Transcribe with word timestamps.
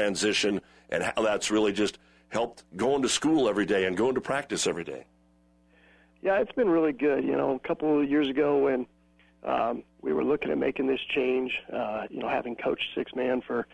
transition 0.00 0.60
and 0.90 1.02
how 1.02 1.20
that's 1.22 1.50
really 1.50 1.72
just 1.72 1.98
helped 2.28 2.62
going 2.76 3.02
to 3.02 3.08
school 3.08 3.48
every 3.48 3.66
day 3.66 3.84
and 3.84 3.96
going 3.96 4.14
to 4.14 4.20
practice 4.20 4.68
every 4.68 4.84
day. 4.84 5.04
Yeah, 6.22 6.38
it's 6.38 6.52
been 6.52 6.68
really 6.68 6.92
good. 6.92 7.24
You 7.24 7.36
know, 7.36 7.56
a 7.56 7.66
couple 7.66 8.00
of 8.00 8.08
years 8.08 8.28
ago 8.28 8.58
when 8.58 8.86
um, 9.42 9.82
we 10.00 10.12
were 10.12 10.22
looking 10.22 10.52
at 10.52 10.58
making 10.58 10.86
this 10.86 11.00
change, 11.12 11.52
uh, 11.72 12.02
you 12.10 12.20
know, 12.20 12.28
having 12.28 12.54
coached 12.54 12.84
six 12.94 13.12
man 13.16 13.42
for 13.44 13.66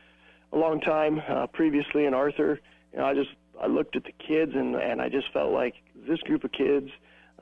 a 0.55 0.57
long 0.57 0.81
time 0.81 1.21
uh, 1.29 1.47
previously 1.49 2.07
in 2.07 2.15
Arthur, 2.15 2.59
you 2.95 3.01
know, 3.01 3.05
I 3.05 3.13
just 3.13 3.31
I 3.61 3.67
looked 3.67 3.95
at 3.95 4.05
the 4.05 4.13
kids 4.13 4.53
and 4.55 4.77
and 4.77 5.03
I 5.03 5.11
just 5.11 5.31
felt 5.31 5.53
like 5.53 5.75
this 6.09 6.21
group 6.21 6.43
of 6.43 6.53
kids, 6.53 6.89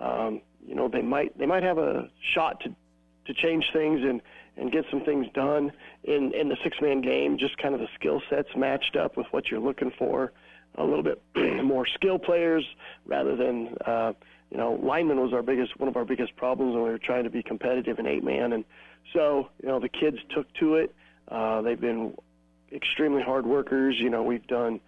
um, 0.01 0.41
you 0.67 0.75
know, 0.75 0.89
they 0.89 1.03
might 1.03 1.39
they 1.39 1.47
might 1.47 1.63
have 1.63 1.79
a 1.79 2.11
shot 2.35 2.59
to 2.63 2.75
to 3.27 3.35
change 3.35 3.67
things 3.73 4.01
and 4.03 4.21
and 4.57 4.71
get 4.71 4.85
some 4.91 5.01
things 5.05 5.27
done 5.35 5.73
in 6.05 6.33
in 6.33 6.49
the 6.49 6.57
six 6.63 6.81
man 6.81 7.01
game. 7.01 7.39
Just 7.39 7.57
kind 7.59 7.75
of 7.75 7.81
the 7.81 7.89
skill 7.95 8.23
sets 8.29 8.49
matched 8.57 8.97
up 8.97 9.17
with 9.17 9.27
what 9.31 9.51
you're 9.51 9.61
looking 9.61 9.93
for. 9.99 10.33
A 10.77 10.85
little 10.85 11.03
bit 11.03 11.23
more 11.65 11.87
skill 11.87 12.19
players 12.19 12.65
rather 13.07 13.37
than 13.37 13.77
uh, 13.87 14.13
you 14.51 14.57
know 14.57 14.79
lineman 14.83 15.21
was 15.21 15.33
our 15.33 15.43
biggest 15.43 15.79
one 15.79 15.89
of 15.89 15.97
our 15.97 16.05
biggest 16.05 16.37
problems 16.37 16.75
when 16.75 16.83
we 16.83 16.91
were 16.91 16.99
trying 16.99 17.25
to 17.25 17.31
be 17.31 17.43
competitive 17.43 17.99
in 17.99 18.07
eight 18.07 18.25
man 18.25 18.53
and 18.53 18.65
so 19.13 19.49
you 19.63 19.69
know 19.69 19.81
the 19.81 19.89
kids 19.89 20.19
took 20.35 20.53
to 20.55 20.77
it. 20.77 20.95
Uh, 21.29 21.63
they've 21.63 21.81
been 21.81 22.15
extremely 22.73 23.23
hard 23.23 23.47
workers. 23.47 23.97
You 23.99 24.11
know 24.11 24.23
we've 24.23 24.47
done 24.47 24.81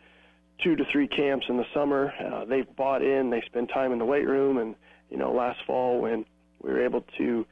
two 0.63 0.77
to 0.77 0.85
three 0.91 1.09
camps 1.09 1.47
in 1.49 1.57
the 1.57 1.67
summer. 1.75 2.13
Uh, 2.19 2.45
they've 2.45 2.77
bought 2.77 3.03
in. 3.03 3.31
They 3.31 3.43
spend 3.43 3.69
time 3.69 3.93
in 3.93 3.99
the 3.99 4.05
weight 4.05 4.27
room, 4.27 4.59
and 4.59 4.75
you 5.11 5.17
know 5.17 5.33
last 5.33 5.61
fall 5.67 6.01
when 6.01 6.25
we 6.63 6.71
were 6.71 6.85
able 6.85 7.05
to 7.19 7.47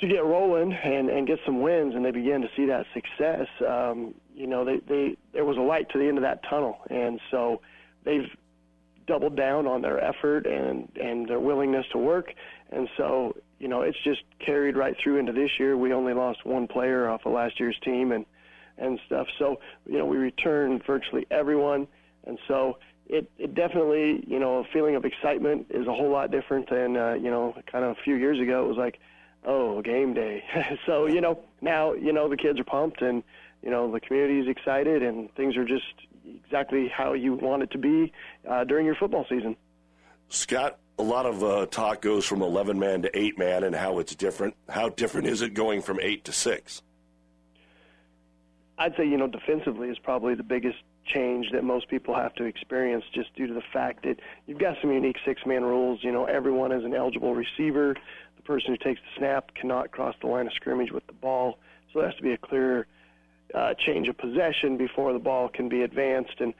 to 0.00 0.08
get 0.08 0.24
rolling 0.24 0.72
and, 0.72 1.08
and 1.08 1.26
get 1.26 1.38
some 1.44 1.62
wins, 1.62 1.94
and 1.94 2.04
they 2.04 2.10
began 2.10 2.40
to 2.40 2.48
see 2.56 2.66
that 2.66 2.86
success. 2.94 3.46
Um, 3.66 4.14
you 4.34 4.46
know, 4.46 4.64
they, 4.64 4.80
they 4.88 5.16
there 5.32 5.44
was 5.44 5.56
a 5.56 5.60
light 5.60 5.88
to 5.90 5.98
the 5.98 6.06
end 6.06 6.18
of 6.18 6.22
that 6.22 6.42
tunnel, 6.48 6.78
and 6.88 7.20
so 7.30 7.60
they've 8.04 8.28
doubled 9.06 9.36
down 9.36 9.66
on 9.66 9.82
their 9.82 10.02
effort 10.02 10.46
and 10.46 10.88
and 10.96 11.28
their 11.28 11.40
willingness 11.40 11.86
to 11.92 11.98
work, 11.98 12.32
and 12.70 12.88
so 12.96 13.36
you 13.58 13.68
know 13.68 13.82
it's 13.82 13.98
just 14.04 14.22
carried 14.44 14.76
right 14.76 14.96
through 15.02 15.18
into 15.18 15.32
this 15.32 15.50
year. 15.58 15.76
We 15.76 15.92
only 15.92 16.14
lost 16.14 16.44
one 16.44 16.66
player 16.66 17.08
off 17.08 17.22
of 17.26 17.32
last 17.32 17.60
year's 17.60 17.78
team, 17.84 18.12
and 18.12 18.24
and 18.78 18.98
stuff. 19.06 19.26
So 19.38 19.60
you 19.86 19.98
know 19.98 20.06
we 20.06 20.16
returned 20.16 20.82
virtually 20.86 21.26
everyone, 21.30 21.86
and 22.26 22.38
so 22.48 22.78
it, 23.10 23.28
it 23.38 23.54
definitely, 23.56 24.24
you 24.28 24.38
know, 24.38 24.58
a 24.58 24.64
feeling 24.72 24.94
of 24.94 25.04
excitement 25.04 25.66
is 25.70 25.88
a 25.88 25.92
whole 25.92 26.10
lot 26.10 26.30
different 26.30 26.70
than, 26.70 26.96
uh, 26.96 27.14
you 27.14 27.28
know, 27.28 27.54
kind 27.70 27.84
of 27.84 27.90
a 27.90 28.00
few 28.04 28.14
years 28.14 28.40
ago. 28.40 28.64
It 28.64 28.68
was 28.68 28.76
like, 28.76 29.00
oh, 29.44 29.82
game 29.82 30.14
day. 30.14 30.44
so, 30.86 31.06
you 31.06 31.20
know, 31.20 31.40
now, 31.60 31.92
you 31.94 32.12
know, 32.12 32.28
the 32.28 32.36
kids 32.36 32.58
are 32.60 32.64
pumped 32.64 33.02
and, 33.02 33.22
you 33.62 33.70
know, 33.70 33.90
the 33.90 34.00
community 34.00 34.40
is 34.40 34.48
excited 34.48 35.02
and 35.02 35.34
things 35.34 35.56
are 35.56 35.64
just 35.64 35.84
exactly 36.44 36.88
how 36.88 37.12
you 37.12 37.34
want 37.34 37.62
it 37.62 37.70
to 37.72 37.78
be 37.78 38.12
uh, 38.48 38.64
during 38.64 38.86
your 38.86 38.94
football 38.94 39.26
season. 39.28 39.56
Scott, 40.28 40.78
a 40.98 41.02
lot 41.02 41.26
of 41.26 41.42
uh, 41.42 41.66
talk 41.66 42.02
goes 42.02 42.24
from 42.24 42.42
11 42.42 42.78
man 42.78 43.02
to 43.02 43.18
8 43.18 43.38
man 43.38 43.64
and 43.64 43.74
how 43.74 43.98
it's 43.98 44.14
different. 44.14 44.54
How 44.68 44.88
different 44.90 45.26
is 45.26 45.42
it 45.42 45.54
going 45.54 45.82
from 45.82 45.98
8 46.00 46.24
to 46.24 46.32
6? 46.32 46.82
I'd 48.78 48.96
say, 48.96 49.06
you 49.06 49.18
know, 49.18 49.26
defensively 49.26 49.88
is 49.88 49.98
probably 49.98 50.34
the 50.34 50.42
biggest 50.42 50.78
change 51.12 51.46
that 51.52 51.64
most 51.64 51.88
people 51.88 52.14
have 52.14 52.34
to 52.34 52.44
experience 52.44 53.04
just 53.12 53.34
due 53.34 53.46
to 53.46 53.54
the 53.54 53.62
fact 53.72 54.04
that 54.04 54.16
you've 54.46 54.58
got 54.58 54.76
some 54.80 54.92
unique 54.92 55.16
six 55.24 55.42
man 55.44 55.64
rules. 55.64 56.00
You 56.02 56.12
know, 56.12 56.24
everyone 56.24 56.72
is 56.72 56.84
an 56.84 56.94
eligible 56.94 57.34
receiver 57.34 57.94
person 58.50 58.72
who 58.72 58.84
takes 58.84 59.00
the 59.00 59.16
snap 59.16 59.54
cannot 59.54 59.92
cross 59.92 60.16
the 60.20 60.26
line 60.26 60.48
of 60.48 60.52
scrimmage 60.54 60.90
with 60.90 61.06
the 61.06 61.12
ball. 61.12 61.56
So 61.92 62.00
there 62.00 62.08
has 62.08 62.16
to 62.16 62.22
be 62.24 62.32
a 62.32 62.36
clear 62.36 62.88
uh, 63.54 63.74
change 63.74 64.08
of 64.08 64.18
possession 64.18 64.76
before 64.76 65.12
the 65.12 65.20
ball 65.20 65.48
can 65.48 65.68
be 65.68 65.82
advanced. 65.82 66.34
And 66.40 66.52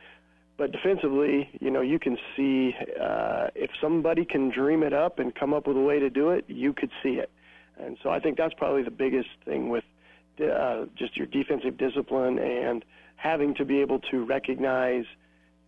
but 0.56 0.70
defensively, 0.70 1.50
you 1.60 1.68
know, 1.68 1.80
you 1.80 1.98
can 1.98 2.16
see 2.36 2.76
uh, 3.00 3.48
if 3.56 3.70
somebody 3.80 4.24
can 4.24 4.50
dream 4.50 4.84
it 4.84 4.92
up 4.92 5.18
and 5.18 5.34
come 5.34 5.52
up 5.52 5.66
with 5.66 5.76
a 5.76 5.80
way 5.80 5.98
to 5.98 6.08
do 6.10 6.30
it, 6.30 6.44
you 6.46 6.72
could 6.72 6.92
see 7.02 7.14
it. 7.14 7.28
And 7.76 7.98
so 8.04 8.10
I 8.10 8.20
think 8.20 8.38
that's 8.38 8.54
probably 8.54 8.84
the 8.84 8.92
biggest 8.92 9.30
thing 9.44 9.68
with 9.68 9.82
uh, 10.40 10.84
just 10.94 11.16
your 11.16 11.26
defensive 11.26 11.76
discipline 11.76 12.38
and 12.38 12.84
having 13.16 13.52
to 13.56 13.64
be 13.64 13.80
able 13.80 13.98
to 14.12 14.24
recognize 14.24 15.06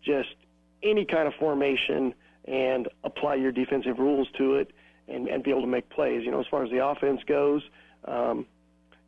just 0.04 0.36
any 0.84 1.04
kind 1.04 1.26
of 1.26 1.34
formation 1.34 2.14
and 2.44 2.88
apply 3.02 3.34
your 3.34 3.50
defensive 3.50 3.98
rules 3.98 4.28
to 4.38 4.54
it 4.54 4.70
and, 5.12 5.28
and 5.28 5.42
be 5.42 5.50
able 5.50 5.62
to 5.62 5.66
make 5.66 5.88
plays. 5.90 6.24
You 6.24 6.30
know, 6.30 6.40
as 6.40 6.46
far 6.50 6.64
as 6.64 6.70
the 6.70 6.84
offense 6.84 7.20
goes, 7.26 7.62
um, 8.06 8.46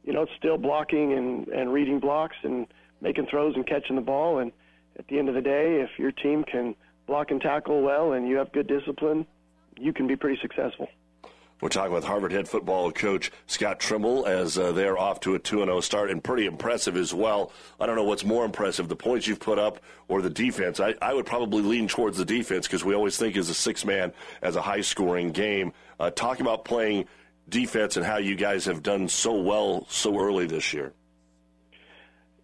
you 0.05 0.13
know, 0.13 0.23
it's 0.23 0.33
still 0.37 0.59
blocking 0.59 1.13
and, 1.13 1.49
and 1.49 1.73
reading 1.73 1.99
blocks 1.99 2.37
and 2.43 2.67
making 3.01 3.27
throws 3.27 3.57
and 3.57 3.67
catching 3.67 3.97
the 3.97 4.03
ball. 4.03 4.39
And 4.39 4.53
at 4.99 5.09
the 5.09 5.19
end 5.19 5.29
of 5.29 5.35
the 5.35 5.43
day, 5.43 5.81
if 5.81 5.99
your 5.99 6.13
team 6.13 6.45
can 6.45 6.75
block 7.07 7.31
and 7.31 7.41
tackle 7.41 7.83
well 7.83 8.13
and 8.13 8.29
you 8.29 8.37
have 8.37 8.53
good 8.53 8.67
discipline, 8.67 9.27
you 9.79 9.93
can 9.93 10.07
be 10.07 10.17
pretty 10.17 10.41
successful. 10.41 10.89
We're 11.61 11.69
talking 11.69 11.95
with 11.95 12.05
Harvard 12.05 12.33
head 12.33 12.47
football 12.47 12.93
coach 12.93 13.31
Scott 13.47 13.81
Trimble 13.81 14.27
as 14.27 14.59
uh, 14.59 14.73
they're 14.73 14.99
off 14.99 15.21
to 15.21 15.35
a 15.35 15.39
2 15.39 15.65
0 15.65 15.81
start 15.81 16.11
and 16.11 16.23
pretty 16.23 16.47
impressive 16.47 16.97
as 16.97 17.15
well. 17.15 17.53
I 17.81 17.87
don't 17.87 17.97
know 17.97 18.05
what's 18.05 18.25
more 18.25 18.45
impressive, 18.45 18.89
the 18.89 18.97
points 18.97 19.27
you've 19.27 19.41
put 19.41 19.59
up 19.59 19.81
or 20.09 20.21
the 20.21 20.29
defense. 20.29 20.79
I, 20.79 20.95
I 21.01 21.15
would 21.15 21.25
probably 21.25 21.63
lean 21.63 21.89
towards 21.89 22.19
the 22.19 22.25
defense 22.25 22.67
because 22.67 22.85
we 22.85 22.95
always 22.95 23.17
think 23.17 23.37
as 23.37 23.49
a 23.49 23.55
six 23.55 23.85
man 23.85 24.13
as 24.43 24.57
a 24.57 24.63
high 24.63 24.83
scoring 24.83 25.31
game. 25.31 25.73
Uh, 25.99 26.11
talk 26.11 26.41
about 26.41 26.65
playing 26.65 27.07
defense 27.49 27.97
and 27.97 28.05
how 28.05 28.19
you 28.19 28.35
guys 28.35 28.65
have 28.67 28.83
done 28.83 29.09
so 29.09 29.41
well 29.41 29.87
so 29.89 30.19
early 30.19 30.47
this 30.47 30.73
year. 30.73 30.93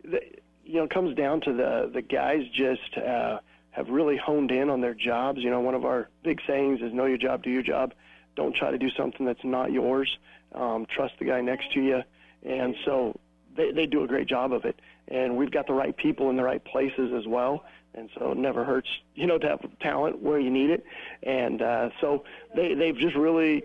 The, 0.05 0.21
you 0.65 0.75
know, 0.75 0.84
it 0.84 0.91
comes 0.91 1.16
down 1.16 1.41
to 1.43 1.53
the, 1.53 1.91
the 1.93 2.03
guys 2.03 2.43
just. 2.55 2.97
Uh, 2.97 3.38
have 3.72 3.88
really 3.88 4.16
honed 4.16 4.50
in 4.50 4.69
on 4.69 4.81
their 4.81 4.94
jobs. 4.94 5.38
You 5.38 5.49
know, 5.49 5.61
one 5.61 5.77
of 5.77 5.84
our 5.84 6.09
big 6.25 6.41
sayings 6.44 6.81
is 6.83 6.93
know 6.93 7.05
your 7.05 7.19
job, 7.19 7.44
do 7.44 7.50
your 7.50 7.62
job 7.62 7.93
don't 8.37 8.55
try 8.55 8.71
to 8.71 8.78
do 8.78 8.91
something 8.91 9.27
that's 9.27 9.44
not 9.44 9.72
yours. 9.72 10.19
Um, 10.55 10.87
trust 10.87 11.15
the 11.19 11.25
guy 11.27 11.41
next 11.41 11.72
to 11.75 11.81
you. 11.81 12.03
And 12.43 12.75
so 12.84 13.19
they, 13.56 13.72
they 13.72 13.87
do 13.87 14.03
a 14.03 14.06
great 14.06 14.28
job 14.28 14.53
of 14.53 14.65
it. 14.65 14.81
And 15.09 15.37
we've 15.37 15.50
got 15.50 15.67
the 15.67 15.72
right 15.72 15.97
people 15.97 16.31
in 16.31 16.37
the 16.37 16.43
right 16.43 16.65
places 16.65 17.12
as 17.12 17.27
well. 17.27 17.65
And 17.94 18.08
so 18.18 18.32
it 18.32 18.38
never 18.38 18.64
hurts, 18.64 18.88
you 19.14 19.26
know, 19.26 19.38
to 19.38 19.48
have 19.48 19.60
talent 19.80 20.22
where 20.22 20.38
you 20.38 20.50
need 20.50 20.70
it. 20.70 20.84
And 21.22 21.60
uh, 21.60 21.90
so 22.00 22.24
they, 22.54 22.74
they've 22.74 22.96
just 22.96 23.16
really 23.16 23.64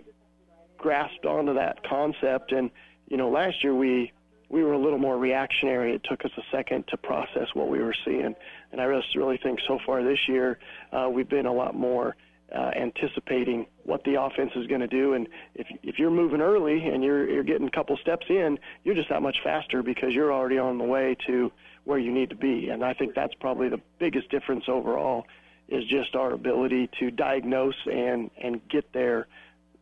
grasped 0.78 1.24
onto 1.24 1.54
that 1.54 1.84
concept. 1.88 2.52
And, 2.52 2.70
you 3.08 3.16
know, 3.16 3.30
last 3.30 3.62
year 3.62 3.74
we, 3.74 4.12
we 4.48 4.62
were 4.62 4.72
a 4.72 4.78
little 4.78 4.98
more 4.98 5.16
reactionary. 5.16 5.94
It 5.94 6.02
took 6.04 6.24
us 6.24 6.32
a 6.36 6.42
second 6.50 6.88
to 6.88 6.96
process 6.96 7.48
what 7.54 7.68
we 7.68 7.80
were 7.80 7.94
seeing. 8.04 8.34
And 8.72 8.80
I 8.80 8.92
just 9.00 9.14
really 9.14 9.38
think 9.38 9.60
so 9.66 9.78
far 9.86 10.02
this 10.02 10.28
year 10.28 10.58
uh, 10.92 11.08
we've 11.10 11.28
been 11.28 11.46
a 11.46 11.52
lot 11.52 11.74
more 11.74 12.16
uh, 12.54 12.70
anticipating 12.76 13.66
what 13.84 14.04
the 14.04 14.20
offense 14.20 14.52
is 14.54 14.66
going 14.66 14.80
to 14.80 14.86
do. 14.86 15.14
And 15.14 15.28
if 15.54 15.66
if 15.82 15.98
you're 15.98 16.10
moving 16.10 16.40
early 16.40 16.86
and 16.86 17.02
you're 17.02 17.28
you're 17.28 17.42
getting 17.42 17.66
a 17.66 17.70
couple 17.70 17.96
steps 17.96 18.26
in, 18.28 18.58
you're 18.84 18.94
just 18.94 19.08
that 19.08 19.22
much 19.22 19.38
faster 19.42 19.82
because 19.82 20.12
you're 20.12 20.32
already 20.32 20.58
on 20.58 20.78
the 20.78 20.84
way 20.84 21.16
to 21.26 21.50
where 21.86 21.98
you 21.98 22.12
need 22.12 22.28
to 22.30 22.36
be. 22.36 22.68
And 22.68 22.84
I 22.84 22.92
think 22.92 23.14
that's 23.14 23.32
probably 23.34 23.68
the 23.68 23.80
biggest 23.98 24.28
difference 24.28 24.64
overall 24.68 25.24
is 25.68 25.84
just 25.86 26.14
our 26.14 26.32
ability 26.32 26.90
to 27.00 27.10
diagnose 27.10 27.74
and 27.90 28.30
and 28.40 28.60
get 28.68 28.92
there 28.92 29.26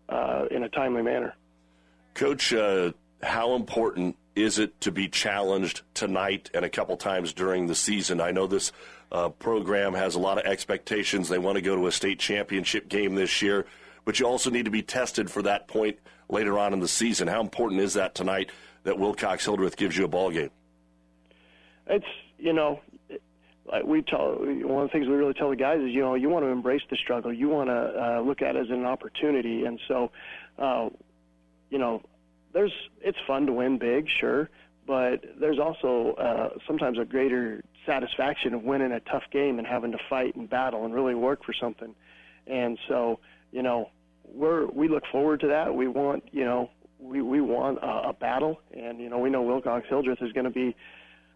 uh, 0.09 0.45
in 0.51 0.63
a 0.63 0.69
timely 0.69 1.03
manner. 1.03 1.35
Coach, 2.15 2.53
uh, 2.53 2.93
how 3.23 3.55
important 3.55 4.17
is 4.37 4.59
it 4.59 4.81
to 4.83 4.93
be 4.93 5.09
challenged 5.09 5.83
tonight 5.95 6.51
and 6.55 6.65
a 6.65 6.69
couple 6.69 6.97
times 6.97 7.33
during 7.33 7.67
the 7.67 7.75
season? 7.75 8.21
I 8.21 8.31
know 8.31 8.47
this 8.47 8.71
uh, 9.11 9.31
program 9.31 9.95
has 9.95 10.15
a 10.15 10.21
lot 10.21 10.39
of 10.39 10.45
expectations. 10.45 11.29
They 11.29 11.39
want 11.39 11.57
to 11.57 11.63
go 11.63 11.75
to 11.75 11.87
a 11.87 11.93
state 11.93 12.19
championship 12.19 12.89
game 12.89 13.15
this 13.15 13.43
year, 13.43 13.67
but 14.05 14.21
you 14.21 14.27
also 14.27 14.51
need 14.51 14.67
to 14.67 14.71
be 14.71 14.83
tested 14.83 15.31
for 15.31 15.43
that 15.43 15.69
point 15.69 15.99
later 16.29 16.59
on 16.59 16.73
in 16.73 16.81
the 16.81 16.89
season. 16.89 17.29
How 17.29 17.41
important 17.41 17.81
is 17.81 17.95
that 17.95 18.15
tonight 18.15 18.51
that 18.83 18.99
Wilcox 18.99 19.45
Hildreth 19.45 19.77
gives 19.77 19.97
you 19.97 20.05
a 20.05 20.09
ball 20.09 20.31
game? 20.31 20.51
It's 21.87 22.07
you 22.39 22.53
know, 22.53 22.81
like 23.71 23.85
we 23.85 24.03
tell 24.03 24.37
one 24.37 24.85
of 24.85 24.89
the 24.89 24.93
things 24.93 25.07
we 25.07 25.15
really 25.15 25.35
tell 25.35 25.51
the 25.51 25.57
guys 25.57 25.81
is 25.81 25.91
you 25.91 26.01
know 26.01 26.15
you 26.15 26.29
want 26.29 26.45
to 26.45 26.49
embrace 26.49 26.83
the 26.91 26.97
struggle. 26.97 27.33
You 27.33 27.49
want 27.49 27.69
to 27.69 27.75
uh, 27.75 28.21
look 28.21 28.43
at 28.43 28.57
it 28.57 28.61
as 28.61 28.71
an 28.71 28.85
opportunity, 28.85 29.65
and 29.65 29.81
so 29.89 30.11
uh, 30.59 30.89
you 31.71 31.79
know 31.79 32.03
there's 32.53 32.73
it's 33.01 33.19
fun 33.27 33.47
to 33.47 33.53
win 33.53 33.79
big, 33.79 34.09
sure, 34.21 34.49
but 34.87 35.25
there's 35.39 35.59
also 35.59 36.15
uh, 36.15 36.59
sometimes 36.67 36.99
a 36.99 37.05
greater 37.05 37.63
satisfaction 37.87 38.55
of 38.55 38.63
winning 38.63 38.93
a 38.93 39.01
tough 39.01 39.25
game 39.31 39.59
and 39.59 39.67
having 39.67 39.93
to 39.93 39.99
fight 40.09 40.35
and 40.37 40.49
battle 40.49 40.85
and 40.85 40.95
really 40.95 41.15
work 41.15 41.45
for 41.45 41.53
something. 41.53 41.95
And 42.47 42.79
so, 42.89 43.21
you 43.53 43.63
know, 43.63 43.91
we're 44.25 44.67
we 44.67 44.89
look 44.89 45.05
forward 45.11 45.41
to 45.41 45.49
that. 45.49 45.75
We 45.75 45.89
want, 45.89 46.25
you 46.33 46.45
know, 46.45 46.71
we 46.99 47.23
we 47.23 47.41
want 47.41 47.79
a, 47.79 48.09
a 48.09 48.13
battle, 48.13 48.61
and 48.73 49.01
you 49.01 49.09
know, 49.09 49.19
we 49.19 49.31
know 49.31 49.43
Wilcox 49.43 49.87
Hildreth 49.89 50.23
is 50.23 50.33
going 50.33 50.45
to 50.45 50.51
be 50.51 50.77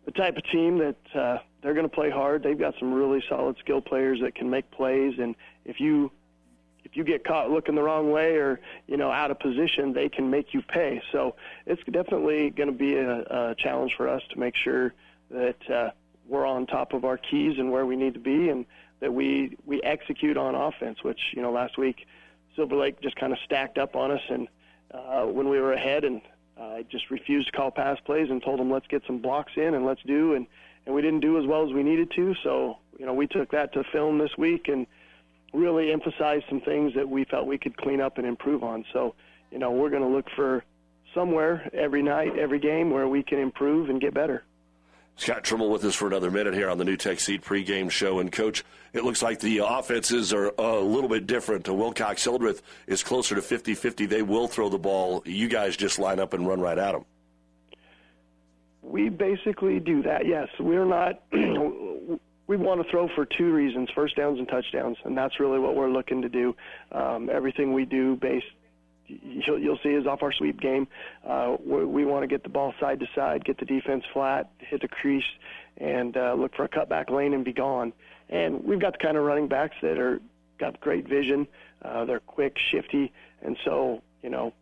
the 0.09 0.13
type 0.13 0.39
of 0.39 0.45
team 0.45 0.79
that 0.79 0.97
uh, 1.15 1.37
they're 1.61 1.75
going 1.75 1.89
to 1.89 1.95
play 1.95 2.09
hard. 2.09 2.43
They've 2.43 2.59
got 2.59 2.73
some 2.79 2.95
really 2.95 3.23
solid 3.29 3.57
skill 3.59 3.83
players 3.83 4.21
that 4.23 4.35
can 4.35 4.49
make 4.49 4.71
plays, 4.71 5.19
and 5.19 5.37
if 5.67 5.81
you 5.81 6.11
if 6.83 6.97
you 6.97 7.05
get 7.05 7.25
caught 7.25 7.51
looking 7.51 7.75
the 7.75 7.83
wrong 7.83 8.11
way 8.11 8.37
or 8.37 8.59
you 8.87 8.97
know 8.97 9.11
out 9.11 9.31
of 9.31 9.39
position, 9.39 9.93
they 9.93 10.09
can 10.09 10.31
make 10.31 10.55
you 10.55 10.63
pay. 10.63 11.03
So 11.13 11.37
it's 11.67 11.83
definitely 11.93 12.49
going 12.49 12.73
to 12.73 12.75
be 12.75 12.97
a, 12.97 13.21
a 13.21 13.55
challenge 13.59 13.93
for 13.99 14.09
us 14.09 14.23
to 14.31 14.39
make 14.39 14.57
sure 14.57 14.95
that 15.31 15.71
uh, 15.71 15.91
we're 16.27 16.47
on 16.47 16.67
top 16.67 16.95
of 16.95 17.05
our 17.05 17.19
keys 17.19 17.59
and 17.59 17.71
where 17.71 17.85
we 17.85 17.95
need 17.95 18.15
to 18.15 18.21
be, 18.21 18.49
and 18.49 18.65
that 19.01 19.13
we 19.13 19.59
we 19.67 19.83
execute 19.83 20.39
on 20.39 20.55
offense. 20.55 21.05
Which 21.05 21.21
you 21.35 21.43
know 21.43 21.53
last 21.53 21.77
week, 21.77 22.07
Silver 22.57 22.77
Lake 22.77 23.03
just 23.03 23.17
kind 23.17 23.35
of 23.35 23.39
stacked 23.45 23.77
up 23.77 23.95
on 23.95 24.11
us, 24.11 24.23
and 24.31 24.49
uh, 24.91 25.25
when 25.25 25.51
we 25.51 25.61
were 25.61 25.75
ahead, 25.75 26.05
and 26.05 26.23
I 26.61 26.85
just 26.91 27.11
refused 27.11 27.47
to 27.47 27.53
call 27.53 27.71
pass 27.71 27.99
plays 28.05 28.31
and 28.31 28.43
told 28.43 28.59
them 28.59 28.71
let's 28.71 28.87
get 28.89 29.03
some 29.07 29.19
blocks 29.19 29.53
in 29.57 29.75
and 29.75 29.85
let's 29.87 30.03
do, 30.07 30.35
and 30.35 30.47
and 30.87 30.95
we 30.95 31.03
didn't 31.03 31.21
do 31.21 31.39
as 31.39 31.47
well 31.47 31.67
as 31.67 31.73
we 31.73 31.83
needed 31.83 32.11
to. 32.17 32.35
So 32.43 32.79
you 32.99 33.07
know 33.07 33.15
we 33.15 33.27
took 33.27 33.51
that 33.53 33.73
to 33.75 33.85
film 33.93 34.19
this 34.19 34.37
week 34.37 34.69
and 34.69 34.87
really 35.53 35.93
emphasized 35.93 36.45
some 36.49 36.61
things 36.61 36.95
that 36.95 37.09
we 37.09 37.25
felt 37.25 37.47
we 37.47 37.59
could 37.59 37.77
clean 37.77 38.01
up 38.01 38.19
and 38.19 38.27
improve 38.27 38.63
on. 38.63 38.85
So 38.93 39.15
you 39.51 39.59
know 39.59 39.71
we're 39.71 39.91
going 39.91 40.03
to 40.03 40.09
look 40.09 40.27
for 40.35 40.65
somewhere 41.15 41.71
every 41.73 42.03
night, 42.03 42.39
every 42.39 42.59
game 42.59 42.91
where 42.91 43.09
we 43.09 43.23
can 43.23 43.39
improve 43.39 43.89
and 43.89 44.01
get 44.01 44.15
better. 44.15 44.45
Scott 45.19 45.43
Trimble 45.43 45.69
with 45.69 45.85
us 45.85 45.97
for 45.97 46.07
another 46.07 46.31
minute 46.31 46.55
here 46.55 46.71
on 46.71 46.79
the 46.79 46.85
NuTech 46.85 47.19
Seed 47.19 47.43
pregame 47.43 47.91
show. 47.91 48.21
And, 48.21 48.31
Coach, 48.31 48.65
it 48.93 49.03
looks 49.03 49.21
like 49.21 49.41
the 49.41 49.59
offenses 49.59 50.33
are 50.33 50.53
a 50.57 50.79
little 50.79 51.09
bit 51.09 51.27
different. 51.27 51.69
Wilcox 51.69 52.23
Hildreth 52.23 52.63
is 52.87 53.03
closer 53.03 53.35
to 53.35 53.43
50 53.43 53.75
50. 53.75 54.07
They 54.07 54.23
will 54.23 54.47
throw 54.47 54.69
the 54.69 54.79
ball. 54.79 55.25
You 55.27 55.49
guys 55.49 55.77
just 55.77 55.99
line 55.99 56.21
up 56.21 56.35
and 56.35 56.47
run 56.47 56.61
right 56.61 56.79
at 56.79 56.93
them. 56.93 57.05
We 58.81 59.09
basically 59.09 59.81
do 59.81 60.05
that, 60.05 60.25
yes. 60.25 60.49
We're 60.61 60.87
not. 60.87 61.21
we 61.33 62.57
want 62.57 62.81
to 62.81 62.89
throw 62.89 63.09
for 63.17 63.27
two 63.27 63.53
reasons 63.53 63.89
first 63.97 64.15
downs 64.15 64.39
and 64.39 64.49
touchdowns, 64.49 64.99
and 65.05 65.19
that's 65.19 65.41
really 65.41 65.59
what 65.59 65.75
we're 65.75 65.91
looking 65.91 66.23
to 66.23 66.29
do. 66.29 66.55
Um, 66.93 67.29
everything 67.29 67.73
we 67.73 67.85
do 67.85 68.15
based 68.15 68.47
you'll, 69.09 69.59
you'll 69.59 69.79
see 69.83 69.91
is 69.91 70.07
off 70.07 70.23
our 70.23 70.33
sweep 70.33 70.61
game. 70.61 70.87
Uh, 71.27 71.57
we, 71.65 71.85
we 71.85 72.05
want 72.05 72.23
to 72.23 72.27
get 72.27 72.43
the 72.43 72.49
ball 72.49 72.75
side 72.81 73.01
to 73.01 73.07
side, 73.15 73.45
get 73.45 73.59
the 73.59 73.65
defense 73.65 74.05
flat, 74.13 74.51
hit 74.59 74.83
the 74.83 74.89
crease, 74.89 75.25
and 75.79 76.17
uh, 76.17 76.35
look 76.35 76.55
for 76.55 76.65
a 76.65 76.69
cutback 76.69 77.11
lane 77.11 77.35
and 77.35 77.45
be 77.45 77.53
gone. 77.53 77.93
And 78.29 78.63
we've 78.65 78.81
got 78.81 78.93
the 78.93 78.99
kind 78.99 79.17
of 79.17 79.25
running 79.25 79.49
backs 79.49 79.77
that 79.83 79.99
are 79.99 80.21
got 80.59 80.81
great 80.81 81.09
vision. 81.09 81.47
Uh, 81.83 82.05
they're 82.05 82.21
quick, 82.21 82.57
shifty, 82.71 83.13
and 83.43 83.57
so 83.65 84.03
you 84.23 84.31
know 84.31 84.53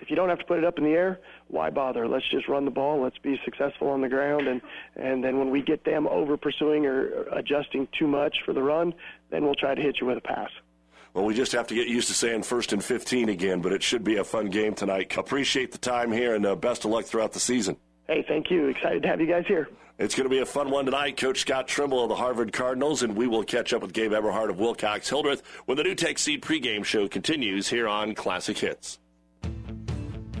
if 0.00 0.10
you 0.10 0.16
don't 0.16 0.28
have 0.28 0.38
to 0.38 0.44
put 0.44 0.58
it 0.58 0.64
up 0.64 0.78
in 0.78 0.84
the 0.84 0.90
air, 0.90 1.20
why 1.48 1.70
bother? 1.70 2.06
Let's 2.06 2.28
just 2.30 2.48
run 2.48 2.64
the 2.64 2.70
ball. 2.70 3.02
Let's 3.02 3.18
be 3.18 3.40
successful 3.44 3.88
on 3.88 4.00
the 4.00 4.08
ground, 4.08 4.46
and 4.46 4.60
and 4.96 5.22
then 5.22 5.38
when 5.38 5.50
we 5.50 5.62
get 5.62 5.84
them 5.84 6.06
over 6.06 6.36
pursuing 6.36 6.86
or 6.86 7.24
adjusting 7.32 7.88
too 7.98 8.06
much 8.06 8.36
for 8.44 8.52
the 8.52 8.62
run, 8.62 8.94
then 9.30 9.44
we'll 9.44 9.54
try 9.54 9.74
to 9.74 9.80
hit 9.80 9.98
you 10.00 10.06
with 10.06 10.18
a 10.18 10.22
pass. 10.22 10.50
Well, 11.18 11.26
we 11.26 11.34
just 11.34 11.50
have 11.50 11.66
to 11.66 11.74
get 11.74 11.88
used 11.88 12.06
to 12.06 12.14
saying 12.14 12.44
first 12.44 12.72
and 12.72 12.82
15 12.82 13.28
again, 13.28 13.60
but 13.60 13.72
it 13.72 13.82
should 13.82 14.04
be 14.04 14.18
a 14.18 14.24
fun 14.24 14.50
game 14.50 14.76
tonight. 14.76 15.16
Appreciate 15.16 15.72
the 15.72 15.78
time 15.78 16.12
here, 16.12 16.36
and 16.36 16.46
uh, 16.46 16.54
best 16.54 16.84
of 16.84 16.92
luck 16.92 17.06
throughout 17.06 17.32
the 17.32 17.40
season. 17.40 17.76
Hey, 18.06 18.24
thank 18.28 18.52
you. 18.52 18.68
Excited 18.68 19.02
to 19.02 19.08
have 19.08 19.20
you 19.20 19.26
guys 19.26 19.44
here. 19.48 19.68
It's 19.98 20.14
going 20.14 20.26
to 20.26 20.30
be 20.30 20.38
a 20.38 20.46
fun 20.46 20.70
one 20.70 20.84
tonight. 20.84 21.16
Coach 21.16 21.40
Scott 21.40 21.66
Trimble 21.66 22.04
of 22.04 22.08
the 22.08 22.14
Harvard 22.14 22.52
Cardinals, 22.52 23.02
and 23.02 23.16
we 23.16 23.26
will 23.26 23.42
catch 23.42 23.72
up 23.72 23.82
with 23.82 23.92
Gabe 23.92 24.12
Eberhart 24.12 24.48
of 24.48 24.60
Wilcox 24.60 25.08
Hildreth 25.08 25.42
when 25.66 25.76
the 25.76 25.82
NuTech 25.82 26.20
Seed 26.20 26.40
pregame 26.40 26.84
show 26.84 27.08
continues 27.08 27.66
here 27.66 27.88
on 27.88 28.14
Classic 28.14 28.56
Hits. 28.56 29.00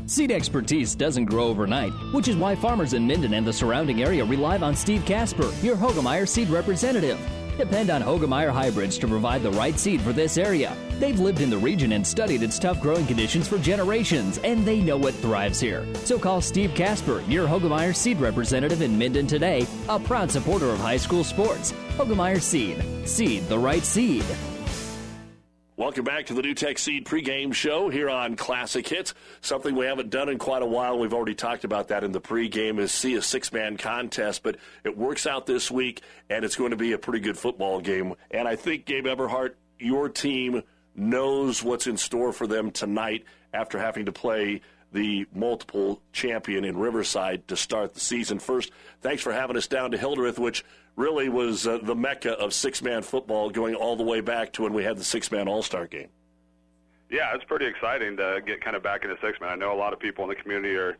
Seed 0.06 0.30
expertise 0.30 0.94
doesn't 0.94 1.24
grow 1.24 1.48
overnight, 1.48 1.90
which 2.12 2.28
is 2.28 2.36
why 2.36 2.54
farmers 2.54 2.92
in 2.92 3.04
Minden 3.04 3.34
and 3.34 3.44
the 3.44 3.52
surrounding 3.52 4.04
area 4.04 4.24
rely 4.24 4.58
on 4.58 4.76
Steve 4.76 5.04
Casper, 5.04 5.52
your 5.60 5.74
Hoegemeyer 5.74 6.28
seed 6.28 6.48
representative. 6.50 7.18
Depend 7.58 7.90
on 7.90 8.00
Hoegemeyer 8.00 8.52
hybrids 8.52 8.98
to 8.98 9.08
provide 9.08 9.42
the 9.42 9.50
right 9.50 9.76
seed 9.76 10.00
for 10.00 10.12
this 10.12 10.38
area. 10.38 10.76
They've 11.00 11.18
lived 11.18 11.40
in 11.40 11.50
the 11.50 11.58
region 11.58 11.90
and 11.90 12.06
studied 12.06 12.44
its 12.44 12.56
tough 12.56 12.80
growing 12.80 13.04
conditions 13.04 13.48
for 13.48 13.58
generations, 13.58 14.38
and 14.44 14.64
they 14.64 14.80
know 14.80 14.96
what 14.96 15.14
thrives 15.14 15.58
here. 15.58 15.84
So 16.04 16.20
call 16.20 16.40
Steve 16.40 16.72
Casper, 16.76 17.20
your 17.22 17.48
Hoegemeyer 17.48 17.96
seed 17.96 18.20
representative 18.20 18.80
in 18.80 18.96
Minden 18.96 19.26
today, 19.26 19.66
a 19.88 19.98
proud 19.98 20.30
supporter 20.30 20.70
of 20.70 20.78
high 20.78 20.98
school 20.98 21.24
sports. 21.24 21.72
Hoegemeyer 21.96 22.40
Seed. 22.40 22.80
Seed 23.08 23.48
the 23.48 23.58
right 23.58 23.82
seed. 23.82 24.24
Welcome 25.78 26.02
back 26.02 26.26
to 26.26 26.34
the 26.34 26.42
NuTech 26.42 26.76
Seed 26.76 27.04
pregame 27.04 27.54
show 27.54 27.88
here 27.88 28.10
on 28.10 28.34
Classic 28.34 28.84
Hits. 28.84 29.14
Something 29.40 29.76
we 29.76 29.86
haven't 29.86 30.10
done 30.10 30.28
in 30.28 30.36
quite 30.36 30.62
a 30.62 30.66
while. 30.66 30.98
We've 30.98 31.14
already 31.14 31.36
talked 31.36 31.62
about 31.62 31.86
that 31.86 32.02
in 32.02 32.10
the 32.10 32.20
pregame 32.20 32.80
is 32.80 32.90
see 32.90 33.14
a 33.14 33.22
six-man 33.22 33.76
contest, 33.76 34.42
but 34.42 34.56
it 34.82 34.98
works 34.98 35.24
out 35.24 35.46
this 35.46 35.70
week, 35.70 36.02
and 36.28 36.44
it's 36.44 36.56
going 36.56 36.72
to 36.72 36.76
be 36.76 36.94
a 36.94 36.98
pretty 36.98 37.20
good 37.20 37.38
football 37.38 37.80
game. 37.80 38.14
And 38.32 38.48
I 38.48 38.56
think, 38.56 38.86
Gabe 38.86 39.06
Eberhart, 39.06 39.54
your 39.78 40.08
team 40.08 40.64
knows 40.96 41.62
what's 41.62 41.86
in 41.86 41.96
store 41.96 42.32
for 42.32 42.48
them 42.48 42.72
tonight 42.72 43.24
after 43.54 43.78
having 43.78 44.06
to 44.06 44.12
play 44.12 44.62
the 44.90 45.26
multiple 45.32 46.02
champion 46.12 46.64
in 46.64 46.76
Riverside 46.76 47.46
to 47.46 47.56
start 47.56 47.94
the 47.94 48.00
season. 48.00 48.40
First, 48.40 48.72
thanks 49.00 49.22
for 49.22 49.32
having 49.32 49.56
us 49.56 49.68
down 49.68 49.92
to 49.92 49.98
Hildreth, 49.98 50.40
which 50.40 50.64
really 50.98 51.28
was 51.28 51.66
uh, 51.66 51.78
the 51.80 51.94
mecca 51.94 52.32
of 52.32 52.52
six 52.52 52.82
man 52.82 53.02
football 53.02 53.48
going 53.48 53.74
all 53.74 53.96
the 53.96 54.02
way 54.02 54.20
back 54.20 54.52
to 54.52 54.62
when 54.64 54.74
we 54.74 54.82
had 54.82 54.98
the 54.98 55.04
six 55.04 55.30
man 55.30 55.48
all 55.48 55.62
star 55.62 55.86
game. 55.86 56.08
Yeah, 57.08 57.34
it's 57.34 57.44
pretty 57.44 57.66
exciting 57.66 58.16
to 58.18 58.42
get 58.44 58.60
kind 58.60 58.76
of 58.76 58.82
back 58.82 59.04
into 59.04 59.16
six 59.22 59.40
man. 59.40 59.50
I 59.50 59.54
know 59.54 59.72
a 59.72 59.78
lot 59.78 59.92
of 59.92 60.00
people 60.00 60.24
in 60.24 60.28
the 60.28 60.34
community 60.34 60.74
are 60.74 60.98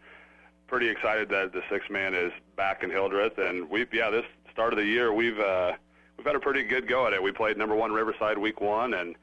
pretty 0.68 0.88
excited 0.88 1.28
that 1.30 1.52
the 1.52 1.62
six 1.68 1.90
man 1.90 2.14
is 2.14 2.32
back 2.56 2.82
in 2.82 2.90
Hildreth, 2.90 3.36
and 3.38 3.68
we've 3.68 3.92
yeah 3.92 4.08
this 4.08 4.24
start 4.52 4.72
of 4.72 4.78
the 4.78 4.84
year 4.84 5.12
we've 5.12 5.38
uh, 5.38 5.72
we've 6.16 6.26
had 6.26 6.36
a 6.36 6.40
pretty 6.40 6.62
good 6.62 6.88
go 6.88 7.06
at 7.06 7.12
it. 7.12 7.22
We 7.22 7.32
played 7.32 7.58
number 7.58 7.74
one 7.74 7.92
Riverside 7.92 8.38
week 8.38 8.60
one, 8.60 8.94
and 8.94 9.16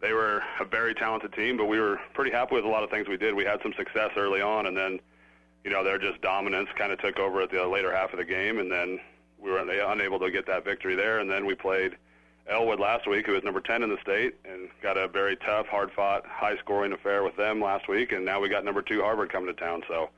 they 0.00 0.12
were 0.12 0.42
a 0.60 0.64
very 0.64 0.94
talented 0.94 1.32
team, 1.32 1.56
but 1.56 1.66
we 1.66 1.78
were 1.78 1.98
pretty 2.12 2.32
happy 2.32 2.56
with 2.56 2.64
a 2.64 2.68
lot 2.68 2.82
of 2.82 2.90
things 2.90 3.08
we 3.08 3.16
did. 3.16 3.34
We 3.34 3.44
had 3.44 3.62
some 3.62 3.72
success 3.74 4.10
early 4.16 4.40
on, 4.40 4.66
and 4.66 4.76
then 4.76 4.98
you 5.62 5.70
know 5.70 5.84
their 5.84 5.98
just 5.98 6.20
dominance 6.22 6.68
kind 6.76 6.90
of 6.90 6.98
took 6.98 7.20
over 7.20 7.40
at 7.40 7.50
the 7.52 7.64
later 7.66 7.94
half 7.94 8.12
of 8.12 8.18
the 8.18 8.24
game, 8.24 8.58
and 8.58 8.70
then 8.70 8.98
we 9.40 9.50
were 9.50 9.58
unable 9.58 10.18
to 10.18 10.30
get 10.30 10.46
that 10.46 10.64
victory 10.64 10.96
there. 10.96 11.20
And 11.20 11.30
then 11.30 11.46
we 11.46 11.54
played 11.54 11.96
Elwood 12.50 12.80
last 12.80 13.06
week, 13.06 13.26
who 13.26 13.32
was 13.32 13.44
number 13.44 13.60
10 13.60 13.82
in 13.82 13.90
the 13.90 14.00
state, 14.02 14.34
and 14.44 14.68
got 14.82 14.96
a 14.96 15.06
very 15.06 15.36
tough, 15.36 15.66
hard-fought, 15.66 16.24
high-scoring 16.26 16.92
affair 16.92 17.22
with 17.22 17.36
them 17.36 17.60
last 17.60 17.88
week. 17.88 18.12
And 18.12 18.24
now 18.24 18.40
we 18.40 18.48
got 18.48 18.64
number 18.64 18.82
two 18.82 19.02
Harvard 19.02 19.30
coming 19.30 19.54
to 19.54 19.60
town. 19.60 19.82
So 19.86 20.10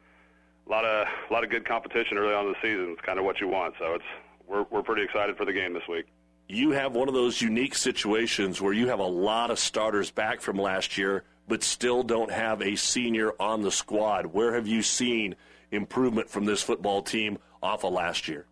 a 0.67 0.71
lot 0.71 0.85
of 0.85 1.09
a 1.29 1.33
lot 1.33 1.45
of 1.45 1.51
good 1.51 1.67
competition 1.67 2.17
early 2.17 2.35
on 2.35 2.47
in 2.47 2.53
the 2.53 2.59
season. 2.63 2.91
It's 2.93 3.01
kind 3.01 3.19
of 3.19 3.25
what 3.25 3.41
you 3.41 3.49
want. 3.49 3.75
So 3.79 3.95
it's 3.95 4.05
we're 4.47 4.65
we're 4.71 4.83
pretty 4.83 5.03
excited 5.03 5.37
for 5.37 5.45
the 5.45 5.53
game 5.53 5.75
this 5.75 5.87
week. 5.89 6.07
You 6.49 6.71
have 6.73 6.95
one 6.95 7.09
of 7.09 7.15
those 7.15 7.41
unique 7.41 7.75
situations 7.75 8.61
where 8.61 8.73
you 8.73 8.89
have 8.89 8.99
a 8.99 9.07
lot 9.07 9.51
of 9.51 9.59
starters 9.59 10.11
back 10.11 10.41
from 10.41 10.57
last 10.57 10.99
year, 10.99 11.25
but 11.47 11.63
still 11.63 12.03
don't 12.03 12.31
have 12.31 12.61
a 12.61 12.77
senior 12.77 13.33
on 13.41 13.63
the 13.63 13.71
squad. 13.71 14.27
Where 14.27 14.55
have 14.55 14.67
you 14.67 14.83
seen 14.83 15.37
improvement 15.71 16.29
from 16.29 16.45
this 16.45 16.63
football 16.63 17.03
team 17.03 17.39
off 17.63 17.85
of 17.85 17.93
last 17.93 18.27
year? 18.27 18.47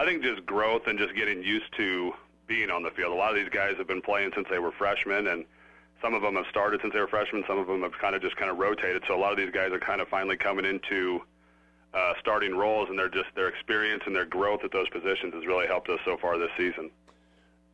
I 0.00 0.06
think 0.06 0.22
just 0.22 0.46
growth 0.46 0.86
and 0.86 0.98
just 0.98 1.14
getting 1.14 1.42
used 1.42 1.76
to 1.76 2.12
being 2.46 2.70
on 2.70 2.82
the 2.82 2.90
field. 2.90 3.12
A 3.12 3.14
lot 3.14 3.32
of 3.32 3.36
these 3.36 3.50
guys 3.50 3.76
have 3.76 3.86
been 3.86 4.00
playing 4.00 4.32
since 4.34 4.48
they 4.48 4.58
were 4.58 4.72
freshmen, 4.72 5.26
and 5.26 5.44
some 6.00 6.14
of 6.14 6.22
them 6.22 6.36
have 6.36 6.46
started 6.48 6.80
since 6.80 6.94
they 6.94 7.00
were 7.00 7.06
freshmen. 7.06 7.44
Some 7.46 7.58
of 7.58 7.66
them 7.66 7.82
have 7.82 7.92
kind 8.00 8.16
of 8.16 8.22
just 8.22 8.34
kind 8.36 8.50
of 8.50 8.56
rotated. 8.56 9.02
So 9.06 9.14
a 9.14 9.20
lot 9.20 9.30
of 9.30 9.36
these 9.36 9.50
guys 9.50 9.72
are 9.72 9.78
kind 9.78 10.00
of 10.00 10.08
finally 10.08 10.38
coming 10.38 10.64
into 10.64 11.20
uh, 11.92 12.14
starting 12.18 12.56
roles, 12.56 12.88
and 12.88 12.98
they're 12.98 13.10
just 13.10 13.28
their 13.34 13.48
experience 13.48 14.02
and 14.06 14.16
their 14.16 14.24
growth 14.24 14.64
at 14.64 14.72
those 14.72 14.88
positions 14.88 15.34
has 15.34 15.46
really 15.46 15.66
helped 15.66 15.90
us 15.90 15.98
so 16.06 16.16
far 16.16 16.38
this 16.38 16.48
season. 16.56 16.90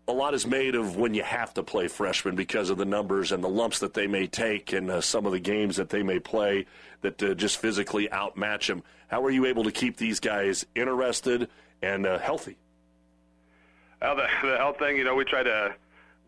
A 0.08 0.12
lot 0.12 0.34
is 0.34 0.48
made 0.48 0.74
of 0.74 0.96
when 0.96 1.14
you 1.14 1.22
have 1.22 1.54
to 1.54 1.62
play 1.62 1.86
freshmen 1.86 2.34
because 2.34 2.70
of 2.70 2.76
the 2.76 2.84
numbers 2.84 3.30
and 3.30 3.42
the 3.42 3.48
lumps 3.48 3.78
that 3.78 3.94
they 3.94 4.08
may 4.08 4.26
take 4.26 4.72
and 4.72 4.90
uh, 4.90 5.00
some 5.00 5.26
of 5.26 5.32
the 5.32 5.40
games 5.40 5.76
that 5.76 5.90
they 5.90 6.02
may 6.02 6.18
play 6.18 6.66
that 7.02 7.22
uh, 7.22 7.34
just 7.34 7.58
physically 7.58 8.10
outmatch 8.10 8.66
them. 8.66 8.82
How 9.06 9.24
are 9.24 9.30
you 9.30 9.46
able 9.46 9.62
to 9.62 9.70
keep 9.70 9.96
these 9.96 10.18
guys 10.18 10.66
interested 10.74 11.48
and 11.86 12.06
uh, 12.06 12.18
healthy. 12.18 12.56
Well, 14.02 14.16
the, 14.16 14.26
the 14.42 14.56
health 14.58 14.78
thing, 14.78 14.96
you 14.96 15.04
know, 15.04 15.14
we 15.14 15.24
try 15.24 15.42
to 15.42 15.74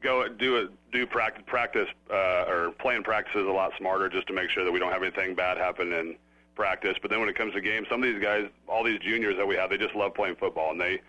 go 0.00 0.28
do 0.28 0.56
it, 0.56 0.70
do 0.92 1.06
practice, 1.06 1.42
practice 1.46 1.88
uh, 2.10 2.44
or 2.48 2.72
playing 2.78 3.02
practices 3.02 3.46
a 3.46 3.50
lot 3.50 3.72
smarter 3.78 4.08
just 4.08 4.26
to 4.28 4.32
make 4.32 4.50
sure 4.50 4.64
that 4.64 4.72
we 4.72 4.78
don't 4.78 4.92
have 4.92 5.02
anything 5.02 5.34
bad 5.34 5.58
happen 5.58 5.92
in 5.92 6.16
practice. 6.54 6.96
But 7.00 7.10
then 7.10 7.20
when 7.20 7.28
it 7.28 7.36
comes 7.36 7.52
to 7.54 7.60
games, 7.60 7.86
some 7.90 8.02
of 8.02 8.12
these 8.12 8.22
guys, 8.22 8.48
all 8.68 8.84
these 8.84 9.00
juniors 9.00 9.36
that 9.36 9.46
we 9.46 9.56
have, 9.56 9.70
they 9.70 9.76
just 9.76 9.94
love 9.94 10.14
playing 10.14 10.36
football 10.36 10.70
and 10.70 10.80
they 10.80 11.00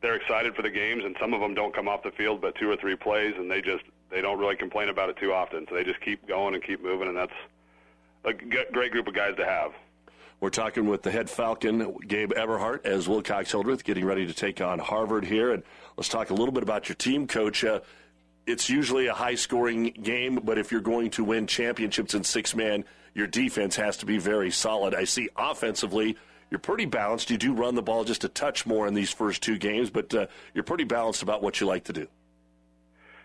they're 0.00 0.14
excited 0.14 0.54
for 0.54 0.62
the 0.62 0.70
games. 0.70 1.04
And 1.04 1.16
some 1.20 1.34
of 1.34 1.40
them 1.40 1.54
don't 1.54 1.74
come 1.74 1.88
off 1.88 2.02
the 2.02 2.12
field 2.12 2.40
but 2.40 2.54
two 2.54 2.70
or 2.70 2.76
three 2.76 2.96
plays, 2.96 3.34
and 3.36 3.50
they 3.50 3.60
just 3.60 3.84
they 4.10 4.20
don't 4.20 4.38
really 4.38 4.56
complain 4.56 4.88
about 4.88 5.08
it 5.10 5.16
too 5.18 5.32
often. 5.32 5.66
So 5.68 5.74
they 5.74 5.84
just 5.84 6.00
keep 6.00 6.26
going 6.26 6.54
and 6.54 6.62
keep 6.62 6.82
moving, 6.82 7.08
and 7.08 7.16
that's 7.16 7.32
a 8.24 8.32
great 8.32 8.92
group 8.92 9.06
of 9.06 9.14
guys 9.14 9.36
to 9.36 9.44
have. 9.44 9.72
We're 10.40 10.50
talking 10.50 10.86
with 10.86 11.02
the 11.02 11.10
head 11.10 11.28
Falcon, 11.28 11.96
Gabe 12.06 12.32
Eberhart, 12.32 12.86
as 12.86 13.08
Wilcox 13.08 13.50
Hildreth 13.50 13.82
getting 13.82 14.04
ready 14.04 14.26
to 14.26 14.32
take 14.32 14.60
on 14.60 14.78
Harvard 14.78 15.24
here. 15.24 15.52
And 15.52 15.64
let's 15.96 16.08
talk 16.08 16.30
a 16.30 16.34
little 16.34 16.52
bit 16.52 16.62
about 16.62 16.88
your 16.88 16.94
team, 16.94 17.26
Coach. 17.26 17.64
Uh, 17.64 17.80
it's 18.46 18.70
usually 18.70 19.08
a 19.08 19.14
high 19.14 19.34
scoring 19.34 19.92
game, 20.00 20.36
but 20.44 20.56
if 20.56 20.70
you're 20.70 20.80
going 20.80 21.10
to 21.10 21.24
win 21.24 21.48
championships 21.48 22.14
in 22.14 22.22
six 22.22 22.54
man, 22.54 22.84
your 23.14 23.26
defense 23.26 23.74
has 23.76 23.96
to 23.98 24.06
be 24.06 24.18
very 24.18 24.52
solid. 24.52 24.94
I 24.94 25.04
see 25.04 25.28
offensively, 25.36 26.16
you're 26.50 26.60
pretty 26.60 26.86
balanced. 26.86 27.30
You 27.30 27.36
do 27.36 27.52
run 27.52 27.74
the 27.74 27.82
ball 27.82 28.04
just 28.04 28.22
a 28.22 28.28
touch 28.28 28.64
more 28.64 28.86
in 28.86 28.94
these 28.94 29.10
first 29.10 29.42
two 29.42 29.58
games, 29.58 29.90
but 29.90 30.14
uh, 30.14 30.26
you're 30.54 30.64
pretty 30.64 30.84
balanced 30.84 31.22
about 31.24 31.42
what 31.42 31.60
you 31.60 31.66
like 31.66 31.84
to 31.84 31.92
do. 31.92 32.06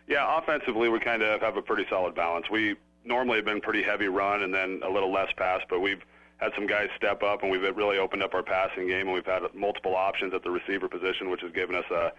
Yeah, 0.08 0.39
offensively, 0.39 0.89
we 0.89 1.00
kind 1.00 1.22
of 1.22 1.41
have 1.41 1.58
a 1.58 1.62
pretty 1.62 1.86
solid 1.89 2.15
balance. 2.15 2.50
We 2.50 2.75
normally 3.05 3.38
have 3.38 3.46
been 3.46 3.62
pretty 3.62 3.84
heavy 3.84 4.08
run 4.08 4.41
and 4.41 4.53
then 4.53 4.82
a 4.84 4.89
little 4.89 5.12
less 5.12 5.29
pass, 5.38 5.62
but 5.70 5.79
we've 5.79 6.03
had 6.37 6.51
some 6.55 6.67
guys 6.67 6.89
step 6.97 7.23
up, 7.23 7.43
and 7.43 7.51
we've 7.51 7.61
really 7.75 7.97
opened 7.97 8.23
up 8.23 8.33
our 8.33 8.43
passing 8.43 8.87
game, 8.87 9.07
and 9.07 9.13
we've 9.13 9.25
had 9.25 9.43
multiple 9.53 9.95
options 9.95 10.33
at 10.33 10.43
the 10.43 10.51
receiver 10.51 10.89
position, 10.89 11.29
which 11.29 11.41
has 11.41 11.51
given 11.51 11.75
us 11.75 11.85
a 11.91 12.11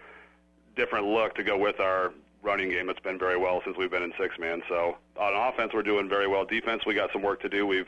different 0.75 1.05
look 1.07 1.35
to 1.35 1.43
go 1.43 1.57
with 1.57 1.79
our 1.79 2.11
running 2.41 2.69
game. 2.69 2.89
It's 2.89 2.99
been 2.99 3.19
very 3.19 3.37
well 3.37 3.61
since 3.65 3.75
we've 3.77 3.91
been 3.91 4.03
in 4.03 4.13
six 4.19 4.37
man. 4.39 4.61
So 4.69 4.97
on 5.19 5.53
offense, 5.53 5.71
we're 5.73 5.83
doing 5.83 6.07
very 6.07 6.27
well. 6.27 6.45
Defense, 6.45 6.83
we 6.85 6.93
got 6.93 7.11
some 7.11 7.23
work 7.23 7.41
to 7.41 7.49
do. 7.49 7.65
We've 7.65 7.87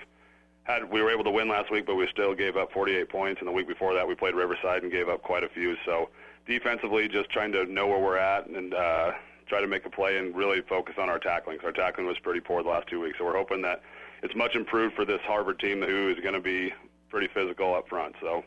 had 0.64 0.90
we 0.90 1.02
were 1.02 1.12
able 1.12 1.24
to 1.24 1.32
win 1.32 1.48
last 1.48 1.72
week, 1.72 1.86
but 1.86 1.96
we 1.96 2.08
still 2.12 2.36
gave 2.36 2.58
up 2.58 2.72
48 2.72 3.10
points. 3.10 3.40
And 3.40 3.48
the 3.48 3.52
week 3.52 3.68
before 3.68 3.94
that, 3.94 4.08
we 4.08 4.16
played 4.16 4.36
Riverside 4.36 4.84
and 4.84 4.92
gave 4.92 5.08
up 5.08 5.22
quite 5.24 5.44
a 5.44 5.50
few. 5.50 5.76
So 5.86 6.10
defensively, 6.46 7.08
just 7.08 7.30
trying 7.30 7.52
to 7.54 7.66
know 7.66 7.88
where 7.88 8.00
we're 8.00 8.18
at 8.18 8.48
and 8.48 8.74
uh, 8.74 9.12
try 9.48 9.62
to 9.62 9.68
make 9.68 9.86
a 9.86 9.90
play 9.90 10.18
and 10.18 10.36
really 10.36 10.62
focus 10.62 10.96
on 10.98 11.10
our 11.10 11.20
tackling. 11.20 11.60
Our 11.64 11.72
tackling 11.72 12.08
was 12.08 12.18
pretty 12.20 12.42
poor 12.42 12.64
the 12.64 12.70
last 12.70 12.88
two 12.88 13.02
weeks. 13.02 13.18
So 13.18 13.26
we're 13.26 13.38
hoping 13.38 13.62
that 13.62 13.82
it's 14.24 14.36
much 14.36 14.56
improved 14.56 14.96
for 14.96 15.06
this 15.06 15.22
Harvard 15.22 15.60
team 15.60 15.82
who 15.82 16.10
is 16.10 16.20
going 16.22 16.34
to 16.34 16.42
be 16.42 16.74
pretty 17.10 17.28
physical 17.34 17.74
up 17.76 17.88
front. 17.88 18.16
So. 18.22 18.44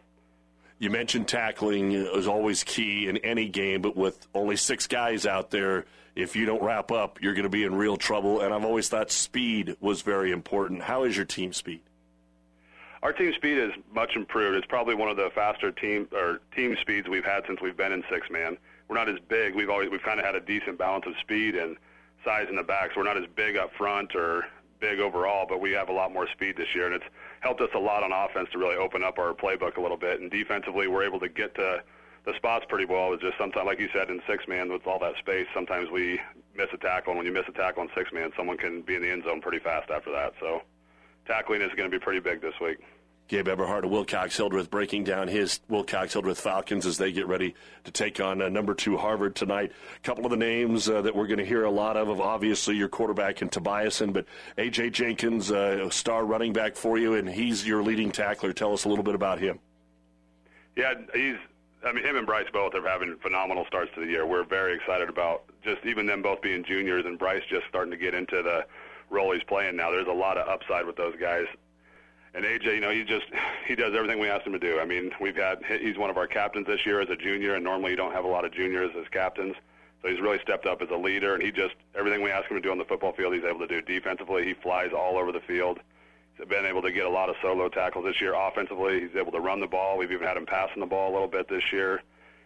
You 0.78 0.90
mentioned 0.90 1.28
tackling 1.28 1.92
is 1.92 2.26
always 2.26 2.64
key 2.64 3.06
in 3.06 3.18
any 3.18 3.48
game, 3.48 3.82
but 3.82 3.96
with 3.96 4.26
only 4.34 4.56
six 4.56 4.86
guys 4.86 5.26
out 5.26 5.50
there, 5.50 5.84
if 6.16 6.34
you 6.34 6.46
don't 6.46 6.62
wrap 6.62 6.90
up, 6.90 7.20
you're 7.20 7.34
going 7.34 7.44
to 7.44 7.50
be 7.50 7.64
in 7.64 7.74
real 7.74 7.96
trouble. 7.96 8.40
And 8.40 8.54
I've 8.54 8.64
always 8.64 8.88
thought 8.88 9.10
speed 9.10 9.76
was 9.80 10.02
very 10.02 10.32
important. 10.32 10.82
How 10.82 11.04
is 11.04 11.16
your 11.16 11.26
team 11.26 11.52
speed? 11.52 11.82
Our 13.02 13.12
team 13.12 13.32
speed 13.34 13.58
is 13.58 13.72
much 13.94 14.14
improved. 14.14 14.56
It's 14.56 14.66
probably 14.66 14.94
one 14.94 15.08
of 15.08 15.16
the 15.16 15.30
faster 15.34 15.70
team 15.70 16.08
or 16.12 16.40
team 16.54 16.76
speeds 16.80 17.08
we've 17.08 17.24
had 17.24 17.44
since 17.46 17.60
we've 17.62 17.76
been 17.76 17.92
in 17.92 18.02
six 18.10 18.28
man. 18.30 18.58
We're 18.88 18.96
not 18.96 19.08
as 19.08 19.18
big. 19.28 19.54
We've 19.54 19.70
always 19.70 19.88
we've 19.90 20.02
kind 20.02 20.18
of 20.18 20.26
had 20.26 20.34
a 20.34 20.40
decent 20.40 20.78
balance 20.78 21.06
of 21.06 21.14
speed 21.20 21.54
and 21.54 21.76
size 22.24 22.46
in 22.50 22.56
the 22.56 22.62
back. 22.62 22.90
So 22.92 23.00
we're 23.00 23.06
not 23.06 23.16
as 23.16 23.24
big 23.36 23.56
up 23.56 23.70
front 23.78 24.14
or 24.14 24.44
big 24.80 24.98
overall, 24.98 25.46
but 25.48 25.60
we 25.60 25.72
have 25.72 25.88
a 25.88 25.92
lot 25.92 26.12
more 26.12 26.26
speed 26.28 26.56
this 26.56 26.74
year, 26.74 26.86
and 26.86 26.94
it's 26.94 27.04
helped 27.40 27.60
us 27.60 27.68
a 27.74 27.78
lot 27.78 28.02
on 28.02 28.12
offense 28.12 28.48
to 28.52 28.58
really 28.58 28.76
open 28.76 29.04
up 29.04 29.18
our 29.18 29.34
playbook 29.34 29.76
a 29.76 29.80
little 29.80 29.96
bit. 29.96 30.20
And 30.20 30.30
defensively, 30.30 30.88
we're 30.88 31.04
able 31.04 31.20
to 31.20 31.28
get 31.28 31.54
to 31.56 31.82
the 32.24 32.34
spots 32.36 32.64
pretty 32.68 32.84
well. 32.84 33.12
It's 33.12 33.22
just 33.22 33.38
sometimes, 33.38 33.66
like 33.66 33.80
you 33.80 33.88
said, 33.92 34.10
in 34.10 34.20
six 34.26 34.46
man 34.48 34.72
with 34.72 34.86
all 34.86 34.98
that 34.98 35.16
space, 35.18 35.46
sometimes 35.54 35.90
we 35.90 36.20
miss 36.56 36.68
a 36.72 36.78
tackle, 36.78 37.12
and 37.12 37.18
when 37.18 37.26
you 37.26 37.32
miss 37.32 37.48
a 37.48 37.52
tackle 37.52 37.82
in 37.82 37.88
six 37.94 38.12
man, 38.12 38.30
someone 38.36 38.56
can 38.56 38.82
be 38.82 38.94
in 38.94 39.02
the 39.02 39.10
end 39.10 39.24
zone 39.24 39.40
pretty 39.40 39.58
fast 39.58 39.90
after 39.90 40.10
that. 40.12 40.34
So 40.40 40.62
tackling 41.26 41.62
is 41.62 41.70
going 41.76 41.90
to 41.90 41.96
be 41.96 42.02
pretty 42.02 42.20
big 42.20 42.40
this 42.40 42.54
week. 42.60 42.78
Gabe 43.30 43.46
Eberhard 43.46 43.84
of 43.84 43.92
Wilcox 43.92 44.36
Hildreth 44.36 44.72
breaking 44.72 45.04
down 45.04 45.28
his 45.28 45.60
Wilcox 45.68 46.14
Hildreth 46.14 46.40
Falcons 46.40 46.84
as 46.84 46.98
they 46.98 47.12
get 47.12 47.28
ready 47.28 47.54
to 47.84 47.92
take 47.92 48.18
on 48.18 48.42
uh, 48.42 48.48
number 48.48 48.74
two 48.74 48.96
Harvard 48.96 49.36
tonight. 49.36 49.70
A 49.96 50.00
couple 50.00 50.24
of 50.24 50.32
the 50.32 50.36
names 50.36 50.88
uh, 50.88 51.00
that 51.02 51.14
we're 51.14 51.28
going 51.28 51.38
to 51.38 51.46
hear 51.46 51.62
a 51.62 51.70
lot 51.70 51.96
of, 51.96 52.08
of 52.08 52.20
obviously 52.20 52.74
your 52.74 52.88
quarterback 52.88 53.40
in 53.40 53.48
Tobiasen, 53.48 54.12
but 54.12 54.26
A.J. 54.58 54.90
Jenkins, 54.90 55.52
uh, 55.52 55.88
star 55.90 56.24
running 56.26 56.52
back 56.52 56.74
for 56.74 56.98
you, 56.98 57.14
and 57.14 57.28
he's 57.28 57.64
your 57.64 57.84
leading 57.84 58.10
tackler. 58.10 58.52
Tell 58.52 58.72
us 58.72 58.84
a 58.84 58.88
little 58.88 59.04
bit 59.04 59.14
about 59.14 59.38
him. 59.38 59.60
Yeah, 60.74 60.94
he's. 61.14 61.36
I 61.84 61.92
mean, 61.92 62.04
him 62.04 62.16
and 62.16 62.26
Bryce 62.26 62.48
both 62.52 62.74
are 62.74 62.86
having 62.86 63.16
phenomenal 63.22 63.64
starts 63.68 63.92
to 63.94 64.00
the 64.00 64.06
year. 64.06 64.26
We're 64.26 64.44
very 64.44 64.74
excited 64.74 65.08
about 65.08 65.44
just 65.62 65.86
even 65.86 66.04
them 66.04 66.20
both 66.20 66.42
being 66.42 66.64
juniors 66.64 67.06
and 67.06 67.16
Bryce 67.16 67.44
just 67.48 67.66
starting 67.68 67.92
to 67.92 67.96
get 67.96 68.12
into 68.12 68.42
the 68.42 68.66
role 69.08 69.32
he's 69.32 69.44
playing 69.44 69.76
now. 69.76 69.92
There's 69.92 70.08
a 70.08 70.12
lot 70.12 70.36
of 70.36 70.48
upside 70.48 70.84
with 70.84 70.96
those 70.96 71.14
guys 71.20 71.46
and 72.34 72.44
AJ, 72.44 72.74
you 72.74 72.80
know, 72.80 72.90
he 72.90 73.04
just 73.04 73.26
he 73.66 73.74
does 73.74 73.94
everything 73.94 74.18
we 74.20 74.28
asked 74.28 74.46
him 74.46 74.52
to 74.52 74.58
do. 74.58 74.78
I 74.78 74.84
mean, 74.84 75.10
we've 75.20 75.36
had 75.36 75.58
he's 75.64 75.98
one 75.98 76.10
of 76.10 76.16
our 76.16 76.26
captains 76.26 76.66
this 76.66 76.86
year 76.86 77.00
as 77.00 77.08
a 77.10 77.16
junior, 77.16 77.54
and 77.54 77.64
normally 77.64 77.90
you 77.90 77.96
don't 77.96 78.12
have 78.12 78.24
a 78.24 78.28
lot 78.28 78.44
of 78.44 78.52
juniors 78.52 78.90
as 78.98 79.06
captains. 79.08 79.54
So 80.02 80.08
he's 80.08 80.20
really 80.20 80.38
stepped 80.42 80.66
up 80.66 80.80
as 80.80 80.88
a 80.90 80.96
leader, 80.96 81.34
and 81.34 81.42
he 81.42 81.50
just 81.50 81.74
everything 81.98 82.22
we 82.22 82.30
ask 82.30 82.48
him 82.50 82.56
to 82.56 82.60
do 82.60 82.70
on 82.70 82.78
the 82.78 82.84
football 82.84 83.12
field, 83.12 83.34
he's 83.34 83.44
able 83.44 83.60
to 83.60 83.66
do. 83.66 83.82
Defensively, 83.82 84.44
he 84.44 84.54
flies 84.54 84.90
all 84.96 85.18
over 85.18 85.32
the 85.32 85.40
field. 85.40 85.80
He's 86.36 86.46
been 86.46 86.64
able 86.64 86.82
to 86.82 86.92
get 86.92 87.04
a 87.04 87.10
lot 87.10 87.28
of 87.28 87.36
solo 87.42 87.68
tackles 87.68 88.04
this 88.04 88.20
year. 88.20 88.34
Offensively, 88.34 89.00
he's 89.00 89.16
able 89.16 89.32
to 89.32 89.40
run 89.40 89.60
the 89.60 89.66
ball. 89.66 89.98
We've 89.98 90.10
even 90.12 90.26
had 90.26 90.36
him 90.36 90.46
passing 90.46 90.80
the 90.80 90.86
ball 90.86 91.10
a 91.10 91.12
little 91.12 91.28
bit 91.28 91.48
this 91.48 91.64
year, 91.72 92.00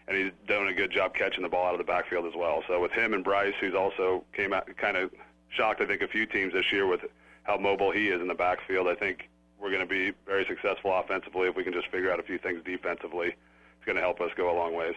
and 0.09 0.17
he's 0.17 0.33
doing 0.49 0.69
a 0.69 0.75
good 0.75 0.91
job 0.91 1.15
catching 1.15 1.43
the 1.43 1.49
ball 1.49 1.67
out 1.67 1.75
of 1.75 1.79
the 1.79 1.85
backfield 1.85 2.27
as 2.27 2.35
well. 2.35 2.65
So 2.67 2.81
with 2.81 2.93
him 2.93 3.15
and 3.15 3.23
Bryce, 3.23 3.55
who's 3.61 3.75
also 3.75 4.25
came 4.33 4.53
out 4.53 4.69
kind 4.77 4.97
of 4.97 5.11
shocked, 5.51 5.81
I 5.81 5.87
think, 5.87 6.03
a 6.03 6.09
few 6.09 6.27
teams 6.27 6.55
this 6.55 6.73
year 6.73 6.87
with 6.87 7.03
how 7.45 7.59
mobile 7.59 7.93
he 7.93 8.09
is 8.09 8.21
in 8.21 8.27
the 8.27 8.35
backfield. 8.35 8.89
I 8.89 8.95
think 8.95 9.29
we're 9.61 9.71
going 9.71 9.81
to 9.81 9.87
be 9.87 10.13
very 10.27 10.45
successful 10.47 10.97
offensively 10.99 11.49
if 11.49 11.57
we 11.57 11.65
can 11.65 11.73
just 11.73 11.89
figure 11.89 12.11
out 12.13 12.21
a 12.21 12.23
few 12.23 12.39
things 12.39 12.63
defensively. 12.65 13.29
It's 13.29 13.87
going 13.87 13.97
to 13.97 14.03
help 14.03 14.21
us 14.21 14.31
go 14.37 14.51
a 14.51 14.57
long 14.57 14.75
ways. 14.75 14.95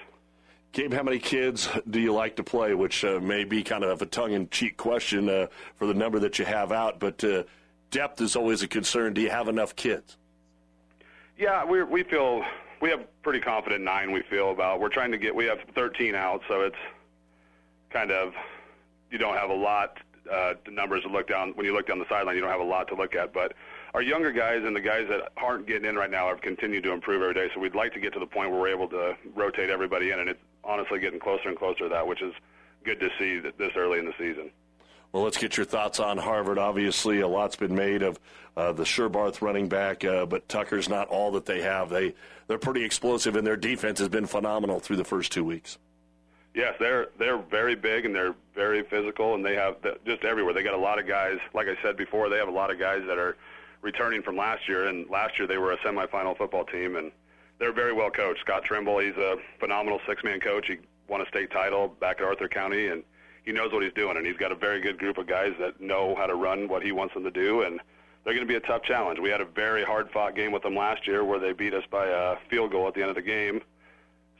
Gabe, 0.74 0.94
how 0.94 1.04
many 1.04 1.20
kids 1.20 1.70
do 1.90 2.00
you 2.00 2.14
like 2.14 2.36
to 2.36 2.44
play? 2.44 2.74
Which 2.74 3.04
uh, 3.04 3.20
may 3.20 3.44
be 3.44 3.64
kind 3.64 3.84
of 3.84 4.02
a 4.02 4.06
tongue-in-cheek 4.06 4.78
question 4.78 5.30
uh, 5.30 5.48
for 5.76 5.88
the 5.88 5.94
number 5.94 6.20
that 6.20 6.40
you 6.40 6.46
have 6.46 6.72
out, 6.72 7.00
but 7.00 7.24
uh, 7.24 7.44
depth 7.90 8.22
is 8.22 8.36
always 8.36 8.62
a 8.64 8.68
concern. 8.68 9.14
Do 9.14 9.22
you 9.22 9.30
have 9.30 9.48
enough 9.48 9.76
kids? 9.76 10.18
Yeah, 11.38 11.64
we 11.64 11.84
we 11.84 12.04
feel 12.04 12.44
we 12.82 12.90
have 12.90 13.02
pretty 13.22 13.40
confident 13.40 13.84
nine. 13.84 14.12
We 14.12 14.24
feel 14.24 14.52
about 14.52 14.80
we're 14.80 14.90
trying 14.90 15.12
to 15.12 15.18
get 15.18 15.36
we 15.36 15.46
have 15.46 15.60
13 15.76 16.16
out, 16.16 16.42
so 16.48 16.62
it's 16.62 16.76
kind 17.90 18.12
of 18.12 18.34
you 19.12 19.18
don't 19.18 19.36
have 19.36 19.50
a 19.50 19.56
lot 19.56 19.98
uh, 20.32 20.56
the 20.66 20.72
numbers 20.72 21.04
to 21.04 21.10
look 21.10 21.28
down 21.28 21.52
when 21.56 21.66
you 21.66 21.74
look 21.74 21.88
down 21.88 22.00
the 22.00 22.10
sideline. 22.10 22.36
You 22.36 22.42
don't 22.42 22.52
have 22.52 22.60
a 22.60 22.64
lot 22.64 22.88
to 22.90 22.96
look 22.96 23.16
at, 23.16 23.34
but 23.34 23.54
our 23.98 24.04
younger 24.04 24.32
guys 24.32 24.63
and 24.63 24.75
the 24.75 24.80
guys 24.80 25.08
that 25.10 25.32
aren't 25.38 25.66
getting 25.66 25.89
in 25.89 25.96
right 25.96 26.12
now 26.12 26.27
have 26.27 26.39
continued 26.39 26.84
to 26.84 26.92
improve 26.92 27.20
every 27.20 27.34
day. 27.34 27.50
So 27.51 27.60
we'd 27.60 27.74
like 27.74 27.94
to 27.94 28.00
get 28.00 28.13
to 28.13 28.20
the 28.20 28.27
point 28.27 28.51
where 28.51 28.60
we're 28.60 28.68
able 28.68 28.88
to 28.89 29.18
rotate 29.34 29.72
everybody 29.72 30.12
in, 30.12 30.20
and 30.20 30.30
it's 30.30 30.39
honestly 30.63 31.00
getting 31.00 31.20
closer 31.20 31.50
and 31.50 31.58
closer 31.58 31.80
to 31.80 31.89
that, 31.89 32.06
which 32.06 32.22
is 32.22 32.32
good 32.84 33.00
to 33.00 33.10
see 33.18 33.39
this 33.39 33.72
early 33.75 33.98
in 33.98 34.06
the 34.06 34.13
season. 34.20 34.51
Well, 35.12 35.24
let's 35.24 35.39
get 35.39 35.58
your 35.58 35.66
thoughts 35.66 36.00
on 36.00 36.20
Harvard. 36.20 36.60
Obviously, 36.60 37.22
a 37.22 37.27
lot's 37.27 37.56
been 37.56 37.74
made 37.74 38.04
of 38.04 38.20
uh, 38.56 38.72
the 38.72 38.84
Sherbarth 38.84 39.42
running 39.42 39.68
back, 39.68 40.06
uh, 40.06 40.27
but 40.27 40.48
Tucker's 40.48 40.88
not 40.88 41.08
all 41.08 41.32
that 41.32 41.48
they 41.48 41.63
have. 41.63 41.89
They 41.89 42.13
they're 42.46 42.60
pretty 42.60 42.84
explosive, 42.84 43.36
and 43.36 43.48
their 43.48 43.58
defense 43.58 43.98
has 43.98 44.10
been 44.10 44.27
phenomenal 44.27 44.80
through 44.80 44.98
the 44.98 45.06
first 45.06 45.32
two 45.32 45.44
weeks. 45.44 45.80
Yes, 46.54 46.75
they're 46.80 47.08
they're 47.18 47.39
very 47.39 47.74
big 47.74 48.06
and 48.06 48.13
they're 48.13 48.36
very 48.54 48.84
physical, 48.84 49.34
and 49.34 49.44
they 49.44 49.56
have 49.56 49.77
just 50.06 50.24
everywhere. 50.24 50.54
They 50.54 50.62
got 50.62 50.75
a 50.75 50.77
lot 50.77 51.00
of 51.00 51.08
guys. 51.08 51.39
Like 51.56 51.66
I 51.66 51.82
said 51.82 51.98
before, 51.98 52.30
they 52.30 52.38
have 52.38 52.48
a 52.48 52.51
lot 52.51 52.70
of 52.70 52.77
guys 52.77 53.01
that 53.08 53.18
are 53.18 53.38
returning 53.82 54.22
from 54.22 54.38
last 54.38 54.68
year, 54.68 54.88
and 54.88 55.10
last 55.10 55.38
year 55.38 55.48
they 55.48 55.58
were 55.58 55.74
a 55.74 55.78
semifinal 55.78 56.38
football 56.38 56.66
team, 56.66 56.96
and 56.96 57.12
they're 57.60 57.74
very 57.74 57.94
well 57.94 58.10
coached. 58.10 58.42
Scott 58.42 58.64
Trimble, 58.64 59.00
he's 59.00 59.16
a 59.16 59.38
phenomenal 59.60 60.00
six-man 60.08 60.40
coach. 60.40 60.68
He 60.68 60.78
won 61.08 61.22
a 61.22 61.28
state 61.28 61.52
title 61.52 61.88
back 61.88 62.20
at 62.20 62.26
Arthur 62.26 62.48
County, 62.48 62.88
and 62.88 63.04
he 63.46 63.52
knows 63.52 63.72
what 63.72 63.84
he's 63.84 63.94
doing, 63.94 64.18
and 64.18 64.26
he's 64.26 64.38
got 64.38 64.52
a 64.52 64.56
very 64.56 64.82
good 64.82 64.98
group 64.98 65.18
of 65.18 65.28
guys 65.28 65.54
that 65.60 65.80
know 65.80 66.16
how 66.16 66.28
to 66.28 66.36
run 66.36 66.68
what 66.68 66.84
he 66.84 66.92
wants 66.92 67.14
them 67.14 67.24
to 67.24 67.32
do, 67.32 67.62
and 67.62 67.80
they're 68.24 68.34
going 68.34 68.46
to 68.46 68.52
be 68.52 68.58
a 68.58 68.68
tough 68.68 68.84
challenge. 68.84 69.20
We 69.20 69.30
had 69.30 69.42
a 69.42 69.46
very 69.46 69.84
hard-fought 69.84 70.36
game 70.36 70.52
with 70.52 70.64
them 70.64 70.76
last 70.76 71.08
year 71.08 71.24
where 71.24 71.40
they 71.40 71.54
beat 71.54 71.74
us 71.74 71.86
by 71.90 72.08
a 72.08 72.36
field 72.50 72.72
goal 72.72 72.88
at 72.88 72.94
the 72.94 73.02
end 73.02 73.10
of 73.10 73.16
the 73.16 73.22
game. 73.22 73.62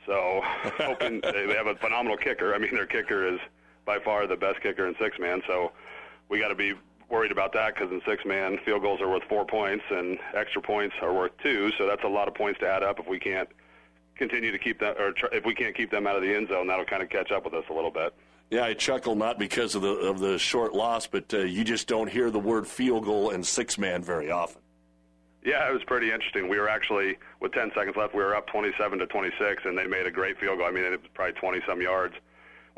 So, 0.04 0.40
hoping 0.44 1.20
they 1.22 1.54
have 1.54 1.66
a 1.66 1.74
phenomenal 1.76 2.18
kicker. 2.18 2.54
I 2.54 2.58
mean, 2.58 2.74
their 2.74 2.86
kicker 2.86 3.26
is 3.26 3.40
by 3.86 3.98
far 3.98 4.26
the 4.26 4.36
best 4.36 4.60
kicker 4.60 4.86
in 4.86 4.94
six-man. 5.00 5.42
So, 5.46 5.72
we 6.28 6.38
got 6.38 6.48
to 6.48 6.54
be 6.54 6.74
worried 7.08 7.32
about 7.32 7.52
that 7.54 7.74
because 7.74 7.90
in 7.90 8.00
six 8.06 8.24
man, 8.24 8.58
field 8.64 8.82
goals 8.82 9.00
are 9.00 9.08
worth 9.08 9.24
four 9.28 9.44
points 9.44 9.84
and 9.90 10.18
extra 10.34 10.60
points 10.60 10.94
are 11.02 11.12
worth 11.12 11.32
two. 11.42 11.70
So 11.78 11.86
that's 11.86 12.04
a 12.04 12.08
lot 12.08 12.28
of 12.28 12.34
points 12.34 12.60
to 12.60 12.68
add 12.68 12.82
up 12.82 12.98
if 13.00 13.08
we 13.08 13.18
can't 13.18 13.48
continue 14.16 14.50
to 14.50 14.58
keep 14.58 14.80
them, 14.80 14.94
or 14.98 15.12
tr- 15.12 15.32
if 15.32 15.44
we 15.44 15.54
can't 15.54 15.76
keep 15.76 15.90
them 15.90 16.06
out 16.06 16.16
of 16.16 16.22
the 16.22 16.34
end 16.34 16.48
zone, 16.48 16.66
that'll 16.66 16.84
kind 16.84 17.02
of 17.02 17.08
catch 17.08 17.30
up 17.30 17.44
with 17.44 17.54
us 17.54 17.64
a 17.70 17.72
little 17.72 17.90
bit. 17.90 18.14
Yeah, 18.50 18.64
I 18.64 18.74
chuckle 18.74 19.14
not 19.14 19.38
because 19.38 19.74
of 19.74 19.82
the 19.82 19.90
of 19.90 20.20
the 20.20 20.38
short 20.38 20.72
loss, 20.72 21.06
but 21.06 21.32
uh, 21.34 21.38
you 21.38 21.64
just 21.64 21.86
don't 21.86 22.10
hear 22.10 22.30
the 22.30 22.38
word 22.38 22.66
field 22.66 23.04
goal 23.04 23.30
and 23.30 23.44
six 23.44 23.78
man 23.78 24.02
very 24.02 24.30
often. 24.30 24.62
Yeah, 25.44 25.68
it 25.68 25.72
was 25.72 25.84
pretty 25.84 26.10
interesting. 26.10 26.48
We 26.48 26.58
were 26.58 26.68
actually 26.68 27.16
with 27.40 27.52
10 27.52 27.70
seconds 27.74 27.96
left, 27.96 28.14
we 28.14 28.22
were 28.22 28.34
up 28.34 28.48
27 28.48 28.98
to 28.98 29.06
26, 29.06 29.62
and 29.64 29.78
they 29.78 29.86
made 29.86 30.06
a 30.06 30.10
great 30.10 30.38
field 30.38 30.58
goal. 30.58 30.66
I 30.66 30.72
mean, 30.72 30.84
it 30.84 30.90
was 30.90 31.10
probably 31.14 31.34
20 31.34 31.60
some 31.66 31.80
yards 31.80 32.14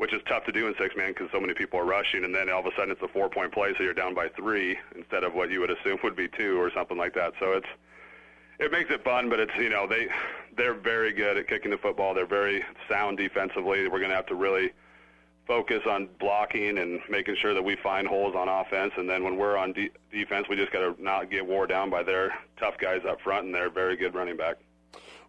which 0.01 0.13
is 0.13 0.21
tough 0.27 0.43
to 0.45 0.51
do 0.51 0.65
in 0.65 0.73
six 0.79 0.95
man 0.97 1.11
because 1.11 1.29
so 1.31 1.39
many 1.39 1.53
people 1.53 1.79
are 1.79 1.85
rushing, 1.85 2.25
and 2.25 2.33
then 2.33 2.49
all 2.49 2.61
of 2.61 2.65
a 2.65 2.71
sudden 2.75 2.89
it's 2.89 3.03
a 3.03 3.07
four 3.09 3.29
point 3.29 3.51
play, 3.53 3.71
so 3.77 3.83
you're 3.83 3.93
down 3.93 4.15
by 4.15 4.27
three 4.29 4.75
instead 4.95 5.23
of 5.23 5.35
what 5.35 5.51
you 5.51 5.59
would 5.59 5.69
assume 5.69 5.99
would 6.03 6.15
be 6.15 6.27
two 6.27 6.59
or 6.59 6.71
something 6.73 6.97
like 6.97 7.13
that. 7.13 7.33
So 7.39 7.51
it's 7.51 7.67
it 8.57 8.71
makes 8.71 8.89
it 8.89 9.03
fun, 9.03 9.29
but 9.29 9.39
it's 9.39 9.51
you 9.59 9.69
know 9.69 9.85
they 9.85 10.07
they're 10.57 10.73
very 10.73 11.13
good 11.13 11.37
at 11.37 11.47
kicking 11.47 11.69
the 11.69 11.77
football. 11.77 12.15
They're 12.15 12.25
very 12.25 12.63
sound 12.89 13.19
defensively. 13.19 13.87
We're 13.87 13.99
going 13.99 14.09
to 14.09 14.15
have 14.15 14.25
to 14.25 14.35
really 14.35 14.71
focus 15.45 15.83
on 15.87 16.09
blocking 16.19 16.79
and 16.79 16.99
making 17.07 17.35
sure 17.39 17.53
that 17.53 17.61
we 17.63 17.75
find 17.75 18.07
holes 18.07 18.33
on 18.35 18.49
offense. 18.49 18.93
And 18.97 19.07
then 19.07 19.23
when 19.23 19.37
we're 19.37 19.55
on 19.55 19.71
de- 19.71 19.91
defense, 20.11 20.47
we 20.49 20.55
just 20.55 20.71
got 20.71 20.79
to 20.79 20.95
not 21.03 21.29
get 21.29 21.45
wore 21.45 21.67
down 21.67 21.91
by 21.91 22.01
their 22.01 22.33
tough 22.59 22.73
guys 22.79 23.01
up 23.07 23.21
front 23.21 23.45
and 23.45 23.53
their 23.53 23.69
very 23.69 23.95
good 23.95 24.15
running 24.15 24.35
back. 24.35 24.57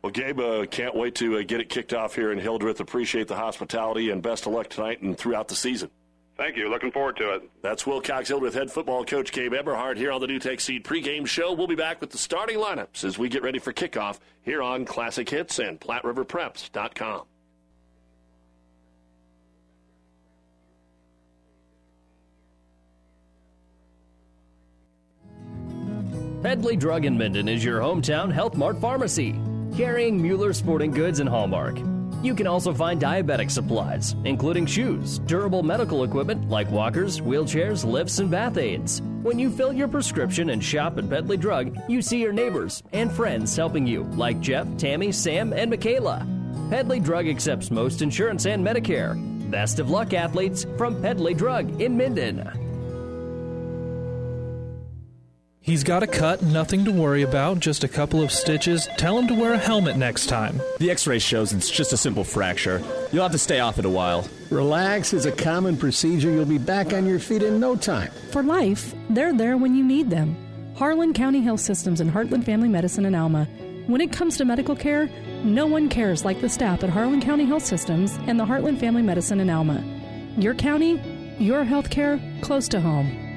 Well, 0.02 0.10
Gabe, 0.10 0.40
uh, 0.40 0.66
can't 0.66 0.96
wait 0.96 1.14
to 1.16 1.38
uh, 1.38 1.42
get 1.42 1.60
it 1.60 1.68
kicked 1.68 1.94
off 1.94 2.16
here 2.16 2.32
in 2.32 2.38
Hildreth. 2.38 2.80
Appreciate 2.80 3.28
the 3.28 3.36
hospitality 3.36 4.10
and 4.10 4.20
best 4.20 4.46
of 4.46 4.52
luck 4.52 4.68
tonight 4.68 5.00
and 5.00 5.16
throughout 5.16 5.46
the 5.46 5.54
season. 5.54 5.90
Thank 6.36 6.56
you. 6.56 6.68
Looking 6.68 6.90
forward 6.90 7.16
to 7.18 7.34
it. 7.34 7.48
That's 7.62 7.86
Will 7.86 7.94
Wilcox 7.94 8.28
Hildreth 8.28 8.54
head 8.54 8.70
football 8.70 9.04
coach 9.04 9.30
Gabe 9.30 9.52
Eberhard 9.52 9.96
here 9.96 10.10
on 10.10 10.20
the 10.20 10.26
NuTech 10.26 10.60
Seed 10.60 10.82
pregame 10.82 11.26
show. 11.26 11.52
We'll 11.52 11.68
be 11.68 11.76
back 11.76 12.00
with 12.00 12.10
the 12.10 12.18
starting 12.18 12.58
lineups 12.58 13.04
as 13.04 13.16
we 13.16 13.28
get 13.28 13.42
ready 13.42 13.60
for 13.60 13.72
kickoff 13.72 14.18
here 14.42 14.60
on 14.60 14.84
Classic 14.84 15.28
Hits 15.28 15.60
and 15.60 15.78
PlatteRiverPreps.com. 15.78 17.26
Pedley 26.42 26.74
Drug 26.74 27.04
in 27.04 27.16
Minden 27.16 27.46
is 27.46 27.64
your 27.64 27.78
hometown 27.78 28.32
Health 28.32 28.56
Mart 28.56 28.80
pharmacy, 28.80 29.38
carrying 29.76 30.20
Mueller 30.20 30.52
sporting 30.52 30.90
goods 30.90 31.20
and 31.20 31.28
Hallmark. 31.28 31.78
You 32.22 32.34
can 32.36 32.46
also 32.46 32.72
find 32.72 33.00
diabetic 33.00 33.50
supplies, 33.50 34.14
including 34.24 34.64
shoes, 34.66 35.18
durable 35.20 35.62
medical 35.62 36.04
equipment 36.04 36.48
like 36.48 36.70
walkers, 36.70 37.20
wheelchairs, 37.20 37.84
lifts, 37.84 38.20
and 38.20 38.30
bath 38.30 38.58
aids. 38.58 39.02
When 39.22 39.38
you 39.38 39.50
fill 39.50 39.72
your 39.72 39.88
prescription 39.88 40.50
and 40.50 40.62
shop 40.62 40.98
at 40.98 41.10
Pedley 41.10 41.36
Drug, 41.36 41.76
you 41.88 42.00
see 42.00 42.20
your 42.20 42.32
neighbors 42.32 42.82
and 42.92 43.10
friends 43.10 43.56
helping 43.56 43.86
you, 43.86 44.04
like 44.14 44.40
Jeff, 44.40 44.68
Tammy, 44.76 45.10
Sam, 45.10 45.52
and 45.52 45.70
Michaela. 45.70 46.26
Pedley 46.70 47.00
Drug 47.00 47.26
accepts 47.26 47.70
most 47.70 48.02
insurance 48.02 48.46
and 48.46 48.64
Medicare. 48.64 49.18
Best 49.50 49.80
of 49.80 49.90
luck, 49.90 50.14
athletes, 50.14 50.64
from 50.78 51.02
Pedley 51.02 51.34
Drug 51.34 51.80
in 51.80 51.96
Minden. 51.96 52.61
He's 55.64 55.84
got 55.84 56.02
a 56.02 56.08
cut, 56.08 56.42
nothing 56.42 56.84
to 56.86 56.90
worry 56.90 57.22
about, 57.22 57.60
just 57.60 57.84
a 57.84 57.88
couple 57.88 58.20
of 58.20 58.32
stitches. 58.32 58.88
Tell 58.98 59.16
him 59.16 59.28
to 59.28 59.34
wear 59.34 59.52
a 59.52 59.58
helmet 59.58 59.96
next 59.96 60.26
time. 60.26 60.60
The 60.80 60.90
x 60.90 61.06
ray 61.06 61.20
shows 61.20 61.52
it's 61.52 61.70
just 61.70 61.92
a 61.92 61.96
simple 61.96 62.24
fracture. 62.24 62.82
You'll 63.12 63.22
have 63.22 63.30
to 63.30 63.38
stay 63.38 63.60
off 63.60 63.78
it 63.78 63.84
a 63.84 63.88
while. 63.88 64.26
Relax 64.50 65.12
is 65.12 65.24
a 65.24 65.30
common 65.30 65.76
procedure. 65.76 66.32
You'll 66.32 66.46
be 66.46 66.58
back 66.58 66.92
on 66.92 67.06
your 67.06 67.20
feet 67.20 67.44
in 67.44 67.60
no 67.60 67.76
time. 67.76 68.10
For 68.32 68.42
life, 68.42 68.92
they're 69.08 69.32
there 69.32 69.56
when 69.56 69.76
you 69.76 69.84
need 69.84 70.10
them. 70.10 70.36
Harlan 70.76 71.14
County 71.14 71.42
Health 71.42 71.60
Systems 71.60 72.00
and 72.00 72.10
Heartland 72.10 72.44
Family 72.44 72.68
Medicine 72.68 73.06
in 73.06 73.14
Alma. 73.14 73.44
When 73.86 74.00
it 74.00 74.10
comes 74.10 74.36
to 74.38 74.44
medical 74.44 74.74
care, 74.74 75.08
no 75.44 75.66
one 75.66 75.88
cares 75.88 76.24
like 76.24 76.40
the 76.40 76.48
staff 76.48 76.82
at 76.82 76.90
Harlan 76.90 77.20
County 77.20 77.44
Health 77.44 77.64
Systems 77.64 78.18
and 78.26 78.38
the 78.38 78.44
Heartland 78.44 78.80
Family 78.80 79.02
Medicine 79.02 79.38
in 79.38 79.48
Alma. 79.48 79.80
Your 80.36 80.54
county, 80.54 81.00
your 81.38 81.62
health 81.62 81.88
care, 81.88 82.20
close 82.40 82.66
to 82.66 82.80
home. 82.80 83.31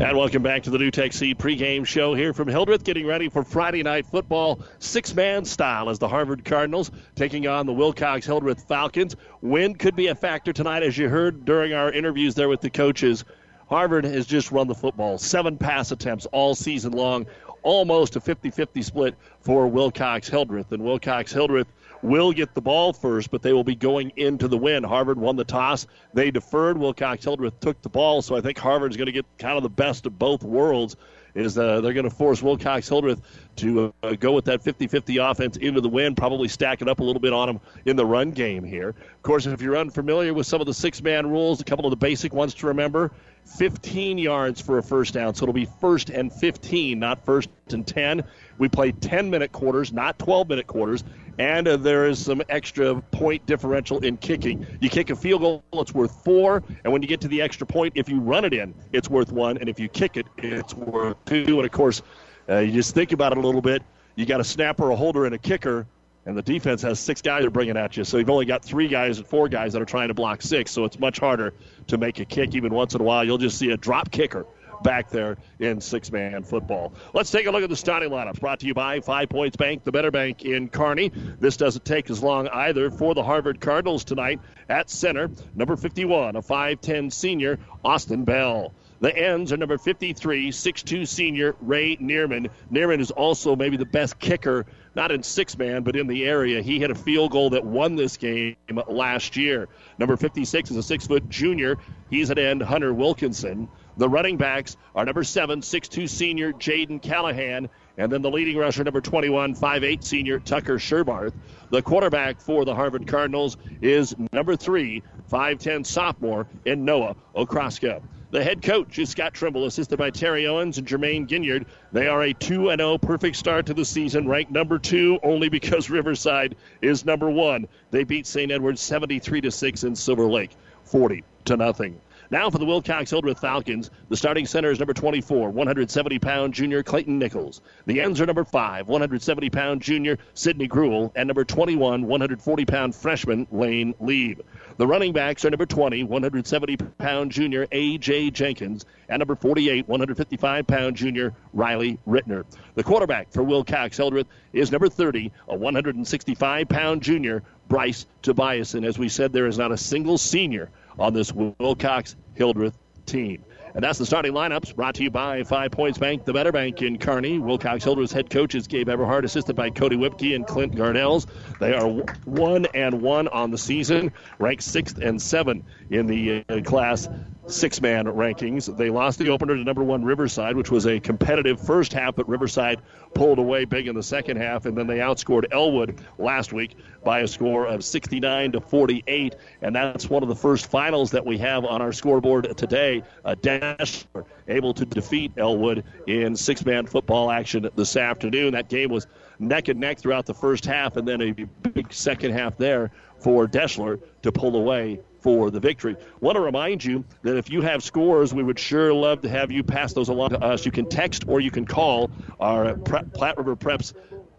And 0.00 0.16
welcome 0.16 0.42
back 0.42 0.62
to 0.62 0.70
the 0.70 0.78
NuTech 0.78 1.12
Seed 1.12 1.38
pregame 1.38 1.84
show 1.84 2.14
here 2.14 2.32
from 2.32 2.48
Hildreth, 2.48 2.84
getting 2.84 3.06
ready 3.06 3.28
for 3.28 3.44
Friday 3.44 3.82
night 3.82 4.06
football, 4.06 4.60
six-man 4.78 5.44
style 5.44 5.90
as 5.90 5.98
the 5.98 6.08
Harvard 6.08 6.42
Cardinals 6.42 6.90
taking 7.16 7.46
on 7.46 7.66
the 7.66 7.74
Wilcox 7.74 8.24
Hildreth 8.24 8.66
Falcons. 8.66 9.14
Wind 9.42 9.78
could 9.78 9.94
be 9.94 10.06
a 10.06 10.14
factor 10.14 10.54
tonight, 10.54 10.82
as 10.82 10.96
you 10.96 11.10
heard 11.10 11.44
during 11.44 11.74
our 11.74 11.92
interviews 11.92 12.34
there 12.34 12.48
with 12.48 12.62
the 12.62 12.70
coaches. 12.70 13.26
Harvard 13.68 14.06
has 14.06 14.24
just 14.24 14.50
run 14.50 14.68
the 14.68 14.74
football, 14.74 15.18
seven 15.18 15.58
pass 15.58 15.92
attempts 15.92 16.24
all 16.32 16.54
season 16.54 16.92
long, 16.92 17.26
almost 17.62 18.16
a 18.16 18.20
50-50 18.20 18.82
split 18.82 19.14
for 19.42 19.66
Wilcox 19.66 20.30
Hildreth, 20.30 20.72
and 20.72 20.82
Wilcox 20.82 21.30
Hildreth 21.30 21.68
will 22.02 22.32
get 22.32 22.54
the 22.54 22.60
ball 22.60 22.92
first, 22.92 23.30
but 23.30 23.42
they 23.42 23.52
will 23.52 23.64
be 23.64 23.74
going 23.74 24.12
into 24.16 24.48
the 24.48 24.56
win. 24.56 24.84
Harvard 24.84 25.18
won 25.18 25.36
the 25.36 25.44
toss. 25.44 25.86
They 26.14 26.30
deferred. 26.30 26.78
Wilcox 26.78 27.24
Hildreth 27.24 27.60
took 27.60 27.80
the 27.82 27.88
ball, 27.88 28.22
so 28.22 28.36
I 28.36 28.40
think 28.40 28.58
Harvard's 28.58 28.96
going 28.96 29.06
to 29.06 29.12
get 29.12 29.26
kind 29.38 29.56
of 29.56 29.62
the 29.62 29.70
best 29.70 30.06
of 30.06 30.18
both 30.18 30.42
worlds. 30.42 30.96
Is 31.32 31.56
uh, 31.56 31.80
they're 31.80 31.92
going 31.92 32.08
to 32.08 32.14
force 32.14 32.42
Wilcox 32.42 32.88
Hildreth 32.88 33.20
to 33.56 33.94
uh, 34.02 34.14
go 34.14 34.32
with 34.32 34.46
that 34.46 34.64
50-50 34.64 35.30
offense 35.30 35.56
into 35.58 35.80
the 35.80 35.88
win, 35.88 36.16
probably 36.16 36.48
stack 36.48 36.82
it 36.82 36.88
up 36.88 36.98
a 36.98 37.04
little 37.04 37.20
bit 37.20 37.32
on 37.32 37.46
them 37.46 37.60
in 37.84 37.94
the 37.94 38.04
run 38.04 38.32
game 38.32 38.64
here. 38.64 38.88
Of 38.88 39.22
course, 39.22 39.46
if 39.46 39.62
you're 39.62 39.76
unfamiliar 39.76 40.34
with 40.34 40.48
some 40.48 40.60
of 40.60 40.66
the 40.66 40.74
six-man 40.74 41.28
rules, 41.28 41.60
a 41.60 41.64
couple 41.64 41.86
of 41.86 41.90
the 41.90 41.96
basic 41.96 42.32
ones 42.32 42.52
to 42.54 42.66
remember: 42.66 43.12
15 43.44 44.18
yards 44.18 44.60
for 44.60 44.78
a 44.78 44.82
first 44.82 45.14
down, 45.14 45.34
so 45.34 45.44
it'll 45.44 45.52
be 45.52 45.68
first 45.80 46.10
and 46.10 46.32
15, 46.32 46.98
not 46.98 47.24
first 47.24 47.48
and 47.70 47.86
10. 47.86 48.24
We 48.58 48.68
play 48.68 48.92
10-minute 48.92 49.52
quarters, 49.52 49.92
not 49.92 50.18
12-minute 50.18 50.66
quarters 50.66 51.04
and 51.40 51.66
uh, 51.66 51.76
there 51.78 52.06
is 52.06 52.22
some 52.22 52.42
extra 52.50 53.00
point 53.00 53.44
differential 53.46 53.98
in 54.00 54.18
kicking. 54.18 54.66
You 54.80 54.90
kick 54.90 55.08
a 55.08 55.16
field 55.16 55.40
goal, 55.40 55.64
it's 55.72 55.94
worth 55.94 56.22
four, 56.22 56.62
and 56.84 56.92
when 56.92 57.00
you 57.00 57.08
get 57.08 57.22
to 57.22 57.28
the 57.28 57.40
extra 57.40 57.66
point, 57.66 57.94
if 57.96 58.10
you 58.10 58.20
run 58.20 58.44
it 58.44 58.52
in, 58.52 58.74
it's 58.92 59.08
worth 59.08 59.32
one, 59.32 59.56
and 59.56 59.66
if 59.66 59.80
you 59.80 59.88
kick 59.88 60.18
it, 60.18 60.26
it's 60.36 60.74
worth 60.74 61.16
two. 61.24 61.56
And 61.56 61.64
of 61.64 61.72
course, 61.72 62.02
uh, 62.50 62.58
you 62.58 62.72
just 62.72 62.94
think 62.94 63.12
about 63.12 63.32
it 63.32 63.38
a 63.38 63.40
little 63.40 63.62
bit. 63.62 63.82
You 64.16 64.26
got 64.26 64.40
a 64.40 64.44
snapper, 64.44 64.90
a 64.90 64.96
holder, 64.96 65.24
and 65.24 65.34
a 65.34 65.38
kicker, 65.38 65.86
and 66.26 66.36
the 66.36 66.42
defense 66.42 66.82
has 66.82 67.00
six 67.00 67.22
guys 67.22 67.44
are 67.44 67.50
bringing 67.50 67.76
at 67.76 67.96
you. 67.96 68.04
So 68.04 68.18
you've 68.18 68.30
only 68.30 68.46
got 68.46 68.64
three 68.64 68.88
guys 68.88 69.18
and 69.18 69.26
four 69.26 69.48
guys 69.48 69.72
that 69.72 69.82
are 69.82 69.86
trying 69.86 70.08
to 70.08 70.14
block 70.14 70.42
six. 70.42 70.70
So 70.70 70.84
it's 70.84 70.98
much 70.98 71.18
harder 71.18 71.54
to 71.88 71.98
make 71.98 72.20
a 72.20 72.24
kick. 72.24 72.54
Even 72.54 72.74
once 72.74 72.94
in 72.94 73.00
a 73.00 73.04
while, 73.04 73.24
you'll 73.24 73.38
just 73.38 73.58
see 73.58 73.70
a 73.70 73.76
drop 73.76 74.10
kicker 74.10 74.46
back 74.82 75.10
there 75.10 75.36
in 75.58 75.80
six 75.80 76.10
man 76.10 76.42
football. 76.42 76.92
Let's 77.12 77.30
take 77.30 77.46
a 77.46 77.50
look 77.50 77.62
at 77.62 77.68
the 77.68 77.76
starting 77.76 78.10
lineups 78.10 78.40
brought 78.40 78.60
to 78.60 78.66
you 78.66 78.74
by 78.74 79.00
Five 79.00 79.28
Points 79.28 79.56
Bank, 79.56 79.84
the 79.84 79.92
Better 79.92 80.10
Bank 80.10 80.44
in 80.44 80.68
Kearney. 80.68 81.10
This 81.38 81.56
doesn't 81.56 81.84
take 81.84 82.10
as 82.10 82.22
long 82.22 82.48
either 82.48 82.90
for 82.90 83.14
the 83.14 83.22
Harvard 83.22 83.60
Cardinals 83.60 84.04
tonight 84.04 84.40
at 84.68 84.90
center. 84.90 85.30
Number 85.54 85.76
51, 85.76 86.36
a 86.36 86.42
5'10 86.42 87.12
senior, 87.12 87.58
Austin 87.84 88.24
Bell. 88.24 88.72
The 89.00 89.16
ends 89.16 89.50
are 89.50 89.56
number 89.56 89.78
53, 89.78 90.50
6'2 90.50 91.08
senior 91.08 91.56
Ray 91.62 91.96
Neerman. 91.96 92.50
Neerman 92.70 93.00
is 93.00 93.10
also 93.10 93.56
maybe 93.56 93.78
the 93.78 93.86
best 93.86 94.18
kicker, 94.18 94.66
not 94.94 95.12
in 95.12 95.22
six 95.22 95.56
man, 95.56 95.82
but 95.82 95.96
in 95.96 96.06
the 96.06 96.24
area. 96.24 96.62
He 96.62 96.80
had 96.80 96.90
a 96.90 96.94
field 96.94 97.30
goal 97.30 97.50
that 97.50 97.64
won 97.64 97.96
this 97.96 98.16
game 98.16 98.56
last 98.88 99.36
year. 99.36 99.68
Number 99.98 100.16
56 100.16 100.70
is 100.70 100.76
a 100.76 100.82
six 100.82 101.06
foot 101.06 101.28
junior. 101.28 101.78
He's 102.10 102.30
at 102.30 102.38
end 102.38 102.62
Hunter 102.62 102.92
Wilkinson. 102.92 103.68
The 103.96 104.08
running 104.08 104.36
backs 104.36 104.76
are 104.94 105.04
number 105.04 105.22
seven, 105.24 105.62
six-two 105.62 106.06
senior 106.06 106.52
Jaden 106.52 107.02
Callahan, 107.02 107.68
and 107.98 108.10
then 108.10 108.22
the 108.22 108.30
leading 108.30 108.56
rusher, 108.56 108.82
number 108.82 109.00
21, 109.00 109.54
five-eight 109.54 110.04
senior 110.04 110.38
Tucker 110.40 110.78
Sherbarth. 110.78 111.34
The 111.70 111.82
quarterback 111.82 112.40
for 112.40 112.64
the 112.64 112.74
Harvard 112.74 113.06
Cardinals 113.06 113.56
is 113.82 114.14
number 114.32 114.56
three, 114.56 115.02
five-ten 115.28 115.84
sophomore 115.84 116.46
in 116.64 116.84
Noah 116.84 117.14
Okraska. 117.36 118.02
The 118.32 118.44
head 118.44 118.62
coach 118.62 118.96
is 119.00 119.10
Scott 119.10 119.34
Trimble, 119.34 119.66
assisted 119.66 119.96
by 119.96 120.10
Terry 120.10 120.46
Owens 120.46 120.78
and 120.78 120.86
Jermaine 120.86 121.26
Ginyard. 121.26 121.66
They 121.90 122.06
are 122.06 122.22
a 122.22 122.32
2 122.32 122.66
0 122.76 122.98
perfect 122.98 123.34
start 123.34 123.66
to 123.66 123.74
the 123.74 123.84
season, 123.84 124.28
ranked 124.28 124.52
number 124.52 124.78
two 124.78 125.18
only 125.24 125.48
because 125.48 125.90
Riverside 125.90 126.54
is 126.80 127.04
number 127.04 127.28
one. 127.28 127.66
They 127.90 128.04
beat 128.04 128.28
St. 128.28 128.52
Edward's 128.52 128.80
73 128.82 129.50
6 129.50 129.82
in 129.82 129.96
Silver 129.96 130.26
Lake, 130.26 130.52
40 130.84 131.24
to 131.46 131.56
nothing. 131.56 132.00
Now 132.32 132.48
for 132.48 132.58
the 132.58 132.64
Wilcox 132.64 133.10
Hildreth 133.10 133.40
Falcons, 133.40 133.90
the 134.08 134.16
starting 134.16 134.46
center 134.46 134.70
is 134.70 134.78
number 134.78 134.94
24, 134.94 135.50
170 135.50 136.20
pound 136.20 136.54
junior 136.54 136.80
Clayton 136.80 137.18
Nichols. 137.18 137.60
The 137.86 138.00
ends 138.00 138.20
are 138.20 138.26
number 138.26 138.44
5, 138.44 138.86
170 138.86 139.50
pound 139.50 139.82
junior 139.82 140.16
Sidney 140.34 140.68
Gruel, 140.68 141.10
and 141.16 141.26
number 141.26 141.44
21, 141.44 142.06
140 142.06 142.64
pound 142.66 142.94
freshman 142.94 143.48
Lane 143.50 143.96
Leib. 143.98 144.42
The 144.76 144.86
running 144.86 145.12
backs 145.12 145.44
are 145.44 145.50
number 145.50 145.66
20, 145.66 146.04
170 146.04 146.76
pound 146.98 147.32
junior 147.32 147.66
A.J. 147.72 148.30
Jenkins, 148.30 148.86
and 149.08 149.18
number 149.18 149.34
48, 149.34 149.88
155 149.88 150.66
pound 150.68 150.94
junior 150.94 151.34
Riley 151.52 151.98
Rittner. 152.06 152.44
The 152.76 152.84
quarterback 152.84 153.32
for 153.32 153.42
Wilcox 153.42 153.96
Hildreth 153.96 154.28
is 154.52 154.70
number 154.70 154.88
30, 154.88 155.32
a 155.48 155.56
165 155.56 156.68
pound 156.68 157.02
junior 157.02 157.42
Bryce 157.68 158.06
Tobias. 158.22 158.74
And 158.74 158.84
as 158.84 158.98
we 158.98 159.08
said, 159.08 159.32
there 159.32 159.46
is 159.46 159.58
not 159.58 159.72
a 159.72 159.76
single 159.76 160.18
senior 160.18 160.70
on 160.98 161.14
this 161.14 161.32
Wilcox 161.32 162.16
Hildreth 162.34 162.76
team. 163.06 163.44
And 163.74 163.84
that's 163.84 163.98
the 163.98 164.06
starting 164.06 164.32
lineups 164.32 164.74
brought 164.74 164.96
to 164.96 165.04
you 165.04 165.10
by 165.10 165.44
Five 165.44 165.70
Points 165.70 165.96
Bank, 165.96 166.24
the 166.24 166.32
Better 166.32 166.50
Bank 166.50 166.82
in 166.82 166.98
Kearney. 166.98 167.38
Wilcox 167.38 167.84
Hildreth's 167.84 168.12
head 168.12 168.28
coach 168.28 168.54
is 168.56 168.66
Gabe 168.66 168.88
Everhart, 168.88 169.24
assisted 169.24 169.54
by 169.54 169.70
Cody 169.70 169.96
Whipke 169.96 170.34
and 170.34 170.44
Clint 170.44 170.74
Garnells. 170.74 171.26
They 171.60 171.74
are 171.74 171.88
one 172.24 172.66
and 172.74 173.00
one 173.00 173.28
on 173.28 173.52
the 173.52 173.58
season, 173.58 174.12
ranked 174.40 174.64
sixth 174.64 174.98
and 174.98 175.22
seven 175.22 175.64
in 175.88 176.06
the 176.06 176.44
uh, 176.48 176.62
class 176.62 177.08
six 177.46 177.80
man 177.80 178.06
rankings. 178.06 178.74
They 178.76 178.90
lost 178.90 179.18
the 179.18 179.28
opener 179.30 179.56
to 179.56 179.64
number 179.64 179.82
one 179.82 180.04
Riverside, 180.04 180.56
which 180.56 180.70
was 180.70 180.86
a 180.86 181.00
competitive 181.00 181.60
first 181.60 181.92
half, 181.92 182.16
but 182.16 182.28
Riverside 182.28 182.80
pulled 183.14 183.38
away 183.38 183.64
big 183.64 183.88
in 183.88 183.94
the 183.94 184.02
second 184.02 184.36
half, 184.36 184.66
and 184.66 184.76
then 184.76 184.86
they 184.86 184.98
outscored 184.98 185.44
Elwood 185.52 186.00
last 186.18 186.52
week 186.52 186.76
by 187.04 187.20
a 187.20 187.28
score 187.28 187.66
of 187.66 187.82
69 187.82 188.52
to 188.52 188.60
48, 188.60 189.36
and 189.62 189.74
that's 189.74 190.08
one 190.08 190.22
of 190.22 190.28
the 190.28 190.36
first 190.36 190.66
finals 190.70 191.10
that 191.10 191.24
we 191.24 191.38
have 191.38 191.64
on 191.64 191.82
our 191.82 191.92
scoreboard 191.92 192.56
today. 192.56 193.02
Uh, 193.24 193.34
Deshler 193.34 194.24
able 194.48 194.74
to 194.74 194.84
defeat 194.84 195.32
Elwood 195.36 195.84
in 196.06 196.36
six 196.36 196.64
man 196.64 196.86
football 196.86 197.30
action 197.30 197.68
this 197.76 197.96
afternoon. 197.96 198.52
That 198.52 198.68
game 198.68 198.90
was 198.90 199.06
neck 199.38 199.68
and 199.68 199.80
neck 199.80 199.98
throughout 199.98 200.26
the 200.26 200.34
first 200.34 200.64
half, 200.64 200.96
and 200.96 201.06
then 201.06 201.22
a 201.22 201.32
big 201.32 201.92
second 201.92 202.32
half 202.32 202.56
there 202.58 202.90
for 203.18 203.46
Deshler 203.46 204.00
to 204.22 204.32
pull 204.32 204.56
away 204.56 205.00
for 205.20 205.50
the 205.50 205.60
victory. 205.60 205.96
Want 206.20 206.36
to 206.36 206.40
remind 206.40 206.84
you 206.84 207.04
that 207.22 207.36
if 207.36 207.50
you 207.50 207.62
have 207.62 207.82
scores, 207.82 208.32
we 208.32 208.42
would 208.42 208.58
sure 208.58 208.92
love 208.92 209.22
to 209.22 209.28
have 209.28 209.50
you 209.50 209.62
pass 209.62 209.92
those 209.92 210.08
along 210.08 210.30
to 210.30 210.42
us. 210.42 210.64
You 210.64 210.72
can 210.72 210.86
text 210.86 211.24
or 211.28 211.40
you 211.40 211.50
can 211.50 211.64
call 211.64 212.10
our 212.40 212.74
Platte 212.74 213.38
River 213.38 213.56
Preps 213.56 213.92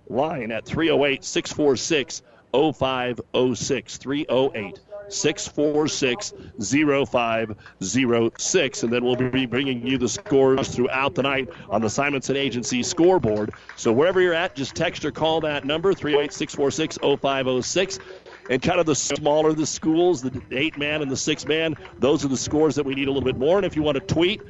line 0.08 0.52
at 0.52 0.66
308 0.66 1.24
646 1.24 2.22
0506. 2.54 3.98
308 3.98 4.80
646 5.10 6.34
0506. 6.60 8.84
And 8.84 8.94
then 8.94 9.04
we'll 9.04 9.16
be 9.16 9.46
bringing 9.46 9.86
you 9.86 9.98
the 9.98 10.08
scores 10.08 10.70
throughout 10.70 11.16
the 11.16 11.24
night 11.24 11.50
on 11.70 11.82
the 11.82 11.90
Simonson 11.90 12.38
Agency 12.38 12.84
scoreboard. 12.84 13.54
So 13.76 13.92
wherever 13.92 14.22
you're 14.22 14.34
at, 14.34 14.56
just 14.56 14.76
text 14.76 15.04
or 15.06 15.12
call 15.12 15.42
that 15.42 15.66
number 15.66 15.94
308 15.94 16.34
646 16.34 16.98
0506 17.02 18.00
and 18.50 18.62
kind 18.62 18.80
of 18.80 18.86
the 18.86 18.96
smaller 18.96 19.54
the 19.54 19.66
schools, 19.66 20.22
the 20.22 20.42
eight 20.52 20.78
man 20.78 21.02
and 21.02 21.12
the 21.12 21.18
six 21.18 21.46
man, 21.46 21.76
those 22.00 22.26
are 22.26 22.28
the 22.28 22.38
scores 22.38 22.76
that 22.76 22.86
we 22.86 22.96
need 22.96 23.08
a 23.08 23.12
little 23.12 23.26
bit 23.26 23.38
more. 23.38 23.58
And 23.58 23.66
if 23.66 23.76
you 23.76 23.84
want 23.84 23.96
to 23.96 24.14
tweet, 24.14 24.42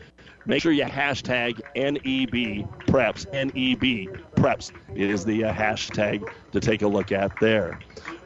make 0.46 0.62
sure 0.62 0.72
you 0.72 0.84
hashtag 0.84 1.60
NEB 1.76 2.68
Preps. 2.88 3.26
NEB 3.32 4.16
Preps 4.36 4.72
is 4.96 5.26
the 5.26 5.46
uh, 5.46 5.54
hashtag 5.54 6.30
to 6.52 6.60
take 6.60 6.82
a 6.82 6.88
look 6.88 7.12
at 7.12 7.32
there. 7.40 7.80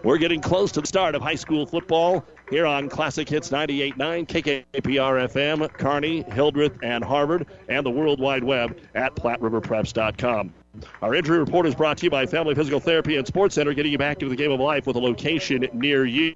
We're 0.04 0.17
getting 0.17 0.41
close 0.41 0.71
to 0.73 0.82
the 0.82 0.88
start 0.88 1.15
of 1.15 1.21
high 1.21 1.36
school 1.36 1.65
football 1.65 2.25
here 2.49 2.65
on 2.65 2.89
Classic 2.89 3.28
Hits 3.28 3.49
98.9, 3.49 4.28
KKPR 4.28 5.28
FM, 5.30 5.73
Kearney, 5.73 6.21
Hildreth, 6.23 6.78
and 6.84 7.04
Harvard, 7.04 7.47
and 7.69 7.86
the 7.86 7.89
World 7.89 8.19
Wide 8.19 8.43
Web 8.43 8.78
at 8.93 9.15
PlatteRiverPreps.com. 9.15 10.54
Our 11.02 11.16
injury 11.16 11.40
report 11.40 11.66
is 11.66 11.76
brought 11.76 11.98
to 12.00 12.06
you 12.06 12.10
by 12.10 12.26
Family 12.26 12.56
Physical 12.56 12.80
Therapy 12.80 13.18
and 13.18 13.26
Sports 13.28 13.56
Center, 13.56 13.74
getting 13.74 13.92
you 13.92 13.98
back 13.98 14.18
into 14.18 14.30
the 14.30 14.36
game 14.36 14.52
of 14.52 14.60
life 14.60 14.88
with 14.88 14.96
a 14.96 15.00
location 15.00 15.68
near 15.74 16.06
you. 16.06 16.36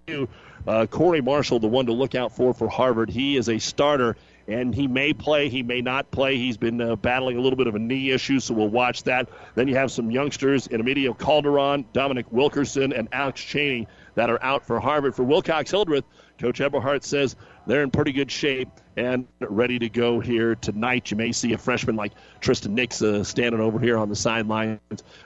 Uh, 0.67 0.85
Corey 0.85 1.21
Marshall, 1.21 1.59
the 1.59 1.67
one 1.67 1.85
to 1.85 1.93
look 1.93 2.15
out 2.15 2.35
for 2.35 2.53
for 2.53 2.67
Harvard. 2.67 3.09
He 3.09 3.37
is 3.37 3.49
a 3.49 3.59
starter 3.59 4.15
and 4.49 4.73
he 4.73 4.87
may 4.87 5.13
play, 5.13 5.47
he 5.47 5.61
may 5.61 5.81
not 5.81 6.09
play. 6.09 6.35
He's 6.37 6.57
been 6.57 6.81
uh, 6.81 6.95
battling 6.95 7.37
a 7.37 7.41
little 7.41 7.55
bit 7.55 7.67
of 7.67 7.75
a 7.75 7.79
knee 7.79 8.09
issue, 8.09 8.39
so 8.39 8.55
we'll 8.55 8.67
watch 8.67 9.03
that. 9.03 9.29
Then 9.53 9.67
you 9.67 9.75
have 9.75 9.91
some 9.91 10.09
youngsters 10.09 10.65
in 10.65 10.81
Emilio 10.81 11.13
Calderon, 11.13 11.85
Dominic 11.93 12.31
Wilkerson, 12.31 12.91
and 12.91 13.07
Alex 13.11 13.41
Cheney 13.41 13.87
that 14.15 14.29
are 14.29 14.41
out 14.43 14.65
for 14.65 14.79
Harvard. 14.79 15.15
For 15.15 15.23
Wilcox 15.23 15.69
Hildreth, 15.69 16.03
Coach 16.39 16.61
Eberhardt 16.61 17.03
says 17.03 17.35
they're 17.69 17.83
in 17.83 17.91
pretty 17.91 18.11
good 18.11 18.31
shape 18.31 18.69
and 18.97 19.27
ready 19.39 19.79
to 19.79 19.89
go 19.89 20.19
here 20.19 20.55
tonight. 20.55 21.11
You 21.11 21.17
may 21.17 21.31
see 21.31 21.53
a 21.53 21.57
freshman 21.57 21.95
like 21.95 22.11
Tristan 22.41 22.75
Nix 22.75 23.01
uh, 23.01 23.23
standing 23.23 23.61
over 23.61 23.79
here 23.79 23.97
on 23.97 24.09
the 24.09 24.15
sidelines 24.15 24.79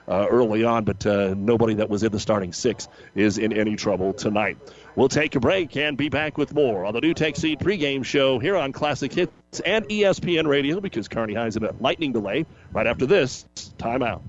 uh, 0.06 0.26
early 0.30 0.64
on, 0.64 0.84
but 0.84 1.04
uh, 1.06 1.34
nobody 1.36 1.74
that 1.74 1.88
was 1.88 2.02
in 2.02 2.12
the 2.12 2.20
starting 2.20 2.52
six 2.52 2.88
is 3.14 3.38
in 3.38 3.52
any 3.52 3.76
trouble 3.76 4.12
tonight. 4.12 4.58
We'll 4.94 5.08
take 5.08 5.34
a 5.34 5.40
break 5.40 5.76
and 5.76 5.96
be 5.96 6.08
back 6.08 6.38
with 6.38 6.54
more 6.54 6.84
on 6.84 6.94
the 6.94 7.00
NuTech 7.00 7.36
Seed 7.36 7.58
pregame 7.58 8.04
show 8.04 8.38
here 8.38 8.56
on 8.56 8.72
Classic 8.72 9.12
Hits 9.12 9.60
and 9.64 9.88
ESPN 9.88 10.46
Radio 10.46 10.80
because 10.80 11.08
Kearney 11.08 11.34
High's 11.34 11.56
in 11.56 11.64
a 11.64 11.74
lightning 11.80 12.12
delay 12.12 12.46
right 12.72 12.86
after 12.86 13.06
this 13.06 13.44
timeout. 13.78 14.22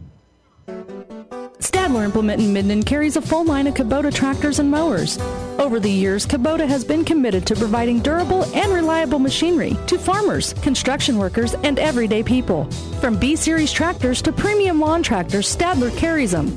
Stadler 1.86 2.04
Implement 2.04 2.42
in 2.42 2.52
Minden 2.52 2.82
carries 2.82 3.16
a 3.16 3.22
full 3.22 3.44
line 3.44 3.68
of 3.68 3.76
Kubota 3.76 4.12
tractors 4.12 4.58
and 4.58 4.72
mowers. 4.72 5.20
Over 5.60 5.80
the 5.80 5.92
years, 5.92 6.26
Kubota 6.26 6.68
has 6.68 6.84
been 6.84 7.06
committed 7.06 7.46
to 7.46 7.56
providing 7.56 8.00
durable 8.00 8.44
and 8.56 8.74
reliable 8.74 9.20
machinery 9.20 9.78
to 9.86 10.00
farmers, 10.00 10.54
construction 10.64 11.20
workers, 11.20 11.54
and 11.54 11.78
everyday 11.78 12.24
people. 12.24 12.66
From 13.02 13.20
B 13.20 13.36
Series 13.36 13.72
tractors 13.72 14.20
to 14.24 14.32
premium 14.32 14.80
lawn 14.80 15.04
tractors, 15.04 15.56
Stadler 15.56 15.96
carries 15.96 16.32
them. 16.32 16.48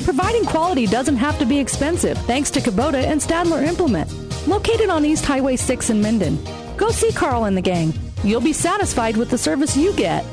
Providing 0.00 0.44
quality 0.44 0.86
doesn't 0.86 1.16
have 1.16 1.38
to 1.38 1.46
be 1.46 1.58
expensive 1.58 2.18
thanks 2.26 2.50
to 2.50 2.60
Kubota 2.60 3.02
and 3.02 3.18
Stadler 3.18 3.66
Implement. 3.66 4.12
Located 4.46 4.90
on 4.90 5.06
East 5.06 5.24
Highway 5.24 5.56
6 5.56 5.88
in 5.88 6.02
Minden. 6.02 6.38
Go 6.76 6.90
see 6.90 7.10
Carl 7.10 7.44
and 7.44 7.56
the 7.56 7.62
gang. 7.62 7.94
You'll 8.22 8.42
be 8.42 8.52
satisfied 8.52 9.16
with 9.16 9.30
the 9.30 9.38
service 9.38 9.78
you 9.78 9.94
get. 9.94 10.26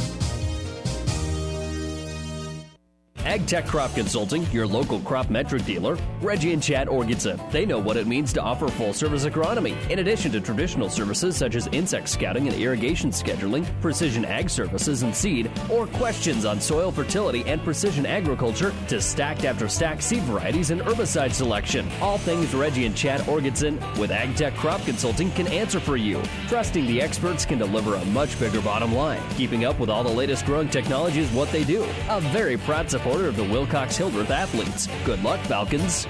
AgTech 3.32 3.66
Crop 3.66 3.96
Consulting, 3.96 4.46
your 4.52 4.68
local 4.68 5.00
crop 5.00 5.30
metric 5.30 5.64
dealer, 5.64 5.98
Reggie 6.20 6.52
and 6.52 6.62
Chad 6.62 6.90
Orgitson. 6.90 7.50
They 7.50 7.66
know 7.66 7.80
what 7.80 7.96
it 7.96 8.06
means 8.06 8.34
to 8.34 8.42
offer 8.42 8.68
full 8.68 8.92
service 8.92 9.24
agronomy, 9.24 9.74
in 9.90 10.00
addition 10.00 10.34
to 10.34 10.42
traditional 10.42 10.90
services 10.90 11.38
such 11.38 11.56
as 11.56 11.68
insect 11.68 12.10
scouting 12.10 12.50
and 12.50 12.58
irrigation 12.58 13.10
scheduling, 13.10 13.66
precision 13.80 14.26
ag 14.26 14.50
services 14.50 15.04
and 15.04 15.16
seed, 15.16 15.50
or 15.70 15.88
questions 15.88 16.44
on 16.44 16.60
soil 16.60 16.92
fertility 16.92 17.46
and 17.48 17.64
precision 17.64 18.06
agriculture 18.06 18.74
to 18.90 19.00
stacked 19.00 19.46
after 19.46 19.70
stacked 19.70 20.04
seed 20.04 20.24
varieties 20.24 20.70
and 20.72 20.82
herbicide 20.82 21.32
selection. 21.32 21.88
All 22.02 22.18
things 22.18 22.54
Reggie 22.54 22.86
and 22.86 22.98
Chad 22.98 23.22
Orgitson 23.22 23.80
with 23.98 24.12
AgTech 24.12 24.58
Crop 24.58 24.84
Consulting 24.84 25.32
can 25.32 25.48
answer 25.48 25.80
for 25.80 25.96
you. 25.96 26.22
Trusting 26.50 26.86
the 26.86 27.02
experts 27.02 27.46
can 27.46 27.60
deliver 27.60 27.96
a 27.96 28.04
much 28.08 28.38
bigger 28.42 28.60
bottom 28.60 28.94
line. 28.94 29.22
Keeping 29.38 29.64
up 29.64 29.80
with 29.80 29.90
all 29.90 30.04
the 30.04 30.10
latest 30.10 30.46
growing 30.46 30.68
technology 30.68 31.22
is 31.22 31.32
what 31.32 31.50
they 31.54 31.64
do. 31.64 31.88
A 32.10 32.20
very 32.20 32.58
proud 32.58 32.90
supporter 32.90 33.21
of 33.28 33.36
the 33.36 33.44
Wilcox 33.44 33.98
Hildreth 33.98 34.32
athletes. 34.32 34.88
Good 35.06 35.24
luck, 35.24 35.40
Falcons. 35.42 36.08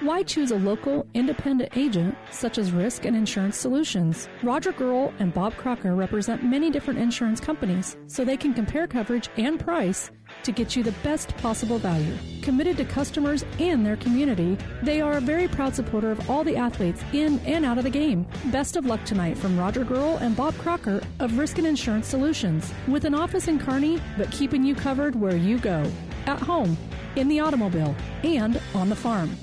Why 0.00 0.22
choose 0.22 0.50
a 0.50 0.56
local, 0.56 1.06
independent 1.14 1.74
agent 1.74 2.18
such 2.30 2.58
as 2.58 2.70
Risk 2.70 3.06
and 3.06 3.16
Insurance 3.16 3.56
Solutions? 3.56 4.28
Roger 4.42 4.70
Girl 4.70 5.12
and 5.18 5.32
Bob 5.32 5.56
Crocker 5.56 5.94
represent 5.94 6.44
many 6.44 6.70
different 6.70 7.00
insurance 7.00 7.40
companies, 7.40 7.96
so 8.06 8.22
they 8.22 8.36
can 8.36 8.52
compare 8.52 8.86
coverage 8.86 9.30
and 9.38 9.58
price 9.58 10.10
to 10.42 10.52
get 10.52 10.76
you 10.76 10.82
the 10.82 10.92
best 11.02 11.34
possible 11.38 11.78
value. 11.78 12.14
Committed 12.42 12.76
to 12.76 12.84
customers 12.84 13.42
and 13.58 13.86
their 13.86 13.96
community, 13.96 14.58
they 14.82 15.00
are 15.00 15.14
a 15.14 15.20
very 15.20 15.48
proud 15.48 15.74
supporter 15.74 16.10
of 16.10 16.28
all 16.28 16.44
the 16.44 16.56
athletes 16.56 17.02
in 17.14 17.38
and 17.40 17.64
out 17.64 17.78
of 17.78 17.84
the 17.84 17.90
game. 17.90 18.26
Best 18.52 18.76
of 18.76 18.84
luck 18.84 19.02
tonight 19.04 19.38
from 19.38 19.58
Roger 19.58 19.82
Girl 19.82 20.18
and 20.18 20.36
Bob 20.36 20.54
Crocker 20.58 21.00
of 21.20 21.38
Risk 21.38 21.56
and 21.56 21.66
Insurance 21.66 22.06
Solutions, 22.06 22.70
with 22.86 23.06
an 23.06 23.14
office 23.14 23.48
in 23.48 23.58
Kearney, 23.58 23.98
but 24.18 24.30
keeping 24.30 24.62
you 24.62 24.74
covered 24.74 25.16
where 25.16 25.36
you 25.36 25.58
go 25.58 25.90
at 26.26 26.40
home, 26.40 26.76
in 27.16 27.28
the 27.28 27.40
automobile, 27.40 27.94
and 28.22 28.60
on 28.74 28.88
the 28.88 28.96
farm. 28.96 29.36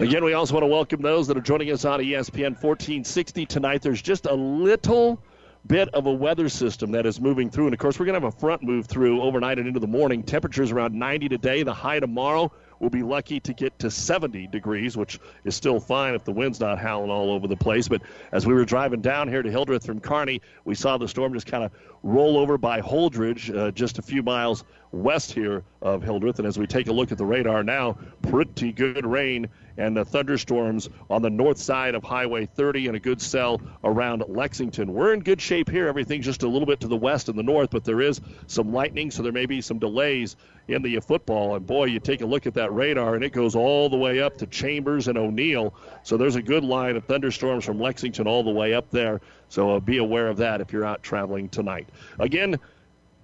Again, 0.00 0.24
we 0.24 0.32
also 0.32 0.54
want 0.54 0.62
to 0.62 0.68
welcome 0.68 1.02
those 1.02 1.26
that 1.26 1.36
are 1.36 1.40
joining 1.40 1.72
us 1.72 1.84
on 1.84 1.98
ESPN 1.98 2.52
1460 2.62 3.46
tonight. 3.46 3.82
There's 3.82 4.00
just 4.00 4.26
a 4.26 4.34
little 4.34 5.20
bit 5.66 5.88
of 5.88 6.06
a 6.06 6.12
weather 6.12 6.48
system 6.48 6.92
that 6.92 7.04
is 7.04 7.20
moving 7.20 7.50
through. 7.50 7.66
And 7.66 7.74
of 7.74 7.80
course, 7.80 7.98
we're 7.98 8.06
going 8.06 8.20
to 8.20 8.24
have 8.24 8.34
a 8.34 8.38
front 8.38 8.62
move 8.62 8.86
through 8.86 9.20
overnight 9.20 9.58
and 9.58 9.66
into 9.66 9.80
the 9.80 9.88
morning. 9.88 10.22
Temperatures 10.22 10.70
around 10.70 10.94
90 10.94 11.28
today. 11.28 11.64
The 11.64 11.74
high 11.74 11.98
tomorrow 11.98 12.52
We'll 12.80 12.90
be 12.90 13.02
lucky 13.02 13.40
to 13.40 13.52
get 13.52 13.78
to 13.80 13.90
70 13.90 14.46
degrees, 14.48 14.96
which 14.96 15.18
is 15.44 15.56
still 15.56 15.80
fine 15.80 16.14
if 16.14 16.24
the 16.24 16.32
wind's 16.32 16.60
not 16.60 16.78
howling 16.78 17.10
all 17.10 17.30
over 17.32 17.48
the 17.48 17.56
place. 17.56 17.88
But 17.88 18.02
as 18.32 18.46
we 18.46 18.54
were 18.54 18.64
driving 18.64 19.00
down 19.00 19.28
here 19.28 19.42
to 19.42 19.50
Hildreth 19.50 19.84
from 19.84 20.00
Kearney, 20.00 20.40
we 20.64 20.74
saw 20.74 20.96
the 20.96 21.08
storm 21.08 21.34
just 21.34 21.46
kind 21.46 21.64
of 21.64 21.72
roll 22.02 22.38
over 22.38 22.58
by 22.58 22.80
Holdrege, 22.80 23.54
uh, 23.56 23.70
just 23.70 23.98
a 23.98 24.02
few 24.02 24.22
miles 24.22 24.64
west 24.92 25.32
here 25.32 25.62
of 25.82 26.02
Hildreth. 26.02 26.38
And 26.38 26.48
as 26.48 26.58
we 26.58 26.66
take 26.66 26.88
a 26.88 26.92
look 26.92 27.12
at 27.12 27.18
the 27.18 27.26
radar 27.26 27.62
now, 27.62 27.98
pretty 28.22 28.72
good 28.72 29.04
rain 29.04 29.48
and 29.76 29.96
the 29.96 30.04
thunderstorms 30.04 30.88
on 31.08 31.22
the 31.22 31.30
north 31.30 31.58
side 31.58 31.94
of 31.94 32.02
Highway 32.02 32.46
30 32.46 32.88
and 32.88 32.96
a 32.96 33.00
good 33.00 33.20
cell 33.20 33.60
around 33.84 34.24
Lexington. 34.28 34.92
We're 34.92 35.12
in 35.12 35.20
good 35.20 35.40
shape 35.40 35.70
here. 35.70 35.86
Everything's 35.86 36.24
just 36.24 36.42
a 36.42 36.48
little 36.48 36.66
bit 36.66 36.80
to 36.80 36.88
the 36.88 36.96
west 36.96 37.28
and 37.28 37.38
the 37.38 37.44
north, 37.44 37.70
but 37.70 37.84
there 37.84 38.00
is 38.00 38.20
some 38.48 38.72
lightning, 38.72 39.10
so 39.10 39.22
there 39.22 39.32
may 39.32 39.46
be 39.46 39.60
some 39.60 39.78
delays 39.78 40.36
in 40.66 40.82
the 40.82 40.98
football. 41.00 41.54
And 41.54 41.64
boy, 41.64 41.84
you 41.84 42.00
take 42.00 42.22
a 42.22 42.26
look 42.26 42.46
at 42.46 42.54
that 42.54 42.74
radar, 42.74 43.14
and 43.14 43.22
it 43.22 43.32
goes 43.32 43.54
all 43.54 43.88
the 43.88 43.96
way 43.96 44.20
up 44.20 44.36
to 44.38 44.46
Chambers 44.46 45.06
and 45.06 45.16
O'Neill. 45.16 45.72
So 46.02 46.16
there's 46.16 46.36
a 46.36 46.42
good 46.42 46.64
line 46.64 46.96
of 46.96 47.04
thunderstorms 47.04 47.64
from 47.64 47.78
Lexington 47.78 48.26
all 48.26 48.42
the 48.42 48.50
way 48.50 48.74
up 48.74 48.90
there. 48.90 49.20
So 49.48 49.76
uh, 49.76 49.80
be 49.80 49.98
aware 49.98 50.28
of 50.28 50.38
that 50.38 50.60
if 50.60 50.72
you're 50.72 50.84
out 50.84 51.02
traveling 51.02 51.48
tonight. 51.48 51.88
Again, 52.18 52.58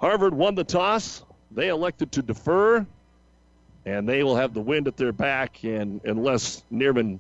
Harvard 0.01 0.35
won 0.35 0.55
the 0.55 0.65
toss. 0.65 1.23
They 1.51 1.69
elected 1.69 2.13
to 2.13 2.23
defer 2.23 2.87
and 3.87 4.09
they 4.09 4.23
will 4.23 4.37
have 4.37 4.55
the 4.55 4.61
wind 4.61 4.89
at 4.89 4.97
their 4.97 5.13
back. 5.13 5.63
And 5.65 6.01
unless 6.05 6.63
Neerman 6.73 7.19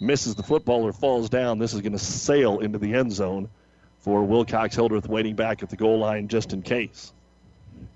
misses 0.00 0.34
the 0.34 0.42
football 0.42 0.84
or 0.84 0.92
falls 0.92 1.28
down, 1.28 1.58
this 1.58 1.72
is 1.72 1.80
going 1.80 1.92
to 1.92 1.98
sail 1.98 2.60
into 2.60 2.78
the 2.78 2.94
end 2.94 3.12
zone 3.12 3.48
for 3.98 4.24
Wilcox 4.24 4.74
Hildreth 4.74 5.08
waiting 5.08 5.36
back 5.36 5.62
at 5.62 5.70
the 5.70 5.76
goal 5.76 5.98
line 5.98 6.28
just 6.28 6.52
in 6.52 6.62
case. 6.62 7.12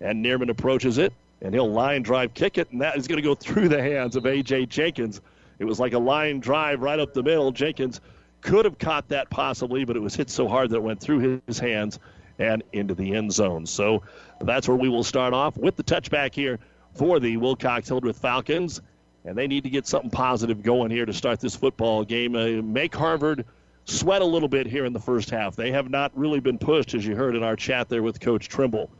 And 0.00 0.24
Neerman 0.24 0.50
approaches 0.50 0.98
it, 0.98 1.12
and 1.40 1.54
he'll 1.54 1.70
line 1.70 2.02
drive 2.02 2.34
kick 2.34 2.58
it, 2.58 2.70
and 2.70 2.80
that 2.82 2.96
is 2.96 3.08
going 3.08 3.16
to 3.16 3.22
go 3.22 3.34
through 3.34 3.68
the 3.68 3.82
hands 3.82 4.16
of 4.16 4.26
A.J. 4.26 4.66
Jenkins. 4.66 5.20
It 5.58 5.64
was 5.64 5.80
like 5.80 5.92
a 5.92 5.98
line 5.98 6.40
drive 6.40 6.82
right 6.82 6.98
up 6.98 7.14
the 7.14 7.22
middle. 7.22 7.52
Jenkins 7.52 8.00
could 8.44 8.66
have 8.66 8.78
caught 8.78 9.08
that 9.08 9.30
possibly, 9.30 9.84
but 9.84 9.96
it 9.96 10.00
was 10.00 10.14
hit 10.14 10.30
so 10.30 10.46
hard 10.46 10.70
that 10.70 10.76
it 10.76 10.82
went 10.82 11.00
through 11.00 11.40
his 11.46 11.58
hands 11.58 11.98
and 12.38 12.62
into 12.72 12.94
the 12.94 13.14
end 13.14 13.32
zone. 13.32 13.66
So 13.66 14.02
that's 14.40 14.68
where 14.68 14.76
we 14.76 14.88
will 14.88 15.02
start 15.02 15.32
off 15.32 15.56
with 15.56 15.76
the 15.76 15.82
touchback 15.82 16.34
here 16.34 16.58
for 16.92 17.18
the 17.18 17.38
Wilcox 17.38 17.88
Hildreth 17.88 18.18
Falcons. 18.18 18.80
And 19.24 19.36
they 19.36 19.46
need 19.46 19.64
to 19.64 19.70
get 19.70 19.86
something 19.86 20.10
positive 20.10 20.62
going 20.62 20.90
here 20.90 21.06
to 21.06 21.12
start 21.14 21.40
this 21.40 21.56
football 21.56 22.04
game. 22.04 22.36
Uh, 22.36 22.62
make 22.62 22.94
Harvard 22.94 23.46
sweat 23.86 24.20
a 24.20 24.26
little 24.26 24.48
bit 24.48 24.66
here 24.66 24.84
in 24.84 24.92
the 24.92 25.00
first 25.00 25.30
half. 25.30 25.56
They 25.56 25.72
have 25.72 25.88
not 25.88 26.12
really 26.14 26.40
been 26.40 26.58
pushed, 26.58 26.92
as 26.92 27.06
you 27.06 27.16
heard 27.16 27.34
in 27.34 27.42
our 27.42 27.56
chat 27.56 27.88
there 27.88 28.02
with 28.02 28.20
Coach 28.20 28.48
Trimble. 28.48 28.90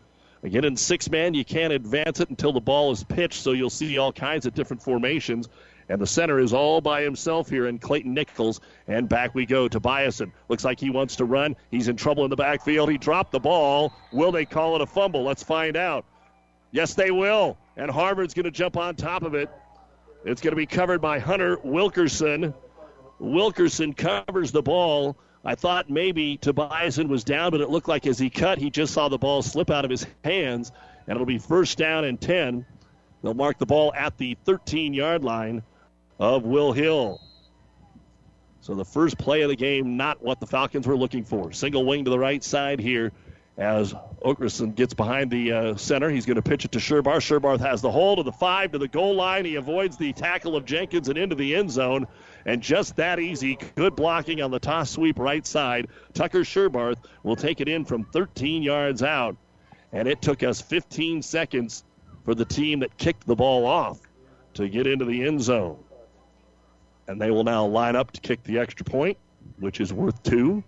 Again, 0.42 0.64
in 0.64 0.76
six 0.76 1.11
man, 1.11 1.35
you 1.35 1.44
can't 1.44 1.72
advance 1.72 2.20
it 2.20 2.30
until 2.30 2.52
the 2.52 2.61
ball 2.61 2.92
is 2.92 3.04
pitched, 3.04 3.42
so 3.42 3.52
you'll 3.52 3.70
see 3.70 3.98
all 3.98 4.12
kinds 4.12 4.46
of 4.46 4.54
different 4.54 4.83
formations. 4.83 5.48
And 5.88 6.01
the 6.01 6.07
center 6.07 6.38
is 6.38 6.53
all 6.53 6.81
by 6.81 7.03
himself 7.03 7.51
here 7.51 7.66
in 7.66 7.79
Clayton 7.79 8.14
Nichols. 8.14 8.61
And 8.88 9.09
back 9.09 9.35
we 9.35 9.47
go 9.47 9.68
to 9.68 9.81
Biason. 9.81 10.33
Looks 10.49 10.64
like 10.64 10.81
he 10.81 10.90
wants 10.90 11.16
to 11.16 11.25
run. 11.25 11.57
He's 11.70 11.88
in 11.88 11.97
trouble 11.97 12.25
in 12.25 12.31
the 12.31 12.37
backfield. 12.37 12.90
He 12.90 12.99
dropped 12.99 13.33
the 13.33 13.40
ball. 13.40 13.92
Will 14.12 14.33
they 14.33 14.44
call 14.44 14.77
it 14.77 14.83
a 14.83 14.87
fumble? 14.87 15.25
Let's 15.25 15.42
find 15.42 15.77
out. 15.77 16.05
Yes, 16.73 16.94
they 16.94 17.11
will 17.11 17.57
and 17.77 17.90
Harvard's 17.90 18.35
going 18.35 18.44
to 18.44 18.51
jump 18.51 18.77
on 18.77 18.94
top 18.94 19.23
of 19.23 19.35
it. 19.35 19.51
It's 20.25 20.40
going 20.40 20.53
to 20.53 20.57
be 20.57 20.66
covered 20.66 21.01
by 21.01 21.18
Hunter 21.18 21.59
Wilkerson. 21.62 22.55
Wilkerson 23.18 23.92
covers 23.92 24.53
the 24.53 24.62
ball. 24.62 25.16
I 25.44 25.55
thought 25.55 25.90
maybe 25.90 26.38
Tobiasen 26.38 27.09
was 27.09 27.25
down, 27.25 27.51
but 27.51 27.61
it 27.61 27.68
looked 27.68 27.88
like 27.88 28.07
as 28.07 28.18
he 28.18 28.31
cut, 28.31 28.59
he 28.59 28.70
just 28.70 28.94
saw 28.94 29.09
the 29.09 29.18
ball 29.18 29.42
slip 29.42 29.70
out 29.70 29.85
of 29.85 29.90
his 29.90 30.07
hands, 30.25 30.73
and 31.07 31.14
it'll 31.14 31.27
be 31.27 31.38
first 31.38 31.77
down 31.77 32.05
and 32.05 32.18
10. 32.18 32.64
They'll 33.23 33.35
mark 33.35 33.59
the 33.59 33.66
ball 33.66 33.92
at 33.94 34.16
the 34.16 34.37
13 34.44 34.94
yard 34.94 35.23
line 35.25 35.62
of 36.18 36.44
Will 36.44 36.72
Hill. 36.72 37.20
So 38.61 38.74
the 38.74 38.85
first 38.85 39.18
play 39.18 39.42
of 39.42 39.50
the 39.50 39.57
game, 39.57 39.96
not 39.96 40.22
what 40.22 40.40
the 40.40 40.46
Falcons 40.46 40.87
were 40.87 40.96
looking 40.96 41.24
for. 41.24 41.53
Single 41.53 41.85
wing 41.85 42.05
to 42.05 42.11
the 42.11 42.18
right 42.18 42.42
side 42.42 42.81
here 42.81 43.12
as 43.57 43.94
Okerson 44.24 44.74
gets 44.74 44.94
behind 44.94 45.31
the 45.31 45.53
uh, 45.53 45.77
center. 45.77 46.11
He's 46.11 46.27
going 46.27 46.37
to 46.37 46.42
pitch 46.42 46.64
it 46.64 46.72
to 46.72 46.79
Sherbarth. 46.79 47.20
Sherbarth 47.20 47.61
has 47.61 47.83
the 47.83 47.90
hole 47.90 48.16
to 48.16 48.22
the 48.22 48.33
five 48.33 48.72
to 48.72 48.79
the 48.79 48.88
goal 48.88 49.14
line. 49.14 49.44
He 49.44 49.57
avoids 49.57 49.96
the 49.96 50.12
tackle 50.12 50.57
of 50.57 50.64
Jenkins 50.64 51.09
and 51.09 51.18
into 51.18 51.37
the 51.37 51.55
end 51.55 51.70
zone. 51.70 52.07
And 52.46 52.62
just 52.62 52.96
that 52.96 53.20
easy, 53.20 53.59
good 53.74 53.94
blocking 53.94 54.40
on 54.42 54.50
the 54.50 54.59
toss 54.59 54.90
sweep 54.90 55.18
right 55.18 55.46
side. 55.46 55.88
Tucker 56.14 56.40
Sherbarth 56.40 56.98
will 57.22 57.37
take 57.37 57.61
it 57.61 57.68
in 57.68 57.85
from 57.85 58.05
13 58.05 58.62
yards 58.62 59.03
out. 59.03 59.37
And 59.92 60.09
it 60.09 60.20
took 60.20 60.42
us 60.42 60.61
15 60.61 61.22
seconds 61.22 61.85
for 62.24 62.35
the 62.35 62.44
team 62.44 62.81
that 62.81 62.96
kicked 62.96 63.27
the 63.27 63.37
ball 63.37 63.66
off 63.66 64.00
to 64.55 64.68
get 64.68 64.87
into 64.87 65.05
the 65.05 65.24
end 65.24 65.42
zone. 65.42 65.79
And 67.07 67.21
they 67.21 67.31
will 67.31 67.45
now 67.45 67.67
line 67.67 67.97
up 67.97 68.12
to 68.12 68.21
kick 68.21 68.43
the 68.45 68.59
extra 68.59 68.85
point, 68.85 69.19
which 69.59 69.81
is 69.81 69.93
worth 69.93 70.23
two. 70.23 70.64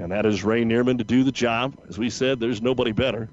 And 0.00 0.10
that 0.10 0.26
is 0.26 0.44
Ray 0.44 0.64
Neerman 0.64 0.98
to 0.98 1.04
do 1.04 1.24
the 1.24 1.32
job. 1.32 1.78
As 1.88 1.98
we 1.98 2.10
said, 2.10 2.40
there's 2.40 2.62
nobody 2.62 2.92
better. 2.92 3.28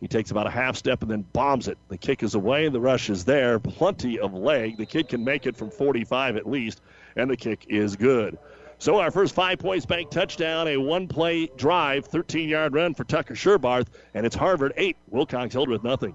He 0.00 0.08
takes 0.08 0.30
about 0.30 0.46
a 0.46 0.50
half 0.50 0.76
step 0.76 1.02
and 1.02 1.10
then 1.10 1.22
bombs 1.32 1.68
it. 1.68 1.78
The 1.88 1.96
kick 1.96 2.22
is 2.22 2.34
away, 2.34 2.68
the 2.68 2.80
rush 2.80 3.08
is 3.08 3.24
there. 3.24 3.58
Plenty 3.58 4.18
of 4.18 4.34
leg. 4.34 4.76
The 4.76 4.86
kid 4.86 5.08
can 5.08 5.24
make 5.24 5.46
it 5.46 5.56
from 5.56 5.70
45 5.70 6.36
at 6.36 6.46
least, 6.46 6.82
and 7.16 7.30
the 7.30 7.36
kick 7.36 7.66
is 7.68 7.96
good. 7.96 8.38
So 8.78 8.98
our 8.98 9.10
first 9.10 9.34
five 9.34 9.58
points 9.58 9.86
bank 9.86 10.10
touchdown, 10.10 10.68
a 10.68 10.76
one 10.76 11.08
play 11.08 11.46
drive, 11.56 12.04
13 12.06 12.48
yard 12.48 12.74
run 12.74 12.94
for 12.94 13.04
Tucker 13.04 13.34
Sherbarth, 13.34 13.88
and 14.12 14.26
it's 14.26 14.36
Harvard 14.36 14.74
8, 14.76 14.96
Wilcox 15.08 15.54
Hildreth 15.54 15.82
nothing. 15.82 16.14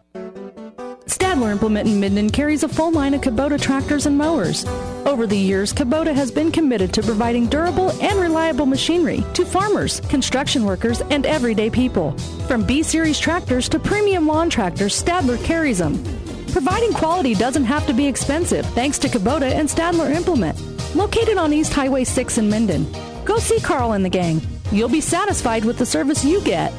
Stadler 1.31 1.53
Implement 1.53 1.87
in 1.87 1.97
Minden 1.97 2.29
carries 2.29 2.63
a 2.63 2.67
full 2.67 2.91
line 2.91 3.13
of 3.13 3.21
Kubota 3.21 3.57
tractors 3.57 4.05
and 4.05 4.17
mowers. 4.17 4.65
Over 5.05 5.25
the 5.25 5.37
years, 5.37 5.71
Kubota 5.71 6.13
has 6.13 6.29
been 6.29 6.51
committed 6.51 6.93
to 6.93 7.01
providing 7.01 7.47
durable 7.47 7.91
and 8.01 8.19
reliable 8.19 8.65
machinery 8.65 9.23
to 9.35 9.45
farmers, 9.45 10.01
construction 10.01 10.65
workers, 10.65 10.99
and 11.09 11.25
everyday 11.25 11.69
people. 11.69 12.11
From 12.49 12.65
B 12.65 12.83
Series 12.83 13.17
tractors 13.17 13.69
to 13.69 13.79
premium 13.79 14.27
lawn 14.27 14.49
tractors, 14.49 15.01
Stadler 15.01 15.41
carries 15.41 15.77
them. 15.77 16.03
Providing 16.51 16.91
quality 16.91 17.33
doesn't 17.33 17.63
have 17.63 17.87
to 17.87 17.93
be 17.93 18.05
expensive 18.05 18.65
thanks 18.75 18.99
to 18.99 19.07
Kubota 19.07 19.49
and 19.53 19.69
Stadler 19.69 20.13
Implement. 20.13 20.59
Located 20.97 21.37
on 21.37 21.53
East 21.53 21.71
Highway 21.71 22.03
6 22.03 22.39
in 22.39 22.49
Minden. 22.49 22.85
Go 23.23 23.37
see 23.37 23.61
Carl 23.61 23.93
and 23.93 24.03
the 24.03 24.09
gang. 24.09 24.41
You'll 24.69 24.89
be 24.89 24.99
satisfied 24.99 25.63
with 25.63 25.77
the 25.77 25.85
service 25.85 26.25
you 26.25 26.41
get. 26.41 26.73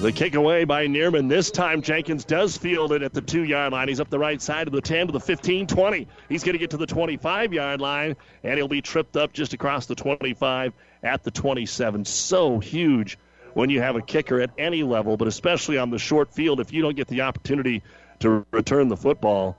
The 0.00 0.12
kick 0.12 0.36
away 0.36 0.62
by 0.62 0.86
Neerman. 0.86 1.28
This 1.28 1.50
time 1.50 1.82
Jenkins 1.82 2.24
does 2.24 2.56
field 2.56 2.92
it 2.92 3.02
at 3.02 3.12
the 3.12 3.20
two 3.20 3.42
yard 3.42 3.72
line. 3.72 3.88
He's 3.88 3.98
up 3.98 4.08
the 4.08 4.18
right 4.18 4.40
side 4.40 4.68
of 4.68 4.72
the 4.72 4.80
10 4.80 5.08
to 5.08 5.12
the 5.12 5.18
15 5.18 5.66
20. 5.66 6.06
He's 6.28 6.44
going 6.44 6.52
to 6.52 6.58
get 6.60 6.70
to 6.70 6.76
the 6.76 6.86
25 6.86 7.52
yard 7.52 7.80
line, 7.80 8.14
and 8.44 8.56
he'll 8.56 8.68
be 8.68 8.80
tripped 8.80 9.16
up 9.16 9.32
just 9.32 9.54
across 9.54 9.86
the 9.86 9.96
25 9.96 10.72
at 11.02 11.24
the 11.24 11.32
27. 11.32 12.04
So 12.04 12.60
huge 12.60 13.18
when 13.54 13.70
you 13.70 13.80
have 13.80 13.96
a 13.96 14.00
kicker 14.00 14.40
at 14.40 14.50
any 14.56 14.84
level, 14.84 15.16
but 15.16 15.26
especially 15.26 15.78
on 15.78 15.90
the 15.90 15.98
short 15.98 16.32
field. 16.32 16.60
If 16.60 16.72
you 16.72 16.80
don't 16.80 16.94
get 16.94 17.08
the 17.08 17.22
opportunity 17.22 17.82
to 18.20 18.46
return 18.52 18.86
the 18.86 18.96
football, 18.96 19.56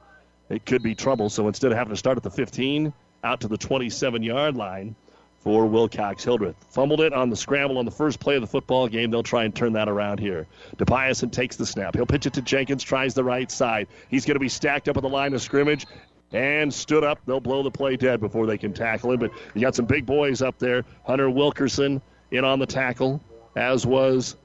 it 0.47 0.65
could 0.65 0.81
be 0.81 0.95
trouble. 0.95 1.29
So 1.29 1.49
instead 1.49 1.73
of 1.73 1.77
having 1.77 1.91
to 1.91 1.97
start 1.97 2.15
at 2.15 2.23
the 2.23 2.31
15, 2.31 2.93
out 3.25 3.41
to 3.41 3.49
the 3.49 3.57
27 3.57 4.23
yard 4.23 4.55
line 4.55 4.95
for 5.41 5.65
Wilcox 5.65 6.23
Hildreth. 6.23 6.55
Fumbled 6.69 7.01
it 7.01 7.13
on 7.13 7.29
the 7.29 7.35
scramble 7.35 7.77
on 7.77 7.85
the 7.85 7.91
first 7.91 8.19
play 8.19 8.35
of 8.35 8.41
the 8.41 8.47
football 8.47 8.87
game. 8.87 9.09
They'll 9.09 9.23
try 9.23 9.45
and 9.45 9.55
turn 9.55 9.73
that 9.73 9.87
around 9.87 10.19
here. 10.19 10.47
DePiason 10.77 11.31
takes 11.31 11.55
the 11.55 11.65
snap. 11.65 11.95
He'll 11.95 12.05
pitch 12.05 12.25
it 12.25 12.33
to 12.33 12.41
Jenkins, 12.41 12.83
tries 12.83 13.13
the 13.13 13.23
right 13.23 13.49
side. 13.49 13.87
He's 14.09 14.25
going 14.25 14.35
to 14.35 14.39
be 14.39 14.49
stacked 14.49 14.89
up 14.89 14.97
at 14.97 15.03
the 15.03 15.09
line 15.09 15.33
of 15.33 15.41
scrimmage 15.41 15.85
and 16.33 16.73
stood 16.73 17.03
up. 17.03 17.19
They'll 17.25 17.39
blow 17.39 17.63
the 17.63 17.71
play 17.71 17.95
dead 17.95 18.19
before 18.19 18.45
they 18.45 18.57
can 18.57 18.73
tackle 18.73 19.11
him. 19.11 19.19
But 19.19 19.31
you 19.55 19.61
got 19.61 19.75
some 19.75 19.85
big 19.85 20.05
boys 20.05 20.41
up 20.41 20.59
there. 20.59 20.83
Hunter 21.05 21.29
Wilkerson 21.29 22.01
in 22.31 22.43
on 22.43 22.59
the 22.59 22.65
tackle, 22.65 23.21
as 23.55 23.85
was. 23.85 24.35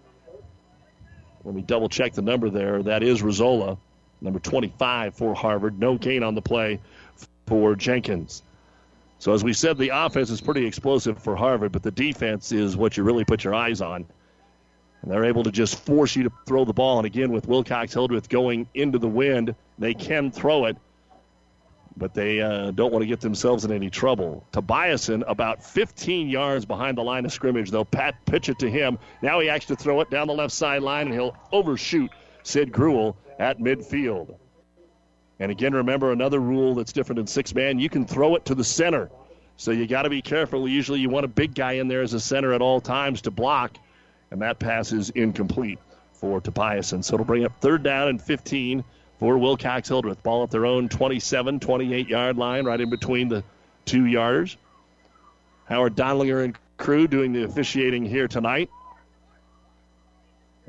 Let 1.44 1.54
me 1.54 1.62
double 1.62 1.88
check 1.88 2.14
the 2.14 2.22
number 2.22 2.48
there. 2.48 2.83
That 2.83 3.02
is 3.02 3.20
Rizzola, 3.20 3.76
number 4.22 4.38
25 4.38 5.14
for 5.14 5.35
Harvard. 5.35 5.78
No 5.78 5.98
gain 5.98 6.22
on 6.22 6.35
the 6.35 6.40
play 6.40 6.80
for 7.46 7.74
Jenkins. 7.74 8.43
So, 9.24 9.32
as 9.32 9.42
we 9.42 9.54
said, 9.54 9.78
the 9.78 9.88
offense 9.88 10.28
is 10.28 10.42
pretty 10.42 10.66
explosive 10.66 11.18
for 11.18 11.34
Harvard, 11.34 11.72
but 11.72 11.82
the 11.82 11.90
defense 11.90 12.52
is 12.52 12.76
what 12.76 12.98
you 12.98 13.04
really 13.04 13.24
put 13.24 13.42
your 13.42 13.54
eyes 13.54 13.80
on. 13.80 14.04
And 15.00 15.10
they're 15.10 15.24
able 15.24 15.44
to 15.44 15.50
just 15.50 15.78
force 15.78 16.14
you 16.14 16.24
to 16.24 16.32
throw 16.44 16.66
the 16.66 16.74
ball. 16.74 16.98
And 16.98 17.06
again, 17.06 17.32
with 17.32 17.48
Wilcox 17.48 17.94
Hildreth 17.94 18.28
going 18.28 18.68
into 18.74 18.98
the 18.98 19.08
wind, 19.08 19.54
they 19.78 19.94
can 19.94 20.30
throw 20.30 20.66
it, 20.66 20.76
but 21.96 22.12
they 22.12 22.42
uh, 22.42 22.72
don't 22.72 22.92
want 22.92 23.02
to 23.02 23.06
get 23.06 23.22
themselves 23.22 23.64
in 23.64 23.72
any 23.72 23.88
trouble. 23.88 24.44
Tobiason, 24.52 25.24
about 25.26 25.64
15 25.64 26.28
yards 26.28 26.66
behind 26.66 26.98
the 26.98 27.02
line 27.02 27.24
of 27.24 27.32
scrimmage, 27.32 27.70
they'll 27.70 27.87
pat 27.87 28.26
pitch 28.26 28.50
it 28.50 28.58
to 28.58 28.70
him. 28.70 28.98
Now 29.22 29.40
he 29.40 29.46
has 29.46 29.64
to 29.64 29.74
throw 29.74 30.02
it 30.02 30.10
down 30.10 30.26
the 30.26 30.34
left 30.34 30.52
sideline, 30.52 31.06
and 31.06 31.14
he'll 31.14 31.34
overshoot 31.50 32.10
Sid 32.42 32.72
Gruel 32.72 33.16
at 33.38 33.58
midfield. 33.58 34.37
And 35.40 35.51
again, 35.51 35.75
remember 35.75 36.12
another 36.12 36.38
rule 36.38 36.75
that's 36.75 36.92
different 36.92 37.18
in 37.18 37.27
six 37.27 37.55
man 37.55 37.79
you 37.79 37.88
can 37.88 38.07
throw 38.07 38.37
it 38.37 38.44
to 38.47 38.55
the 38.55 38.64
center. 38.64 39.11
So 39.57 39.70
you 39.70 39.87
got 39.87 40.03
to 40.03 40.11
be 40.11 40.23
careful. 40.23 40.68
Usually 40.68 41.01
you 41.01 41.09
want 41.09 41.25
a 41.25 41.29
big 41.29 41.55
guy 41.55 41.73
in 41.73 41.88
there 41.88 42.03
as 42.03 42.12
a 42.12 42.20
center 42.20 42.53
at 42.53 42.61
all 42.61 42.81
times 42.81 43.23
to 43.23 43.31
block, 43.31 43.77
and 44.31 44.42
that 44.42 44.59
pass 44.59 44.92
is 44.92 45.11
incomplete 45.11 45.79
for 46.12 46.40
Tobiason. 46.40 47.05
So 47.05 47.14
it'll 47.14 47.27
bring 47.27 47.44
up 47.44 47.53
third 47.61 47.83
down 47.83 48.09
and 48.09 48.20
15 48.20 48.83
for 49.18 49.38
Wilcox 49.38 49.88
Hildreth. 49.88 50.23
Ball 50.23 50.44
at 50.44 50.51
their 50.51 50.66
own 50.66 50.88
27, 50.88 51.61
28 51.61 52.09
yard 52.09 52.37
line, 52.37 52.64
right 52.64 52.81
in 52.81 52.90
between 52.90 53.29
the 53.29 53.44
two 53.85 54.03
yarders. 54.03 54.57
Howard 55.66 55.94
Donlinger 55.94 56.44
and 56.44 56.59
crew 56.77 57.07
doing 57.07 57.33
the 57.33 57.44
officiating 57.44 58.05
here 58.05 58.29
tonight. 58.29 58.70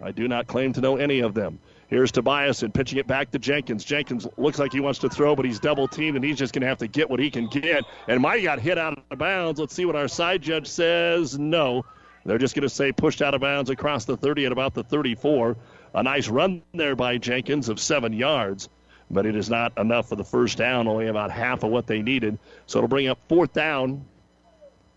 I 0.01 0.11
do 0.11 0.27
not 0.27 0.47
claim 0.47 0.73
to 0.73 0.81
know 0.81 0.97
any 0.97 1.21
of 1.21 1.33
them. 1.33 1.59
Here's 1.87 2.11
Tobias 2.11 2.63
and 2.63 2.73
pitching 2.73 2.97
it 2.97 3.05
back 3.05 3.31
to 3.31 3.39
Jenkins. 3.39 3.83
Jenkins 3.83 4.27
looks 4.37 4.57
like 4.57 4.73
he 4.73 4.79
wants 4.79 4.99
to 4.99 5.09
throw, 5.09 5.35
but 5.35 5.45
he's 5.45 5.59
double 5.59 5.87
teamed, 5.87 6.15
and 6.15 6.25
he's 6.25 6.37
just 6.37 6.53
going 6.53 6.61
to 6.61 6.67
have 6.67 6.79
to 6.79 6.87
get 6.87 7.09
what 7.09 7.19
he 7.19 7.29
can 7.29 7.47
get. 7.47 7.83
And 8.07 8.21
Mighty 8.21 8.43
got 8.43 8.59
hit 8.59 8.77
out 8.77 9.03
of 9.11 9.17
bounds. 9.19 9.59
Let's 9.59 9.75
see 9.75 9.85
what 9.85 9.95
our 9.95 10.07
side 10.07 10.41
judge 10.41 10.67
says. 10.67 11.37
No. 11.37 11.85
They're 12.25 12.39
just 12.39 12.55
going 12.55 12.63
to 12.63 12.69
say 12.69 12.91
pushed 12.91 13.21
out 13.21 13.35
of 13.35 13.41
bounds 13.41 13.69
across 13.69 14.05
the 14.05 14.17
30 14.17 14.47
at 14.47 14.51
about 14.51 14.73
the 14.73 14.83
34. 14.83 15.55
A 15.93 16.03
nice 16.03 16.27
run 16.27 16.63
there 16.73 16.95
by 16.95 17.19
Jenkins 17.19 17.69
of 17.69 17.79
seven 17.79 18.13
yards, 18.13 18.67
but 19.11 19.27
it 19.27 19.35
is 19.35 19.49
not 19.49 19.77
enough 19.77 20.09
for 20.09 20.15
the 20.15 20.23
first 20.23 20.57
down, 20.57 20.87
only 20.87 21.07
about 21.07 21.29
half 21.29 21.63
of 21.63 21.69
what 21.69 21.85
they 21.85 22.01
needed. 22.01 22.39
So 22.65 22.79
it'll 22.79 22.87
bring 22.87 23.07
up 23.07 23.19
fourth 23.29 23.53
down 23.53 24.05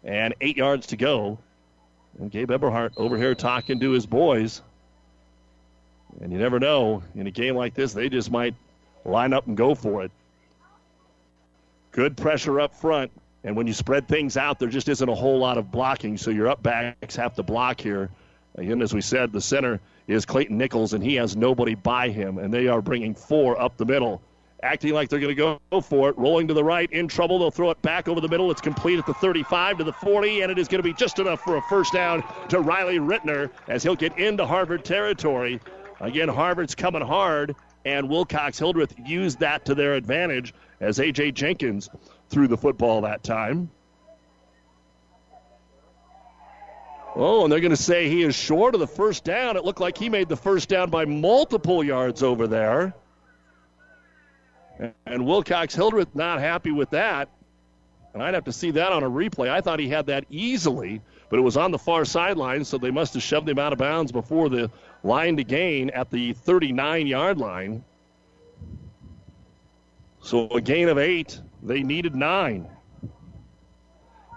and 0.05 0.35
eight 0.41 0.57
yards 0.57 0.87
to 0.89 0.97
go. 0.97 1.39
And 2.19 2.31
Gabe 2.31 2.51
Eberhardt 2.51 2.95
over 2.97 3.19
here 3.19 3.35
talking 3.35 3.79
to 3.81 3.91
his 3.91 4.07
boys. 4.07 4.63
And 6.21 6.33
you 6.33 6.39
never 6.39 6.59
know. 6.59 7.03
In 7.15 7.27
a 7.27 7.31
game 7.31 7.55
like 7.55 7.75
this, 7.75 7.93
they 7.93 8.09
just 8.09 8.31
might 8.31 8.55
line 9.05 9.33
up 9.33 9.47
and 9.47 9.57
go 9.57 9.75
for 9.75 10.03
it. 10.03 10.11
Good 11.93 12.17
pressure 12.17 12.61
up 12.61 12.75
front. 12.75 13.11
And 13.45 13.57
when 13.57 13.67
you 13.67 13.73
spread 13.73 14.09
things 14.09 14.37
out, 14.37 14.59
there 14.59 14.69
just 14.69 14.89
isn't 14.89 15.09
a 15.09 15.15
whole 15.15 15.39
lot 15.39 15.59
of 15.59 15.71
blocking. 15.71 16.17
So 16.17 16.31
your 16.31 16.49
up 16.49 16.63
backs 16.63 17.17
have 17.17 17.35
to 17.37 17.43
block 17.43 17.81
here. 17.81 18.11
Again, 18.57 18.83
as 18.83 18.93
we 18.93 19.01
said, 19.01 19.33
the 19.33 19.41
center 19.41 19.81
is 20.09 20.25
Clayton 20.25 20.59
Nichols, 20.59 20.93
and 20.93 21.05
he 21.05 21.15
has 21.15 21.37
nobody 21.37 21.75
by 21.75 22.09
him. 22.09 22.39
And 22.39 22.53
they 22.53 22.67
are 22.67 22.83
bringing 22.83 23.15
four 23.15 23.61
up 23.61 23.77
the 23.77 23.85
middle. 23.85 24.21
Acting 24.63 24.93
like 24.93 25.09
they're 25.09 25.21
going 25.21 25.37
to 25.37 25.59
go 25.71 25.81
for 25.81 26.09
it. 26.09 26.19
Rolling 26.19 26.49
to 26.49 26.55
the 26.55 26.65
right. 26.65 26.91
In 26.93 27.07
trouble. 27.07 27.39
They'll 27.39 27.53
throw 27.53 27.71
it 27.71 27.81
back 27.83 28.09
over 28.09 28.21
the 28.21 28.29
middle. 28.29 28.51
It's 28.51 28.61
complete 28.61 28.99
at 28.99 29.07
the 29.07 29.15
35 29.15 29.79
to 29.79 29.85
the 29.85 29.93
40, 29.93 30.41
and 30.41 30.51
it 30.51 30.59
is 30.59 30.67
going 30.67 30.81
to 30.81 30.89
be 30.89 30.93
just 30.93 31.21
enough 31.21 31.43
for 31.43 31.57
a 31.57 31.63
first 31.63 31.93
down 31.93 32.25
to 32.49 32.59
Riley 32.59 32.99
Rittner 32.99 33.51
as 33.69 33.85
he'll 33.85 33.95
get 33.95 34.19
into 34.19 34.45
Harvard 34.45 34.85
territory. 34.85 35.61
Again, 36.01 36.29
Harvard's 36.29 36.75
coming 36.75 37.03
hard, 37.03 37.57
and 37.85 38.09
Wilcox 38.09 38.59
Hildreth 38.59 38.95
used 39.05 39.41
that 39.41 39.65
to 39.65 39.75
their 39.75 39.95
advantage 39.95 40.55
as 40.81 40.99
A.J. 41.01 41.33
Jenkins 41.33 41.91
threw 42.29 42.47
the 42.47 42.57
football 42.57 43.01
that 43.03 43.23
time. 43.23 43.71
Oh, 47.17 47.43
and 47.43 47.53
they're 47.53 47.61
going 47.61 47.71
to 47.71 47.77
say 47.77 48.09
he 48.09 48.23
is 48.23 48.37
short 48.37 48.75
of 48.75 48.81
the 48.81 48.87
first 48.87 49.25
down. 49.25 49.57
It 49.57 49.65
looked 49.65 49.81
like 49.81 49.99
he 49.99 50.09
made 50.09 50.29
the 50.29 50.37
first 50.37 50.69
down 50.69 50.89
by 50.91 51.05
multiple 51.05 51.83
yards 51.83 52.23
over 52.23 52.47
there. 52.47 52.95
And 55.05 55.27
Wilcox 55.27 55.75
Hildreth 55.75 56.15
not 56.15 56.39
happy 56.39 56.71
with 56.71 56.91
that. 56.91 57.29
And 58.15 58.23
I'd 58.23 58.35
have 58.35 58.45
to 58.45 58.53
see 58.53 58.71
that 58.73 58.93
on 58.93 59.03
a 59.03 59.11
replay. 59.11 59.49
I 59.49 59.61
thought 59.61 59.81
he 59.81 59.89
had 59.89 60.07
that 60.07 60.27
easily 60.31 61.01
but 61.29 61.39
it 61.39 61.43
was 61.43 61.57
on 61.57 61.71
the 61.71 61.79
far 61.79 62.05
sideline, 62.05 62.65
so 62.65 62.79
they 62.79 62.91
must 62.91 63.15
have 63.15 63.23
shoved 63.23 63.49
him 63.49 63.59
out 63.59 63.73
of 63.73 63.79
bounds 63.79 64.13
before 64.13 64.49
the 64.49 64.71
line 65.03 65.37
to 65.37 65.45
gain 65.45 65.91
at 65.91 66.11
the 66.11 66.33
39 66.33 67.07
yard 67.07 67.39
line. 67.39 67.85
So 70.21 70.49
a 70.51 70.61
gain 70.61 70.89
of 70.89 70.99
eight. 70.99 71.41
They 71.63 71.83
needed 71.83 72.15
nine. 72.15 72.69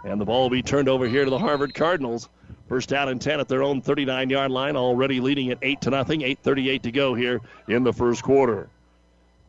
And 0.03 0.19
the 0.19 0.25
ball 0.25 0.43
will 0.43 0.49
be 0.49 0.63
turned 0.63 0.89
over 0.89 1.07
here 1.07 1.23
to 1.23 1.29
the 1.29 1.37
Harvard 1.37 1.73
Cardinals. 1.73 2.29
First 2.67 2.89
down 2.89 3.09
and 3.09 3.21
10 3.21 3.39
at 3.39 3.47
their 3.47 3.63
own 3.63 3.81
39 3.81 4.29
yard 4.29 4.49
line, 4.49 4.77
already 4.77 5.19
leading 5.19 5.51
at 5.51 5.57
8 5.61 5.81
to 5.81 5.89
nothing. 5.89 6.21
8.38 6.21 6.81
to 6.83 6.91
go 6.91 7.13
here 7.13 7.41
in 7.67 7.83
the 7.83 7.91
first 7.91 8.23
quarter. 8.23 8.69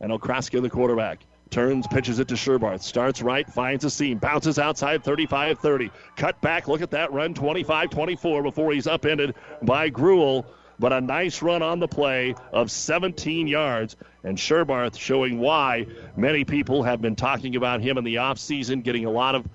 And 0.01 0.11
Okraska, 0.11 0.61
the 0.61 0.69
quarterback, 0.69 1.19
turns, 1.49 1.87
pitches 1.87 2.19
it 2.19 2.27
to 2.27 2.33
Sherbarth. 2.33 2.81
Starts 2.81 3.21
right, 3.21 3.47
finds 3.47 3.85
a 3.85 3.89
seam, 3.89 4.17
bounces 4.17 4.59
outside 4.59 5.03
35 5.03 5.59
30. 5.59 5.91
Cut 6.17 6.41
back, 6.41 6.67
look 6.67 6.81
at 6.81 6.91
that 6.91 7.13
run 7.13 7.33
25 7.33 7.89
24 7.89 8.43
before 8.43 8.73
he's 8.73 8.87
upended 8.87 9.35
by 9.61 9.87
Gruel. 9.87 10.45
But 10.83 10.91
a 10.91 10.99
nice 10.99 11.41
run 11.41 11.61
on 11.61 11.79
the 11.79 11.87
play 11.87 12.35
of 12.51 12.69
17 12.69 13.47
yards. 13.47 13.95
And 14.25 14.37
Sherbarth 14.37 14.99
showing 14.99 15.39
why 15.39 15.85
many 16.17 16.43
people 16.43 16.83
have 16.83 17.01
been 17.01 17.15
talking 17.15 17.55
about 17.55 17.79
him 17.79 17.97
in 17.97 18.03
the 18.03 18.15
offseason, 18.15 18.83
getting 18.83 19.05
a 19.05 19.09
lot 19.09 19.33
of 19.33 19.47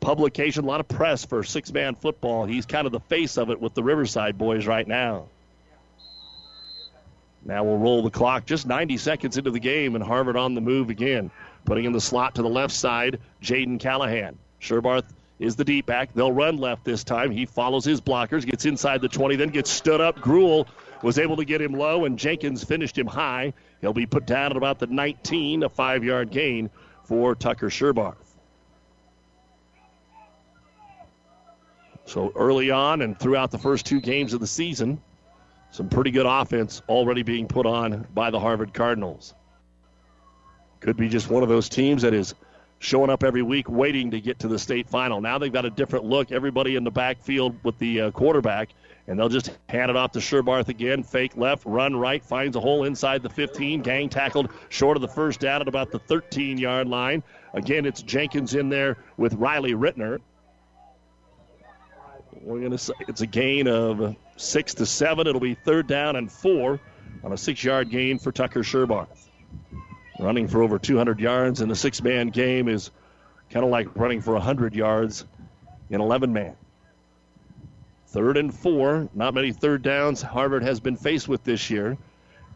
publication, 0.00 0.64
a 0.64 0.66
lot 0.66 0.80
of 0.80 0.86
press 0.86 1.24
for 1.24 1.42
six 1.42 1.72
man 1.72 1.94
football. 1.94 2.44
He's 2.44 2.66
kind 2.66 2.84
of 2.84 2.92
the 2.92 3.00
face 3.00 3.38
of 3.38 3.48
it 3.48 3.58
with 3.62 3.72
the 3.72 3.82
Riverside 3.82 4.36
boys 4.36 4.66
right 4.66 4.86
now. 4.86 5.28
Now 7.42 7.64
we'll 7.64 7.78
roll 7.78 8.02
the 8.02 8.10
clock 8.10 8.44
just 8.44 8.66
90 8.66 8.98
seconds 8.98 9.38
into 9.38 9.50
the 9.50 9.60
game, 9.60 9.94
and 9.94 10.04
Harvard 10.04 10.36
on 10.36 10.54
the 10.54 10.60
move 10.60 10.90
again. 10.90 11.30
Putting 11.64 11.86
in 11.86 11.92
the 11.92 12.00
slot 12.02 12.34
to 12.34 12.42
the 12.42 12.48
left 12.50 12.74
side, 12.74 13.20
Jaden 13.40 13.80
Callahan. 13.80 14.36
Sherbarth 14.60 15.04
is 15.38 15.56
the 15.56 15.64
deep 15.64 15.86
back. 15.86 16.12
They'll 16.14 16.32
run 16.32 16.56
left 16.56 16.84
this 16.84 17.04
time. 17.04 17.30
He 17.30 17.46
follows 17.46 17.84
his 17.84 18.00
blockers, 18.00 18.44
gets 18.44 18.64
inside 18.64 19.00
the 19.00 19.08
20, 19.08 19.36
then 19.36 19.48
gets 19.50 19.70
stood 19.70 20.00
up. 20.00 20.20
Gruel 20.20 20.66
was 21.02 21.18
able 21.18 21.36
to 21.36 21.44
get 21.44 21.60
him 21.60 21.72
low, 21.72 22.04
and 22.04 22.18
Jenkins 22.18 22.64
finished 22.64 22.98
him 22.98 23.06
high. 23.06 23.52
He'll 23.80 23.92
be 23.92 24.06
put 24.06 24.26
down 24.26 24.50
at 24.50 24.56
about 24.56 24.78
the 24.78 24.88
19, 24.88 25.62
a 25.62 25.68
five 25.68 26.02
yard 26.02 26.30
gain 26.30 26.70
for 27.04 27.34
Tucker 27.34 27.68
Sherbarth. 27.68 28.16
So 32.04 32.32
early 32.34 32.70
on 32.70 33.02
and 33.02 33.18
throughout 33.18 33.50
the 33.50 33.58
first 33.58 33.84
two 33.84 34.00
games 34.00 34.32
of 34.32 34.40
the 34.40 34.46
season, 34.46 35.00
some 35.70 35.88
pretty 35.88 36.10
good 36.10 36.26
offense 36.26 36.80
already 36.88 37.22
being 37.22 37.46
put 37.46 37.66
on 37.66 38.06
by 38.14 38.30
the 38.30 38.40
Harvard 38.40 38.72
Cardinals. 38.72 39.34
Could 40.80 40.96
be 40.96 41.08
just 41.08 41.28
one 41.28 41.42
of 41.42 41.48
those 41.48 41.68
teams 41.68 42.02
that 42.02 42.14
is 42.14 42.34
showing 42.78 43.10
up 43.10 43.24
every 43.24 43.42
week 43.42 43.68
waiting 43.68 44.10
to 44.12 44.20
get 44.20 44.38
to 44.40 44.48
the 44.48 44.58
state 44.58 44.88
final. 44.88 45.20
Now 45.20 45.38
they've 45.38 45.52
got 45.52 45.64
a 45.64 45.70
different 45.70 46.04
look. 46.04 46.30
Everybody 46.32 46.76
in 46.76 46.84
the 46.84 46.90
backfield 46.90 47.56
with 47.64 47.78
the 47.78 48.02
uh, 48.02 48.10
quarterback, 48.12 48.70
and 49.06 49.18
they'll 49.18 49.28
just 49.28 49.50
hand 49.68 49.90
it 49.90 49.96
off 49.96 50.12
to 50.12 50.20
Sherbarth 50.20 50.68
again. 50.68 51.02
Fake 51.02 51.36
left, 51.36 51.64
run 51.66 51.96
right, 51.96 52.24
finds 52.24 52.56
a 52.56 52.60
hole 52.60 52.84
inside 52.84 53.22
the 53.22 53.30
15. 53.30 53.82
Gang 53.82 54.08
tackled 54.08 54.50
short 54.68 54.96
of 54.96 55.00
the 55.00 55.08
first 55.08 55.40
down 55.40 55.60
at 55.60 55.68
about 55.68 55.90
the 55.90 55.98
13 55.98 56.58
yard 56.58 56.88
line. 56.88 57.22
Again, 57.54 57.86
it's 57.86 58.02
Jenkins 58.02 58.54
in 58.54 58.68
there 58.68 58.98
with 59.16 59.34
Riley 59.34 59.72
Rittner. 59.72 60.20
We're 62.40 62.60
going 62.60 62.70
to 62.70 62.78
say 62.78 62.92
it's 63.08 63.22
a 63.22 63.26
gain 63.26 63.66
of 63.66 64.14
six 64.36 64.74
to 64.74 64.86
seven. 64.86 65.26
It'll 65.26 65.40
be 65.40 65.54
third 65.54 65.88
down 65.88 66.16
and 66.16 66.30
four 66.30 66.78
on 67.24 67.32
a 67.32 67.36
six 67.36 67.64
yard 67.64 67.90
gain 67.90 68.18
for 68.18 68.30
Tucker 68.30 68.60
Sherbarth. 68.60 69.28
Running 70.18 70.48
for 70.48 70.62
over 70.62 70.78
200 70.78 71.20
yards 71.20 71.60
in 71.60 71.70
a 71.70 71.76
six 71.76 72.02
man 72.02 72.28
game 72.28 72.68
is 72.68 72.90
kind 73.50 73.64
of 73.64 73.70
like 73.70 73.96
running 73.96 74.20
for 74.20 74.32
100 74.32 74.74
yards 74.74 75.24
in 75.90 76.00
11 76.00 76.32
man. 76.32 76.56
Third 78.08 78.36
and 78.36 78.52
four. 78.52 79.08
Not 79.14 79.34
many 79.34 79.52
third 79.52 79.82
downs 79.82 80.22
Harvard 80.22 80.62
has 80.62 80.80
been 80.80 80.96
faced 80.96 81.28
with 81.28 81.44
this 81.44 81.70
year. 81.70 81.96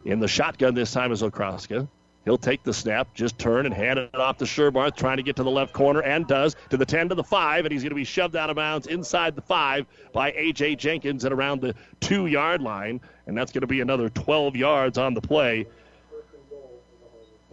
In 0.03 0.19
the 0.19 0.27
shotgun 0.27 0.73
this 0.73 0.91
time 0.91 1.11
is 1.11 1.21
Okraska. 1.21 1.87
He'll 2.25 2.37
take 2.37 2.63
the 2.63 2.73
snap, 2.73 3.13
just 3.13 3.37
turn 3.37 3.65
and 3.65 3.75
hand 3.75 3.99
it 3.99 4.15
off 4.15 4.37
to 4.37 4.45
Sherbarth, 4.45 4.95
trying 4.95 5.17
to 5.17 5.23
get 5.23 5.35
to 5.35 5.43
the 5.43 5.51
left 5.51 5.73
corner, 5.73 6.01
and 6.01 6.25
does 6.25 6.55
to 6.69 6.77
the 6.77 6.85
10 6.85 7.09
to 7.09 7.15
the 7.15 7.23
5, 7.23 7.65
and 7.65 7.71
he's 7.71 7.83
going 7.83 7.89
to 7.89 7.95
be 7.95 8.05
shoved 8.05 8.37
out 8.37 8.49
of 8.49 8.55
bounds 8.55 8.87
inside 8.87 9.35
the 9.35 9.41
5 9.41 9.85
by 10.13 10.31
A.J. 10.31 10.75
Jenkins 10.75 11.25
at 11.25 11.33
around 11.33 11.59
the 11.59 11.75
two 11.99 12.27
yard 12.27 12.61
line, 12.61 13.01
and 13.27 13.37
that's 13.37 13.51
going 13.51 13.61
to 13.61 13.67
be 13.67 13.81
another 13.81 14.09
12 14.09 14.55
yards 14.55 14.97
on 14.97 15.13
the 15.13 15.21
play. 15.21 15.67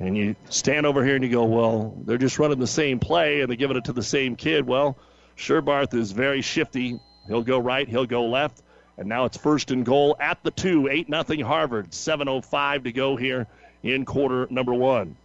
And 0.00 0.16
you 0.16 0.34
stand 0.48 0.86
over 0.86 1.04
here 1.04 1.14
and 1.14 1.22
you 1.22 1.30
go, 1.30 1.44
well, 1.44 1.94
they're 2.04 2.18
just 2.18 2.38
running 2.38 2.58
the 2.58 2.66
same 2.66 2.98
play 2.98 3.42
and 3.42 3.50
they're 3.50 3.56
giving 3.56 3.76
it 3.76 3.84
to 3.84 3.92
the 3.92 4.02
same 4.02 4.34
kid. 4.34 4.66
Well, 4.66 4.96
Sherbarth 5.36 5.92
is 5.94 6.12
very 6.12 6.40
shifty. 6.40 6.98
He'll 7.26 7.42
go 7.42 7.58
right, 7.58 7.86
he'll 7.86 8.06
go 8.06 8.24
left. 8.26 8.62
And 8.96 9.08
now 9.08 9.26
it's 9.26 9.36
first 9.36 9.70
and 9.70 9.84
goal 9.84 10.16
at 10.18 10.42
the 10.42 10.50
two, 10.50 10.88
8 10.88 11.08
nothing 11.08 11.40
Harvard. 11.40 11.90
7.05 11.90 12.84
to 12.84 12.92
go 12.92 13.16
here 13.16 13.46
in 13.82 14.04
quarter 14.04 14.46
number 14.50 14.74
one. 14.74 15.16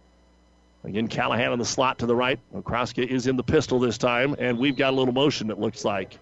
Again, 0.84 1.08
Callahan 1.08 1.52
in 1.52 1.58
the 1.58 1.64
slot 1.64 1.98
to 1.98 2.06
the 2.06 2.14
right. 2.14 2.38
Okraska 2.54 3.04
is 3.04 3.26
in 3.26 3.36
the 3.36 3.42
pistol 3.42 3.80
this 3.80 3.98
time, 3.98 4.36
and 4.38 4.56
we've 4.56 4.76
got 4.76 4.92
a 4.92 4.96
little 4.96 5.12
motion, 5.12 5.50
it 5.50 5.58
looks 5.58 5.84
like. 5.84 6.18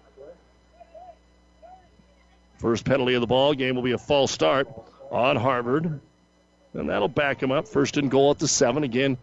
First 2.57 2.83
penalty 2.83 3.13
of 3.13 3.21
the 3.21 3.27
ball 3.27 3.53
game 3.53 3.75
will 3.75 3.83
be 3.83 3.91
a 3.91 3.97
false 3.97 4.31
start 4.31 4.67
on 5.11 5.35
Harvard. 5.35 5.99
And 6.75 6.89
that'll 6.89 7.07
back 7.07 7.41
him 7.41 7.51
up. 7.51 7.67
First 7.67 7.97
and 7.97 8.11
goal 8.11 8.31
at 8.31 8.39
the 8.39 8.47
seven. 8.47 8.83
Again, 8.83 9.17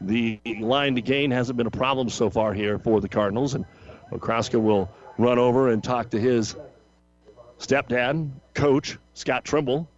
the 0.00 0.40
line 0.60 0.96
to 0.96 1.00
gain 1.00 1.30
hasn't 1.30 1.56
been 1.56 1.66
a 1.66 1.70
problem 1.70 2.08
so 2.08 2.28
far 2.28 2.52
here 2.52 2.78
for 2.78 3.00
the 3.00 3.08
Cardinals. 3.08 3.54
And 3.54 3.64
Okraska 4.10 4.60
will 4.60 4.90
run 5.16 5.38
over 5.38 5.70
and 5.70 5.82
talk 5.82 6.10
to 6.10 6.20
his 6.20 6.56
stepdad, 7.58 8.30
coach, 8.54 8.98
Scott 9.14 9.44
Trimble. 9.44 9.88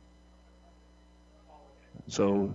So 2.06 2.52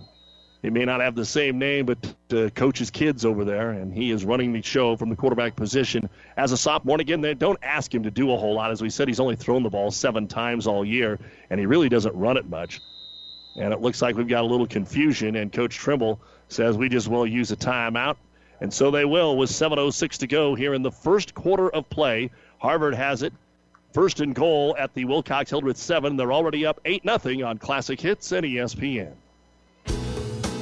he 0.62 0.70
may 0.70 0.86
not 0.86 1.02
have 1.02 1.16
the 1.16 1.26
same 1.26 1.58
name, 1.58 1.88
but 1.88 2.16
uh, 2.32 2.50
coaches 2.50 2.92
kids 2.92 3.26
over 3.26 3.44
there, 3.46 3.72
and 3.72 3.92
he 3.92 4.12
is 4.12 4.26
running 4.26 4.54
the 4.54 4.62
show 4.62 4.96
from 4.96 5.10
the 5.10 5.16
quarterback 5.16 5.56
position 5.56 6.08
as 6.38 6.52
a 6.52 6.58
sophomore. 6.58 6.96
And 6.96 7.02
again, 7.02 7.22
they 7.22 7.34
don't 7.34 7.58
ask 7.64 7.94
him 7.94 8.04
to 8.04 8.12
do 8.12 8.32
a 8.32 8.38
whole 8.38 8.54
lot. 8.54 8.70
As 8.70 8.82
we 8.82 8.90
said, 8.90 9.08
he's 9.08 9.20
only 9.20 9.36
thrown 9.36 9.64
the 9.64 9.70
ball 9.70 9.90
seven 9.90 10.28
times 10.28 10.68
all 10.68 10.86
year, 10.86 11.18
and 11.50 11.60
he 11.60 11.66
really 11.66 11.90
doesn't 11.90 12.14
run 12.16 12.38
it 12.38 12.48
much. 12.48 12.82
And 13.56 13.74
it 13.74 13.82
looks 13.82 14.02
like 14.02 14.16
we've 14.16 14.28
got 14.28 14.44
a 14.44 14.48
little 14.48 14.68
confusion, 14.68 15.36
and 15.36 15.52
Coach 15.52 15.76
Trimble 15.76 16.20
says 16.48 16.78
we 16.78 16.90
just 16.90 17.08
will 17.08 17.26
use 17.26 17.52
a 17.52 17.58
timeout. 17.58 18.18
And 18.62 18.74
so 18.74 18.92
they 18.92 19.06
will 19.06 19.38
with 19.38 19.50
7.06 19.50 20.18
to 20.18 20.28
go 20.28 20.56
here 20.56 20.74
in 20.74 20.82
the 20.82 20.92
first 20.92 21.34
quarter 21.34 21.70
of 21.70 21.90
play. 21.90 22.32
Harvard 22.60 22.96
has 22.96 23.24
it. 23.24 23.34
First 23.94 24.20
and 24.20 24.36
goal 24.36 24.76
at 24.78 24.94
the 24.94 25.06
Wilcox 25.06 25.50
Hildreth 25.50 25.78
7. 25.78 26.16
They're 26.16 26.34
already 26.34 26.66
up 26.66 26.80
8 26.86 27.04
0 27.04 27.48
on 27.48 27.58
Classic 27.58 28.00
Hits 28.00 28.32
and 28.32 28.46
ESPN. 28.46 29.14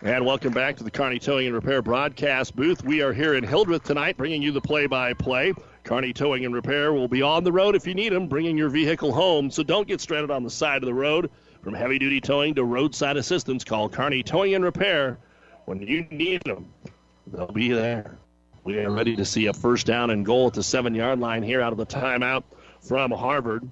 And 0.00 0.24
welcome 0.24 0.52
back 0.52 0.76
to 0.76 0.84
the 0.84 0.92
Carney 0.92 1.18
Towing 1.18 1.46
and 1.46 1.54
Repair 1.56 1.82
broadcast 1.82 2.54
booth. 2.54 2.84
We 2.84 3.02
are 3.02 3.12
here 3.12 3.34
in 3.34 3.42
Hildreth 3.42 3.82
tonight 3.82 4.16
bringing 4.16 4.40
you 4.40 4.52
the 4.52 4.60
play 4.60 4.86
by 4.86 5.12
play. 5.12 5.52
Carney 5.82 6.12
Towing 6.12 6.44
and 6.44 6.54
Repair 6.54 6.92
will 6.92 7.08
be 7.08 7.20
on 7.20 7.42
the 7.42 7.50
road 7.50 7.74
if 7.74 7.84
you 7.84 7.94
need 7.94 8.12
them, 8.12 8.28
bringing 8.28 8.56
your 8.56 8.68
vehicle 8.68 9.12
home. 9.12 9.50
So 9.50 9.64
don't 9.64 9.88
get 9.88 10.00
stranded 10.00 10.30
on 10.30 10.44
the 10.44 10.50
side 10.50 10.84
of 10.84 10.86
the 10.86 10.94
road. 10.94 11.32
From 11.62 11.74
heavy 11.74 11.98
duty 11.98 12.20
towing 12.20 12.54
to 12.54 12.62
roadside 12.62 13.16
assistance, 13.16 13.64
call 13.64 13.88
Carney 13.88 14.22
Towing 14.22 14.54
and 14.54 14.62
Repair. 14.62 15.18
When 15.64 15.82
you 15.82 16.06
need 16.12 16.42
them, 16.44 16.72
they'll 17.26 17.50
be 17.50 17.72
there. 17.72 18.18
We 18.62 18.78
are 18.78 18.92
ready 18.92 19.16
to 19.16 19.24
see 19.24 19.46
a 19.46 19.52
first 19.52 19.84
down 19.84 20.10
and 20.10 20.24
goal 20.24 20.46
at 20.46 20.54
the 20.54 20.62
seven 20.62 20.94
yard 20.94 21.18
line 21.18 21.42
here 21.42 21.60
out 21.60 21.72
of 21.72 21.78
the 21.78 21.86
timeout 21.86 22.44
from 22.80 23.10
Harvard. 23.10 23.68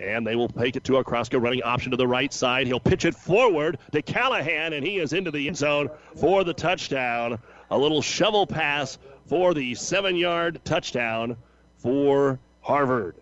And 0.00 0.26
they 0.26 0.34
will 0.34 0.48
take 0.48 0.76
it 0.76 0.84
to 0.84 0.92
Okraska, 0.92 1.40
running 1.40 1.62
option 1.62 1.90
to 1.90 1.96
the 1.96 2.08
right 2.08 2.32
side. 2.32 2.66
He'll 2.66 2.80
pitch 2.80 3.04
it 3.04 3.14
forward 3.14 3.78
to 3.92 4.00
Callahan, 4.00 4.72
and 4.72 4.84
he 4.84 4.98
is 4.98 5.12
into 5.12 5.30
the 5.30 5.46
end 5.46 5.56
zone 5.56 5.90
for 6.16 6.42
the 6.42 6.54
touchdown. 6.54 7.38
A 7.70 7.76
little 7.76 8.00
shovel 8.00 8.46
pass 8.46 8.98
for 9.26 9.52
the 9.52 9.74
seven 9.74 10.16
yard 10.16 10.60
touchdown 10.64 11.36
for 11.78 12.38
Harvard. 12.62 13.14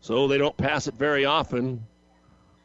So 0.00 0.28
they 0.28 0.36
don't 0.36 0.56
pass 0.56 0.86
it 0.86 0.94
very 0.94 1.24
often, 1.24 1.86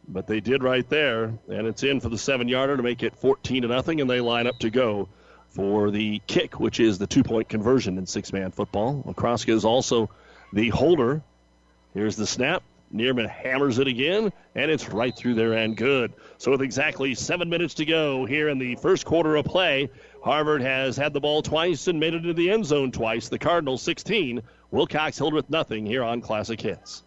but 0.07 0.27
they 0.27 0.41
did 0.41 0.61
right 0.61 0.87
there, 0.89 1.33
and 1.47 1.67
it's 1.67 1.83
in 1.83 2.01
for 2.01 2.09
the 2.09 2.17
seven 2.17 2.49
yarder 2.49 2.75
to 2.75 2.83
make 2.83 3.01
it 3.01 3.15
14 3.15 3.61
to 3.61 3.67
nothing, 3.67 4.01
and 4.01 4.09
they 4.09 4.19
line 4.19 4.45
up 4.45 4.59
to 4.59 4.69
go 4.69 5.07
for 5.47 5.89
the 5.89 6.21
kick, 6.27 6.59
which 6.59 6.79
is 6.79 6.97
the 6.97 7.07
two 7.07 7.23
point 7.23 7.47
conversion 7.47 7.97
in 7.97 8.05
six 8.05 8.33
man 8.33 8.51
football. 8.51 9.03
Okraska 9.07 9.53
is 9.53 9.65
also 9.65 10.09
the 10.51 10.69
holder. 10.69 11.21
Here's 11.93 12.15
the 12.15 12.27
snap. 12.27 12.63
Neerman 12.93 13.29
hammers 13.29 13.77
it 13.77 13.87
again, 13.87 14.31
and 14.55 14.71
it's 14.71 14.89
right 14.89 15.15
through 15.15 15.35
there 15.35 15.53
and 15.53 15.77
good. 15.77 16.13
So, 16.37 16.51
with 16.51 16.61
exactly 16.61 17.13
seven 17.13 17.49
minutes 17.49 17.75
to 17.75 17.85
go 17.85 18.25
here 18.25 18.49
in 18.49 18.57
the 18.57 18.75
first 18.75 19.05
quarter 19.05 19.35
of 19.35 19.45
play, 19.45 19.89
Harvard 20.23 20.61
has 20.61 20.97
had 20.97 21.13
the 21.13 21.19
ball 21.19 21.41
twice 21.41 21.87
and 21.87 21.99
made 21.99 22.13
it 22.15 22.23
into 22.23 22.33
the 22.33 22.49
end 22.49 22.65
zone 22.65 22.91
twice. 22.91 23.29
The 23.29 23.37
Cardinals 23.37 23.83
16, 23.83 24.41
Wilcox 24.71 25.17
Hildreth 25.17 25.49
nothing 25.49 25.85
here 25.85 26.03
on 26.03 26.21
Classic 26.21 26.59
Hits. 26.59 27.03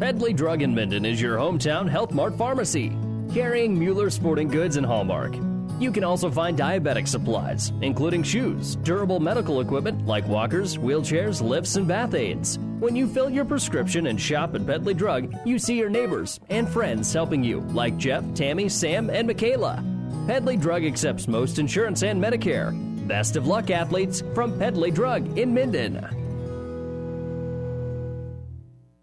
Pedley 0.00 0.32
Drug 0.32 0.62
in 0.62 0.74
Minden 0.74 1.04
is 1.04 1.20
your 1.20 1.36
hometown 1.36 1.88
Health 1.88 2.12
Mart 2.12 2.36
pharmacy, 2.36 2.96
carrying 3.32 3.78
Mueller 3.78 4.10
Sporting 4.10 4.48
Goods 4.48 4.76
and 4.76 4.86
Hallmark. 4.86 5.34
You 5.78 5.92
can 5.92 6.02
also 6.02 6.28
find 6.30 6.58
diabetic 6.58 7.06
supplies, 7.06 7.72
including 7.82 8.24
shoes, 8.24 8.74
durable 8.76 9.20
medical 9.20 9.60
equipment 9.60 10.06
like 10.06 10.26
walkers, 10.26 10.76
wheelchairs, 10.76 11.40
lifts, 11.40 11.76
and 11.76 11.86
bath 11.86 12.14
aids. 12.14 12.58
When 12.80 12.96
you 12.96 13.06
fill 13.06 13.30
your 13.30 13.44
prescription 13.44 14.08
and 14.08 14.20
shop 14.20 14.54
at 14.56 14.66
Pedley 14.66 14.94
Drug, 14.94 15.32
you 15.44 15.58
see 15.58 15.78
your 15.78 15.88
neighbors 15.90 16.40
and 16.50 16.68
friends 16.68 17.12
helping 17.12 17.44
you, 17.44 17.60
like 17.60 17.96
Jeff, 17.96 18.24
Tammy, 18.34 18.68
Sam, 18.68 19.08
and 19.08 19.28
Michaela. 19.28 19.84
Pedley 20.26 20.56
Drug 20.56 20.84
accepts 20.84 21.28
most 21.28 21.58
insurance 21.58 22.02
and 22.02 22.22
Medicare. 22.22 22.72
Best 23.06 23.36
of 23.36 23.46
luck, 23.46 23.70
athletes, 23.70 24.22
from 24.34 24.58
Pedley 24.58 24.90
Drug 24.90 25.38
in 25.38 25.54
Minden. 25.54 26.27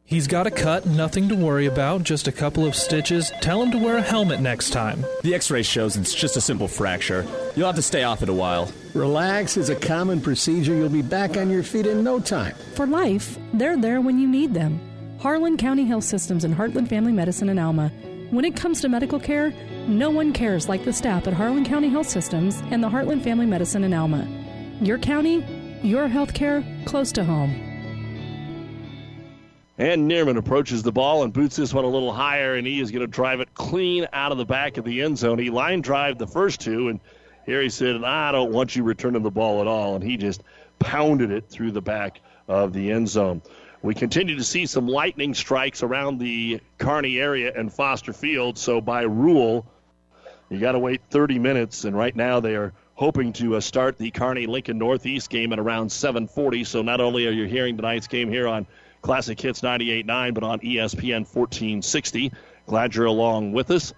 He's 0.08 0.28
got 0.28 0.45
a 0.45 0.51
cut, 0.51 0.86
nothing 0.86 1.30
to 1.30 1.36
worry 1.36 1.66
about, 1.66 2.03
just 2.03 2.28
a 2.28 2.32
couple 2.32 2.64
of 2.64 2.76
stitches. 2.76 3.32
Tell 3.41 3.64
him 3.64 3.72
to 3.72 3.80
wear 3.80 3.97
a 3.97 4.03
helmet 4.03 4.39
next 4.39 4.70
time. 4.70 5.03
The 5.24 5.34
x 5.34 5.49
ray 5.49 5.64
shows 5.64 5.97
it's 5.97 6.14
just 6.14 6.38
a 6.38 6.41
simple 6.41 6.68
fracture. 6.68 7.26
You'll 7.56 7.66
have 7.66 7.76
to 7.76 7.82
stay 7.82 8.03
off 8.03 8.22
it 8.22 8.30
a 8.30 8.34
while. 8.34 8.72
Relax, 8.93 9.58
it's 9.58 9.70
a 9.70 9.76
common 9.76 10.22
procedure. 10.22 10.76
You'll 10.76 10.89
be 10.89 11.01
back 11.01 11.38
on 11.38 11.49
your 11.49 11.64
feet 11.64 11.88
in 11.88 12.03
no 12.03 12.20
time. 12.20 12.53
For 12.76 12.86
life, 12.86 13.39
they're 13.56 13.78
there 13.78 13.99
when 13.99 14.20
you 14.20 14.28
need 14.28 14.53
them. 14.53 14.80
Harlan 15.20 15.58
County 15.58 15.86
Health 15.86 16.03
Systems 16.03 16.43
and 16.43 16.53
Heartland 16.53 16.88
Family 16.88 17.12
Medicine 17.12 17.49
in 17.49 17.58
Alma. 17.58 17.89
When 18.30 18.45
it 18.45 18.56
comes 18.56 18.82
to 18.82 18.89
medical 18.89 19.20
care, 19.20 19.56
no 19.88 20.12
one 20.12 20.34
cares 20.34 20.70
like 20.70 20.86
the 20.86 20.93
staff 20.93 21.26
at 21.26 21.34
Harlan 21.34 21.66
County 21.66 21.89
Health 21.89 22.10
Systems 22.10 22.62
and 22.70 22.84
the 22.84 22.89
Heartland 22.89 23.24
Family 23.24 23.47
Medicine 23.47 23.84
in 23.84 23.93
Alma. 23.93 24.28
Your 24.82 24.99
county, 24.99 25.43
your 25.82 26.08
health 26.08 26.36
care, 26.36 26.64
close 26.86 27.12
to 27.14 27.24
home. 27.24 27.74
And 29.78 30.09
Neerman 30.09 30.38
approaches 30.38 30.84
the 30.84 30.91
ball 30.91 31.23
and 31.23 31.34
boots 31.34 31.57
this 31.57 31.73
one 31.73 31.84
a 31.84 31.89
little 31.89 32.13
higher, 32.13 32.55
and 32.55 32.65
he 32.65 32.80
is 32.80 32.91
going 32.91 33.01
to 33.01 33.07
drive 33.07 33.41
it 33.41 33.53
clean 33.53 34.07
out 34.13 34.32
of 34.32 34.38
the 34.38 34.45
back 34.45 34.78
of 34.78 34.86
the 34.86 35.01
end 35.01 35.17
zone. 35.17 35.38
He 35.38 35.49
line 35.49 35.82
drive 35.82 36.17
the 36.17 36.28
first 36.28 36.61
two, 36.61 36.88
and 36.88 37.01
here 37.45 37.61
he 37.61 37.69
said, 37.69 38.01
I 38.03 38.32
don't 38.32 38.53
want 38.53 38.76
you 38.76 38.84
returning 38.84 39.21
the 39.21 39.32
ball 39.32 39.59
at 39.59 39.67
all. 39.67 39.95
And 39.95 40.03
he 40.03 40.15
just 40.15 40.43
pounded 40.80 41.30
it 41.32 41.49
through 41.49 41.71
the 41.71 41.82
back 41.82 42.21
of 42.47 42.71
the 42.71 42.91
end 42.91 43.09
zone. 43.09 43.41
We 43.82 43.93
continue 43.93 44.38
to 44.38 44.43
see 44.43 44.65
some 44.65 44.88
lightning 44.88 45.34
strikes 45.34 45.84
around 45.84 46.19
the 46.19 46.61
Kearney 46.78 47.19
area 47.19 47.51
and 47.55 47.71
Foster 47.71 48.13
Field, 48.13 48.57
so 48.57 48.80
by 48.80 49.01
rule, 49.01 49.65
you 50.49 50.59
got 50.59 50.71
to 50.71 50.80
wait 50.80 51.01
30 51.09 51.38
minutes, 51.38 51.84
and 51.84 51.97
right 51.97 52.15
now 52.15 52.39
they 52.39 52.55
are 52.55 52.71
hoping 52.95 53.34
to 53.34 53.57
uh, 53.57 53.59
start 53.59 53.97
the 53.97 54.09
Kearney 54.09 54.47
Lincoln 54.47 54.78
Northeast 54.78 55.30
game 55.30 55.51
at 55.51 55.59
around 55.59 55.89
7:40. 55.89 56.65
So 56.65 56.82
not 56.82 57.01
only 57.01 57.28
are 57.28 57.32
you 57.32 57.45
hearing 57.45 57.76
tonight's 57.76 58.07
game 58.07 58.30
here 58.30 58.47
on 58.47 58.65
Classic 59.06 59.39
Hits 59.39 59.62
98.9, 59.62 60.34
but 60.34 60.43
on 60.43 60.60
ESPN 60.62 61.32
1460. 61.32 62.32
Glad 62.66 62.95
you're 62.95 63.06
along 63.06 63.51
with 63.51 63.70
us. 63.70 63.93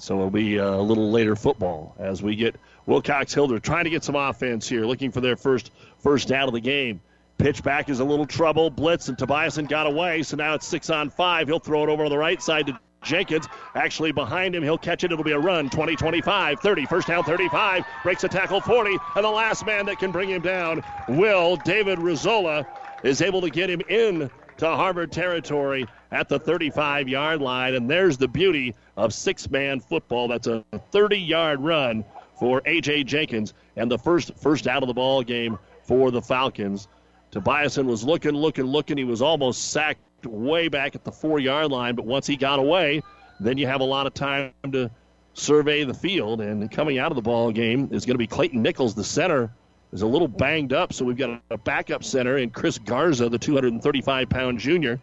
So 0.00 0.16
it'll 0.16 0.30
be 0.30 0.58
uh, 0.58 0.74
a 0.74 0.82
little 0.82 1.12
later 1.12 1.36
football 1.36 1.94
as 2.00 2.20
we 2.20 2.34
get 2.34 2.56
Wilcox 2.84 3.32
Hildreth 3.32 3.62
trying 3.62 3.84
to 3.84 3.90
get 3.90 4.02
some 4.02 4.16
offense 4.16 4.68
here, 4.68 4.84
looking 4.84 5.12
for 5.12 5.20
their 5.20 5.36
first 5.36 5.70
first 6.00 6.26
down 6.26 6.48
of 6.48 6.54
the 6.54 6.60
game. 6.60 7.00
Pitch 7.38 7.62
back 7.62 7.88
is 7.88 8.00
a 8.00 8.04
little 8.04 8.26
trouble. 8.26 8.70
Blitz 8.70 9.08
and 9.08 9.16
Tobiasen 9.16 9.68
got 9.68 9.86
away, 9.86 10.24
so 10.24 10.36
now 10.36 10.54
it's 10.54 10.66
six 10.66 10.90
on 10.90 11.10
five. 11.10 11.46
He'll 11.46 11.60
throw 11.60 11.84
it 11.84 11.88
over 11.88 12.02
on 12.02 12.10
the 12.10 12.18
right 12.18 12.42
side 12.42 12.66
to 12.66 12.78
Jenkins. 13.04 13.46
Actually 13.76 14.10
behind 14.10 14.56
him, 14.56 14.64
he'll 14.64 14.78
catch 14.78 15.04
it. 15.04 15.12
It'll 15.12 15.22
be 15.22 15.30
a 15.30 15.38
run. 15.38 15.70
20, 15.70 15.94
25, 15.94 16.58
30. 16.58 16.86
First 16.86 17.06
down, 17.06 17.22
35. 17.22 17.84
Breaks 18.02 18.24
a 18.24 18.28
tackle, 18.28 18.60
40. 18.60 18.98
And 19.14 19.24
the 19.24 19.30
last 19.30 19.64
man 19.64 19.86
that 19.86 20.00
can 20.00 20.10
bring 20.10 20.28
him 20.28 20.42
down, 20.42 20.82
Will 21.08 21.54
David 21.54 22.00
Rizzola, 22.00 22.66
is 23.02 23.22
able 23.22 23.40
to 23.40 23.50
get 23.50 23.70
him 23.70 23.80
in 23.88 24.30
to 24.60 24.68
Harvard 24.68 25.10
territory 25.10 25.86
at 26.12 26.28
the 26.28 26.38
35 26.38 27.08
yard 27.08 27.40
line. 27.40 27.74
And 27.74 27.90
there's 27.90 28.16
the 28.16 28.28
beauty 28.28 28.74
of 28.96 29.12
six 29.12 29.50
man 29.50 29.80
football. 29.80 30.28
That's 30.28 30.46
a 30.46 30.64
30 30.92 31.18
yard 31.18 31.60
run 31.60 32.04
for 32.38 32.62
A.J. 32.66 33.04
Jenkins 33.04 33.54
and 33.76 33.90
the 33.90 33.98
first 33.98 34.36
first 34.36 34.66
out 34.66 34.82
of 34.82 34.86
the 34.86 34.94
ball 34.94 35.22
game 35.22 35.58
for 35.82 36.10
the 36.10 36.22
Falcons. 36.22 36.88
Tobiasen 37.32 37.86
was 37.86 38.04
looking, 38.04 38.32
looking, 38.32 38.64
looking. 38.64 38.96
He 38.96 39.04
was 39.04 39.22
almost 39.22 39.70
sacked 39.70 40.26
way 40.26 40.68
back 40.68 40.94
at 40.94 41.04
the 41.04 41.12
four 41.12 41.38
yard 41.38 41.70
line, 41.70 41.94
but 41.94 42.04
once 42.04 42.26
he 42.26 42.36
got 42.36 42.58
away, 42.58 43.02
then 43.40 43.56
you 43.56 43.66
have 43.66 43.80
a 43.80 43.84
lot 43.84 44.06
of 44.06 44.14
time 44.14 44.52
to 44.72 44.90
survey 45.32 45.84
the 45.84 45.94
field. 45.94 46.42
And 46.42 46.70
coming 46.70 46.98
out 46.98 47.10
of 47.10 47.16
the 47.16 47.22
ball 47.22 47.50
game 47.50 47.88
is 47.92 48.04
going 48.04 48.14
to 48.14 48.18
be 48.18 48.26
Clayton 48.26 48.60
Nichols, 48.60 48.94
the 48.94 49.04
center 49.04 49.50
is 49.92 50.02
a 50.02 50.06
little 50.06 50.28
banged 50.28 50.72
up, 50.72 50.92
so 50.92 51.04
we've 51.04 51.16
got 51.16 51.42
a 51.50 51.58
backup 51.58 52.04
center 52.04 52.38
in 52.38 52.50
Chris 52.50 52.78
Garza, 52.78 53.28
the 53.28 53.38
235 53.38 54.28
pound 54.28 54.58
junior. 54.58 55.00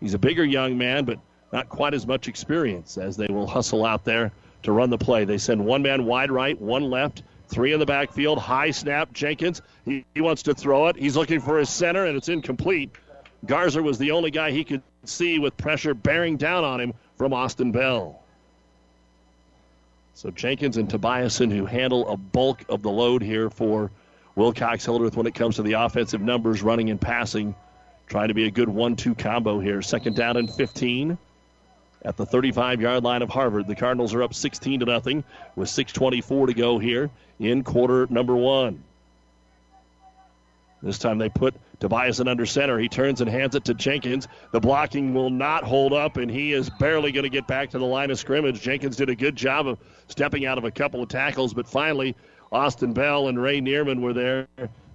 He's 0.00 0.14
a 0.14 0.18
bigger 0.18 0.44
young 0.44 0.78
man, 0.78 1.04
but 1.04 1.18
not 1.52 1.68
quite 1.68 1.94
as 1.94 2.06
much 2.06 2.28
experience 2.28 2.96
as 2.96 3.16
they 3.16 3.26
will 3.26 3.46
hustle 3.46 3.84
out 3.84 4.04
there 4.04 4.32
to 4.62 4.72
run 4.72 4.90
the 4.90 4.98
play. 4.98 5.24
They 5.24 5.38
send 5.38 5.64
one 5.64 5.82
man 5.82 6.06
wide 6.06 6.30
right, 6.30 6.58
one 6.58 6.84
left, 6.84 7.22
three 7.48 7.72
in 7.72 7.80
the 7.80 7.86
backfield. 7.86 8.38
High 8.38 8.70
snap, 8.70 9.12
Jenkins. 9.12 9.60
He, 9.84 10.04
he 10.14 10.20
wants 10.20 10.44
to 10.44 10.54
throw 10.54 10.88
it. 10.88 10.96
He's 10.96 11.16
looking 11.16 11.40
for 11.40 11.58
his 11.58 11.68
center, 11.68 12.06
and 12.06 12.16
it's 12.16 12.28
incomplete. 12.28 12.90
Garza 13.44 13.82
was 13.82 13.98
the 13.98 14.12
only 14.12 14.30
guy 14.30 14.50
he 14.50 14.64
could 14.64 14.82
see 15.04 15.38
with 15.38 15.56
pressure 15.56 15.94
bearing 15.94 16.36
down 16.36 16.64
on 16.64 16.80
him 16.80 16.94
from 17.16 17.32
Austin 17.32 17.72
Bell. 17.72 18.22
So 20.14 20.30
Jenkins 20.30 20.76
and 20.76 20.88
Tobiasen, 20.88 21.50
who 21.50 21.64
handle 21.64 22.08
a 22.08 22.16
bulk 22.16 22.64
of 22.68 22.82
the 22.82 22.90
load 22.90 23.22
here 23.22 23.48
for 23.48 23.90
Wilcox 24.40 24.86
Hildreth 24.86 25.18
when 25.18 25.26
it 25.26 25.34
comes 25.34 25.56
to 25.56 25.62
the 25.62 25.74
offensive 25.74 26.22
numbers, 26.22 26.62
running 26.62 26.88
and 26.88 26.98
passing, 26.98 27.54
trying 28.06 28.28
to 28.28 28.34
be 28.34 28.46
a 28.46 28.50
good 28.50 28.70
one-two 28.70 29.14
combo 29.14 29.60
here. 29.60 29.82
Second 29.82 30.16
down 30.16 30.38
and 30.38 30.50
15 30.50 31.18
at 32.06 32.16
the 32.16 32.24
35-yard 32.24 33.04
line 33.04 33.20
of 33.20 33.28
Harvard. 33.28 33.66
The 33.66 33.74
Cardinals 33.74 34.14
are 34.14 34.22
up 34.22 34.32
16 34.32 34.80
to 34.80 34.86
nothing 34.86 35.24
with 35.56 35.68
6:24 35.68 36.46
to 36.46 36.54
go 36.54 36.78
here 36.78 37.10
in 37.38 37.62
quarter 37.62 38.06
number 38.08 38.34
one. 38.34 38.82
This 40.82 40.98
time 40.98 41.18
they 41.18 41.28
put 41.28 41.54
Tobiasen 41.78 42.26
under 42.26 42.46
center. 42.46 42.78
He 42.78 42.88
turns 42.88 43.20
and 43.20 43.28
hands 43.28 43.54
it 43.54 43.66
to 43.66 43.74
Jenkins. 43.74 44.26
The 44.52 44.60
blocking 44.60 45.12
will 45.12 45.28
not 45.28 45.64
hold 45.64 45.92
up, 45.92 46.16
and 46.16 46.30
he 46.30 46.54
is 46.54 46.70
barely 46.70 47.12
going 47.12 47.24
to 47.24 47.30
get 47.30 47.46
back 47.46 47.68
to 47.70 47.78
the 47.78 47.84
line 47.84 48.10
of 48.10 48.18
scrimmage. 48.18 48.62
Jenkins 48.62 48.96
did 48.96 49.10
a 49.10 49.14
good 49.14 49.36
job 49.36 49.66
of 49.66 49.78
stepping 50.08 50.46
out 50.46 50.56
of 50.56 50.64
a 50.64 50.70
couple 50.70 51.02
of 51.02 51.10
tackles, 51.10 51.52
but 51.52 51.68
finally 51.68 52.16
Austin 52.52 52.92
Bell 52.92 53.28
and 53.28 53.40
Ray 53.40 53.60
Neerman 53.60 54.00
were 54.00 54.12
there 54.12 54.48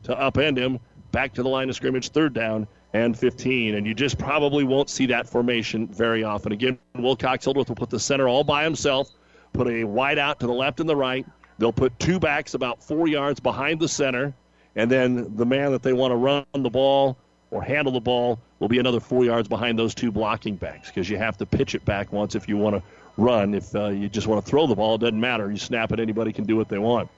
to 0.03 0.15
upend 0.15 0.57
him. 0.57 0.79
Back 1.11 1.33
to 1.35 1.43
the 1.43 1.49
line 1.49 1.69
of 1.69 1.75
scrimmage, 1.75 2.09
third 2.09 2.33
down 2.33 2.67
and 2.93 3.17
15. 3.17 3.75
And 3.75 3.85
you 3.85 3.93
just 3.93 4.17
probably 4.17 4.63
won't 4.63 4.89
see 4.89 5.05
that 5.07 5.27
formation 5.27 5.87
very 5.87 6.23
often. 6.23 6.51
Again, 6.51 6.77
Wilcox 6.95 7.45
Hildreth 7.45 7.69
will 7.69 7.75
put 7.75 7.89
the 7.89 7.99
center 7.99 8.27
all 8.27 8.43
by 8.43 8.63
himself, 8.63 9.09
put 9.53 9.67
a 9.67 9.83
wide 9.83 10.17
out 10.17 10.39
to 10.41 10.47
the 10.47 10.53
left 10.53 10.79
and 10.79 10.89
the 10.89 10.95
right. 10.95 11.25
They'll 11.57 11.73
put 11.73 11.97
two 11.99 12.19
backs 12.19 12.53
about 12.53 12.83
four 12.83 13.07
yards 13.07 13.39
behind 13.39 13.79
the 13.79 13.87
center, 13.87 14.33
and 14.75 14.91
then 14.91 15.35
the 15.37 15.45
man 15.45 15.71
that 15.71 15.83
they 15.83 15.93
want 15.93 16.11
to 16.11 16.17
run 16.17 16.45
the 16.53 16.69
ball 16.69 17.17
or 17.51 17.63
handle 17.63 17.93
the 17.93 18.01
ball 18.01 18.39
will 18.59 18.67
be 18.67 18.79
another 18.79 18.99
four 18.99 19.23
yards 19.23 19.47
behind 19.47 19.79
those 19.79 19.95
two 19.95 20.11
blocking 20.11 20.55
backs 20.55 20.89
because 20.89 21.09
you 21.09 21.17
have 21.17 21.37
to 21.37 21.45
pitch 21.45 21.75
it 21.75 21.85
back 21.85 22.11
once 22.11 22.35
if 22.35 22.49
you 22.49 22.57
want 22.57 22.75
to 22.75 22.83
run. 23.15 23.53
If 23.53 23.73
uh, 23.73 23.87
you 23.87 24.09
just 24.09 24.27
want 24.27 24.43
to 24.43 24.49
throw 24.49 24.67
the 24.67 24.75
ball, 24.75 24.95
it 24.95 25.01
doesn't 25.01 25.19
matter. 25.19 25.49
You 25.49 25.57
snap 25.57 25.93
it, 25.93 25.99
anybody 25.99 26.33
can 26.33 26.43
do 26.43 26.57
what 26.57 26.67
they 26.67 26.77
want. 26.77 27.09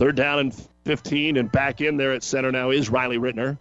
Third 0.00 0.16
down 0.16 0.38
and 0.38 0.68
15, 0.86 1.36
and 1.36 1.52
back 1.52 1.82
in 1.82 1.98
there 1.98 2.14
at 2.14 2.22
center 2.22 2.50
now 2.50 2.70
is 2.70 2.88
Riley 2.88 3.18
Rittner. 3.18 3.58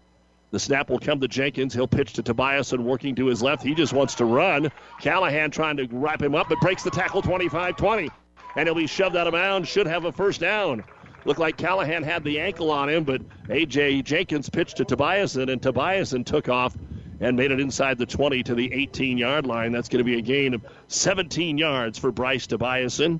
The 0.51 0.59
snap 0.59 0.89
will 0.89 0.97
come 0.97 1.19
to 1.19 1.27
Jenkins. 1.27 1.73
He'll 1.73 1.85
pitch 1.85 2.13
to 2.13 2.23
Tobiasen 2.23 2.85
working 2.85 3.13
to 3.15 3.25
his 3.25 3.41
left. 3.43 3.61
He 3.61 3.75
just 3.75 3.91
wants 3.91 4.15
to 4.15 4.23
run. 4.25 4.71
Callahan 5.01 5.51
trying 5.51 5.75
to 5.75 5.87
wrap 5.91 6.21
him 6.21 6.35
up, 6.35 6.47
but 6.47 6.61
breaks 6.61 6.81
the 6.81 6.91
tackle 6.91 7.21
25 7.21 7.75
20. 7.75 8.09
And 8.55 8.67
he'll 8.67 8.73
be 8.73 8.87
shoved 8.87 9.17
out 9.17 9.27
of 9.27 9.33
bounds. 9.33 9.67
Should 9.67 9.85
have 9.87 10.05
a 10.05 10.13
first 10.13 10.39
down. 10.39 10.85
Looked 11.25 11.41
like 11.41 11.57
Callahan 11.57 12.03
had 12.03 12.23
the 12.23 12.39
ankle 12.39 12.71
on 12.71 12.87
him, 12.87 13.03
but 13.03 13.21
A.J. 13.49 14.03
Jenkins 14.03 14.49
pitched 14.49 14.77
to 14.77 14.85
Tobiasen, 14.85 15.51
and 15.51 15.61
Tobiasen 15.61 16.25
took 16.25 16.47
off 16.47 16.73
and 17.19 17.35
made 17.35 17.51
it 17.51 17.59
inside 17.59 17.97
the 17.97 18.05
20 18.05 18.43
to 18.43 18.55
the 18.55 18.71
18 18.71 19.17
yard 19.17 19.45
line. 19.45 19.73
That's 19.73 19.89
going 19.89 20.05
to 20.05 20.09
be 20.09 20.17
a 20.17 20.21
gain 20.21 20.53
of 20.53 20.65
17 20.87 21.57
yards 21.57 21.99
for 21.99 22.13
Bryce 22.13 22.47
Tobiasen, 22.47 23.19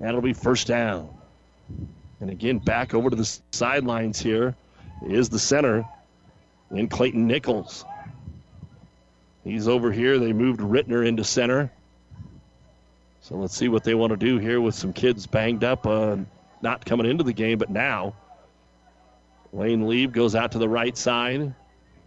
and 0.00 0.08
it'll 0.10 0.20
be 0.20 0.34
first 0.34 0.66
down. 0.66 1.08
And 2.20 2.30
again, 2.30 2.58
back 2.58 2.94
over 2.94 3.10
to 3.10 3.16
the 3.16 3.38
sidelines 3.52 4.18
here 4.18 4.54
is 5.06 5.28
the 5.28 5.38
center 5.38 5.86
in 6.70 6.88
Clayton 6.88 7.26
Nichols. 7.26 7.84
He's 9.44 9.68
over 9.68 9.92
here. 9.92 10.18
They 10.18 10.32
moved 10.32 10.60
Rittner 10.60 11.06
into 11.06 11.24
center. 11.24 11.70
So 13.20 13.36
let's 13.36 13.56
see 13.56 13.68
what 13.68 13.84
they 13.84 13.94
want 13.94 14.10
to 14.10 14.16
do 14.16 14.38
here 14.38 14.60
with 14.60 14.74
some 14.74 14.92
kids 14.92 15.26
banged 15.26 15.64
up, 15.64 15.86
uh, 15.86 16.16
not 16.62 16.84
coming 16.84 17.06
into 17.06 17.24
the 17.24 17.32
game, 17.32 17.58
but 17.58 17.70
now. 17.70 18.14
Wayne 19.52 19.86
Lieb 19.86 20.12
goes 20.12 20.34
out 20.34 20.52
to 20.52 20.58
the 20.58 20.68
right 20.68 20.96
side. 20.96 21.54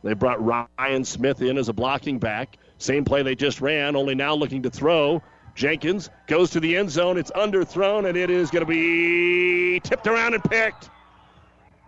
They 0.04 0.14
brought 0.14 0.44
Ryan 0.44 1.04
Smith 1.04 1.42
in 1.42 1.58
as 1.58 1.70
a 1.70 1.74
blocking 1.74 2.20
back. 2.20 2.58
Same 2.78 3.06
play 3.06 3.24
they 3.24 3.36
just 3.36 3.62
ran, 3.62 3.96
only 3.96 4.16
now 4.16 4.34
looking 4.34 4.64
to 4.64 4.70
throw. 4.70 5.22
Jenkins 5.56 6.10
goes 6.28 6.50
to 6.52 6.60
the 6.60 6.78
end 6.78 6.90
zone. 6.90 7.18
It's 7.18 7.32
underthrown, 7.32 8.08
and 8.08 8.18
it 8.18 8.30
is 8.30 8.52
going 8.52 8.66
to 8.66 8.70
be 8.70 9.80
tipped 9.82 10.08
around 10.08 10.34
and 10.34 10.44
picked. 10.44 10.90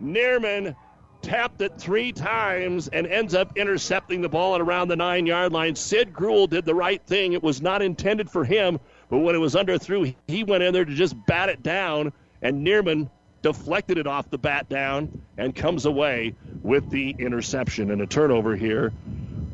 Neerman 0.02 0.74
tapped 1.22 1.62
it 1.62 1.72
three 1.78 2.12
times 2.12 2.88
and 2.88 3.06
ends 3.06 3.34
up 3.34 3.56
intercepting 3.56 4.20
the 4.20 4.28
ball 4.28 4.54
at 4.54 4.60
around 4.60 4.88
the 4.88 4.96
nine 4.96 5.26
yard 5.26 5.52
line. 5.52 5.74
Sid 5.74 6.12
Gruel 6.12 6.46
did 6.46 6.64
the 6.66 6.74
right 6.74 7.02
thing. 7.06 7.32
It 7.32 7.42
was 7.42 7.62
not 7.62 7.80
intended 7.80 8.30
for 8.30 8.44
him, 8.44 8.78
but 9.08 9.18
when 9.18 9.34
it 9.34 9.38
was 9.38 9.54
underthrown, 9.54 10.14
he 10.28 10.44
went 10.44 10.62
in 10.62 10.72
there 10.74 10.84
to 10.84 10.94
just 10.94 11.16
bat 11.26 11.48
it 11.48 11.62
down, 11.62 12.12
and 12.42 12.66
Neerman 12.66 13.08
deflected 13.40 13.98
it 13.98 14.06
off 14.06 14.30
the 14.30 14.38
bat 14.38 14.68
down 14.68 15.22
and 15.36 15.54
comes 15.54 15.86
away 15.86 16.34
with 16.62 16.88
the 16.90 17.14
interception 17.18 17.90
and 17.90 18.00
a 18.00 18.06
turnover 18.06 18.56
here 18.56 18.92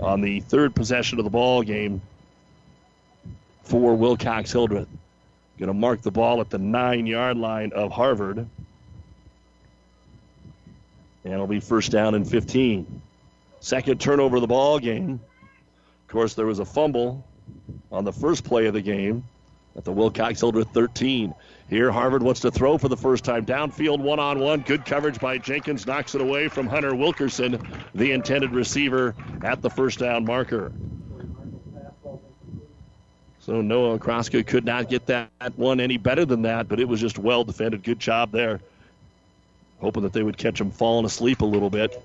on 0.00 0.20
the 0.20 0.40
third 0.40 0.74
possession 0.74 1.18
of 1.18 1.24
the 1.24 1.30
ball 1.30 1.62
game 1.62 2.00
for 3.70 3.94
Wilcox 3.94 4.50
Hildreth. 4.50 4.88
Going 5.58 5.68
to 5.68 5.74
mark 5.74 6.02
the 6.02 6.10
ball 6.10 6.40
at 6.40 6.50
the 6.50 6.58
nine 6.58 7.06
yard 7.06 7.36
line 7.36 7.72
of 7.72 7.92
Harvard. 7.92 8.38
And 11.24 11.32
it'll 11.32 11.46
be 11.46 11.60
first 11.60 11.92
down 11.92 12.14
and 12.14 12.28
15. 12.28 13.00
Second 13.60 14.00
turnover 14.00 14.36
of 14.36 14.40
the 14.40 14.48
ball 14.48 14.78
game. 14.78 15.12
Of 15.12 16.12
course, 16.12 16.34
there 16.34 16.46
was 16.46 16.58
a 16.58 16.64
fumble 16.64 17.24
on 17.92 18.04
the 18.04 18.12
first 18.12 18.42
play 18.42 18.66
of 18.66 18.74
the 18.74 18.80
game 18.80 19.22
at 19.76 19.84
the 19.84 19.92
Wilcox 19.92 20.40
Hildreth 20.40 20.68
13. 20.72 21.32
Here, 21.68 21.92
Harvard 21.92 22.22
wants 22.22 22.40
to 22.40 22.50
throw 22.50 22.78
for 22.78 22.88
the 22.88 22.96
first 22.96 23.22
time. 23.22 23.46
Downfield, 23.46 24.00
one 24.00 24.18
on 24.18 24.40
one. 24.40 24.62
Good 24.62 24.84
coverage 24.84 25.20
by 25.20 25.38
Jenkins. 25.38 25.86
Knocks 25.86 26.16
it 26.16 26.20
away 26.20 26.48
from 26.48 26.66
Hunter 26.66 26.96
Wilkerson, 26.96 27.62
the 27.94 28.10
intended 28.10 28.52
receiver 28.52 29.14
at 29.44 29.62
the 29.62 29.70
first 29.70 30.00
down 30.00 30.24
marker. 30.24 30.72
So 33.50 33.60
Noah 33.62 33.98
Okraska 33.98 34.46
could 34.46 34.64
not 34.64 34.88
get 34.88 35.06
that 35.06 35.28
one 35.56 35.80
any 35.80 35.96
better 35.96 36.24
than 36.24 36.42
that, 36.42 36.68
but 36.68 36.78
it 36.78 36.86
was 36.86 37.00
just 37.00 37.18
well 37.18 37.42
defended. 37.42 37.82
Good 37.82 37.98
job 37.98 38.30
there. 38.30 38.60
Hoping 39.80 40.04
that 40.04 40.12
they 40.12 40.22
would 40.22 40.38
catch 40.38 40.60
him 40.60 40.70
falling 40.70 41.04
asleep 41.04 41.40
a 41.40 41.44
little 41.44 41.68
bit. 41.68 42.00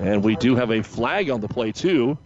And 0.00 0.24
we 0.24 0.34
do 0.34 0.56
have 0.56 0.72
a 0.72 0.82
flag 0.82 1.30
on 1.30 1.40
the 1.40 1.46
play, 1.46 1.70
too. 1.70 2.18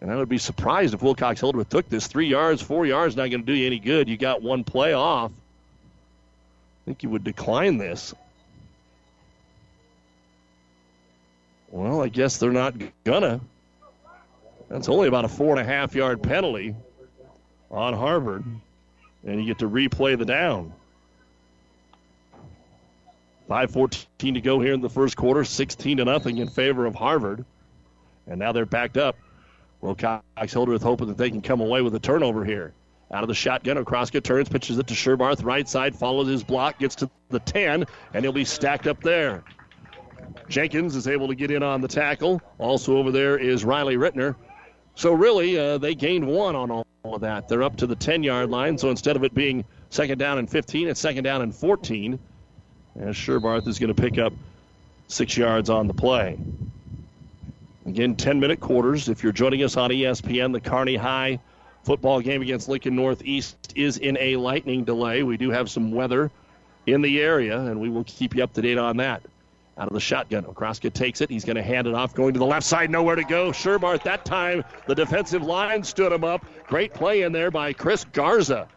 And 0.00 0.10
I 0.10 0.16
would 0.16 0.28
be 0.28 0.38
surprised 0.38 0.92
if 0.92 1.02
Wilcox 1.02 1.38
Hildreth 1.38 1.68
took 1.68 1.88
this. 1.88 2.08
Three 2.08 2.26
yards, 2.26 2.60
four 2.60 2.84
yards, 2.84 3.14
not 3.14 3.30
going 3.30 3.42
to 3.42 3.46
do 3.46 3.52
you 3.52 3.66
any 3.66 3.78
good. 3.78 4.08
You 4.08 4.16
got 4.16 4.42
one 4.42 4.64
play 4.64 4.92
off. 4.92 5.30
I 5.30 6.84
think 6.86 7.04
you 7.04 7.10
would 7.10 7.22
decline 7.22 7.78
this. 7.78 8.12
Well, 11.68 12.02
I 12.02 12.08
guess 12.08 12.38
they're 12.38 12.50
not 12.50 12.74
gonna. 13.04 13.40
That's 14.70 14.88
only 14.88 15.08
about 15.08 15.24
a 15.24 15.28
four 15.28 15.50
and 15.50 15.60
a 15.60 15.64
half 15.64 15.94
yard 15.96 16.22
penalty 16.22 16.76
on 17.70 17.92
Harvard. 17.92 18.44
And 19.26 19.40
you 19.40 19.46
get 19.46 19.58
to 19.58 19.68
replay 19.68 20.16
the 20.16 20.24
down. 20.24 20.72
5.14 23.50 24.06
to 24.34 24.40
go 24.40 24.60
here 24.60 24.72
in 24.72 24.80
the 24.80 24.88
first 24.88 25.16
quarter, 25.16 25.42
16 25.42 25.96
to 25.96 26.04
nothing 26.04 26.38
in 26.38 26.48
favor 26.48 26.86
of 26.86 26.94
Harvard. 26.94 27.44
And 28.28 28.38
now 28.38 28.52
they're 28.52 28.64
backed 28.64 28.96
up. 28.96 29.16
Wilcox 29.80 30.52
Hildreth 30.52 30.82
hoping 30.82 31.08
that 31.08 31.16
they 31.16 31.30
can 31.30 31.42
come 31.42 31.60
away 31.60 31.82
with 31.82 31.94
a 31.96 31.98
turnover 31.98 32.44
here. 32.44 32.72
Out 33.12 33.24
of 33.24 33.28
the 33.28 33.34
shotgun, 33.34 33.76
Okraska 33.76 34.22
turns, 34.22 34.48
pitches 34.48 34.78
it 34.78 34.86
to 34.86 34.94
Sherbarth, 34.94 35.42
right 35.42 35.68
side, 35.68 35.96
follows 35.96 36.28
his 36.28 36.44
block, 36.44 36.78
gets 36.78 36.94
to 36.96 37.10
the 37.30 37.40
10, 37.40 37.86
and 38.14 38.24
he'll 38.24 38.32
be 38.32 38.44
stacked 38.44 38.86
up 38.86 39.02
there. 39.02 39.42
Jenkins 40.48 40.94
is 40.94 41.08
able 41.08 41.26
to 41.26 41.34
get 41.34 41.50
in 41.50 41.64
on 41.64 41.80
the 41.80 41.88
tackle. 41.88 42.40
Also 42.58 42.96
over 42.96 43.10
there 43.10 43.36
is 43.36 43.64
Riley 43.64 43.96
Rittner. 43.96 44.36
So 45.00 45.14
really, 45.14 45.58
uh, 45.58 45.78
they 45.78 45.94
gained 45.94 46.26
one 46.26 46.54
on 46.54 46.70
all 46.70 46.84
of 47.06 47.22
that. 47.22 47.48
They're 47.48 47.62
up 47.62 47.74
to 47.78 47.86
the 47.86 47.96
10 47.96 48.22
yard 48.22 48.50
line, 48.50 48.76
so 48.76 48.90
instead 48.90 49.16
of 49.16 49.24
it 49.24 49.32
being 49.32 49.64
second 49.88 50.18
down 50.18 50.36
and 50.36 50.50
15, 50.50 50.88
it's 50.88 51.00
second 51.00 51.24
down 51.24 51.40
and 51.40 51.54
14. 51.54 52.18
And 52.96 53.14
Sherbarth 53.14 53.66
is 53.66 53.78
going 53.78 53.94
to 53.94 53.98
pick 53.98 54.18
up 54.18 54.34
six 55.08 55.38
yards 55.38 55.70
on 55.70 55.86
the 55.86 55.94
play. 55.94 56.38
Again, 57.86 58.14
10 58.14 58.40
minute 58.40 58.60
quarters. 58.60 59.08
If 59.08 59.22
you're 59.22 59.32
joining 59.32 59.64
us 59.64 59.78
on 59.78 59.88
ESPN, 59.88 60.52
the 60.52 60.60
Kearney 60.60 60.96
High 60.96 61.40
football 61.82 62.20
game 62.20 62.42
against 62.42 62.68
Lincoln 62.68 62.94
Northeast 62.94 63.72
is 63.74 63.96
in 63.96 64.18
a 64.20 64.36
lightning 64.36 64.84
delay. 64.84 65.22
We 65.22 65.38
do 65.38 65.50
have 65.50 65.70
some 65.70 65.92
weather 65.92 66.30
in 66.84 67.00
the 67.00 67.22
area, 67.22 67.58
and 67.58 67.80
we 67.80 67.88
will 67.88 68.04
keep 68.04 68.36
you 68.36 68.44
up 68.44 68.52
to 68.52 68.60
date 68.60 68.76
on 68.76 68.98
that. 68.98 69.22
Out 69.80 69.88
of 69.88 69.94
the 69.94 70.00
shotgun, 70.00 70.44
Okraska 70.44 70.92
takes 70.92 71.22
it. 71.22 71.30
He's 71.30 71.46
going 71.46 71.56
to 71.56 71.62
hand 71.62 71.86
it 71.86 71.94
off, 71.94 72.14
going 72.14 72.34
to 72.34 72.38
the 72.38 72.44
left 72.44 72.66
side, 72.66 72.90
nowhere 72.90 73.16
to 73.16 73.24
go. 73.24 73.50
Sherbarth, 73.50 74.02
that 74.02 74.26
time, 74.26 74.62
the 74.86 74.94
defensive 74.94 75.42
line 75.42 75.82
stood 75.84 76.12
him 76.12 76.22
up. 76.22 76.44
Great 76.66 76.92
play 76.92 77.22
in 77.22 77.32
there 77.32 77.50
by 77.50 77.72
Chris 77.72 78.04
Garza. 78.12 78.68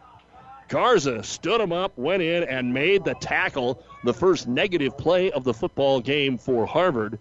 Garza 0.68 1.22
stood 1.22 1.60
him 1.60 1.72
up, 1.72 1.98
went 1.98 2.22
in, 2.22 2.44
and 2.44 2.72
made 2.72 3.04
the 3.04 3.12
tackle. 3.12 3.82
The 4.04 4.14
first 4.14 4.48
negative 4.48 4.96
play 4.96 5.30
of 5.30 5.44
the 5.44 5.52
football 5.52 6.00
game 6.00 6.38
for 6.38 6.64
Harvard. 6.64 7.18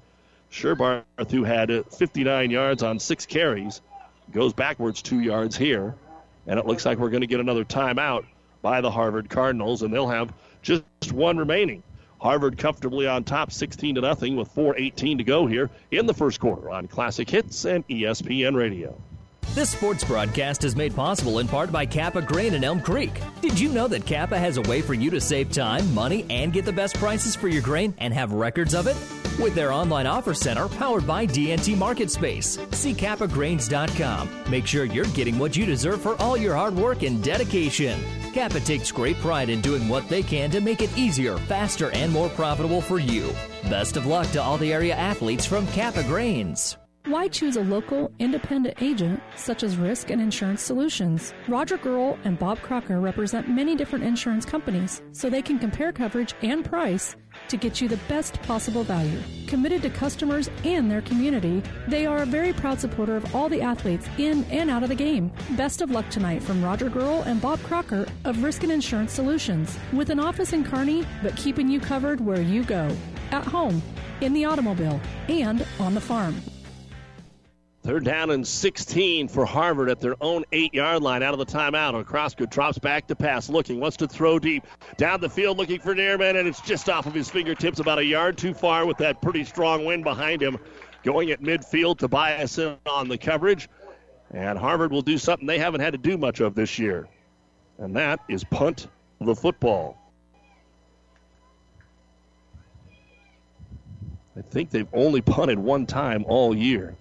Sherbarth, 0.49 1.03
who 1.29 1.43
had 1.43 1.69
59 1.91 2.51
yards 2.51 2.83
on 2.83 2.99
six 2.99 3.25
carries, 3.25 3.81
goes 4.31 4.53
backwards 4.53 5.01
two 5.01 5.19
yards 5.19 5.57
here. 5.57 5.93
And 6.47 6.57
it 6.57 6.65
looks 6.65 6.85
like 6.85 6.99
we're 6.99 7.09
going 7.09 7.19
to 7.19 7.27
get 7.27 7.41
another 7.41 7.65
timeout 7.65 8.23
by 8.61 8.79
the 8.79 8.91
Harvard 8.91 9.29
Cardinals, 9.29 9.81
and 9.81 9.93
they'll 9.93 10.07
have 10.07 10.31
just 10.61 10.85
one 11.11 11.35
remaining. 11.37 11.83
Harvard 12.23 12.57
comfortably 12.57 13.05
on 13.05 13.25
top, 13.25 13.51
16 13.51 13.95
to 13.95 14.01
nothing, 14.01 14.37
with 14.37 14.47
4:18 14.55 15.17
to 15.17 15.25
go 15.25 15.45
here 15.45 15.69
in 15.91 16.05
the 16.05 16.13
first 16.13 16.39
quarter 16.39 16.71
on 16.71 16.87
Classic 16.87 17.29
Hits 17.29 17.65
and 17.65 17.85
ESPN 17.89 18.55
Radio. 18.55 18.95
This 19.53 19.71
sports 19.71 20.05
broadcast 20.05 20.63
is 20.63 20.73
made 20.73 20.95
possible 20.95 21.39
in 21.39 21.49
part 21.49 21.69
by 21.69 21.85
Kappa 21.85 22.21
Grain 22.21 22.53
in 22.53 22.63
Elm 22.63 22.79
Creek. 22.79 23.11
Did 23.41 23.59
you 23.59 23.67
know 23.67 23.89
that 23.89 24.05
Kappa 24.05 24.39
has 24.39 24.55
a 24.55 24.61
way 24.61 24.81
for 24.81 24.93
you 24.93 25.11
to 25.11 25.19
save 25.19 25.51
time, 25.51 25.93
money, 25.93 26.25
and 26.29 26.53
get 26.53 26.63
the 26.63 26.71
best 26.71 26.95
prices 26.95 27.35
for 27.35 27.49
your 27.49 27.61
grain 27.61 27.93
and 27.97 28.13
have 28.13 28.31
records 28.31 28.73
of 28.73 28.87
it? 28.87 28.95
With 29.39 29.55
their 29.55 29.71
online 29.73 30.05
offer 30.05 30.33
center 30.33 30.67
powered 30.67 31.07
by 31.07 31.25
DNT 31.25 31.77
Market 31.77 32.11
Space. 32.11 32.59
See 32.71 32.93
kappagrains.com. 32.93 34.29
Make 34.49 34.67
sure 34.67 34.85
you're 34.85 35.05
getting 35.05 35.39
what 35.39 35.57
you 35.57 35.65
deserve 35.65 36.01
for 36.01 36.15
all 36.21 36.37
your 36.37 36.55
hard 36.55 36.75
work 36.75 37.01
and 37.03 37.23
dedication. 37.23 37.99
Kappa 38.33 38.59
takes 38.59 38.91
great 38.91 39.17
pride 39.17 39.49
in 39.49 39.61
doing 39.61 39.87
what 39.87 40.07
they 40.07 40.23
can 40.23 40.49
to 40.51 40.61
make 40.61 40.81
it 40.81 40.95
easier, 40.97 41.37
faster, 41.37 41.91
and 41.91 42.11
more 42.11 42.29
profitable 42.29 42.81
for 42.81 42.99
you. 42.99 43.31
Best 43.69 43.97
of 43.97 44.05
luck 44.05 44.27
to 44.31 44.41
all 44.41 44.57
the 44.57 44.71
area 44.71 44.95
athletes 44.95 45.45
from 45.45 45.67
Kappa 45.67 46.03
Grains. 46.03 46.77
Why 47.05 47.27
choose 47.27 47.57
a 47.57 47.61
local, 47.61 48.11
independent 48.19 48.81
agent 48.81 49.21
such 49.35 49.61
as 49.63 49.75
Risk 49.75 50.09
and 50.09 50.21
Insurance 50.21 50.61
Solutions? 50.61 51.33
Roger 51.49 51.77
Girl 51.77 52.17
and 52.23 52.39
Bob 52.39 52.61
Crocker 52.61 53.01
represent 53.01 53.49
many 53.49 53.75
different 53.75 54.05
insurance 54.05 54.45
companies, 54.45 55.01
so 55.11 55.29
they 55.29 55.41
can 55.41 55.59
compare 55.59 55.91
coverage 55.91 56.33
and 56.43 56.63
price 56.63 57.17
to 57.49 57.57
get 57.57 57.81
you 57.81 57.87
the 57.87 57.99
best 58.07 58.41
possible 58.43 58.83
value. 58.83 59.19
Committed 59.47 59.81
to 59.83 59.89
customers 59.89 60.49
and 60.63 60.89
their 60.89 61.01
community, 61.01 61.61
they 61.87 62.05
are 62.05 62.23
a 62.23 62.25
very 62.25 62.53
proud 62.53 62.79
supporter 62.79 63.15
of 63.15 63.35
all 63.35 63.49
the 63.49 63.61
athletes 63.61 64.07
in 64.17 64.43
and 64.45 64.69
out 64.69 64.83
of 64.83 64.89
the 64.89 64.95
game. 64.95 65.31
Best 65.51 65.81
of 65.81 65.91
luck 65.91 66.09
tonight 66.09 66.41
from 66.41 66.63
Roger 66.63 66.89
Girl 66.89 67.21
and 67.23 67.41
Bob 67.41 67.59
Crocker 67.63 68.07
of 68.25 68.43
Risk 68.43 68.63
and 68.63 68.71
Insurance 68.71 69.13
Solutions, 69.13 69.77
with 69.91 70.09
an 70.09 70.19
office 70.19 70.53
in 70.53 70.63
Kearney, 70.63 71.05
but 71.21 71.35
keeping 71.35 71.69
you 71.69 71.79
covered 71.79 72.19
where 72.19 72.41
you 72.41 72.63
go 72.63 72.95
at 73.31 73.45
home, 73.45 73.81
in 74.21 74.33
the 74.33 74.45
automobile, 74.45 74.99
and 75.27 75.65
on 75.79 75.93
the 75.93 76.01
farm. 76.01 76.41
They're 77.83 77.99
down 77.99 78.31
in 78.31 78.45
16 78.45 79.27
for 79.27 79.45
Harvard 79.45 79.89
at 79.89 79.99
their 79.99 80.15
own 80.21 80.45
eight 80.53 80.73
yard 80.73 81.03
line 81.03 81.21
out 81.21 81.33
of 81.33 81.39
the 81.39 81.45
timeout. 81.45 82.01
Okraska 82.01 82.49
drops 82.49 82.77
back 82.77 83.07
to 83.07 83.15
pass, 83.15 83.49
looking, 83.49 83.81
wants 83.81 83.97
to 83.97 84.07
throw 84.07 84.39
deep. 84.39 84.65
Down 84.95 85.19
the 85.19 85.29
field 85.29 85.57
looking 85.57 85.81
for 85.81 85.93
Neerman, 85.93 86.39
and 86.39 86.47
it's 86.47 86.61
just 86.61 86.87
off 86.87 87.07
of 87.07 87.13
his 87.13 87.29
fingertips, 87.29 87.79
about 87.79 87.99
a 87.99 88.05
yard 88.05 88.37
too 88.37 88.53
far 88.53 88.85
with 88.85 88.97
that 88.99 89.21
pretty 89.21 89.43
strong 89.43 89.83
wind 89.83 90.05
behind 90.05 90.41
him. 90.41 90.57
Going 91.03 91.31
at 91.31 91.41
midfield, 91.41 91.97
Tobiasen 91.97 92.77
on 92.85 93.09
the 93.09 93.17
coverage. 93.17 93.67
And 94.31 94.57
Harvard 94.57 94.93
will 94.93 95.01
do 95.01 95.17
something 95.17 95.45
they 95.45 95.59
haven't 95.59 95.81
had 95.81 95.91
to 95.91 95.97
do 95.97 96.17
much 96.17 96.39
of 96.39 96.55
this 96.55 96.79
year. 96.79 97.09
And 97.79 97.93
that 97.97 98.21
is 98.29 98.45
punt 98.45 98.87
the 99.19 99.35
football. 99.35 99.97
I 104.37 104.41
think 104.41 104.69
they've 104.69 104.87
only 104.93 105.19
punted 105.19 105.59
one 105.59 105.85
time 105.85 106.23
all 106.27 106.55
year. 106.55 106.95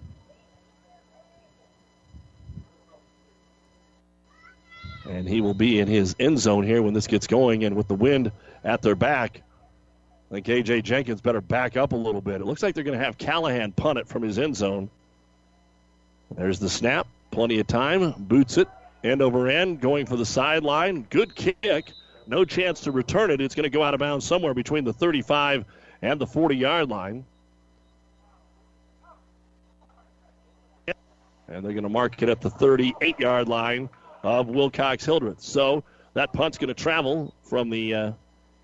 And 5.09 5.27
he 5.27 5.41
will 5.41 5.53
be 5.53 5.79
in 5.79 5.87
his 5.87 6.15
end 6.19 6.39
zone 6.39 6.63
here 6.63 6.81
when 6.81 6.93
this 6.93 7.07
gets 7.07 7.27
going. 7.27 7.65
And 7.65 7.75
with 7.75 7.87
the 7.87 7.95
wind 7.95 8.31
at 8.63 8.81
their 8.81 8.95
back, 8.95 9.41
I 10.31 10.35
think 10.35 10.49
A.J. 10.49 10.81
Jenkins 10.81 11.21
better 11.21 11.41
back 11.41 11.77
up 11.77 11.91
a 11.91 11.95
little 11.95 12.21
bit. 12.21 12.41
It 12.41 12.45
looks 12.45 12.63
like 12.63 12.73
they're 12.73 12.83
going 12.83 12.97
to 12.97 13.03
have 13.03 13.17
Callahan 13.17 13.71
punt 13.73 13.99
it 13.99 14.07
from 14.07 14.23
his 14.23 14.39
end 14.39 14.55
zone. 14.55 14.89
There's 16.35 16.59
the 16.59 16.69
snap. 16.69 17.07
Plenty 17.31 17.59
of 17.59 17.67
time. 17.67 18.13
Boots 18.17 18.57
it. 18.57 18.67
End 19.03 19.21
over 19.21 19.47
end. 19.47 19.81
Going 19.81 20.05
for 20.05 20.15
the 20.15 20.25
sideline. 20.25 21.05
Good 21.09 21.35
kick. 21.35 21.91
No 22.25 22.45
chance 22.45 22.79
to 22.81 22.91
return 22.91 23.31
it. 23.31 23.41
It's 23.41 23.53
going 23.53 23.63
to 23.63 23.69
go 23.69 23.83
out 23.83 23.93
of 23.93 23.99
bounds 23.99 24.25
somewhere 24.25 24.53
between 24.53 24.85
the 24.85 24.93
35 24.93 25.65
and 26.01 26.19
the 26.19 26.27
40 26.27 26.55
yard 26.55 26.89
line. 26.89 27.25
And 30.87 31.63
they're 31.63 31.73
going 31.73 31.83
to 31.83 31.89
mark 31.89 32.21
it 32.21 32.29
at 32.29 32.39
the 32.39 32.49
38 32.49 33.19
yard 33.19 33.49
line 33.49 33.89
of 34.23 34.47
Wilcox 34.47 35.05
Hildreth. 35.05 35.41
So 35.41 35.83
that 36.13 36.33
punt's 36.33 36.57
going 36.57 36.69
to 36.69 36.73
travel 36.73 37.33
from 37.43 37.69
the 37.69 37.93
uh, 37.93 38.11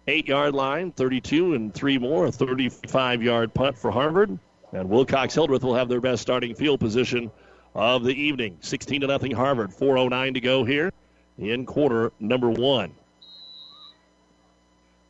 8 0.07 0.27
yard 0.27 0.55
line, 0.55 0.91
32 0.91 1.53
and 1.53 1.73
three 1.73 1.97
more, 1.97 2.27
a 2.27 2.31
35 2.31 3.21
yard 3.21 3.53
punt 3.53 3.77
for 3.77 3.91
Harvard. 3.91 4.37
And 4.71 4.89
Wilcox 4.89 5.33
Hildreth 5.33 5.63
will 5.63 5.75
have 5.75 5.89
their 5.89 6.01
best 6.01 6.21
starting 6.21 6.55
field 6.55 6.79
position 6.79 7.31
of 7.75 8.03
the 8.03 8.13
evening. 8.13 8.57
16 8.61 9.01
to 9.01 9.07
nothing 9.07 9.31
Harvard. 9.31 9.73
409 9.73 10.35
to 10.35 10.39
go 10.39 10.63
here 10.63 10.91
in 11.37 11.65
quarter 11.65 12.11
number 12.19 12.49
1. 12.49 12.91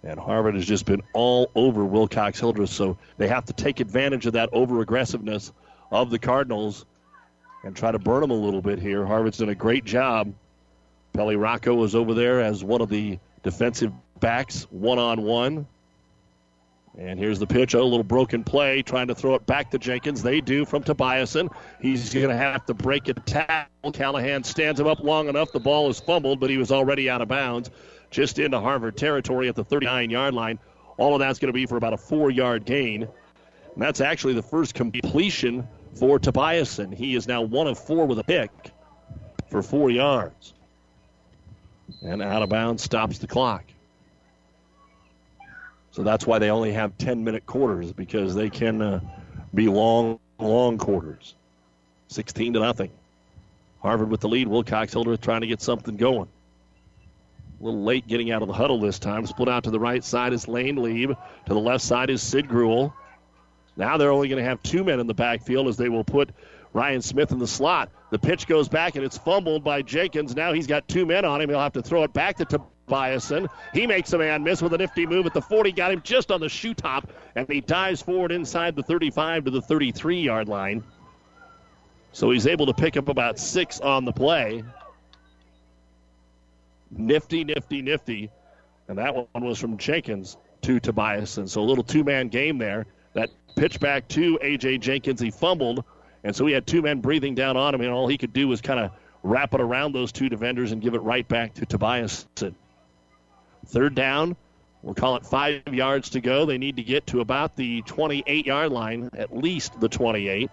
And 0.03 0.17
Harvard 0.17 0.55
has 0.55 0.65
just 0.65 0.85
been 0.85 1.01
all 1.13 1.51
over 1.55 1.83
Wilcox 1.83 2.39
Hildreth, 2.39 2.69
so 2.69 2.97
they 3.17 3.27
have 3.27 3.45
to 3.45 3.53
take 3.53 3.81
advantage 3.81 4.25
of 4.25 4.33
that 4.33 4.49
over 4.53 4.79
aggressiveness 4.79 5.51
of 5.91 6.09
the 6.09 6.19
Cardinals 6.19 6.85
and 7.63 7.75
try 7.75 7.91
to 7.91 7.99
burn 7.99 8.21
them 8.21 8.31
a 8.31 8.35
little 8.35 8.61
bit 8.61 8.79
here. 8.79 9.05
Harvard's 9.05 9.37
done 9.37 9.49
a 9.49 9.55
great 9.55 9.85
job. 9.85 10.33
Pelly 11.13 11.35
Rocco 11.35 11.73
was 11.73 11.95
over 11.95 12.13
there 12.13 12.41
as 12.41 12.63
one 12.63 12.81
of 12.81 12.89
the 12.89 13.19
defensive 13.43 13.91
backs, 14.19 14.67
one 14.69 14.99
on 14.99 15.21
one. 15.23 15.67
And 16.97 17.19
here's 17.19 17.39
the 17.39 17.47
pitch. 17.47 17.75
Oh, 17.75 17.81
a 17.81 17.83
little 17.83 18.03
broken 18.03 18.43
play, 18.43 18.81
trying 18.81 19.07
to 19.07 19.15
throw 19.15 19.35
it 19.35 19.45
back 19.45 19.71
to 19.71 19.77
Jenkins. 19.77 20.21
They 20.21 20.41
do 20.41 20.65
from 20.65 20.83
Tobiasen. 20.83 21.49
He's 21.81 22.13
going 22.13 22.29
to 22.29 22.35
have 22.35 22.65
to 22.65 22.73
break 22.73 23.07
a 23.07 23.13
tackle. 23.13 23.91
Callahan 23.93 24.43
stands 24.43 24.79
him 24.79 24.87
up 24.87 24.99
long 24.99 25.29
enough. 25.29 25.51
The 25.51 25.59
ball 25.59 25.89
is 25.89 25.99
fumbled, 25.99 26.39
but 26.39 26.49
he 26.49 26.57
was 26.57 26.71
already 26.71 27.09
out 27.09 27.21
of 27.21 27.27
bounds, 27.27 27.69
just 28.09 28.39
into 28.39 28.59
Harvard 28.59 28.97
territory 28.97 29.47
at 29.47 29.55
the 29.55 29.63
39 29.63 30.09
yard 30.09 30.33
line. 30.33 30.59
All 30.97 31.13
of 31.13 31.19
that's 31.19 31.39
going 31.39 31.47
to 31.47 31.53
be 31.53 31.65
for 31.65 31.77
about 31.77 31.93
a 31.93 31.97
four 31.97 32.31
yard 32.31 32.65
gain. 32.65 33.03
And 33.03 33.81
that's 33.81 34.01
actually 34.01 34.33
the 34.33 34.43
first 34.43 34.73
completion 34.73 35.67
for 35.99 36.17
Tobiasen. 36.17 36.93
He 36.93 37.15
is 37.15 37.27
now 37.27 37.41
one 37.41 37.67
of 37.67 37.77
four 37.77 38.05
with 38.05 38.19
a 38.19 38.23
pick 38.23 38.49
for 39.49 39.61
four 39.61 39.89
yards. 39.89 40.53
And 42.01 42.21
out 42.21 42.41
of 42.41 42.49
bounds 42.49 42.83
stops 42.83 43.17
the 43.17 43.27
clock. 43.27 43.65
So 45.91 46.03
that's 46.03 46.25
why 46.25 46.39
they 46.39 46.49
only 46.49 46.71
have 46.71 46.97
10 46.97 47.23
minute 47.23 47.45
quarters 47.45 47.91
because 47.91 48.33
they 48.33 48.49
can 48.49 48.81
uh, 48.81 49.01
be 49.53 49.67
long, 49.67 50.19
long 50.37 50.77
quarters. 50.77 51.35
16 52.07 52.53
to 52.53 52.59
nothing. 52.59 52.91
Harvard 53.81 54.09
with 54.09 54.21
the 54.21 54.29
lead. 54.29 54.47
Wilcox 54.47 54.93
Hildreth 54.93 55.21
trying 55.21 55.41
to 55.41 55.47
get 55.47 55.61
something 55.61 55.97
going. 55.97 56.29
A 57.59 57.63
little 57.63 57.83
late 57.83 58.07
getting 58.07 58.31
out 58.31 58.41
of 58.41 58.47
the 58.47 58.53
huddle 58.53 58.79
this 58.79 58.99
time. 58.99 59.25
Split 59.25 59.49
out 59.49 59.65
to 59.65 59.71
the 59.71 59.79
right 59.79 60.03
side 60.03 60.31
is 60.31 60.47
Lane 60.47 60.81
Lieb. 60.81 61.09
To 61.09 61.53
the 61.53 61.59
left 61.59 61.83
side 61.83 62.09
is 62.09 62.21
Sid 62.21 62.47
Gruel. 62.47 62.93
Now 63.79 63.95
they're 63.95 64.11
only 64.11 64.27
going 64.27 64.43
to 64.43 64.47
have 64.47 64.61
two 64.61 64.83
men 64.83 64.99
in 64.99 65.07
the 65.07 65.13
backfield 65.13 65.69
as 65.69 65.77
they 65.77 65.87
will 65.87 66.03
put 66.03 66.31
Ryan 66.73 67.01
Smith 67.01 67.31
in 67.31 67.39
the 67.39 67.47
slot. 67.47 67.89
The 68.11 68.19
pitch 68.19 68.45
goes 68.45 68.67
back 68.67 68.97
and 68.97 69.05
it's 69.05 69.17
fumbled 69.17 69.63
by 69.63 69.81
Jenkins. 69.81 70.35
Now 70.35 70.51
he's 70.51 70.67
got 70.67 70.85
two 70.89 71.05
men 71.05 71.23
on 71.23 71.39
him. 71.39 71.49
He'll 71.49 71.59
have 71.59 71.73
to 71.73 71.81
throw 71.81 72.03
it 72.03 72.11
back 72.11 72.35
to 72.37 72.45
Tobiasen. 72.45 73.47
He 73.73 73.87
makes 73.87 74.11
a 74.11 74.17
man 74.17 74.43
miss 74.43 74.61
with 74.61 74.73
a 74.73 74.77
nifty 74.77 75.05
move 75.05 75.25
at 75.25 75.33
the 75.33 75.41
40. 75.41 75.71
Got 75.71 75.93
him 75.93 76.01
just 76.03 76.29
on 76.29 76.41
the 76.41 76.49
shoe 76.49 76.73
top, 76.73 77.09
and 77.35 77.47
he 77.47 77.61
dives 77.61 78.01
forward 78.01 78.33
inside 78.33 78.75
the 78.75 78.83
35 78.83 79.45
to 79.45 79.51
the 79.51 79.61
33 79.61 80.19
yard 80.19 80.49
line. 80.49 80.83
So 82.11 82.31
he's 82.31 82.47
able 82.47 82.65
to 82.65 82.73
pick 82.73 82.97
up 82.97 83.07
about 83.07 83.39
six 83.39 83.79
on 83.79 84.03
the 84.03 84.11
play. 84.11 84.61
Nifty, 86.91 87.45
nifty, 87.45 87.81
nifty. 87.81 88.29
And 88.89 88.97
that 88.97 89.15
one 89.15 89.45
was 89.45 89.57
from 89.57 89.77
Jenkins 89.77 90.35
to 90.63 90.81
Tobiasen. 90.81 91.47
So 91.47 91.61
a 91.61 91.63
little 91.63 91.83
two 91.83 92.03
man 92.03 92.27
game 92.27 92.57
there. 92.57 92.85
That 93.13 93.29
pitch 93.55 93.79
back 93.79 94.07
to 94.09 94.39
A.J. 94.41 94.77
Jenkins. 94.79 95.21
He 95.21 95.31
fumbled, 95.31 95.83
and 96.23 96.35
so 96.35 96.45
he 96.45 96.53
had 96.53 96.65
two 96.67 96.81
men 96.81 97.01
breathing 97.01 97.35
down 97.35 97.57
on 97.57 97.73
him, 97.73 97.81
and 97.81 97.91
all 97.91 98.07
he 98.07 98.17
could 98.17 98.33
do 98.33 98.47
was 98.47 98.61
kind 98.61 98.79
of 98.79 98.91
wrap 99.23 99.53
it 99.53 99.61
around 99.61 99.93
those 99.93 100.11
two 100.11 100.29
defenders 100.29 100.71
and 100.71 100.81
give 100.81 100.93
it 100.93 101.01
right 101.01 101.27
back 101.27 101.53
to 101.55 101.65
Tobias. 101.65 102.27
Third 103.65 103.95
down. 103.95 104.35
We'll 104.81 104.95
call 104.95 105.17
it 105.17 105.25
five 105.25 105.61
yards 105.73 106.11
to 106.11 106.21
go. 106.21 106.45
They 106.45 106.57
need 106.57 106.77
to 106.77 106.83
get 106.83 107.07
to 107.07 107.19
about 107.19 107.55
the 107.57 107.81
28 107.81 108.45
yard 108.45 108.71
line, 108.71 109.09
at 109.17 109.35
least 109.35 109.79
the 109.79 109.89
28. 109.89 110.49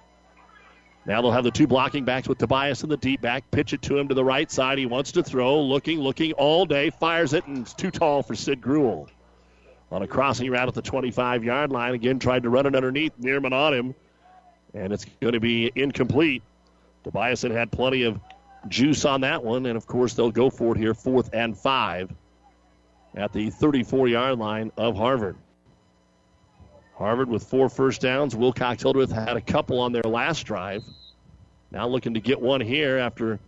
Now 1.07 1.23
they'll 1.23 1.31
have 1.31 1.45
the 1.45 1.53
two 1.53 1.69
blocking 1.69 2.05
backs 2.05 2.29
with 2.29 2.39
Tobiasen 2.39 2.89
the 2.89 2.97
deep 2.97 3.21
back. 3.21 3.49
Pitch 3.53 3.73
it 3.73 3.83
to 3.83 3.97
him 3.97 4.09
to 4.09 4.15
the 4.15 4.25
right 4.25 4.51
side. 4.51 4.79
He 4.79 4.87
wants 4.87 5.13
to 5.13 5.23
throw, 5.23 5.61
looking, 5.63 6.01
looking 6.01 6.33
all 6.33 6.67
day, 6.67 6.91
fires 6.91 7.33
it, 7.33 7.47
and 7.47 7.59
it's 7.59 7.75
too 7.75 7.93
tall 7.93 8.25
for 8.25 8.35
Sid 8.35 8.61
Gruel. 8.61 9.09
On 9.93 10.03
a 10.03 10.07
crossing 10.07 10.51
route 10.51 10.69
at 10.69 10.75
the 10.75 10.83
25 10.83 11.45
yard 11.45 11.71
line. 11.71 11.95
Again, 11.95 12.19
tried 12.19 12.43
to 12.43 12.51
run 12.51 12.67
it 12.67 12.75
underneath. 12.75 13.13
Neerman 13.21 13.53
on 13.53 13.73
him. 13.73 13.95
And 14.75 14.93
it's 14.93 15.07
going 15.21 15.35
to 15.35 15.41
be 15.41 15.71
incomplete. 15.75 16.43
Tobiasen 17.05 17.53
had 17.53 17.71
plenty 17.71 18.03
of 18.03 18.19
juice 18.69 19.05
on 19.05 19.21
that 19.21 19.43
one. 19.43 19.67
And 19.67 19.77
of 19.77 19.87
course, 19.87 20.15
they'll 20.15 20.33
go 20.33 20.51
for 20.51 20.75
it 20.75 20.79
here, 20.79 20.93
fourth 20.93 21.31
and 21.33 21.57
five 21.57 22.13
at 23.15 23.33
the 23.33 23.51
34 23.51 24.09
yard 24.09 24.39
line 24.39 24.71
of 24.77 24.97
Harvard. 24.97 25.37
Harvard 26.97 27.29
with 27.29 27.45
four 27.45 27.69
first 27.69 28.01
downs. 28.01 28.35
Wilcox 28.35 28.83
Hildreth 28.83 29.11
had 29.11 29.37
a 29.37 29.41
couple 29.41 29.81
on 29.81 29.93
their 29.93 30.03
last 30.03 30.45
drive. 30.45 30.83
Now 31.71 31.87
looking 31.87 32.15
to 32.15 32.21
get 32.21 32.41
one 32.41 32.61
here 32.61 32.99
after 32.99 33.39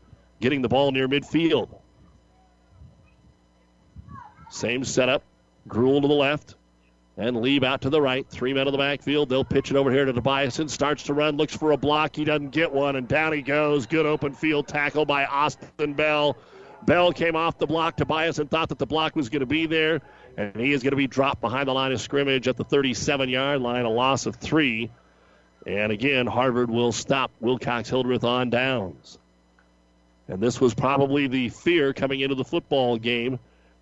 getting 0.41 0.61
the 0.61 0.69
ball 0.69 0.93
near 0.93 1.09
midfield. 1.09 1.69
Same 4.51 4.85
setup. 4.85 5.23
Gruel 5.69 6.01
to 6.03 6.09
the 6.09 6.15
left. 6.15 6.55
And 7.17 7.37
Lieb 7.37 7.65
out 7.65 7.81
to 7.83 7.91
the 7.91 8.01
right. 8.01 8.27
Three 8.29 8.55
men 8.55 8.69
in 8.69 8.73
the 8.73 8.79
backfield. 8.79 9.29
They'll 9.29 9.45
pitch 9.45 9.73
it 9.73 9.77
over 9.77 9.91
here 9.91 10.05
to 10.05 10.13
Tobiasen. 10.13 10.71
Starts 10.71 11.03
to 11.05 11.15
run, 11.15 11.37
looks 11.37 11.57
for 11.57 11.73
a 11.73 11.77
block. 11.77 12.15
He 12.15 12.25
doesn't 12.25 12.51
get 12.51 12.73
one, 12.73 12.95
and 12.95 13.09
down 13.09 13.33
he 13.33 13.43
goes. 13.43 13.87
Good 13.87 14.07
open 14.07 14.35
field 14.35 14.69
tackle 14.69 15.05
by 15.05 15.25
Austin 15.25 15.95
Bell. 15.95 16.37
Bell 16.87 17.13
came 17.13 17.35
off 17.35 17.59
the 17.59 17.67
block. 17.67 17.97
Tobiasen 17.97 18.49
thought 18.49 18.69
that 18.69 18.79
the 18.79 18.87
block 18.87 19.17
was 19.17 19.29
going 19.29 19.41
to 19.41 19.47
be 19.47 19.67
there, 19.67 20.01
and 20.37 20.55
he 20.55 20.73
is 20.73 20.85
going 20.85 20.93
to 20.93 20.97
be 20.97 21.09
dropped 21.09 21.41
behind 21.41 21.67
the 21.67 21.73
line 21.73 21.91
of 21.91 22.01
scrimmage 22.01 22.47
at 22.47 22.57
the 22.57 22.65
37 22.65 23.29
yard 23.29 23.61
line, 23.61 23.85
a 23.85 23.91
loss 23.91 24.27
of 24.27 24.37
three. 24.37 24.89
And 25.67 25.91
again, 25.91 26.27
Harvard 26.27 26.71
will 26.71 26.93
stop 26.93 27.33
Wilcox 27.41 27.89
Hildreth 27.89 28.23
on 28.23 28.51
downs. 28.51 29.19
And 30.29 30.41
this 30.41 30.61
was 30.61 30.73
probably 30.73 31.27
the 31.27 31.49
fear 31.49 31.93
coming 31.93 32.21
into 32.21 32.37
the 32.37 32.45
football 32.45 32.97
game. 32.97 33.39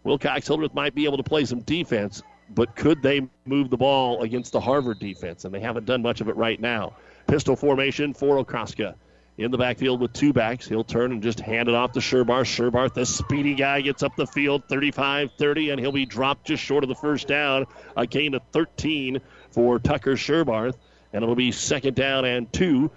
Wilcox 0.07 0.46
Hildreth 0.46 0.72
might 0.72 0.94
be 0.94 1.04
able 1.04 1.16
to 1.16 1.24
play 1.24 1.44
some 1.44 1.62
defense, 1.62 2.22
but 2.54 2.76
could 2.76 3.02
they 3.02 3.28
move 3.44 3.70
the 3.70 3.76
ball 3.76 4.22
against 4.22 4.52
the 4.52 4.61
Harvard 4.61 5.00
defense? 5.00 5.44
And 5.44 5.52
they 5.52 5.59
haven't 5.59 5.84
done 5.84 6.00
much 6.00 6.20
of 6.20 6.28
it 6.28 6.36
right 6.36 6.61
now. 6.61 6.94
Pistol 7.26 7.57
formation 7.57 8.14
for 8.14 8.42
Okraska. 8.42 8.94
In 9.36 9.50
the 9.50 9.59
backfield 9.59 10.00
with 10.00 10.12
two 10.12 10.32
backs. 10.32 10.66
He'll 10.66 10.84
turn 10.84 11.12
and 11.12 11.22
just 11.22 11.40
hand 11.40 11.68
it 11.68 11.74
off 11.74 11.92
to 11.92 12.00
Sherbarth. 12.00 12.46
Sherbarth, 12.46 12.94
the 12.94 13.04
speedy 13.04 13.54
guy, 13.54 13.82
gets 13.82 14.02
up 14.02 14.16
the 14.16 14.26
field 14.28 14.62
35 14.68 15.32
30, 15.36 15.70
and 15.70 15.80
he'll 15.80 15.92
be 15.92 16.07
dropped 16.07 16.46
just 16.46 16.62
short 16.62 16.84
of 16.84 16.88
the 16.88 16.94
first 16.94 17.26
down. 17.26 17.66
A 17.96 18.07
gain 18.07 18.32
of 18.34 18.42
13 18.52 19.20
for 19.50 19.78
Tucker 19.80 20.12
Sherbarth. 20.12 20.76
And 21.12 21.22
it'll 21.22 21.34
be 21.34 21.50
second 21.50 21.96
down 21.96 22.24
and 22.24 22.50
two 22.52 22.92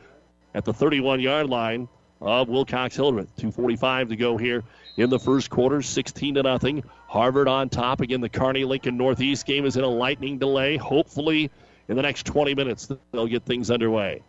at 0.54 0.64
the 0.64 0.74
31 0.74 1.20
yard 1.20 1.50
line 1.50 1.90
of 2.22 2.50
Wilcox 2.50 2.96
Hildreth. 2.96 3.36
2.45 3.38 4.10
to 4.10 4.16
go 4.16 4.38
here 4.38 4.64
in 4.96 5.10
the 5.10 5.20
first 5.20 5.50
quarter, 5.50 5.82
16 5.82 6.36
to 6.36 6.44
nothing. 6.44 6.84
Harvard 7.10 7.48
on 7.48 7.70
top. 7.70 8.02
Again, 8.02 8.22
the 8.22 8.30
Kearney 8.30 8.66
Lincoln 8.66 8.96
Northeast 8.96 9.48
game 9.48 9.66
is 9.66 9.76
in 9.76 9.84
a 9.84 9.90
lightning 9.90 10.38
delay. 10.38 10.78
Hopefully, 10.78 11.50
in 11.88 11.96
the 11.96 12.04
next 12.04 12.28
20 12.28 12.54
minutes, 12.54 12.88
they'll 13.12 13.26
get 13.26 13.44
things 13.46 13.72
underway. 13.72 14.22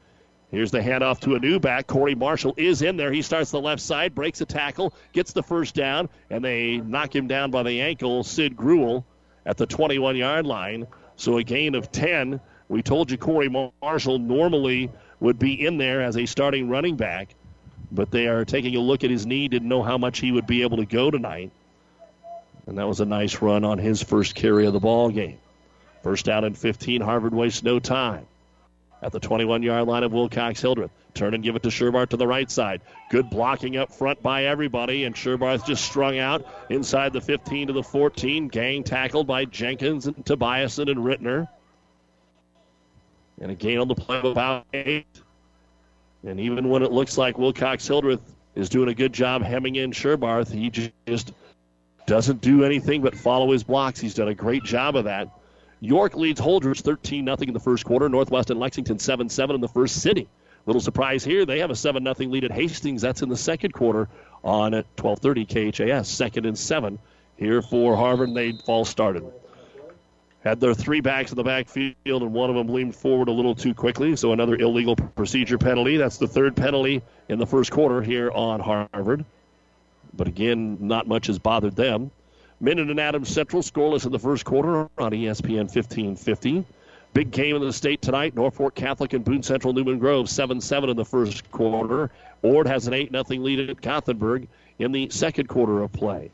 Here's 0.50 0.70
the 0.70 0.80
handoff 0.80 1.20
to 1.20 1.34
a 1.34 1.38
new 1.38 1.60
back. 1.60 1.86
Corey 1.86 2.14
Marshall 2.14 2.54
is 2.56 2.80
in 2.80 2.96
there. 2.96 3.12
He 3.12 3.20
starts 3.20 3.50
the 3.50 3.60
left 3.60 3.82
side, 3.82 4.14
breaks 4.14 4.40
a 4.40 4.46
tackle, 4.46 4.94
gets 5.12 5.34
the 5.34 5.42
first 5.42 5.74
down, 5.74 6.08
and 6.30 6.42
they 6.42 6.78
knock 6.78 7.14
him 7.14 7.28
down 7.28 7.50
by 7.50 7.62
the 7.64 7.82
ankle. 7.82 8.24
Sid 8.24 8.56
Gruel 8.56 9.04
at 9.44 9.58
the 9.58 9.66
21 9.66 10.16
yard 10.16 10.46
line. 10.46 10.86
So 11.16 11.36
a 11.36 11.42
gain 11.42 11.74
of 11.74 11.92
10. 11.92 12.40
We 12.70 12.82
told 12.82 13.10
you 13.10 13.18
Corey 13.18 13.50
Marshall 13.82 14.18
normally 14.18 14.90
would 15.20 15.38
be 15.38 15.66
in 15.66 15.76
there 15.76 16.00
as 16.00 16.16
a 16.16 16.24
starting 16.24 16.70
running 16.70 16.96
back, 16.96 17.34
but 17.92 18.10
they 18.10 18.26
are 18.26 18.46
taking 18.46 18.74
a 18.74 18.80
look 18.80 19.04
at 19.04 19.10
his 19.10 19.26
knee, 19.26 19.48
didn't 19.48 19.68
know 19.68 19.82
how 19.82 19.98
much 19.98 20.20
he 20.20 20.32
would 20.32 20.46
be 20.46 20.62
able 20.62 20.78
to 20.78 20.86
go 20.86 21.10
tonight. 21.10 21.52
And 22.66 22.78
that 22.78 22.86
was 22.86 23.00
a 23.00 23.04
nice 23.04 23.40
run 23.42 23.64
on 23.64 23.78
his 23.78 24.02
first 24.02 24.34
carry 24.34 24.66
of 24.66 24.72
the 24.72 24.80
ball 24.80 25.10
game. 25.10 25.38
First 26.02 26.24
down 26.26 26.44
and 26.44 26.56
15. 26.56 27.00
Harvard 27.00 27.34
wastes 27.34 27.62
no 27.62 27.78
time 27.78 28.26
at 29.02 29.12
the 29.12 29.20
21 29.20 29.62
yard 29.62 29.86
line 29.86 30.02
of 30.02 30.12
Wilcox 30.12 30.60
Hildreth. 30.60 30.90
Turn 31.14 31.34
and 31.34 31.42
give 31.42 31.56
it 31.56 31.62
to 31.64 31.68
Sherbarth 31.70 32.10
to 32.10 32.16
the 32.16 32.26
right 32.26 32.50
side. 32.50 32.82
Good 33.10 33.30
blocking 33.30 33.76
up 33.76 33.92
front 33.92 34.22
by 34.22 34.44
everybody, 34.44 35.04
and 35.04 35.14
Sherbarth 35.14 35.66
just 35.66 35.84
strung 35.84 36.18
out 36.18 36.46
inside 36.68 37.12
the 37.12 37.20
15 37.20 37.68
to 37.68 37.72
the 37.72 37.82
14. 37.82 38.48
Gang 38.48 38.84
tackled 38.84 39.26
by 39.26 39.44
Jenkins 39.44 40.06
and 40.06 40.24
Tobiasen 40.24 40.90
and 40.90 41.00
Rittner. 41.00 41.48
And 43.40 43.50
a 43.50 43.54
gain 43.54 43.78
on 43.78 43.88
the 43.88 43.94
play 43.94 44.18
of 44.18 44.26
about 44.26 44.66
eight. 44.72 45.06
And 46.24 46.38
even 46.38 46.68
when 46.68 46.82
it 46.82 46.92
looks 46.92 47.16
like 47.18 47.38
Wilcox 47.38 47.86
Hildreth 47.86 48.20
is 48.54 48.68
doing 48.68 48.88
a 48.88 48.94
good 48.94 49.12
job 49.12 49.42
hemming 49.42 49.76
in 49.76 49.90
Sherbarth, 49.90 50.52
he 50.52 50.70
just 50.70 51.32
doesn't 52.06 52.40
do 52.40 52.64
anything 52.64 53.02
but 53.02 53.14
follow 53.14 53.52
his 53.52 53.62
blocks. 53.62 54.00
He's 54.00 54.14
done 54.14 54.28
a 54.28 54.34
great 54.34 54.64
job 54.64 54.96
of 54.96 55.04
that. 55.04 55.28
York 55.80 56.14
leads 56.14 56.40
Holdrege 56.40 56.82
13 56.82 57.24
0 57.24 57.36
in 57.40 57.54
the 57.54 57.60
first 57.60 57.84
quarter. 57.84 58.08
Northwest 58.08 58.50
and 58.50 58.60
Lexington 58.60 58.98
7 58.98 59.28
7 59.28 59.54
in 59.54 59.60
the 59.60 59.68
first 59.68 60.02
city. 60.02 60.28
Little 60.66 60.80
surprise 60.80 61.24
here. 61.24 61.46
They 61.46 61.58
have 61.60 61.70
a 61.70 61.76
7 61.76 62.02
0 62.02 62.30
lead 62.30 62.44
at 62.44 62.52
Hastings. 62.52 63.02
That's 63.02 63.22
in 63.22 63.28
the 63.28 63.36
second 63.36 63.72
quarter 63.72 64.08
on 64.44 64.72
1230 64.72 65.72
KHAS. 65.72 66.08
Second 66.08 66.46
and 66.46 66.58
seven 66.58 66.98
here 67.36 67.62
for 67.62 67.96
Harvard. 67.96 68.34
They 68.34 68.52
fall 68.52 68.84
started. 68.84 69.24
Had 70.44 70.60
their 70.60 70.72
three 70.72 71.00
backs 71.00 71.32
in 71.32 71.36
the 71.36 71.44
backfield, 71.44 71.94
and 72.06 72.32
one 72.32 72.48
of 72.48 72.56
them 72.56 72.68
leaned 72.68 72.94
forward 72.94 73.28
a 73.28 73.32
little 73.32 73.54
too 73.54 73.74
quickly, 73.74 74.16
so 74.16 74.32
another 74.32 74.56
illegal 74.56 74.96
procedure 74.96 75.58
penalty. 75.58 75.98
That's 75.98 76.16
the 76.16 76.26
third 76.26 76.56
penalty 76.56 77.02
in 77.28 77.38
the 77.38 77.46
first 77.46 77.70
quarter 77.70 78.00
here 78.00 78.30
on 78.30 78.60
Harvard. 78.60 79.24
But 80.14 80.28
again, 80.28 80.78
not 80.80 81.06
much 81.06 81.26
has 81.28 81.38
bothered 81.38 81.76
them. 81.76 82.10
Minden 82.60 82.90
and 82.90 83.00
Adams 83.00 83.28
Central 83.28 83.62
scoreless 83.62 84.04
in 84.04 84.12
the 84.12 84.18
first 84.18 84.44
quarter 84.44 84.88
on 84.98 85.12
ESPN 85.12 85.64
1550. 85.64 86.64
Big 87.12 87.30
game 87.30 87.56
in 87.56 87.62
the 87.62 87.72
state 87.72 88.02
tonight. 88.02 88.34
Norfolk 88.36 88.74
Catholic 88.74 89.12
and 89.14 89.24
Boone 89.24 89.42
Central 89.42 89.72
Newman 89.72 89.98
Grove 89.98 90.28
7 90.28 90.60
7 90.60 90.90
in 90.90 90.96
the 90.96 91.04
first 91.04 91.50
quarter. 91.50 92.10
Ord 92.42 92.66
has 92.66 92.86
an 92.86 92.94
8 92.94 93.10
0 93.10 93.24
lead 93.40 93.70
at 93.70 93.80
Gothenburg 93.80 94.46
in 94.78 94.92
the 94.92 95.08
second 95.10 95.48
quarter 95.48 95.82
of 95.82 95.92
play. 95.92 96.30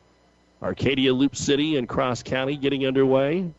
Arcadia 0.62 1.12
Loop 1.14 1.36
City 1.36 1.76
and 1.76 1.88
Cross 1.88 2.24
County 2.24 2.56
getting 2.56 2.86
underway. 2.86 3.50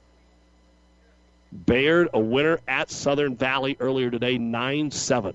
Baird, 1.52 2.10
a 2.14 2.20
winner 2.20 2.60
at 2.68 2.92
Southern 2.92 3.36
Valley 3.36 3.78
earlier 3.80 4.12
today, 4.12 4.38
9 4.38 4.92
7. 4.92 5.34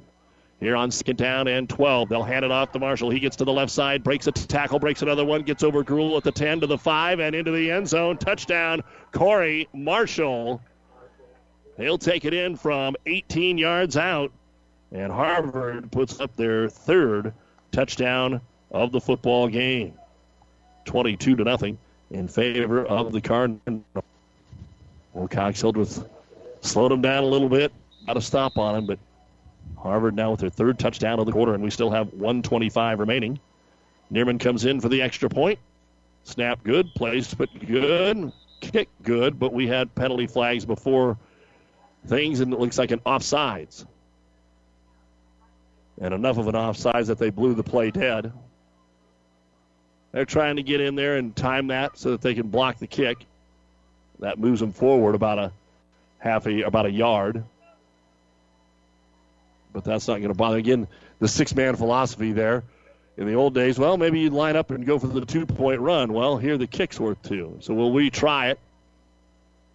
Here 0.63 0.77
on 0.77 0.93
second 0.93 1.19
down 1.19 1.49
and 1.49 1.69
12. 1.69 2.09
They'll 2.09 2.23
hand 2.23 2.45
it 2.45 2.53
off 2.53 2.71
to 2.71 2.79
Marshall. 2.79 3.11
He 3.11 3.19
gets 3.19 3.35
to 3.37 3.45
the 3.45 3.53
left 3.53 3.73
side, 3.73 4.05
breaks 4.05 4.29
a 4.29 4.33
tackle, 4.33 4.79
breaks 4.79 5.03
another 5.03 5.25
one, 5.25 5.43
gets 5.43 5.65
over 5.65 5.83
Gruel 5.83 6.17
at 6.17 6.23
the 6.23 6.31
10 6.31 6.61
to 6.61 6.69
the 6.69 6.79
5 6.79 7.19
and 7.19 7.35
into 7.35 7.51
the 7.51 7.69
end 7.69 7.89
zone. 7.89 8.17
Touchdown, 8.17 8.81
Corey 9.11 9.69
Marshall. 9.75 10.61
He'll 11.77 11.99
take 11.99 12.25
it 12.25 12.33
in 12.33 12.55
from 12.55 12.95
18 13.07 13.59
yards 13.59 13.97
out, 13.97 14.31
and 14.93 15.11
Harvard 15.11 15.91
puts 15.91 16.21
up 16.21 16.37
their 16.37 16.69
third 16.69 17.35
touchdown 17.73 18.41
of 18.71 18.93
the 18.93 19.01
football 19.01 19.49
game. 19.49 19.95
22 20.85 21.35
to 21.35 21.43
nothing 21.43 21.77
in 22.13 22.29
favor 22.29 22.87
of 22.87 23.11
the 23.11 23.21
Cardinals. 23.21 23.83
Wilcox 25.13 25.61
Hildreth 25.61 26.09
slowed 26.61 26.93
him 26.93 27.03
down 27.03 27.25
a 27.25 27.27
little 27.27 27.49
bit, 27.49 27.73
got 28.07 28.17
a 28.17 28.21
stop 28.21 28.59
on 28.59 28.77
him, 28.77 28.87
but 28.87 29.01
Harvard 29.77 30.15
now 30.15 30.31
with 30.31 30.41
their 30.41 30.51
third 30.51 30.79
touchdown 30.79 31.19
of 31.19 31.27
the 31.27 31.33
quarter, 31.33 31.55
and 31.55 31.63
we 31.63 31.71
still 31.71 31.91
have 31.91 32.13
125 32.13 33.01
remaining. 33.01 33.39
Neerman 34.13 34.39
comes 34.39 34.65
in 34.65 34.81
for 34.81 34.89
the 34.89 35.03
extra 35.03 35.29
point. 35.29 35.59
Snap 36.25 36.63
good, 36.63 36.95
plays 36.95 37.35
but 37.35 37.49
good, 37.67 38.33
kick 38.61 38.89
good, 39.03 39.39
but 39.39 39.53
we 39.53 39.67
had 39.67 39.93
penalty 39.95 40.27
flags 40.27 40.65
before 40.65 41.19
things, 42.07 42.41
and 42.41 42.53
it 42.53 42.61
looks 42.61 42.79
like 42.79 42.91
an 42.91 43.01
offsides. 43.01 43.85
And 46.01 46.15
enough 46.15 46.39
of 46.39 46.49
an 46.49 46.55
offsides 46.55 47.07
that 47.07 47.19
they 47.19 47.31
blew 47.31 47.55
the 47.55 47.63
play 47.63 47.91
dead. 47.91 48.33
They're 50.13 50.25
trying 50.25 50.57
to 50.57 50.63
get 50.63 50.81
in 50.81 50.95
there 50.95 51.17
and 51.17 51.35
time 51.35 51.69
that 51.69 51.99
so 51.99 52.11
that 52.11 52.21
they 52.21 52.35
can 52.35 52.49
block 52.49 52.79
the 52.79 52.87
kick. 52.87 53.25
That 54.21 54.39
moves 54.39 54.61
them 54.61 54.73
forward 54.73 55.15
about 55.15 55.39
a 55.39 55.53
half 56.19 56.47
a 56.47 56.63
about 56.63 56.87
a 56.87 56.91
yard. 56.91 57.43
But 59.73 59.85
that's 59.85 60.09
not 60.09 60.19
going 60.19 60.29
to 60.29 60.35
bother. 60.35 60.59
Again, 60.59 60.87
the 61.19 61.29
six 61.29 61.55
man 61.55 61.77
philosophy 61.77 62.33
there. 62.33 62.65
In 63.19 63.27
the 63.27 63.35
old 63.35 63.55
days, 63.55 63.79
well, 63.79 63.99
maybe 63.99 64.21
you'd 64.21 64.33
line 64.33 64.57
up 64.57 64.71
and 64.71 64.87
go 64.87 64.99
for 64.99 65.07
the 65.07 65.25
two 65.27 65.45
point 65.45 65.81
run. 65.81 66.13
Well, 66.13 66.39
here 66.39 66.57
the 66.57 66.67
kick's 66.67 66.99
worth 66.99 67.23
two. 67.23 67.59
So 67.61 67.75
will 67.75 67.93
we 67.93 68.09
try 68.09 68.49
it? 68.49 68.59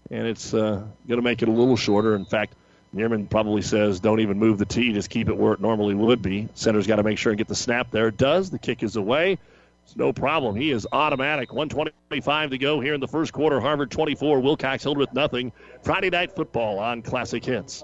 And 0.10 0.26
it's 0.26 0.54
uh, 0.54 0.84
going 1.08 1.20
to 1.20 1.22
make 1.22 1.43
it 1.43 1.48
a 1.48 1.52
little 1.52 1.78
shorter. 1.78 2.16
In 2.16 2.26
fact, 2.26 2.56
Neerman 2.95 3.30
probably 3.30 3.62
says, 3.62 4.00
don't 4.00 4.22
even 4.22 4.39
move 4.39 4.58
the 4.58 4.66
tee, 4.66 4.93
just 4.93 5.10
keep 5.10 5.30
it 5.30 5.38
where 5.38 5.54
it 5.54 5.60
normally 5.60 5.93
would 5.93 6.22
be. 6.22 6.50
Center's 6.56 6.88
got 6.88 6.95
to 6.95 7.04
make 7.04 7.18
sure 7.18 7.32
and 7.32 7.38
get 7.38 7.48
the 7.48 7.56
snap 7.56 7.91
there. 7.91 8.08
It 8.08 8.18
does. 8.18 8.50
The 8.50 8.60
kick 8.60 8.82
is 8.82 8.95
away. 8.95 9.38
It's 9.86 9.95
no 9.95 10.12
problem. 10.12 10.56
He 10.56 10.72
is 10.72 10.88
automatic. 10.91 11.54
125 11.54 12.50
to 12.50 12.58
go 12.58 12.80
here 12.80 12.93
in 12.93 13.00
the 13.00 13.08
first 13.08 13.34
quarter. 13.34 13.60
Harvard 13.60 13.91
24, 13.91 14.39
Wilcox 14.39 14.84
Hildreth 14.84 15.14
nothing. 15.14 15.52
Friday 15.82 16.10
night 16.10 16.36
football 16.36 16.80
on 16.80 17.02
Classic 17.02 17.43
Hits. 17.43 17.84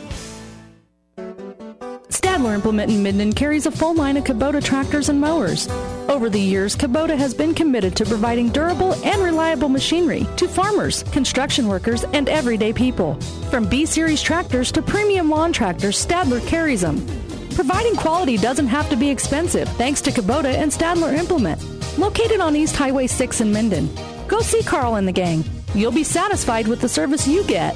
Stadler 2.41 2.55
Implement 2.55 2.89
in 2.89 3.03
Minden 3.03 3.33
carries 3.33 3.67
a 3.67 3.71
full 3.71 3.93
line 3.93 4.17
of 4.17 4.23
Kubota 4.23 4.63
tractors 4.63 5.09
and 5.09 5.21
mowers. 5.21 5.67
Over 6.09 6.27
the 6.27 6.39
years, 6.39 6.75
Kubota 6.75 7.15
has 7.15 7.35
been 7.35 7.53
committed 7.53 7.95
to 7.97 8.05
providing 8.05 8.49
durable 8.49 8.93
and 9.05 9.21
reliable 9.21 9.69
machinery 9.69 10.25
to 10.37 10.47
farmers, 10.47 11.03
construction 11.11 11.67
workers, 11.67 12.03
and 12.13 12.27
everyday 12.27 12.73
people. 12.73 13.13
From 13.51 13.69
B 13.69 13.85
Series 13.85 14.23
tractors 14.23 14.71
to 14.71 14.81
premium 14.81 15.29
lawn 15.29 15.53
tractors, 15.53 16.03
Stadler 16.03 16.45
carries 16.47 16.81
them. 16.81 17.05
Providing 17.53 17.95
quality 17.95 18.37
doesn't 18.37 18.67
have 18.67 18.89
to 18.89 18.95
be 18.95 19.09
expensive 19.09 19.69
thanks 19.77 20.01
to 20.01 20.09
Kubota 20.09 20.51
and 20.51 20.71
Stadler 20.71 21.13
Implement. 21.13 21.61
Located 21.99 22.39
on 22.39 22.55
East 22.55 22.75
Highway 22.75 23.05
6 23.05 23.41
in 23.41 23.53
Minden. 23.53 23.87
Go 24.27 24.39
see 24.39 24.63
Carl 24.63 24.95
and 24.95 25.07
the 25.07 25.11
gang. 25.11 25.43
You'll 25.75 25.91
be 25.91 26.03
satisfied 26.03 26.67
with 26.67 26.81
the 26.81 26.89
service 26.89 27.27
you 27.27 27.43
get. 27.43 27.75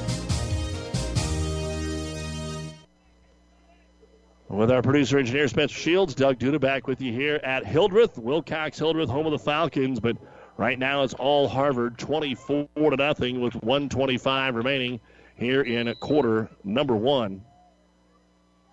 With 4.56 4.70
our 4.70 4.80
producer 4.80 5.18
engineer 5.18 5.48
Spencer 5.48 5.74
Shields, 5.74 6.14
Doug 6.14 6.38
Duda 6.38 6.58
back 6.58 6.86
with 6.86 7.02
you 7.02 7.12
here 7.12 7.38
at 7.44 7.66
Hildreth, 7.66 8.16
Wilcox 8.16 8.78
Hildreth, 8.78 9.10
home 9.10 9.26
of 9.26 9.32
the 9.32 9.38
Falcons. 9.38 10.00
But 10.00 10.16
right 10.56 10.78
now 10.78 11.02
it's 11.02 11.12
all 11.12 11.46
Harvard, 11.46 11.98
24 11.98 12.66
to 12.74 12.96
nothing, 12.96 13.42
with 13.42 13.52
125 13.56 14.54
remaining 14.54 14.98
here 15.34 15.60
in 15.60 15.94
quarter 15.96 16.48
number 16.64 16.96
one. 16.96 17.42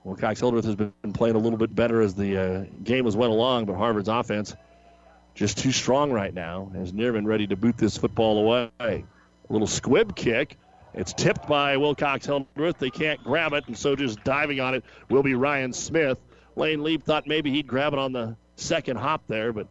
Wilcox 0.05 0.39
Hildreth 0.39 0.63
has 0.63 0.75
been 0.75 0.93
playing 1.13 1.35
a 1.35 1.39
little 1.39 1.59
bit 1.59 1.75
better 1.75 1.99
as 1.99 2.15
the 2.15 2.37
uh, 2.37 2.65
game 2.85 3.03
has 3.03 3.17
went 3.17 3.33
along, 3.33 3.65
but 3.65 3.75
Harvard's 3.75 4.07
offense 4.07 4.55
just 5.35 5.57
too 5.57 5.73
strong 5.73 6.13
right 6.13 6.33
now. 6.33 6.71
As 6.75 6.93
Neerman 6.93 7.25
ready 7.25 7.45
to 7.47 7.57
boot 7.57 7.77
this 7.77 7.97
football 7.97 8.39
away. 8.39 8.69
A 8.79 9.03
little 9.49 9.67
squib 9.67 10.15
kick 10.15 10.57
it's 10.93 11.13
tipped 11.13 11.47
by 11.47 11.77
Wilcox 11.77 12.25
Hildreth. 12.25 12.77
They 12.77 12.89
can't 12.89 13.23
grab 13.23 13.53
it, 13.53 13.65
and 13.67 13.77
so 13.77 13.95
just 13.95 14.23
diving 14.23 14.59
on 14.59 14.75
it 14.75 14.83
will 15.09 15.23
be 15.23 15.33
Ryan 15.33 15.73
Smith. 15.73 16.19
Lane 16.55 16.83
Lieb 16.83 17.03
thought 17.03 17.27
maybe 17.27 17.51
he'd 17.51 17.67
grab 17.67 17.93
it 17.93 17.99
on 17.99 18.11
the 18.11 18.35
second 18.55 18.97
hop 18.97 19.23
there, 19.27 19.51
but 19.51 19.67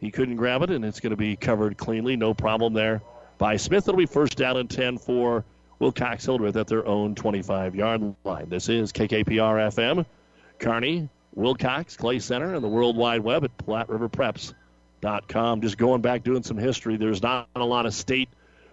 he 0.00 0.10
couldn't 0.10 0.36
grab 0.36 0.62
it, 0.62 0.70
and 0.70 0.84
it's 0.84 1.00
going 1.00 1.10
to 1.10 1.16
be 1.16 1.36
covered 1.36 1.76
cleanly. 1.76 2.16
No 2.16 2.34
problem 2.34 2.72
there 2.72 3.02
by 3.38 3.56
Smith. 3.56 3.88
It'll 3.88 3.98
be 3.98 4.06
first 4.06 4.36
down 4.36 4.56
and 4.56 4.70
10 4.70 4.98
for 4.98 5.44
Wilcox 5.78 6.24
Hildreth 6.24 6.56
at 6.56 6.66
their 6.66 6.86
own 6.86 7.14
25 7.14 7.74
yard 7.74 8.14
line. 8.24 8.48
This 8.48 8.68
is 8.68 8.92
KKPR 8.92 9.72
FM, 9.72 10.06
Kearney, 10.58 11.08
Wilcox, 11.34 11.96
Clay 11.96 12.18
Center, 12.18 12.54
and 12.54 12.64
the 12.64 12.68
World 12.68 12.96
Wide 12.96 13.20
Web 13.20 13.44
at 13.44 13.56
PlatteRiverPreps.com. 13.58 15.60
Just 15.60 15.76
going 15.76 16.00
back 16.00 16.24
doing 16.24 16.42
some 16.42 16.56
history. 16.56 16.96
There's 16.96 17.22
not 17.22 17.48
a 17.54 17.64
lot 17.64 17.84
of 17.84 17.94
state 17.94 18.30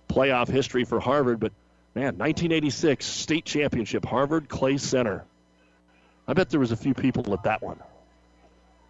playoff 0.10 0.48
history 0.48 0.86
for 0.86 1.00
Harvard, 1.00 1.40
but 1.40 1.52
Man, 1.96 2.18
1986 2.18 3.06
state 3.06 3.46
championship, 3.46 4.04
Harvard 4.04 4.50
Clay 4.50 4.78
Center. 4.78 5.26
I 6.28 6.34
bet 6.34 6.50
there 6.50 6.60
was 6.60 6.72
a 6.72 6.76
few 6.76 6.96
people 6.96 7.32
at 7.34 7.44
that 7.44 7.62
one. 7.62 7.80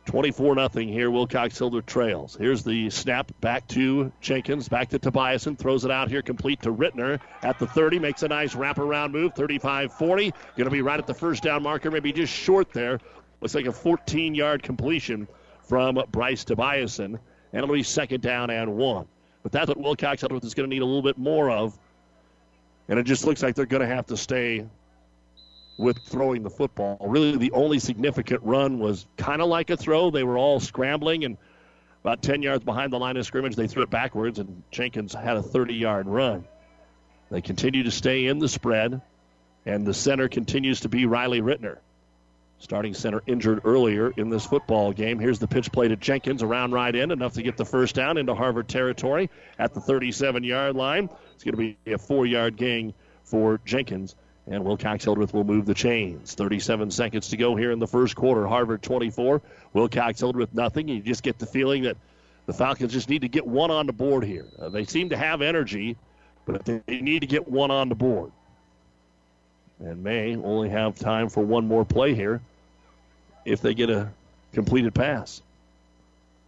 24 0.06 0.56
nothing 0.56 0.88
here. 0.88 1.12
Wilcox 1.12 1.58
Hildreth 1.58 1.86
trails. 1.86 2.38
Here's 2.40 2.64
the 2.64 2.90
snap 2.90 3.32
back 3.42 3.68
to 3.70 4.12
Jenkins, 4.22 4.70
back 4.70 4.90
to 4.90 5.00
Tobiasen, 5.00 5.58
throws 5.58 5.84
it 5.84 5.92
out 5.92 6.10
here 6.10 6.22
complete 6.22 6.62
to 6.62 6.74
Rittner 6.74 7.20
at 7.42 7.60
the 7.60 7.68
30, 7.68 8.00
makes 8.00 8.24
a 8.24 8.28
nice 8.30 8.54
wraparound 8.54 9.12
move, 9.12 9.34
35-40. 9.34 10.32
Going 10.56 10.66
to 10.66 10.70
be 10.70 10.82
right 10.82 11.00
at 11.00 11.08
the 11.08 11.14
first 11.14 11.44
down 11.44 11.64
marker, 11.64 11.92
maybe 11.92 12.14
just 12.14 12.34
short 12.34 12.72
there. 12.72 13.00
Looks 13.42 13.56
like 13.56 13.66
a 13.66 13.70
14-yard 13.70 14.64
completion 14.64 15.28
from 15.68 16.02
Bryce 16.12 16.46
Tobiasen, 16.46 17.06
and 17.06 17.20
it'll 17.54 17.74
be 17.74 17.84
second 17.84 18.22
down 18.22 18.50
and 18.50 18.76
one. 18.76 19.08
But 19.42 19.52
that's 19.52 19.68
what 19.68 19.78
Wilcox 19.78 20.22
Hildreth 20.22 20.46
is 20.46 20.54
going 20.54 20.70
to 20.70 20.74
need 20.74 20.82
a 20.82 20.86
little 20.86 21.02
bit 21.02 21.18
more 21.18 21.50
of 21.50 21.78
and 22.88 23.00
it 23.00 23.04
just 23.04 23.26
looks 23.26 23.42
like 23.42 23.56
they're 23.56 23.66
going 23.66 23.88
to 23.88 23.96
have 23.96 24.08
to 24.08 24.18
stay 24.18 24.66
with 25.78 25.98
throwing 26.06 26.44
the 26.44 26.50
football. 26.50 26.98
Really, 27.02 27.38
the 27.38 27.52
only 27.52 27.80
significant 27.80 28.42
run 28.44 28.80
was 28.80 29.06
kind 29.18 29.42
of 29.42 29.48
like 29.48 29.70
a 29.70 29.78
throw. 29.78 30.12
They 30.12 30.24
were 30.24 30.38
all 30.38 30.60
scrambling, 30.60 31.26
and 31.26 31.38
about 32.04 32.22
10 32.22 32.42
yards 32.42 32.64
behind 32.64 32.92
the 32.92 33.00
line 33.00 33.18
of 33.18 33.26
scrimmage, 33.26 33.56
they 33.56 33.68
threw 33.68 33.84
it 33.84 33.90
backwards, 33.90 34.40
and 34.40 34.64
Jenkins 34.72 35.14
had 35.14 35.38
a 35.38 35.42
30 35.42 35.74
yard 35.74 36.08
run. 36.08 36.46
They 37.32 37.42
continue 37.42 37.84
to 37.84 37.92
stay 37.92 38.26
in 38.26 38.40
the 38.40 38.50
spread, 38.50 39.02
and 39.66 39.86
the 39.86 39.94
center 39.94 40.28
continues 40.28 40.82
to 40.82 40.90
be 40.90 41.06
Riley 41.06 41.42
Rittner. 41.42 41.78
Starting 42.60 42.94
center 42.94 43.22
injured 43.28 43.62
earlier 43.66 44.14
in 44.16 44.30
this 44.30 44.46
football 44.46 44.94
game. 44.94 45.20
Here's 45.20 45.40
the 45.40 45.48
pitch 45.48 45.72
play 45.72 45.88
to 45.88 45.98
Jenkins 45.98 46.44
around 46.44 46.72
right 46.72 46.96
end, 46.96 47.12
enough 47.12 47.34
to 47.34 47.42
get 47.42 47.58
the 47.58 47.66
first 47.66 47.96
down 47.96 48.18
into 48.18 48.36
Harvard 48.36 48.70
territory 48.70 49.30
at 49.60 49.74
the 49.74 49.82
37 49.82 50.44
yard 50.44 50.76
line. 50.76 51.10
It's 51.34 51.44
going 51.44 51.54
to 51.54 51.58
be 51.58 51.78
a 51.92 51.98
four 51.98 52.26
yard 52.26 52.56
gain 52.56 52.94
for 53.24 53.60
Jenkins. 53.66 54.16
And 54.46 54.66
Wilcox 54.66 55.06
Hildreth 55.06 55.34
will 55.34 55.46
move 55.46 55.66
the 55.66 55.74
chains. 55.74 56.34
37 56.34 56.92
seconds 56.92 57.30
to 57.30 57.38
go 57.38 57.56
here 57.56 57.72
in 57.72 57.80
the 57.80 57.88
first 57.88 58.16
quarter. 58.16 58.46
Harvard 58.46 58.82
24, 58.82 59.42
Wilcox 59.72 60.20
Hildreth 60.20 60.54
nothing. 60.54 60.90
You 60.90 61.02
just 61.02 61.24
get 61.24 61.40
the 61.40 61.46
feeling 61.46 61.84
that 61.84 61.96
the 62.46 62.54
Falcons 62.54 62.92
just 62.92 63.10
need 63.10 63.22
to 63.22 63.30
get 63.30 63.48
one 63.48 63.72
on 63.72 63.88
the 63.88 63.94
board 63.94 64.26
here. 64.26 64.46
Uh, 64.60 64.68
they 64.68 64.84
seem 64.84 65.10
to 65.10 65.18
have 65.18 65.42
energy, 65.42 65.96
but 66.46 66.66
they 66.66 66.82
need 66.88 67.22
to 67.22 67.28
get 67.28 67.48
one 67.48 67.72
on 67.72 67.88
the 67.88 67.96
board. 67.96 68.32
And 69.80 70.04
may 70.04 70.36
only 70.36 70.70
have 70.70 71.00
time 71.00 71.30
for 71.30 71.44
one 71.44 71.68
more 71.68 71.86
play 71.86 72.14
here 72.14 72.42
if 73.46 73.62
they 73.62 73.74
get 73.74 73.90
a 73.90 74.10
completed 74.52 74.94
pass. 74.94 75.42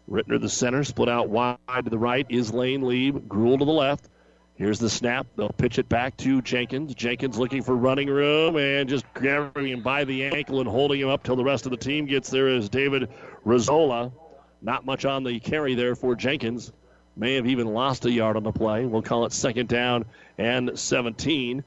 Rittner, 0.09 0.39
the 0.39 0.49
center, 0.49 0.83
split 0.83 1.09
out 1.09 1.29
wide 1.29 1.57
to 1.83 1.89
the 1.89 1.97
right. 1.97 2.25
Is 2.29 2.53
Lane 2.53 2.83
Lieb. 2.83 3.27
Gruel 3.27 3.57
to 3.57 3.65
the 3.65 3.71
left. 3.71 4.07
Here's 4.55 4.79
the 4.79 4.89
snap. 4.89 5.27
They'll 5.35 5.49
pitch 5.49 5.79
it 5.79 5.89
back 5.89 6.15
to 6.17 6.41
Jenkins. 6.41 6.95
Jenkins 6.95 7.37
looking 7.37 7.61
for 7.61 7.75
running 7.75 8.09
room 8.09 8.55
and 8.55 8.87
just 8.87 9.05
grabbing 9.13 9.67
him 9.67 9.81
by 9.81 10.05
the 10.05 10.23
ankle 10.23 10.61
and 10.61 10.69
holding 10.69 11.01
him 11.01 11.09
up 11.09 11.23
till 11.23 11.35
the 11.35 11.43
rest 11.43 11.65
of 11.65 11.71
the 11.71 11.77
team 11.77 12.05
gets 12.05 12.29
there 12.29 12.47
is 12.47 12.69
David 12.69 13.09
Rizzola. 13.45 14.13
Not 14.61 14.85
much 14.85 15.03
on 15.03 15.23
the 15.25 15.41
carry 15.41 15.75
there 15.75 15.93
for 15.93 16.15
Jenkins. 16.15 16.71
May 17.17 17.35
have 17.35 17.47
even 17.47 17.67
lost 17.67 18.05
a 18.05 18.11
yard 18.11 18.37
on 18.37 18.43
the 18.43 18.53
play. 18.53 18.85
We'll 18.85 19.01
call 19.01 19.25
it 19.25 19.33
second 19.33 19.67
down 19.67 20.05
and 20.37 20.79
17. 20.79 21.61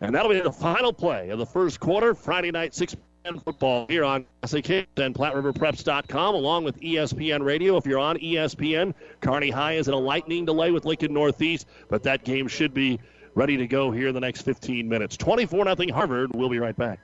And 0.00 0.14
that'll 0.14 0.30
be 0.30 0.40
the 0.40 0.52
final 0.52 0.92
play 0.92 1.30
of 1.30 1.38
the 1.38 1.46
first 1.46 1.78
quarter. 1.78 2.14
Friday 2.14 2.50
night, 2.50 2.74
6 2.74 2.96
football 3.34 3.86
here 3.88 4.04
on 4.04 4.24
SAK 4.44 4.86
and 4.96 5.14
PlatteRiverPreps.com 5.14 6.34
along 6.34 6.64
with 6.64 6.80
ESPN 6.80 7.44
Radio. 7.44 7.76
If 7.76 7.86
you're 7.86 7.98
on 7.98 8.16
ESPN, 8.18 8.94
Kearney 9.20 9.50
High 9.50 9.74
is 9.74 9.88
in 9.88 9.94
a 9.94 9.98
lightning 9.98 10.44
delay 10.44 10.70
with 10.70 10.84
Lincoln 10.84 11.12
Northeast, 11.12 11.66
but 11.88 12.02
that 12.04 12.24
game 12.24 12.48
should 12.48 12.72
be 12.72 13.00
ready 13.34 13.56
to 13.56 13.66
go 13.66 13.90
here 13.90 14.08
in 14.08 14.14
the 14.14 14.20
next 14.20 14.42
15 14.42 14.88
minutes. 14.88 15.16
24 15.16 15.76
0 15.76 15.92
Harvard. 15.92 16.30
We'll 16.34 16.48
be 16.48 16.58
right 16.58 16.76
back. 16.76 17.00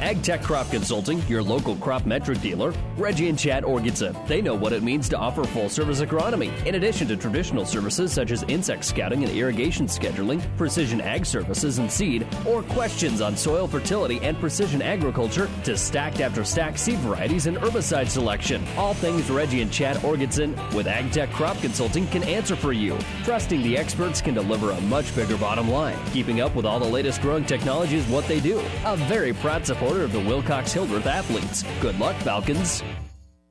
AgTech 0.00 0.42
Crop 0.42 0.70
Consulting, 0.70 1.20
your 1.28 1.42
local 1.42 1.76
crop 1.76 2.06
metric 2.06 2.40
dealer, 2.40 2.72
Reggie 2.96 3.28
and 3.28 3.38
Chad 3.38 3.64
Orgitson. 3.64 4.26
They 4.26 4.40
know 4.40 4.54
what 4.54 4.72
it 4.72 4.82
means 4.82 5.10
to 5.10 5.18
offer 5.18 5.44
full 5.44 5.68
service 5.68 6.00
agronomy, 6.00 6.50
in 6.64 6.76
addition 6.76 7.06
to 7.08 7.18
traditional 7.18 7.66
services 7.66 8.10
such 8.10 8.30
as 8.30 8.42
insect 8.44 8.86
scouting 8.86 9.24
and 9.24 9.36
irrigation 9.36 9.86
scheduling, 9.86 10.40
precision 10.56 11.02
ag 11.02 11.26
services 11.26 11.78
and 11.78 11.92
seed, 11.92 12.26
or 12.46 12.62
questions 12.62 13.20
on 13.20 13.36
soil 13.36 13.66
fertility 13.66 14.18
and 14.22 14.38
precision 14.40 14.80
agriculture 14.80 15.50
to 15.64 15.76
stacked 15.76 16.20
after 16.20 16.44
stacked 16.44 16.78
seed 16.78 16.98
varieties 17.00 17.46
and 17.46 17.58
herbicide 17.58 18.08
selection. 18.08 18.64
All 18.78 18.94
things 18.94 19.30
Reggie 19.30 19.60
and 19.60 19.70
Chad 19.70 19.96
Orgitson 19.98 20.56
with 20.72 20.86
AgTech 20.86 21.30
Crop 21.32 21.58
Consulting 21.58 22.06
can 22.06 22.22
answer 22.22 22.56
for 22.56 22.72
you. 22.72 22.96
Trusting 23.24 23.62
the 23.62 23.76
experts 23.76 24.22
can 24.22 24.32
deliver 24.32 24.70
a 24.70 24.80
much 24.82 25.14
bigger 25.14 25.36
bottom 25.36 25.70
line. 25.70 25.98
Keeping 26.12 26.40
up 26.40 26.54
with 26.54 26.64
all 26.64 26.78
the 26.78 26.86
latest 26.86 27.20
growing 27.20 27.44
technology 27.44 27.96
is 27.96 28.06
what 28.06 28.26
they 28.26 28.40
do. 28.40 28.58
A 28.86 28.96
very 28.96 29.34
proud 29.34 29.66
supporter 29.66 29.79
supporter 29.80 30.04
of 30.04 30.12
the 30.12 30.20
Wilcox 30.20 30.74
Hildreth 30.74 31.06
athletes. 31.06 31.64
Good 31.80 31.98
luck, 31.98 32.14
Falcons. 32.16 32.82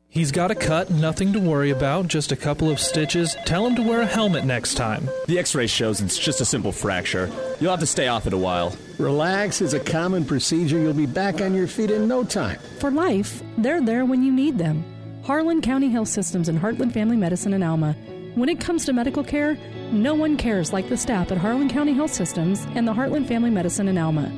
He's 0.09 0.31
got 0.31 0.51
a 0.51 0.55
cut, 0.55 0.91
nothing 0.91 1.33
to 1.33 1.39
worry 1.39 1.71
about, 1.71 2.07
just 2.07 2.31
a 2.31 2.35
couple 2.35 2.69
of 2.69 2.79
stitches. 2.79 3.35
Tell 3.45 3.65
him 3.65 3.75
to 3.75 3.81
wear 3.81 4.01
a 4.01 4.05
helmet 4.05 4.45
next 4.45 4.75
time. 4.75 5.09
The 5.25 5.39
x 5.39 5.55
ray 5.55 5.65
shows 5.65 6.01
it's 6.01 6.19
just 6.19 6.39
a 6.39 6.45
simple 6.45 6.71
fracture. 6.71 7.31
You'll 7.59 7.71
have 7.71 7.79
to 7.79 7.87
stay 7.87 8.07
off 8.09 8.27
it 8.27 8.33
a 8.33 8.37
while. 8.37 8.75
Relax 8.99 9.59
is 9.61 9.73
a 9.73 9.79
common 9.79 10.23
procedure. 10.23 10.77
You'll 10.77 10.93
be 10.93 11.07
back 11.07 11.41
on 11.41 11.55
your 11.55 11.67
feet 11.67 11.89
in 11.89 12.07
no 12.07 12.23
time. 12.23 12.59
For 12.79 12.91
life, 12.91 13.41
they're 13.57 13.81
there 13.81 14.05
when 14.05 14.21
you 14.23 14.31
need 14.31 14.59
them. 14.59 14.83
Harlan 15.23 15.61
County 15.61 15.89
Health 15.89 16.09
Systems 16.09 16.47
and 16.47 16.59
Heartland 16.59 16.91
Family 16.91 17.17
Medicine 17.17 17.53
in 17.53 17.63
Alma. 17.63 17.93
When 18.35 18.49
it 18.49 18.59
comes 18.59 18.85
to 18.85 18.93
medical 18.93 19.23
care, 19.23 19.57
no 19.91 20.13
one 20.13 20.37
cares 20.37 20.73
like 20.73 20.89
the 20.89 20.97
staff 20.97 21.31
at 21.31 21.39
Harlan 21.39 21.69
County 21.69 21.93
Health 21.93 22.13
Systems 22.13 22.67
and 22.75 22.87
the 22.87 22.93
Heartland 22.93 23.27
Family 23.27 23.49
Medicine 23.49 23.87
in 23.87 23.97
Alma. 23.97 24.31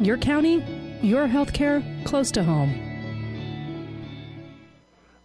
Your 0.00 0.18
county, 0.18 0.83
your 1.02 1.26
health 1.26 1.52
care 1.52 1.82
close 2.04 2.30
to 2.32 2.42
home. 2.42 2.94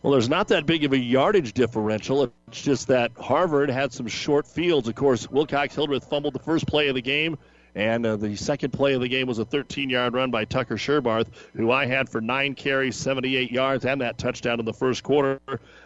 Well, 0.01 0.13
there's 0.13 0.30
not 0.30 0.47
that 0.47 0.65
big 0.65 0.86
of 0.86 0.93
a 0.93 0.97
yardage 0.97 1.53
differential. 1.53 2.32
It's 2.47 2.61
just 2.61 2.88
that 2.88 3.11
Harvard 3.20 3.70
had 3.70 3.91
some 3.91 4.07
short 4.07 4.47
fields. 4.47 4.88
Of 4.88 4.95
course, 4.95 5.30
Wilcox 5.30 5.76
Hildreth 5.76 6.05
fumbled 6.05 6.34
the 6.34 6.39
first 6.39 6.67
play 6.67 6.88
of 6.88 6.95
the 6.95 7.01
game, 7.01 7.38
and 7.76 8.05
uh, 8.05 8.15
the 8.15 8.34
second 8.38 8.72
play 8.72 8.93
of 8.93 9.01
the 9.01 9.09
game 9.09 9.28
was 9.28 9.39
a 9.39 9.45
13 9.45 9.89
yard 9.89 10.13
run 10.13 10.32
by 10.32 10.45
Tucker 10.45 10.78
Sherbarth, 10.78 11.28
who 11.53 11.72
I 11.72 11.86
had 11.86 12.07
for 12.07 12.22
nine 12.22 12.55
carries, 12.55 12.95
78 12.95 13.51
yards, 13.51 13.84
and 13.84 13.99
that 13.99 14.17
touchdown 14.17 14.59
in 14.59 14.65
the 14.65 14.74
first 14.74 15.03
quarter. 15.03 15.41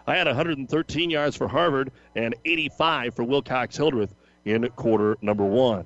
I 0.05 0.15
had 0.15 0.27
113 0.27 1.09
yards 1.09 1.35
for 1.35 1.47
Harvard 1.47 1.91
and 2.15 2.35
85 2.45 3.15
for 3.15 3.23
Wilcox 3.23 3.75
Hildreth 3.75 4.13
in 4.45 4.69
quarter 4.75 5.17
number 5.23 5.45
one. 5.45 5.85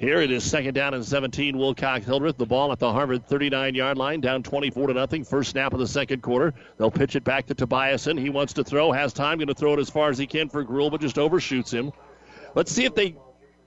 Here 0.00 0.22
it 0.22 0.30
is 0.30 0.44
second 0.44 0.72
down 0.72 0.94
and 0.94 1.04
17. 1.04 1.58
Wilcox 1.58 2.06
Hildreth. 2.06 2.38
The 2.38 2.46
ball 2.46 2.72
at 2.72 2.78
the 2.78 2.90
Harvard 2.90 3.26
39 3.26 3.74
yard 3.74 3.98
line, 3.98 4.22
down 4.22 4.42
24 4.42 4.86
to 4.86 4.94
nothing. 4.94 5.24
First 5.24 5.50
snap 5.50 5.74
of 5.74 5.78
the 5.78 5.86
second 5.86 6.22
quarter. 6.22 6.54
They'll 6.78 6.90
pitch 6.90 7.16
it 7.16 7.22
back 7.22 7.44
to 7.48 7.54
Tobiasen. 7.54 8.18
He 8.18 8.30
wants 8.30 8.54
to 8.54 8.64
throw, 8.64 8.92
has 8.92 9.12
time, 9.12 9.36
going 9.36 9.48
to 9.48 9.54
throw 9.54 9.74
it 9.74 9.78
as 9.78 9.90
far 9.90 10.08
as 10.08 10.16
he 10.16 10.26
can 10.26 10.48
for 10.48 10.64
Gruel, 10.64 10.88
but 10.88 11.02
just 11.02 11.18
overshoots 11.18 11.70
him. 11.70 11.92
Let's 12.54 12.72
see 12.72 12.86
if 12.86 12.94
they 12.94 13.14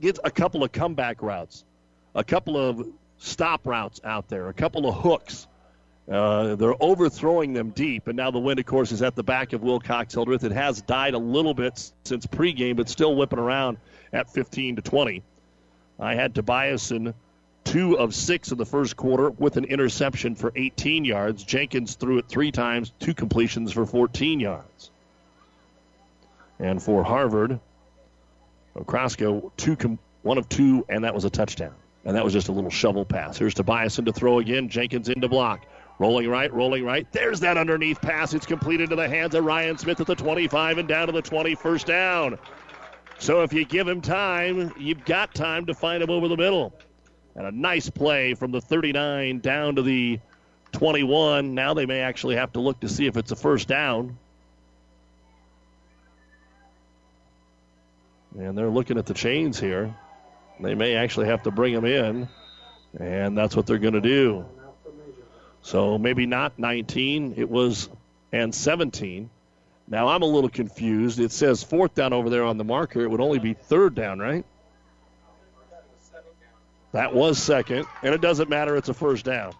get 0.02 0.18
a 0.24 0.32
couple 0.32 0.64
of 0.64 0.72
comeback 0.72 1.22
routes, 1.22 1.66
a 2.16 2.24
couple 2.24 2.58
of 2.58 2.88
stop 3.20 3.68
routes 3.68 4.02
out 4.04 4.28
there, 4.28 4.50
a 4.50 4.54
couple 4.56 4.90
of 4.90 4.96
hooks. 4.96 5.46
Uh, 6.12 6.56
they're 6.56 6.82
overthrowing 6.82 7.54
them 7.54 7.70
deep, 7.70 8.08
and 8.08 8.18
now 8.18 8.32
the 8.32 8.40
wind, 8.40 8.60
of 8.60 8.66
course, 8.66 8.92
is 8.92 9.04
at 9.04 9.16
the 9.16 9.24
back 9.24 9.54
of 9.54 9.62
Wilcox 9.62 10.16
Hildreth. 10.16 10.44
It 10.44 10.52
has 10.52 10.82
died 10.82 11.14
a 11.14 11.20
little 11.20 11.54
bit 11.54 11.92
since 12.06 12.26
pregame, 12.26 12.76
but 12.76 12.90
still 12.90 13.16
whipping 13.16 13.38
around 13.38 13.78
at 14.12 14.34
15 14.34 14.78
to 14.78 14.82
20. 14.82 15.22
I 16.00 16.16
had 16.16 16.34
Tobiasen 16.34 17.14
two 17.64 17.98
of 17.98 18.14
six 18.14 18.52
in 18.52 18.58
the 18.58 18.66
first 18.66 18.96
quarter 18.98 19.30
with 19.32 19.58
an 19.58 19.66
interception 19.66 20.36
for 20.36 20.52
18 20.56 21.06
yards. 21.06 21.44
Jenkins 21.44 21.96
threw 21.96 22.18
it 22.18 22.28
three 22.28 22.52
times, 22.52 22.92
two 23.00 23.14
completions 23.14 23.72
for 23.72 23.86
14 23.86 24.40
yards. 24.40 24.92
And 26.60 26.82
for 26.82 27.04
Harvard, 27.04 27.60
Okraska, 28.76 29.52
two 29.58 29.76
com- 29.76 30.00
one 30.22 30.38
of 30.38 30.48
two, 30.50 30.86
and 30.90 31.04
that 31.04 31.14
was 31.14 31.26
a 31.26 31.30
touchdown. 31.30 31.74
And 32.06 32.16
that 32.18 32.24
was 32.24 32.34
just 32.34 32.50
a 32.50 32.52
little 32.52 32.70
shovel 32.70 33.06
pass. 33.06 33.38
Here's 33.38 33.54
Tobiasen 33.54 34.06
to 34.06 34.14
throw 34.14 34.40
again. 34.40 34.70
Jenkins 34.70 35.10
into 35.10 35.28
block. 35.28 35.66
Rolling 36.00 36.28
right, 36.28 36.52
rolling 36.52 36.84
right. 36.84 37.08
There's 37.12 37.40
that 37.42 37.58
underneath 37.58 38.02
pass. 38.02 38.34
It's 38.34 38.46
completed 38.46 38.90
to 38.90 38.96
the 38.96 39.08
hands 39.08 39.36
of 39.36 39.46
Ryan 39.46 39.78
Smith 39.78 40.02
at 40.02 40.08
the 40.08 40.16
25 40.16 40.80
and 40.80 40.88
down 40.88 41.08
to 41.08 41.14
the 41.14 41.22
20. 41.22 41.56
First 41.56 41.88
down. 41.88 42.38
So 43.20 43.44
if 43.44 43.54
you 43.54 43.66
give 43.66 43.88
him 43.88 44.02
time, 44.02 44.74
you've 44.78 45.06
got 45.06 45.34
time 45.34 45.66
to 45.68 45.74
find 45.74 46.04
him 46.04 46.10
over 46.10 46.28
the 46.28 46.38
middle. 46.38 46.74
And 47.36 47.48
a 47.48 47.52
nice 47.52 47.90
play 47.90 48.34
from 48.34 48.52
the 48.52 48.62
39 48.62 49.40
down 49.40 49.76
to 49.76 49.82
the 49.82 50.20
21. 50.74 51.56
Now 51.56 51.74
they 51.74 51.86
may 51.86 52.02
actually 52.02 52.36
have 52.36 52.54
to 52.54 52.60
look 52.60 52.80
to 52.82 52.90
see 52.90 53.08
if 53.08 53.18
it's 53.18 53.32
a 53.32 53.36
first 53.36 53.68
down. 53.68 54.18
And 58.38 58.58
they're 58.58 58.70
looking 58.70 58.98
at 58.98 59.06
the 59.06 59.14
chains 59.14 59.60
here. 59.60 59.96
They 60.60 60.76
may 60.76 60.96
actually 60.96 61.28
have 61.28 61.44
to 61.44 61.52
bring 61.52 61.74
him 61.74 61.86
in. 61.86 62.28
And 63.00 63.38
that's 63.38 63.56
what 63.56 63.66
they're 63.66 63.80
going 63.80 63.94
to 63.94 64.02
do. 64.02 64.46
So 65.62 65.98
maybe 65.98 66.26
not 66.26 66.60
19. 66.60 67.36
It 67.38 67.50
was 67.50 67.90
and 68.34 68.54
17. 68.54 69.30
Now 69.88 70.08
I'm 70.08 70.22
a 70.22 70.28
little 70.28 70.50
confused. 70.50 71.20
It 71.20 71.32
says 71.32 71.64
fourth 71.64 71.94
down 71.94 72.14
over 72.14 72.30
there 72.30 72.44
on 72.44 72.58
the 72.58 72.64
marker. 72.64 73.02
It 73.02 73.10
would 73.10 73.22
only 73.22 73.40
be 73.40 73.54
third 73.54 73.96
down, 73.96 74.20
right? 74.20 74.46
That 76.94 77.14
was 77.14 77.42
second, 77.42 77.86
and 78.04 78.14
it 78.14 78.22
doesn't 78.22 78.50
matter. 78.50 78.76
It's 78.76 78.90
a 78.90 78.94
first 78.94 79.26
down. 79.26 79.54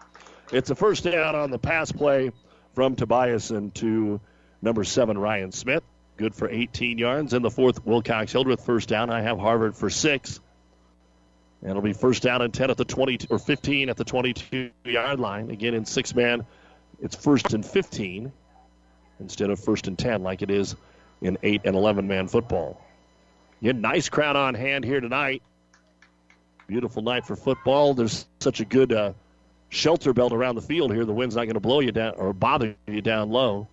It's 0.52 0.70
a 0.70 0.74
first 0.74 1.04
down 1.04 1.34
on 1.34 1.50
the 1.50 1.58
pass 1.58 1.90
play 1.90 2.30
from 2.74 2.94
Tobiasen 2.94 3.74
to 3.74 4.20
number 4.62 4.84
seven, 4.84 5.18
Ryan 5.18 5.50
Smith. 5.50 5.82
Good 6.16 6.34
for 6.34 6.48
18 6.48 6.98
yards. 6.98 7.32
And 7.32 7.44
the 7.44 7.50
fourth, 7.50 7.84
Wilcox 7.84 8.30
Hildreth 8.30 8.64
first 8.64 8.88
down. 8.88 9.10
I 9.10 9.22
have 9.22 9.38
Harvard 9.38 9.74
for 9.74 9.90
six. 9.90 10.38
And 11.60 11.70
it'll 11.70 11.82
be 11.82 11.92
first 11.92 12.22
down 12.22 12.40
and 12.42 12.54
10 12.54 12.70
at 12.70 12.76
the 12.76 12.84
20 12.84 13.26
or 13.30 13.38
15 13.38 13.88
at 13.88 13.96
the 13.96 14.04
22 14.04 14.70
yard 14.84 15.18
line. 15.18 15.50
Again, 15.50 15.74
in 15.74 15.86
six 15.86 16.14
man, 16.14 16.46
it's 17.00 17.16
first 17.16 17.52
and 17.52 17.66
15 17.66 18.32
instead 19.20 19.50
of 19.50 19.60
first 19.60 19.86
and 19.86 19.98
10 19.98 20.22
like 20.22 20.42
it 20.42 20.50
is 20.50 20.76
in 21.20 21.38
8 21.42 21.62
and 21.64 21.76
11 21.76 22.06
man 22.06 22.28
football. 22.28 22.80
You 23.60 23.68
had 23.68 23.80
nice 23.80 24.08
crowd 24.08 24.36
on 24.36 24.54
hand 24.54 24.84
here 24.84 25.00
tonight. 25.00 25.42
Beautiful 26.66 27.02
night 27.02 27.26
for 27.26 27.36
football. 27.36 27.94
There's 27.94 28.26
such 28.40 28.60
a 28.60 28.64
good 28.64 28.92
uh, 28.92 29.12
shelter 29.68 30.12
belt 30.12 30.32
around 30.32 30.54
the 30.54 30.62
field 30.62 30.92
here. 30.92 31.04
The 31.04 31.12
wind's 31.12 31.36
not 31.36 31.44
going 31.44 31.54
to 31.54 31.60
blow 31.60 31.80
you 31.80 31.92
down 31.92 32.14
or 32.16 32.32
bother 32.32 32.74
you 32.86 33.00
down 33.00 33.30
low. 33.30 33.68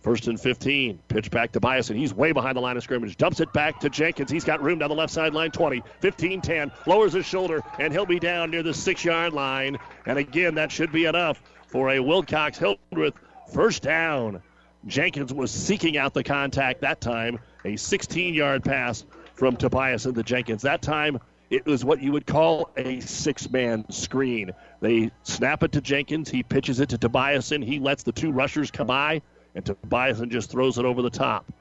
First 0.00 0.28
and 0.28 0.40
15. 0.40 0.98
Pitch 1.08 1.30
back 1.30 1.52
to 1.52 1.60
Bias, 1.60 1.90
and 1.90 1.98
he's 1.98 2.14
way 2.14 2.32
behind 2.32 2.56
the 2.56 2.62
line 2.62 2.78
of 2.78 2.82
scrimmage. 2.82 3.18
Dumps 3.18 3.40
it 3.40 3.52
back 3.52 3.80
to 3.80 3.90
Jenkins. 3.90 4.30
He's 4.30 4.44
got 4.44 4.62
room 4.62 4.78
down 4.78 4.88
the 4.88 4.94
left 4.94 5.12
sideline. 5.12 5.50
20, 5.50 5.82
15, 6.00 6.40
10. 6.40 6.72
Lowers 6.86 7.12
his 7.12 7.26
shoulder, 7.26 7.62
and 7.78 7.92
he'll 7.92 8.06
be 8.06 8.18
down 8.18 8.50
near 8.50 8.62
the 8.62 8.72
six 8.72 9.04
yard 9.04 9.34
line. 9.34 9.78
And 10.06 10.18
again, 10.18 10.54
that 10.54 10.72
should 10.72 10.90
be 10.90 11.04
enough 11.04 11.42
for 11.66 11.90
a 11.90 12.00
Wilcox 12.00 12.56
Hildreth 12.56 13.14
first 13.52 13.82
down. 13.82 14.42
Jenkins 14.86 15.32
was 15.32 15.50
seeking 15.50 15.96
out 15.96 16.14
the 16.14 16.24
contact 16.24 16.80
that 16.80 17.00
time. 17.00 17.38
A 17.64 17.76
16 17.76 18.34
yard 18.34 18.64
pass 18.64 19.04
from 19.34 19.56
Tobiasen 19.56 20.14
to 20.14 20.22
Jenkins. 20.22 20.62
That 20.62 20.82
time, 20.82 21.18
it 21.50 21.66
was 21.66 21.84
what 21.84 22.02
you 22.02 22.12
would 22.12 22.26
call 22.26 22.70
a 22.76 23.00
six 23.00 23.50
man 23.50 23.90
screen. 23.90 24.52
They 24.80 25.10
snap 25.22 25.62
it 25.62 25.72
to 25.72 25.80
Jenkins. 25.80 26.30
He 26.30 26.42
pitches 26.42 26.80
it 26.80 26.90
to 26.90 26.98
Tobiasen. 26.98 27.64
He 27.64 27.78
lets 27.78 28.02
the 28.02 28.12
two 28.12 28.30
rushers 28.30 28.70
come 28.70 28.86
by 28.86 29.22
and 29.54 29.64
Tobiasen 29.64 30.30
just 30.30 30.50
throws 30.50 30.78
it 30.78 30.84
over 30.84 31.02
the 31.02 31.10
top. 31.10 31.52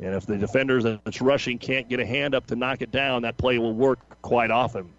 And 0.00 0.14
if 0.14 0.26
the 0.26 0.36
defenders 0.36 0.84
that's 0.84 1.20
rushing 1.20 1.58
can't 1.58 1.88
get 1.88 1.98
a 1.98 2.06
hand 2.06 2.34
up 2.34 2.46
to 2.48 2.56
knock 2.56 2.82
it 2.82 2.92
down, 2.92 3.22
that 3.22 3.36
play 3.36 3.58
will 3.58 3.74
work 3.74 3.98
quite 4.22 4.50
often. 4.50 4.90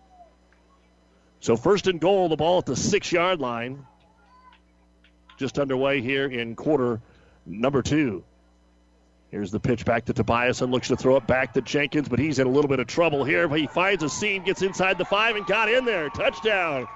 So 1.40 1.56
first 1.56 1.88
and 1.88 2.02
goal, 2.02 2.28
the 2.28 2.36
ball 2.36 2.60
at 2.60 2.66
the 2.66 2.76
six 2.76 3.12
yard 3.12 3.40
line. 3.40 3.86
Just 5.38 5.58
underway 5.58 6.02
here 6.02 6.26
in 6.26 6.56
quarter 6.56 7.00
number 7.50 7.82
two. 7.82 8.24
Here's 9.32 9.52
the 9.52 9.60
pitch 9.60 9.86
back 9.86 10.06
to 10.06 10.14
Tobiasen 10.14 10.72
looks 10.72 10.88
to 10.88 10.96
throw 10.96 11.18
it 11.18 11.28
back 11.28 11.54
to 11.54 11.62
Jenkins, 11.62 12.10
but 12.10 12.18
he's 12.18 12.40
in 12.40 12.48
a 12.48 12.50
little 12.50 12.70
bit 12.70 12.80
of 12.80 12.88
trouble 12.88 13.24
here. 13.24 13.48
He 13.50 13.68
finds 13.68 14.02
a 14.04 14.10
seam, 14.10 14.44
gets 14.44 14.62
inside 14.62 14.98
the 14.98 15.06
five, 15.06 15.36
and 15.36 15.46
got 15.46 15.70
in 15.70 15.86
there. 15.86 16.10
Touchdown. 16.10 16.88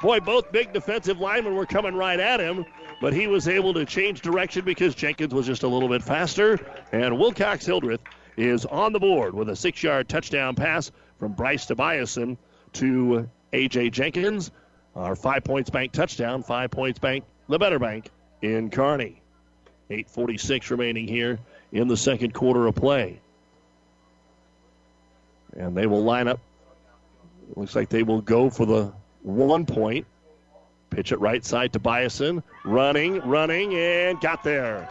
Boy, 0.00 0.20
both 0.20 0.50
big 0.52 0.72
defensive 0.72 1.18
linemen 1.18 1.54
were 1.54 1.66
coming 1.66 1.94
right 1.94 2.18
at 2.18 2.40
him 2.40 2.64
but 3.02 3.12
he 3.12 3.26
was 3.26 3.48
able 3.48 3.74
to 3.74 3.84
change 3.84 4.20
direction 4.20 4.64
because 4.64 4.94
Jenkins 4.94 5.34
was 5.34 5.44
just 5.44 5.64
a 5.64 5.68
little 5.68 5.88
bit 5.88 6.04
faster. 6.04 6.56
And 6.92 7.18
Wilcox 7.18 7.66
Hildreth 7.66 8.00
is 8.36 8.64
on 8.64 8.92
the 8.92 9.00
board 9.00 9.34
with 9.34 9.48
a 9.48 9.56
six 9.56 9.82
yard 9.82 10.08
touchdown 10.08 10.54
pass 10.54 10.92
from 11.18 11.32
Bryce 11.32 11.66
Tobiasen 11.66 12.36
to 12.74 13.28
A.J. 13.52 13.90
Jenkins. 13.90 14.52
Our 14.94 15.16
five 15.16 15.42
points 15.42 15.68
bank 15.68 15.92
touchdown, 15.92 16.44
five 16.44 16.70
points 16.70 17.00
bank, 17.00 17.24
the 17.48 17.58
better 17.58 17.80
bank 17.80 18.08
in 18.40 18.70
Kearney. 18.70 19.21
8.46 19.90 20.70
remaining 20.70 21.06
here 21.06 21.38
in 21.72 21.88
the 21.88 21.96
second 21.96 22.32
quarter 22.34 22.66
of 22.66 22.74
play. 22.74 23.18
And 25.56 25.76
they 25.76 25.86
will 25.86 26.02
line 26.02 26.28
up. 26.28 26.40
Looks 27.56 27.76
like 27.76 27.88
they 27.88 28.02
will 28.02 28.22
go 28.22 28.48
for 28.48 28.64
the 28.64 28.92
one 29.22 29.66
point. 29.66 30.06
Pitch 30.90 31.12
it 31.12 31.20
right 31.20 31.44
side 31.44 31.72
to 31.74 31.80
Biason. 31.80 32.42
Running, 32.64 33.20
running, 33.20 33.74
and 33.74 34.20
got 34.20 34.42
there. 34.42 34.88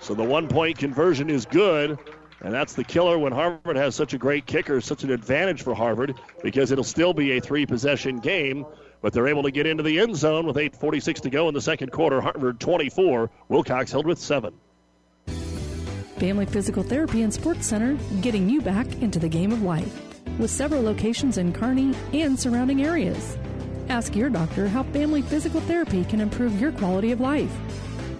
So 0.00 0.14
the 0.14 0.24
one 0.24 0.48
point 0.48 0.78
conversion 0.78 1.28
is 1.28 1.44
good. 1.44 1.98
And 2.42 2.54
that's 2.54 2.72
the 2.72 2.84
killer 2.84 3.18
when 3.18 3.32
Harvard 3.32 3.76
has 3.76 3.94
such 3.94 4.14
a 4.14 4.18
great 4.18 4.46
kicker, 4.46 4.80
such 4.80 5.04
an 5.04 5.10
advantage 5.10 5.62
for 5.62 5.74
Harvard 5.74 6.18
because 6.42 6.70
it'll 6.70 6.84
still 6.84 7.12
be 7.12 7.32
a 7.32 7.40
three 7.40 7.66
possession 7.66 8.18
game. 8.18 8.64
But 9.02 9.12
they're 9.12 9.28
able 9.28 9.42
to 9.44 9.50
get 9.50 9.66
into 9.66 9.82
the 9.82 9.98
end 9.98 10.16
zone 10.16 10.46
with 10.46 10.56
8.46 10.56 11.20
to 11.22 11.30
go 11.30 11.48
in 11.48 11.54
the 11.54 11.60
second 11.60 11.90
quarter. 11.92 12.20
Harvard 12.20 12.60
24, 12.60 13.30
Wilcox 13.48 13.90
Hildreth 13.90 14.18
7. 14.18 14.52
Family 16.18 16.44
Physical 16.44 16.82
Therapy 16.82 17.22
and 17.22 17.32
Sports 17.32 17.66
Center, 17.66 17.96
getting 18.20 18.48
you 18.48 18.60
back 18.60 18.86
into 19.00 19.18
the 19.18 19.28
game 19.28 19.52
of 19.52 19.62
life 19.62 20.10
with 20.38 20.50
several 20.50 20.82
locations 20.82 21.38
in 21.38 21.52
Kearney 21.52 21.94
and 22.12 22.38
surrounding 22.38 22.84
areas. 22.84 23.38
Ask 23.88 24.14
your 24.14 24.30
doctor 24.30 24.68
how 24.68 24.82
family 24.84 25.22
physical 25.22 25.60
therapy 25.62 26.04
can 26.04 26.20
improve 26.20 26.60
your 26.60 26.72
quality 26.72 27.12
of 27.12 27.20
life. 27.20 27.50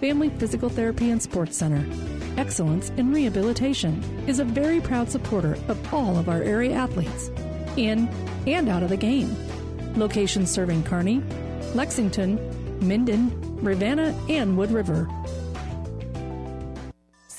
Family 0.00 0.30
Physical 0.30 0.68
Therapy 0.68 1.10
and 1.10 1.22
Sports 1.22 1.56
Center. 1.56 1.86
Excellence 2.36 2.90
in 2.96 3.12
Rehabilitation 3.12 4.02
is 4.26 4.38
a 4.38 4.44
very 4.44 4.80
proud 4.80 5.10
supporter 5.10 5.58
of 5.68 5.94
all 5.94 6.16
of 6.16 6.28
our 6.28 6.42
area 6.42 6.74
athletes, 6.74 7.30
in 7.76 8.08
and 8.46 8.68
out 8.68 8.82
of 8.82 8.88
the 8.88 8.96
game. 8.96 9.36
Locations 9.96 10.50
serving 10.50 10.84
Kearney, 10.84 11.22
Lexington, 11.74 12.38
Minden, 12.86 13.30
Ravenna, 13.62 14.14
and 14.28 14.56
Wood 14.56 14.70
River. 14.70 15.08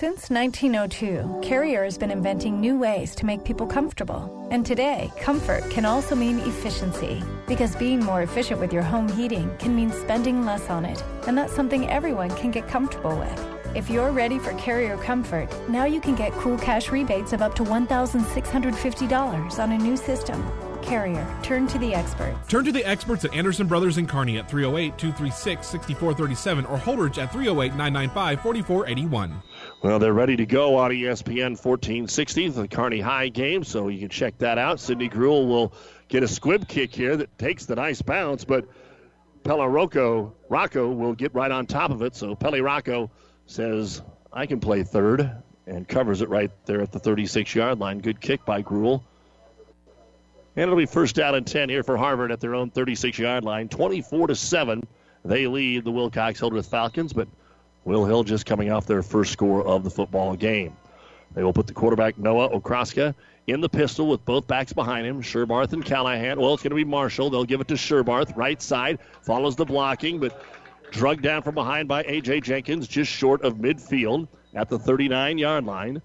Since 0.01 0.31
1902, 0.31 1.41
Carrier 1.47 1.83
has 1.83 1.95
been 1.95 2.09
inventing 2.09 2.59
new 2.59 2.75
ways 2.79 3.13
to 3.13 3.25
make 3.27 3.43
people 3.43 3.67
comfortable. 3.67 4.47
And 4.49 4.65
today, 4.65 5.11
comfort 5.19 5.69
can 5.69 5.85
also 5.85 6.15
mean 6.15 6.39
efficiency. 6.39 7.21
Because 7.47 7.75
being 7.75 8.03
more 8.03 8.23
efficient 8.23 8.59
with 8.59 8.73
your 8.73 8.81
home 8.81 9.07
heating 9.07 9.55
can 9.59 9.75
mean 9.75 9.91
spending 9.91 10.43
less 10.43 10.71
on 10.71 10.85
it. 10.85 11.03
And 11.27 11.37
that's 11.37 11.53
something 11.53 11.87
everyone 11.87 12.31
can 12.31 12.49
get 12.49 12.67
comfortable 12.67 13.15
with. 13.15 13.75
If 13.75 13.91
you're 13.91 14.11
ready 14.11 14.39
for 14.39 14.53
Carrier 14.53 14.97
Comfort, 14.97 15.47
now 15.69 15.85
you 15.85 16.01
can 16.01 16.15
get 16.15 16.31
cool 16.33 16.57
cash 16.57 16.89
rebates 16.89 17.31
of 17.31 17.43
up 17.43 17.53
to 17.55 17.63
$1,650 17.63 19.59
on 19.59 19.71
a 19.71 19.77
new 19.77 19.95
system. 19.95 20.43
Carrier, 20.81 21.25
turn 21.43 21.67
to 21.67 21.77
the 21.77 21.93
experts. 21.93 22.47
Turn 22.47 22.65
to 22.65 22.71
the 22.71 22.83
experts 22.85 23.25
at 23.25 23.33
Anderson 23.33 23.67
Brothers 23.67 23.97
in 23.97 24.07
Kearney 24.07 24.37
at 24.37 24.49
308 24.49 24.97
236 24.97 25.67
6437 25.67 26.65
or 26.65 26.77
Holdrege 26.77 27.17
at 27.17 27.31
308 27.31 27.75
995 27.75 28.41
4481. 28.41 29.41
Well, 29.83 29.99
they're 29.99 30.13
ready 30.13 30.35
to 30.35 30.45
go 30.45 30.75
on 30.77 30.91
ESPN 30.91 31.51
1460, 31.51 32.49
the 32.49 32.67
Kearney 32.67 32.99
High 32.99 33.29
game, 33.29 33.63
so 33.63 33.87
you 33.87 33.99
can 33.99 34.09
check 34.09 34.37
that 34.39 34.57
out. 34.57 34.79
Sidney 34.79 35.07
Gruel 35.07 35.47
will 35.47 35.73
get 36.07 36.23
a 36.23 36.27
squib 36.27 36.67
kick 36.67 36.93
here 36.93 37.15
that 37.17 37.37
takes 37.37 37.65
the 37.65 37.75
nice 37.75 38.01
bounce, 38.01 38.43
but 38.43 38.67
Pella 39.43 39.67
Rocco, 39.67 40.35
Rocco 40.49 40.89
will 40.91 41.13
get 41.13 41.33
right 41.33 41.51
on 41.51 41.65
top 41.65 41.91
of 41.91 42.01
it. 42.01 42.15
So 42.15 42.35
Pelly 42.35 42.61
Rocco 42.61 43.09
says, 43.45 44.01
I 44.31 44.45
can 44.45 44.59
play 44.59 44.83
third, 44.83 45.31
and 45.67 45.87
covers 45.87 46.21
it 46.21 46.29
right 46.29 46.51
there 46.65 46.81
at 46.81 46.91
the 46.91 46.99
36 46.99 47.53
yard 47.55 47.79
line. 47.79 47.99
Good 47.99 48.19
kick 48.19 48.45
by 48.45 48.61
Gruel. 48.61 49.03
And 50.55 50.63
it'll 50.63 50.75
be 50.75 50.85
first 50.85 51.15
down 51.15 51.35
and 51.35 51.47
10 51.47 51.69
here 51.69 51.83
for 51.83 51.95
Harvard 51.97 52.31
at 52.31 52.39
their 52.39 52.55
own 52.55 52.71
36 52.71 53.17
yard 53.17 53.43
line. 53.43 53.69
24 53.69 54.27
to 54.27 54.35
7. 54.35 54.85
They 55.23 55.47
lead 55.47 55.85
the 55.85 55.91
Wilcox 55.91 56.39
Hildreth 56.39 56.67
Falcons, 56.67 57.13
but 57.13 57.27
Will 57.85 58.05
Hill 58.05 58.23
just 58.23 58.45
coming 58.45 58.71
off 58.71 58.85
their 58.85 59.03
first 59.03 59.31
score 59.31 59.65
of 59.65 59.83
the 59.83 59.89
football 59.89 60.35
game. 60.35 60.75
They 61.33 61.43
will 61.43 61.53
put 61.53 61.67
the 61.67 61.73
quarterback 61.73 62.17
Noah 62.17 62.49
Okraska 62.49 63.15
in 63.47 63.61
the 63.61 63.69
pistol 63.69 64.07
with 64.07 64.25
both 64.25 64.47
backs 64.47 64.73
behind 64.73 65.07
him. 65.07 65.21
Sherbarth 65.21 65.73
and 65.73 65.85
Callahan. 65.85 66.39
Well, 66.39 66.53
it's 66.53 66.63
going 66.63 66.71
to 66.71 66.75
be 66.75 66.83
Marshall. 66.83 67.29
They'll 67.29 67.45
give 67.45 67.61
it 67.61 67.67
to 67.69 67.75
Sherbarth. 67.75 68.35
Right 68.35 68.61
side 68.61 68.99
follows 69.21 69.55
the 69.55 69.65
blocking, 69.65 70.19
but 70.19 70.43
drugged 70.91 71.23
down 71.23 71.41
from 71.41 71.55
behind 71.55 71.87
by 71.87 72.03
A.J. 72.03 72.41
Jenkins, 72.41 72.87
just 72.87 73.11
short 73.11 73.41
of 73.43 73.55
midfield 73.55 74.27
at 74.53 74.69
the 74.69 74.77
39 74.77 75.37
yard 75.37 75.65
line. 75.65 76.01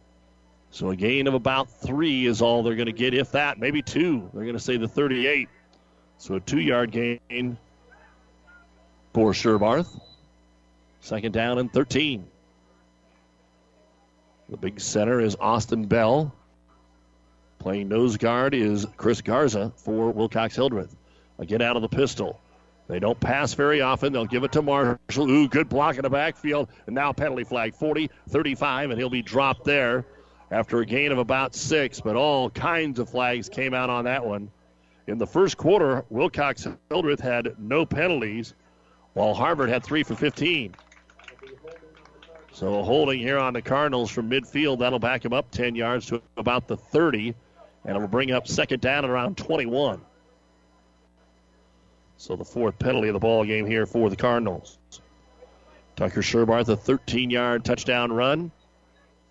So 0.77 0.91
a 0.91 0.97
gain 0.97 1.27
of 1.27 1.33
about 1.33 1.71
three 1.71 2.27
is 2.27 2.43
all 2.43 2.63
they're 2.63 2.75
going 2.75 2.85
to 2.85 2.93
get, 2.93 3.15
if 3.15 3.33
that, 3.33 3.59
maybe 3.59 3.81
two. 3.81 4.29
They're 4.35 4.43
going 4.43 4.59
to 4.59 4.63
say 4.63 4.77
the 4.77 4.87
38. 4.87 5.49
So 6.19 6.35
a 6.35 6.41
two 6.41 6.61
yard 6.61 6.91
gain 6.91 7.57
for 9.15 9.33
Sherbarth. 9.33 9.99
Second 11.01 11.33
down 11.33 11.57
and 11.57 11.73
13. 11.73 12.27
The 14.51 14.59
big 14.59 14.79
center 14.79 15.19
is 15.19 15.35
Austin 15.41 15.87
Bell. 15.87 16.31
Playing 17.59 17.89
nose 17.89 18.19
guard 18.19 18.53
is 18.53 18.87
Chris 18.99 19.23
Garza 19.23 19.73
for 19.77 20.11
Wilcox 20.11 20.55
Hildreth. 20.57 20.95
Again 21.39 21.63
out 21.63 21.77
of 21.77 21.83
the 21.83 21.89
pistol. 21.89 22.39
They 22.87 22.99
don't 22.99 23.19
pass 23.19 23.55
very 23.55 23.81
often. 23.81 24.13
They'll 24.13 24.27
give 24.27 24.45
it 24.45 24.53
to 24.53 24.61
Marshall. 24.61 25.31
Ooh, 25.31 25.49
good 25.49 25.71
block 25.71 25.97
in 25.97 26.03
the 26.03 26.11
backfield. 26.11 26.69
And 26.85 26.95
now 26.95 27.15
penalty 27.15 27.45
flag 27.45 27.75
40, 27.75 28.11
35, 28.29 28.91
and 28.91 28.99
he'll 28.99 29.09
be 29.09 29.23
dropped 29.23 29.65
there 29.65 30.05
after 30.51 30.81
a 30.81 30.87
gain 30.87 31.13
of 31.13 31.19
about 31.19 31.55
six. 31.55 32.01
But 32.01 32.17
all 32.17 32.51
kinds 32.51 32.99
of 32.99 33.11
flags 33.11 33.49
came 33.49 33.75
out 33.75 33.91
on 33.91 34.05
that 34.05 34.25
one. 34.25 34.51
In 35.07 35.19
the 35.19 35.27
first 35.27 35.57
quarter, 35.57 36.05
Wilcox 36.11 36.67
Hildreth 36.91 37.21
had 37.21 37.55
no 37.59 37.87
penalties, 37.87 38.55
while 39.13 39.35
Harvard 39.35 39.69
had 39.69 39.85
three 39.85 40.03
for 40.03 40.15
15. 40.15 40.75
So 42.53 42.83
holding 42.83 43.19
here 43.19 43.39
on 43.39 43.53
the 43.53 43.63
Cardinals 43.63 44.11
from 44.11 44.31
midfield. 44.31 44.79
That'll 44.79 44.99
back 44.99 45.25
him 45.25 45.33
up 45.33 45.51
10 45.51 45.75
yards 45.75 46.07
to 46.07 46.23
about 46.37 46.67
the 46.67 46.77
30. 46.77 47.35
And 47.85 47.97
it 47.97 48.01
will 48.01 48.09
bring 48.09 48.33
up 48.33 48.49
second 48.49 48.81
down 48.81 49.05
at 49.05 49.11
around 49.11 49.37
21. 49.37 50.01
So 52.17 52.35
the 52.35 52.45
fourth 52.45 52.79
penalty 52.79 53.09
of 53.09 53.15
the 53.15 53.21
ball 53.21 53.45
game 53.45 53.67
here 53.67 53.87
for 53.87 54.09
the 54.09 54.17
Cardinals. 54.17 54.79
Tucker 55.97 56.23
Sherbarth, 56.23 56.69
a 56.69 56.77
13-yard 56.77 57.65
touchdown 57.65 58.11
run. 58.13 58.51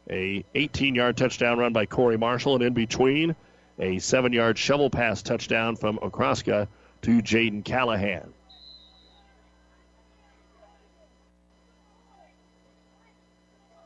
A 0.09 0.45
18-yard 0.55 1.17
touchdown 1.17 1.57
run 1.57 1.73
by 1.73 1.85
Corey 1.85 2.17
Marshall. 2.17 2.55
And 2.55 2.63
in 2.63 2.73
between, 2.73 3.35
a 3.79 3.95
7-yard 3.97 4.57
shovel 4.57 4.89
pass 4.89 5.21
touchdown 5.21 5.75
from 5.75 5.97
Okraska 5.97 6.67
to 7.03 7.21
Jaden 7.21 7.63
Callahan. 7.63 8.33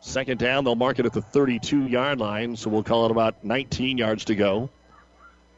Second 0.02 0.40
down, 0.40 0.64
they'll 0.64 0.76
mark 0.76 0.98
it 1.00 1.06
at 1.06 1.14
the 1.14 1.22
32 1.22 1.88
yard 1.88 2.20
line, 2.20 2.56
so 2.56 2.70
we'll 2.70 2.84
call 2.84 3.06
it 3.06 3.12
about 3.12 3.44
19 3.44 3.98
yards 3.98 4.26
to 4.26 4.36
go. 4.36 4.70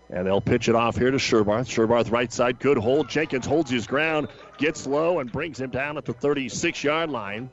And 0.09 0.27
they'll 0.27 0.41
pitch 0.41 0.67
it 0.67 0.75
off 0.75 0.97
here 0.97 1.09
to 1.09 1.17
Sherbarth. 1.17 1.67
Sherbarth 1.67 2.11
right 2.11 2.31
side, 2.31 2.59
good 2.59 2.77
hold. 2.77 3.07
Jenkins 3.07 3.45
holds 3.45 3.71
his 3.71 3.87
ground, 3.87 4.27
gets 4.57 4.85
low, 4.85 5.19
and 5.19 5.31
brings 5.31 5.59
him 5.59 5.69
down 5.69 5.97
at 5.97 6.03
the 6.03 6.11
36 6.11 6.83
yard 6.83 7.09
line. 7.09 7.49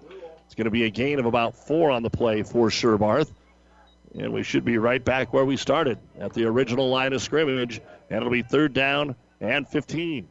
It's 0.48 0.54
going 0.54 0.64
to 0.64 0.70
be 0.70 0.84
a 0.84 0.90
gain 0.90 1.18
of 1.18 1.26
about 1.26 1.54
four 1.54 1.90
on 1.90 2.02
the 2.02 2.08
play 2.08 2.42
for 2.42 2.70
Sherbarth. 2.70 3.30
And 4.18 4.32
we 4.32 4.42
should 4.42 4.64
be 4.64 4.78
right 4.78 5.04
back 5.04 5.34
where 5.34 5.44
we 5.44 5.58
started 5.58 5.98
at 6.18 6.32
the 6.32 6.46
original 6.46 6.88
line 6.88 7.12
of 7.12 7.20
scrimmage. 7.20 7.82
And 8.08 8.16
it'll 8.16 8.30
be 8.30 8.40
third 8.40 8.72
down 8.72 9.14
and 9.42 9.68
15. 9.68 10.26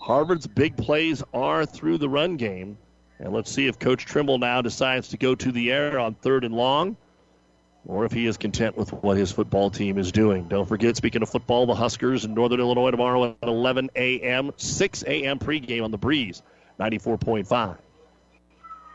Harvard's 0.00 0.48
big 0.48 0.76
plays 0.76 1.22
are 1.32 1.64
through 1.64 1.98
the 1.98 2.08
run 2.08 2.36
game. 2.36 2.78
And 3.20 3.32
let's 3.32 3.52
see 3.52 3.68
if 3.68 3.78
Coach 3.78 4.06
Trimble 4.06 4.38
now 4.38 4.60
decides 4.60 5.10
to 5.10 5.16
go 5.16 5.36
to 5.36 5.52
the 5.52 5.70
air 5.70 6.00
on 6.00 6.14
third 6.14 6.42
and 6.42 6.52
long 6.52 6.96
or 7.86 8.04
if 8.04 8.12
he 8.12 8.26
is 8.26 8.36
content 8.36 8.76
with 8.76 8.92
what 8.92 9.16
his 9.16 9.30
football 9.30 9.70
team 9.70 9.98
is 9.98 10.10
doing. 10.10 10.48
Don't 10.48 10.66
forget, 10.66 10.96
speaking 10.96 11.22
of 11.22 11.30
football, 11.30 11.66
the 11.66 11.76
Huskers 11.76 12.24
in 12.24 12.34
Northern 12.34 12.58
Illinois 12.58 12.90
tomorrow 12.90 13.36
at 13.40 13.48
11 13.48 13.90
a.m., 13.94 14.50
6 14.56 15.04
a.m. 15.06 15.38
pregame 15.38 15.84
on 15.84 15.92
the 15.92 15.98
Breeze, 15.98 16.42
94.5. 16.80 17.78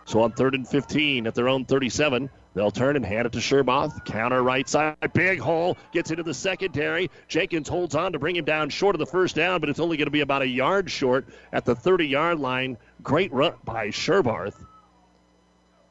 So 0.06 0.22
on 0.22 0.32
third 0.32 0.54
and 0.54 0.68
15 0.68 1.26
at 1.26 1.34
their 1.34 1.50
own 1.50 1.66
37, 1.66 2.30
they'll 2.54 2.70
turn 2.70 2.96
and 2.96 3.04
hand 3.04 3.26
it 3.26 3.32
to 3.34 3.40
Sherbarth. 3.40 4.06
Counter 4.06 4.42
right 4.44 4.70
side, 4.70 4.96
big 5.14 5.40
hole, 5.40 5.78
gets 5.92 6.12
into 6.12 6.22
the 6.22 6.34
secondary. 6.34 7.10
Jenkins 7.28 7.68
holds 7.68 7.96
on 7.96 8.14
to 8.14 8.20
bring 8.20 8.36
him 8.36 8.46
down 8.46 8.70
short 8.70 8.94
of 8.94 9.00
the 9.00 9.08
first 9.08 9.36
down, 9.36 9.60
but 9.60 9.70
it's 9.70 9.80
only 9.80 9.98
going 9.98 10.06
to 10.06 10.12
be 10.12 10.22
about 10.22 10.44
a 10.44 10.48
yard 10.48 10.92
short 10.92 11.26
at 11.52 11.66
the 11.66 11.76
30 11.76 12.08
yard 12.08 12.40
line. 12.40 12.78
Great 13.02 13.34
run 13.34 13.54
by 13.64 13.88
Sherbarth. 13.88 14.64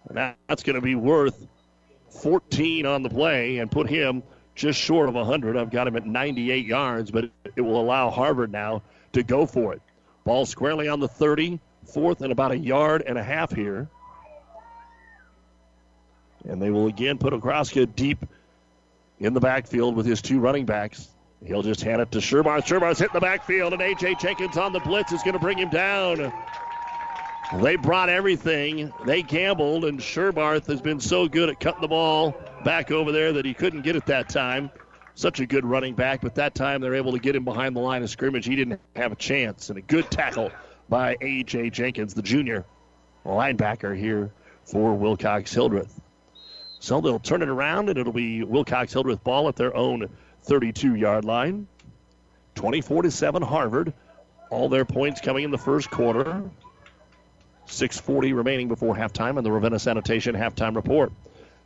And 0.08 0.36
that's 0.46 0.62
going 0.62 0.76
to 0.76 0.82
be 0.82 0.94
worth 0.94 1.46
14 2.10 2.86
on 2.86 3.02
the 3.02 3.10
play 3.10 3.58
and 3.58 3.68
put 3.68 3.88
him 3.88 4.22
just 4.54 4.78
short 4.78 5.08
of 5.08 5.16
100. 5.16 5.56
I've 5.56 5.70
got 5.70 5.88
him 5.88 5.96
at 5.96 6.06
98 6.06 6.66
yards, 6.66 7.10
but 7.10 7.30
it 7.56 7.60
will 7.60 7.80
allow 7.80 8.10
Harvard 8.10 8.52
now 8.52 8.82
to 9.12 9.24
go 9.24 9.44
for 9.44 9.72
it. 9.72 9.82
Ball 10.24 10.46
squarely 10.46 10.88
on 10.88 11.00
the 11.00 11.08
30, 11.08 11.58
fourth 11.84 12.22
and 12.22 12.32
about 12.32 12.52
a 12.52 12.58
yard 12.58 13.02
and 13.06 13.18
a 13.18 13.22
half 13.22 13.52
here. 13.52 13.88
And 16.49 16.61
they 16.61 16.70
will 16.70 16.86
again 16.86 17.18
put 17.18 17.32
Okraska 17.32 17.86
deep 17.95 18.24
in 19.18 19.32
the 19.32 19.40
backfield 19.40 19.97
with 19.97 20.07
his 20.07 20.20
two 20.20 20.40
running 20.40 20.66
backs. 20.66 21.09
He'll 21.45 21.62
just 21.62 21.82
hand 21.82 22.01
it 22.01 22.11
to 22.12 22.18
Sherbarth. 22.18 22.64
Sherbarth's 22.64 22.99
hit 22.99 23.12
the 23.12 23.20
backfield, 23.20 23.72
and 23.72 23.82
A.J. 23.82 24.16
Jenkins 24.16 24.57
on 24.57 24.72
the 24.72 24.80
blitz 24.80 25.12
is 25.12 25.22
going 25.22 25.34
to 25.34 25.38
bring 25.38 25.59
him 25.59 25.68
down. 25.68 26.32
They 27.61 27.76
brought 27.76 28.09
everything. 28.09 28.92
They 29.05 29.22
gambled, 29.22 29.84
and 29.84 30.01
Sherbarth 30.01 30.66
has 30.66 30.80
been 30.80 31.01
so 31.01 31.28
good 31.28 31.51
at 31.51 31.61
cutting 31.61 31.82
the 31.82 31.88
ball 31.88 32.34
back 32.64 32.90
over 32.90 33.12
there 33.12 33.32
that 33.34 33.45
he 33.45 33.53
couldn't 33.53 33.82
get 33.82 33.95
it 33.95 34.07
that 34.07 34.28
time. 34.28 34.70
Such 35.14 35.40
a 35.40 35.47
good 35.47 35.64
running 35.64 35.95
back, 35.95 36.22
but 36.22 36.34
that 36.36 36.55
time 36.55 36.80
they're 36.80 36.95
able 36.95 37.12
to 37.12 37.18
get 37.18 37.36
him 37.36 37.45
behind 37.45 37.76
the 37.76 37.80
line 37.80 38.03
of 38.03 38.11
scrimmage. 38.11 38.47
He 38.47 38.57
didn't 38.57 38.80
have 38.97 39.12
a 39.12 39.16
chance, 39.16 39.68
and 39.68 39.78
a 39.78 39.82
good 39.82 40.11
tackle 40.11 40.51
by 40.88 41.16
A.J. 41.20 41.70
Jenkins, 41.70 42.14
the 42.14 42.22
junior 42.22 42.64
linebacker 43.24 43.97
here 43.97 44.32
for 44.64 44.95
Wilcox 44.95 45.53
Hildreth. 45.53 46.01
So 46.85 47.01
they'll 47.01 47.18
turn 47.18 47.41
it 47.41 47.49
around, 47.49 47.89
and 47.89 47.99
it'll 47.99 48.12
be 48.12 48.43
Wilcox 48.43 48.93
Hildreth 48.93 49.24
ball 49.24 49.49
at 49.49 49.57
their 49.57 49.74
own 49.74 50.07
32 50.43 50.97
yard 50.97 51.24
line. 51.24 51.66
24 52.57 53.05
to 53.05 53.11
7 53.11 53.41
Harvard. 53.41 53.95
All 54.51 54.68
their 54.68 54.85
points 54.85 55.22
coming 55.22 55.45
in 55.45 55.51
the 55.51 55.57
first 55.57 55.91
quarter. 55.91 56.43
6.40 57.66 58.37
remaining 58.37 58.68
before 58.68 58.95
halftime 58.95 59.39
on 59.39 59.45
the 59.45 59.51
Ravenna 59.51 59.78
Sanitation 59.78 60.35
halftime 60.35 60.76
report. 60.76 61.11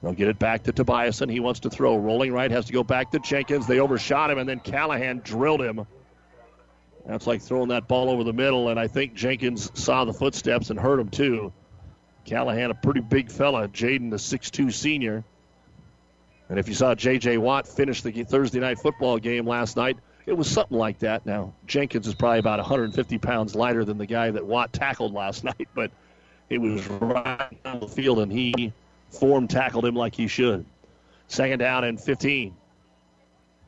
They'll 0.05 0.13
get 0.13 0.29
it 0.29 0.39
back 0.39 0.63
to 0.63 0.73
Tobiasen. 0.73 1.29
He 1.29 1.41
wants 1.41 1.59
to 1.61 1.71
throw. 1.71 1.97
Rolling 1.97 2.33
right 2.33 2.53
has 2.53 2.67
to 2.67 2.73
go 2.73 2.85
back 2.85 3.11
to 3.11 3.19
Jenkins. 3.19 3.67
They 3.67 3.81
overshot 3.81 4.31
him, 4.31 4.39
and 4.39 4.49
then 4.49 4.61
Callahan 4.61 5.23
drilled 5.25 5.63
him. 5.63 5.85
That's 7.07 7.27
like 7.27 7.43
throwing 7.43 7.71
that 7.71 7.89
ball 7.89 8.09
over 8.09 8.23
the 8.23 8.33
middle, 8.33 8.69
and 8.69 8.79
I 8.79 8.87
think 8.87 9.15
Jenkins 9.15 9.73
saw 9.75 10.05
the 10.05 10.15
footsteps 10.15 10.71
and 10.71 10.79
heard 10.79 11.01
him 11.01 11.09
too. 11.09 11.53
Callahan, 12.29 12.71
a 12.71 12.75
pretty 12.75 13.01
big 13.01 13.31
fella. 13.31 13.69
Jaden, 13.69 14.11
the 14.11 14.17
6'2 14.17 14.73
senior. 14.73 15.25
And 16.51 16.59
if 16.59 16.69
you 16.69 16.75
saw 16.75 16.95
J.J. 16.95 17.39
Watt 17.39 17.67
finish 17.67 18.03
the 18.03 18.13
Thursday 18.25 18.61
night 18.61 18.79
football 18.79 19.19
game 19.19 19.47
last 19.47 19.77
night, 19.77 19.97
it 20.27 20.37
was 20.37 20.49
something 20.49 20.77
like 20.77 20.99
that. 20.99 21.25
Now, 21.25 21.55
Jenkins 21.67 22.07
is 22.07 22.15
probably 22.15 22.39
about 22.39 22.59
150 22.59 23.19
pounds 23.19 23.55
lighter 23.55 23.85
than 23.85 23.97
the 23.97 24.07
guy 24.07 24.31
that 24.31 24.45
Watt 24.45 24.73
tackled 24.73 25.15
last 25.15 25.43
night, 25.51 25.69
but 25.75 25.91
it 26.51 26.59
was 26.59 26.87
right 26.87 27.63
down 27.65 27.81
the 27.81 27.89
field, 27.89 28.19
and 28.19 28.31
he 28.31 28.73
form 29.11 29.49
tackled 29.49 29.87
him 29.87 29.95
like 29.95 30.15
he 30.15 30.27
should. 30.27 30.67
Second 31.29 31.59
down 31.61 31.85
and 31.85 31.99
15. 31.99 32.55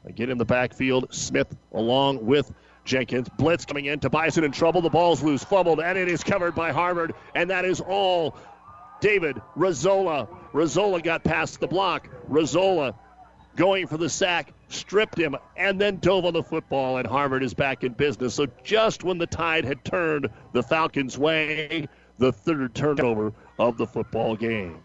Again 0.05 0.31
in 0.31 0.39
the 0.39 0.45
backfield, 0.45 1.13
Smith 1.15 1.55
along 1.73 2.25
with 2.25 2.51
Jenkins. 2.85 3.29
Blitz 3.39 3.65
coming 3.65 3.87
in. 3.87 4.01
Tobias 4.01 4.39
in 4.39 4.51
trouble. 4.53 4.81
The 4.81 4.91
ball's 4.91 5.23
loose, 5.23 5.45
fumbled, 5.45 5.81
and 5.81 5.99
it 5.99 6.09
is 6.09 6.25
covered 6.25 6.55
by 6.55 6.73
Harvard. 6.73 7.15
And 7.35 7.51
that 7.51 7.65
is 7.65 7.81
all 7.81 8.37
David 9.01 9.41
Rizzola. 9.57 10.29
Rizzola 10.53 11.03
got 11.03 11.25
past 11.25 11.61
the 11.61 11.67
block. 11.67 12.09
Rizzola 12.29 12.95
going 13.57 13.87
for 13.87 13.97
the 13.97 14.09
sack, 14.09 14.53
stripped 14.69 15.19
him, 15.19 15.37
and 15.57 15.81
then 15.81 15.99
dove 15.99 16.25
on 16.25 16.33
the 16.33 16.43
football, 16.43 16.99
and 16.99 17.07
Harvard 17.07 17.43
is 17.43 17.55
back 17.55 17.85
in 17.85 17.93
business. 17.93 18.35
So 18.35 18.47
just 18.63 19.05
when 19.05 19.19
the 19.19 19.27
tide 19.27 19.65
had 19.65 19.85
turned 19.85 20.29
the 20.53 20.63
Falcons' 20.63 21.19
way, 21.19 21.89
the 22.19 22.33
third 22.33 22.75
turnover 22.75 23.33
of 23.59 23.77
the 23.77 23.87
football 23.87 24.37
game. 24.37 24.81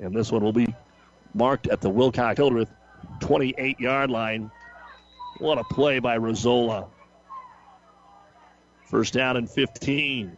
And 0.00 0.14
this 0.14 0.30
one 0.30 0.42
will 0.42 0.52
be 0.52 0.74
marked 1.34 1.66
at 1.68 1.80
the 1.80 1.90
Wilcox 1.90 2.36
Hildreth 2.36 2.70
28 3.20 3.80
yard 3.80 4.10
line. 4.10 4.50
What 5.38 5.58
a 5.58 5.64
play 5.64 5.98
by 5.98 6.18
Rizzola. 6.18 6.88
First 8.84 9.14
down 9.14 9.36
and 9.36 9.50
15. 9.50 10.36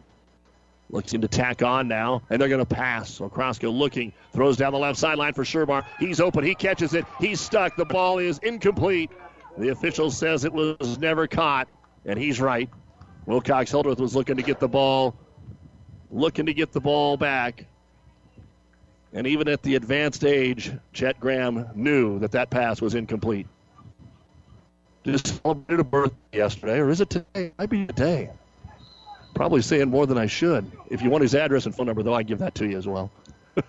Looking 0.91 1.21
to 1.21 1.27
tack 1.27 1.61
on 1.61 1.87
now, 1.87 2.23
and 2.29 2.41
they're 2.41 2.49
going 2.49 2.65
to 2.65 2.65
pass. 2.65 3.11
So 3.11 3.29
Okraska 3.29 3.71
looking, 3.71 4.11
throws 4.33 4.57
down 4.57 4.73
the 4.73 4.79
left 4.79 4.97
sideline 4.97 5.33
for 5.33 5.43
Sherbarth. 5.43 5.85
He's 5.99 6.19
open, 6.19 6.43
he 6.43 6.55
catches 6.55 6.95
it, 6.95 7.05
he's 7.19 7.39
stuck. 7.39 7.75
The 7.75 7.85
ball 7.85 8.17
is 8.17 8.39
incomplete. 8.39 9.11
The 9.57 9.69
official 9.69 10.09
says 10.09 10.45
it 10.45 10.53
was 10.53 10.97
never 10.97 11.27
caught, 11.27 11.67
and 12.05 12.17
he's 12.17 12.41
right. 12.41 12.69
Wilcox 13.27 13.69
Hildreth 13.69 13.99
was 13.99 14.15
looking 14.15 14.37
to 14.37 14.41
get 14.41 14.59
the 14.59 14.67
ball, 14.67 15.15
looking 16.09 16.47
to 16.47 16.53
get 16.53 16.71
the 16.71 16.81
ball 16.81 17.17
back. 17.17 17.67
And 19.13 19.27
even 19.27 19.47
at 19.47 19.61
the 19.61 19.75
advanced 19.75 20.23
age, 20.23 20.71
Chet 20.93 21.19
Graham 21.19 21.67
knew 21.75 22.19
that 22.19 22.31
that 22.31 22.49
pass 22.49 22.81
was 22.81 22.95
incomplete. 22.95 23.47
Just 25.03 25.41
celebrated 25.41 25.81
a 25.81 25.83
birthday 25.83 26.37
yesterday, 26.37 26.79
or 26.79 26.89
is 26.89 27.01
it 27.01 27.09
today? 27.09 27.51
Might 27.57 27.69
be 27.69 27.85
today. 27.85 28.31
Probably 29.39 29.61
saying 29.61 29.89
more 29.89 30.05
than 30.05 30.17
I 30.17 30.25
should. 30.25 30.69
If 30.89 31.01
you 31.01 31.09
want 31.09 31.21
his 31.21 31.33
address 31.33 31.65
and 31.65 31.73
phone 31.73 31.85
number, 31.85 32.03
though, 32.03 32.13
I'd 32.13 32.27
give 32.27 32.39
that 32.39 32.55
to 32.55 32.67
you 32.67 32.77
as 32.77 32.85
well. 32.85 33.09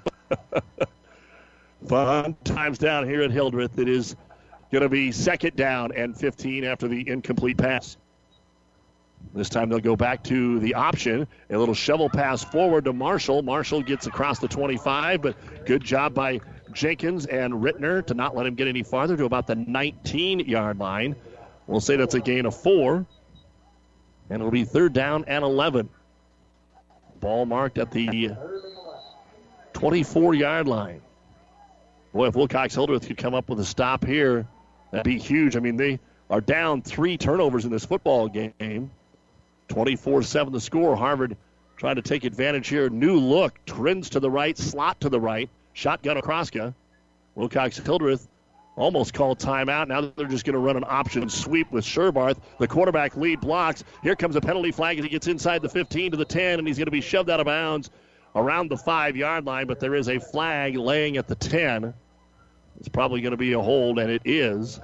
Fun 1.87 2.35
times 2.43 2.77
down 2.77 3.07
here 3.07 3.23
at 3.23 3.31
Hildreth. 3.31 3.79
It 3.79 3.89
is 3.89 4.17
going 4.73 4.83
to 4.83 4.89
be 4.89 5.13
second 5.13 5.55
down 5.55 5.93
and 5.93 6.17
15 6.17 6.65
after 6.65 6.89
the 6.89 7.09
incomplete 7.09 7.57
pass. 7.57 7.97
This 9.33 9.49
time 9.49 9.69
they'll 9.69 9.79
go 9.79 9.95
back 9.95 10.25
to 10.25 10.59
the 10.59 10.75
option. 10.75 11.29
A 11.51 11.57
little 11.57 11.73
shovel 11.73 12.09
pass 12.09 12.43
forward 12.43 12.87
to 12.87 12.93
Marshall. 12.93 13.43
Marshall 13.43 13.81
gets 13.81 14.09
across 14.09 14.41
the 14.41 14.49
25, 14.49 15.23
but 15.23 15.37
good 15.67 15.85
job 15.85 16.15
by 16.15 16.41
Jenkins 16.73 17.27
and 17.27 17.55
Rittner 17.55 18.05
to 18.07 18.15
not 18.15 18.35
let 18.35 18.45
him 18.45 18.57
get 18.57 18.67
any 18.67 18.83
farther 18.83 19.17
to 19.17 19.25
about 19.25 19.47
the 19.47 19.55
19 19.55 20.41
yard 20.41 20.81
line. 20.81 21.15
We'll 21.69 21.79
say 21.79 21.95
that's 21.95 22.15
a 22.15 22.21
gain 22.21 22.47
of 22.47 22.57
four. 22.57 23.07
And 24.31 24.41
it'll 24.41 24.51
be 24.51 24.65
third 24.65 24.93
down 24.93 25.25
and 25.27 25.45
11. 25.45 25.89
Ball 27.21 27.45
marked 27.45 27.79
at 27.79 27.91
the 27.91 28.31
24 29.75 30.35
yard 30.35 30.69
line. 30.69 31.03
Boy, 32.13 32.29
if 32.29 32.35
Wilcox 32.35 32.75
Hildreth 32.75 33.07
could 33.07 33.19
come 33.19 33.35
up 33.35 33.49
with 33.49 33.61
a 33.61 33.65
stop 33.65 34.05
here, 34.05 34.47
that'd 34.91 35.05
be 35.05 35.19
huge. 35.19 35.57
I 35.57 35.61
mean, 35.61 35.77
they 35.77 36.01
are 36.29 36.41
down 36.41 36.83
three 36.83 37.17
turnovers 37.17 37.65
in 37.65 37.71
this 37.71 37.85
football 37.85 38.29
game. 38.29 38.91
24 39.69 40.23
7 40.23 40.53
the 40.53 40.61
score. 40.61 40.97
Harvard 40.97 41.37
trying 41.77 41.97
to 41.97 42.03
take 42.03 42.25
advantage 42.25 42.69
here. 42.69 42.89
New 42.89 43.19
look. 43.19 43.59
Trends 43.67 44.11
to 44.11 44.21
the 44.21 44.31
right, 44.31 44.57
slot 44.57 45.01
to 45.01 45.09
the 45.09 45.21
right. 45.21 45.49
Shotgun 45.73 46.17
Okraska. 46.17 46.75
Wilcox 47.35 47.79
Hildreth 47.79 48.27
almost 48.81 49.15
called 49.15 49.39
timeout. 49.39 49.89
Now 49.89 50.13
they're 50.17 50.27
just 50.27 50.45
going 50.45 50.55
to 50.55 50.61
run 50.61 50.77
an 50.77 50.85
option 50.87 51.29
sweep 51.29 51.71
with 51.71 51.85
Sherbarth. 51.85 52.39
The 52.59 52.67
quarterback 52.67 53.17
lead 53.17 53.41
blocks. 53.41 53.85
Here 54.03 54.17
comes 54.17 54.37
a 54.37 54.41
penalty 54.41 54.73
flag 54.73 54.99
as 54.99 55.05
he 55.05 55.11
gets 55.11 55.27
inside 55.27 55.63
the 55.63 55.69
15 55.69 56.13
to 56.13 56.17
the 56.17 56.25
10, 56.25 56.59
and 56.59 56.67
he's 56.67 56.79
going 56.79 56.87
to 56.87 56.91
be 56.91 57.01
shoved 57.01 57.31
out 57.31 57.41
of 57.41 57.47
bounds 57.47 57.91
around 58.35 58.71
the 58.71 58.77
five 58.77 59.17
yard 59.17 59.45
line, 59.45 59.67
but 59.67 59.81
there 59.81 59.95
is 59.95 60.09
a 60.09 60.19
flag 60.19 60.77
laying 60.77 61.17
at 61.17 61.29
the 61.29 61.35
10. 61.35 61.93
It's 62.79 62.89
probably 62.89 63.21
going 63.21 63.33
to 63.33 63.37
be 63.37 63.53
a 63.53 63.61
hold, 63.61 63.99
and 63.99 64.11
it 64.11 64.23
is. 64.25 64.81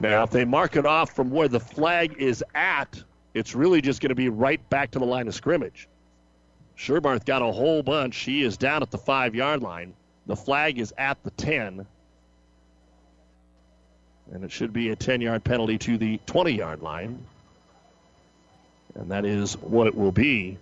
Now, 0.00 0.22
if 0.22 0.30
they 0.30 0.44
mark 0.44 0.76
it 0.76 0.86
off 0.86 1.14
from 1.14 1.30
where 1.30 1.48
the 1.48 1.60
flag 1.60 2.14
is 2.18 2.44
at, 2.54 3.02
it's 3.34 3.54
really 3.54 3.80
just 3.80 4.00
going 4.00 4.10
to 4.10 4.14
be 4.14 4.28
right 4.28 4.66
back 4.70 4.90
to 4.92 4.98
the 4.98 5.04
line 5.04 5.28
of 5.28 5.34
scrimmage. 5.34 5.88
Sherbarth 6.76 7.24
got 7.24 7.42
a 7.42 7.52
whole 7.52 7.82
bunch. 7.82 8.14
She 8.14 8.42
is 8.42 8.56
down 8.56 8.82
at 8.82 8.90
the 8.90 8.98
five 8.98 9.34
yard 9.34 9.62
line. 9.62 9.94
The 10.30 10.36
flag 10.36 10.78
is 10.78 10.94
at 10.96 11.20
the 11.24 11.32
10. 11.32 11.84
And 14.30 14.44
it 14.44 14.52
should 14.52 14.72
be 14.72 14.90
a 14.90 14.94
10 14.94 15.20
yard 15.20 15.42
penalty 15.42 15.76
to 15.78 15.98
the 15.98 16.20
20 16.26 16.52
yard 16.52 16.82
line. 16.82 17.18
And 18.94 19.10
that 19.10 19.24
is 19.24 19.54
what 19.54 19.88
it 19.88 19.96
will 19.96 20.12
be. 20.12 20.56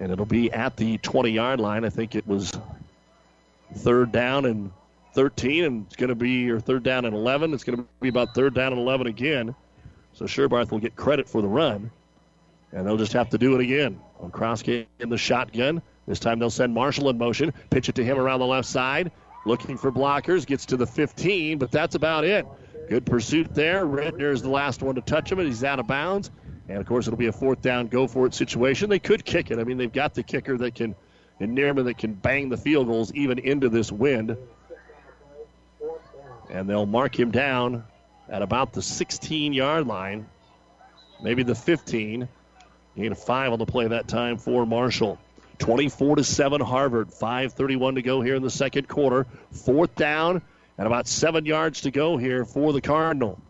And 0.00 0.10
it'll 0.10 0.24
be 0.24 0.50
at 0.50 0.78
the 0.78 0.96
20 0.96 1.28
yard 1.28 1.60
line. 1.60 1.84
I 1.84 1.90
think 1.90 2.14
it 2.14 2.26
was 2.26 2.54
third 3.74 4.10
down 4.10 4.46
and 4.46 4.72
13, 5.12 5.64
and 5.64 5.84
it's 5.86 5.96
going 5.96 6.08
to 6.08 6.14
be, 6.14 6.48
or 6.48 6.58
third 6.58 6.82
down 6.82 7.04
and 7.04 7.14
11. 7.14 7.52
It's 7.52 7.64
going 7.64 7.80
to 7.80 7.86
be 8.00 8.08
about 8.08 8.34
third 8.34 8.54
down 8.54 8.72
and 8.72 8.80
11 8.80 9.08
again. 9.08 9.54
So 10.14 10.24
Sherbarth 10.24 10.70
will 10.70 10.78
get 10.78 10.96
credit 10.96 11.28
for 11.28 11.42
the 11.42 11.48
run, 11.48 11.90
and 12.72 12.86
they'll 12.86 12.96
just 12.96 13.12
have 13.12 13.28
to 13.28 13.36
do 13.36 13.56
it 13.56 13.60
again. 13.60 14.00
Okraska 14.22 14.86
in 15.00 15.10
the 15.10 15.18
shotgun. 15.18 15.82
This 16.06 16.20
time 16.20 16.38
they'll 16.38 16.50
send 16.50 16.72
Marshall 16.72 17.10
in 17.10 17.18
motion, 17.18 17.52
pitch 17.70 17.88
it 17.88 17.96
to 17.96 18.04
him 18.04 18.18
around 18.18 18.40
the 18.40 18.46
left 18.46 18.68
side, 18.68 19.10
looking 19.44 19.76
for 19.76 19.90
blockers, 19.90 20.46
gets 20.46 20.66
to 20.66 20.76
the 20.76 20.86
15, 20.86 21.58
but 21.58 21.70
that's 21.70 21.94
about 21.94 22.24
it. 22.24 22.46
Good 22.88 23.04
pursuit 23.04 23.52
there. 23.54 23.84
Redner 23.84 24.32
is 24.32 24.42
the 24.42 24.50
last 24.50 24.82
one 24.82 24.94
to 24.94 25.00
touch 25.00 25.32
him, 25.32 25.40
and 25.40 25.48
he's 25.48 25.64
out 25.64 25.80
of 25.80 25.88
bounds. 25.88 26.30
And 26.68 26.78
of 26.78 26.86
course, 26.86 27.06
it'll 27.06 27.18
be 27.18 27.26
a 27.26 27.32
fourth 27.32 27.60
down, 27.60 27.88
go 27.88 28.06
for 28.06 28.26
it 28.26 28.34
situation. 28.34 28.88
They 28.88 28.98
could 28.98 29.24
kick 29.24 29.50
it. 29.50 29.58
I 29.58 29.64
mean, 29.64 29.76
they've 29.76 29.92
got 29.92 30.14
the 30.14 30.22
kicker 30.22 30.56
that 30.58 30.74
can, 30.74 30.94
and 31.40 31.56
Neerman 31.56 31.84
that 31.84 31.98
can 31.98 32.14
bang 32.14 32.48
the 32.48 32.56
field 32.56 32.86
goals 32.86 33.12
even 33.14 33.38
into 33.38 33.68
this 33.68 33.90
wind. 33.90 34.36
And 36.50 36.68
they'll 36.68 36.86
mark 36.86 37.18
him 37.18 37.32
down 37.32 37.84
at 38.28 38.42
about 38.42 38.72
the 38.72 38.82
16 38.82 39.52
yard 39.52 39.86
line, 39.86 40.28
maybe 41.22 41.42
the 41.42 41.54
15. 41.54 42.28
He 42.94 43.02
had 43.02 43.12
a 43.12 43.16
five 43.16 43.52
on 43.52 43.58
the 43.58 43.66
play 43.66 43.88
that 43.88 44.08
time 44.08 44.38
for 44.38 44.64
Marshall. 44.64 45.18
24 45.58 46.16
to 46.16 46.24
7 46.24 46.60
Harvard. 46.60 47.08
5:31 47.10 47.94
to 47.96 48.02
go 48.02 48.20
here 48.20 48.34
in 48.34 48.42
the 48.42 48.50
second 48.50 48.88
quarter. 48.88 49.26
Fourth 49.50 49.94
down 49.94 50.42
and 50.78 50.86
about 50.86 51.06
seven 51.06 51.44
yards 51.44 51.80
to 51.82 51.90
go 51.90 52.16
here 52.16 52.44
for 52.44 52.72
the 52.72 52.80
Cardinal. 52.80 53.40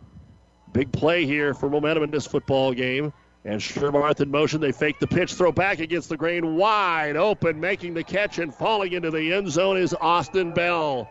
Big 0.72 0.92
play 0.92 1.24
here 1.24 1.54
for 1.54 1.68
momentum 1.68 2.04
in 2.04 2.10
this 2.10 2.26
football 2.26 2.72
game. 2.72 3.12
And 3.44 3.60
Sherbarth 3.60 4.20
in 4.20 4.30
motion. 4.30 4.60
They 4.60 4.72
fake 4.72 4.98
the 4.98 5.06
pitch, 5.06 5.34
throw 5.34 5.52
back 5.52 5.78
against 5.78 6.08
the 6.08 6.16
grain, 6.16 6.56
wide 6.56 7.16
open, 7.16 7.60
making 7.60 7.94
the 7.94 8.02
catch 8.02 8.38
and 8.38 8.52
falling 8.52 8.92
into 8.92 9.10
the 9.10 9.32
end 9.32 9.50
zone 9.50 9.76
is 9.76 9.94
Austin 9.94 10.52
Bell. 10.52 11.08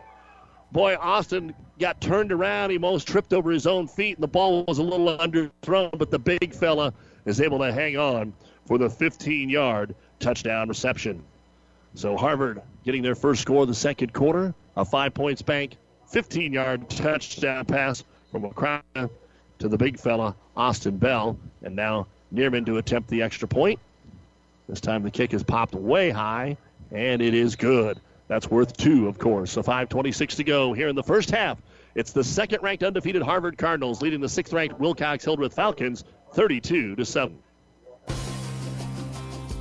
Boy, 0.70 0.96
Austin 1.00 1.54
got 1.78 2.00
turned 2.00 2.32
around. 2.32 2.70
He 2.70 2.76
almost 2.76 3.08
tripped 3.08 3.32
over 3.32 3.50
his 3.50 3.66
own 3.66 3.86
feet, 3.88 4.16
and 4.16 4.22
the 4.22 4.28
ball 4.28 4.64
was 4.64 4.78
a 4.78 4.82
little 4.82 5.16
underthrown, 5.16 5.96
but 5.96 6.10
the 6.10 6.18
big 6.18 6.52
fella 6.52 6.92
is 7.24 7.40
able 7.40 7.58
to 7.60 7.72
hang 7.72 7.96
on 7.96 8.34
for 8.66 8.76
the 8.76 8.90
15 8.90 9.48
yard 9.48 9.94
touchdown 10.18 10.68
reception. 10.68 11.22
So 11.94 12.16
Harvard 12.16 12.60
getting 12.84 13.02
their 13.02 13.14
first 13.14 13.42
score 13.42 13.62
of 13.62 13.68
the 13.68 13.74
second 13.74 14.12
quarter, 14.12 14.54
a 14.76 14.84
five 14.84 15.14
points 15.14 15.42
bank, 15.42 15.76
15 16.08 16.52
yard 16.52 16.88
touchdown 16.90 17.64
pass 17.64 18.04
from 18.30 18.44
O'Connor 18.44 19.10
to 19.58 19.68
the 19.68 19.78
big 19.78 19.98
fella, 19.98 20.34
Austin 20.56 20.98
Bell. 20.98 21.38
And 21.62 21.74
now 21.74 22.06
Neerman 22.34 22.66
to 22.66 22.78
attempt 22.78 23.08
the 23.08 23.22
extra 23.22 23.48
point. 23.48 23.80
This 24.68 24.80
time 24.80 25.02
the 25.02 25.10
kick 25.10 25.32
is 25.32 25.42
popped 25.42 25.74
way 25.74 26.10
high, 26.10 26.56
and 26.90 27.22
it 27.22 27.34
is 27.34 27.56
good. 27.56 28.00
That's 28.28 28.50
worth 28.50 28.76
two, 28.76 29.06
of 29.06 29.18
course. 29.18 29.52
So 29.52 29.62
5.26 29.62 30.36
to 30.36 30.44
go 30.44 30.72
here 30.72 30.88
in 30.88 30.96
the 30.96 31.02
first 31.02 31.30
half. 31.30 31.58
It's 31.94 32.12
the 32.12 32.24
second 32.24 32.62
ranked 32.62 32.82
undefeated 32.82 33.22
Harvard 33.22 33.56
Cardinals 33.56 34.02
leading 34.02 34.20
the 34.20 34.28
sixth 34.28 34.52
ranked 34.52 34.78
Wilcox 34.78 35.24
Hildreth 35.24 35.54
Falcons 35.54 36.04
32 36.32 36.96
to 36.96 37.04
7. 37.04 37.38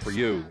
for 0.00 0.10
you. 0.10 0.44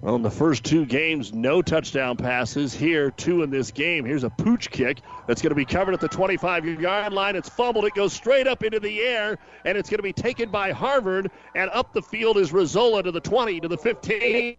Well, 0.00 0.16
in 0.16 0.22
the 0.22 0.30
first 0.30 0.64
two 0.64 0.86
games, 0.86 1.34
no 1.34 1.60
touchdown 1.60 2.16
passes. 2.16 2.72
Here, 2.72 3.10
two 3.10 3.42
in 3.42 3.50
this 3.50 3.70
game. 3.70 4.06
Here's 4.06 4.24
a 4.24 4.30
pooch 4.30 4.70
kick 4.70 5.00
that's 5.26 5.42
going 5.42 5.50
to 5.50 5.54
be 5.54 5.66
covered 5.66 5.92
at 5.92 6.00
the 6.00 6.08
25 6.08 6.80
yard 6.80 7.12
line. 7.12 7.36
It's 7.36 7.50
fumbled. 7.50 7.84
It 7.84 7.94
goes 7.94 8.14
straight 8.14 8.46
up 8.46 8.64
into 8.64 8.80
the 8.80 9.02
air, 9.02 9.36
and 9.66 9.76
it's 9.76 9.90
going 9.90 9.98
to 9.98 10.02
be 10.02 10.14
taken 10.14 10.50
by 10.50 10.72
Harvard. 10.72 11.30
And 11.54 11.70
up 11.74 11.92
the 11.92 12.00
field 12.00 12.38
is 12.38 12.50
Rizzola 12.50 13.04
to 13.04 13.12
the 13.12 13.20
20, 13.20 13.60
to 13.60 13.68
the 13.68 13.76
15, 13.76 14.56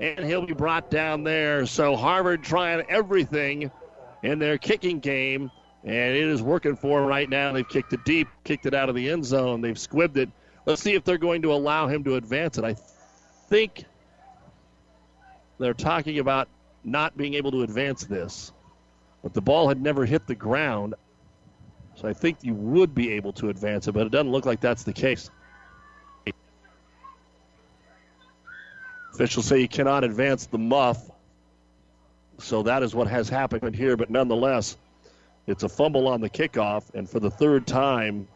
and 0.00 0.24
he'll 0.26 0.44
be 0.44 0.52
brought 0.52 0.90
down 0.90 1.24
there. 1.24 1.64
So 1.64 1.96
Harvard 1.96 2.42
trying 2.42 2.84
everything 2.90 3.70
in 4.22 4.38
their 4.38 4.58
kicking 4.58 5.00
game, 5.00 5.50
and 5.82 6.14
it 6.14 6.24
is 6.24 6.42
working 6.42 6.76
for 6.76 7.00
them 7.00 7.08
right 7.08 7.28
now. 7.28 7.52
They've 7.52 7.66
kicked 7.66 7.94
it 7.94 8.04
deep, 8.04 8.28
kicked 8.44 8.66
it 8.66 8.74
out 8.74 8.90
of 8.90 8.94
the 8.94 9.08
end 9.08 9.24
zone. 9.24 9.62
They've 9.62 9.76
squibbed 9.76 10.18
it. 10.18 10.28
Let's 10.66 10.82
see 10.82 10.92
if 10.92 11.04
they're 11.04 11.16
going 11.16 11.40
to 11.42 11.54
allow 11.54 11.88
him 11.88 12.04
to 12.04 12.16
advance 12.16 12.58
it. 12.58 12.64
I 12.64 12.76
think 13.52 13.84
they're 15.58 15.74
talking 15.74 16.20
about 16.20 16.48
not 16.84 17.14
being 17.18 17.34
able 17.34 17.50
to 17.50 17.60
advance 17.60 18.02
this, 18.04 18.50
but 19.22 19.34
the 19.34 19.42
ball 19.42 19.68
had 19.68 19.78
never 19.78 20.06
hit 20.06 20.26
the 20.26 20.34
ground. 20.34 20.94
So 21.96 22.08
I 22.08 22.14
think 22.14 22.38
you 22.40 22.54
would 22.54 22.94
be 22.94 23.12
able 23.12 23.34
to 23.34 23.50
advance 23.50 23.86
it, 23.88 23.92
but 23.92 24.06
it 24.06 24.10
doesn't 24.10 24.32
look 24.32 24.46
like 24.46 24.62
that's 24.62 24.84
the 24.84 24.92
case. 24.94 25.28
Officials 29.12 29.44
say 29.44 29.60
you 29.60 29.68
cannot 29.68 30.02
advance 30.02 30.46
the 30.46 30.56
muff. 30.56 31.10
So 32.38 32.62
that 32.62 32.82
is 32.82 32.94
what 32.94 33.06
has 33.08 33.28
happened 33.28 33.76
here, 33.76 33.98
but 33.98 34.08
nonetheless, 34.08 34.78
it's 35.46 35.62
a 35.62 35.68
fumble 35.68 36.08
on 36.08 36.22
the 36.22 36.30
kickoff, 36.30 36.84
and 36.94 37.08
for 37.08 37.20
the 37.20 37.30
third 37.30 37.66
time, 37.66 38.26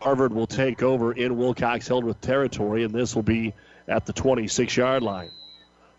Harvard 0.00 0.32
will 0.32 0.46
take 0.46 0.82
over 0.82 1.12
in 1.12 1.36
Wilcox 1.36 1.86
Hildreth 1.86 2.20
territory, 2.20 2.84
and 2.84 2.94
this 2.94 3.14
will 3.14 3.22
be 3.22 3.54
at 3.86 4.06
the 4.06 4.12
26 4.12 4.76
yard 4.76 5.02
line. 5.02 5.30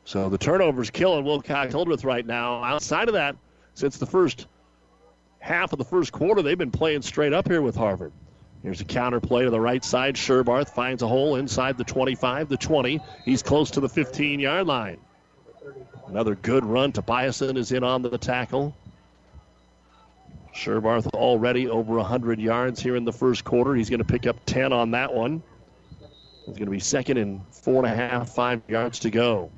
So 0.06 0.30
the 0.30 0.38
turnover's 0.38 0.90
killing 0.90 1.24
Wilcox 1.24 1.72
Hildreth 1.72 2.04
right 2.04 2.26
now. 2.26 2.64
Outside 2.64 3.08
of 3.08 3.14
that, 3.14 3.36
since 3.76 3.98
the 3.98 4.08
first 4.08 4.48
half 5.40 5.72
of 5.74 5.80
the 5.80 5.86
first 5.86 6.12
quarter, 6.12 6.42
they've 6.42 6.58
been 6.58 6.72
playing 6.72 7.04
straight 7.04 7.34
up 7.34 7.48
here 7.48 7.62
with 7.62 7.76
Harvard. 7.76 8.12
Here's 8.64 8.82
a 8.82 8.86
counter 8.86 9.20
play 9.20 9.44
to 9.44 9.50
the 9.50 9.60
right 9.60 9.84
side. 9.84 10.16
Sherbarth 10.16 10.70
finds 10.70 11.02
a 11.02 11.08
hole 11.08 11.36
inside 11.36 11.78
the 11.78 11.84
25, 11.84 12.50
the 12.50 12.58
20. 12.58 13.00
He's 13.26 13.42
close 13.42 13.72
to 13.72 13.80
the 13.80 13.90
15 13.90 14.40
yard 14.40 14.68
line. 14.68 14.98
Another 16.08 16.36
good 16.36 16.66
run. 16.66 16.92
Tobiasen 16.92 17.58
is 17.58 17.72
in 17.72 17.84
on 17.84 18.02
the 18.02 18.18
tackle. 18.18 18.76
Sherbarth 20.54 21.08
already 21.14 21.68
over 21.68 21.96
100 21.96 22.40
yards 22.40 22.82
here 22.82 22.96
in 22.96 23.06
the 23.06 23.14
first 23.14 23.44
quarter. 23.44 23.74
He's 23.76 23.90
going 23.90 24.00
to 24.00 24.06
pick 24.06 24.28
up 24.28 24.38
10 24.46 24.74
on 24.74 24.92
that 24.92 25.14
one. 25.14 25.42
It's 26.48 26.58
going 26.58 26.66
to 26.66 26.72
be 26.72 26.80
second 26.80 27.18
and 27.18 27.42
four 27.52 27.86
and 27.86 27.86
a 27.86 27.96
half, 27.96 28.30
five 28.30 28.62
yards 28.68 29.00
to 29.00 29.10
go. 29.10 29.52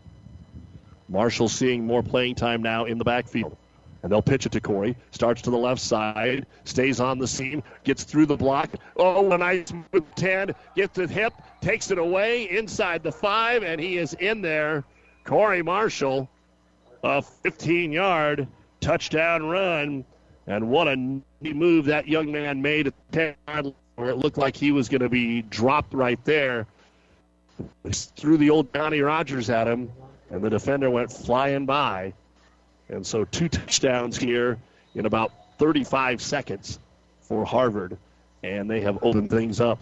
Marshall 1.10 1.50
seeing 1.50 1.86
more 1.86 2.04
playing 2.04 2.36
time 2.36 2.62
now 2.62 2.86
in 2.86 2.98
the 2.98 3.04
backfield. 3.04 3.58
And 4.02 4.12
they'll 4.12 4.22
pitch 4.22 4.46
it 4.46 4.52
to 4.52 4.60
Corey. 4.60 4.98
Starts 5.12 5.42
to 5.44 5.50
the 5.50 5.58
left 5.58 5.80
side, 5.80 6.46
stays 6.66 7.00
on 7.00 7.20
the 7.20 7.28
seam, 7.28 7.64
gets 7.86 8.04
through 8.04 8.26
the 8.26 8.36
block. 8.36 8.70
Oh, 8.98 9.32
a 9.32 9.38
nice 9.38 9.72
move, 9.72 10.04
10, 10.16 10.54
gets 10.76 10.98
it 10.98 11.10
hip, 11.10 11.34
takes 11.62 11.90
it 11.90 11.98
away 11.98 12.50
inside 12.50 13.02
the 13.02 13.14
five, 13.14 13.64
and 13.64 13.80
he 13.80 13.98
is 13.98 14.14
in 14.16 14.42
there. 14.42 14.84
Corey 15.24 15.62
Marshall, 15.62 16.30
a 17.02 17.22
15 17.22 17.94
yard 17.94 18.48
touchdown 18.82 19.46
run. 19.46 20.04
And 20.48 20.70
what 20.70 20.88
a 20.88 20.96
move 21.42 21.86
that 21.86 22.08
young 22.08 22.32
man 22.32 22.62
made 22.62 22.88
at 22.88 22.94
the 23.12 23.18
10 23.18 23.36
yard 23.48 23.74
where 23.96 24.10
it 24.10 24.18
looked 24.18 24.38
like 24.38 24.56
he 24.56 24.72
was 24.72 24.90
going 24.90 25.02
to 25.02 25.10
be 25.10 25.42
dropped 25.44 25.94
right 25.94 26.24
there. 26.26 26.66
Threw 27.92 28.38
the 28.38 28.50
old 28.50 28.74
Johnny 28.74 29.02
Rodgers 29.02 29.50
at 29.50 29.68
him, 29.68 29.92
and 30.32 30.44
the 30.44 30.50
defender 30.50 30.90
went 30.90 31.12
flying 31.12 31.66
by. 31.66 32.14
And 32.90 33.06
so 33.06 33.26
two 33.26 33.48
touchdowns 33.48 34.18
here 34.18 34.58
in 34.96 35.06
about 35.06 35.32
35 35.60 36.22
seconds 36.22 36.80
for 37.22 37.46
Harvard, 37.46 37.98
and 38.42 38.70
they 38.70 38.82
have 38.82 38.98
opened 39.02 39.30
things 39.30 39.62
up. 39.62 39.80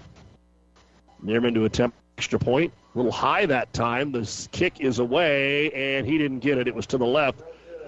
Neerman 1.23 1.53
to 1.53 1.65
attempt 1.65 1.97
extra 2.17 2.38
point. 2.38 2.73
A 2.93 2.97
little 2.97 3.11
high 3.11 3.45
that 3.45 3.71
time. 3.73 4.11
The 4.11 4.47
kick 4.51 4.81
is 4.81 4.99
away, 4.99 5.71
and 5.71 6.05
he 6.05 6.17
didn't 6.17 6.39
get 6.39 6.57
it. 6.57 6.67
It 6.67 6.75
was 6.75 6.85
to 6.88 6.97
the 6.97 7.05
left. 7.05 7.41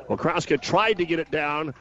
Well, 0.07 0.17
Kraska 0.17 0.61
tried 0.61 0.93
to 0.93 1.05
get 1.05 1.19
it 1.19 1.29
down, 1.31 1.73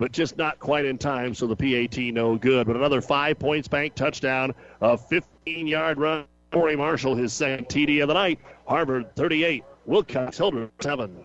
but 0.00 0.12
just 0.12 0.38
not 0.38 0.58
quite 0.58 0.86
in 0.86 0.96
time, 0.96 1.34
so 1.34 1.46
the 1.46 1.54
PAT 1.54 1.98
no 2.14 2.34
good. 2.34 2.66
But 2.66 2.74
another 2.74 3.02
five 3.02 3.38
points 3.38 3.68
bank 3.68 3.94
touchdown, 3.94 4.54
a 4.80 4.96
15 4.96 5.66
yard 5.66 5.98
run. 5.98 6.24
Corey 6.50 6.74
Marshall, 6.74 7.14
his 7.14 7.32
second 7.32 7.68
TD 7.68 8.02
of 8.02 8.08
the 8.08 8.14
night. 8.14 8.40
Harvard 8.66 9.14
38, 9.14 9.62
Wilcox 9.84 10.38
Hildreth 10.38 10.70
7. 10.80 11.24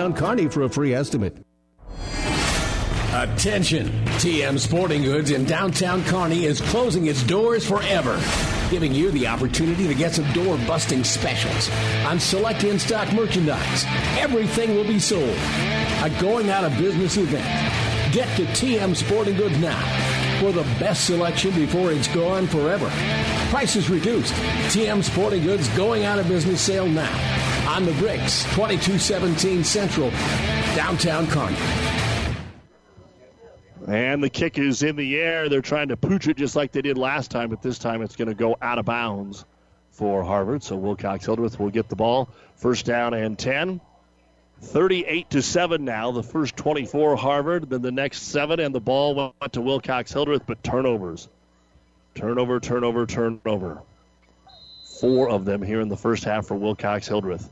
downtown 0.01 0.15
Kearney 0.15 0.47
for 0.47 0.63
a 0.63 0.69
free 0.69 0.95
estimate. 0.95 1.37
Attention! 3.13 3.89
TM 4.17 4.57
Sporting 4.57 5.03
Goods 5.03 5.29
in 5.29 5.45
downtown 5.45 6.03
Kearney 6.05 6.45
is 6.45 6.59
closing 6.59 7.05
its 7.05 7.21
doors 7.21 7.67
forever, 7.67 8.19
giving 8.71 8.95
you 8.95 9.11
the 9.11 9.27
opportunity 9.27 9.87
to 9.87 9.93
get 9.93 10.13
some 10.15 10.31
door 10.33 10.57
busting 10.65 11.03
specials 11.03 11.69
on 12.07 12.19
select 12.19 12.63
in 12.63 12.79
stock 12.79 13.13
merchandise. 13.13 13.85
Everything 14.17 14.73
will 14.73 14.87
be 14.87 14.97
sold. 14.97 15.37
A 16.03 16.11
going 16.19 16.49
out 16.49 16.63
of 16.63 16.75
business 16.79 17.17
event. 17.17 17.45
Get 18.11 18.35
to 18.37 18.45
TM 18.45 18.95
Sporting 18.95 19.37
Goods 19.37 19.59
now 19.59 20.39
for 20.39 20.51
the 20.51 20.63
best 20.79 21.05
selection 21.05 21.51
before 21.51 21.91
it's 21.91 22.07
gone 22.07 22.47
forever. 22.47 22.89
Prices 23.51 23.87
reduced. 23.89 24.33
TM 24.73 25.03
Sporting 25.03 25.43
Goods 25.43 25.67
going 25.77 26.05
out 26.05 26.17
of 26.17 26.27
business 26.27 26.59
sale 26.59 26.87
now 26.87 27.50
on 27.71 27.85
the 27.85 27.93
bricks, 27.93 28.43
2217 28.55 29.63
Central, 29.63 30.09
downtown 30.75 31.25
Kearney. 31.27 31.55
And 33.87 34.21
the 34.21 34.29
kick 34.29 34.59
is 34.59 34.83
in 34.83 34.97
the 34.97 35.15
air. 35.17 35.47
They're 35.47 35.61
trying 35.61 35.87
to 35.87 35.95
pooch 35.95 36.27
it 36.27 36.35
just 36.35 36.57
like 36.57 36.73
they 36.73 36.81
did 36.81 36.97
last 36.97 37.31
time, 37.31 37.49
but 37.49 37.61
this 37.61 37.79
time 37.79 38.01
it's 38.01 38.17
going 38.17 38.27
to 38.27 38.33
go 38.33 38.57
out 38.61 38.77
of 38.77 38.83
bounds 38.83 39.45
for 39.89 40.21
Harvard. 40.21 40.63
So 40.63 40.75
Wilcox 40.75 41.25
Hildreth 41.25 41.61
will 41.61 41.69
get 41.69 41.87
the 41.87 41.95
ball. 41.95 42.27
First 42.57 42.85
down 42.85 43.13
and 43.13 43.39
10. 43.39 43.79
38 44.59 45.29
to 45.29 45.41
7 45.41 45.85
now. 45.85 46.11
The 46.11 46.23
first 46.23 46.57
24 46.57 47.15
Harvard, 47.15 47.69
then 47.69 47.81
the 47.81 47.91
next 47.91 48.23
7 48.23 48.59
and 48.59 48.75
the 48.75 48.81
ball 48.81 49.15
went 49.15 49.53
to 49.53 49.61
Wilcox 49.61 50.11
Hildreth, 50.11 50.43
but 50.45 50.61
turnovers. 50.61 51.29
Turnover, 52.15 52.59
turnover, 52.59 53.05
turnover. 53.05 53.81
Four 54.99 55.29
of 55.29 55.45
them 55.45 55.61
here 55.61 55.79
in 55.79 55.87
the 55.87 55.95
first 55.95 56.25
half 56.25 56.47
for 56.47 56.55
Wilcox 56.55 57.07
Hildreth. 57.07 57.49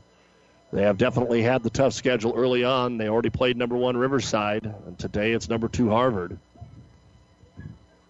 They 0.72 0.82
have 0.82 0.98
definitely 0.98 1.42
had 1.42 1.62
the 1.62 1.70
tough 1.70 1.94
schedule 1.94 2.34
early 2.36 2.62
on. 2.62 2.96
They 2.96 3.08
already 3.08 3.30
played 3.30 3.56
number 3.56 3.76
one 3.76 3.96
Riverside, 3.96 4.72
and 4.86 4.98
today 4.98 5.32
it's 5.32 5.48
number 5.48 5.68
two 5.68 5.90
Harvard. 5.90 6.38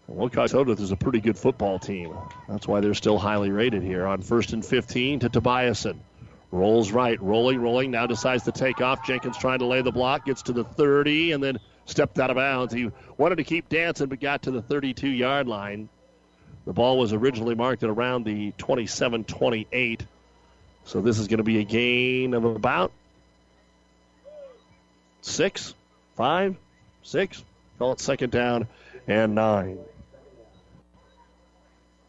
Wilcox 0.08 0.52
Hildreth 0.52 0.80
is 0.80 0.90
a 0.90 0.96
pretty 0.96 1.20
good 1.20 1.38
football 1.38 1.78
team. 1.78 2.12
That's 2.48 2.66
why 2.66 2.80
they're 2.80 2.94
still 2.94 3.16
highly 3.16 3.50
rated 3.50 3.82
here. 3.82 4.06
On 4.06 4.20
first 4.20 4.52
and 4.52 4.64
15 4.64 5.20
to 5.20 5.30
Tobiasen. 5.30 5.98
Rolls 6.50 6.90
right, 6.90 7.20
rolling, 7.22 7.60
rolling. 7.62 7.92
Now 7.92 8.06
decides 8.06 8.42
to 8.44 8.52
take 8.52 8.80
off. 8.80 9.06
Jenkins 9.06 9.38
trying 9.38 9.60
to 9.60 9.66
lay 9.66 9.82
the 9.82 9.92
block, 9.92 10.26
gets 10.26 10.42
to 10.42 10.52
the 10.52 10.64
30, 10.64 11.32
and 11.32 11.42
then 11.42 11.60
stepped 11.86 12.18
out 12.18 12.30
of 12.30 12.36
bounds. 12.36 12.74
He 12.74 12.90
wanted 13.16 13.36
to 13.36 13.44
keep 13.44 13.68
dancing, 13.68 14.08
but 14.08 14.20
got 14.20 14.42
to 14.42 14.50
the 14.50 14.60
32 14.60 15.08
yard 15.08 15.46
line. 15.46 15.88
The 16.66 16.72
ball 16.72 16.98
was 16.98 17.12
originally 17.12 17.54
marked 17.54 17.84
at 17.84 17.88
around 17.88 18.24
the 18.24 18.52
27 18.58 19.24
28. 19.24 20.06
So 20.90 21.00
this 21.00 21.20
is 21.20 21.28
going 21.28 21.38
to 21.38 21.44
be 21.44 21.60
a 21.60 21.64
gain 21.64 22.34
of 22.34 22.44
about 22.44 22.90
six, 25.22 25.72
five, 26.16 26.56
six. 27.04 27.44
Call 27.78 27.92
it 27.92 28.00
second 28.00 28.32
down 28.32 28.66
and 29.06 29.36
nine. 29.36 29.78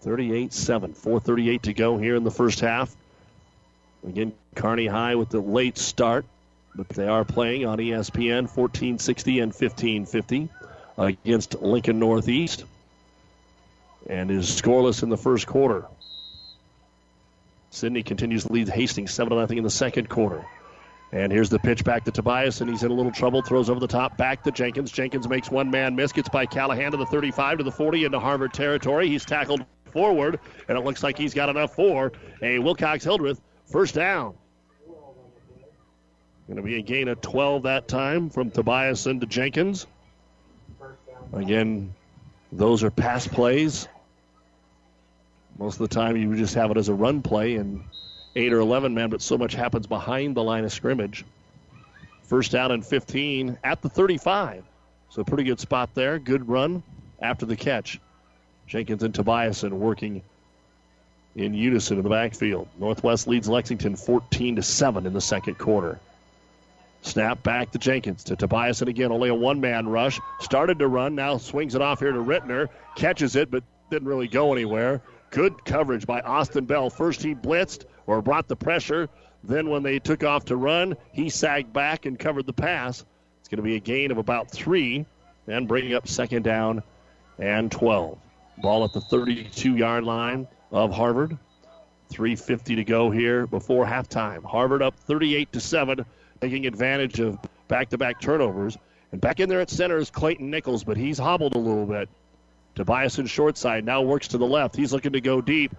38 0.02 0.52
7. 0.52 0.94
4.38 0.94 1.62
to 1.62 1.74
go 1.74 2.00
here 2.00 2.16
in 2.16 2.24
the 2.24 2.32
first 2.32 2.60
half. 2.62 2.96
Again, 4.04 4.34
Kearney 4.56 4.88
High 4.88 5.14
with 5.14 5.30
the 5.30 5.42
late 5.42 5.78
start, 5.78 6.26
but 6.74 6.90
they 6.90 7.08
are 7.08 7.24
playing 7.24 7.68
on 7.68 7.78
ESPN 7.78 8.50
1460 8.50 9.42
and 9.42 9.54
1550 9.54 10.50
against 10.98 11.62
Lincoln 11.62 12.00
Northeast 12.00 12.66
and 14.10 14.32
is 14.32 14.48
scoreless 14.48 15.04
in 15.04 15.10
the 15.10 15.18
first 15.18 15.46
quarter. 15.46 15.86
Sidney 17.72 18.04
continues 18.04 18.44
to 18.44 18.54
lead 18.54 18.70
Hastings 18.70 19.14
7 19.14 19.32
0 19.32 19.58
in 19.58 19.64
the 19.64 19.70
second 19.70 20.10
quarter. 20.10 20.46
And 21.14 21.32
here's 21.32 21.50
the 21.50 21.60
pitch 21.60 21.84
back 21.84 22.06
to 22.06 22.12
Tobias, 22.12 22.62
and 22.62 22.70
he's 22.70 22.84
in 22.84 22.92
a 22.92 22.94
little 22.94 23.12
trouble. 23.12 23.42
Throws 23.42 23.70
over 23.70 23.80
the 23.80 23.88
top, 23.88 24.18
back 24.18 24.44
to 24.44 24.52
Jenkins. 24.52 24.92
Jenkins 24.92 25.28
makes 25.28 25.50
one 25.50 25.72
man 25.72 25.96
miss, 25.96 26.12
gets 26.12 26.30
by 26.30 26.46
Callahan 26.46 26.92
to 26.92 26.98
the 26.98 27.06
35 27.06 27.58
to 27.58 27.64
the 27.64 27.72
40 27.72 28.06
into 28.06 28.20
Harvard 28.20 28.54
territory. 28.54 29.08
He's 29.08 29.26
tackled 29.26 29.66
forward, 29.92 30.40
and 30.68 30.78
it 30.78 30.82
looks 30.82 31.04
like 31.04 31.18
he's 31.18 31.34
got 31.34 31.50
enough 31.50 31.76
for 31.76 32.12
a 32.42 32.60
Wilcox 32.60 33.04
Hildreth 33.04 33.42
first 33.66 33.96
down. 33.96 34.36
Going 36.48 36.58
to 36.58 36.64
be 36.64 36.78
a 36.78 36.82
gain 36.82 37.08
of 37.08 37.22
12 37.22 37.64
that 37.64 37.88
time 37.88 38.30
from 38.30 38.52
Tobiasen 38.52 39.22
to 39.22 39.26
Jenkins. 39.26 39.88
Again, 41.32 41.94
those 42.52 42.84
are 42.84 42.92
pass 42.92 43.28
plays. 43.28 43.88
Most 45.62 45.80
of 45.80 45.88
the 45.88 45.94
time, 45.94 46.18
you 46.18 46.36
just 46.36 46.56
have 46.56 46.72
it 46.72 46.78
as 46.78 46.90
a 46.90 46.94
run 46.94 47.22
play 47.22 47.58
and 47.58 47.84
eight 48.36 48.52
or 48.52 48.62
11 48.62 48.96
men, 48.96 49.12
but 49.12 49.22
so 49.22 49.38
much 49.38 49.54
happens 49.54 49.86
behind 49.86 50.36
the 50.36 50.42
line 50.42 50.64
of 50.64 50.72
scrimmage. 50.72 51.24
First 52.24 52.52
down 52.52 52.72
and 52.72 52.84
15 52.84 53.60
at 53.64 53.80
the 53.84 53.88
35. 53.88 54.64
So, 55.10 55.24
pretty 55.24 55.44
good 55.44 55.60
spot 55.60 55.92
there. 55.94 56.18
Good 56.18 56.50
run 56.50 56.82
after 57.22 57.46
the 57.46 57.56
catch. 57.56 58.00
Jenkins 58.66 59.04
and 59.04 59.14
Tobiasen 59.14 59.74
working 59.74 60.24
in 61.36 61.54
unison 61.54 61.98
in 61.98 62.04
the 62.04 62.10
backfield. 62.10 62.68
Northwest 62.80 63.28
leads 63.28 63.48
Lexington 63.48 63.96
14 63.96 64.56
to 64.56 64.64
7 64.64 65.06
in 65.06 65.14
the 65.14 65.22
second 65.22 65.60
quarter. 65.60 66.00
Snap 67.04 67.44
back 67.44 67.70
to 67.74 67.78
Jenkins 67.78 68.24
to 68.24 68.36
Tobiasen 68.36 68.88
again. 68.88 69.12
Only 69.12 69.30
a 69.30 69.36
one 69.36 69.62
man 69.62 69.88
rush. 69.88 70.20
Started 70.40 70.80
to 70.80 70.88
run. 70.88 71.14
Now 71.14 71.38
swings 71.38 71.76
it 71.76 71.84
off 71.84 72.00
here 72.00 72.14
to 72.14 72.20
Rittner. 72.20 72.70
Catches 72.96 73.36
it, 73.36 73.52
but 73.52 73.64
didn't 73.92 74.08
really 74.08 74.28
go 74.28 74.54
anywhere. 74.54 75.04
Good 75.32 75.64
coverage 75.64 76.06
by 76.06 76.20
Austin 76.20 76.66
Bell. 76.66 76.90
First 76.90 77.24
he 77.24 77.34
blitzed 77.34 77.86
or 78.06 78.22
brought 78.22 78.50
the 78.50 78.56
pressure. 78.58 79.10
Then 79.44 79.70
when 79.70 79.82
they 79.82 79.98
took 79.98 80.24
off 80.24 80.46
to 80.46 80.58
run, 80.58 80.98
he 81.14 81.30
sagged 81.30 81.72
back 81.72 82.06
and 82.06 82.20
covered 82.20 82.46
the 82.46 82.54
pass. 82.54 83.06
It's 83.40 83.48
going 83.48 83.58
to 83.58 83.64
be 83.64 83.78
a 83.78 83.80
gain 83.80 84.12
of 84.12 84.18
about 84.18 84.52
three 84.52 85.06
and 85.48 85.68
bringing 85.70 85.94
up 85.94 86.08
second 86.08 86.44
down 86.44 86.84
and 87.40 87.72
12. 87.72 88.20
Ball 88.58 88.84
at 88.84 88.94
the 88.94 89.00
32 89.02 89.78
yard 89.78 90.04
line 90.04 90.48
of 90.70 90.92
Harvard. 90.92 91.38
350 92.10 92.76
to 92.76 92.84
go 92.84 93.10
here 93.10 93.48
before 93.48 93.86
halftime. 93.86 94.44
Harvard 94.44 94.82
up 94.82 95.00
38 95.00 95.54
to 95.54 95.62
7, 95.62 96.06
taking 96.42 96.68
advantage 96.68 97.22
of 97.22 97.40
back-to-back 97.70 98.20
turnovers. 98.20 98.78
And 99.14 99.22
back 99.22 99.40
in 99.40 99.48
there 99.48 99.62
at 99.62 99.70
center 99.70 99.98
is 99.98 100.10
Clayton 100.10 100.50
Nichols, 100.50 100.84
but 100.84 100.98
he's 100.98 101.18
hobbled 101.18 101.56
a 101.56 101.60
little 101.60 101.86
bit. 101.86 102.10
Tobiasen 102.76 103.28
short 103.28 103.58
side 103.58 103.86
now 103.86 104.02
works 104.02 104.28
to 104.30 104.38
the 104.38 104.48
left. 104.48 104.76
He's 104.76 104.94
looking 104.94 105.14
to 105.14 105.22
go 105.22 105.42
deep. 105.42 105.76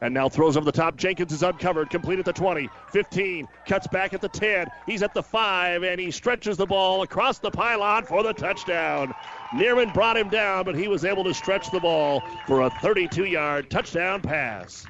And 0.00 0.12
now 0.12 0.28
throws 0.28 0.56
over 0.56 0.66
the 0.66 0.72
top. 0.72 0.96
Jenkins 0.96 1.32
is 1.32 1.42
uncovered. 1.42 1.88
Complete 1.88 2.18
at 2.18 2.26
the 2.26 2.32
20, 2.32 2.68
15. 2.90 3.48
Cuts 3.66 3.86
back 3.86 4.12
at 4.12 4.20
the 4.20 4.28
10. 4.28 4.66
He's 4.84 5.02
at 5.02 5.14
the 5.14 5.22
5, 5.22 5.82
and 5.82 5.98
he 5.98 6.10
stretches 6.10 6.58
the 6.58 6.66
ball 6.66 7.02
across 7.02 7.38
the 7.38 7.50
pylon 7.50 8.04
for 8.04 8.22
the 8.22 8.34
touchdown. 8.34 9.14
Neerman 9.54 9.94
brought 9.94 10.16
him 10.16 10.28
down, 10.28 10.64
but 10.64 10.74
he 10.74 10.88
was 10.88 11.06
able 11.06 11.24
to 11.24 11.32
stretch 11.32 11.70
the 11.70 11.80
ball 11.80 12.22
for 12.46 12.62
a 12.62 12.70
32 12.82 13.24
yard 13.24 13.70
touchdown 13.70 14.20
pass. 14.20 14.84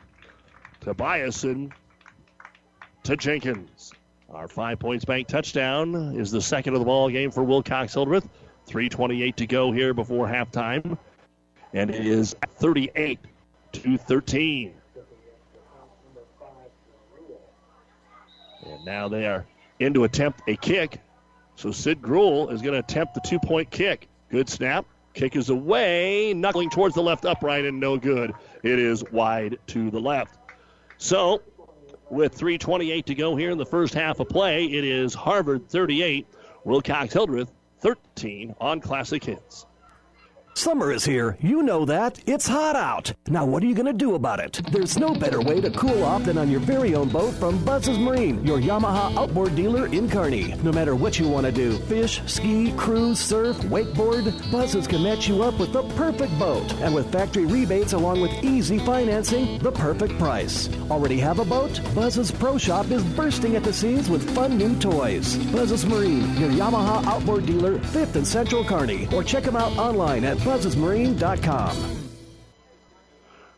Tobiasen 0.80 1.70
to 3.04 3.16
Jenkins. 3.16 3.92
Our 4.30 4.48
five 4.48 4.80
points 4.80 5.04
bank 5.04 5.28
touchdown 5.28 6.16
is 6.16 6.32
the 6.32 6.42
second 6.42 6.74
of 6.74 6.80
the 6.80 6.86
ball 6.86 7.08
game 7.08 7.30
for 7.30 7.44
Wilcox 7.44 7.94
Hildreth. 7.94 8.28
3.28 8.66 9.36
to 9.36 9.46
go 9.46 9.70
here 9.70 9.94
before 9.94 10.26
halftime 10.26 10.98
and 11.74 11.90
it 11.90 12.06
is 12.06 12.34
38 12.56 13.18
to 13.72 13.98
13. 13.98 14.72
And 18.64 18.84
now 18.86 19.08
they 19.08 19.26
are 19.26 19.44
in 19.80 19.92
to 19.94 20.04
attempt 20.04 20.48
a 20.48 20.56
kick. 20.56 21.00
So 21.56 21.72
Sid 21.72 22.00
Gruel 22.00 22.48
is 22.48 22.62
going 22.62 22.72
to 22.72 22.78
attempt 22.78 23.14
the 23.14 23.20
two 23.20 23.38
point 23.38 23.70
kick. 23.70 24.08
Good 24.30 24.48
snap. 24.48 24.86
Kick 25.12 25.36
is 25.36 25.50
away, 25.50 26.32
knuckling 26.34 26.70
towards 26.70 26.94
the 26.94 27.02
left 27.02 27.24
upright 27.24 27.64
and 27.64 27.78
no 27.78 27.96
good. 27.96 28.32
It 28.62 28.78
is 28.78 29.04
wide 29.12 29.58
to 29.68 29.90
the 29.90 30.00
left. 30.00 30.38
So, 30.98 31.42
with 32.10 32.36
3.28 32.36 33.04
to 33.04 33.14
go 33.14 33.36
here 33.36 33.50
in 33.50 33.58
the 33.58 33.66
first 33.66 33.94
half 33.94 34.18
of 34.18 34.28
play, 34.28 34.64
it 34.64 34.84
is 34.84 35.14
Harvard 35.14 35.68
38, 35.68 36.26
Wilcox 36.64 37.12
Hildreth 37.12 37.52
13 37.80 38.54
on 38.60 38.80
Classic 38.80 39.22
Hits. 39.22 39.66
Summer 40.56 40.92
is 40.92 41.04
here. 41.04 41.36
You 41.40 41.64
know 41.64 41.84
that. 41.84 42.20
It's 42.26 42.46
hot 42.46 42.76
out. 42.76 43.12
Now, 43.28 43.44
what 43.44 43.60
are 43.64 43.66
you 43.66 43.74
going 43.74 43.86
to 43.86 43.92
do 43.92 44.14
about 44.14 44.38
it? 44.38 44.60
There's 44.70 44.96
no 44.96 45.12
better 45.12 45.40
way 45.40 45.60
to 45.60 45.68
cool 45.70 46.04
off 46.04 46.24
than 46.24 46.38
on 46.38 46.48
your 46.48 46.60
very 46.60 46.94
own 46.94 47.08
boat 47.08 47.34
from 47.34 47.62
Buzz's 47.64 47.98
Marine, 47.98 48.44
your 48.46 48.60
Yamaha 48.60 49.16
outboard 49.16 49.56
dealer 49.56 49.88
in 49.88 50.08
Kearney. 50.08 50.54
No 50.62 50.70
matter 50.70 50.94
what 50.94 51.18
you 51.18 51.28
want 51.28 51.44
to 51.46 51.52
do 51.52 51.76
fish, 51.80 52.22
ski, 52.26 52.72
cruise, 52.76 53.18
surf, 53.18 53.56
wakeboard 53.64 54.24
Buzz's 54.52 54.86
can 54.86 55.02
match 55.02 55.28
you 55.28 55.42
up 55.42 55.58
with 55.58 55.72
the 55.72 55.82
perfect 55.96 56.38
boat. 56.38 56.72
And 56.74 56.94
with 56.94 57.10
factory 57.10 57.46
rebates 57.46 57.92
along 57.92 58.20
with 58.20 58.44
easy 58.44 58.78
financing, 58.78 59.58
the 59.58 59.72
perfect 59.72 60.16
price. 60.18 60.68
Already 60.88 61.18
have 61.18 61.40
a 61.40 61.44
boat? 61.44 61.80
Buzz's 61.96 62.30
Pro 62.30 62.58
Shop 62.58 62.88
is 62.92 63.02
bursting 63.02 63.56
at 63.56 63.64
the 63.64 63.72
seams 63.72 64.08
with 64.08 64.32
fun 64.36 64.56
new 64.56 64.78
toys. 64.78 65.36
Buzz's 65.46 65.84
Marine, 65.84 66.32
your 66.36 66.50
Yamaha 66.50 67.04
outboard 67.06 67.44
dealer, 67.44 67.78
5th 67.78 68.14
and 68.14 68.26
Central 68.26 68.64
Kearney. 68.64 69.08
Or 69.12 69.24
check 69.24 69.42
them 69.42 69.56
out 69.56 69.76
online 69.76 70.24
at 70.24 70.43
buzzesmarine.com. 70.44 72.04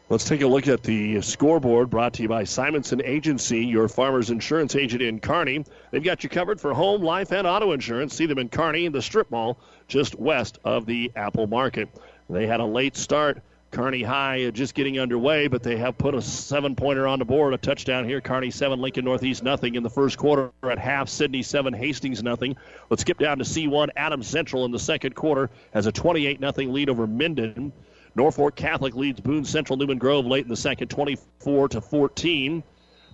Let's 0.09 0.23
take 0.25 0.43
a 0.43 0.47
look 0.47 0.69
at 0.69 0.85
the 0.85 1.21
scoreboard 1.21 1.91
brought 1.91 2.13
to 2.15 2.23
you 2.23 2.29
by 2.29 2.45
Simonson 2.45 3.03
Agency, 3.05 3.67
your 3.67 3.89
farmer's 3.89 4.31
insurance 4.31 4.77
agent 4.77 5.03
in 5.03 5.19
Kearney. 5.19 5.65
They've 5.91 6.05
got 6.05 6.23
you 6.23 6.29
covered 6.29 6.61
for 6.61 6.73
home, 6.73 7.03
life, 7.03 7.33
and 7.33 7.45
auto 7.45 7.73
insurance. 7.73 8.15
See 8.15 8.27
them 8.27 8.39
in 8.39 8.49
Kearney, 8.49 8.87
the 8.87 9.03
strip 9.03 9.33
mall 9.33 9.59
just 9.89 10.15
west 10.15 10.61
of 10.65 10.87
the 10.87 11.11
Apple 11.17 11.49
Market. 11.49 11.89
They 12.31 12.47
had 12.47 12.61
a 12.61 12.65
late 12.65 12.97
start. 12.97 13.43
Kearney 13.77 14.03
High 14.03 14.49
just 14.53 14.73
getting 14.73 14.99
underway, 14.99 15.49
but 15.49 15.63
they 15.63 15.77
have 15.77 15.99
put 15.99 16.15
a 16.15 16.23
seven 16.23 16.77
pointer 16.77 17.07
on 17.07 17.19
the 17.19 17.27
board, 17.27 17.53
a 17.53 17.59
touchdown 17.59 18.07
here. 18.07 18.23
Kearney 18.23 18.51
7, 18.51 18.81
Lincoln 18.81 19.05
Northeast 19.05 19.43
nothing 19.43 19.75
in 19.75 19.83
the 19.83 19.91
first 19.91 20.17
quarter 20.17 20.51
at 20.63 20.79
half. 20.79 21.11
Sydney 21.11 21.43
7, 21.43 21.75
Hastings 21.75 22.23
nothing. 22.23 22.57
Let's 22.89 23.03
skip 23.03 23.19
down 23.19 23.37
to 23.37 23.45
C1. 23.45 23.91
Adams 23.95 24.29
Central 24.29 24.65
in 24.65 24.71
the 24.71 24.79
second 24.79 25.15
quarter 25.15 25.51
has 25.75 25.85
a 25.85 25.93
28 25.93 26.41
nothing 26.41 26.73
lead 26.73 26.89
over 26.89 27.07
Minden. 27.07 27.71
Norfolk 28.15 28.57
Catholic 28.57 28.95
leads 28.95 29.21
Boone 29.21 29.45
Central 29.45 29.77
Newman 29.77 29.99
Grove 29.99 30.25
late 30.25 30.45
in 30.45 30.49
the 30.49 30.57
second, 30.57 30.89
24 30.89 31.69
to 31.69 31.83
14. 31.83 32.63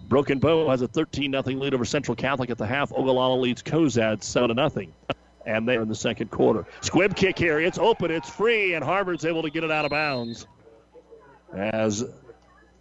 Broken 0.07 0.39
Bow 0.39 0.69
has 0.69 0.81
a 0.81 0.87
13 0.87 1.33
0 1.33 1.43
lead 1.59 1.75
over 1.75 1.85
Central 1.85 2.15
Catholic 2.15 2.51
at 2.51 2.59
the 2.59 2.69
half. 2.69 2.93
Ogallala 2.93 3.41
leads 3.41 3.65
Cozad 3.65 4.23
7 4.23 4.55
0 4.55 4.93
and 5.47 5.69
they're 5.69 5.83
in 5.83 5.89
the 5.89 5.95
second 5.95 6.31
quarter. 6.31 6.67
Squib 6.81 7.15
kick 7.17 7.39
here. 7.39 7.61
It's 7.61 7.79
open. 7.79 8.11
It's 8.11 8.29
free, 8.29 8.75
and 8.75 8.85
Harvard's 8.85 9.25
able 9.25 9.43
to 9.43 9.51
get 9.51 9.65
it 9.65 9.71
out 9.71 9.85
of 9.85 9.91
bounds. 9.91 10.47
As 11.53 12.05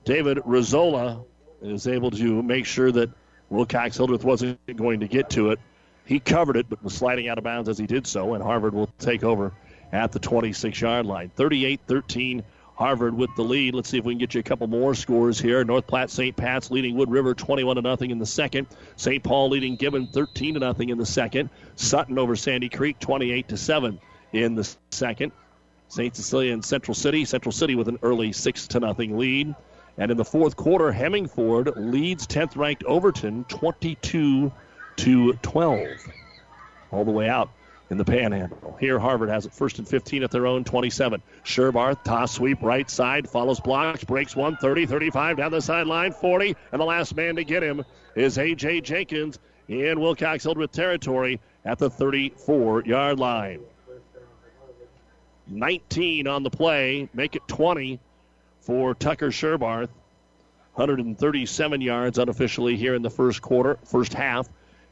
David 0.05 0.38
Rizzola 0.39 1.25
is 1.61 1.88
able 1.88 2.11
to 2.11 2.41
make 2.41 2.65
sure 2.65 2.91
that 2.91 3.09
Wilcox 3.49 3.97
Hildreth 3.97 4.23
wasn't 4.23 4.59
going 4.75 5.01
to 5.01 5.07
get 5.07 5.31
to 5.31 5.51
it. 5.51 5.59
He 6.05 6.19
covered 6.19 6.57
it, 6.57 6.67
but 6.69 6.83
was 6.83 6.93
sliding 6.93 7.27
out 7.27 7.38
of 7.38 7.43
bounds 7.43 7.69
as 7.69 7.77
he 7.77 7.85
did 7.85 8.07
so, 8.07 8.33
and 8.33 8.43
Harvard 8.43 8.73
will 8.73 8.89
take 8.97 9.23
over 9.23 9.53
at 9.91 10.11
the 10.11 10.19
26 10.19 10.79
yard 10.79 11.05
line. 11.05 11.31
38 11.35 11.81
13. 11.85 12.43
Harvard 12.81 13.15
with 13.15 13.29
the 13.35 13.43
lead. 13.43 13.75
Let's 13.75 13.89
see 13.89 13.99
if 13.99 14.05
we 14.05 14.13
can 14.13 14.17
get 14.17 14.33
you 14.33 14.39
a 14.39 14.43
couple 14.43 14.65
more 14.65 14.95
scores 14.95 15.39
here. 15.39 15.63
North 15.63 15.85
Platte 15.85 16.09
St. 16.09 16.35
Pat's 16.35 16.71
leading 16.71 16.95
Wood 16.95 17.11
River 17.11 17.35
21 17.35 17.75
to 17.75 17.81
nothing 17.83 18.09
in 18.09 18.17
the 18.17 18.25
second. 18.25 18.65
St. 18.95 19.21
Paul 19.21 19.49
leading 19.49 19.75
Gibbon 19.75 20.07
13 20.07 20.55
to 20.55 20.59
nothing 20.61 20.89
in 20.89 20.97
the 20.97 21.05
second. 21.05 21.51
Sutton 21.75 22.17
over 22.17 22.35
Sandy 22.35 22.69
Creek 22.69 22.97
28 22.97 23.49
to 23.49 23.55
7 23.55 23.99
in 24.33 24.55
the 24.55 24.75
second. 24.89 25.31
St. 25.89 26.15
Cecilia 26.15 26.53
and 26.53 26.65
Central 26.65 26.95
City. 26.95 27.23
Central 27.23 27.51
City 27.51 27.75
with 27.75 27.87
an 27.87 27.99
early 28.01 28.31
6 28.31 28.67
to 28.69 28.79
nothing 28.79 29.15
lead. 29.15 29.53
And 29.99 30.09
in 30.09 30.17
the 30.17 30.25
fourth 30.25 30.55
quarter, 30.55 30.91
Hemingford 30.91 31.73
leads 31.75 32.25
10th 32.25 32.55
ranked 32.55 32.83
Overton 32.85 33.43
22 33.43 34.51
to 34.95 35.33
12. 35.33 35.87
All 36.89 37.05
the 37.05 37.11
way 37.11 37.29
out 37.29 37.51
in 37.91 37.97
the 37.97 38.05
panhandle. 38.05 38.77
Here, 38.80 38.97
Harvard 38.97 39.30
has 39.30 39.45
it 39.45 39.53
first 39.53 39.77
and 39.77 39.88
15 39.88 40.23
at 40.23 40.31
their 40.31 40.47
own 40.47 40.63
27. 40.63 41.22
Sherbarth, 41.43 42.03
toss 42.05 42.31
sweep 42.31 42.61
right 42.61 42.89
side, 42.89 43.30
follows 43.30 43.59
blocks, 43.59 44.05
breaks 44.05 44.34
one, 44.34 44.55
30, 44.55 44.85
35 44.85 45.38
down 45.38 45.51
the 45.51 45.61
sideline, 45.61 46.13
40, 46.13 46.55
and 46.72 46.81
the 46.81 46.85
last 46.85 47.13
man 47.15 47.35
to 47.35 47.43
get 47.43 47.61
him 47.61 47.84
is 48.15 48.38
A.J. 48.38 48.81
Jenkins 48.81 49.39
in 49.68 49.99
Wilcox 49.99 50.45
Hildreth 50.45 50.72
territory 50.72 51.41
at 51.65 51.77
the 51.77 51.89
34 51.89 52.84
yard 52.85 53.19
line. 53.19 53.59
19 55.47 56.27
on 56.27 56.43
the 56.43 56.49
play, 56.49 57.09
make 57.13 57.35
it 57.35 57.45
20 57.49 57.99
for 58.61 58.95
Tucker 58.95 59.31
Sherbarth. 59.31 59.89
137 60.76 61.81
yards 61.81 62.18
unofficially 62.18 62.77
here 62.77 62.95
in 62.95 63.01
the 63.01 63.09
first 63.09 63.41
quarter, 63.41 63.77
first 63.84 64.13
half, 64.13 64.47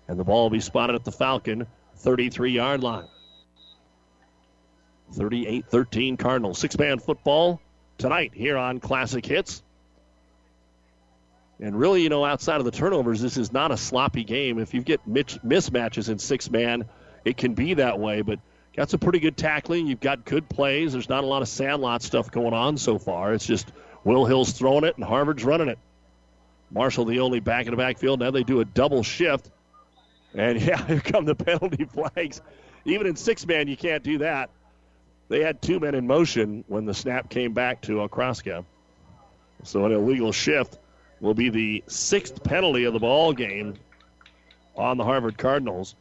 and 0.10 0.20
the 0.20 0.26
ball 0.26 0.44
will 0.44 0.50
be 0.50 0.60
spotted 0.60 0.96
at 0.96 1.06
the 1.06 1.12
Falcon 1.14 1.66
33 2.00 2.52
yard 2.52 2.82
line. 2.84 3.08
38 5.14 5.66
13 5.68 6.18
Cardinals. 6.18 6.60
Six 6.60 6.78
man 6.78 7.00
football 7.00 7.62
tonight 7.98 8.32
here 8.34 8.58
on 8.58 8.80
Classic 8.80 9.26
Hits. 9.26 9.64
And 11.60 11.78
really, 11.78 12.02
you 12.04 12.10
know, 12.10 12.24
outside 12.24 12.58
of 12.58 12.66
the 12.66 12.72
turnovers, 12.72 13.22
this 13.22 13.36
is 13.36 13.52
not 13.52 13.72
a 13.72 13.78
sloppy 13.78 14.24
game. 14.24 14.60
If 14.60 14.74
you 14.74 14.82
get 14.82 15.08
mismatches 15.08 16.10
in 16.10 16.18
six 16.18 16.50
man, 16.50 16.86
it 17.26 17.36
can 17.36 17.54
be 17.54 17.74
that 17.74 18.00
way. 18.00 18.22
But 18.22 18.40
got 18.78 18.90
some 18.90 19.02
pretty 19.02 19.20
good 19.20 19.36
tackling. 19.36 19.88
You've 19.88 20.00
got 20.00 20.24
good 20.24 20.48
plays. 20.48 20.94
There's 20.94 21.10
not 21.10 21.26
a 21.26 21.28
lot 21.28 21.42
of 21.42 21.50
sandlot 21.50 22.02
stuff 22.02 22.32
going 22.32 22.54
on 22.54 22.78
so 22.78 22.98
far. 22.98 23.34
It's 23.34 23.46
just 23.46 23.74
Will 24.06 24.26
Hill's 24.26 24.54
throwing 24.54 24.86
it 24.86 24.96
and 24.96 25.04
Harvard's 25.04 25.44
running 25.44 25.68
it. 25.68 25.80
Marshall, 26.72 27.06
the 27.06 27.20
only 27.20 27.42
back 27.42 27.66
in 27.66 27.72
the 27.72 27.78
backfield. 27.78 28.20
Now 28.20 28.32
they 28.32 28.44
do 28.44 28.62
a 28.62 28.66
double 28.66 29.04
shift. 29.04 29.50
And 30.34 30.62
yeah, 30.66 30.86
here 30.86 31.00
come 31.00 31.26
the 31.26 31.36
penalty 31.36 31.86
flags. 31.86 32.42
Even 32.86 33.08
in 33.08 33.16
six 33.16 33.46
man, 33.46 33.68
you 33.68 33.78
can't 33.78 34.04
do 34.04 34.20
that. 34.20 34.50
They 35.28 35.42
had 35.42 35.62
two 35.62 35.80
men 35.80 35.96
in 35.96 36.08
motion 36.08 36.64
when 36.68 36.86
the 36.86 36.94
snap 36.94 37.30
came 37.30 37.54
back 37.54 37.82
to 37.84 38.08
Okraska. 38.08 38.66
So 39.64 39.86
an 39.86 39.92
illegal 39.92 40.32
shift 40.32 40.80
will 41.20 41.34
be 41.34 41.50
the 41.50 41.84
sixth 41.88 42.44
penalty 42.44 42.86
of 42.86 42.94
the 42.94 43.00
ball 43.00 43.34
game 43.34 43.76
on 44.76 44.98
the 44.98 45.04
Harvard 45.04 45.38
Cardinals. 45.38 45.96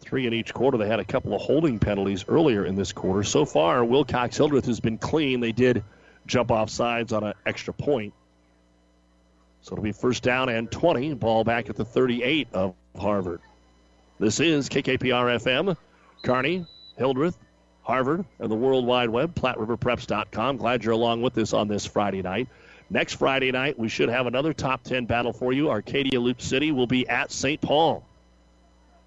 Three 0.00 0.26
in 0.26 0.32
each 0.32 0.54
quarter. 0.54 0.78
They 0.78 0.86
had 0.86 1.00
a 1.00 1.04
couple 1.04 1.34
of 1.34 1.42
holding 1.42 1.78
penalties 1.78 2.24
earlier 2.28 2.64
in 2.64 2.76
this 2.76 2.92
quarter. 2.92 3.24
So 3.24 3.44
far, 3.44 3.84
Wilcox 3.84 4.36
Hildreth 4.36 4.66
has 4.66 4.78
been 4.78 4.98
clean. 4.98 5.40
They 5.40 5.52
did 5.52 5.82
jump 6.26 6.50
off 6.50 6.70
sides 6.70 7.12
on 7.12 7.24
an 7.24 7.34
extra 7.44 7.74
point. 7.74 8.14
So 9.62 9.72
it'll 9.72 9.82
be 9.82 9.92
first 9.92 10.22
down 10.22 10.48
and 10.48 10.70
20. 10.70 11.14
Ball 11.14 11.42
back 11.42 11.68
at 11.68 11.76
the 11.76 11.84
38 11.84 12.48
of 12.52 12.74
Harvard. 12.98 13.40
This 14.18 14.40
is 14.40 14.68
KKPR 14.68 15.36
FM, 15.42 15.76
Kearney, 16.22 16.66
Hildreth, 16.96 17.36
Harvard, 17.82 18.24
and 18.38 18.50
the 18.50 18.56
World 18.56 18.86
Wide 18.86 19.10
Web, 19.10 19.34
PlatteRiverPreps.com. 19.34 20.56
Glad 20.56 20.84
you're 20.84 20.94
along 20.94 21.22
with 21.22 21.38
us 21.38 21.52
on 21.52 21.68
this 21.68 21.86
Friday 21.86 22.22
night. 22.22 22.48
Next 22.88 23.14
Friday 23.14 23.52
night, 23.52 23.78
we 23.78 23.88
should 23.88 24.08
have 24.08 24.26
another 24.26 24.52
top 24.52 24.82
10 24.84 25.06
battle 25.06 25.32
for 25.32 25.52
you. 25.52 25.70
Arcadia 25.70 26.20
Loop 26.20 26.40
City 26.40 26.72
will 26.72 26.86
be 26.86 27.08
at 27.08 27.30
St. 27.30 27.60
Paul. 27.60 28.04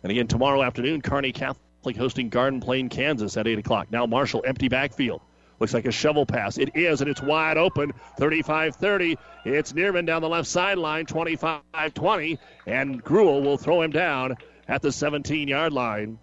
And 0.03 0.11
again, 0.11 0.27
tomorrow 0.27 0.61
afternoon, 0.61 1.01
Kearney 1.01 1.31
Catholic 1.31 1.97
hosting 1.97 2.29
Garden 2.29 2.59
Plain, 2.59 2.89
Kansas 2.89 3.37
at 3.37 3.47
8 3.47 3.59
o'clock. 3.59 3.87
Now, 3.91 4.05
Marshall, 4.05 4.43
empty 4.45 4.67
backfield. 4.67 5.21
Looks 5.59 5.73
like 5.73 5.85
a 5.85 5.91
shovel 5.91 6.25
pass. 6.25 6.57
It 6.57 6.75
is, 6.75 7.01
and 7.01 7.09
it's 7.09 7.21
wide 7.21 7.57
open. 7.57 7.93
35 8.17 8.75
30. 8.75 9.17
It's 9.45 9.73
Neerman 9.73 10.05
down 10.05 10.21
the 10.21 10.29
left 10.29 10.47
sideline, 10.47 11.05
25 11.05 11.61
20. 11.93 12.39
And 12.65 13.03
Gruel 13.03 13.41
will 13.41 13.57
throw 13.57 13.81
him 13.81 13.91
down 13.91 14.35
at 14.67 14.81
the 14.81 14.91
17 14.91 15.47
yard 15.47 15.73
line. 15.73 16.17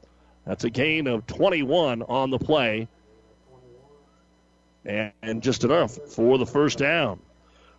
That's 0.47 0.65
a 0.65 0.71
gain 0.71 1.07
of 1.07 1.27
21 1.27 2.03
on 2.03 2.31
the 2.31 2.39
play. 2.39 2.89
And 4.85 5.43
just 5.43 5.65
enough 5.65 5.97
for 5.97 6.39
the 6.39 6.47
first 6.47 6.79
down. 6.79 7.21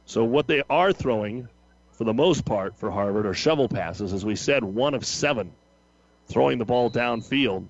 So, 0.06 0.26
what 0.26 0.48
they 0.48 0.62
are 0.70 0.92
throwing, 0.92 1.48
for 1.94 2.04
the 2.04 2.14
most 2.14 2.46
part, 2.46 2.78
for 2.78 2.92
Harvard 2.92 3.26
are 3.26 3.34
shovel 3.34 3.70
passes. 3.70 4.14
As 4.14 4.26
we 4.26 4.36
said, 4.36 4.64
one 4.64 4.94
of 4.94 5.06
seven 5.06 5.52
throwing 6.28 6.58
the 6.58 6.66
ball 6.66 6.92
downfield. 6.92 7.66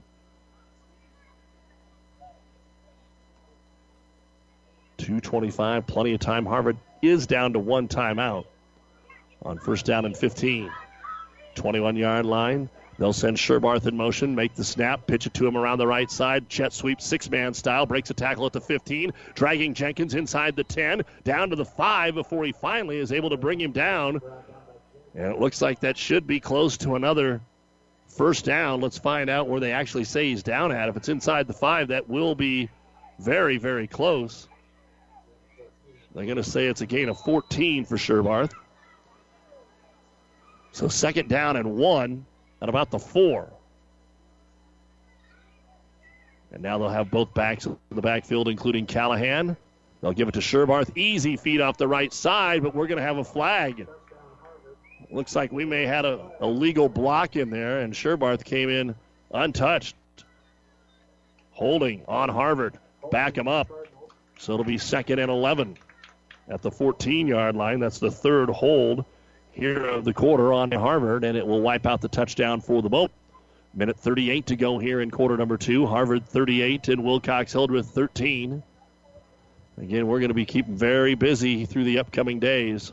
225, 4.97 5.87
plenty 5.87 6.13
of 6.13 6.19
time. 6.19 6.45
Harvard 6.45 6.77
is 7.01 7.27
down 7.27 7.53
to 7.53 7.59
one 7.59 7.87
timeout 7.87 8.45
on 9.43 9.59
first 9.59 9.85
down 9.85 10.05
and 10.05 10.17
15. 10.17 10.71
21 11.55 11.95
yard 11.95 12.25
line. 12.25 12.69
They'll 12.97 13.13
send 13.13 13.37
Sherbarth 13.37 13.85
in 13.85 13.95
motion, 13.95 14.33
make 14.33 14.55
the 14.55 14.63
snap, 14.63 15.05
pitch 15.05 15.27
it 15.27 15.33
to 15.35 15.45
him 15.45 15.55
around 15.55 15.77
the 15.77 15.85
right 15.85 16.09
side. 16.09 16.49
jet 16.49 16.73
sweep, 16.73 16.99
six 16.99 17.29
man 17.29 17.53
style, 17.53 17.85
breaks 17.85 18.09
a 18.09 18.13
tackle 18.13 18.47
at 18.47 18.53
the 18.53 18.61
15, 18.61 19.13
dragging 19.35 19.75
Jenkins 19.75 20.15
inside 20.15 20.55
the 20.55 20.63
10, 20.63 21.03
down 21.23 21.51
to 21.51 21.55
the 21.55 21.65
5 21.65 22.15
before 22.15 22.43
he 22.43 22.51
finally 22.51 22.97
is 22.97 23.11
able 23.11 23.29
to 23.29 23.37
bring 23.37 23.61
him 23.61 23.71
down. 23.71 24.19
And 25.13 25.31
it 25.31 25.39
looks 25.39 25.61
like 25.61 25.79
that 25.81 25.95
should 25.95 26.25
be 26.25 26.39
close 26.39 26.77
to 26.77 26.95
another 26.95 27.41
first 28.07 28.45
down. 28.45 28.81
Let's 28.81 28.97
find 28.97 29.29
out 29.29 29.47
where 29.47 29.59
they 29.59 29.73
actually 29.73 30.05
say 30.05 30.29
he's 30.29 30.41
down 30.41 30.71
at. 30.71 30.89
If 30.89 30.97
it's 30.97 31.09
inside 31.09 31.45
the 31.45 31.53
5, 31.53 31.89
that 31.89 32.09
will 32.09 32.33
be 32.33 32.69
very, 33.19 33.57
very 33.57 33.85
close. 33.85 34.47
They're 36.18 36.26
going 36.26 36.38
to 36.38 36.44
say 36.44 36.65
it's 36.65 36.81
a 36.81 36.88
gain 36.88 37.10
of 37.10 37.19
14 37.19 37.85
for 37.85 37.95
Sherbarth. 37.95 38.52
So 40.72 40.88
second 40.88 41.30
down 41.30 41.57
and 41.57 41.76
one 41.76 42.26
at 42.60 42.69
about 42.69 42.89
the 42.89 42.98
four. 42.98 43.52
And 46.52 46.64
now 46.64 46.80
they'll 46.80 46.89
have 46.89 47.11
both 47.11 47.35
backs 47.35 47.68
in 47.68 47.77
the 47.91 48.02
backfield, 48.02 48.48
including 48.48 48.88
Callahan. 48.88 49.56
They'll 50.02 50.11
give 50.11 50.27
it 50.27 50.34
to 50.34 50.39
Sherbarth. 50.39 50.98
Easy 50.98 51.38
feed 51.38 51.61
off 51.61 51.77
the 51.77 51.88
right 51.88 52.11
side, 52.11 52.64
but 52.64 52.73
we're 52.73 52.88
going 52.88 52.98
to 52.98 53.06
have 53.06 53.19
a 53.19 53.23
flag. 53.23 53.88
Looks 55.11 55.35
like 55.35 55.52
we 55.52 55.65
may 55.65 55.85
have 55.85 56.06
a, 56.06 56.31
a 56.39 56.48
legal 56.48 56.89
block 56.89 57.35
in 57.35 57.52
there, 57.52 57.81
and 57.81 57.94
Sherbarth 57.94 58.44
came 58.44 58.69
in 58.69 58.95
untouched. 59.31 59.95
Holding 61.52 62.03
on 62.07 62.30
Harvard. 62.30 62.80
Back 63.11 63.38
him 63.38 63.48
up. 63.48 63.69
So 64.39 64.53
it'll 64.53 64.65
be 64.65 64.80
second 64.80 65.19
and 65.19 65.30
11 65.30 65.77
at 66.49 66.61
the 66.61 66.71
14 66.71 67.27
yard 67.27 67.55
line. 67.55 67.79
That's 67.79 67.99
the 67.99 68.11
third 68.11 68.49
hold 68.49 69.05
here 69.51 69.85
of 69.85 70.05
the 70.05 70.13
quarter 70.13 70.53
on 70.53 70.71
Harvard, 70.71 71.23
and 71.23 71.37
it 71.37 71.45
will 71.45 71.61
wipe 71.61 71.85
out 71.85 72.01
the 72.01 72.07
touchdown 72.07 72.61
for 72.61 72.81
the 72.81 72.89
boat. 72.89 73.11
Minute 73.73 73.99
38 73.99 74.47
to 74.47 74.55
go 74.55 74.79
here 74.79 75.01
in 75.01 75.11
quarter 75.11 75.37
number 75.37 75.57
two. 75.57 75.85
Harvard 75.85 76.25
38 76.25 76.87
and 76.89 77.03
Wilcox 77.03 77.51
Hildreth 77.51 77.87
13. 77.87 78.63
Again, 79.79 80.07
we're 80.07 80.19
going 80.19 80.29
to 80.29 80.35
be 80.35 80.45
keeping 80.45 80.75
very 80.75 81.13
busy 81.13 81.65
through 81.65 81.83
the 81.83 81.99
upcoming 81.99 82.39
days. 82.39 82.91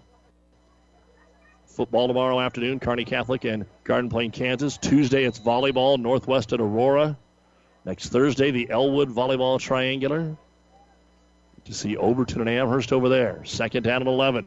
Football 1.66 2.08
tomorrow 2.08 2.38
afternoon, 2.38 2.78
Kearney 2.78 3.04
Catholic 3.04 3.44
and 3.44 3.66
Garden 3.82 4.10
Plain, 4.10 4.30
Kansas. 4.30 4.76
Tuesday, 4.76 5.24
it's 5.24 5.38
volleyball, 5.38 5.98
Northwest 5.98 6.52
at 6.52 6.60
Aurora. 6.60 7.16
Next 7.84 8.10
Thursday, 8.10 8.50
the 8.50 8.70
Elwood 8.70 9.08
Volleyball 9.08 9.58
Triangular. 9.58 10.36
To 11.64 11.72
see 11.72 11.96
Overton 11.96 12.40
and 12.40 12.50
Amherst 12.50 12.92
over 12.92 13.08
there. 13.08 13.42
Second 13.44 13.84
down 13.84 14.02
and 14.02 14.08
11. 14.08 14.46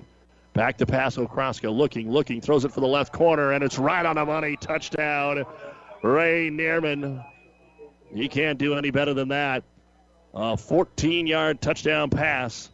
Back 0.53 0.77
to 0.77 0.85
pass 0.85 1.17
Okraska. 1.17 1.75
Looking, 1.75 2.11
looking, 2.11 2.41
throws 2.41 2.63
it 2.63 2.71
for 2.71 2.79
the 2.79 2.87
left 2.87 3.11
corner, 3.11 3.53
and 3.53 3.63
it's 3.63 3.79
right 3.79 4.05
on 4.05 4.15
the 4.15 4.25
money. 4.25 4.55
Touchdown, 4.55 5.45
Ray 6.03 6.49
Neerman. 6.49 7.23
He 8.13 8.27
can't 8.27 8.57
do 8.57 8.75
any 8.75 8.91
better 8.91 9.13
than 9.13 9.29
that. 9.29 9.63
A 10.33 10.55
14 10.57 11.27
yard 11.27 11.61
touchdown 11.61 12.09
pass. 12.09 12.69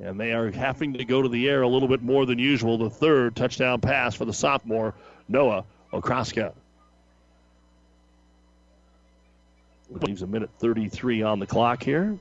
And 0.00 0.18
they 0.18 0.32
are 0.32 0.50
having 0.52 0.92
to 0.94 1.04
go 1.04 1.22
to 1.22 1.28
the 1.28 1.48
air 1.48 1.62
a 1.62 1.68
little 1.68 1.88
bit 1.88 2.02
more 2.02 2.24
than 2.24 2.38
usual. 2.38 2.78
The 2.78 2.90
third 2.90 3.34
touchdown 3.34 3.80
pass 3.80 4.14
for 4.14 4.24
the 4.24 4.32
sophomore, 4.32 4.94
Noah 5.28 5.64
Okraska. 5.92 6.52
Leaves 9.90 10.22
a 10.22 10.26
minute 10.26 10.50
33 10.58 11.22
on 11.22 11.40
the 11.40 11.46
clock 11.46 11.82
here. 11.82 12.18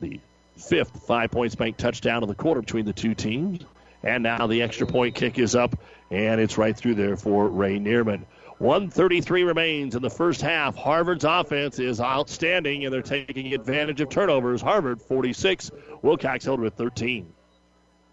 The 0.00 0.20
fifth 0.56 1.06
five 1.06 1.30
points 1.30 1.54
bank 1.54 1.76
touchdown 1.76 2.22
of 2.22 2.28
the 2.28 2.34
quarter 2.34 2.60
between 2.60 2.84
the 2.84 2.92
two 2.92 3.14
teams. 3.14 3.64
And 4.02 4.22
now 4.22 4.46
the 4.46 4.62
extra 4.62 4.86
point 4.86 5.14
kick 5.14 5.38
is 5.38 5.56
up, 5.56 5.78
and 6.10 6.40
it's 6.40 6.56
right 6.56 6.76
through 6.76 6.94
there 6.94 7.16
for 7.16 7.48
Ray 7.48 7.78
Neerman. 7.78 8.24
133 8.58 9.44
remains 9.44 9.94
in 9.94 10.02
the 10.02 10.10
first 10.10 10.40
half. 10.40 10.74
Harvard's 10.74 11.24
offense 11.24 11.78
is 11.78 12.00
outstanding, 12.00 12.84
and 12.84 12.92
they're 12.92 13.02
taking 13.02 13.54
advantage 13.54 14.00
of 14.00 14.08
turnovers. 14.08 14.60
Harvard 14.60 15.00
46, 15.00 15.70
Wilcox 16.02 16.44
Hildreth 16.44 16.74
13. 16.74 17.32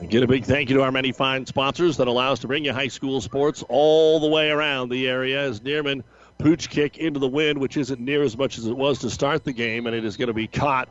Again, 0.00 0.22
a 0.22 0.26
big 0.26 0.46
thank 0.46 0.70
you 0.70 0.76
to 0.76 0.82
our 0.82 0.90
many 0.90 1.12
fine 1.12 1.44
sponsors 1.44 1.98
that 1.98 2.08
allow 2.08 2.32
us 2.32 2.38
to 2.38 2.46
bring 2.46 2.64
you 2.64 2.72
high 2.72 2.88
school 2.88 3.20
sports 3.20 3.62
all 3.68 4.18
the 4.18 4.28
way 4.28 4.48
around 4.48 4.88
the 4.88 5.06
area 5.06 5.42
as 5.42 5.60
Neerman 5.60 6.02
pooch 6.38 6.70
kick 6.70 6.96
into 6.96 7.20
the 7.20 7.28
wind, 7.28 7.60
which 7.60 7.76
isn't 7.76 8.00
near 8.00 8.22
as 8.22 8.34
much 8.34 8.56
as 8.56 8.66
it 8.66 8.74
was 8.74 8.98
to 9.00 9.10
start 9.10 9.44
the 9.44 9.52
game, 9.52 9.86
and 9.86 9.94
it 9.94 10.06
is 10.06 10.16
going 10.16 10.28
to 10.28 10.34
be 10.34 10.46
caught 10.46 10.88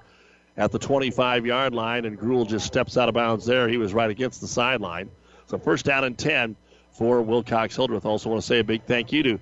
at 0.58 0.72
the 0.72 0.78
25 0.78 1.44
yard 1.48 1.74
line, 1.74 2.06
and 2.06 2.20
Gruel 2.20 2.46
just 2.46 2.68
steps 2.68 2.98
out 2.98 3.10
of 3.10 3.16
bounds 3.16 3.48
there. 3.48 3.68
He 3.68 3.78
was 3.78 3.96
right 3.96 4.12
against 4.12 4.42
the 4.42 4.48
sideline. 4.48 5.10
So 5.48 5.58
first 5.58 5.86
down 5.86 6.04
and 6.04 6.16
10 6.16 6.56
for 6.92 7.24
Wilcox 7.24 7.76
Hildreth. 7.76 8.06
Also 8.06 8.30
want 8.30 8.42
to 8.44 8.48
say 8.48 8.60
a 8.60 8.64
big 8.64 8.84
thank 8.84 9.12
you 9.12 9.24
to 9.24 9.40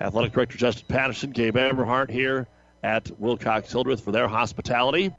Athletic 0.00 0.32
Director 0.32 0.58
Justin 0.58 0.86
Patterson, 0.88 1.30
Gabe 1.30 1.56
Eberhardt 1.56 2.10
here 2.10 2.48
at 2.82 3.12
Wilcox 3.20 3.70
Hildreth 3.70 4.00
for 4.00 4.10
their 4.10 4.26
hospitality. 4.26 5.12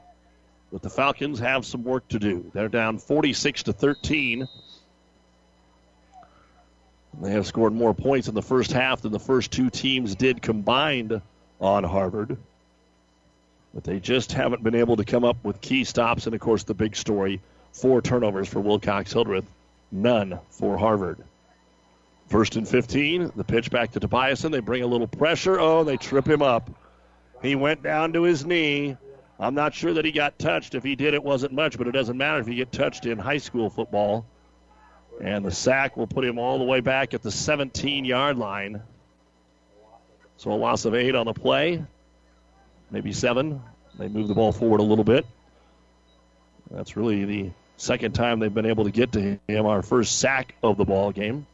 But 0.74 0.82
the 0.82 0.90
Falcons 0.90 1.38
have 1.38 1.64
some 1.64 1.84
work 1.84 2.08
to 2.08 2.18
do. 2.18 2.50
They're 2.52 2.68
down 2.68 2.98
46 2.98 3.62
to 3.62 3.72
13. 3.72 4.48
They 7.22 7.30
have 7.30 7.46
scored 7.46 7.72
more 7.72 7.94
points 7.94 8.26
in 8.26 8.34
the 8.34 8.42
first 8.42 8.72
half 8.72 9.02
than 9.02 9.12
the 9.12 9.20
first 9.20 9.52
two 9.52 9.70
teams 9.70 10.16
did 10.16 10.42
combined 10.42 11.22
on 11.60 11.84
Harvard. 11.84 12.36
But 13.72 13.84
they 13.84 14.00
just 14.00 14.32
haven't 14.32 14.64
been 14.64 14.74
able 14.74 14.96
to 14.96 15.04
come 15.04 15.22
up 15.22 15.36
with 15.44 15.60
key 15.60 15.84
stops. 15.84 16.26
And 16.26 16.34
of 16.34 16.40
course, 16.40 16.64
the 16.64 16.74
big 16.74 16.96
story 16.96 17.40
four 17.72 18.02
turnovers 18.02 18.48
for 18.48 18.58
Wilcox 18.58 19.12
Hildreth, 19.12 19.46
none 19.92 20.40
for 20.50 20.76
Harvard. 20.76 21.22
First 22.26 22.56
and 22.56 22.66
15, 22.66 23.30
the 23.36 23.44
pitch 23.44 23.70
back 23.70 23.92
to 23.92 24.00
Tobiasen. 24.00 24.50
They 24.50 24.58
bring 24.58 24.82
a 24.82 24.88
little 24.88 25.06
pressure. 25.06 25.60
Oh, 25.60 25.84
they 25.84 25.98
trip 25.98 26.26
him 26.26 26.42
up. 26.42 26.68
He 27.42 27.54
went 27.54 27.84
down 27.84 28.14
to 28.14 28.24
his 28.24 28.44
knee. 28.44 28.96
I'm 29.38 29.54
not 29.54 29.74
sure 29.74 29.94
that 29.94 30.04
he 30.04 30.12
got 30.12 30.38
touched. 30.38 30.74
If 30.74 30.84
he 30.84 30.94
did, 30.94 31.14
it 31.14 31.22
wasn't 31.22 31.52
much, 31.52 31.76
but 31.76 31.88
it 31.88 31.92
doesn't 31.92 32.16
matter 32.16 32.40
if 32.40 32.48
you 32.48 32.54
get 32.54 32.70
touched 32.70 33.06
in 33.06 33.18
high 33.18 33.38
school 33.38 33.68
football. 33.68 34.26
And 35.20 35.44
the 35.44 35.50
sack 35.50 35.96
will 35.96 36.06
put 36.06 36.24
him 36.24 36.38
all 36.38 36.58
the 36.58 36.64
way 36.64 36.80
back 36.80 37.14
at 37.14 37.22
the 37.22 37.30
17 37.30 38.04
yard 38.04 38.36
line. 38.36 38.82
So 40.36 40.52
a 40.52 40.54
loss 40.54 40.84
of 40.84 40.94
eight 40.94 41.14
on 41.14 41.26
the 41.26 41.32
play, 41.32 41.84
maybe 42.90 43.12
seven. 43.12 43.62
They 43.98 44.08
move 44.08 44.28
the 44.28 44.34
ball 44.34 44.52
forward 44.52 44.80
a 44.80 44.84
little 44.84 45.04
bit. 45.04 45.24
That's 46.70 46.96
really 46.96 47.24
the 47.24 47.50
second 47.76 48.12
time 48.12 48.40
they've 48.40 48.52
been 48.52 48.66
able 48.66 48.84
to 48.84 48.90
get 48.90 49.12
to 49.12 49.38
him. 49.46 49.66
Our 49.66 49.82
first 49.82 50.18
sack 50.18 50.54
of 50.62 50.76
the 50.76 50.84
ball 50.84 51.12
game. 51.12 51.46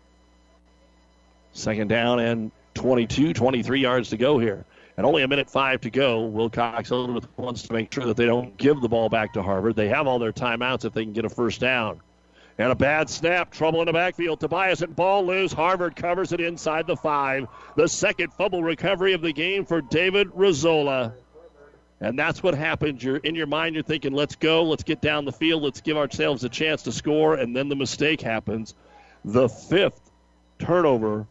Second 1.52 1.88
down 1.88 2.20
and 2.20 2.52
22, 2.74 3.34
23 3.34 3.80
yards 3.80 4.10
to 4.10 4.16
go 4.16 4.38
here. 4.38 4.64
And 5.00 5.06
only 5.06 5.22
a 5.22 5.28
minute 5.28 5.48
five 5.48 5.80
to 5.80 5.90
go. 5.90 6.26
Wilcox 6.26 6.90
Hildreth 6.90 7.26
wants 7.38 7.62
to 7.62 7.72
make 7.72 7.90
sure 7.90 8.04
that 8.04 8.18
they 8.18 8.26
don't 8.26 8.54
give 8.58 8.82
the 8.82 8.88
ball 8.90 9.08
back 9.08 9.32
to 9.32 9.42
Harvard. 9.42 9.74
They 9.74 9.88
have 9.88 10.06
all 10.06 10.18
their 10.18 10.30
timeouts 10.30 10.84
if 10.84 10.92
they 10.92 11.04
can 11.04 11.14
get 11.14 11.24
a 11.24 11.30
first 11.30 11.58
down. 11.58 12.02
And 12.58 12.70
a 12.70 12.74
bad 12.74 13.08
snap, 13.08 13.50
trouble 13.50 13.80
in 13.80 13.86
the 13.86 13.94
backfield. 13.94 14.40
Tobiasen 14.40 14.94
ball 14.94 15.24
loose. 15.24 15.54
Harvard 15.54 15.96
covers 15.96 16.32
it 16.32 16.42
inside 16.42 16.86
the 16.86 16.96
five. 16.98 17.48
The 17.76 17.88
second 17.88 18.34
fumble 18.34 18.62
recovery 18.62 19.14
of 19.14 19.22
the 19.22 19.32
game 19.32 19.64
for 19.64 19.80
David 19.80 20.32
Rizzola. 20.32 21.14
And 22.02 22.18
that's 22.18 22.42
what 22.42 22.52
happens. 22.52 23.02
You're 23.02 23.16
in 23.16 23.34
your 23.34 23.46
mind, 23.46 23.76
you're 23.76 23.84
thinking, 23.84 24.12
let's 24.12 24.36
go, 24.36 24.64
let's 24.64 24.82
get 24.82 25.00
down 25.00 25.24
the 25.24 25.32
field, 25.32 25.62
let's 25.62 25.80
give 25.80 25.96
ourselves 25.96 26.44
a 26.44 26.50
chance 26.50 26.82
to 26.82 26.92
score, 26.92 27.36
and 27.36 27.56
then 27.56 27.70
the 27.70 27.74
mistake 27.74 28.20
happens. 28.20 28.74
The 29.24 29.48
fifth 29.48 30.10
turnover 30.58 31.26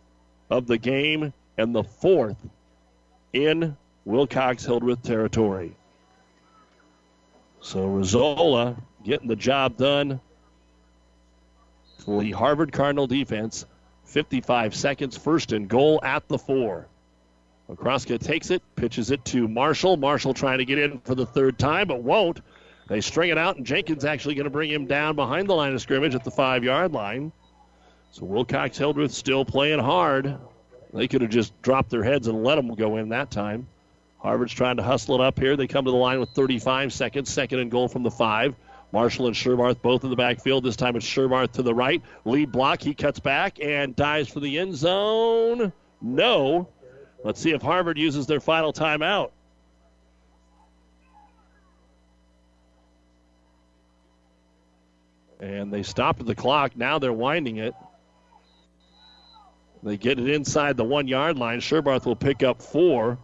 of 0.49 0.65
the 0.65 0.79
game 0.79 1.33
and 1.55 1.75
the 1.75 1.83
fourth 1.83 2.43
in 3.33 3.75
Wilcox 4.05 4.65
Hildreth 4.65 5.03
territory. 5.03 5.75
So 7.61 7.87
Rizzola 7.87 8.81
getting 9.03 9.27
the 9.27 9.35
job 9.35 9.77
done 9.77 10.19
for 12.05 12.21
the 12.21 12.31
Harvard 12.31 12.71
Cardinal 12.71 13.07
defense. 13.07 13.65
55 14.05 14.73
seconds, 14.73 15.15
first 15.15 15.51
and 15.51 15.67
goal 15.67 15.99
at 16.03 16.27
the 16.27 16.37
four. 16.37 16.87
Okraska 17.69 18.19
takes 18.19 18.49
it, 18.49 18.63
pitches 18.75 19.11
it 19.11 19.23
to 19.25 19.47
Marshall. 19.47 19.97
Marshall 19.97 20.33
trying 20.33 20.57
to 20.57 20.65
get 20.65 20.79
in 20.79 20.99
for 21.01 21.13
the 21.13 21.27
third 21.27 21.59
time, 21.59 21.87
but 21.87 22.01
won't. 22.01 22.41
They 22.87 23.01
string 23.01 23.29
it 23.29 23.37
out, 23.37 23.57
and 23.57 23.65
Jenkins 23.65 24.03
actually 24.03 24.33
going 24.33 24.45
to 24.45 24.49
bring 24.49 24.71
him 24.71 24.87
down 24.87 25.15
behind 25.15 25.47
the 25.47 25.53
line 25.53 25.73
of 25.73 25.81
scrimmage 25.81 26.15
at 26.15 26.23
the 26.23 26.31
five 26.31 26.63
yard 26.63 26.91
line. 26.91 27.31
So 28.11 28.25
Wilcox 28.25 28.79
Hildreth 28.79 29.11
still 29.11 29.45
playing 29.45 29.77
hard. 29.77 30.39
They 30.93 31.07
could 31.07 31.21
have 31.21 31.29
just 31.29 31.59
dropped 31.61 31.89
their 31.89 32.03
heads 32.03 32.27
and 32.27 32.43
let 32.43 32.55
them 32.55 32.73
go 32.73 32.97
in 32.97 33.09
that 33.09 33.29
time. 33.29 33.67
Harvard's 34.19 34.53
trying 34.53 34.77
to 34.77 34.83
hustle 34.83 35.15
it 35.15 35.21
up 35.21 35.39
here. 35.39 35.55
They 35.55 35.67
come 35.67 35.85
to 35.85 35.91
the 35.91 35.97
line 35.97 36.19
with 36.19 36.29
35 36.29 36.91
seconds, 36.91 37.29
second 37.29 37.59
and 37.59 37.71
goal 37.71 37.87
from 37.87 38.03
the 38.03 38.11
five. 38.11 38.55
Marshall 38.91 39.27
and 39.27 39.35
Sherbarth 39.35 39.81
both 39.81 40.03
in 40.03 40.09
the 40.09 40.15
backfield. 40.15 40.63
This 40.63 40.75
time 40.75 40.95
it's 40.95 41.05
Sherbarth 41.05 41.53
to 41.53 41.61
the 41.61 41.73
right. 41.73 42.01
Lead 42.25 42.51
block. 42.51 42.81
He 42.81 42.93
cuts 42.93 43.19
back 43.19 43.59
and 43.61 43.95
dives 43.95 44.29
for 44.29 44.39
the 44.39 44.57
end 44.57 44.75
zone. 44.75 45.71
No. 46.01 46.67
Let's 47.23 47.39
see 47.39 47.51
if 47.51 47.61
Harvard 47.61 47.97
uses 47.97 48.25
their 48.25 48.39
final 48.39 48.73
timeout. 48.73 49.31
And 55.39 55.71
they 55.71 55.83
stopped 55.83 56.25
the 56.25 56.35
clock. 56.35 56.75
Now 56.75 56.99
they're 56.99 57.13
winding 57.13 57.57
it. 57.57 57.73
They 59.81 59.97
get 59.97 60.19
it 60.19 60.29
inside 60.29 60.75
the 60.75 60.83
one 60.83 61.07
yard 61.07 61.37
line. 61.37 61.59
Sherbarth 61.61 62.05
will 62.05 62.15
pick 62.15 62.43
up 62.43 62.61
four, 62.61 63.17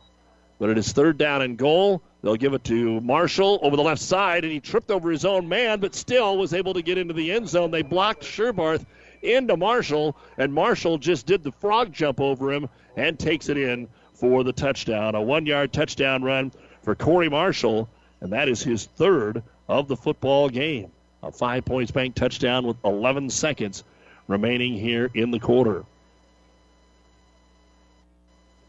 but 0.57 0.69
it 0.69 0.77
is 0.77 0.93
third 0.93 1.17
down 1.17 1.41
and 1.41 1.57
goal. 1.57 2.01
They'll 2.21 2.37
give 2.37 2.53
it 2.53 2.63
to 2.65 3.01
Marshall 3.01 3.59
over 3.61 3.75
the 3.75 3.83
left 3.83 4.01
side, 4.01 4.45
and 4.45 4.53
he 4.53 4.59
tripped 4.59 4.89
over 4.89 5.11
his 5.11 5.25
own 5.25 5.49
man, 5.49 5.79
but 5.79 5.93
still 5.93 6.37
was 6.37 6.53
able 6.53 6.73
to 6.73 6.81
get 6.81 6.97
into 6.97 7.13
the 7.13 7.31
end 7.31 7.49
zone. 7.49 7.71
They 7.71 7.81
blocked 7.81 8.23
Sherbarth 8.23 8.85
into 9.21 9.57
Marshall, 9.57 10.15
and 10.37 10.53
Marshall 10.53 10.97
just 10.97 11.25
did 11.25 11.43
the 11.43 11.51
frog 11.51 11.91
jump 11.91 12.21
over 12.21 12.53
him 12.53 12.69
and 12.95 13.19
takes 13.19 13.49
it 13.49 13.57
in 13.57 13.87
for 14.13 14.43
the 14.43 14.53
touchdown. 14.53 15.13
A 15.15 15.21
one 15.21 15.45
yard 15.45 15.73
touchdown 15.73 16.23
run 16.23 16.51
for 16.83 16.95
Corey 16.95 17.29
Marshall, 17.29 17.89
and 18.21 18.31
that 18.31 18.47
is 18.47 18.63
his 18.63 18.85
third 18.85 19.43
of 19.67 19.89
the 19.89 19.97
football 19.97 20.47
game. 20.47 20.89
A 21.21 21.31
five 21.31 21.65
points 21.65 21.91
bank 21.91 22.15
touchdown 22.15 22.65
with 22.65 22.77
11 22.85 23.29
seconds 23.29 23.83
remaining 24.27 24.73
here 24.73 25.11
in 25.13 25.31
the 25.31 25.39
quarter. 25.39 25.83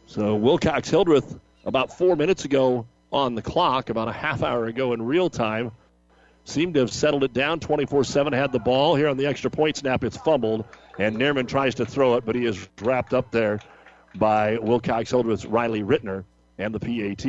So 0.06 0.36
Wilcox 0.36 0.88
Hildreth, 0.88 1.38
about 1.64 1.98
four 1.98 2.14
minutes 2.16 2.44
ago 2.44 2.86
on 3.12 3.34
the 3.34 3.42
clock, 3.42 3.90
about 3.90 4.08
a 4.08 4.12
half 4.12 4.42
hour 4.42 4.66
ago 4.66 4.92
in 4.92 5.02
real 5.02 5.28
time, 5.28 5.72
seemed 6.44 6.74
to 6.74 6.80
have 6.80 6.92
settled 6.92 7.24
it 7.24 7.32
down. 7.32 7.58
24 7.58 8.04
7 8.04 8.32
had 8.32 8.52
the 8.52 8.60
ball. 8.60 8.94
Here 8.94 9.08
on 9.08 9.16
the 9.16 9.26
extra 9.26 9.50
point 9.50 9.76
snap, 9.76 10.04
it's 10.04 10.16
fumbled, 10.16 10.64
and 10.98 11.16
Neerman 11.16 11.48
tries 11.48 11.74
to 11.76 11.86
throw 11.86 12.14
it, 12.14 12.24
but 12.24 12.36
he 12.36 12.46
is 12.46 12.68
wrapped 12.80 13.12
up 13.12 13.32
there 13.32 13.60
by 14.14 14.58
Wilcox 14.58 15.10
Hildreth's 15.10 15.44
Riley 15.44 15.82
Rittner, 15.82 16.24
and 16.56 16.72
the 16.72 16.80
PAT 16.80 17.26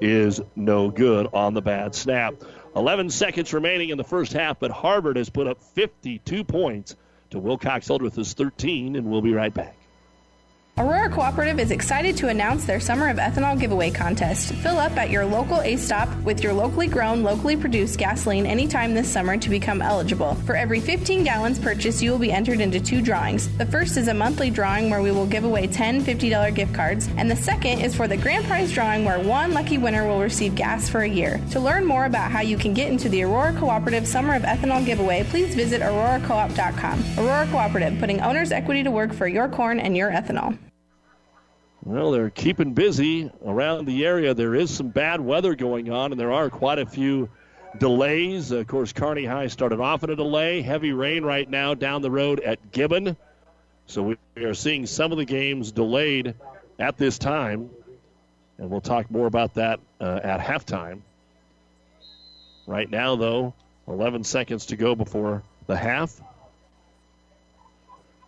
is 0.00 0.40
no 0.56 0.90
good 0.90 1.28
on 1.32 1.54
the 1.54 1.62
bad 1.62 1.94
snap. 1.94 2.34
11 2.74 3.10
seconds 3.10 3.54
remaining 3.54 3.90
in 3.90 3.96
the 3.96 4.04
first 4.04 4.32
half, 4.32 4.58
but 4.58 4.72
Harvard 4.72 5.16
has 5.16 5.30
put 5.30 5.46
up 5.46 5.62
52 5.62 6.44
points 6.44 6.96
to 7.30 7.38
Wilcox 7.38 7.86
Hildreth's 7.86 8.34
13, 8.34 8.96
and 8.96 9.06
we'll 9.06 9.22
be 9.22 9.32
right 9.32 9.54
back. 9.54 9.77
Aurora 10.78 11.10
Cooperative 11.10 11.58
is 11.58 11.72
excited 11.72 12.16
to 12.18 12.28
announce 12.28 12.64
their 12.64 12.78
Summer 12.78 13.08
of 13.08 13.16
Ethanol 13.16 13.58
giveaway 13.58 13.90
contest. 13.90 14.52
Fill 14.54 14.78
up 14.78 14.96
at 14.96 15.10
your 15.10 15.24
local 15.24 15.60
A 15.62 15.74
stop 15.74 16.08
with 16.22 16.40
your 16.40 16.52
locally 16.52 16.86
grown, 16.86 17.24
locally 17.24 17.56
produced 17.56 17.98
gasoline 17.98 18.46
anytime 18.46 18.94
this 18.94 19.10
summer 19.10 19.36
to 19.36 19.50
become 19.50 19.82
eligible. 19.82 20.36
For 20.46 20.54
every 20.54 20.78
15 20.78 21.24
gallons 21.24 21.58
purchased, 21.58 22.00
you 22.00 22.12
will 22.12 22.20
be 22.20 22.30
entered 22.30 22.60
into 22.60 22.78
two 22.78 23.02
drawings. 23.02 23.48
The 23.58 23.66
first 23.66 23.96
is 23.96 24.06
a 24.06 24.14
monthly 24.14 24.50
drawing 24.50 24.88
where 24.88 25.02
we 25.02 25.10
will 25.10 25.26
give 25.26 25.42
away 25.42 25.66
10 25.66 26.04
$50 26.04 26.54
gift 26.54 26.72
cards, 26.74 27.08
and 27.16 27.28
the 27.28 27.34
second 27.34 27.80
is 27.80 27.96
for 27.96 28.06
the 28.06 28.16
grand 28.16 28.44
prize 28.44 28.72
drawing 28.72 29.04
where 29.04 29.18
one 29.18 29.54
lucky 29.54 29.78
winner 29.78 30.06
will 30.06 30.20
receive 30.20 30.54
gas 30.54 30.88
for 30.88 31.00
a 31.00 31.08
year. 31.08 31.40
To 31.50 31.58
learn 31.58 31.86
more 31.86 32.04
about 32.04 32.30
how 32.30 32.42
you 32.42 32.56
can 32.56 32.72
get 32.72 32.92
into 32.92 33.08
the 33.08 33.24
Aurora 33.24 33.52
Cooperative 33.58 34.06
Summer 34.06 34.36
of 34.36 34.42
Ethanol 34.42 34.86
giveaway, 34.86 35.24
please 35.24 35.56
visit 35.56 35.82
auroracoop.com. 35.82 37.02
Aurora 37.18 37.48
Cooperative, 37.48 37.98
putting 37.98 38.20
owner's 38.20 38.52
equity 38.52 38.84
to 38.84 38.92
work 38.92 39.12
for 39.12 39.26
your 39.26 39.48
corn 39.48 39.80
and 39.80 39.96
your 39.96 40.12
ethanol. 40.12 40.56
Well, 41.88 42.10
they're 42.10 42.28
keeping 42.28 42.74
busy 42.74 43.30
around 43.46 43.86
the 43.86 44.04
area. 44.04 44.34
There 44.34 44.54
is 44.54 44.70
some 44.70 44.88
bad 44.88 45.22
weather 45.22 45.54
going 45.54 45.90
on, 45.90 46.12
and 46.12 46.20
there 46.20 46.32
are 46.32 46.50
quite 46.50 46.78
a 46.78 46.84
few 46.84 47.30
delays. 47.78 48.50
Of 48.50 48.66
course, 48.66 48.92
Kearney 48.92 49.24
High 49.24 49.46
started 49.46 49.80
off 49.80 50.04
in 50.04 50.10
a 50.10 50.14
delay. 50.14 50.60
Heavy 50.60 50.92
rain 50.92 51.24
right 51.24 51.48
now 51.48 51.72
down 51.72 52.02
the 52.02 52.10
road 52.10 52.40
at 52.40 52.72
Gibbon. 52.72 53.16
So 53.86 54.14
we 54.36 54.44
are 54.44 54.52
seeing 54.52 54.84
some 54.84 55.12
of 55.12 55.18
the 55.18 55.24
games 55.24 55.72
delayed 55.72 56.34
at 56.78 56.98
this 56.98 57.16
time. 57.16 57.70
And 58.58 58.68
we'll 58.68 58.82
talk 58.82 59.10
more 59.10 59.26
about 59.26 59.54
that 59.54 59.80
uh, 59.98 60.20
at 60.22 60.40
halftime. 60.40 61.00
Right 62.66 62.90
now, 62.90 63.16
though, 63.16 63.54
11 63.86 64.24
seconds 64.24 64.66
to 64.66 64.76
go 64.76 64.94
before 64.94 65.42
the 65.66 65.76
half. 65.78 66.20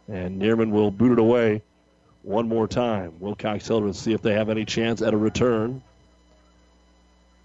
And 0.08 0.40
Neerman 0.40 0.70
will 0.70 0.90
boot 0.90 1.12
it 1.12 1.18
away 1.18 1.60
one 2.22 2.48
more 2.48 2.68
time. 2.68 3.14
Wilcox 3.18 3.66
Hildreth 3.66 3.96
see 3.96 4.12
if 4.12 4.22
they 4.22 4.34
have 4.34 4.50
any 4.50 4.64
chance 4.64 5.02
at 5.02 5.14
a 5.14 5.16
return. 5.16 5.82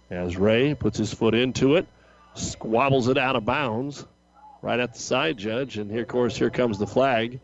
As 0.09 0.37
Ray 0.37 0.75
puts 0.75 0.97
his 0.97 1.13
foot 1.13 1.33
into 1.33 1.75
it, 1.75 1.87
squabbles 2.35 3.07
it 3.07 3.17
out 3.17 3.35
of 3.35 3.45
bounds 3.45 4.05
right 4.61 4.79
at 4.79 4.93
the 4.93 4.99
side 4.99 5.37
judge. 5.37 5.77
And 5.77 5.89
here, 5.89 6.01
of 6.01 6.07
course, 6.07 6.37
here 6.37 6.49
comes 6.49 6.77
the 6.77 6.87
flag. 6.87 7.39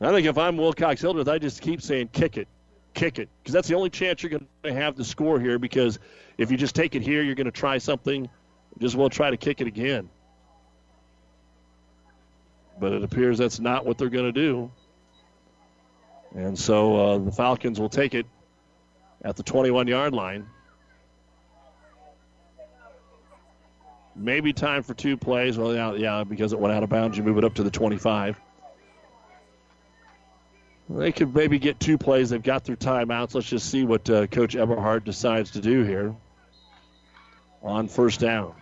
I 0.00 0.10
think 0.12 0.26
if 0.26 0.36
I'm 0.36 0.56
Wilcox 0.56 1.00
Hildreth, 1.00 1.28
I 1.28 1.38
just 1.38 1.62
keep 1.62 1.80
saying 1.80 2.10
kick 2.12 2.36
it, 2.36 2.48
kick 2.92 3.18
it, 3.18 3.30
because 3.42 3.54
that's 3.54 3.68
the 3.68 3.74
only 3.74 3.88
chance 3.88 4.22
you're 4.22 4.30
going 4.30 4.46
to 4.62 4.72
have 4.72 4.96
to 4.96 5.04
score 5.04 5.40
here. 5.40 5.58
Because 5.58 5.98
if 6.36 6.50
you 6.50 6.56
just 6.56 6.74
take 6.74 6.94
it 6.94 7.02
here, 7.02 7.22
you're 7.22 7.34
going 7.34 7.46
to 7.46 7.50
try 7.50 7.78
something. 7.78 8.28
Just 8.78 8.94
will 8.94 9.08
try 9.08 9.30
to 9.30 9.38
kick 9.38 9.62
it 9.62 9.66
again. 9.66 10.10
But 12.78 12.92
it 12.92 13.02
appears 13.02 13.38
that's 13.38 13.58
not 13.58 13.86
what 13.86 13.96
they're 13.96 14.10
going 14.10 14.26
to 14.26 14.32
do. 14.32 14.70
And 16.36 16.58
so 16.58 16.96
uh, 16.96 17.18
the 17.18 17.32
Falcons 17.32 17.80
will 17.80 17.88
take 17.88 18.14
it 18.14 18.26
at 19.24 19.36
the 19.36 19.42
21 19.42 19.88
yard 19.88 20.12
line. 20.12 20.46
Maybe 24.14 24.52
time 24.52 24.82
for 24.82 24.92
two 24.92 25.16
plays. 25.16 25.56
Well, 25.56 25.74
yeah, 25.74 25.94
yeah, 25.94 26.24
because 26.24 26.52
it 26.52 26.58
went 26.58 26.74
out 26.74 26.82
of 26.82 26.90
bounds, 26.90 27.16
you 27.16 27.24
move 27.24 27.38
it 27.38 27.44
up 27.44 27.54
to 27.54 27.62
the 27.62 27.70
25. 27.70 28.38
They 30.90 31.10
could 31.10 31.34
maybe 31.34 31.58
get 31.58 31.80
two 31.80 31.96
plays. 31.96 32.30
They've 32.30 32.42
got 32.42 32.64
their 32.64 32.76
timeouts. 32.76 33.34
Let's 33.34 33.48
just 33.48 33.70
see 33.70 33.84
what 33.84 34.08
uh, 34.08 34.26
Coach 34.26 34.56
Eberhardt 34.56 35.04
decides 35.04 35.52
to 35.52 35.60
do 35.60 35.84
here 35.84 36.14
on 37.62 37.88
first 37.88 38.20
down. 38.20 38.54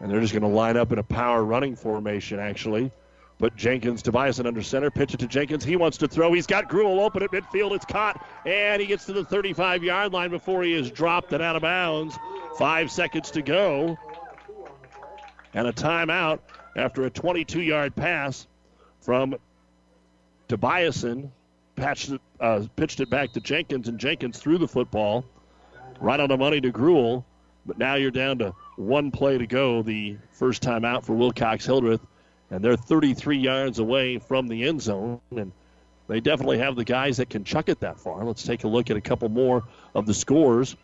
And 0.00 0.10
they're 0.10 0.20
just 0.20 0.32
going 0.32 0.42
to 0.42 0.48
line 0.48 0.76
up 0.76 0.90
in 0.90 0.98
a 0.98 1.04
power 1.04 1.42
running 1.42 1.76
formation, 1.76 2.40
actually. 2.40 2.90
But 3.38 3.54
Jenkins, 3.54 4.02
Tobiasen 4.02 4.46
under 4.46 4.62
center, 4.62 4.90
pitch 4.90 5.14
it 5.14 5.20
to 5.20 5.28
Jenkins. 5.28 5.64
He 5.64 5.76
wants 5.76 5.96
to 5.98 6.08
throw. 6.08 6.32
He's 6.32 6.46
got 6.46 6.68
Gruel 6.68 7.00
open 7.00 7.22
at 7.22 7.30
midfield. 7.30 7.72
It's 7.72 7.84
caught, 7.84 8.26
and 8.44 8.80
he 8.80 8.88
gets 8.88 9.06
to 9.06 9.12
the 9.12 9.24
35 9.24 9.84
yard 9.84 10.12
line 10.12 10.30
before 10.30 10.64
he 10.64 10.74
is 10.74 10.90
dropped 10.90 11.32
and 11.32 11.42
out 11.42 11.54
of 11.54 11.62
bounds. 11.62 12.18
Five 12.58 12.90
seconds 12.90 13.30
to 13.32 13.42
go. 13.42 13.96
And 15.54 15.68
a 15.68 15.72
timeout 15.72 16.40
after 16.74 17.04
a 17.04 17.10
22 17.10 17.62
yard 17.62 17.94
pass 17.94 18.46
from 19.00 19.36
Tobiasen. 20.48 21.30
Patched 21.76 22.10
it, 22.10 22.20
uh, 22.40 22.64
pitched 22.74 22.98
it 22.98 23.08
back 23.08 23.32
to 23.34 23.40
Jenkins, 23.40 23.86
and 23.86 24.00
Jenkins 24.00 24.40
threw 24.40 24.58
the 24.58 24.66
football 24.66 25.24
right 26.00 26.18
on 26.18 26.28
the 26.28 26.36
money 26.36 26.60
to 26.60 26.72
Gruel. 26.72 27.24
But 27.66 27.78
now 27.78 27.94
you're 27.94 28.10
down 28.10 28.38
to 28.38 28.52
one 28.76 29.12
play 29.12 29.38
to 29.38 29.46
go. 29.46 29.82
The 29.82 30.16
first 30.32 30.60
time 30.60 30.84
out 30.84 31.06
for 31.06 31.12
Wilcox 31.12 31.64
Hildreth 31.64 32.00
and 32.50 32.62
they're 32.62 32.76
33 32.76 33.38
yards 33.38 33.78
away 33.78 34.18
from 34.18 34.48
the 34.48 34.64
end 34.64 34.82
zone. 34.82 35.20
And 35.36 35.52
they 36.06 36.20
definitely 36.20 36.58
have 36.58 36.76
the 36.76 36.84
guys 36.84 37.18
that 37.18 37.28
can 37.28 37.44
chuck 37.44 37.68
it 37.68 37.80
that 37.80 38.00
far. 38.00 38.24
Let's 38.24 38.42
take 38.42 38.64
a 38.64 38.68
look 38.68 38.90
at 38.90 38.96
a 38.96 39.00
couple 39.00 39.28
more 39.28 39.64
of 39.94 40.06
the 40.06 40.14
scores. 40.14 40.76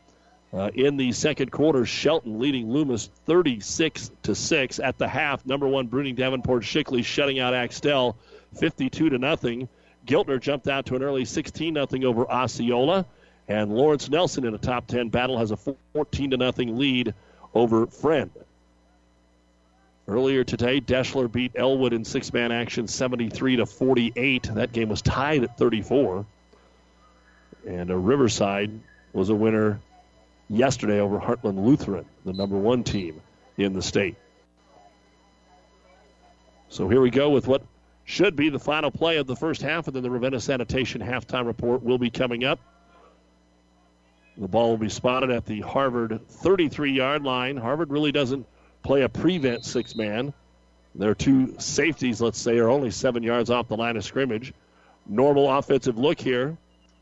Uh, 0.53 0.71
in 0.75 0.97
the 0.97 1.11
second 1.11 1.51
quarter, 1.51 1.85
Shelton 1.85 2.39
leading 2.39 2.71
Loomis 2.71 3.11
36 3.27 4.11
to 4.23 4.35
six 4.35 4.79
at 4.79 4.99
the 4.99 5.09
half. 5.09 5.45
Number 5.45 5.67
one, 5.67 5.89
Bruning 5.89 6.15
Davenport 6.15 6.63
Shickley 6.63 7.05
shutting 7.05 7.41
out 7.41 7.55
Axtell 7.55 8.17
52 8.57 9.11
to 9.11 9.19
nothing. 9.19 9.69
Giltner 10.07 10.41
jumped 10.41 10.69
out 10.69 10.87
to 10.87 10.97
an 10.97 11.03
early 11.03 11.25
16 11.25 11.75
nothing 11.75 12.05
over 12.05 12.31
Osceola, 12.31 13.07
and 13.49 13.75
Lawrence 13.75 14.09
Nelson 14.09 14.45
in 14.45 14.55
a 14.55 14.59
top 14.59 14.87
10 14.87 15.09
battle 15.09 15.39
has 15.39 15.51
a 15.51 15.57
14 15.57 16.31
to 16.31 16.37
nothing 16.37 16.79
lead 16.79 17.15
over 17.55 17.87
Friend. 17.87 18.31
Earlier 20.07 20.45
today, 20.45 20.81
Deshler 20.81 21.33
beat 21.33 21.53
Elwood 21.55 21.95
in 21.95 22.05
six-man 22.05 22.53
action 22.53 22.87
73 22.87 23.57
to 23.57 23.67
48. 23.67 24.51
That 24.55 24.73
game 24.73 24.91
was 24.91 25.01
tied 25.01 25.45
at 25.45 25.57
34. 25.57 26.27
And 27.67 27.91
a 27.91 27.97
Riverside 27.97 28.79
was 29.15 29.31
a 29.31 29.35
winner 29.35 29.81
yesterday 30.51 31.01
over 31.01 31.19
Heartland 31.19 31.65
Lutheran, 31.65 32.05
the 32.27 32.35
number 32.35 32.59
one 32.59 32.85
team 32.85 33.23
in 33.57 33.73
the 33.73 33.81
state. 33.81 34.17
So 36.69 36.89
here 36.89 37.01
we 37.01 37.11
go 37.11 37.31
with 37.31 37.47
what 37.47 37.63
should 38.05 38.37
be 38.37 38.51
the 38.51 38.59
final 38.59 38.91
play 38.91 39.17
of 39.17 39.27
the 39.27 39.37
first 39.37 39.63
half, 39.63 39.87
and 39.87 39.97
then 39.97 40.03
the 40.03 40.11
Ravenna 40.11 40.41
Sanitation 40.41 41.01
halftime 41.01 41.47
report 41.47 41.83
will 41.83 41.99
be 41.99 42.11
coming 42.11 42.45
up. 42.45 42.61
The 44.37 44.49
ball 44.49 44.71
will 44.71 44.77
be 44.77 44.89
spotted 44.91 45.31
at 45.31 45.47
the 45.47 45.61
Harvard 45.61 46.21
33 46.29 46.93
yard 46.93 47.23
line. 47.23 47.57
Harvard 47.57 47.91
really 47.91 48.13
doesn't 48.13 48.47
play 48.85 49.03
a 49.03 49.09
prevent 49.09 49.65
six 49.65 49.97
man. 49.97 50.33
Their 50.95 51.15
two 51.15 51.59
safeties, 51.59 52.21
let's 52.21 52.39
say, 52.39 52.59
are 52.59 52.69
only 52.69 52.93
seven 52.93 53.25
yards 53.25 53.51
off 53.51 53.67
the 53.67 53.77
line 53.77 53.97
of 53.97 54.05
scrimmage. 54.05 54.55
Normal 55.07 55.51
offensive 55.51 55.99
look 55.99 56.21
here. 56.21 56.57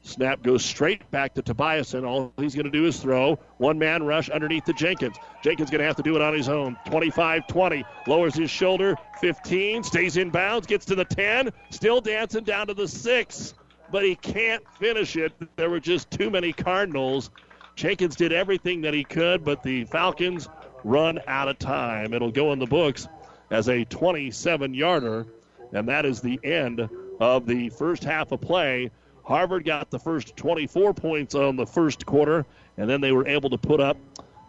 Snap 0.04 0.42
goes 0.42 0.64
straight 0.64 1.08
back 1.12 1.34
to 1.34 1.42
Tobiasen, 1.42 1.98
and 1.98 2.06
all 2.06 2.32
he's 2.38 2.54
going 2.54 2.64
to 2.64 2.70
do 2.70 2.86
is 2.86 2.98
throw. 2.98 3.38
One 3.58 3.78
man 3.78 4.02
rush 4.02 4.30
underneath 4.30 4.64
to 4.64 4.72
Jenkins. 4.72 5.16
Jenkins 5.44 5.70
going 5.70 5.80
to 5.80 5.84
have 5.84 5.94
to 5.96 6.02
do 6.02 6.16
it 6.16 6.22
on 6.22 6.34
his 6.34 6.48
own. 6.48 6.76
25 6.86 7.46
20. 7.46 7.84
Lowers 8.08 8.34
his 8.34 8.50
shoulder. 8.50 8.96
15. 9.20 9.84
Stays 9.84 10.16
in 10.16 10.30
bounds. 10.30 10.66
Gets 10.66 10.86
to 10.86 10.96
the 10.96 11.04
10. 11.04 11.50
Still 11.70 12.00
dancing 12.00 12.42
down 12.42 12.66
to 12.66 12.74
the 12.74 12.88
6. 12.88 13.54
But 13.92 14.04
he 14.04 14.16
can't 14.16 14.66
finish 14.78 15.14
it. 15.14 15.32
There 15.56 15.70
were 15.70 15.80
just 15.80 16.10
too 16.10 16.30
many 16.30 16.52
Cardinals. 16.52 17.30
Jenkins 17.76 18.16
did 18.16 18.32
everything 18.32 18.80
that 18.80 18.94
he 18.94 19.04
could, 19.04 19.44
but 19.44 19.62
the 19.62 19.84
Falcons 19.84 20.48
run 20.84 21.20
out 21.26 21.48
of 21.48 21.58
time. 21.58 22.14
It'll 22.14 22.30
go 22.30 22.52
in 22.52 22.58
the 22.58 22.66
books 22.66 23.08
as 23.50 23.68
a 23.68 23.84
27 23.84 24.74
yarder, 24.74 25.26
and 25.72 25.88
that 25.88 26.04
is 26.04 26.20
the 26.20 26.40
end 26.42 26.88
of 27.20 27.46
the 27.46 27.68
first 27.70 28.04
half 28.04 28.32
of 28.32 28.40
play. 28.40 28.90
Harvard 29.24 29.64
got 29.64 29.90
the 29.90 29.98
first 29.98 30.36
24 30.36 30.94
points 30.94 31.34
on 31.34 31.56
the 31.56 31.66
first 31.66 32.06
quarter, 32.06 32.44
and 32.76 32.88
then 32.88 33.00
they 33.00 33.12
were 33.12 33.26
able 33.26 33.50
to 33.50 33.58
put 33.58 33.80
up 33.80 33.96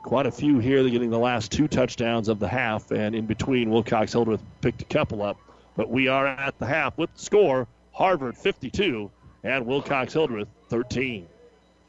quite 0.02 0.26
a 0.26 0.32
few 0.32 0.60
here. 0.60 0.82
They're 0.82 0.92
getting 0.92 1.12
the 1.12 1.20
last 1.20 1.52
two 1.52 1.68
touchdowns 1.68 2.28
of 2.30 2.40
the 2.40 2.48
half, 2.48 2.92
and 2.92 3.16
in 3.16 3.26
between, 3.26 3.70
Wilcox 3.70 4.14
Hildreth 4.14 4.42
picked 4.62 4.82
a 4.82 4.86
couple 4.86 5.22
up. 5.22 5.38
But 5.76 5.90
we 5.90 6.08
are 6.08 6.28
at 6.28 6.58
the 6.60 6.66
half 6.66 6.98
with 6.98 7.14
the 7.14 7.22
score 7.22 7.68
Harvard 7.92 8.38
52 8.38 9.10
and 9.44 9.66
Wilcox 9.66 10.14
Hildreth 10.14 10.48
13. 10.70 11.28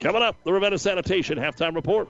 Coming 0.01 0.23
up, 0.23 0.37
the 0.45 0.53
Ravenna 0.53 0.79
Sanitation 0.79 1.39
halftime 1.39 1.75
report. 1.75 2.09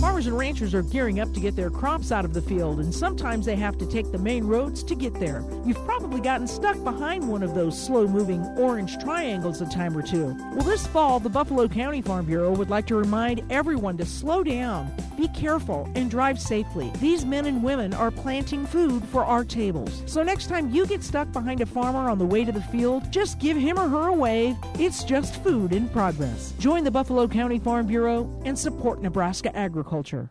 Farmers 0.00 0.28
and 0.28 0.38
ranchers 0.38 0.74
are 0.74 0.82
gearing 0.82 1.18
up 1.18 1.34
to 1.34 1.40
get 1.40 1.56
their 1.56 1.70
crops 1.70 2.12
out 2.12 2.24
of 2.24 2.32
the 2.32 2.40
field, 2.40 2.78
and 2.78 2.94
sometimes 2.94 3.44
they 3.44 3.56
have 3.56 3.76
to 3.78 3.86
take 3.86 4.12
the 4.12 4.18
main 4.18 4.44
roads 4.44 4.84
to 4.84 4.94
get 4.94 5.12
there. 5.14 5.44
You've 5.66 5.84
probably 5.84 6.20
gotten 6.20 6.46
stuck 6.46 6.80
behind 6.84 7.28
one 7.28 7.42
of 7.42 7.52
those 7.52 7.76
slow 7.76 8.06
moving 8.06 8.44
orange 8.56 8.96
triangles 8.98 9.60
a 9.60 9.66
time 9.66 9.96
or 9.96 10.02
two. 10.02 10.36
Well, 10.54 10.62
this 10.62 10.86
fall, 10.86 11.18
the 11.18 11.28
Buffalo 11.28 11.66
County 11.66 12.00
Farm 12.00 12.26
Bureau 12.26 12.52
would 12.52 12.70
like 12.70 12.86
to 12.86 12.94
remind 12.94 13.42
everyone 13.50 13.96
to 13.96 14.06
slow 14.06 14.44
down, 14.44 14.92
be 15.16 15.26
careful, 15.28 15.90
and 15.96 16.08
drive 16.08 16.40
safely. 16.40 16.92
These 17.00 17.24
men 17.24 17.46
and 17.46 17.60
women 17.60 17.92
are 17.92 18.12
planting 18.12 18.66
food 18.66 19.04
for 19.06 19.24
our 19.24 19.44
tables. 19.44 20.04
So 20.06 20.22
next 20.22 20.46
time 20.46 20.70
you 20.70 20.86
get 20.86 21.02
stuck 21.02 21.32
behind 21.32 21.60
a 21.60 21.66
farmer 21.66 22.08
on 22.08 22.18
the 22.18 22.26
way 22.26 22.44
to 22.44 22.52
the 22.52 22.62
field, 22.62 23.10
just 23.10 23.40
give 23.40 23.56
him 23.56 23.80
or 23.80 23.88
her 23.88 24.08
a 24.08 24.14
wave. 24.14 24.56
It's 24.78 25.02
just 25.02 25.42
food 25.42 25.72
in 25.72 25.88
progress. 25.88 26.54
Join 26.60 26.84
the 26.84 26.90
Buffalo 26.92 27.26
County 27.26 27.58
Farm 27.58 27.88
Bureau 27.88 28.30
and 28.44 28.56
support 28.56 29.02
Nebraska 29.02 29.54
agriculture 29.56 29.87
agriculture. 29.88 30.30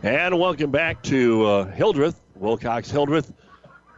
And 0.00 0.38
welcome 0.38 0.70
back 0.70 1.02
to 1.04 1.44
uh, 1.44 1.64
Hildreth, 1.64 2.20
Wilcox 2.36 2.88
Hildreth, 2.88 3.32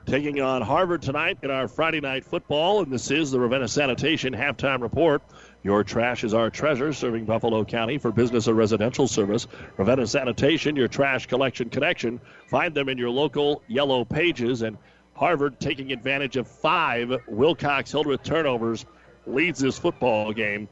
taking 0.06 0.40
on 0.40 0.62
Harvard 0.62 1.02
tonight 1.02 1.36
in 1.42 1.50
our 1.50 1.68
Friday 1.68 2.00
night 2.00 2.24
football. 2.24 2.80
And 2.80 2.90
this 2.90 3.10
is 3.10 3.30
the 3.30 3.38
Ravenna 3.38 3.68
Sanitation 3.68 4.32
halftime 4.32 4.80
report. 4.80 5.20
Your 5.62 5.84
trash 5.84 6.24
is 6.24 6.32
our 6.32 6.48
treasure, 6.48 6.94
serving 6.94 7.26
Buffalo 7.26 7.66
County 7.66 7.98
for 7.98 8.12
business 8.12 8.48
or 8.48 8.54
residential 8.54 9.08
service. 9.08 9.46
Ravenna 9.76 10.06
Sanitation, 10.06 10.74
your 10.74 10.88
trash 10.88 11.26
collection 11.26 11.68
connection. 11.68 12.18
Find 12.46 12.74
them 12.74 12.88
in 12.88 12.96
your 12.96 13.10
local 13.10 13.62
yellow 13.68 14.06
pages. 14.06 14.62
And 14.62 14.78
Harvard, 15.12 15.60
taking 15.60 15.92
advantage 15.92 16.38
of 16.38 16.48
five 16.48 17.14
Wilcox 17.28 17.92
Hildreth 17.92 18.22
turnovers, 18.22 18.86
leads 19.26 19.58
this 19.58 19.78
football 19.78 20.32
game 20.32 20.66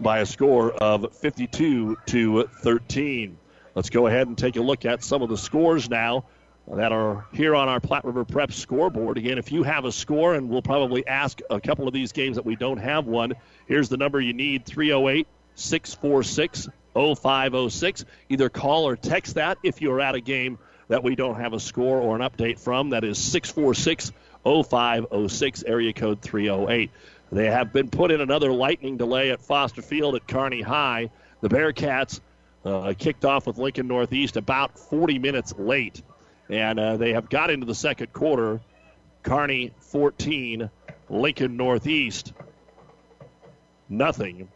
by 0.00 0.20
a 0.20 0.26
score 0.26 0.72
of 0.72 1.14
52 1.14 1.98
to 2.06 2.44
13. 2.62 3.36
Let's 3.74 3.90
go 3.90 4.06
ahead 4.06 4.28
and 4.28 4.38
take 4.38 4.56
a 4.56 4.60
look 4.60 4.84
at 4.84 5.02
some 5.02 5.22
of 5.22 5.28
the 5.28 5.36
scores 5.36 5.90
now 5.90 6.24
that 6.72 6.92
are 6.92 7.26
here 7.32 7.54
on 7.54 7.68
our 7.68 7.80
Platte 7.80 8.04
River 8.04 8.24
Prep 8.24 8.52
scoreboard. 8.52 9.18
Again, 9.18 9.36
if 9.36 9.52
you 9.52 9.64
have 9.64 9.84
a 9.84 9.92
score, 9.92 10.34
and 10.34 10.48
we'll 10.48 10.62
probably 10.62 11.06
ask 11.06 11.40
a 11.50 11.60
couple 11.60 11.88
of 11.88 11.92
these 11.92 12.12
games 12.12 12.36
that 12.36 12.46
we 12.46 12.56
don't 12.56 12.78
have 12.78 13.06
one, 13.06 13.34
here's 13.66 13.88
the 13.88 13.96
number 13.96 14.20
you 14.20 14.32
need 14.32 14.64
308 14.64 15.26
646 15.56 16.68
0506. 16.94 18.04
Either 18.28 18.48
call 18.48 18.88
or 18.88 18.96
text 18.96 19.34
that 19.34 19.58
if 19.62 19.82
you're 19.82 20.00
at 20.00 20.14
a 20.14 20.20
game 20.20 20.58
that 20.88 21.02
we 21.02 21.16
don't 21.16 21.40
have 21.40 21.52
a 21.52 21.60
score 21.60 21.98
or 21.98 22.14
an 22.14 22.22
update 22.22 22.58
from. 22.58 22.90
That 22.90 23.04
is 23.04 23.18
646 23.18 24.12
0506, 24.44 25.64
area 25.66 25.92
code 25.92 26.22
308. 26.22 26.90
They 27.32 27.46
have 27.46 27.72
been 27.72 27.90
put 27.90 28.10
in 28.10 28.20
another 28.20 28.52
lightning 28.52 28.96
delay 28.96 29.30
at 29.30 29.42
Foster 29.42 29.82
Field 29.82 30.14
at 30.14 30.28
Kearney 30.28 30.62
High. 30.62 31.10
The 31.40 31.48
Bearcats 31.48 32.20
uh, 32.64 32.94
kicked 32.98 33.24
off 33.24 33.46
with 33.46 33.58
Lincoln 33.58 33.88
Northeast 33.88 34.36
about 34.36 34.78
40 34.78 35.18
minutes 35.18 35.54
late. 35.58 36.02
And 36.48 36.78
uh, 36.78 36.96
they 36.96 37.12
have 37.12 37.28
got 37.28 37.50
into 37.50 37.66
the 37.66 37.74
second 37.74 38.12
quarter. 38.12 38.60
Kearney 39.22 39.72
14, 39.80 40.70
Lincoln 41.08 41.56
Northeast 41.56 42.32
nothing. 43.88 44.48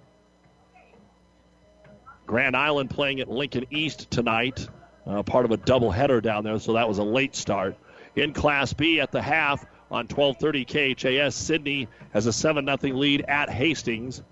Grand 2.26 2.56
Island 2.56 2.90
playing 2.90 3.20
at 3.20 3.30
Lincoln 3.30 3.66
East 3.70 4.10
tonight, 4.10 4.68
uh, 5.06 5.22
part 5.22 5.44
of 5.44 5.50
a 5.50 5.56
doubleheader 5.56 6.22
down 6.22 6.44
there, 6.44 6.58
so 6.58 6.74
that 6.74 6.88
was 6.88 6.98
a 6.98 7.04
late 7.04 7.34
start. 7.34 7.76
In 8.16 8.32
Class 8.32 8.72
B 8.72 9.00
at 9.00 9.12
the 9.12 9.22
half 9.22 9.64
on 9.90 10.08
12:30 10.08 10.66
KHAS, 10.66 11.34
Sidney 11.34 11.88
has 12.12 12.26
a 12.26 12.32
7 12.32 12.66
0 12.66 12.94
lead 12.94 13.24
at 13.28 13.48
Hastings. 13.48 14.22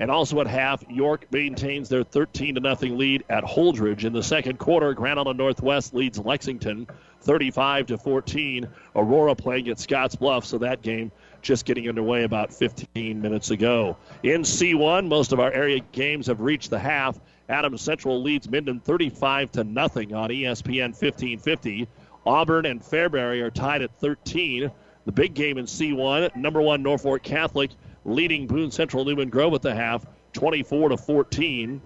And 0.00 0.10
also 0.10 0.40
at 0.40 0.46
half, 0.46 0.82
York 0.88 1.26
maintains 1.30 1.90
their 1.90 2.02
13 2.02 2.54
to 2.54 2.60
nothing 2.62 2.96
lead 2.96 3.22
at 3.28 3.44
Holdrege. 3.44 4.04
In 4.04 4.14
the 4.14 4.22
second 4.22 4.58
quarter, 4.58 4.94
Grand 4.94 5.18
Island 5.18 5.38
Northwest 5.38 5.92
leads 5.92 6.18
Lexington 6.18 6.88
35 7.20 7.86
to 7.88 7.98
14. 7.98 8.66
Aurora 8.96 9.34
playing 9.34 9.68
at 9.68 9.76
Scottsbluff, 9.76 10.46
so 10.46 10.56
that 10.56 10.80
game 10.80 11.12
just 11.42 11.66
getting 11.66 11.86
underway 11.86 12.24
about 12.24 12.52
15 12.52 13.20
minutes 13.20 13.50
ago. 13.50 13.94
In 14.22 14.40
C1, 14.40 15.06
most 15.06 15.32
of 15.32 15.40
our 15.40 15.52
area 15.52 15.80
games 15.92 16.26
have 16.28 16.40
reached 16.40 16.70
the 16.70 16.78
half. 16.78 17.20
Adams 17.50 17.82
Central 17.82 18.22
leads 18.22 18.48
Minden 18.48 18.80
35 18.80 19.52
to 19.52 19.64
nothing 19.64 20.14
on 20.14 20.30
ESPN 20.30 20.94
1550. 20.94 21.86
Auburn 22.24 22.64
and 22.64 22.80
Fairbury 22.80 23.42
are 23.42 23.50
tied 23.50 23.82
at 23.82 23.94
13. 24.00 24.70
The 25.04 25.12
big 25.12 25.34
game 25.34 25.58
in 25.58 25.66
C1, 25.66 26.36
number 26.36 26.62
one 26.62 26.82
Norfolk 26.82 27.22
Catholic 27.22 27.70
leading 28.04 28.46
Boone 28.46 28.70
Central 28.70 29.04
Newman 29.04 29.28
Grove 29.28 29.54
at 29.54 29.62
the 29.62 29.74
half, 29.74 30.06
24 30.32 30.90
to 30.90 30.96
14. 30.96 31.80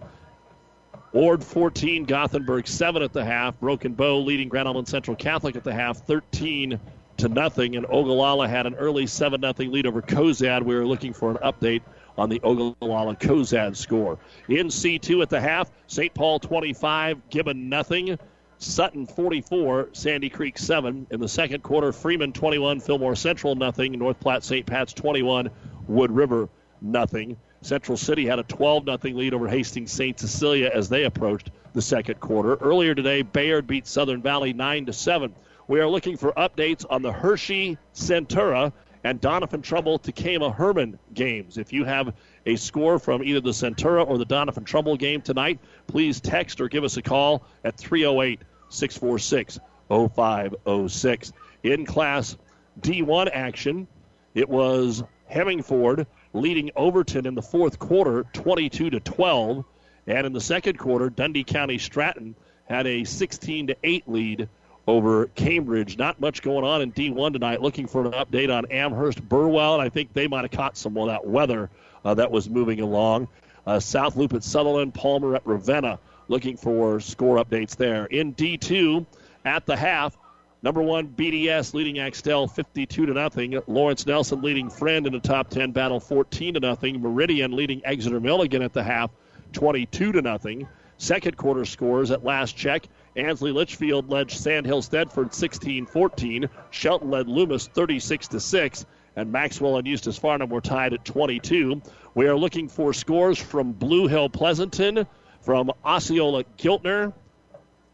Ord 1.13 1.45
14, 1.45 2.05
Gothenburg 2.07 2.67
7 2.67 3.03
at 3.03 3.13
the 3.13 3.25
half. 3.25 3.59
Broken 3.61 3.95
Bow 3.95 4.19
leading 4.19 4.49
Grand 4.49 4.67
Island 4.67 4.89
Central 4.89 5.17
Catholic 5.17 5.55
at 5.55 5.63
the 5.63 5.73
half, 5.73 5.99
13 5.99 6.81
to 7.19 7.29
nothing. 7.29 7.77
And 7.77 7.87
Ogallala 7.87 8.49
had 8.49 8.67
an 8.67 8.75
early 8.75 9.07
7 9.07 9.41
0 9.41 9.55
lead 9.71 9.87
over 9.87 10.03
Cozad. 10.03 10.63
We 10.63 10.75
were 10.75 10.87
looking 10.87 11.13
for 11.13 11.31
an 11.31 11.37
update 11.37 11.83
on 12.19 12.29
the 12.29 12.41
Ogallala 12.43 13.17
Cozad 13.17 13.77
score. 13.77 14.19
In 14.49 14.69
C2 14.69 15.23
at 15.23 15.31
the 15.31 15.41
half, 15.41 15.71
St. 15.87 16.13
Paul 16.15 16.41
25, 16.41 17.29
Gibbon 17.31 17.69
nothing. 17.69 18.19
Sutton 18.59 19.07
44, 19.07 19.91
Sandy 19.93 20.31
Creek 20.31 20.57
7. 20.57 21.07
In 21.11 21.21
the 21.21 21.29
second 21.29 21.63
quarter, 21.63 21.93
Freeman 21.93 22.33
21, 22.33 22.81
Fillmore 22.81 23.17
Central 23.17 23.55
nothing. 23.57 23.93
North 23.93 24.19
Platte 24.21 24.45
St. 24.45 24.65
Pat's 24.65 24.93
21, 24.93 25.51
Wood 25.89 26.11
River 26.11 26.49
nothing. 26.81 27.37
Central 27.63 27.97
City 27.97 28.27
had 28.27 28.39
a 28.39 28.43
12 28.43 28.85
0 28.85 28.99
lead 29.15 29.35
over 29.35 29.49
Hastings 29.49 29.91
St. 29.91 30.19
Cecilia 30.19 30.71
as 30.73 30.89
they 30.89 31.05
approached 31.05 31.51
the 31.73 31.83
second 31.83 32.21
quarter. 32.21 32.55
Earlier 32.57 32.95
today, 32.95 33.23
Bayard 33.23 33.67
beat 33.67 33.87
Southern 33.87 34.23
Valley 34.23 34.53
9 34.53 34.87
to 34.87 34.93
7. 34.93 35.35
We 35.67 35.81
are 35.81 35.89
looking 35.89 36.17
for 36.17 36.33
updates 36.33 36.85
on 36.89 37.01
the 37.01 37.11
Hershey 37.11 37.79
Centura 37.95 38.73
and 39.03 39.21
Doniphan 39.21 39.63
Trumbull 39.63 39.99
Tekamah 39.99 40.55
Herman 40.55 40.99
games. 41.13 41.57
If 41.59 41.73
you 41.73 41.85
have 41.85 42.15
a 42.47 42.57
score 42.57 42.99
from 42.99 43.25
either 43.25 43.41
the 43.41 43.51
Centura 43.51 44.07
or 44.07 44.19
the 44.19 44.27
Doniphan 44.27 44.67
Trumbull 44.67 44.97
game 44.97 45.23
tonight, 45.23 45.59
please 45.87 46.21
text 46.21 46.61
or 46.61 46.69
give 46.69 46.85
us 46.85 46.97
a 46.97 47.03
call 47.03 47.45
at 47.65 47.77
308 47.77 48.41
646 48.69 49.59
0506. 49.89 51.33
In 51.63 51.87
Class 51.87 52.37
D1 52.81 53.31
action, 53.33 53.87
it 54.35 54.49
was 54.49 55.03
Hemingford 55.27 56.07
leading 56.33 56.71
Overton 56.77 57.27
in 57.27 57.35
the 57.35 57.43
fourth 57.43 57.79
quarter 57.79 58.25
22 58.33 58.91
to 58.91 59.01
12. 59.01 59.65
And 60.07 60.27
in 60.27 60.33
the 60.33 60.41
second 60.41 60.79
quarter, 60.79 61.09
Dundee 61.11 61.45
County 61.45 61.79
Stratton 61.79 62.35
had 62.67 62.87
a 62.87 63.05
16 63.05 63.69
to 63.69 63.77
8 63.83 64.09
lead 64.09 64.49
over 64.87 65.27
Cambridge. 65.27 65.97
Not 65.97 66.21
much 66.21 66.43
going 66.43 66.65
on 66.65 66.83
in 66.83 66.93
D1 66.93 67.33
tonight. 67.33 67.63
Looking 67.63 67.87
for 67.87 68.05
an 68.05 68.13
update 68.13 68.55
on 68.55 68.67
Amherst 68.71 69.27
Burwell, 69.27 69.75
and 69.75 69.83
I 69.83 69.89
think 69.89 70.13
they 70.13 70.29
might 70.29 70.43
have 70.43 70.51
caught 70.51 70.77
some 70.77 70.97
of 70.99 71.07
that 71.07 71.27
weather 71.27 71.71
uh, 72.05 72.15
that 72.15 72.31
was 72.31 72.51
moving 72.51 72.81
along. 72.81 73.29
Uh, 73.67 73.81
South 73.81 74.17
Loop 74.17 74.35
at 74.35 74.45
Sutherland, 74.45 74.93
Palmer 74.93 75.37
at 75.37 75.47
Ravenna. 75.47 75.99
Looking 76.29 76.57
for 76.57 77.01
score 77.01 77.43
updates 77.43 77.77
there. 77.77 78.07
In 78.07 78.35
D2, 78.35 79.05
at 79.45 79.67
the 79.67 79.77
half, 79.77 80.17
number 80.65 80.83
one 80.83 81.07
BDS 81.09 81.75
leading 81.75 81.99
Axtell 81.99 82.49
52 82.49 83.05
to 83.07 83.13
nothing. 83.13 83.61
Lawrence 83.67 84.07
Nelson 84.07 84.41
leading 84.41 84.71
Friend 84.71 85.07
in 85.07 85.13
the 85.13 85.21
top 85.21 85.51
10 85.51 85.73
battle 85.73 86.01
14 86.01 86.55
to 86.55 86.61
nothing. 86.61 87.03
Meridian 87.03 87.53
leading 87.53 87.83
Exeter 87.85 88.19
Milligan 88.19 88.63
at 88.63 88.73
the 88.73 88.83
half 88.83 89.11
22 89.53 90.13
to 90.13 90.23
nothing. 90.23 90.67
Second 90.97 91.37
quarter 91.37 91.67
scores 91.67 92.11
at 92.11 92.25
last 92.25 92.57
check. 92.57 92.89
Ansley 93.15 93.53
Litchfield 93.53 94.09
led 94.09 94.31
Sandhill 94.31 94.81
Thedford 94.81 95.33
16-14. 95.33 96.49
Shelton 96.71 97.11
led 97.11 97.29
Loomis 97.29 97.67
36 97.67 98.29
to 98.29 98.41
6 98.41 98.87
and 99.17 99.31
Maxwell 99.31 99.77
and 99.77 99.87
Eustis 99.87 100.19
Farnam 100.19 100.49
were 100.49 100.63
tied 100.63 100.95
at 100.95 101.05
22. 101.05 101.83
We 102.15 102.27
are 102.27 102.37
looking 102.37 102.69
for 102.69 102.95
scores 102.95 103.39
from 103.39 103.73
Blue 103.73 104.09
Hill 104.09 104.31
Pleasanton, 104.31 105.07
from 105.43 105.71
Osceola 105.85 106.45
Giltner, 106.57 107.13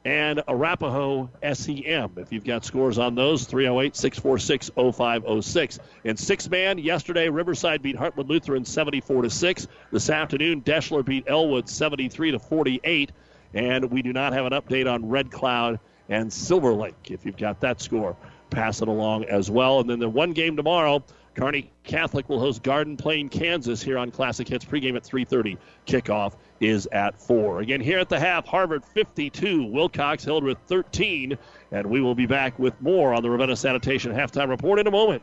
and 0.04 0.42
Arapahoe 0.48 1.28
SEM. 1.42 2.12
If 2.16 2.32
you've 2.32 2.44
got 2.44 2.64
scores 2.64 2.98
on 2.98 3.14
those, 3.14 3.44
308 3.44 3.94
646 3.94 4.70
0506. 4.74 5.78
In 6.04 6.16
six 6.16 6.48
man, 6.48 6.78
yesterday 6.78 7.28
Riverside 7.28 7.82
beat 7.82 7.96
Heartland 7.96 8.28
Lutheran 8.28 8.64
74 8.64 9.22
to 9.22 9.30
6. 9.30 9.68
This 9.92 10.08
afternoon, 10.08 10.62
Deshler 10.62 11.04
beat 11.04 11.24
Elwood 11.26 11.68
73 11.68 12.32
to 12.32 12.38
48. 12.38 13.12
And 13.52 13.90
we 13.90 14.00
do 14.00 14.12
not 14.12 14.32
have 14.32 14.46
an 14.46 14.52
update 14.52 14.90
on 14.90 15.08
Red 15.08 15.30
Cloud 15.30 15.80
and 16.08 16.32
Silver 16.32 16.72
Lake. 16.72 17.10
If 17.10 17.26
you've 17.26 17.36
got 17.36 17.60
that 17.60 17.80
score, 17.80 18.16
pass 18.48 18.80
it 18.80 18.88
along 18.88 19.24
as 19.24 19.50
well. 19.50 19.80
And 19.80 19.90
then 19.90 19.98
the 19.98 20.08
one 20.08 20.32
game 20.32 20.56
tomorrow, 20.56 21.04
Kearney 21.34 21.70
Catholic 21.84 22.28
will 22.28 22.40
host 22.40 22.62
Garden 22.62 22.96
Plain, 22.96 23.28
Kansas 23.28 23.82
here 23.82 23.98
on 23.98 24.10
Classic 24.10 24.48
Hits 24.48 24.64
pregame 24.64 24.96
at 24.96 25.04
3:30. 25.04 25.58
Kickoff 25.86 26.34
is 26.60 26.86
at 26.92 27.20
4. 27.20 27.60
Again 27.60 27.80
here 27.80 27.98
at 27.98 28.08
the 28.08 28.20
half, 28.20 28.46
Harvard 28.46 28.84
52, 28.84 29.64
Wilcox 29.64 30.24
Hildreth 30.24 30.58
13, 30.66 31.36
and 31.72 31.86
we 31.86 32.00
will 32.00 32.14
be 32.14 32.26
back 32.26 32.58
with 32.58 32.80
more 32.80 33.14
on 33.14 33.22
the 33.22 33.30
Ravenna 33.30 33.56
Sanitation 33.56 34.12
halftime 34.12 34.48
report 34.48 34.78
in 34.78 34.86
a 34.86 34.90
moment. 34.90 35.22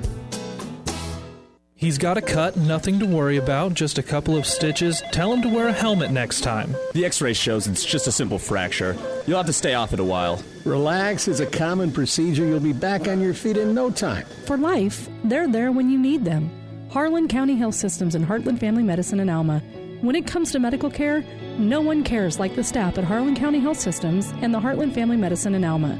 He's 1.81 1.97
got 1.97 2.15
a 2.15 2.21
cut, 2.21 2.57
nothing 2.57 2.99
to 2.99 3.07
worry 3.07 3.37
about, 3.37 3.73
just 3.73 3.97
a 3.97 4.03
couple 4.03 4.37
of 4.37 4.45
stitches. 4.45 5.01
Tell 5.11 5.33
him 5.33 5.41
to 5.41 5.49
wear 5.49 5.67
a 5.67 5.73
helmet 5.73 6.11
next 6.11 6.41
time. 6.41 6.75
The 6.93 7.05
x 7.05 7.19
ray 7.21 7.33
shows 7.33 7.65
it's 7.65 7.83
just 7.83 8.05
a 8.05 8.11
simple 8.11 8.37
fracture. 8.37 8.95
You'll 9.25 9.37
have 9.37 9.47
to 9.47 9.53
stay 9.53 9.73
off 9.73 9.91
it 9.91 9.99
a 9.99 10.03
while. 10.03 10.43
Relax, 10.63 11.27
it's 11.27 11.39
a 11.39 11.45
common 11.47 11.91
procedure. 11.91 12.45
You'll 12.45 12.59
be 12.59 12.71
back 12.71 13.07
on 13.07 13.19
your 13.19 13.33
feet 13.33 13.57
in 13.57 13.73
no 13.73 13.89
time. 13.89 14.27
For 14.45 14.57
life, 14.57 15.09
they're 15.23 15.47
there 15.47 15.71
when 15.71 15.89
you 15.89 15.97
need 15.97 16.23
them. 16.23 16.51
Harlan 16.91 17.27
County 17.27 17.55
Health 17.55 17.73
Systems 17.73 18.13
and 18.13 18.27
Heartland 18.27 18.59
Family 18.59 18.83
Medicine 18.83 19.19
in 19.19 19.27
Alma. 19.27 19.63
When 20.01 20.15
it 20.15 20.27
comes 20.27 20.51
to 20.51 20.59
medical 20.59 20.91
care, 20.91 21.21
no 21.57 21.81
one 21.81 22.03
cares 22.03 22.39
like 22.39 22.55
the 22.55 22.63
staff 22.63 22.99
at 22.99 23.05
Harlan 23.05 23.35
County 23.35 23.59
Health 23.59 23.79
Systems 23.79 24.31
and 24.43 24.53
the 24.53 24.59
Heartland 24.59 24.93
Family 24.93 25.17
Medicine 25.17 25.55
in 25.55 25.65
Alma. 25.65 25.97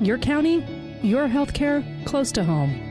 Your 0.00 0.18
county, 0.18 0.64
your 1.02 1.28
health 1.28 1.54
care, 1.54 1.84
close 2.04 2.32
to 2.32 2.42
home. 2.42 2.89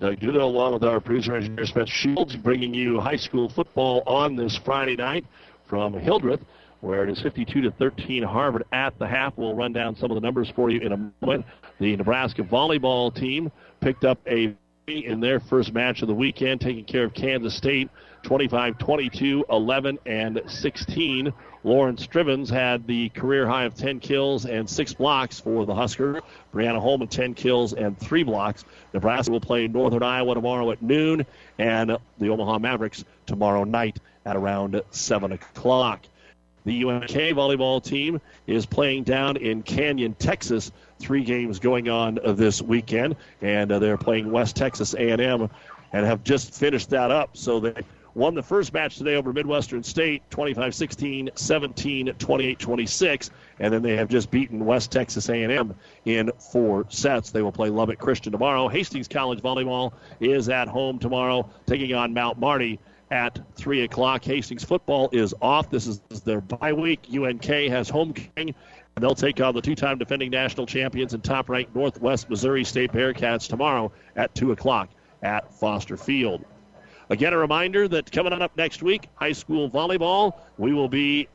Doug 0.00 0.18
Duda, 0.18 0.40
along 0.40 0.72
with 0.72 0.82
our 0.82 0.98
producer 0.98 1.36
engineer 1.36 1.66
Spencer 1.66 1.92
Shields, 1.92 2.34
bringing 2.34 2.72
you 2.72 2.98
high 2.98 3.16
school 3.16 3.50
football 3.50 4.02
on 4.06 4.34
this 4.34 4.58
Friday 4.64 4.96
night 4.96 5.26
from 5.68 5.92
Hildreth, 5.92 6.40
where 6.80 7.04
it 7.04 7.10
is 7.10 7.20
52 7.20 7.60
to 7.60 7.70
13 7.72 8.22
Harvard 8.22 8.64
at 8.72 8.98
the 8.98 9.06
half. 9.06 9.36
We'll 9.36 9.54
run 9.54 9.74
down 9.74 9.94
some 9.94 10.10
of 10.10 10.14
the 10.14 10.22
numbers 10.22 10.50
for 10.56 10.70
you 10.70 10.80
in 10.80 10.92
a 10.92 11.12
moment. 11.20 11.44
The 11.80 11.94
Nebraska 11.96 12.40
volleyball 12.40 13.14
team 13.14 13.52
picked 13.82 14.04
up 14.04 14.18
a 14.26 14.56
in 14.86 15.20
their 15.20 15.38
first 15.38 15.74
match 15.74 16.00
of 16.00 16.08
the 16.08 16.14
weekend, 16.14 16.62
taking 16.62 16.84
care 16.86 17.04
of 17.04 17.12
Kansas 17.12 17.54
State 17.54 17.90
25 18.22 18.78
22, 18.78 19.44
11, 19.50 19.98
and 20.06 20.40
16. 20.46 21.30
Lauren 21.62 21.96
Stivrins 21.96 22.48
had 22.48 22.86
the 22.86 23.10
career 23.10 23.46
high 23.46 23.64
of 23.64 23.74
10 23.74 24.00
kills 24.00 24.46
and 24.46 24.68
6 24.68 24.94
blocks 24.94 25.38
for 25.38 25.66
the 25.66 25.74
Huskers. 25.74 26.22
Brianna 26.54 26.80
Holman, 26.80 27.08
10 27.08 27.34
kills 27.34 27.74
and 27.74 27.98
3 27.98 28.22
blocks. 28.22 28.64
Nebraska 28.94 29.30
will 29.30 29.40
play 29.40 29.68
Northern 29.68 30.02
Iowa 30.02 30.34
tomorrow 30.34 30.70
at 30.70 30.80
noon, 30.80 31.26
and 31.58 31.96
the 32.18 32.28
Omaha 32.28 32.58
Mavericks 32.58 33.04
tomorrow 33.26 33.64
night 33.64 33.98
at 34.24 34.36
around 34.36 34.80
7 34.90 35.32
o'clock. 35.32 36.00
The 36.64 36.84
UNK 36.84 37.10
volleyball 37.10 37.82
team 37.82 38.20
is 38.46 38.66
playing 38.66 39.04
down 39.04 39.36
in 39.36 39.62
Canyon, 39.62 40.14
Texas. 40.14 40.72
Three 40.98 41.24
games 41.24 41.58
going 41.58 41.88
on 41.88 42.18
this 42.24 42.60
weekend, 42.60 43.16
and 43.40 43.72
uh, 43.72 43.78
they're 43.78 43.96
playing 43.96 44.30
West 44.30 44.56
Texas 44.56 44.94
A&M, 44.94 45.48
and 45.92 46.06
have 46.06 46.22
just 46.22 46.54
finished 46.54 46.90
that 46.90 47.10
up. 47.10 47.36
So 47.36 47.60
they 47.60 47.82
won 48.20 48.34
the 48.34 48.42
first 48.42 48.74
match 48.74 48.98
today 48.98 49.14
over 49.14 49.32
Midwestern 49.32 49.82
State 49.82 50.22
25 50.30 50.74
16, 50.74 51.30
17, 51.34 52.14
28 52.18 52.58
26. 52.58 53.30
And 53.58 53.72
then 53.72 53.80
they 53.80 53.96
have 53.96 54.08
just 54.08 54.30
beaten 54.30 54.66
West 54.66 54.92
Texas 54.92 55.30
A&M 55.30 55.74
in 56.04 56.30
four 56.52 56.84
sets. 56.90 57.30
They 57.30 57.40
will 57.40 57.50
play 57.50 57.70
Lubbock 57.70 57.98
Christian 57.98 58.30
tomorrow. 58.30 58.68
Hastings 58.68 59.08
College 59.08 59.40
Volleyball 59.40 59.94
is 60.20 60.50
at 60.50 60.68
home 60.68 60.98
tomorrow, 60.98 61.48
taking 61.64 61.94
on 61.94 62.12
Mount 62.12 62.38
Marty 62.38 62.78
at 63.10 63.38
3 63.56 63.84
o'clock. 63.84 64.22
Hastings 64.22 64.64
football 64.64 65.08
is 65.12 65.34
off. 65.40 65.70
This 65.70 65.86
is 65.86 66.00
their 66.22 66.42
bye 66.42 66.74
week. 66.74 67.06
UNK 67.10 67.44
has 67.44 67.88
homecoming. 67.88 68.54
And 68.96 69.02
they'll 69.02 69.14
take 69.14 69.40
on 69.40 69.54
the 69.54 69.62
two 69.62 69.74
time 69.74 69.96
defending 69.96 70.30
national 70.30 70.66
champions 70.66 71.14
and 71.14 71.24
top 71.24 71.48
ranked 71.48 71.74
Northwest 71.74 72.28
Missouri 72.28 72.64
State 72.64 72.92
Bearcats 72.92 73.48
tomorrow 73.48 73.90
at 74.14 74.34
2 74.34 74.52
o'clock 74.52 74.90
at 75.22 75.54
Foster 75.54 75.96
Field. 75.96 76.44
Again, 77.10 77.32
a 77.32 77.38
reminder 77.38 77.88
that 77.88 78.12
coming 78.12 78.32
on 78.32 78.40
up 78.40 78.56
next 78.56 78.84
week, 78.84 79.08
high 79.16 79.32
school 79.32 79.68
volleyball, 79.68 80.38
we 80.58 80.72
will 80.72 80.88
be 80.88 81.26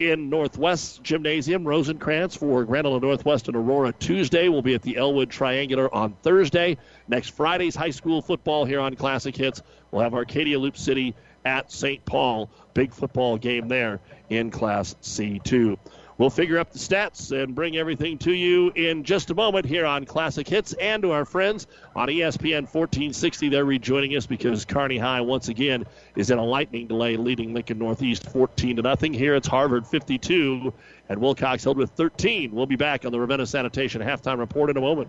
in 0.00 0.28
Northwest 0.28 1.04
Gymnasium, 1.04 1.64
Rosencrantz 1.64 2.36
for 2.36 2.62
Island 2.76 3.02
Northwest 3.02 3.46
and 3.46 3.56
Aurora 3.56 3.92
Tuesday. 3.92 4.48
We'll 4.48 4.62
be 4.62 4.74
at 4.74 4.82
the 4.82 4.96
Elwood 4.96 5.30
Triangular 5.30 5.94
on 5.94 6.14
Thursday. 6.24 6.76
Next 7.06 7.28
Friday's 7.28 7.76
high 7.76 7.90
school 7.90 8.20
football 8.20 8.64
here 8.64 8.80
on 8.80 8.96
Classic 8.96 9.36
Hits. 9.36 9.62
We'll 9.92 10.02
have 10.02 10.12
Arcadia 10.12 10.58
Loop 10.58 10.76
City 10.76 11.14
at 11.44 11.70
St. 11.70 12.04
Paul. 12.04 12.50
Big 12.74 12.92
football 12.92 13.38
game 13.38 13.68
there 13.68 14.00
in 14.28 14.50
Class 14.50 14.96
C2. 15.02 15.78
We'll 16.18 16.30
figure 16.30 16.58
up 16.58 16.72
the 16.72 16.78
stats 16.78 17.32
and 17.32 17.54
bring 17.54 17.76
everything 17.76 18.18
to 18.18 18.32
you 18.32 18.70
in 18.74 19.02
just 19.02 19.30
a 19.30 19.34
moment 19.34 19.64
here 19.64 19.86
on 19.86 20.04
Classic 20.04 20.46
Hits 20.46 20.74
and 20.74 21.02
to 21.02 21.10
our 21.10 21.24
friends 21.24 21.66
on 21.96 22.08
ESPN 22.08 22.62
1460. 22.62 23.48
They're 23.48 23.64
rejoining 23.64 24.16
us 24.16 24.26
because 24.26 24.64
Kearney 24.64 24.98
High 24.98 25.22
once 25.22 25.48
again 25.48 25.86
is 26.14 26.30
in 26.30 26.38
a 26.38 26.44
lightning 26.44 26.86
delay, 26.86 27.16
leading 27.16 27.54
Lincoln 27.54 27.78
Northeast 27.78 28.30
14 28.30 28.76
to 28.76 28.82
nothing. 28.82 29.14
Here 29.14 29.34
it's 29.34 29.48
Harvard 29.48 29.86
52 29.86 30.72
and 31.08 31.20
Wilcox 31.20 31.64
Hildreth 31.64 31.90
13. 31.90 32.52
We'll 32.52 32.66
be 32.66 32.76
back 32.76 33.04
on 33.04 33.12
the 33.12 33.18
Ravenna 33.18 33.46
Sanitation 33.46 34.02
halftime 34.02 34.38
report 34.38 34.70
in 34.70 34.76
a 34.76 34.80
moment. 34.80 35.08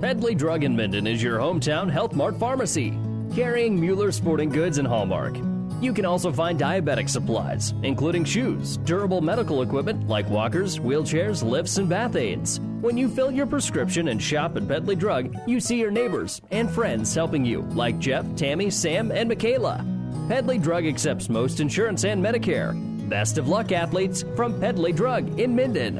Pedley 0.00 0.34
Drug 0.34 0.64
in 0.64 0.76
Minden 0.76 1.06
is 1.06 1.22
your 1.22 1.38
hometown 1.38 1.90
Health 1.90 2.12
Mart 2.12 2.38
pharmacy, 2.38 2.98
carrying 3.34 3.80
Mueller 3.80 4.10
Sporting 4.10 4.50
Goods 4.50 4.78
and 4.78 4.86
Hallmark. 4.86 5.36
You 5.82 5.92
can 5.92 6.04
also 6.04 6.30
find 6.30 6.60
diabetic 6.60 7.08
supplies, 7.08 7.74
including 7.82 8.24
shoes, 8.24 8.76
durable 8.76 9.20
medical 9.20 9.62
equipment 9.62 10.06
like 10.06 10.30
walkers, 10.30 10.78
wheelchairs, 10.78 11.42
lifts, 11.42 11.76
and 11.76 11.88
bath 11.88 12.14
aids. 12.14 12.60
When 12.80 12.96
you 12.96 13.08
fill 13.08 13.32
your 13.32 13.46
prescription 13.46 14.06
and 14.06 14.22
shop 14.22 14.56
at 14.56 14.68
Pedley 14.68 14.94
Drug, 14.94 15.34
you 15.44 15.58
see 15.58 15.80
your 15.80 15.90
neighbors 15.90 16.40
and 16.52 16.70
friends 16.70 17.12
helping 17.12 17.44
you, 17.44 17.62
like 17.72 17.98
Jeff, 17.98 18.24
Tammy, 18.36 18.70
Sam, 18.70 19.10
and 19.10 19.28
Michaela. 19.28 19.84
Pedley 20.28 20.56
Drug 20.56 20.86
accepts 20.86 21.28
most 21.28 21.58
insurance 21.58 22.04
and 22.04 22.24
Medicare. 22.24 22.78
Best 23.08 23.36
of 23.36 23.48
luck, 23.48 23.72
athletes, 23.72 24.24
from 24.36 24.60
Pedley 24.60 24.92
Drug 24.92 25.40
in 25.40 25.56
Minden. 25.56 25.96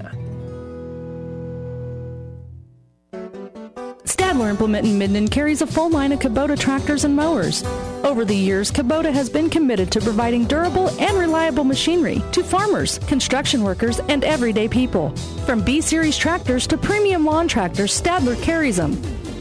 Stadler 4.05 4.49
Implement 4.49 4.87
in 4.87 4.97
Minden 4.97 5.27
carries 5.27 5.61
a 5.61 5.67
full 5.67 5.91
line 5.91 6.13
of 6.13 6.21
Kubota 6.21 6.57
tractors 6.57 7.03
and 7.03 7.17
mowers. 7.17 7.65
Over 8.05 8.25
the 8.25 8.35
years, 8.35 8.73
Kubota 8.73 9.13
has 9.13 9.31
been 9.31 9.49
committed 9.49 9.93
to 9.93 10.01
providing 10.01 10.45
durable 10.45 10.89
and 11.01 11.17
reliable 11.17 11.63
machinery 11.63 12.21
to 12.33 12.43
farmers, 12.43 12.99
construction 12.99 13.63
workers, 13.63 14.01
and 14.09 14.25
everyday 14.25 14.67
people. 14.67 15.15
From 15.47 15.63
B 15.63 15.81
Series 15.81 16.17
tractors 16.17 16.67
to 16.67 16.77
premium 16.77 17.25
lawn 17.25 17.47
tractors, 17.47 17.99
Stadler 17.99 18.41
carries 18.43 18.77
them. 18.77 19.01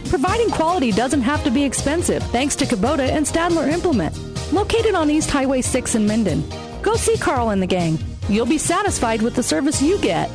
Providing 0.10 0.52
quality 0.52 0.92
doesn't 0.92 1.22
have 1.22 1.44
to 1.44 1.50
be 1.50 1.64
expensive 1.64 2.22
thanks 2.32 2.56
to 2.58 2.66
Kubota 2.66 3.10
and 3.10 3.26
Stadler 3.26 3.68
Implement. 3.68 4.16
Located 4.54 4.94
on 4.94 5.10
East 5.10 5.32
Highway 5.32 5.62
6 5.62 5.96
in 5.96 6.06
Minden. 6.06 6.44
Go 6.84 6.96
see 6.96 7.18
Carl 7.18 7.50
and 7.50 7.62
the 7.62 7.68
gang. 7.68 7.98
You'll 8.30 8.46
be 8.46 8.60
satisfied 8.60 9.24
with 9.24 9.36
the 9.36 9.44
service 9.44 9.82
you 9.82 9.98
get. 10.00 10.30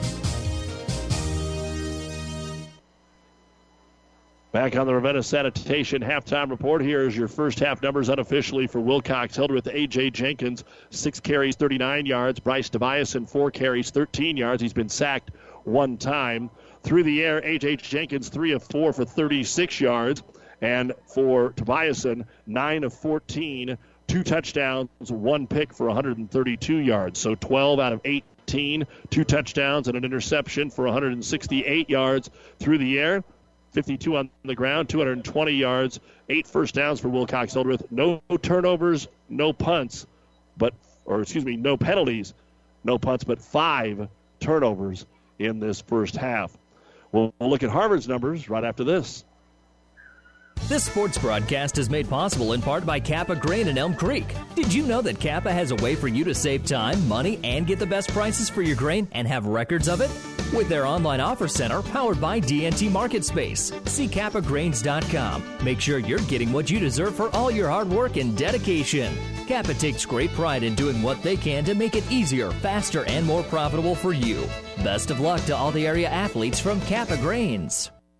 Back 4.57 4.75
on 4.75 4.87
the 4.87 4.95
Ravenna 4.95 5.23
Sanitation 5.23 6.01
halftime 6.01 6.49
report. 6.49 6.81
Here 6.81 7.07
is 7.07 7.15
your 7.15 7.29
first 7.29 7.59
half 7.59 7.83
numbers 7.83 8.09
unofficially 8.09 8.67
for 8.67 8.81
Wilcox. 8.81 9.37
Hildreth 9.37 9.69
A.J. 9.71 10.09
Jenkins, 10.09 10.65
six 10.89 11.21
carries, 11.21 11.57
39 11.57 12.07
yards. 12.07 12.41
Bryce 12.41 12.71
Tobiasen, 12.71 13.29
four 13.29 13.51
carries, 13.51 13.91
13 13.91 14.39
yards. 14.39 14.63
He's 14.63 14.73
been 14.73 14.89
sacked 14.89 15.31
one 15.65 15.99
time. 15.99 16.49
Through 16.83 17.03
the 17.03 17.23
air, 17.23 17.45
A.J. 17.45 17.77
Jenkins, 17.77 18.31
three 18.31 18.53
of 18.53 18.63
four 18.63 18.95
for 18.95 19.05
36 19.05 19.79
yards. 19.79 20.23
And 20.63 20.95
for 21.05 21.51
Tobiasen, 21.51 22.25
nine 22.47 22.83
of 22.85 22.95
14, 22.95 23.77
two 24.07 24.23
touchdowns, 24.23 24.89
one 25.01 25.47
pick 25.47 25.75
for 25.75 25.89
132 25.89 26.77
yards. 26.79 27.21
So 27.21 27.35
12 27.35 27.79
out 27.79 27.93
of 27.93 28.01
18, 28.07 28.87
two 29.11 29.25
touchdowns 29.25 29.89
and 29.89 29.99
an 29.99 30.05
interception 30.07 30.71
for 30.71 30.87
168 30.87 31.91
yards 31.91 32.31
through 32.59 32.79
the 32.79 32.99
air. 32.99 33.23
52 33.77 34.17
on 34.17 34.31
the 34.43 34.55
ground, 34.55 34.89
220 34.89 35.53
yards, 35.53 36.01
eight 36.31 36.47
first 36.47 36.75
downs 36.75 36.99
for 36.99 37.11
Wilcox 37.11 37.53
Hildreth. 37.53 37.85
No 37.91 38.23
turnovers, 38.41 39.07
no 39.29 39.53
punts, 39.53 40.07
but 40.57 40.73
or 41.05 41.21
excuse 41.21 41.45
me, 41.45 41.57
no 41.57 41.77
penalties, 41.77 42.33
no 42.85 42.99
punts, 42.99 43.23
but 43.23 43.39
five 43.39 44.09
turnovers 44.41 45.05
in 45.39 45.61
this 45.61 45.83
first 45.83 46.17
half. 46.17 46.57
We'll, 47.13 47.35
look 47.39 47.63
at 47.63 47.69
Harvard's 47.69 48.09
numbers 48.09 48.49
right 48.49 48.65
after 48.65 48.83
this. 48.83 49.25
This 50.69 50.85
sports 50.85 51.19
broadcast 51.19 51.77
is 51.77 51.91
made 51.91 52.09
possible 52.09 52.55
in 52.55 52.63
part 52.63 52.87
by 52.87 52.99
Kappa 52.99 53.37
Grain 53.37 53.69
in 53.69 53.77
Elm 53.77 53.95
Creek. 53.95 54.25
Did 54.55 54.73
you 54.73 54.87
know 54.87 55.03
that 55.03 55.21
Kappa 55.21 55.53
has 55.53 55.71
a 55.71 55.77
way 55.77 55.95
for 55.95 56.09
you 56.09 56.25
to 56.25 56.35
save 56.35 56.65
time, 56.65 57.07
money, 57.07 57.39
and 57.45 57.67
get 57.67 57.79
the 57.79 57.87
best 57.87 58.11
prices 58.11 58.49
for 58.49 58.63
your 58.63 58.75
grain 58.75 59.07
and 59.13 59.29
have 59.29 59.47
records 59.47 59.87
of 59.87 60.01
it? 60.01 60.36
With 60.53 60.69
their 60.69 60.87
online 60.87 61.21
offer 61.21 61.49
center 61.49 61.83
powered 61.83 62.21
by 62.21 62.41
DNT 62.41 62.91
Market 62.91 63.25
Space. 63.25 63.73
See 63.87 64.07
kappagrains.com. 64.07 65.59
Make 65.65 65.81
sure 65.81 65.99
you're 65.99 66.19
getting 66.21 66.53
what 66.53 66.71
you 66.71 66.79
deserve 66.79 67.15
for 67.15 67.35
all 67.35 67.51
your 67.51 67.69
hard 67.69 67.89
work 67.89 68.17
and 68.17 68.37
dedication. 68.37 69.17
Kappa 69.47 69.75
takes 69.75 70.05
great 70.05 70.31
pride 70.33 70.63
in 70.63 70.75
doing 70.75 71.03
what 71.03 71.23
they 71.23 71.37
can 71.37 71.65
to 71.65 71.75
make 71.75 71.95
it 71.95 72.11
easier, 72.11 72.51
faster, 72.51 73.05
and 73.05 73.27
more 73.27 73.43
profitable 73.45 73.95
for 73.95 74.13
you. 74.13 74.45
Best 74.83 75.11
of 75.11 75.21
luck 75.21 75.45
to 75.45 75.57
all 75.57 75.71
the 75.71 75.87
area 75.87 76.09
athletes 76.09 76.61
from 76.61 76.81
Kappa 76.83 77.17
Grains. 77.19 77.91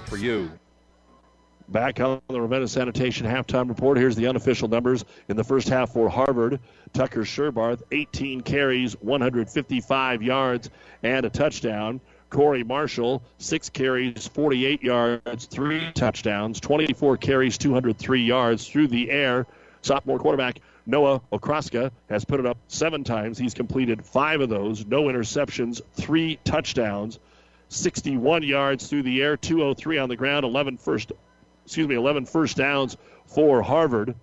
for 0.00 0.16
you. 0.16 0.50
Back 1.68 1.98
on 2.00 2.20
the 2.28 2.40
Ravenna 2.40 2.68
Sanitation 2.68 3.26
halftime 3.26 3.68
report. 3.68 3.96
Here's 3.96 4.16
the 4.16 4.26
unofficial 4.26 4.68
numbers 4.68 5.04
in 5.28 5.36
the 5.36 5.44
first 5.44 5.68
half 5.68 5.92
for 5.92 6.10
Harvard. 6.10 6.60
Tucker 6.92 7.22
Sherbarth, 7.22 7.82
18 7.90 8.42
carries, 8.42 8.92
155 9.00 10.22
yards, 10.22 10.68
and 11.02 11.24
a 11.24 11.30
touchdown. 11.30 12.00
Corey 12.28 12.64
Marshall, 12.64 13.22
six 13.38 13.70
carries, 13.70 14.26
48 14.26 14.82
yards, 14.82 15.46
three 15.46 15.90
touchdowns, 15.94 16.60
24 16.60 17.16
carries, 17.16 17.56
203 17.56 18.22
yards 18.22 18.68
through 18.68 18.88
the 18.88 19.10
air. 19.10 19.46
Sophomore 19.82 20.18
quarterback 20.18 20.60
Noah 20.86 21.20
Okraska 21.32 21.90
has 22.10 22.24
put 22.24 22.40
it 22.40 22.46
up 22.46 22.58
seven 22.68 23.04
times. 23.04 23.38
He's 23.38 23.54
completed 23.54 24.04
five 24.04 24.40
of 24.40 24.48
those, 24.50 24.84
no 24.84 25.04
interceptions, 25.04 25.80
three 25.94 26.38
touchdowns. 26.44 27.18
61 27.68 28.42
yards 28.42 28.86
through 28.88 29.02
the 29.02 29.22
air, 29.22 29.36
203 29.36 29.98
on 29.98 30.08
the 30.08 30.16
ground, 30.16 30.44
11 30.44 30.78
first, 30.78 31.12
excuse 31.64 31.88
me, 31.88 31.94
11 31.94 32.26
first 32.26 32.56
downs 32.56 32.96
for 33.26 33.62
Harvard, 33.62 34.14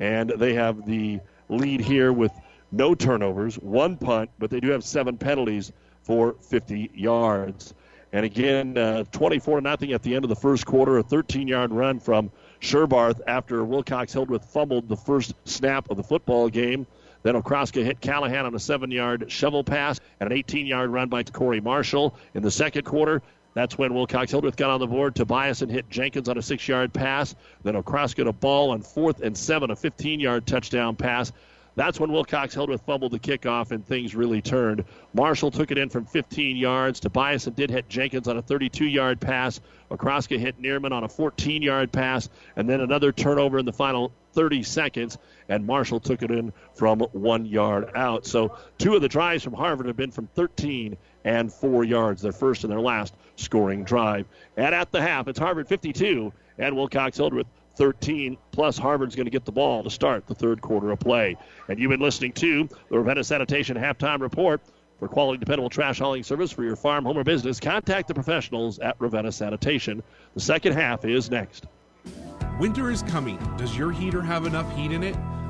and 0.00 0.30
they 0.30 0.54
have 0.54 0.86
the 0.86 1.20
lead 1.48 1.80
here 1.80 2.12
with 2.12 2.32
no 2.72 2.94
turnovers, 2.94 3.56
one 3.56 3.96
punt, 3.96 4.30
but 4.38 4.50
they 4.50 4.60
do 4.60 4.70
have 4.70 4.82
seven 4.82 5.18
penalties 5.18 5.72
for 6.02 6.34
50 6.40 6.90
yards. 6.94 7.74
And 8.12 8.26
again, 8.26 8.76
uh, 8.76 9.04
24 9.12 9.60
nothing 9.60 9.92
at 9.92 10.02
the 10.02 10.14
end 10.14 10.24
of 10.24 10.28
the 10.28 10.36
first 10.36 10.66
quarter, 10.66 10.98
a 10.98 11.04
13-yard 11.04 11.72
run 11.72 11.98
from 11.98 12.30
Sherbarth 12.60 13.20
after 13.26 13.64
Wilcox 13.64 14.12
Hildreth 14.12 14.44
fumbled 14.44 14.88
the 14.88 14.96
first 14.96 15.34
snap 15.44 15.90
of 15.90 15.96
the 15.96 16.02
football 16.02 16.48
game. 16.48 16.86
Then 17.22 17.34
Okraska 17.34 17.84
hit 17.84 18.00
Callahan 18.00 18.46
on 18.46 18.54
a 18.54 18.58
seven 18.58 18.90
yard 18.90 19.30
shovel 19.30 19.62
pass 19.64 20.00
and 20.20 20.30
an 20.30 20.36
18 20.36 20.66
yard 20.66 20.90
run 20.90 21.08
by 21.08 21.22
Corey 21.22 21.60
Marshall. 21.60 22.14
In 22.34 22.42
the 22.42 22.50
second 22.50 22.84
quarter, 22.84 23.22
that's 23.54 23.76
when 23.76 23.94
Wilcox 23.94 24.30
Hildreth 24.30 24.56
got 24.56 24.70
on 24.70 24.80
the 24.80 24.86
board. 24.86 25.14
Tobiasen 25.14 25.70
hit 25.70 25.88
Jenkins 25.90 26.28
on 26.28 26.38
a 26.38 26.42
six 26.42 26.66
yard 26.66 26.92
pass. 26.92 27.34
Then 27.62 27.74
Okraska 27.74 28.26
a 28.26 28.32
ball 28.32 28.70
on 28.70 28.82
fourth 28.82 29.20
and 29.20 29.36
seven, 29.36 29.70
a 29.70 29.76
15 29.76 30.20
yard 30.20 30.46
touchdown 30.46 30.96
pass. 30.96 31.32
That's 31.74 31.98
when 31.98 32.12
Wilcox 32.12 32.54
Hildreth 32.54 32.82
fumbled 32.82 33.12
the 33.12 33.18
kickoff 33.18 33.70
and 33.70 33.86
things 33.86 34.14
really 34.14 34.42
turned. 34.42 34.84
Marshall 35.14 35.50
took 35.50 35.70
it 35.70 35.78
in 35.78 35.88
from 35.88 36.04
15 36.04 36.56
yards. 36.56 37.00
Tobiasen 37.00 37.54
did 37.54 37.70
hit 37.70 37.88
Jenkins 37.88 38.28
on 38.28 38.36
a 38.36 38.42
32 38.42 38.84
yard 38.84 39.20
pass. 39.20 39.60
Okraska 39.90 40.38
hit 40.38 40.60
Neerman 40.60 40.92
on 40.92 41.04
a 41.04 41.08
14 41.08 41.62
yard 41.62 41.90
pass. 41.90 42.28
And 42.56 42.68
then 42.68 42.80
another 42.80 43.10
turnover 43.10 43.58
in 43.58 43.64
the 43.64 43.72
final 43.72 44.12
30 44.34 44.62
seconds. 44.62 45.16
And 45.48 45.66
Marshall 45.66 46.00
took 46.00 46.22
it 46.22 46.30
in 46.30 46.52
from 46.74 47.00
one 47.12 47.46
yard 47.46 47.90
out. 47.94 48.26
So 48.26 48.56
two 48.76 48.94
of 48.94 49.00
the 49.02 49.08
drives 49.08 49.42
from 49.42 49.54
Harvard 49.54 49.86
have 49.86 49.96
been 49.96 50.10
from 50.10 50.26
13 50.34 50.96
and 51.24 51.52
four 51.52 51.84
yards, 51.84 52.20
their 52.20 52.32
first 52.32 52.64
and 52.64 52.72
their 52.72 52.80
last 52.80 53.14
scoring 53.36 53.84
drive. 53.84 54.26
And 54.56 54.74
at 54.74 54.90
the 54.92 55.00
half, 55.00 55.28
it's 55.28 55.38
Harvard 55.38 55.68
52 55.68 56.32
and 56.58 56.76
Wilcox 56.76 57.16
Hildreth 57.16 57.46
13, 57.76 58.36
plus 58.50 58.78
Harvard's 58.78 59.16
going 59.16 59.26
to 59.26 59.30
get 59.30 59.44
the 59.44 59.52
ball 59.52 59.82
to 59.82 59.90
start 59.90 60.26
the 60.26 60.34
third 60.34 60.60
quarter 60.60 60.90
of 60.90 61.00
play. 61.00 61.36
And 61.68 61.78
you've 61.78 61.90
been 61.90 62.00
listening 62.00 62.32
to 62.32 62.68
the 62.90 62.98
Ravenna 62.98 63.24
Sanitation 63.24 63.76
Halftime 63.76 64.20
Report. 64.20 64.60
For 64.98 65.08
quality, 65.08 65.38
dependable 65.38 65.68
trash 65.68 65.98
hauling 65.98 66.22
service 66.22 66.52
for 66.52 66.62
your 66.62 66.76
farm, 66.76 67.04
home, 67.04 67.18
or 67.18 67.24
business, 67.24 67.58
contact 67.58 68.06
the 68.06 68.14
professionals 68.14 68.78
at 68.78 68.94
Ravenna 69.00 69.32
Sanitation. 69.32 70.00
The 70.34 70.40
second 70.40 70.74
half 70.74 71.04
is 71.04 71.28
next. 71.28 71.66
Winter 72.60 72.88
is 72.90 73.02
coming. 73.02 73.36
Does 73.56 73.76
your 73.76 73.90
heater 73.90 74.22
have 74.22 74.46
enough 74.46 74.72
heat 74.76 74.92
in 74.92 75.02
it? 75.02 75.16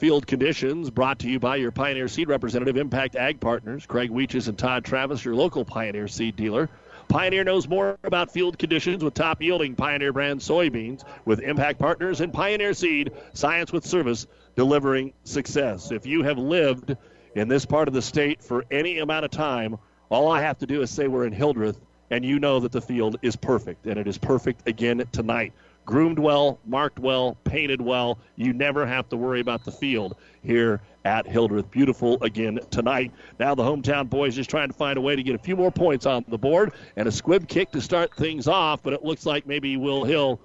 field 0.00 0.26
conditions 0.26 0.88
brought 0.88 1.18
to 1.18 1.28
you 1.28 1.38
by 1.38 1.56
your 1.56 1.70
Pioneer 1.70 2.08
Seed 2.08 2.26
representative, 2.26 2.78
Impact 2.78 3.16
Ag 3.16 3.38
Partners, 3.38 3.84
Craig 3.84 4.10
Weeches 4.10 4.48
and 4.48 4.58
Todd 4.58 4.82
Travis, 4.82 5.22
your 5.22 5.34
local 5.34 5.62
Pioneer 5.62 6.08
Seed 6.08 6.36
dealer. 6.36 6.70
Pioneer 7.08 7.44
knows 7.44 7.68
more 7.68 7.98
about 8.02 8.32
field 8.32 8.58
conditions 8.58 9.04
with 9.04 9.12
top 9.12 9.42
yielding 9.42 9.74
Pioneer 9.74 10.14
brand 10.14 10.40
soybeans 10.40 11.04
with 11.26 11.40
Impact 11.40 11.78
Partners 11.78 12.22
and 12.22 12.32
Pioneer 12.32 12.72
Seed, 12.72 13.12
science 13.34 13.72
with 13.72 13.84
service, 13.84 14.26
delivering 14.56 15.12
success. 15.24 15.92
If 15.92 16.06
you 16.06 16.22
have 16.22 16.38
lived 16.38 16.96
in 17.34 17.48
this 17.48 17.66
part 17.66 17.86
of 17.86 17.92
the 17.92 18.00
state 18.00 18.42
for 18.42 18.64
any 18.70 19.00
amount 19.00 19.26
of 19.26 19.30
time, 19.30 19.76
all 20.08 20.32
I 20.32 20.40
have 20.40 20.56
to 20.60 20.66
do 20.66 20.80
is 20.80 20.90
say 20.90 21.08
we're 21.08 21.26
in 21.26 21.32
Hildreth, 21.34 21.78
and 22.08 22.24
you 22.24 22.38
know 22.38 22.58
that 22.60 22.72
the 22.72 22.80
field 22.80 23.16
is 23.20 23.36
perfect, 23.36 23.86
and 23.86 23.98
it 23.98 24.08
is 24.08 24.16
perfect 24.16 24.66
again 24.66 25.04
tonight 25.12 25.52
groomed 25.90 26.20
well, 26.20 26.60
marked 26.64 27.00
well, 27.00 27.36
painted 27.42 27.80
well. 27.80 28.16
You 28.36 28.52
never 28.52 28.86
have 28.86 29.08
to 29.08 29.16
worry 29.16 29.40
about 29.40 29.64
the 29.64 29.72
field 29.72 30.16
here 30.40 30.80
at 31.04 31.26
Hildreth. 31.26 31.68
Beautiful 31.72 32.22
again 32.22 32.60
tonight. 32.70 33.10
Now 33.40 33.56
the 33.56 33.64
hometown 33.64 34.08
boys 34.08 34.36
just 34.36 34.48
trying 34.48 34.68
to 34.68 34.74
find 34.74 34.96
a 34.96 35.00
way 35.00 35.16
to 35.16 35.22
get 35.22 35.34
a 35.34 35.38
few 35.38 35.56
more 35.56 35.72
points 35.72 36.06
on 36.06 36.24
the 36.28 36.38
board 36.38 36.72
and 36.94 37.08
a 37.08 37.12
squib 37.12 37.48
kick 37.48 37.72
to 37.72 37.80
start 37.80 38.14
things 38.14 38.46
off, 38.46 38.84
but 38.84 38.92
it 38.92 39.04
looks 39.04 39.26
like 39.26 39.48
maybe 39.48 39.76
Will 39.76 40.04
Hill 40.04 40.38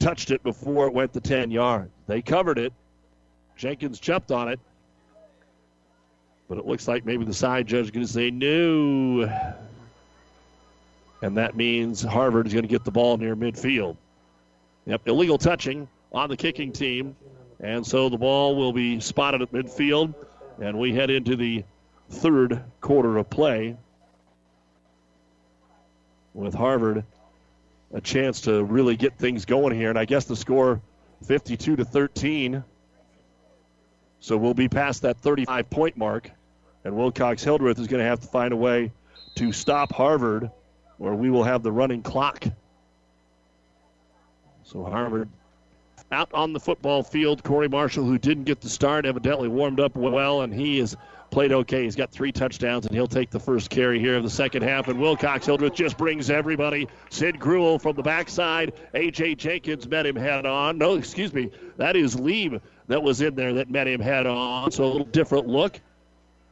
touched 0.00 0.30
it 0.30 0.42
before 0.42 0.86
it 0.86 0.92
went 0.92 1.14
the 1.14 1.20
10 1.20 1.50
yard. 1.50 1.90
They 2.06 2.20
covered 2.20 2.58
it. 2.58 2.74
Jenkins 3.56 3.98
jumped 3.98 4.30
on 4.32 4.48
it. 4.48 4.60
But 6.46 6.58
it 6.58 6.66
looks 6.66 6.86
like 6.86 7.06
maybe 7.06 7.24
the 7.24 7.32
side 7.32 7.66
judge 7.66 7.86
is 7.86 7.90
going 7.90 8.04
to 8.04 8.12
say 8.12 8.30
no. 8.30 9.32
And 11.22 11.38
that 11.38 11.56
means 11.56 12.02
Harvard 12.02 12.46
is 12.46 12.52
going 12.52 12.64
to 12.64 12.68
get 12.68 12.84
the 12.84 12.90
ball 12.90 13.16
near 13.16 13.34
midfield. 13.34 13.96
Yep, 14.86 15.08
illegal 15.08 15.38
touching 15.38 15.88
on 16.12 16.28
the 16.28 16.36
kicking 16.36 16.72
team. 16.72 17.16
And 17.60 17.86
so 17.86 18.08
the 18.08 18.18
ball 18.18 18.56
will 18.56 18.72
be 18.72 19.00
spotted 19.00 19.42
at 19.42 19.52
midfield. 19.52 20.14
And 20.60 20.78
we 20.78 20.94
head 20.94 21.10
into 21.10 21.36
the 21.36 21.64
third 22.10 22.62
quarter 22.80 23.16
of 23.16 23.30
play 23.30 23.76
with 26.34 26.54
Harvard 26.54 27.04
a 27.94 28.00
chance 28.00 28.40
to 28.42 28.64
really 28.64 28.96
get 28.96 29.16
things 29.18 29.44
going 29.44 29.74
here. 29.74 29.88
And 29.88 29.98
I 29.98 30.04
guess 30.04 30.24
the 30.24 30.36
score 30.36 30.80
52 31.26 31.76
to 31.76 31.84
13. 31.84 32.62
So 34.20 34.36
we'll 34.36 34.54
be 34.54 34.68
past 34.68 35.02
that 35.02 35.18
35 35.18 35.70
point 35.70 35.96
mark. 35.96 36.30
And 36.84 36.94
Wilcox 36.94 37.42
Hildreth 37.42 37.78
is 37.78 37.86
going 37.86 38.02
to 38.02 38.08
have 38.08 38.20
to 38.20 38.26
find 38.26 38.52
a 38.52 38.56
way 38.56 38.92
to 39.36 39.52
stop 39.52 39.92
Harvard, 39.92 40.50
or 40.98 41.14
we 41.14 41.30
will 41.30 41.44
have 41.44 41.62
the 41.62 41.72
running 41.72 42.02
clock. 42.02 42.44
So 44.64 44.82
Harvard 44.84 45.28
out 46.10 46.32
on 46.32 46.52
the 46.52 46.60
football 46.60 47.02
field. 47.02 47.42
Corey 47.42 47.68
Marshall, 47.68 48.04
who 48.04 48.18
didn't 48.18 48.44
get 48.44 48.60
the 48.60 48.68
start, 48.68 49.06
evidently 49.06 49.48
warmed 49.48 49.80
up 49.80 49.96
well, 49.96 50.42
and 50.42 50.52
he 50.52 50.78
has 50.78 50.96
played 51.30 51.52
okay. 51.52 51.84
He's 51.84 51.96
got 51.96 52.10
three 52.10 52.32
touchdowns, 52.32 52.86
and 52.86 52.94
he'll 52.94 53.08
take 53.08 53.30
the 53.30 53.40
first 53.40 53.68
carry 53.68 53.98
here 53.98 54.16
of 54.16 54.22
the 54.22 54.30
second 54.30 54.62
half. 54.62 54.88
And 54.88 55.00
Wilcox 55.00 55.46
Hildreth 55.46 55.74
just 55.74 55.98
brings 55.98 56.30
everybody. 56.30 56.88
Sid 57.10 57.38
Gruel 57.38 57.78
from 57.78 57.96
the 57.96 58.02
backside. 58.02 58.72
A.J. 58.94 59.34
Jenkins 59.34 59.88
met 59.88 60.06
him 60.06 60.16
head 60.16 60.46
on. 60.46 60.78
No, 60.78 60.94
excuse 60.94 61.32
me. 61.32 61.50
That 61.76 61.96
is 61.96 62.18
Lieb 62.18 62.60
that 62.86 63.02
was 63.02 63.20
in 63.20 63.34
there 63.34 63.54
that 63.54 63.70
met 63.70 63.88
him 63.88 64.00
head 64.00 64.26
on. 64.26 64.70
So 64.70 64.84
a 64.84 64.86
little 64.86 65.06
different 65.06 65.46
look. 65.46 65.80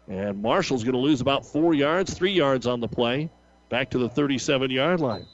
And 0.08 0.42
Marshall's 0.42 0.82
going 0.82 0.94
to 0.94 0.98
lose 0.98 1.20
about 1.20 1.46
four 1.46 1.74
yards, 1.74 2.12
three 2.12 2.32
yards 2.32 2.66
on 2.66 2.80
the 2.80 2.88
play, 2.88 3.30
back 3.68 3.90
to 3.90 3.98
the 3.98 4.08
37 4.08 4.70
yard 4.70 5.00
line. 5.00 5.26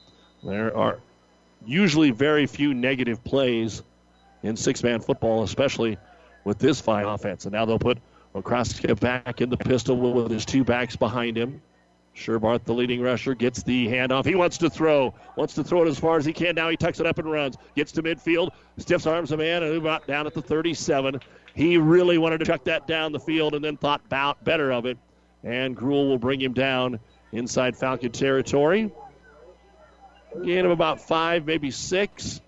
There 0.45 0.77
are 0.77 1.01
usually 1.67 2.11
very 2.11 2.47
few 2.47 2.75
negative 2.75 3.23
plays 3.25 3.83
in 4.43 4.57
six 4.57 4.83
man 4.83 5.01
football, 5.01 5.43
especially 5.43 5.99
with 6.45 6.59
this 6.59 6.81
fine 6.81 7.05
offense. 7.05 7.45
And 7.45 7.53
now 7.53 7.65
they'll 7.65 7.79
put 7.79 7.99
Okraska 8.35 8.99
back 8.99 9.41
in 9.41 9.51
the 9.51 9.57
pistol 9.57 9.97
with 9.97 10.31
his 10.31 10.45
two 10.45 10.65
backs 10.65 10.97
behind 10.97 11.37
him. 11.37 11.61
Sherbarth, 12.15 12.65
the 12.65 12.75
leading 12.75 13.01
rusher, 13.01 13.35
gets 13.35 13.63
the 13.63 13.87
handoff. 13.87 14.25
He 14.25 14.35
wants 14.35 14.59
to 14.59 14.69
throw, 14.69 15.15
wants 15.37 15.55
to 15.55 15.63
throw 15.63 15.85
it 15.85 15.89
as 15.89 15.99
far 15.99 16.17
as 16.17 16.25
he 16.25 16.33
can. 16.33 16.57
Now 16.57 16.69
he 16.69 16.77
tucks 16.77 16.99
it 16.99 17.07
up 17.07 17.19
and 17.19 17.31
runs. 17.31 17.57
Gets 17.77 17.93
to 17.93 18.03
midfield, 18.03 18.51
stiffs 18.77 19.07
arms 19.07 19.31
a 19.31 19.37
man, 19.37 19.63
and 19.63 19.77
about 19.77 20.07
down 20.07 20.27
at 20.27 20.35
the 20.35 20.43
37. 20.43 21.21
He 21.55 21.77
really 21.79 22.19
wanted 22.19 22.39
to 22.39 22.45
chuck 22.45 22.65
that 22.65 22.87
down 22.87 23.13
the 23.13 23.21
field 23.21 23.55
and 23.55 23.65
then 23.65 23.77
thought 23.77 24.01
about 24.07 24.43
better 24.43 24.73
of 24.73 24.85
it. 24.85 24.99
And 25.45 25.77
Gruel 25.77 26.09
will 26.09 26.19
bring 26.19 26.41
him 26.41 26.53
down 26.53 26.99
inside 27.33 27.77
Falcon 27.77 28.11
territory. 28.11 28.91
Gain 30.45 30.65
of 30.65 30.71
about 30.71 31.01
five, 31.01 31.47
maybe 31.47 31.71
six. 31.71 32.41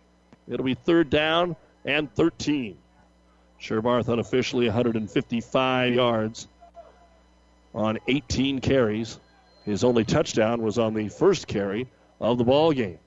It'll 0.48 0.64
be 0.64 0.74
third 0.74 1.10
down 1.10 1.56
and 1.84 2.12
13. 2.14 2.76
Sherbarth 3.60 4.08
unofficially 4.08 4.66
155 4.66 5.94
yards 5.94 6.48
on 7.74 7.98
18 8.08 8.60
carries. 8.60 9.18
His 9.64 9.84
only 9.84 10.04
touchdown 10.04 10.62
was 10.62 10.78
on 10.78 10.94
the 10.94 11.08
first 11.08 11.46
carry 11.46 11.88
of 12.20 12.38
the 12.38 12.44
ball 12.44 12.72
game. 12.72 12.98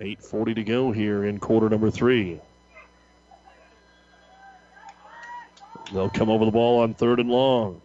8:40 0.00 0.54
to 0.54 0.64
go 0.64 0.90
here 0.90 1.24
in 1.24 1.38
quarter 1.38 1.68
number 1.68 1.90
three. 1.90 2.40
They'll 5.92 6.10
come 6.10 6.30
over 6.30 6.44
the 6.44 6.50
ball 6.50 6.80
on 6.80 6.94
third 6.94 7.20
and 7.20 7.30
long. 7.30 7.80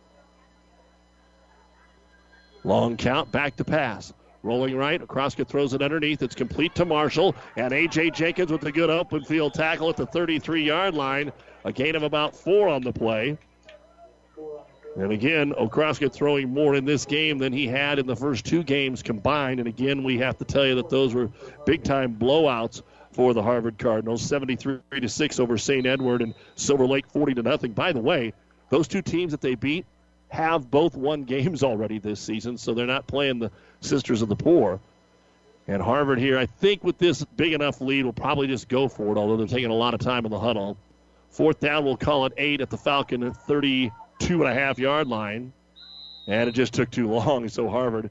Long 2.63 2.97
count, 2.97 3.31
back 3.31 3.57
to 3.57 3.65
pass. 3.65 4.13
Rolling 4.47 4.77
right, 4.77 5.01
Okraska 5.01 5.45
throws 5.45 5.73
it 5.73 5.81
underneath. 5.81 6.23
It's 6.23 6.33
complete 6.33 6.73
to 6.75 6.85
Marshall. 6.85 7.35
And 7.57 7.73
A.J. 7.73 8.11
Jenkins 8.11 8.49
with 8.49 8.63
a 8.63 8.71
good 8.71 8.89
open 8.89 9.25
field 9.25 9.53
tackle 9.53 9.89
at 9.89 9.97
the 9.97 10.05
33 10.05 10.63
yard 10.63 10.93
line. 10.93 11.33
A 11.65 11.73
gain 11.73 11.97
of 11.97 12.03
about 12.03 12.33
four 12.33 12.69
on 12.69 12.81
the 12.81 12.93
play. 12.93 13.37
And 14.95 15.11
again, 15.11 15.51
Okraska 15.59 16.11
throwing 16.11 16.53
more 16.53 16.75
in 16.75 16.85
this 16.85 17.03
game 17.05 17.39
than 17.39 17.51
he 17.51 17.67
had 17.67 17.99
in 17.99 18.07
the 18.07 18.15
first 18.15 18.45
two 18.45 18.63
games 18.63 19.03
combined. 19.03 19.59
And 19.59 19.67
again, 19.67 20.01
we 20.01 20.17
have 20.19 20.37
to 20.37 20.45
tell 20.45 20.65
you 20.65 20.75
that 20.75 20.89
those 20.89 21.13
were 21.13 21.29
big 21.65 21.83
time 21.83 22.15
blowouts 22.15 22.83
for 23.11 23.33
the 23.33 23.43
Harvard 23.43 23.77
Cardinals 23.77 24.21
73 24.21 24.79
to 25.01 25.09
6 25.09 25.39
over 25.41 25.57
St. 25.57 25.85
Edward 25.85 26.21
and 26.21 26.33
Silver 26.55 26.87
Lake 26.87 27.05
40 27.07 27.33
to 27.33 27.43
nothing. 27.43 27.73
By 27.73 27.91
the 27.91 27.99
way, 27.99 28.33
those 28.69 28.87
two 28.87 29.01
teams 29.01 29.31
that 29.31 29.41
they 29.41 29.55
beat 29.55 29.85
have 30.29 30.69
both 30.69 30.95
won 30.95 31.23
games 31.23 31.63
already 31.63 31.99
this 31.99 32.19
season, 32.19 32.57
so 32.57 32.73
they're 32.73 32.85
not 32.85 33.07
playing 33.07 33.39
the 33.39 33.51
Sisters 33.81 34.21
of 34.21 34.29
the 34.29 34.35
Poor. 34.35 34.79
And 35.67 35.81
Harvard 35.81 36.19
here, 36.19 36.37
I 36.37 36.45
think 36.45 36.83
with 36.83 36.97
this 36.97 37.25
big 37.35 37.53
enough 37.53 37.81
lead, 37.81 38.05
will 38.05 38.13
probably 38.13 38.47
just 38.47 38.69
go 38.69 38.87
for 38.87 39.11
it, 39.11 39.17
although 39.17 39.35
they're 39.35 39.47
taking 39.47 39.69
a 39.69 39.75
lot 39.75 39.93
of 39.93 39.99
time 39.99 40.25
in 40.25 40.31
the 40.31 40.39
huddle. 40.39 40.77
Fourth 41.29 41.59
down, 41.59 41.83
we'll 41.83 41.97
call 41.97 42.25
it 42.25 42.33
eight 42.37 42.61
at 42.61 42.69
the 42.69 42.77
Falcon 42.77 43.23
at 43.23 43.35
32 43.35 43.91
and 44.41 44.49
a 44.49 44.53
half 44.53 44.79
yard 44.79 45.07
line. 45.07 45.51
And 46.27 46.49
it 46.49 46.53
just 46.53 46.73
took 46.73 46.89
too 46.89 47.07
long, 47.07 47.49
so 47.49 47.69
Harvard, 47.69 48.09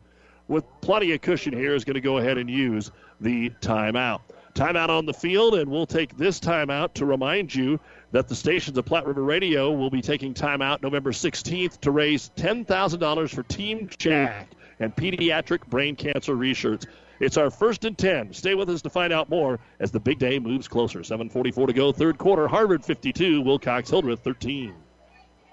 with 0.49 0.65
plenty 0.83 1.13
of 1.13 1.23
cushion 1.23 1.55
here, 1.55 1.75
is 1.75 1.85
going 1.85 1.95
to 1.95 2.01
go 2.01 2.19
ahead 2.19 2.37
and 2.37 2.51
use 2.51 2.91
the 3.21 3.51
timeout. 3.61 4.21
Timeout 4.57 4.89
on 4.89 5.05
the 5.05 5.13
field, 5.13 5.55
and 5.57 5.71
we'll 5.71 5.85
take 5.85 6.17
this 6.17 6.41
timeout 6.41 6.95
to 6.95 7.05
remind 7.05 7.55
you 7.55 7.79
that 8.13 8.27
the 8.27 8.35
stations 8.35 8.79
of 8.79 8.87
Platte 8.87 9.07
River 9.07 9.23
Radio 9.23 9.71
will 9.71 9.91
be 9.91 10.01
taking 10.01 10.33
timeout 10.33 10.81
November 10.81 11.13
16th 11.13 11.79
to 11.81 11.91
raise 11.91 12.31
$10,000 12.39 13.35
for 13.35 13.43
Team 13.43 13.87
Jack 13.99 14.49
and 14.81 14.97
pediatric 14.97 15.67
brain 15.67 15.95
cancer 15.95 16.35
research. 16.35 16.85
It's 17.21 17.37
our 17.37 17.51
first 17.51 17.85
and 17.85 17.99
10. 17.99 18.33
Stay 18.33 18.55
with 18.55 18.71
us 18.71 18.81
to 18.81 18.89
find 18.89 19.13
out 19.13 19.29
more 19.29 19.61
as 19.79 19.91
the 19.91 20.01
big 20.01 20.19
day 20.19 20.39
moves 20.39 20.69
closer. 20.69 21.01
7.44 21.01 21.67
to 21.67 21.73
go, 21.75 21.93
third 21.93 22.17
quarter. 22.17 22.49
Harvard 22.49 22.83
52, 22.83 23.43
Wilcox 23.43 23.91
Hildreth 23.91 24.21
13. 24.21 24.73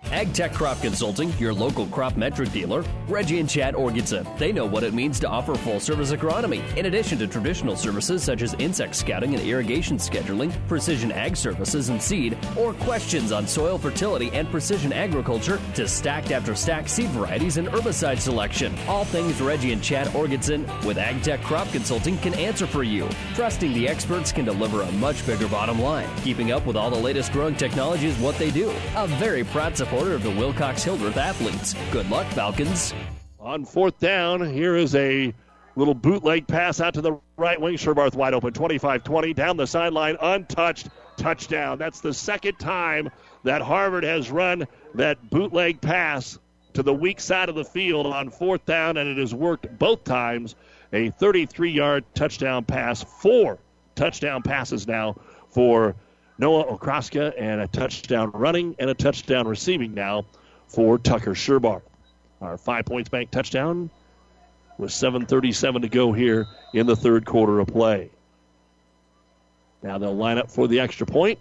AgTech 0.07 0.53
Crop 0.53 0.79
Consulting, 0.81 1.31
your 1.39 1.53
local 1.53 1.87
crop 1.87 2.17
metric 2.17 2.51
dealer, 2.51 2.83
Reggie 3.07 3.39
and 3.39 3.49
Chad 3.49 3.73
Orgidson. 3.73 4.37
They 4.37 4.51
know 4.51 4.65
what 4.65 4.83
it 4.83 4.93
means 4.93 5.19
to 5.21 5.27
offer 5.27 5.55
full 5.55 5.79
service 5.79 6.11
agronomy, 6.11 6.61
in 6.77 6.85
addition 6.85 7.17
to 7.19 7.27
traditional 7.27 7.75
services 7.75 8.21
such 8.23 8.41
as 8.41 8.53
insect 8.55 8.95
scouting 8.95 9.33
and 9.33 9.41
irrigation 9.43 9.97
scheduling, 9.97 10.53
precision 10.67 11.11
ag 11.11 11.35
services 11.35 11.89
and 11.89 12.01
seed, 12.01 12.37
or 12.57 12.73
questions 12.73 13.31
on 13.31 13.47
soil 13.47 13.77
fertility 13.77 14.29
and 14.33 14.49
precision 14.49 14.91
agriculture 14.91 15.59
to 15.73 15.87
stacked 15.87 16.31
after 16.31 16.53
stacked 16.53 16.89
seed 16.89 17.09
varieties 17.09 17.57
and 17.57 17.67
herbicide 17.69 18.19
selection. 18.19 18.75
All 18.87 19.05
things 19.05 19.41
Reggie 19.41 19.71
and 19.71 19.81
Chad 19.81 20.07
Orgidson 20.07 20.67
with 20.85 20.97
AgTech 20.97 21.41
Crop 21.43 21.71
Consulting 21.71 22.17
can 22.17 22.33
answer 22.35 22.67
for 22.67 22.83
you. 22.83 23.07
Trusting 23.35 23.73
the 23.73 23.87
experts 23.87 24.31
can 24.31 24.45
deliver 24.45 24.81
a 24.81 24.91
much 24.93 25.25
bigger 25.25 25.47
bottom 25.47 25.81
line. 25.81 26.09
Keeping 26.23 26.51
up 26.51 26.65
with 26.65 26.75
all 26.75 26.89
the 26.89 26.95
latest 26.95 27.31
growing 27.31 27.55
technology 27.55 28.07
is 28.07 28.17
what 28.17 28.37
they 28.37 28.51
do. 28.51 28.69
A 28.95 29.07
very 29.07 29.43
proud 29.43 29.75
supporter 29.75 29.92
supporter 29.93 30.15
of 30.15 30.23
the 30.23 30.31
Wilcox 30.31 30.83
Hildreth 30.83 31.17
athletes. 31.17 31.75
Good 31.91 32.09
luck, 32.09 32.25
Falcons. 32.33 32.95
On 33.39 33.63
fourth 33.63 33.99
down, 33.99 34.51
here 34.51 34.75
is 34.75 34.95
a 34.95 35.31
little 35.75 35.93
bootleg 35.93 36.47
pass 36.47 36.81
out 36.81 36.95
to 36.95 37.01
the 37.01 37.19
right 37.37 37.61
wing. 37.61 37.75
Sherbarth 37.75 38.15
wide 38.15 38.33
open, 38.33 38.53
25 38.53 39.03
20, 39.03 39.33
down 39.35 39.55
the 39.55 39.67
sideline, 39.67 40.17
untouched, 40.19 40.89
touchdown. 41.15 41.77
That's 41.77 42.01
the 42.01 42.11
second 42.11 42.57
time 42.57 43.11
that 43.43 43.61
Harvard 43.61 44.03
has 44.03 44.31
run 44.31 44.65
that 44.95 45.29
bootleg 45.29 45.79
pass 45.79 46.39
to 46.73 46.81
the 46.81 46.93
weak 46.93 47.19
side 47.19 47.49
of 47.49 47.53
the 47.53 47.65
field 47.65 48.07
on 48.07 48.31
fourth 48.31 48.65
down, 48.65 48.97
and 48.97 49.07
it 49.07 49.19
has 49.19 49.35
worked 49.35 49.77
both 49.77 50.03
times. 50.05 50.55
A 50.91 51.11
33 51.11 51.69
yard 51.69 52.03
touchdown 52.15 52.65
pass, 52.65 53.03
four 53.03 53.59
touchdown 53.93 54.41
passes 54.41 54.87
now 54.87 55.17
for 55.51 55.95
Noah 56.43 56.77
Okraska 56.77 57.33
and 57.37 57.61
a 57.61 57.67
touchdown 57.69 58.31
running 58.33 58.75
and 58.77 58.89
a 58.89 58.93
touchdown 58.93 59.47
receiving 59.47 59.93
now 59.93 60.25
for 60.67 60.97
Tucker 60.97 61.35
Sherbarth. 61.35 61.83
Our 62.41 62.57
five 62.57 62.83
points 62.83 63.07
bank 63.07 63.31
touchdown 63.31 63.89
with 64.77 64.91
7.37 64.91 65.83
to 65.83 65.87
go 65.87 66.11
here 66.11 66.47
in 66.73 66.85
the 66.85 66.97
third 66.97 67.25
quarter 67.25 67.61
of 67.61 67.67
play. 67.67 68.09
Now 69.81 69.97
they'll 69.99 70.17
line 70.17 70.37
up 70.37 70.51
for 70.51 70.67
the 70.67 70.81
extra 70.81 71.07
point. 71.07 71.39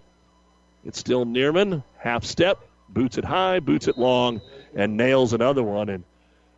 It's 0.84 1.00
still 1.00 1.26
Neerman, 1.26 1.82
half 1.98 2.22
step, 2.22 2.60
boots 2.88 3.18
it 3.18 3.24
high, 3.24 3.58
boots 3.58 3.88
it 3.88 3.98
long, 3.98 4.40
and 4.72 4.96
nails 4.96 5.32
another 5.32 5.64
one. 5.64 5.88
And 5.88 6.04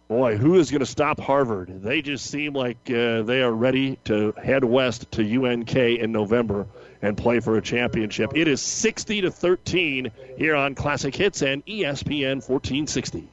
boy, 0.07 0.37
who 0.37 0.57
is 0.57 0.71
going 0.71 0.81
to 0.81 0.87
stop 0.87 1.19
Harvard? 1.19 1.83
They 1.83 2.03
just 2.03 2.27
seem 2.27 2.53
like 2.53 2.91
uh, 2.91 3.23
they 3.23 3.41
are 3.41 3.53
ready 3.53 3.97
to 4.05 4.33
head 4.33 4.65
west 4.65 5.11
to 5.13 5.47
UNK 5.47 5.75
in 5.75 6.13
November 6.13 6.67
and 7.05 7.17
play 7.17 7.39
for 7.39 7.57
a 7.59 7.63
championship. 7.63 8.33
It 8.35 8.49
is 8.49 8.63
60 8.63 9.21
to 9.23 9.31
13 9.31 10.11
here 10.39 10.57
on 10.57 10.75
Classic 10.75 11.15
Hits 11.15 11.43
and 11.43 11.65
ESPN 11.67 12.43
1460. 12.47 13.29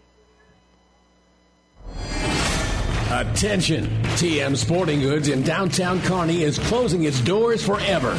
Attention! 3.11 3.87
TM 4.15 4.55
Sporting 4.55 5.01
Goods 5.01 5.27
in 5.27 5.43
downtown 5.43 6.01
Kearney 6.01 6.43
is 6.43 6.59
closing 6.59 7.03
its 7.03 7.19
doors 7.21 7.65
forever, 7.65 8.17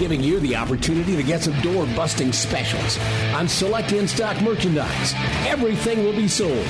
giving 0.00 0.20
you 0.20 0.40
the 0.40 0.56
opportunity 0.56 1.14
to 1.14 1.22
get 1.22 1.42
some 1.42 1.58
door 1.60 1.86
busting 1.94 2.32
specials 2.32 2.98
on 3.34 3.46
select 3.46 3.92
in 3.92 4.08
stock 4.08 4.40
merchandise. 4.42 5.14
Everything 5.46 6.04
will 6.04 6.12
be 6.12 6.26
sold. 6.26 6.66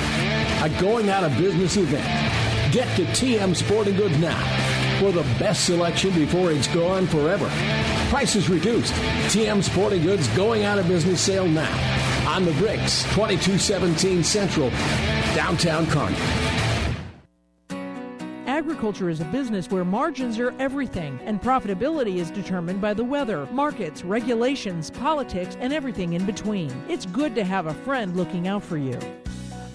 A 0.61 0.71
going 0.79 1.09
out 1.09 1.23
of 1.23 1.35
business 1.37 1.77
event. 1.77 2.05
Get 2.71 2.95
to 2.95 3.05
TM 3.05 3.55
Sporting 3.55 3.95
Goods 3.95 4.17
now 4.19 4.99
for 4.99 5.11
the 5.11 5.23
best 5.39 5.65
selection 5.65 6.11
before 6.13 6.51
it's 6.51 6.67
gone 6.67 7.07
forever. 7.07 7.49
Prices 8.13 8.47
reduced. 8.47 8.93
TM 9.33 9.63
Sporting 9.63 10.03
Goods 10.03 10.27
going 10.37 10.65
out 10.65 10.77
of 10.77 10.87
business 10.87 11.19
sale 11.19 11.47
now. 11.47 12.29
On 12.29 12.45
the 12.45 12.51
bricks, 12.51 13.01
2217 13.15 14.23
Central, 14.23 14.69
downtown 15.33 15.87
Kearney. 15.87 16.15
Agriculture 18.45 19.09
is 19.09 19.19
a 19.19 19.25
business 19.25 19.71
where 19.71 19.83
margins 19.83 20.37
are 20.37 20.53
everything, 20.59 21.19
and 21.23 21.41
profitability 21.41 22.17
is 22.17 22.29
determined 22.29 22.79
by 22.79 22.93
the 22.93 23.03
weather, 23.03 23.47
markets, 23.47 24.03
regulations, 24.03 24.91
politics, 24.91 25.57
and 25.59 25.73
everything 25.73 26.13
in 26.13 26.23
between. 26.23 26.71
It's 26.87 27.07
good 27.07 27.33
to 27.33 27.43
have 27.43 27.65
a 27.65 27.73
friend 27.73 28.15
looking 28.15 28.47
out 28.47 28.61
for 28.61 28.77
you. 28.77 28.99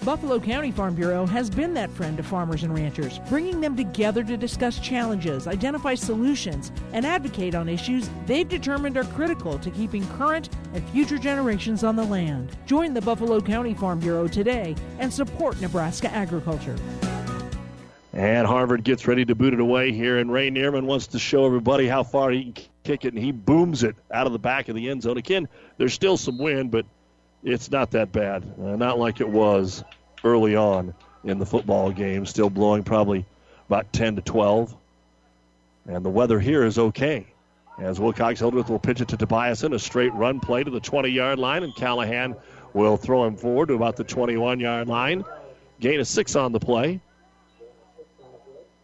Buffalo 0.03 0.39
County 0.39 0.71
Farm 0.71 0.95
Bureau 0.95 1.25
has 1.25 1.49
been 1.49 1.73
that 1.73 1.91
friend 1.91 2.15
to 2.17 2.23
farmers 2.23 2.63
and 2.63 2.73
ranchers, 2.73 3.19
bringing 3.27 3.59
them 3.59 3.75
together 3.75 4.23
to 4.23 4.37
discuss 4.37 4.79
challenges, 4.79 5.45
identify 5.45 5.93
solutions, 5.93 6.71
and 6.93 7.05
advocate 7.05 7.53
on 7.53 7.67
issues 7.67 8.09
they've 8.25 8.47
determined 8.47 8.95
are 8.97 9.03
critical 9.03 9.59
to 9.59 9.69
keeping 9.69 10.07
current 10.17 10.49
and 10.73 10.87
future 10.91 11.17
generations 11.17 11.83
on 11.83 11.97
the 11.97 12.03
land. 12.03 12.55
Join 12.65 12.93
the 12.93 13.01
Buffalo 13.01 13.41
County 13.41 13.73
Farm 13.73 13.99
Bureau 13.99 14.27
today 14.27 14.73
and 14.99 15.13
support 15.13 15.59
Nebraska 15.59 16.09
agriculture. 16.11 16.77
And 18.13 18.47
Harvard 18.47 18.85
gets 18.85 19.05
ready 19.05 19.25
to 19.25 19.35
boot 19.35 19.53
it 19.53 19.59
away 19.59 19.91
here, 19.91 20.17
and 20.19 20.31
Ray 20.31 20.49
Neerman 20.49 20.85
wants 20.85 21.07
to 21.07 21.19
show 21.19 21.45
everybody 21.45 21.87
how 21.87 22.03
far 22.03 22.31
he 22.31 22.53
can 22.53 22.65
kick 22.85 23.03
it, 23.05 23.13
and 23.13 23.21
he 23.21 23.33
booms 23.33 23.83
it 23.83 23.95
out 24.11 24.25
of 24.25 24.33
the 24.33 24.39
back 24.39 24.69
of 24.69 24.75
the 24.75 24.89
end 24.89 25.03
zone. 25.03 25.17
Again, 25.17 25.47
there's 25.77 25.93
still 25.93 26.15
some 26.15 26.37
wind, 26.37 26.71
but 26.71 26.85
it's 27.43 27.71
not 27.71 27.91
that 27.91 28.11
bad. 28.11 28.43
Uh, 28.61 28.75
not 28.75 28.99
like 28.99 29.21
it 29.21 29.29
was 29.29 29.83
early 30.23 30.55
on 30.55 30.93
in 31.23 31.39
the 31.39 31.45
football 31.45 31.91
game, 31.91 32.25
still 32.25 32.49
blowing 32.49 32.83
probably 32.83 33.25
about 33.67 33.91
10 33.93 34.15
to 34.15 34.21
12. 34.21 34.75
And 35.87 36.05
the 36.05 36.09
weather 36.09 36.39
here 36.39 36.65
is 36.65 36.77
okay. 36.77 37.25
As 37.79 37.99
Wilcox 37.99 38.39
Hildreth 38.39 38.69
will 38.69 38.79
pitch 38.79 38.99
it 38.99 39.07
to 39.09 39.17
Tobiasen, 39.17 39.73
a 39.73 39.79
straight 39.79 40.13
run 40.13 40.39
play 40.39 40.63
to 40.63 40.71
the 40.71 40.81
20 40.81 41.09
yard 41.09 41.39
line, 41.39 41.63
and 41.63 41.73
Callahan 41.75 42.35
will 42.73 42.97
throw 42.97 43.25
him 43.25 43.35
forward 43.35 43.67
to 43.67 43.73
about 43.73 43.95
the 43.95 44.03
21 44.03 44.59
yard 44.59 44.87
line. 44.87 45.23
Gain 45.79 45.99
of 45.99 46.07
six 46.07 46.35
on 46.35 46.51
the 46.51 46.59
play. 46.59 46.99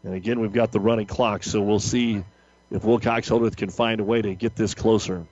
And 0.04 0.14
again, 0.14 0.40
we've 0.40 0.54
got 0.54 0.72
the 0.72 0.80
running 0.80 1.08
clock, 1.08 1.44
so 1.44 1.62
we'll 1.62 1.80
see 1.80 2.24
if 2.72 2.84
Wilcox 2.84 3.28
Hildreth 3.28 3.58
can 3.58 3.70
find 3.70 4.00
a 4.00 4.04
way 4.04 4.22
to 4.22 4.34
get 4.34 4.56
this 4.56 4.74
closer. 4.74 5.26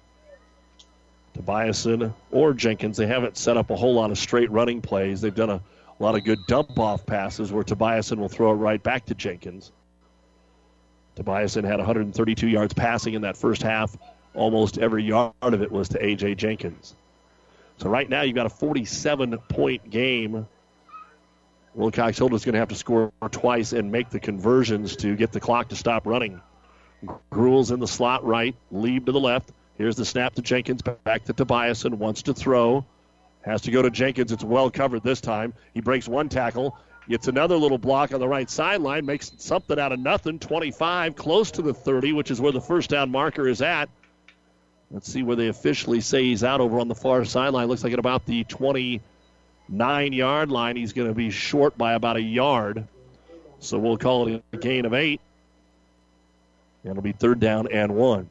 Tobiasen 1.37 2.13
or 2.31 2.53
Jenkins, 2.53 2.97
they 2.97 3.07
haven't 3.07 3.37
set 3.37 3.57
up 3.57 3.69
a 3.69 3.75
whole 3.75 3.95
lot 3.95 4.11
of 4.11 4.17
straight 4.17 4.51
running 4.51 4.81
plays. 4.81 5.21
They've 5.21 5.33
done 5.33 5.49
a, 5.49 5.61
a 5.99 6.03
lot 6.03 6.15
of 6.15 6.23
good 6.23 6.39
dump 6.47 6.77
off 6.79 7.05
passes 7.05 7.51
where 7.51 7.63
Tobiasen 7.63 8.17
will 8.17 8.29
throw 8.29 8.51
it 8.51 8.55
right 8.55 8.81
back 8.81 9.05
to 9.07 9.15
Jenkins. 9.15 9.71
Tobiasen 11.15 11.63
had 11.63 11.77
132 11.77 12.47
yards 12.47 12.73
passing 12.73 13.13
in 13.13 13.21
that 13.21 13.37
first 13.37 13.61
half. 13.61 13.95
Almost 14.33 14.77
every 14.79 15.03
yard 15.03 15.33
of 15.41 15.61
it 15.61 15.71
was 15.71 15.89
to 15.89 16.03
A.J. 16.03 16.35
Jenkins. 16.35 16.95
So 17.77 17.89
right 17.89 18.09
now 18.09 18.21
you've 18.21 18.35
got 18.35 18.45
a 18.45 18.49
47 18.49 19.37
point 19.49 19.89
game 19.89 20.47
Wilcox 21.75 22.17
Hildreth's 22.17 22.45
going 22.45 22.53
to 22.53 22.59
have 22.59 22.69
to 22.69 22.75
score 22.75 23.11
twice 23.31 23.73
and 23.73 23.91
make 23.91 24.09
the 24.09 24.19
conversions 24.19 24.95
to 24.97 25.15
get 25.15 25.31
the 25.31 25.39
clock 25.39 25.69
to 25.69 25.75
stop 25.75 26.05
running. 26.05 26.39
Gruel's 27.29 27.71
in 27.71 27.79
the 27.79 27.87
slot 27.87 28.23
right, 28.23 28.55
Lieb 28.71 29.07
to 29.07 29.11
the 29.11 29.19
left. 29.19 29.51
Here's 29.77 29.95
the 29.95 30.05
snap 30.05 30.35
to 30.35 30.41
Jenkins, 30.41 30.81
back 30.81 31.25
to 31.25 31.33
Tobiasen, 31.33 31.95
wants 31.95 32.23
to 32.23 32.33
throw. 32.33 32.85
Has 33.43 33.61
to 33.61 33.71
go 33.71 33.81
to 33.81 33.89
Jenkins. 33.89 34.31
It's 34.31 34.43
well 34.43 34.69
covered 34.69 35.03
this 35.03 35.19
time. 35.19 35.53
He 35.73 35.81
breaks 35.81 36.07
one 36.07 36.29
tackle, 36.29 36.77
gets 37.09 37.27
another 37.27 37.57
little 37.57 37.77
block 37.77 38.13
on 38.13 38.19
the 38.19 38.27
right 38.27 38.49
sideline, 38.49 39.05
makes 39.05 39.31
something 39.37 39.77
out 39.77 39.91
of 39.91 39.99
nothing. 39.99 40.39
25, 40.39 41.15
close 41.15 41.51
to 41.51 41.61
the 41.61 41.73
30, 41.73 42.13
which 42.13 42.31
is 42.31 42.39
where 42.39 42.51
the 42.51 42.61
first 42.61 42.89
down 42.89 43.11
marker 43.11 43.47
is 43.47 43.61
at. 43.61 43.89
Let's 44.91 45.11
see 45.11 45.23
where 45.23 45.35
they 45.35 45.47
officially 45.47 46.01
say 46.01 46.23
he's 46.23 46.43
out 46.43 46.61
over 46.61 46.79
on 46.79 46.87
the 46.87 46.95
far 46.95 47.25
sideline. 47.25 47.67
Looks 47.67 47.83
like 47.83 47.93
at 47.93 47.99
about 47.99 48.25
the 48.25 48.43
29 48.43 50.13
yard 50.13 50.51
line. 50.51 50.75
He's 50.75 50.93
going 50.93 51.07
to 51.07 51.15
be 51.15 51.31
short 51.31 51.77
by 51.77 51.93
about 51.93 52.15
a 52.15 52.21
yard. 52.21 52.87
So 53.59 53.79
we'll 53.79 53.97
call 53.97 54.27
it 54.27 54.43
a 54.53 54.57
gain 54.57 54.85
of 54.85 54.93
eight. 54.93 55.19
It'll 56.83 57.01
be 57.01 57.13
third 57.13 57.39
down 57.39 57.67
and 57.71 57.95
one. 57.95 58.29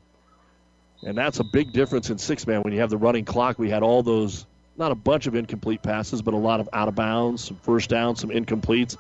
And 1.05 1.19
that's 1.19 1.41
a 1.41 1.45
big 1.45 1.73
difference 1.73 2.11
in 2.11 2.19
six 2.19 2.47
man 2.47 2.63
when 2.63 2.73
you 2.73 2.81
have 2.81 2.91
the 2.91 2.97
running 2.97 3.25
clock. 3.25 3.59
We 3.59 3.71
had 3.71 3.83
all 3.83 4.03
those, 4.03 4.47
not 4.77 4.93
a 4.93 4.95
bunch 4.95 5.27
of 5.27 5.35
incomplete 5.35 5.83
passes, 5.83 6.23
but 6.23 6.35
a 6.35 6.37
lot 6.37 6.61
of 6.61 6.69
out 6.73 6.89
of 6.89 6.95
bounds, 6.95 7.45
some 7.45 7.57
first 7.57 7.91
downs, 7.91 8.21
some 8.21 8.31
incompletes. 8.31 8.97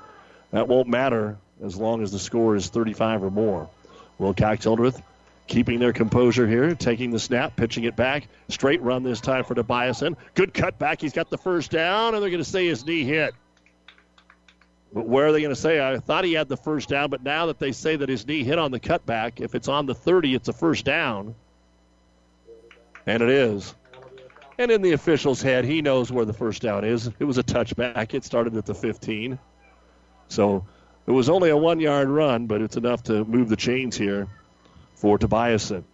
That 0.50 0.68
won't 0.68 0.88
matter 0.88 1.38
as 1.62 1.76
long 1.76 2.02
as 2.02 2.10
the 2.10 2.18
score 2.18 2.56
is 2.56 2.68
35 2.68 3.22
or 3.22 3.30
more. 3.30 3.70
Wilcox 4.18 4.64
Hildreth 4.64 5.00
keeping 5.46 5.78
their 5.78 5.92
composure 5.92 6.46
here, 6.46 6.74
taking 6.74 7.10
the 7.10 7.18
snap, 7.18 7.56
pitching 7.56 7.84
it 7.84 7.96
back. 7.96 8.26
Straight 8.48 8.80
run 8.82 9.02
this 9.02 9.20
time 9.20 9.44
for 9.44 9.54
Tobiasen. 9.54 10.16
Good 10.34 10.54
cut 10.54 10.78
back. 10.78 11.00
He's 11.00 11.12
got 11.12 11.30
the 11.30 11.38
first 11.38 11.70
down, 11.70 12.14
and 12.14 12.22
they're 12.22 12.30
going 12.30 12.42
to 12.42 12.48
say 12.48 12.66
his 12.66 12.84
knee 12.86 13.04
hit. 13.04 13.34
But 14.92 15.06
where 15.06 15.26
are 15.26 15.32
they 15.32 15.40
going 15.40 15.54
to 15.54 15.60
say? 15.60 15.86
I 15.86 15.98
thought 15.98 16.24
he 16.24 16.34
had 16.34 16.48
the 16.48 16.56
first 16.56 16.88
down, 16.88 17.10
but 17.10 17.22
now 17.22 17.46
that 17.46 17.58
they 17.58 17.72
say 17.72 17.96
that 17.96 18.08
his 18.08 18.26
knee 18.26 18.44
hit 18.44 18.58
on 18.58 18.70
the 18.70 18.80
cutback, 18.80 19.40
if 19.40 19.54
it's 19.54 19.68
on 19.68 19.86
the 19.86 19.94
30, 19.94 20.34
it's 20.34 20.48
a 20.48 20.52
first 20.52 20.84
down. 20.84 21.34
And 23.06 23.22
it 23.22 23.28
is. 23.28 23.74
And 24.58 24.70
in 24.70 24.82
the 24.82 24.92
official's 24.92 25.42
head, 25.42 25.64
he 25.64 25.82
knows 25.82 26.12
where 26.12 26.24
the 26.24 26.32
first 26.32 26.62
down 26.62 26.84
is. 26.84 27.10
It 27.18 27.24
was 27.24 27.38
a 27.38 27.42
touchback. 27.42 28.14
It 28.14 28.24
started 28.24 28.56
at 28.56 28.66
the 28.66 28.74
15. 28.74 29.38
So 30.28 30.64
it 31.06 31.10
was 31.10 31.28
only 31.28 31.50
a 31.50 31.56
one 31.56 31.80
yard 31.80 32.08
run, 32.08 32.46
but 32.46 32.60
it's 32.60 32.76
enough 32.76 33.02
to 33.04 33.24
move 33.24 33.48
the 33.48 33.56
chains 33.56 33.96
here 33.96 34.28
for 34.94 35.18
Tobiasen. 35.18 35.84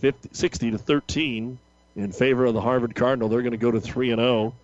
50, 0.00 0.30
60 0.32 0.70
to 0.72 0.78
13 0.78 1.58
in 1.96 2.12
favor 2.12 2.44
of 2.44 2.54
the 2.54 2.60
Harvard 2.60 2.94
Cardinal. 2.94 3.28
They're 3.28 3.42
going 3.42 3.52
to 3.52 3.56
go 3.56 3.70
to 3.70 3.80
3 3.80 4.10
and 4.10 4.20
0. 4.20 4.54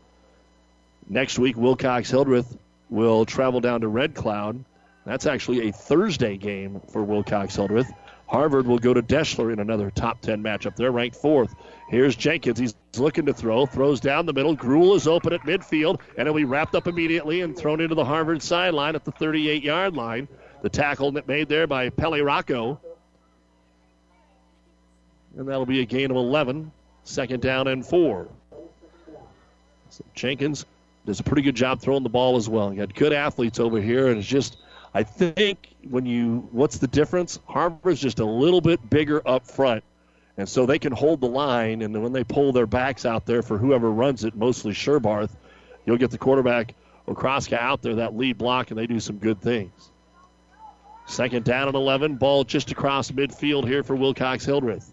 Next 1.09 1.38
week, 1.38 1.56
Wilcox 1.56 2.10
Hildreth 2.10 2.56
will 2.90 3.24
travel 3.24 3.60
down 3.60 3.82
to 3.82 3.88
Red 3.88 4.14
Cloud. 4.14 4.64
That's 5.05 5.26
actually 5.26 5.68
a 5.68 5.72
Thursday 5.72 6.36
game 6.36 6.80
for 6.92 7.02
Wilcox 7.02 7.55
Hildreth. 7.56 7.90
Harvard 8.26 8.66
will 8.66 8.78
go 8.78 8.94
to 8.94 9.02
Deshler 9.02 9.52
in 9.52 9.59
another 9.59 9.90
top 9.90 10.20
10 10.20 10.42
matchup. 10.42 10.76
They're 10.76 10.92
ranked 10.92 11.16
fourth. 11.16 11.55
Here's 11.88 12.16
Jenkins. 12.16 12.59
He's 12.59 12.74
looking 12.96 13.26
to 13.26 13.34
throw, 13.34 13.66
throws 13.66 14.01
down 14.01 14.26
the 14.26 14.32
middle. 14.32 14.55
Gruel 14.55 14.94
is 14.94 15.06
open 15.06 15.32
at 15.32 15.40
midfield, 15.42 16.01
and 16.16 16.26
it'll 16.26 16.34
be 16.34 16.44
wrapped 16.44 16.74
up 16.74 16.86
immediately 16.86 17.42
and 17.42 17.56
thrown 17.56 17.80
into 17.80 17.94
the 17.94 18.05
Harvard 18.05 18.42
sideline 18.42 18.94
at 18.94 19.05
the 19.05 19.12
38 19.12 19.62
yard 19.62 19.94
line. 19.94 20.26
The 20.62 20.70
tackle 20.70 21.12
made 21.12 21.48
there 21.48 21.66
by 21.66 21.90
Pele 21.90 22.20
Rocco. 22.20 22.80
And 25.36 25.46
that'll 25.46 25.66
be 25.66 25.80
a 25.80 25.84
gain 25.84 26.10
of 26.10 26.16
11. 26.16 26.72
Second 27.05 27.42
down 27.42 27.68
and 27.68 27.84
four. 27.84 28.28
So 29.90 30.05
Jenkins 30.14 30.64
does 31.05 31.20
a 31.20 31.22
pretty 31.22 31.42
good 31.42 31.55
job 31.55 31.80
throwing 31.80 32.02
the 32.02 32.09
ball 32.09 32.36
as 32.36 32.48
well. 32.48 32.72
You 32.72 32.78
got 32.78 32.94
good 32.94 33.12
athletes 33.12 33.60
over 33.60 33.80
here, 33.80 34.09
and 34.09 34.18
it's 34.18 34.26
just, 34.26 34.56
I 34.95 35.03
think 35.03 35.75
when 35.89 36.07
you, 36.07 36.49
what's 36.53 36.79
the 36.79 36.87
difference? 36.87 37.41
Harvard's 37.47 38.01
just 38.01 38.21
a 38.21 38.25
little 38.25 38.61
bit 38.61 38.89
bigger 38.89 39.21
up 39.27 39.47
front. 39.47 39.83
And 40.37 40.49
so 40.49 40.66
they 40.66 40.79
can 40.79 40.93
hold 40.93 41.21
the 41.21 41.29
line, 41.29 41.83
and 41.83 41.95
then 41.95 42.03
when 42.03 42.12
they 42.12 42.25
pull 42.25 42.53
their 42.53 42.66
backs 42.66 43.05
out 43.05 43.27
there 43.27 43.43
for 43.43 43.59
whoever 43.59 43.91
runs 43.91 44.25
it, 44.25 44.35
mostly 44.35 44.73
Sherbarth, 44.73 45.31
you'll 45.85 45.97
get 45.97 46.11
the 46.11 46.19
quarterback 46.19 46.75
Okraska 47.07 47.59
out 47.59 47.83
there, 47.83 47.97
that 47.97 48.16
lead 48.16 48.39
block, 48.39 48.71
and 48.71 48.79
they 48.79 48.87
do 48.87 48.99
some 48.99 49.19
good 49.19 49.41
things. 49.41 49.91
Second 51.07 51.45
down 51.45 51.69
and 51.69 51.77
11. 51.77 52.16
Ball 52.16 52.45
just 52.45 52.71
across 52.71 53.11
midfield 53.11 53.66
here 53.66 53.83
for 53.83 53.95
Wilcox 53.95 54.45
Hildreth. 54.45 54.91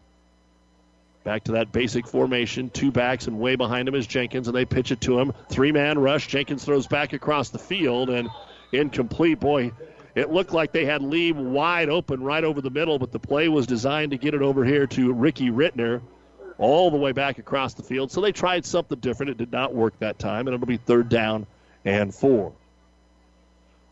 Back 1.23 1.45
to 1.45 1.53
that 1.53 1.71
basic 1.71 2.07
formation. 2.07 2.69
Two 2.69 2.91
backs 2.91 3.27
and 3.27 3.39
way 3.39 3.55
behind 3.55 3.87
him 3.87 3.95
is 3.95 4.07
Jenkins, 4.07 4.47
and 4.47 4.55
they 4.55 4.65
pitch 4.65 4.91
it 4.91 5.01
to 5.01 5.19
him. 5.19 5.33
Three 5.49 5.71
man 5.71 5.99
rush. 5.99 6.27
Jenkins 6.27 6.65
throws 6.65 6.87
back 6.87 7.13
across 7.13 7.49
the 7.49 7.59
field 7.59 8.09
and 8.09 8.27
incomplete. 8.71 9.39
Boy, 9.39 9.71
it 10.15 10.31
looked 10.31 10.53
like 10.53 10.71
they 10.71 10.85
had 10.85 11.01
Lee 11.01 11.31
wide 11.31 11.89
open 11.89 12.21
right 12.21 12.43
over 12.43 12.61
the 12.61 12.69
middle, 12.69 12.99
but 12.99 13.11
the 13.11 13.19
play 13.19 13.47
was 13.47 13.65
designed 13.65 14.11
to 14.11 14.17
get 14.17 14.33
it 14.33 14.41
over 14.41 14.65
here 14.65 14.87
to 14.87 15.13
Ricky 15.13 15.49
Rittner 15.49 16.01
all 16.57 16.91
the 16.91 16.97
way 16.97 17.11
back 17.11 17.37
across 17.37 17.73
the 17.73 17.83
field. 17.83 18.11
So 18.11 18.21
they 18.21 18.31
tried 18.31 18.65
something 18.65 18.99
different. 18.99 19.31
It 19.31 19.37
did 19.37 19.51
not 19.51 19.73
work 19.73 19.97
that 19.99 20.19
time, 20.19 20.47
and 20.47 20.53
it'll 20.53 20.67
be 20.67 20.77
third 20.77 21.09
down 21.09 21.47
and 21.85 22.13
four. 22.13 22.53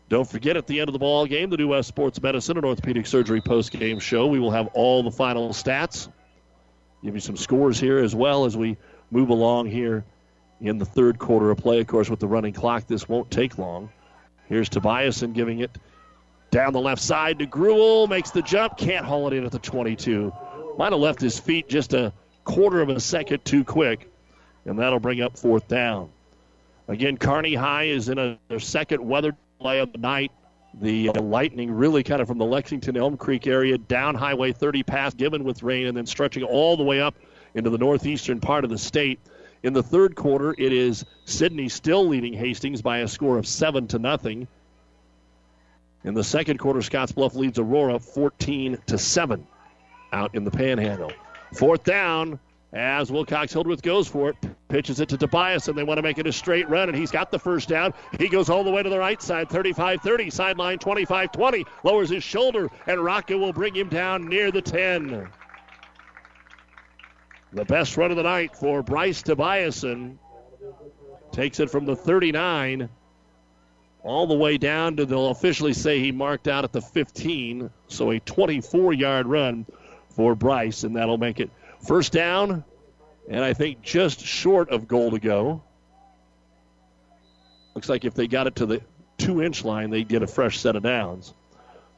Don't 0.08 0.28
forget 0.28 0.56
at 0.56 0.66
the 0.66 0.80
end 0.80 0.88
of 0.88 0.92
the 0.92 0.98
ball 0.98 1.24
game, 1.26 1.50
the 1.50 1.56
New 1.56 1.68
West 1.68 1.88
Sports 1.88 2.20
Medicine 2.20 2.56
and 2.56 2.66
Orthopedic 2.66 3.06
Surgery 3.06 3.40
post 3.40 3.70
game 3.70 3.98
show. 4.00 4.26
We 4.26 4.40
will 4.40 4.50
have 4.50 4.68
all 4.74 5.02
the 5.02 5.10
final 5.10 5.50
stats. 5.50 6.08
Give 7.02 7.14
you 7.14 7.20
some 7.20 7.36
scores 7.36 7.78
here 7.78 7.98
as 7.98 8.14
well 8.14 8.44
as 8.44 8.56
we 8.56 8.76
move 9.10 9.30
along 9.30 9.66
here 9.66 10.04
in 10.60 10.78
the 10.78 10.84
third 10.84 11.18
quarter 11.18 11.50
of 11.50 11.58
play. 11.58 11.80
Of 11.80 11.86
course, 11.86 12.10
with 12.10 12.20
the 12.20 12.26
running 12.26 12.52
clock, 12.52 12.86
this 12.86 13.08
won't 13.08 13.30
take 13.30 13.56
long. 13.56 13.88
Here's 14.48 14.68
Tobiasen 14.68 15.32
giving 15.32 15.60
it 15.60 15.70
down 16.50 16.72
the 16.72 16.80
left 16.80 17.02
side 17.02 17.38
to 17.38 17.46
Gruel. 17.46 18.06
Makes 18.06 18.30
the 18.30 18.42
jump. 18.42 18.76
Can't 18.76 19.04
haul 19.04 19.28
it 19.28 19.32
in 19.34 19.44
at 19.44 19.52
the 19.52 19.58
22. 19.58 20.32
Might 20.78 20.92
have 20.92 21.00
left 21.00 21.20
his 21.20 21.38
feet 21.38 21.68
just 21.68 21.92
a 21.92 22.12
quarter 22.44 22.80
of 22.80 22.88
a 22.88 23.00
second 23.00 23.44
too 23.44 23.64
quick, 23.64 24.10
and 24.64 24.78
that'll 24.78 25.00
bring 25.00 25.20
up 25.20 25.38
fourth 25.38 25.68
down. 25.68 26.10
Again, 26.88 27.16
Kearney 27.16 27.54
High 27.54 27.84
is 27.84 28.08
in 28.08 28.18
a, 28.18 28.38
their 28.48 28.58
second 28.58 29.06
weather 29.06 29.36
delay 29.58 29.78
of 29.78 29.92
the 29.92 29.98
night. 29.98 30.32
The 30.74 31.10
uh, 31.10 31.20
lightning 31.20 31.70
really 31.70 32.02
kind 32.02 32.20
of 32.20 32.28
from 32.28 32.38
the 32.38 32.44
Lexington 32.44 32.96
Elm 32.96 33.16
Creek 33.16 33.46
area 33.46 33.76
down 33.78 34.14
Highway 34.14 34.52
30 34.52 34.82
past 34.84 35.16
Gibbon 35.16 35.44
with 35.44 35.62
rain 35.62 35.86
and 35.86 35.96
then 35.96 36.06
stretching 36.06 36.42
all 36.42 36.76
the 36.76 36.82
way 36.82 37.00
up 37.00 37.14
into 37.54 37.70
the 37.70 37.78
northeastern 37.78 38.40
part 38.40 38.64
of 38.64 38.70
the 38.70 38.78
state. 38.78 39.20
In 39.62 39.72
the 39.72 39.82
third 39.82 40.16
quarter, 40.16 40.54
it 40.56 40.72
is 40.72 41.04
Sidney 41.26 41.68
still 41.68 42.06
leading 42.06 42.32
Hastings 42.32 42.82
by 42.82 42.98
a 42.98 43.08
score 43.08 43.36
of 43.36 43.46
seven 43.46 43.86
to 43.88 43.98
nothing. 43.98 44.48
In 46.04 46.14
the 46.14 46.24
second 46.24 46.58
quarter, 46.58 46.80
Scottsbluff 46.80 47.34
leads 47.34 47.58
Aurora 47.58 47.98
14 47.98 48.78
to 48.86 48.98
seven 48.98 49.46
out 50.12 50.34
in 50.34 50.44
the 50.44 50.50
Panhandle. 50.50 51.12
Fourth 51.52 51.84
down 51.84 52.38
as 52.72 53.10
Wilcox 53.10 53.52
Hildreth 53.52 53.82
goes 53.82 54.06
for 54.06 54.30
it, 54.30 54.36
pitches 54.68 55.00
it 55.00 55.08
to 55.08 55.18
Tobiasen, 55.18 55.70
and 55.70 55.78
they 55.78 55.82
want 55.82 55.98
to 55.98 56.02
make 56.02 56.18
it 56.18 56.26
a 56.26 56.32
straight 56.32 56.68
run, 56.68 56.88
and 56.88 56.96
he's 56.96 57.10
got 57.10 57.30
the 57.30 57.38
first 57.38 57.68
down. 57.68 57.92
He 58.18 58.28
goes 58.28 58.48
all 58.48 58.62
the 58.62 58.70
way 58.70 58.82
to 58.82 58.88
the 58.88 58.98
right 58.98 59.20
side, 59.20 59.50
35 59.50 60.00
30, 60.00 60.30
sideline 60.30 60.78
25 60.78 61.32
20, 61.32 61.66
lowers 61.82 62.10
his 62.10 62.22
shoulder, 62.22 62.68
and 62.86 63.04
Rocket 63.04 63.38
will 63.38 63.52
bring 63.52 63.74
him 63.74 63.88
down 63.88 64.28
near 64.28 64.50
the 64.50 64.62
10. 64.62 65.28
The 67.52 67.64
best 67.64 67.96
run 67.96 68.12
of 68.12 68.16
the 68.16 68.22
night 68.22 68.56
for 68.56 68.82
Bryce 68.82 69.22
Tobiasen. 69.22 70.16
Takes 71.32 71.60
it 71.60 71.70
from 71.70 71.84
the 71.84 71.96
39 71.96 72.88
all 74.02 74.26
the 74.26 74.34
way 74.34 74.58
down 74.58 74.96
to, 74.96 75.06
they'll 75.06 75.28
officially 75.28 75.72
say 75.72 75.98
he 75.98 76.12
marked 76.12 76.48
out 76.48 76.64
at 76.64 76.72
the 76.72 76.80
15. 76.80 77.70
So 77.88 78.10
a 78.10 78.20
24 78.20 78.92
yard 78.92 79.26
run 79.26 79.66
for 80.10 80.34
Bryce, 80.34 80.84
and 80.84 80.96
that'll 80.96 81.18
make 81.18 81.40
it 81.40 81.50
first 81.86 82.12
down, 82.12 82.64
and 83.28 83.44
I 83.44 83.54
think 83.54 83.82
just 83.82 84.20
short 84.20 84.70
of 84.70 84.88
goal 84.88 85.10
to 85.12 85.18
go. 85.18 85.62
Looks 87.74 87.88
like 87.88 88.04
if 88.04 88.14
they 88.14 88.26
got 88.26 88.46
it 88.46 88.56
to 88.56 88.66
the 88.66 88.82
two 89.18 89.42
inch 89.42 89.64
line, 89.64 89.90
they'd 89.90 90.08
get 90.08 90.22
a 90.22 90.26
fresh 90.26 90.58
set 90.58 90.76
of 90.76 90.82
downs. 90.82 91.34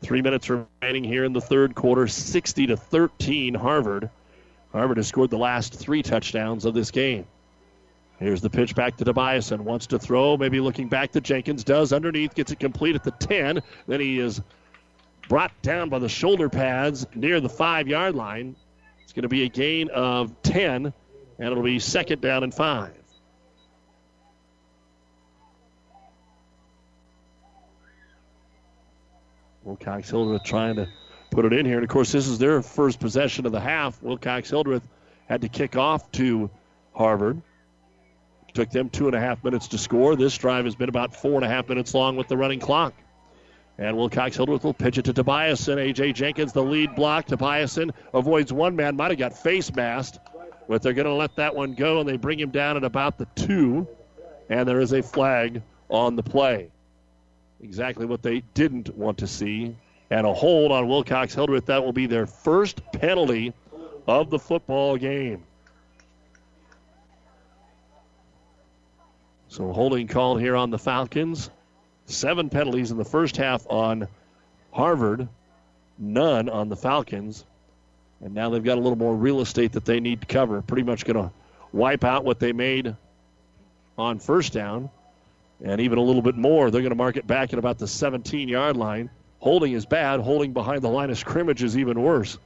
Three 0.02 0.20
minutes 0.20 0.50
remaining 0.50 1.04
here 1.04 1.24
in 1.24 1.32
the 1.32 1.40
third 1.40 1.74
quarter, 1.74 2.08
60 2.08 2.66
to 2.66 2.76
13, 2.76 3.54
Harvard. 3.54 4.10
Harvard 4.72 4.96
has 4.96 5.06
scored 5.06 5.30
the 5.30 5.38
last 5.38 5.74
three 5.74 6.02
touchdowns 6.02 6.64
of 6.64 6.74
this 6.74 6.90
game. 6.90 7.26
Here's 8.22 8.40
the 8.40 8.50
pitch 8.50 8.76
back 8.76 8.96
to 8.98 9.04
Tobiasen 9.04 9.62
Wants 9.62 9.88
to 9.88 9.98
throw, 9.98 10.36
maybe 10.36 10.60
looking 10.60 10.88
back 10.88 11.10
to 11.12 11.20
Jenkins. 11.20 11.64
Does 11.64 11.92
underneath, 11.92 12.36
gets 12.36 12.52
it 12.52 12.60
complete 12.60 12.94
at 12.94 13.02
the 13.02 13.10
10. 13.10 13.60
Then 13.88 14.00
he 14.00 14.20
is 14.20 14.40
brought 15.28 15.50
down 15.60 15.88
by 15.88 15.98
the 15.98 16.08
shoulder 16.08 16.48
pads 16.48 17.04
near 17.16 17.40
the 17.40 17.48
five 17.48 17.88
yard 17.88 18.14
line. 18.14 18.54
It's 19.02 19.12
going 19.12 19.22
to 19.22 19.28
be 19.28 19.42
a 19.42 19.48
gain 19.48 19.90
of 19.90 20.40
10, 20.42 20.86
and 20.86 20.94
it'll 21.38 21.64
be 21.64 21.80
second 21.80 22.20
down 22.20 22.44
and 22.44 22.54
five. 22.54 22.94
Wilcox 29.64 30.10
Hildreth 30.10 30.44
trying 30.44 30.76
to 30.76 30.88
put 31.30 31.44
it 31.44 31.52
in 31.52 31.66
here. 31.66 31.76
And 31.76 31.84
of 31.84 31.90
course, 31.90 32.12
this 32.12 32.28
is 32.28 32.38
their 32.38 32.62
first 32.62 33.00
possession 33.00 33.46
of 33.46 33.52
the 33.52 33.60
half. 33.60 34.00
Wilcox 34.00 34.48
Hildreth 34.48 34.86
had 35.28 35.40
to 35.40 35.48
kick 35.48 35.76
off 35.76 36.10
to 36.12 36.50
Harvard. 36.94 37.42
Took 38.54 38.70
them 38.70 38.90
two 38.90 39.06
and 39.06 39.14
a 39.14 39.20
half 39.20 39.42
minutes 39.42 39.68
to 39.68 39.78
score. 39.78 40.14
This 40.14 40.36
drive 40.36 40.64
has 40.66 40.74
been 40.74 40.88
about 40.88 41.14
four 41.14 41.36
and 41.36 41.44
a 41.44 41.48
half 41.48 41.68
minutes 41.68 41.94
long 41.94 42.16
with 42.16 42.28
the 42.28 42.36
running 42.36 42.60
clock. 42.60 42.92
And 43.78 43.96
Wilcox 43.96 44.36
Hildreth 44.36 44.64
will 44.64 44.74
pitch 44.74 44.98
it 44.98 45.06
to 45.06 45.14
Tobiasen. 45.14 45.78
A.J. 45.78 46.12
Jenkins, 46.12 46.52
the 46.52 46.62
lead 46.62 46.94
block. 46.94 47.26
Tobiasen 47.26 47.90
avoids 48.12 48.52
one 48.52 48.76
man, 48.76 48.96
might 48.96 49.10
have 49.10 49.18
got 49.18 49.36
face 49.36 49.74
masked, 49.74 50.18
but 50.68 50.82
they're 50.82 50.92
going 50.92 51.06
to 51.06 51.14
let 51.14 51.34
that 51.36 51.54
one 51.54 51.74
go, 51.74 52.00
and 52.00 52.08
they 52.08 52.18
bring 52.18 52.38
him 52.38 52.50
down 52.50 52.76
at 52.76 52.84
about 52.84 53.16
the 53.16 53.26
two. 53.34 53.86
And 54.50 54.68
there 54.68 54.80
is 54.80 54.92
a 54.92 55.02
flag 55.02 55.62
on 55.88 56.16
the 56.16 56.22
play. 56.22 56.70
Exactly 57.62 58.04
what 58.04 58.22
they 58.22 58.40
didn't 58.52 58.94
want 58.96 59.18
to 59.18 59.26
see. 59.26 59.74
And 60.10 60.26
a 60.26 60.34
hold 60.34 60.72
on 60.72 60.88
Wilcox 60.88 61.34
Hildreth. 61.34 61.66
That 61.66 61.82
will 61.82 61.92
be 61.92 62.06
their 62.06 62.26
first 62.26 62.82
penalty 62.92 63.54
of 64.06 64.28
the 64.28 64.38
football 64.38 64.98
game. 64.98 65.44
So 69.52 69.70
holding 69.70 70.08
called 70.08 70.40
here 70.40 70.56
on 70.56 70.70
the 70.70 70.78
Falcons. 70.78 71.50
Seven 72.06 72.48
penalties 72.48 72.90
in 72.90 72.96
the 72.96 73.04
first 73.04 73.36
half 73.36 73.66
on 73.68 74.08
Harvard, 74.72 75.28
none 75.98 76.48
on 76.48 76.70
the 76.70 76.76
Falcons. 76.76 77.44
And 78.22 78.32
now 78.32 78.48
they've 78.48 78.64
got 78.64 78.78
a 78.78 78.80
little 78.80 78.96
more 78.96 79.14
real 79.14 79.42
estate 79.42 79.72
that 79.72 79.84
they 79.84 80.00
need 80.00 80.22
to 80.22 80.26
cover. 80.26 80.62
Pretty 80.62 80.84
much 80.84 81.04
going 81.04 81.22
to 81.22 81.30
wipe 81.70 82.02
out 82.02 82.24
what 82.24 82.38
they 82.38 82.54
made 82.54 82.96
on 83.98 84.20
first 84.20 84.54
down. 84.54 84.88
And 85.62 85.82
even 85.82 85.98
a 85.98 86.02
little 86.02 86.22
bit 86.22 86.38
more. 86.38 86.70
They're 86.70 86.80
going 86.80 86.88
to 86.88 86.96
mark 86.96 87.18
it 87.18 87.26
back 87.26 87.52
at 87.52 87.58
about 87.58 87.76
the 87.76 87.86
17 87.86 88.48
yard 88.48 88.78
line. 88.78 89.10
Holding 89.40 89.74
is 89.74 89.84
bad. 89.84 90.20
Holding 90.20 90.54
behind 90.54 90.80
the 90.80 90.88
line 90.88 91.10
of 91.10 91.18
scrimmage 91.18 91.62
is 91.62 91.76
even 91.76 92.00
worse. 92.00 92.38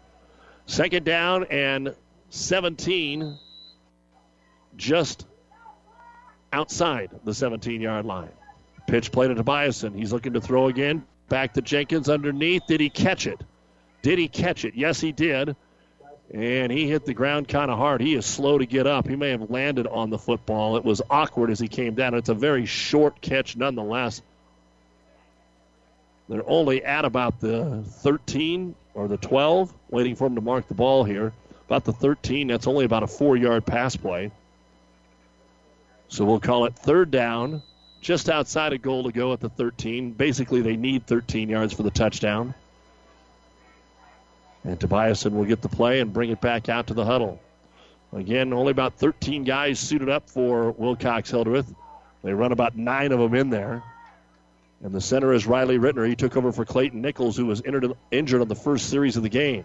Second 0.66 1.04
down 1.04 1.44
and 1.44 1.94
17 2.30 3.38
just 4.76 5.24
outside 6.52 7.10
the 7.24 7.34
17 7.34 7.80
yard 7.80 8.04
line. 8.04 8.30
Pitch 8.86 9.10
play 9.10 9.28
to 9.28 9.34
Tobiasen. 9.34 9.94
He's 9.94 10.12
looking 10.12 10.34
to 10.34 10.40
throw 10.40 10.68
again. 10.68 11.04
Back 11.28 11.54
to 11.54 11.62
Jenkins 11.62 12.08
underneath. 12.08 12.62
Did 12.66 12.80
he 12.80 12.88
catch 12.88 13.26
it? 13.26 13.40
Did 14.02 14.18
he 14.18 14.28
catch 14.28 14.64
it? 14.64 14.74
Yes, 14.76 15.00
he 15.00 15.10
did. 15.10 15.56
And 16.32 16.70
he 16.70 16.88
hit 16.88 17.04
the 17.04 17.14
ground 17.14 17.48
kind 17.48 17.70
of 17.70 17.78
hard. 17.78 18.00
He 18.00 18.14
is 18.14 18.26
slow 18.26 18.58
to 18.58 18.66
get 18.66 18.86
up. 18.86 19.08
He 19.08 19.16
may 19.16 19.30
have 19.30 19.50
landed 19.50 19.86
on 19.86 20.10
the 20.10 20.18
football. 20.18 20.76
It 20.76 20.84
was 20.84 21.02
awkward 21.10 21.50
as 21.50 21.58
he 21.58 21.68
came 21.68 21.94
down. 21.94 22.14
It's 22.14 22.28
a 22.28 22.34
very 22.34 22.66
short 22.66 23.20
catch 23.20 23.56
nonetheless. 23.56 24.22
They're 26.28 26.48
only 26.48 26.84
at 26.84 27.04
about 27.04 27.40
the 27.40 27.84
13 27.84 28.74
or 28.94 29.06
the 29.06 29.16
12, 29.16 29.72
waiting 29.90 30.16
for 30.16 30.26
him 30.26 30.34
to 30.34 30.40
mark 30.40 30.66
the 30.66 30.74
ball 30.74 31.04
here. 31.04 31.32
About 31.66 31.84
the 31.84 31.92
13, 31.92 32.48
that's 32.48 32.66
only 32.66 32.84
about 32.84 33.02
a 33.02 33.06
four 33.06 33.36
yard 33.36 33.64
pass 33.64 33.94
play. 33.96 34.32
So 36.08 36.24
we'll 36.24 36.40
call 36.40 36.66
it 36.66 36.76
third 36.76 37.10
down 37.10 37.62
just 38.00 38.28
outside 38.28 38.72
a 38.72 38.78
goal 38.78 39.04
to 39.04 39.12
go 39.12 39.32
at 39.32 39.40
the 39.40 39.48
13. 39.48 40.12
Basically, 40.12 40.62
they 40.62 40.76
need 40.76 41.06
13 41.06 41.48
yards 41.48 41.72
for 41.72 41.82
the 41.82 41.90
touchdown. 41.90 42.54
And 44.64 44.78
Tobiasen 44.78 45.32
will 45.32 45.44
get 45.44 45.62
the 45.62 45.68
play 45.68 46.00
and 46.00 46.12
bring 46.12 46.30
it 46.30 46.40
back 46.40 46.68
out 46.68 46.88
to 46.88 46.94
the 46.94 47.04
huddle. 47.04 47.40
Again, 48.12 48.52
only 48.52 48.70
about 48.70 48.94
13 48.94 49.44
guys 49.44 49.78
suited 49.78 50.08
up 50.08 50.30
for 50.30 50.70
Wilcox 50.72 51.30
Hildreth. 51.30 51.72
They 52.22 52.32
run 52.32 52.52
about 52.52 52.76
nine 52.76 53.12
of 53.12 53.18
them 53.18 53.34
in 53.34 53.50
there. 53.50 53.82
And 54.82 54.92
the 54.92 55.00
center 55.00 55.32
is 55.32 55.46
Riley 55.46 55.78
Rittner. 55.78 56.06
He 56.06 56.16
took 56.16 56.36
over 56.36 56.52
for 56.52 56.64
Clayton 56.64 57.00
Nichols, 57.00 57.36
who 57.36 57.46
was 57.46 57.62
injured 57.62 58.40
on 58.40 58.48
the 58.48 58.54
first 58.54 58.88
series 58.88 59.16
of 59.16 59.22
the 59.22 59.28
game. 59.28 59.64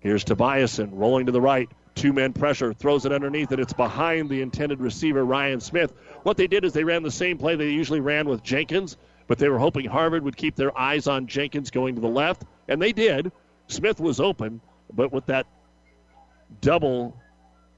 Here's 0.00 0.24
Tobiasen 0.24 0.90
rolling 0.92 1.26
to 1.26 1.32
the 1.32 1.40
right. 1.40 1.68
Two 1.94 2.12
men 2.12 2.32
pressure, 2.32 2.72
throws 2.72 3.04
it 3.06 3.12
underneath, 3.12 3.50
and 3.50 3.60
it's 3.60 3.72
behind 3.72 4.30
the 4.30 4.40
intended 4.40 4.80
receiver, 4.80 5.24
Ryan 5.24 5.60
Smith. 5.60 5.92
What 6.22 6.36
they 6.36 6.46
did 6.46 6.64
is 6.64 6.72
they 6.72 6.84
ran 6.84 7.02
the 7.02 7.10
same 7.10 7.38
play 7.38 7.56
they 7.56 7.70
usually 7.70 7.98
ran 7.98 8.28
with 8.28 8.42
Jenkins, 8.44 8.96
but 9.26 9.38
they 9.38 9.48
were 9.48 9.58
hoping 9.58 9.86
Harvard 9.86 10.22
would 10.22 10.36
keep 10.36 10.54
their 10.54 10.76
eyes 10.78 11.08
on 11.08 11.26
Jenkins 11.26 11.72
going 11.72 11.96
to 11.96 12.00
the 12.00 12.08
left, 12.08 12.44
and 12.68 12.80
they 12.80 12.92
did. 12.92 13.32
Smith 13.66 13.98
was 13.98 14.20
open, 14.20 14.60
but 14.92 15.12
with 15.12 15.26
that 15.26 15.46
double 16.60 17.16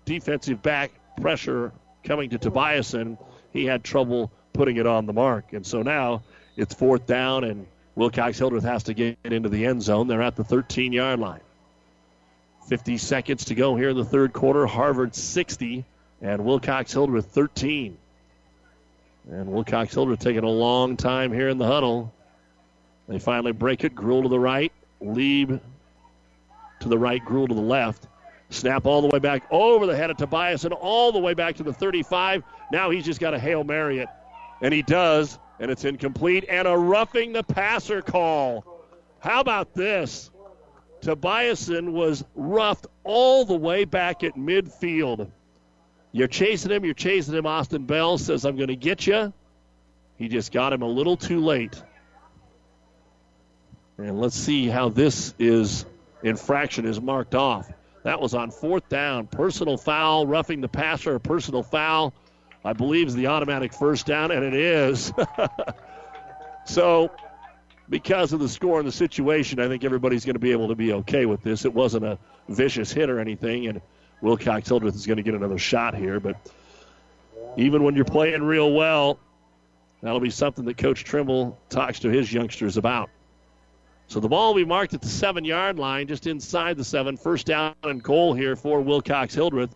defensive 0.05 0.63
back 0.63 0.93
pressure 1.21 1.73
coming 2.05 2.31
to 2.31 2.39
Tobiasen, 2.39 3.17
he 3.53 3.65
had 3.65 3.83
trouble 3.83 4.31
putting 4.53 4.77
it 4.77 4.87
on 4.87 5.07
the 5.07 5.13
mark. 5.13 5.53
And 5.53 5.67
so 5.67 5.83
now 5.83 6.23
it's 6.57 6.75
fourth 6.75 7.07
down, 7.07 7.45
and 7.45 7.67
Wilcox 7.95 8.39
Hildreth 8.39 8.65
has 8.65 8.85
to 8.85 8.95
get 8.95 9.19
into 9.25 9.49
the 9.49 9.67
end 9.67 9.83
zone. 9.83 10.09
They're 10.09 10.23
at 10.23 10.37
the 10.37 10.45
13 10.45 10.93
yard 10.93 11.21
line. 11.21 11.41
50 12.71 12.99
seconds 12.99 13.47
to 13.47 13.57
go 13.57 13.75
here 13.75 13.89
in 13.89 13.97
the 13.97 14.05
third 14.05 14.33
quarter. 14.33 14.65
Harvard 14.65 15.13
60 15.13 15.85
and 16.23 16.45
Wilcox 16.45 16.93
Hildreth 16.93 17.27
13. 17.27 17.99
And 19.29 19.49
Wilcox 19.49 19.93
Hildreth 19.93 20.21
taking 20.21 20.45
a 20.45 20.49
long 20.49 20.97
time 20.97 21.33
here 21.33 21.49
in 21.49 21.59
the 21.59 21.67
huddle. 21.67 22.15
They 23.09 23.19
finally 23.19 23.51
break 23.51 23.83
it. 23.83 23.97
Gruel 23.97 24.23
to 24.23 24.29
the 24.29 24.39
right. 24.39 24.71
Lieb 25.01 25.61
to 26.79 26.89
the 26.89 26.97
right. 26.97 27.21
Gruel 27.25 27.49
to 27.49 27.55
the 27.55 27.61
left. 27.61 28.07
Snap 28.51 28.87
all 28.87 29.03
the 29.03 29.09
way 29.09 29.19
back 29.19 29.43
over 29.51 29.85
the 29.87 29.97
head 29.97 30.11
of 30.11 30.17
Tobiasen 30.17 30.71
all 30.71 31.11
the 31.11 31.19
way 31.19 31.35
back 31.35 31.57
to 31.57 31.65
the 31.65 31.73
35. 31.73 32.45
Now 32.71 32.91
he's 32.91 33.05
just 33.05 33.19
got 33.19 33.33
to 33.33 33.39
Hail 33.41 33.65
Mary 33.65 33.99
it. 33.99 34.09
And 34.63 34.73
he 34.73 34.83
does, 34.83 35.41
and 35.59 35.73
it's 35.73 35.85
incomplete. 35.85 36.45
And 36.49 36.69
a 36.69 36.79
roughing 36.79 37.33
the 37.33 37.43
passer 37.43 38.01
call. 38.01 38.65
How 39.19 39.41
about 39.41 39.75
this? 39.75 40.31
Tobiasen 41.01 41.93
was 41.93 42.25
roughed 42.35 42.87
all 43.05 43.45
the 43.45 43.57
way 43.57 43.85
back 43.85 44.23
at 44.23 44.35
midfield. 44.35 45.31
You're 46.13 46.29
chasing 46.29 46.71
him, 46.71 46.85
you're 46.85 46.95
chasing 46.95 47.35
him. 47.35 47.47
Austin 47.47 47.85
Bell 47.85 48.19
says, 48.19 48.45
I'm 48.45 48.57
going 48.57 48.69
to 48.69 48.77
get 48.77 49.07
you. 49.07 49.33
He 50.17 50.29
just 50.29 50.53
got 50.53 50.73
him 50.73 50.83
a 50.83 50.89
little 50.89 51.17
too 51.17 51.41
late. 51.41 51.83
And 53.97 54.21
let's 54.21 54.37
see 54.37 54.67
how 54.67 54.89
this 54.89 55.35
is 55.39 55.87
infraction 56.23 56.87
is 56.87 57.01
marked 57.01 57.35
off. 57.35 57.71
That 58.03 58.21
was 58.21 58.35
on 58.35 58.51
fourth 58.51 58.89
down. 58.89 59.27
Personal 59.27 59.77
foul, 59.77 60.27
roughing 60.27 60.61
the 60.61 60.69
passer, 60.69 61.19
personal 61.19 61.63
foul. 61.63 62.15
I 62.65 62.73
believe 62.73 63.09
is 63.09 63.15
the 63.15 63.29
automatic 63.29 63.73
first 63.73 64.07
down, 64.07 64.31
and 64.31 64.45
it 64.45 64.55
is. 64.55 65.13
so, 66.67 67.11
because 67.91 68.33
of 68.33 68.39
the 68.39 68.49
score 68.49 68.79
and 68.79 68.87
the 68.87 68.93
situation, 68.93 69.59
I 69.59 69.67
think 69.67 69.85
everybody's 69.85 70.25
going 70.25 70.35
to 70.35 70.41
be 70.41 70.53
able 70.53 70.69
to 70.69 70.77
be 70.77 70.93
okay 70.93 71.27
with 71.27 71.43
this. 71.43 71.65
It 71.65 71.75
wasn't 71.75 72.05
a 72.05 72.19
vicious 72.49 72.93
hit 72.93 73.11
or 73.11 73.19
anything, 73.19 73.67
and 73.67 73.81
Wilcox 74.23 74.69
Hildreth 74.69 74.95
is 74.95 75.07
going 75.07 75.17
to 75.17 75.23
get 75.23 75.35
another 75.35 75.59
shot 75.59 75.97
here. 75.97 76.21
But 76.21 76.37
even 77.57 77.83
when 77.83 77.97
you're 77.97 78.05
playing 78.05 78.43
real 78.45 78.73
well, 78.73 79.19
that'll 80.03 80.21
be 80.21 80.31
something 80.31 80.65
that 80.67 80.79
Coach 80.79 81.05
Trimble 81.05 81.59
talks 81.69 81.99
to 82.01 82.09
his 82.09 82.33
youngsters 82.33 82.77
about. 82.77 83.11
So 84.07 84.21
the 84.21 84.29
ball 84.29 84.49
will 84.49 84.63
be 84.63 84.65
marked 84.65 84.95
at 84.95 85.03
the 85.03 85.09
seven 85.09 85.45
yard 85.45 85.79
line, 85.79 86.07
just 86.07 86.27
inside 86.27 86.77
the 86.77 86.85
seven. 86.85 87.17
First 87.17 87.47
down 87.47 87.75
and 87.83 88.03
goal 88.03 88.35
here 88.35 88.57
for 88.57 88.81
Wilcox 88.81 89.35
Hildreth 89.35 89.75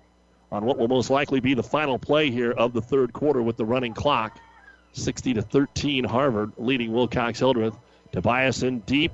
on 0.53 0.65
what 0.65 0.79
will 0.79 0.89
most 0.89 1.11
likely 1.11 1.41
be 1.41 1.55
the 1.55 1.63
final 1.63 1.99
play 1.99 2.31
here 2.31 2.53
of 2.53 2.73
the 2.73 2.81
third 2.81 3.13
quarter 3.13 3.43
with 3.43 3.57
the 3.57 3.65
running 3.65 3.93
clock. 3.93 4.39
60 4.93 5.35
to 5.35 5.43
13, 5.43 6.05
Harvard 6.05 6.53
leading 6.57 6.93
Wilcox 6.93 7.41
Hildreth. 7.41 7.75
Tobiasen 8.15 8.87
deep. 8.87 9.13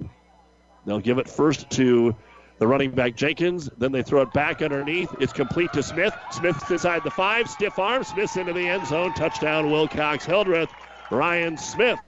They'll 0.85 1.01
give 1.01 1.19
it 1.19 1.29
first 1.29 1.71
to 1.71 2.15
the 2.59 2.67
running 2.67 2.91
back 2.91 3.17
Jenkins. 3.17 3.71
Then 3.79 3.93
they 3.93 4.03
throw 4.03 4.21
it 4.23 4.33
back 4.33 4.61
underneath. 4.61 5.15
It's 5.19 5.33
complete 5.33 5.73
to 5.73 5.83
Smith. 5.83 6.15
Smith's 6.31 6.71
inside 6.71 7.03
the 7.03 7.11
five. 7.11 7.49
Stiff 7.49 7.79
arm. 7.79 8.05
Smith's 8.05 8.37
into 8.37 8.53
the 8.53 8.69
end 8.69 8.87
zone. 8.87 9.15
Touchdown, 9.15 9.71
Wilcox 9.71 10.27
Hildreth. 10.27 10.71
Ryan 11.11 11.57
Smith 11.57 11.99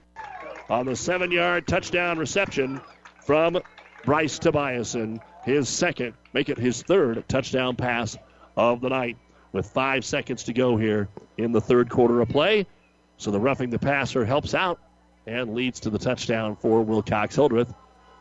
on 0.69 0.85
the 0.85 0.95
seven 0.95 1.31
yard 1.31 1.67
touchdown 1.67 2.17
reception 2.17 2.79
from 3.25 3.59
Bryce 4.05 4.37
Tobiasen. 4.39 5.19
His 5.43 5.67
second, 5.67 6.13
make 6.31 6.49
it 6.49 6.57
his 6.57 6.83
third 6.83 7.27
touchdown 7.27 7.75
pass 7.75 8.17
of 8.55 8.81
the 8.81 8.89
night 8.89 9.17
with 9.51 9.65
five 9.65 10.05
seconds 10.05 10.43
to 10.43 10.53
go 10.53 10.77
here 10.77 11.09
in 11.37 11.51
the 11.51 11.59
third 11.59 11.89
quarter 11.89 12.21
of 12.21 12.29
play. 12.29 12.65
So 13.17 13.31
the 13.31 13.39
roughing 13.39 13.71
the 13.71 13.79
passer 13.79 14.23
helps 14.23 14.53
out 14.53 14.79
and 15.25 15.53
leads 15.53 15.79
to 15.81 15.89
the 15.89 15.99
touchdown 15.99 16.55
for 16.55 16.81
Wilcox 16.81 17.35
Hildreth. 17.35 17.73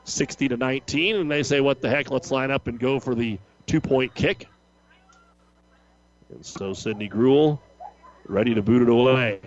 60 0.05 0.49
to 0.49 0.57
19, 0.57 1.17
and 1.17 1.31
they 1.31 1.43
say, 1.43 1.61
What 1.61 1.81
the 1.81 1.89
heck? 1.89 2.11
Let's 2.11 2.31
line 2.31 2.51
up 2.51 2.67
and 2.67 2.79
go 2.79 2.99
for 2.99 3.15
the 3.15 3.39
two 3.67 3.81
point 3.81 4.15
kick. 4.15 4.49
And 6.31 6.45
so 6.45 6.73
Sidney 6.73 7.09
Gruel 7.09 7.63
ready 8.27 8.55
to 8.55 8.63
boot 8.63 8.83
it 8.83 8.89
away. 8.89 9.41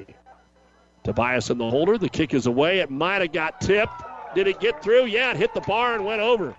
Tobiasen 1.04 1.58
the 1.58 1.70
holder. 1.70 1.98
The 1.98 2.10
kick 2.10 2.34
is 2.34 2.46
away. 2.46 2.80
It 2.80 2.90
might 2.90 3.22
have 3.22 3.32
got 3.32 3.62
tipped. 3.62 4.04
Did 4.34 4.48
it 4.48 4.60
get 4.60 4.84
through? 4.84 5.06
Yeah, 5.06 5.32
it 5.32 5.38
hit 5.38 5.54
the 5.54 5.62
bar 5.62 5.96
and 5.96 6.06
went 6.06 6.22
over. 6.22 6.56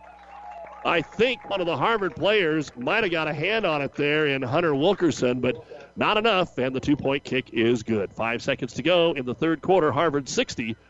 I 0.84 1.02
think 1.02 1.48
one 1.50 1.60
of 1.60 1.66
the 1.66 1.76
Harvard 1.76 2.14
players 2.14 2.70
might 2.76 3.02
have 3.02 3.10
got 3.10 3.26
a 3.26 3.34
hand 3.34 3.66
on 3.66 3.82
it 3.82 3.94
there 3.94 4.28
in 4.28 4.40
Hunter 4.42 4.72
Wilkerson, 4.72 5.40
but 5.40 5.66
not 5.96 6.16
enough, 6.16 6.58
and 6.58 6.74
the 6.74 6.80
two 6.80 6.96
point 6.96 7.24
kick 7.24 7.50
is 7.52 7.82
good. 7.82 8.12
Five 8.12 8.40
seconds 8.40 8.74
to 8.74 8.82
go 8.82 9.12
in 9.12 9.26
the 9.26 9.34
third 9.34 9.62
quarter. 9.62 9.90
Harvard 9.90 10.28
60, 10.28 10.76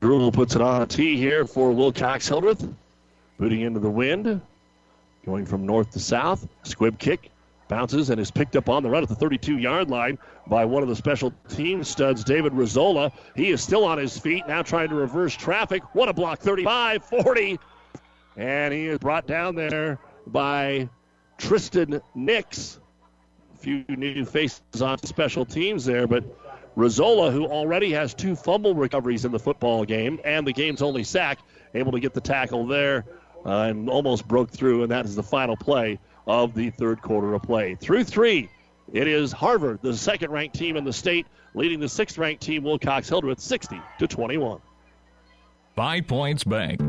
Bruno 0.00 0.30
puts 0.30 0.54
it 0.54 0.62
on 0.62 0.82
a 0.82 0.86
tee 0.86 1.16
here 1.16 1.44
for 1.44 1.72
Wilcox 1.72 2.28
Hildreth. 2.28 2.66
Booting 3.38 3.60
into 3.62 3.80
the 3.80 3.90
wind. 3.90 4.40
Going 5.24 5.46
from 5.46 5.66
north 5.66 5.90
to 5.92 6.00
south. 6.00 6.46
Squib 6.62 6.98
kick 6.98 7.30
bounces 7.68 8.10
and 8.10 8.20
is 8.20 8.30
picked 8.30 8.56
up 8.56 8.68
on 8.68 8.82
the 8.82 8.90
run 8.90 9.02
at 9.02 9.08
the 9.08 9.14
32 9.14 9.58
yard 9.58 9.90
line 9.90 10.18
by 10.46 10.64
one 10.64 10.82
of 10.82 10.88
the 10.88 10.96
special 10.96 11.32
team 11.48 11.84
studs, 11.84 12.24
David 12.24 12.52
Rizzola. 12.52 13.12
He 13.36 13.50
is 13.50 13.62
still 13.62 13.84
on 13.84 13.98
his 13.98 14.18
feet, 14.18 14.46
now 14.48 14.62
trying 14.62 14.88
to 14.88 14.94
reverse 14.94 15.36
traffic. 15.36 15.82
What 15.94 16.08
a 16.08 16.12
block, 16.12 16.40
35 16.40 17.04
40. 17.04 17.58
And 18.36 18.72
he 18.72 18.86
is 18.86 18.98
brought 18.98 19.26
down 19.26 19.54
there 19.54 19.98
by 20.26 20.88
Tristan 21.36 22.00
Nix. 22.14 22.80
A 23.54 23.58
few 23.58 23.84
new 23.88 24.24
faces 24.24 24.80
on 24.80 24.98
special 24.98 25.44
teams 25.44 25.84
there, 25.84 26.06
but 26.06 26.24
Rizzola, 26.78 27.32
who 27.32 27.44
already 27.44 27.90
has 27.90 28.14
two 28.14 28.36
fumble 28.36 28.72
recoveries 28.72 29.24
in 29.24 29.32
the 29.32 29.38
football 29.38 29.84
game 29.84 30.20
and 30.24 30.46
the 30.46 30.52
game's 30.52 30.80
only 30.80 31.02
sack, 31.02 31.40
able 31.74 31.90
to 31.90 31.98
get 31.98 32.14
the 32.14 32.20
tackle 32.20 32.68
there 32.68 33.04
uh, 33.44 33.62
and 33.62 33.90
almost 33.90 34.28
broke 34.28 34.48
through, 34.48 34.84
and 34.84 34.92
that 34.92 35.04
is 35.04 35.16
the 35.16 35.22
final 35.22 35.56
play 35.56 35.98
of 36.28 36.54
the 36.54 36.70
third 36.70 37.02
quarter 37.02 37.34
of 37.34 37.42
play. 37.42 37.74
Through 37.74 38.04
three, 38.04 38.48
it 38.92 39.08
is 39.08 39.32
Harvard, 39.32 39.80
the 39.82 39.96
second 39.96 40.30
ranked 40.30 40.54
team 40.54 40.76
in 40.76 40.84
the 40.84 40.92
state, 40.92 41.26
leading 41.52 41.80
the 41.80 41.88
sixth 41.88 42.16
ranked 42.16 42.42
team, 42.42 42.62
Wilcox 42.62 43.08
Hildreth, 43.08 43.40
60 43.40 43.80
to 43.98 44.06
21. 44.06 44.60
Five 45.74 46.06
Points 46.06 46.44
Bank. 46.44 46.80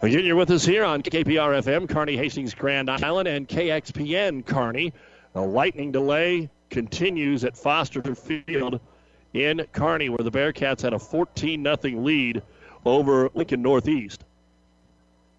Again, 0.00 0.24
you're 0.24 0.36
with 0.36 0.52
us 0.52 0.64
here 0.64 0.84
on 0.84 1.02
KPR 1.02 1.60
FM, 1.60 1.88
Kearney 1.88 2.16
Hastings 2.16 2.54
Grand 2.54 2.88
Island, 2.88 3.26
and 3.26 3.48
KXPN 3.48 4.46
Kearney. 4.46 4.92
A 5.34 5.40
lightning 5.40 5.90
delay 5.90 6.50
continues 6.70 7.42
at 7.42 7.56
Foster 7.56 8.14
Field 8.14 8.78
in 9.34 9.66
Kearney, 9.72 10.08
where 10.08 10.22
the 10.22 10.30
Bearcats 10.30 10.82
had 10.82 10.92
a 10.92 11.00
14 11.00 11.64
0 11.64 12.00
lead 12.00 12.42
over 12.86 13.28
Lincoln 13.34 13.60
Northeast. 13.60 14.22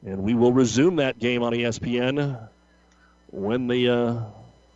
And 0.06 0.24
we 0.24 0.34
will 0.34 0.52
resume 0.52 0.98
that 0.98 1.20
game 1.20 1.42
on 1.42 1.54
ESPN 1.54 2.50
when 3.32 3.68
the 3.68 3.90
uh, 3.90 4.22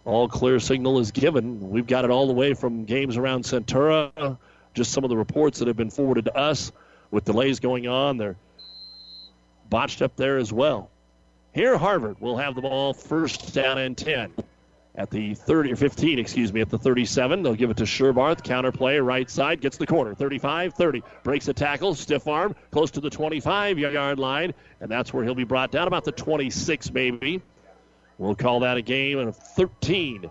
all 0.06 0.30
clear 0.30 0.62
signal 0.62 1.00
is 1.00 1.12
given. 1.12 1.72
We've 1.72 1.88
got 1.88 2.06
it 2.06 2.10
all 2.10 2.28
the 2.28 2.34
way 2.34 2.54
from 2.54 2.86
games 2.86 3.18
around 3.18 3.44
Centura, 3.44 4.38
just 4.74 4.94
some 4.94 5.04
of 5.04 5.10
the 5.10 5.18
reports 5.18 5.60
that 5.60 5.68
have 5.68 5.76
been 5.76 5.90
forwarded 5.90 6.24
to 6.24 6.38
us 6.38 6.72
with 7.12 7.26
delays 7.26 7.60
going 7.60 7.90
on. 7.90 8.16
They're 8.16 8.38
botched 9.70 10.02
up 10.02 10.16
there 10.16 10.38
as 10.38 10.52
well. 10.52 10.90
Here, 11.54 11.78
Harvard 11.78 12.20
will 12.20 12.38
have 12.38 12.56
the 12.56 12.62
ball 12.62 12.94
first 12.94 13.54
down 13.54 13.78
and 13.78 13.98
10 13.98 14.34
at 14.96 15.10
the 15.10 15.34
30 15.34 15.74
or 15.74 15.76
15, 15.76 16.20
excuse 16.20 16.54
me, 16.54 16.62
at 16.62 16.70
the 16.70 16.78
37. 16.78 17.44
They'll 17.44 17.56
give 17.56 17.70
it 17.70 17.78
to 17.78 17.84
Sherbarth. 17.84 18.44
Counter 18.44 18.72
play, 18.72 19.00
right 19.00 19.30
side, 19.30 19.62
gets 19.62 19.78
the 19.78 19.88
corner. 19.88 20.14
35 20.14 20.74
30. 20.74 21.04
Breaks 21.24 21.48
a 21.48 21.54
tackle, 21.54 21.96
stiff 21.96 22.28
arm, 22.28 22.56
close 22.72 22.92
to 22.92 23.02
the 23.02 23.10
25 23.10 23.80
yard 23.80 24.20
line, 24.20 24.54
and 24.80 24.90
that's 24.90 25.14
where 25.14 25.24
he'll 25.24 25.36
be 25.36 25.44
brought 25.44 25.72
down, 25.72 25.88
about 25.88 26.06
the 26.06 26.12
26 26.12 26.92
maybe. 26.92 27.42
We'll 28.18 28.36
call 28.36 28.62
that 28.62 28.78
a 28.78 28.82
game 28.82 29.18
of 29.18 29.36
13. 29.36 30.30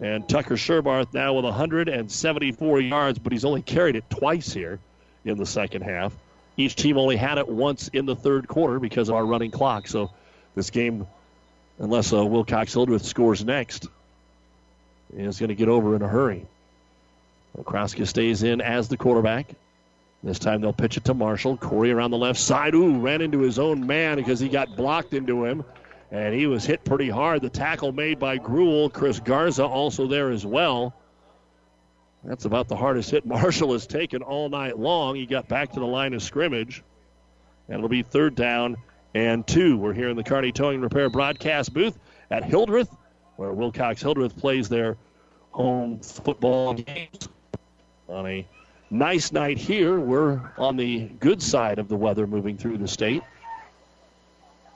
And 0.00 0.28
Tucker 0.28 0.56
Sherbarth 0.56 1.14
now 1.14 1.34
with 1.34 1.44
174 1.44 2.80
yards, 2.80 3.18
but 3.20 3.32
he's 3.32 3.44
only 3.44 3.62
carried 3.62 3.94
it 3.94 4.08
twice 4.10 4.52
here 4.52 4.80
in 5.24 5.38
the 5.38 5.46
second 5.46 5.82
half. 5.82 6.12
Each 6.56 6.74
team 6.74 6.98
only 6.98 7.16
had 7.16 7.38
it 7.38 7.48
once 7.48 7.88
in 7.88 8.06
the 8.06 8.16
third 8.16 8.46
quarter 8.46 8.78
because 8.78 9.08
of 9.08 9.14
our 9.14 9.24
running 9.24 9.50
clock. 9.50 9.88
So 9.88 10.10
this 10.54 10.70
game, 10.70 11.06
unless 11.78 12.12
uh, 12.12 12.24
Wilcox 12.24 12.72
Hildreth 12.72 13.04
scores 13.04 13.44
next, 13.44 13.88
is 15.16 15.38
going 15.38 15.48
to 15.48 15.54
get 15.54 15.68
over 15.68 15.96
in 15.96 16.02
a 16.02 16.08
hurry. 16.08 16.46
Kraska 17.58 18.06
stays 18.06 18.42
in 18.42 18.60
as 18.60 18.88
the 18.88 18.96
quarterback. 18.96 19.46
This 20.22 20.38
time 20.38 20.60
they'll 20.60 20.72
pitch 20.72 20.96
it 20.96 21.04
to 21.06 21.14
Marshall. 21.14 21.56
Corey 21.56 21.90
around 21.90 22.12
the 22.12 22.18
left 22.18 22.38
side. 22.38 22.74
Ooh, 22.74 22.98
ran 22.98 23.20
into 23.20 23.40
his 23.40 23.58
own 23.58 23.86
man 23.86 24.16
because 24.16 24.38
he 24.38 24.48
got 24.48 24.76
blocked 24.76 25.14
into 25.14 25.44
him. 25.44 25.64
And 26.10 26.34
he 26.34 26.46
was 26.46 26.64
hit 26.64 26.84
pretty 26.84 27.08
hard. 27.08 27.42
The 27.42 27.50
tackle 27.50 27.92
made 27.92 28.18
by 28.18 28.36
Gruel. 28.36 28.90
Chris 28.90 29.18
Garza 29.18 29.64
also 29.64 30.06
there 30.06 30.30
as 30.30 30.46
well. 30.46 30.94
That's 32.24 32.44
about 32.44 32.68
the 32.68 32.76
hardest 32.76 33.10
hit 33.10 33.26
Marshall 33.26 33.72
has 33.72 33.86
taken 33.86 34.22
all 34.22 34.48
night 34.48 34.78
long. 34.78 35.16
He 35.16 35.26
got 35.26 35.48
back 35.48 35.72
to 35.72 35.80
the 35.80 35.86
line 35.86 36.14
of 36.14 36.22
scrimmage. 36.22 36.82
And 37.68 37.78
it'll 37.78 37.88
be 37.88 38.02
third 38.02 38.34
down 38.34 38.76
and 39.14 39.46
two. 39.46 39.76
We're 39.76 39.92
here 39.92 40.08
in 40.08 40.16
the 40.16 40.24
Kearney 40.24 40.52
Towing 40.52 40.80
Repair 40.80 41.10
broadcast 41.10 41.72
booth 41.72 41.98
at 42.30 42.44
Hildreth, 42.44 42.94
where 43.36 43.52
Wilcox 43.52 44.02
Hildreth 44.02 44.36
plays 44.36 44.68
their 44.68 44.96
home 45.52 46.00
football 46.00 46.74
games. 46.74 47.28
On 48.08 48.26
a 48.26 48.46
nice 48.90 49.32
night 49.32 49.58
here, 49.58 49.98
we're 49.98 50.40
on 50.58 50.76
the 50.76 51.06
good 51.20 51.42
side 51.42 51.78
of 51.78 51.88
the 51.88 51.96
weather 51.96 52.26
moving 52.26 52.56
through 52.56 52.78
the 52.78 52.88
state. 52.88 53.22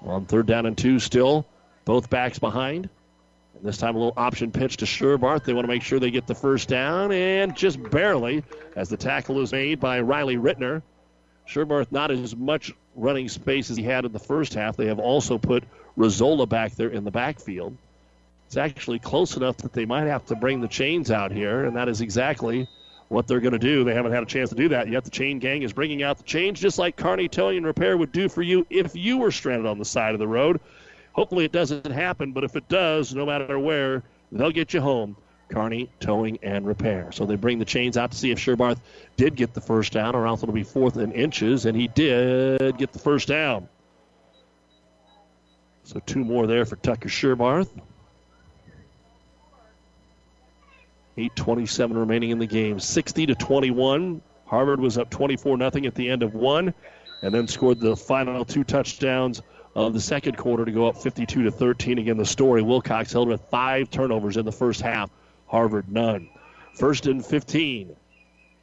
On 0.02 0.24
third 0.26 0.46
down 0.46 0.66
and 0.66 0.76
two, 0.76 0.98
still 0.98 1.46
both 1.84 2.08
backs 2.08 2.38
behind. 2.38 2.88
And 3.56 3.64
this 3.64 3.78
time 3.78 3.96
a 3.96 3.98
little 3.98 4.14
option 4.16 4.50
pitch 4.50 4.78
to 4.78 4.84
Sherbarth. 4.84 5.44
They 5.44 5.54
want 5.54 5.64
to 5.64 5.72
make 5.72 5.82
sure 5.82 5.98
they 5.98 6.10
get 6.10 6.26
the 6.26 6.34
first 6.34 6.68
down, 6.68 7.12
and 7.12 7.56
just 7.56 7.82
barely 7.90 8.44
as 8.74 8.88
the 8.88 8.96
tackle 8.96 9.40
is 9.40 9.52
made 9.52 9.80
by 9.80 10.00
Riley 10.00 10.36
Rittner. 10.36 10.82
Sherbarth 11.48 11.92
not 11.92 12.10
as 12.10 12.36
much 12.36 12.72
running 12.94 13.28
space 13.28 13.70
as 13.70 13.76
he 13.76 13.82
had 13.82 14.04
in 14.04 14.12
the 14.12 14.18
first 14.18 14.54
half. 14.54 14.76
They 14.76 14.86
have 14.86 14.98
also 14.98 15.38
put 15.38 15.64
Rizzola 15.96 16.48
back 16.48 16.74
there 16.74 16.88
in 16.88 17.04
the 17.04 17.10
backfield. 17.10 17.76
It's 18.46 18.56
actually 18.56 18.98
close 18.98 19.36
enough 19.36 19.56
that 19.58 19.72
they 19.72 19.86
might 19.86 20.06
have 20.06 20.26
to 20.26 20.36
bring 20.36 20.60
the 20.60 20.68
chains 20.68 21.10
out 21.10 21.32
here, 21.32 21.64
and 21.64 21.76
that 21.76 21.88
is 21.88 22.00
exactly 22.00 22.68
what 23.08 23.26
they're 23.26 23.40
going 23.40 23.52
to 23.52 23.58
do. 23.58 23.84
They 23.84 23.94
haven't 23.94 24.12
had 24.12 24.22
a 24.22 24.26
chance 24.26 24.50
to 24.50 24.56
do 24.56 24.68
that 24.68 24.88
yet. 24.88 25.04
The 25.04 25.10
chain 25.10 25.38
gang 25.38 25.62
is 25.62 25.72
bringing 25.72 26.02
out 26.02 26.18
the 26.18 26.24
chains 26.24 26.60
just 26.60 26.78
like 26.78 26.96
Kearney 26.96 27.28
Towing 27.28 27.58
and 27.58 27.66
Repair 27.66 27.96
would 27.96 28.12
do 28.12 28.28
for 28.28 28.42
you 28.42 28.66
if 28.68 28.94
you 28.94 29.18
were 29.18 29.30
stranded 29.30 29.66
on 29.66 29.78
the 29.78 29.84
side 29.84 30.14
of 30.14 30.18
the 30.18 30.28
road. 30.28 30.60
Hopefully 31.16 31.46
it 31.46 31.52
doesn't 31.52 31.90
happen, 31.90 32.32
but 32.32 32.44
if 32.44 32.56
it 32.56 32.68
does, 32.68 33.14
no 33.14 33.24
matter 33.24 33.58
where, 33.58 34.02
they'll 34.30 34.50
get 34.50 34.74
you 34.74 34.82
home. 34.82 35.16
Kearney 35.48 35.88
Towing 35.98 36.38
and 36.42 36.66
Repair. 36.66 37.10
So 37.10 37.24
they 37.24 37.36
bring 37.36 37.58
the 37.58 37.64
chains 37.64 37.96
out 37.96 38.10
to 38.10 38.18
see 38.18 38.32
if 38.32 38.38
Sherbarth 38.38 38.80
did 39.16 39.34
get 39.34 39.54
the 39.54 39.60
first 39.60 39.92
down, 39.92 40.14
or 40.14 40.26
else 40.26 40.42
it'll 40.42 40.54
be 40.54 40.62
fourth 40.62 40.96
and 40.96 41.14
inches, 41.14 41.64
and 41.64 41.74
he 41.76 41.88
did 41.88 42.76
get 42.76 42.92
the 42.92 42.98
first 42.98 43.28
down. 43.28 43.66
So 45.84 46.00
two 46.04 46.22
more 46.22 46.46
there 46.46 46.66
for 46.66 46.76
Tucker 46.76 47.08
Sherbarth. 47.08 47.70
8:27 51.16 51.96
remaining 51.96 52.30
in 52.30 52.38
the 52.38 52.46
game. 52.46 52.78
60 52.78 53.24
to 53.26 53.34
21. 53.34 54.20
Harvard 54.44 54.80
was 54.80 54.98
up 54.98 55.08
24 55.08 55.56
nothing 55.56 55.86
at 55.86 55.94
the 55.94 56.10
end 56.10 56.22
of 56.22 56.34
one, 56.34 56.74
and 57.22 57.32
then 57.32 57.48
scored 57.48 57.80
the 57.80 57.96
final 57.96 58.44
two 58.44 58.64
touchdowns 58.64 59.40
of 59.76 59.92
the 59.92 60.00
second 60.00 60.38
quarter 60.38 60.64
to 60.64 60.72
go 60.72 60.88
up 60.88 60.96
52 60.96 61.44
to 61.44 61.50
13. 61.50 61.98
Again, 61.98 62.16
the 62.16 62.24
story: 62.24 62.62
Wilcox 62.62 63.12
Hildreth 63.12 63.42
with 63.42 63.50
five 63.50 63.90
turnovers 63.90 64.38
in 64.38 64.46
the 64.46 64.52
first 64.52 64.80
half. 64.80 65.10
Harvard 65.46 65.92
none. 65.92 66.28
First 66.74 67.06
and 67.06 67.24
15 67.24 67.94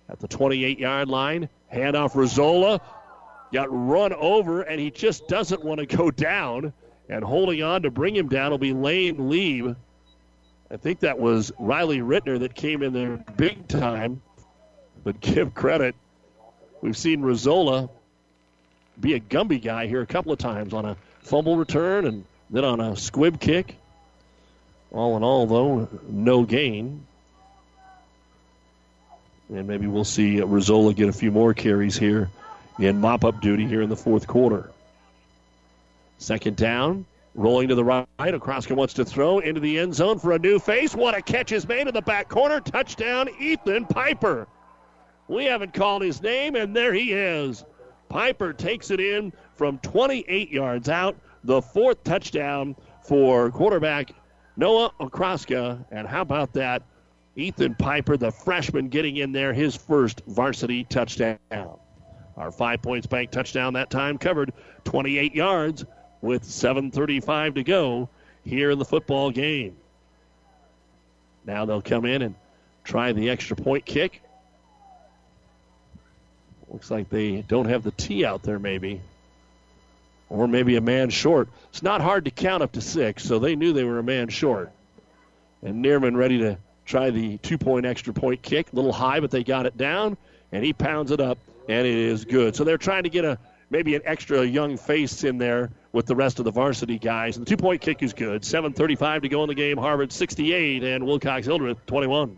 at 0.09 0.19
the 0.19 0.27
28-yard 0.27 1.07
line. 1.07 1.49
Handoff 1.71 2.13
Rizzola 2.13 2.81
got 3.53 3.67
run 3.69 4.11
over, 4.13 4.63
and 4.63 4.79
he 4.79 4.91
just 4.91 5.27
doesn't 5.27 5.63
want 5.63 5.79
to 5.79 5.85
go 5.85 6.11
down. 6.11 6.73
And 7.09 7.23
holding 7.23 7.61
on 7.61 7.83
to 7.83 7.91
bring 7.91 8.15
him 8.15 8.27
down 8.27 8.51
will 8.51 8.57
be 8.57 8.73
Lane 8.73 9.29
Lieb. 9.29 9.75
I 10.71 10.77
think 10.77 11.01
that 11.01 11.19
was 11.19 11.51
Riley 11.59 11.99
Rittner 11.99 12.39
that 12.39 12.55
came 12.55 12.81
in 12.81 12.93
there 12.93 13.17
big 13.37 13.67
time. 13.67 14.21
But 15.03 15.19
give 15.19 15.53
credit. 15.53 15.95
We've 16.81 16.97
seen 16.97 17.21
Rizzola 17.21 17.89
be 18.99 19.13
a 19.13 19.19
Gumby 19.19 19.61
guy 19.61 19.87
here 19.87 20.01
a 20.01 20.05
couple 20.05 20.31
of 20.31 20.39
times 20.39 20.73
on 20.73 20.85
a 20.85 20.97
fumble 21.21 21.57
return 21.57 22.05
and 22.05 22.25
then 22.49 22.63
on 22.63 22.79
a 22.79 22.95
squib 22.95 23.39
kick. 23.39 23.77
All 24.91 25.17
in 25.17 25.23
all, 25.23 25.47
though, 25.47 25.89
no 26.07 26.43
gain. 26.43 27.05
And 29.49 29.67
maybe 29.67 29.87
we'll 29.87 30.05
see 30.05 30.37
Rizzola 30.37 30.95
get 30.95 31.09
a 31.09 31.13
few 31.13 31.31
more 31.31 31.53
carries 31.53 31.97
here 31.97 32.29
in 32.79 32.99
mop 33.01 33.23
up 33.23 33.41
duty 33.41 33.65
here 33.65 33.81
in 33.81 33.89
the 33.89 33.95
fourth 33.95 34.27
quarter. 34.27 34.71
Second 36.17 36.55
down, 36.55 37.05
rolling 37.35 37.67
to 37.67 37.75
the 37.75 37.83
right. 37.83 38.07
Okraska 38.19 38.75
wants 38.75 38.93
to 38.95 39.05
throw 39.05 39.39
into 39.39 39.59
the 39.59 39.79
end 39.79 39.93
zone 39.95 40.19
for 40.19 40.31
a 40.31 40.39
new 40.39 40.59
face. 40.59 40.95
What 40.95 41.17
a 41.17 41.21
catch 41.21 41.51
is 41.51 41.67
made 41.67 41.87
in 41.87 41.93
the 41.93 42.01
back 42.01 42.29
corner. 42.29 42.59
Touchdown, 42.59 43.29
Ethan 43.39 43.85
Piper. 43.85 44.47
We 45.27 45.45
haven't 45.45 45.73
called 45.73 46.01
his 46.01 46.21
name, 46.21 46.55
and 46.55 46.75
there 46.75 46.93
he 46.93 47.13
is. 47.13 47.63
Piper 48.13 48.53
takes 48.53 48.91
it 48.91 48.99
in 48.99 49.33
from 49.55 49.79
28 49.79 50.51
yards 50.51 50.87
out. 50.87 51.15
The 51.45 51.63
fourth 51.63 52.03
touchdown 52.03 52.75
for 53.01 53.49
quarterback 53.49 54.11
Noah 54.55 54.91
Okraska. 54.99 55.83
And 55.89 56.07
how 56.07 56.21
about 56.21 56.53
that? 56.53 56.83
Ethan 57.35 57.73
Piper, 57.73 58.15
the 58.15 58.29
freshman, 58.29 58.89
getting 58.89 59.17
in 59.17 59.31
there, 59.31 59.51
his 59.51 59.75
first 59.75 60.21
varsity 60.27 60.83
touchdown. 60.83 61.39
Our 62.37 62.51
five 62.51 62.83
points 62.83 63.07
bank 63.07 63.31
touchdown 63.31 63.73
that 63.73 63.89
time 63.89 64.19
covered 64.19 64.53
28 64.83 65.33
yards 65.33 65.83
with 66.21 66.43
7.35 66.43 67.55
to 67.55 67.63
go 67.63 68.09
here 68.45 68.69
in 68.69 68.77
the 68.77 68.85
football 68.85 69.31
game. 69.31 69.75
Now 71.45 71.65
they'll 71.65 71.81
come 71.81 72.05
in 72.05 72.21
and 72.21 72.35
try 72.83 73.11
the 73.11 73.31
extra 73.31 73.55
point 73.55 73.85
kick. 73.85 74.21
Looks 76.73 76.89
like 76.89 77.09
they 77.09 77.43
don't 77.47 77.69
have 77.69 77.83
the 77.83 77.91
T 77.91 78.25
out 78.25 78.41
there, 78.41 78.57
maybe. 78.57 78.99
Or 80.29 80.47
maybe 80.47 80.75
a 80.75 80.81
man 80.81 81.11
short. 81.11 81.47
It's 81.69 81.83
not 81.83 82.01
hard 82.01 82.25
to 82.25 82.31
count 82.31 82.63
up 82.63 82.71
to 82.71 82.81
six, 82.81 83.23
so 83.23 83.37
they 83.37 83.55
knew 83.55 83.73
they 83.73 83.83
were 83.83 83.99
a 83.99 84.03
man 84.03 84.29
short. 84.29 84.71
And 85.61 85.85
Neerman 85.85 86.17
ready 86.17 86.39
to 86.39 86.57
try 86.85 87.11
the 87.11 87.37
two 87.37 87.59
point 87.59 87.85
extra 87.85 88.11
point 88.11 88.41
kick. 88.41 88.73
A 88.73 88.75
little 88.75 88.91
high, 88.91 89.19
but 89.19 89.29
they 89.29 89.43
got 89.43 89.67
it 89.67 89.77
down, 89.77 90.17
and 90.51 90.65
he 90.65 90.73
pounds 90.73 91.11
it 91.11 91.21
up, 91.21 91.37
and 91.69 91.85
it 91.85 91.95
is 91.95 92.25
good. 92.25 92.55
So 92.55 92.63
they're 92.63 92.79
trying 92.79 93.03
to 93.03 93.09
get 93.09 93.23
a 93.23 93.37
maybe 93.69 93.93
an 93.95 94.01
extra 94.05 94.43
young 94.43 94.77
face 94.77 95.23
in 95.23 95.37
there 95.37 95.69
with 95.91 96.07
the 96.07 96.15
rest 96.15 96.39
of 96.39 96.45
the 96.45 96.51
varsity 96.51 96.97
guys. 96.97 97.37
And 97.37 97.45
the 97.45 97.49
two 97.49 97.57
point 97.57 97.81
kick 97.81 98.01
is 98.01 98.13
good. 98.13 98.41
7.35 98.41 99.21
to 99.21 99.29
go 99.29 99.43
in 99.43 99.47
the 99.47 99.55
game. 99.55 99.77
Harvard 99.77 100.11
68 100.11 100.83
and 100.83 101.05
Wilcox 101.05 101.45
Hildreth 101.45 101.85
21. 101.85 102.37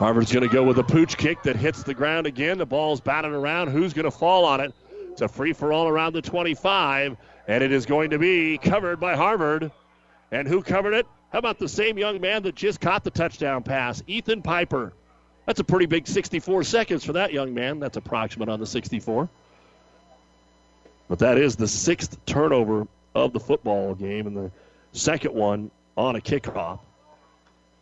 Harvard's 0.00 0.32
going 0.32 0.48
to 0.48 0.52
go 0.52 0.64
with 0.64 0.78
a 0.78 0.82
pooch 0.82 1.18
kick 1.18 1.42
that 1.42 1.56
hits 1.56 1.82
the 1.82 1.92
ground 1.92 2.26
again. 2.26 2.56
The 2.56 2.64
ball's 2.64 3.02
batted 3.02 3.32
around. 3.32 3.68
Who's 3.68 3.92
going 3.92 4.06
to 4.06 4.10
fall 4.10 4.46
on 4.46 4.58
it? 4.58 4.72
It's 5.10 5.20
a 5.20 5.28
free 5.28 5.52
for 5.52 5.74
all 5.74 5.88
around 5.88 6.14
the 6.14 6.22
25, 6.22 7.18
and 7.46 7.62
it 7.62 7.70
is 7.70 7.84
going 7.84 8.08
to 8.08 8.18
be 8.18 8.56
covered 8.56 8.98
by 8.98 9.14
Harvard. 9.14 9.70
And 10.32 10.48
who 10.48 10.62
covered 10.62 10.94
it? 10.94 11.06
How 11.34 11.38
about 11.38 11.58
the 11.58 11.68
same 11.68 11.98
young 11.98 12.18
man 12.18 12.42
that 12.44 12.54
just 12.54 12.80
caught 12.80 13.04
the 13.04 13.10
touchdown 13.10 13.62
pass, 13.62 14.02
Ethan 14.06 14.40
Piper? 14.40 14.94
That's 15.44 15.60
a 15.60 15.64
pretty 15.64 15.84
big 15.84 16.08
64 16.08 16.64
seconds 16.64 17.04
for 17.04 17.12
that 17.12 17.34
young 17.34 17.52
man. 17.52 17.78
That's 17.78 17.98
approximate 17.98 18.48
on 18.48 18.58
the 18.58 18.66
64. 18.66 19.28
But 21.08 21.18
that 21.18 21.36
is 21.36 21.56
the 21.56 21.68
sixth 21.68 22.24
turnover 22.24 22.88
of 23.14 23.34
the 23.34 23.40
football 23.40 23.94
game 23.94 24.26
and 24.26 24.34
the 24.34 24.50
second 24.92 25.34
one 25.34 25.70
on 25.94 26.16
a 26.16 26.20
kickoff. 26.20 26.78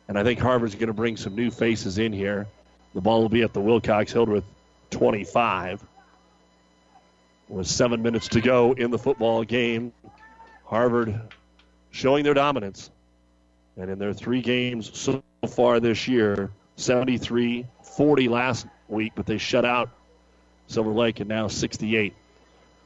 And 0.08 0.18
I 0.18 0.24
think 0.24 0.40
Harvard's 0.40 0.74
going 0.74 0.88
to 0.88 0.94
bring 0.94 1.16
some 1.16 1.34
new 1.34 1.50
faces 1.50 1.98
in 1.98 2.12
here. 2.12 2.46
The 2.94 3.00
ball 3.00 3.20
will 3.20 3.28
be 3.28 3.42
at 3.42 3.52
the 3.52 3.60
Wilcox 3.60 4.12
Hildreth 4.12 4.44
25. 4.90 5.84
With 7.48 7.66
seven 7.66 8.02
minutes 8.02 8.28
to 8.28 8.40
go 8.40 8.72
in 8.72 8.90
the 8.90 8.98
football 8.98 9.44
game, 9.44 9.92
Harvard 10.64 11.20
showing 11.90 12.24
their 12.24 12.34
dominance. 12.34 12.90
And 13.76 13.90
in 13.90 13.98
their 13.98 14.12
three 14.12 14.42
games 14.42 14.90
so 14.98 15.22
far 15.48 15.78
this 15.80 16.08
year, 16.08 16.50
73 16.76 17.66
40 17.82 18.28
last 18.28 18.66
week, 18.88 19.12
but 19.14 19.26
they 19.26 19.38
shut 19.38 19.64
out 19.64 19.90
Silver 20.68 20.90
Lake 20.90 21.20
and 21.20 21.28
now 21.28 21.48
68. 21.48 22.14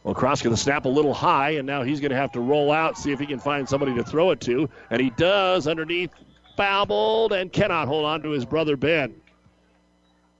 Well, 0.04 0.14
Kroska, 0.14 0.50
the 0.50 0.56
snap 0.56 0.84
a 0.84 0.88
little 0.88 1.14
high, 1.14 1.50
and 1.50 1.66
now 1.66 1.82
he's 1.82 2.00
going 2.00 2.10
to 2.10 2.16
have 2.16 2.32
to 2.32 2.40
roll 2.40 2.72
out, 2.72 2.98
see 2.98 3.12
if 3.12 3.20
he 3.20 3.26
can 3.26 3.38
find 3.38 3.68
somebody 3.68 3.94
to 3.94 4.04
throw 4.04 4.30
it 4.32 4.40
to. 4.42 4.68
And 4.90 5.00
he 5.00 5.10
does 5.10 5.66
underneath, 5.66 6.10
fouled, 6.56 7.32
and 7.32 7.52
cannot 7.52 7.88
hold 7.88 8.04
on 8.04 8.22
to 8.22 8.30
his 8.30 8.44
brother 8.44 8.76
Ben. 8.76 9.14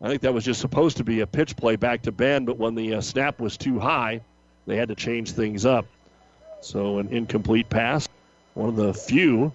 I 0.01 0.09
think 0.09 0.23
that 0.23 0.35
was 0.35 0.45
just 0.45 0.61
supposed 0.61 0.97
to 0.97 1.05
be 1.05 1.21
a 1.21 1.27
pitch 1.27 1.57
play 1.57 1.77
back 1.77 2.03
to 2.03 2.13
Ben, 2.13 2.45
but 2.45 2.59
when 2.59 2.75
the 2.75 2.95
uh, 2.95 3.01
snap 3.01 3.39
was 3.39 3.57
too 3.57 3.79
high, 3.79 4.21
they 4.67 4.77
had 4.77 4.89
to 4.89 4.95
change 4.95 5.33
things 5.33 5.65
up. 5.65 5.87
So 6.61 6.99
an 6.99 7.09
incomplete 7.09 7.69
pass. 7.69 8.09
One 8.55 8.69
of 8.69 8.77
the 8.77 8.93
few. 8.93 9.53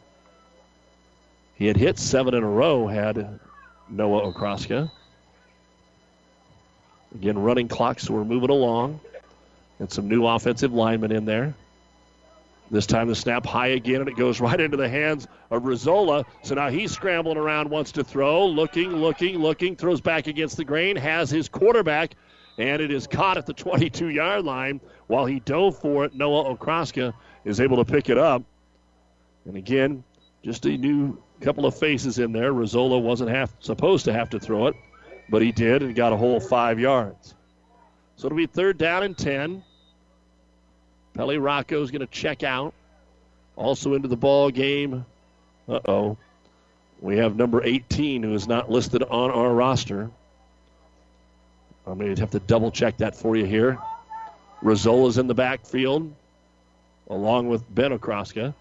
He 1.56 1.66
had 1.66 1.78
hit 1.78 2.00
seven 2.00 2.34
in 2.34 2.44
a 2.44 2.50
row, 2.50 2.88
had 2.88 3.40
Noah 3.90 4.32
Okraska. 4.32 4.90
Again, 7.16 7.38
running 7.38 7.68
clock, 7.68 8.00
so 8.00 8.14
we're 8.14 8.24
moving 8.24 8.50
along. 8.50 9.00
And 9.80 9.92
some 9.92 10.08
new 10.08 10.26
offensive 10.26 10.74
linemen 10.74 11.12
in 11.12 11.26
there. 11.26 11.54
This 12.70 12.86
time 12.86 13.08
the 13.08 13.16
snap 13.16 13.46
high 13.46 13.68
again, 13.68 14.02
and 14.02 14.10
it 14.10 14.18
goes 14.18 14.42
right 14.42 14.60
into 14.60 14.76
the 14.76 14.90
hands 14.90 15.28
of 15.52 15.64
Rizzola. 15.64 16.26
So 16.44 16.56
now 16.56 16.70
he's 16.70 16.92
scrambling 16.92 17.38
around, 17.38 17.70
wants 17.70 17.94
to 17.94 18.04
throw, 18.04 18.46
looking, 18.46 18.92
looking, 18.92 19.38
looking, 19.38 19.76
throws 19.76 20.02
back 20.02 20.28
against 20.28 20.58
the 20.58 20.66
grain, 20.66 20.98
has 20.98 21.30
his 21.30 21.48
quarterback, 21.48 22.16
and 22.58 22.82
it 22.82 22.92
is 22.92 23.08
caught 23.08 23.38
at 23.38 23.46
the 23.46 23.54
22 23.54 24.10
yard 24.10 24.44
line. 24.44 24.82
While 25.08 25.26
he 25.26 25.40
dove 25.40 25.80
for 25.80 26.04
it, 26.04 26.14
Noah 26.14 26.56
Okraska 26.56 27.14
is 27.46 27.62
able 27.62 27.78
to 27.78 27.86
pick 27.86 28.10
it 28.10 28.18
up. 28.18 28.44
And 29.46 29.56
again, 29.56 30.04
just 30.44 30.66
a 30.66 30.78
new 30.78 31.22
couple 31.40 31.66
of 31.66 31.78
faces 31.78 32.20
in 32.20 32.34
there. 32.34 32.52
Rizzola 32.52 33.02
wasn't 33.02 33.30
half, 33.30 33.54
supposed 33.60 34.06
to 34.06 34.14
have 34.14 34.30
to 34.32 34.40
throw 34.40 34.68
it, 34.68 34.76
but 35.30 35.42
he 35.42 35.54
did 35.54 35.84
and 35.84 35.96
got 35.96 36.12
a 36.12 36.18
whole 36.18 36.40
five 36.42 36.80
yards. 36.80 37.36
So 38.18 38.26
it'll 38.26 38.38
be 38.38 38.48
third 38.48 38.78
down 38.78 39.04
and 39.04 39.18
10. 39.18 39.64
Pelly 41.18 41.40
Rocco 41.40 41.82
is 41.82 41.90
going 41.90 42.02
to 42.02 42.08
check 42.08 42.44
out. 42.44 42.76
Also 43.56 43.96
into 43.96 44.08
the 44.08 44.16
ball 44.16 44.52
game. 44.52 45.04
Uh 45.68 45.80
oh. 45.88 46.18
We 47.02 47.18
have 47.18 47.36
number 47.36 47.64
18 47.64 48.22
who 48.22 48.34
is 48.36 48.48
not 48.48 48.70
listed 48.70 49.02
on 49.02 49.32
our 49.32 49.52
roster. 49.52 50.12
I'm 51.88 51.98
going 51.98 52.14
to 52.14 52.22
have 52.22 52.32
to 52.32 52.40
double 52.40 52.70
check 52.70 52.98
that 52.98 53.16
for 53.16 53.36
you 53.36 53.46
here. 53.46 53.80
Rizzola's 54.64 55.18
in 55.18 55.26
the 55.28 55.34
backfield 55.34 56.14
along 57.10 57.50
with 57.50 57.64
Ben 57.74 57.98
Okraska. 57.98 58.54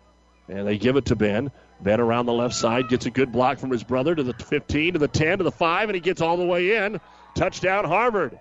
And 0.48 0.66
they 0.66 0.78
give 0.78 0.96
it 0.96 1.06
to 1.06 1.16
Ben. 1.16 1.50
Ben 1.80 2.00
around 2.00 2.24
the 2.24 2.32
left 2.32 2.54
side 2.54 2.88
gets 2.88 3.04
a 3.04 3.10
good 3.10 3.32
block 3.32 3.58
from 3.58 3.70
his 3.70 3.82
brother 3.84 4.14
to 4.14 4.22
the 4.22 4.32
15, 4.32 4.94
to 4.94 4.98
the 4.98 5.08
10, 5.08 5.38
to 5.38 5.44
the 5.44 5.50
5, 5.50 5.88
and 5.90 5.94
he 5.94 6.00
gets 6.00 6.22
all 6.22 6.38
the 6.38 6.46
way 6.46 6.76
in. 6.76 7.00
Touchdown, 7.34 7.84
Harvard. 7.84 8.38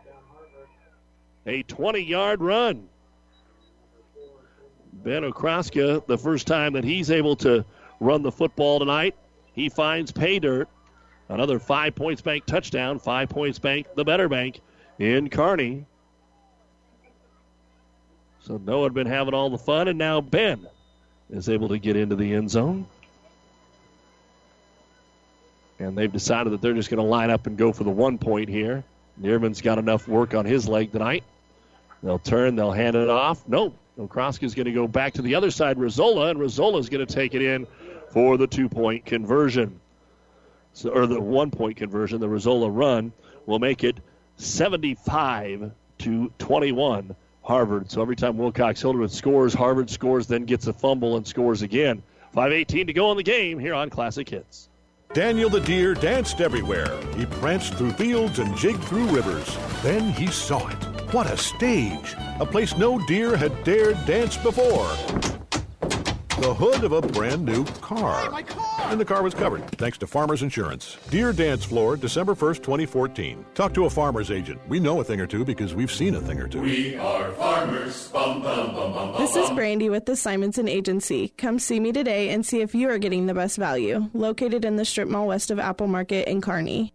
A 1.46 1.64
20 1.64 2.00
yard 2.00 2.42
run. 2.42 2.88
Ben 5.04 5.24
Okraska, 5.24 6.06
the 6.08 6.18
first 6.18 6.48
time 6.48 6.74
that 6.74 6.84
he's 6.84 7.12
able 7.12 7.36
to 7.38 7.66
run 8.00 8.22
the 8.22 8.32
football 8.32 8.80
tonight, 8.80 9.16
he 9.54 9.70
finds 9.70 10.12
pay 10.12 10.40
dirt. 10.40 10.70
Another 11.30 11.60
five 11.60 11.96
points 11.96 12.22
bank 12.22 12.46
touchdown. 12.46 13.00
Five 13.00 13.30
points 13.30 13.60
bank, 13.60 13.88
the 13.96 14.04
better 14.04 14.30
bank 14.30 14.62
in 15.00 15.30
Kearney. 15.30 15.86
So 18.42 18.58
Noah 18.58 18.84
had 18.84 18.94
been 18.94 19.08
having 19.08 19.34
all 19.34 19.50
the 19.50 19.58
fun, 19.58 19.88
and 19.88 19.98
now 19.98 20.22
Ben 20.22 20.68
is 21.32 21.50
able 21.50 21.70
to 21.70 21.80
get 21.80 21.96
into 21.96 22.16
the 22.16 22.34
end 22.34 22.52
zone. 22.52 22.86
And 25.80 25.98
they've 25.98 26.12
decided 26.12 26.54
that 26.54 26.62
they're 26.62 26.74
just 26.74 26.90
going 26.90 27.04
to 27.04 27.10
line 27.10 27.32
up 27.32 27.48
and 27.48 27.58
go 27.58 27.74
for 27.74 27.84
the 27.84 27.90
one 27.90 28.18
point 28.18 28.48
here. 28.48 28.84
Neerman's 29.20 29.62
got 29.62 29.78
enough 29.78 30.08
work 30.08 30.34
on 30.34 30.46
his 30.46 30.68
leg 30.68 30.92
tonight. 30.92 31.24
They'll 32.04 32.20
turn, 32.20 32.56
they'll 32.56 32.72
hand 32.72 32.96
it 32.96 33.10
off. 33.10 33.48
Nope. 33.48 33.76
Okraska's 33.98 34.56
going 34.56 34.66
to 34.66 34.72
go 34.72 34.88
back 34.88 35.14
to 35.14 35.22
the 35.22 35.36
other 35.36 35.52
side, 35.52 35.78
Rizzola, 35.78 36.32
and 36.32 36.40
Rizzola's 36.40 36.90
going 36.90 37.06
to 37.06 37.14
take 37.14 37.34
it 37.34 37.42
in 37.42 37.68
for 38.12 38.38
the 38.38 38.48
two 38.48 38.70
point 38.70 39.06
conversion. 39.06 39.80
So, 40.74 40.90
or 40.90 41.08
the 41.08 41.20
one 41.22 41.52
point 41.52 41.78
conversion. 41.78 42.20
The 42.20 42.28
Rizzola 42.28 42.70
run 42.74 43.14
will 43.46 43.60
make 43.60 43.84
it 43.84 43.98
75 44.38 45.72
to 46.00 46.32
21 46.38 47.16
Harvard. 47.44 47.90
So 47.92 48.02
every 48.02 48.16
time 48.16 48.38
Wilcox 48.38 48.82
Hildreth 48.82 49.12
scores, 49.12 49.54
Harvard 49.54 49.90
scores, 49.90 50.28
then 50.28 50.46
gets 50.46 50.68
a 50.68 50.74
fumble 50.74 51.16
and 51.16 51.26
scores 51.26 51.62
again. 51.62 52.04
5.18 52.36 52.88
to 52.88 52.94
go 52.94 53.12
in 53.12 53.18
the 53.18 53.24
game 53.24 53.60
here 53.60 53.74
on 53.74 53.90
Classic 53.90 54.28
Hits. 54.28 54.68
Daniel 55.14 55.50
the 55.50 55.62
deer 55.62 55.94
danced 55.94 56.42
everywhere. 56.42 57.00
He 57.16 57.26
pranced 57.26 57.76
through 57.76 57.92
fields 57.92 58.40
and 58.40 58.58
jigged 58.58 58.84
through 58.84 59.06
rivers. 59.06 59.58
Then 59.82 60.12
he 60.12 60.28
saw 60.28 60.68
it. 60.68 60.95
What 61.16 61.32
a 61.32 61.38
stage! 61.38 62.14
A 62.42 62.46
place 62.46 62.76
no 62.76 63.00
deer 63.08 63.38
had 63.38 63.64
dared 63.64 64.06
dance 64.06 64.36
before. 64.36 64.90
The 66.42 66.54
hood 66.54 66.84
of 66.84 66.92
a 66.92 67.02
brand 67.02 67.46
new 67.46 67.64
car. 67.80 68.30
Hey, 68.34 68.44
car. 68.44 68.92
And 68.92 69.00
the 69.00 69.06
car 69.06 69.24
was 69.24 69.34
covered, 69.34 69.66
thanks 69.78 69.98
to 70.00 70.08
Farmers 70.08 70.44
Insurance. 70.44 70.98
Deer 71.10 71.32
Dance 71.32 71.64
Floor, 71.64 71.96
December 71.96 72.36
1st, 72.36 72.58
2014. 72.64 73.46
Talk 73.54 73.74
to 73.76 73.86
a 73.86 73.90
farmer's 73.90 74.30
agent. 74.30 74.60
We 74.68 74.82
know 74.82 75.00
a 75.00 75.06
thing 75.06 75.22
or 75.22 75.26
two 75.26 75.46
because 75.46 75.74
we've 75.74 75.90
seen 75.90 76.16
a 76.16 76.20
thing 76.20 76.38
or 76.38 76.50
two. 76.50 76.60
We 76.60 76.98
are 76.98 77.32
farmers. 77.32 78.10
Bum, 78.10 78.42
bum, 78.42 78.76
bum, 78.76 78.92
bum, 78.92 79.16
this 79.18 79.38
is 79.38 79.50
Brandy 79.52 79.90
with 79.90 80.08
the 80.08 80.18
Simonson 80.18 80.68
Agency. 80.68 81.30
Come 81.38 81.60
see 81.60 81.80
me 81.80 81.94
today 81.94 82.32
and 82.32 82.46
see 82.46 82.60
if 82.60 82.76
you 82.76 82.90
are 82.90 82.98
getting 82.98 83.28
the 83.28 83.34
best 83.34 83.56
value. 83.58 84.10
Located 84.14 84.66
in 84.66 84.76
the 84.76 84.84
strip 84.84 85.08
mall 85.08 85.28
west 85.28 85.50
of 85.50 85.60
Apple 85.60 85.88
Market 85.88 86.28
in 86.28 86.42
Kearney. 86.42 86.92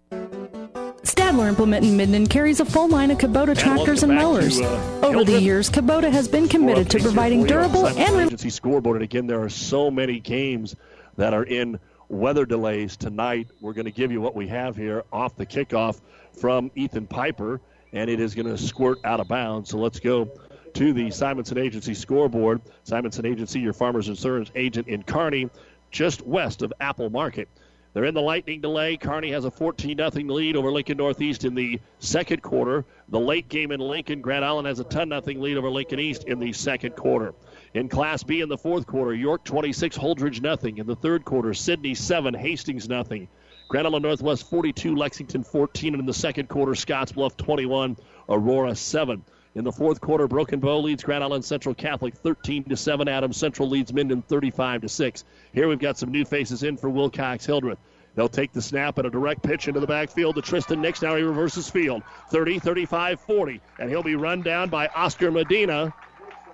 Stadler 1.02 1.48
Implement 1.48 1.84
in 1.84 1.96
Minden 1.96 2.26
carries 2.26 2.60
a 2.60 2.64
full 2.64 2.88
line 2.88 3.10
of 3.10 3.18
Kubota 3.18 3.56
tractors 3.56 4.02
and 4.02 4.14
mowers. 4.14 4.58
To, 4.58 4.66
uh, 4.66 5.06
Over 5.06 5.24
the 5.24 5.40
years, 5.40 5.70
Kubota 5.70 6.10
has 6.10 6.28
been 6.28 6.46
committed 6.46 6.90
to 6.90 6.98
providing 7.00 7.44
durable 7.44 7.86
and 7.86 7.98
agency 8.26 8.50
scoreboard. 8.50 8.96
And 8.96 9.04
again, 9.04 9.26
there 9.26 9.40
are 9.42 9.48
so 9.48 9.90
many 9.90 10.20
games 10.20 10.76
that 11.16 11.32
are 11.32 11.44
in 11.44 11.78
weather 12.08 12.44
delays 12.44 12.96
tonight. 12.98 13.48
We're 13.60 13.72
going 13.72 13.86
to 13.86 13.90
give 13.90 14.12
you 14.12 14.20
what 14.20 14.36
we 14.36 14.48
have 14.48 14.76
here 14.76 15.04
off 15.10 15.36
the 15.36 15.46
kickoff 15.46 16.00
from 16.38 16.70
Ethan 16.74 17.06
Piper, 17.06 17.60
and 17.92 18.10
it 18.10 18.20
is 18.20 18.34
going 18.34 18.48
to 18.48 18.58
squirt 18.58 18.98
out 19.04 19.20
of 19.20 19.28
bounds. 19.28 19.70
So 19.70 19.78
let's 19.78 20.00
go 20.00 20.28
to 20.74 20.92
the 20.92 21.10
Simonson 21.10 21.56
Agency 21.56 21.94
scoreboard. 21.94 22.60
Simonson 22.84 23.24
Agency, 23.24 23.60
your 23.60 23.72
farmers 23.72 24.08
insurance 24.08 24.50
agent 24.54 24.86
in 24.86 25.02
Kearney, 25.02 25.48
just 25.90 26.20
west 26.26 26.60
of 26.60 26.74
Apple 26.78 27.08
Market. 27.08 27.48
They're 27.92 28.04
in 28.04 28.14
the 28.14 28.22
lightning 28.22 28.60
delay. 28.60 28.96
Kearney 28.96 29.32
has 29.32 29.44
a 29.44 29.50
14 29.50 29.96
0 29.96 30.10
lead 30.32 30.56
over 30.56 30.70
Lincoln 30.70 30.98
Northeast 30.98 31.44
in 31.44 31.54
the 31.54 31.80
second 31.98 32.40
quarter. 32.40 32.84
The 33.08 33.18
late 33.18 33.48
game 33.48 33.72
in 33.72 33.80
Lincoln, 33.80 34.20
Grand 34.20 34.44
Island 34.44 34.68
has 34.68 34.78
a 34.78 34.84
10 34.84 35.08
0 35.08 35.22
lead 35.40 35.56
over 35.56 35.68
Lincoln 35.68 35.98
East 35.98 36.24
in 36.24 36.38
the 36.38 36.52
second 36.52 36.94
quarter. 36.94 37.34
In 37.74 37.88
Class 37.88 38.22
B 38.22 38.40
in 38.40 38.48
the 38.48 38.58
fourth 38.58 38.86
quarter, 38.86 39.12
York 39.12 39.44
26, 39.44 39.98
Holdrege 39.98 40.40
nothing. 40.40 40.78
In 40.78 40.86
the 40.86 40.94
third 40.94 41.24
quarter, 41.24 41.52
Sidney 41.52 41.94
7, 41.94 42.32
Hastings 42.34 42.88
nothing. 42.88 43.28
Grand 43.68 43.86
Island 43.86 44.04
Northwest 44.04 44.48
42, 44.50 44.94
Lexington 44.94 45.42
14, 45.44 45.94
and 45.94 46.00
in 46.00 46.06
the 46.06 46.14
second 46.14 46.48
quarter, 46.48 46.72
Scottsbluff 46.72 47.36
21, 47.36 47.96
Aurora 48.28 48.74
7. 48.74 49.24
In 49.56 49.64
the 49.64 49.72
fourth 49.72 50.00
quarter, 50.00 50.28
Broken 50.28 50.60
Bow 50.60 50.78
leads 50.78 51.02
Grand 51.02 51.24
Island 51.24 51.44
Central 51.44 51.74
Catholic 51.74 52.14
13 52.14 52.64
to 52.64 52.76
7. 52.76 53.08
Adams 53.08 53.36
Central 53.36 53.68
leads 53.68 53.92
Minden 53.92 54.22
35 54.22 54.82
to 54.82 54.88
6. 54.88 55.24
Here 55.52 55.68
we've 55.68 55.78
got 55.78 55.98
some 55.98 56.10
new 56.10 56.24
faces 56.24 56.62
in 56.62 56.76
for 56.76 56.88
Wilcox 56.88 57.44
Hildreth. 57.44 57.78
They'll 58.14 58.28
take 58.28 58.52
the 58.52 58.62
snap 58.62 58.98
and 58.98 59.06
a 59.06 59.10
direct 59.10 59.42
pitch 59.42 59.68
into 59.68 59.80
the 59.80 59.86
backfield 59.86 60.34
to 60.34 60.42
Tristan 60.42 60.80
Nix. 60.80 61.00
Now 61.02 61.16
he 61.16 61.22
reverses 61.22 61.70
field 61.70 62.02
30, 62.30 62.58
35, 62.58 63.20
40. 63.20 63.60
And 63.78 63.88
he'll 63.88 64.02
be 64.02 64.16
run 64.16 64.42
down 64.42 64.68
by 64.68 64.88
Oscar 64.88 65.30
Medina 65.30 65.94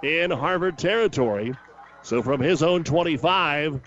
in 0.02 0.30
Harvard 0.30 0.78
territory. 0.78 1.54
So 2.02 2.22
from 2.22 2.40
his 2.40 2.62
own 2.62 2.84
25 2.84 3.80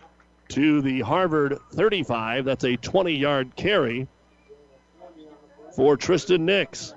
to 0.50 0.82
the 0.82 1.02
Harvard 1.02 1.60
35, 1.74 2.46
that's 2.46 2.64
a 2.64 2.76
20 2.76 3.14
yard 3.14 3.56
carry 3.56 4.08
for 5.76 5.96
Tristan 5.96 6.46
Nix. 6.46 6.94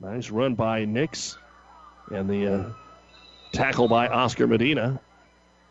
Nice 0.00 0.30
run 0.30 0.54
by 0.54 0.84
Nix. 0.84 1.38
And 2.10 2.28
the 2.28 2.54
uh, 2.54 2.70
tackle 3.52 3.88
by 3.88 4.08
Oscar 4.08 4.46
Medina. 4.46 5.00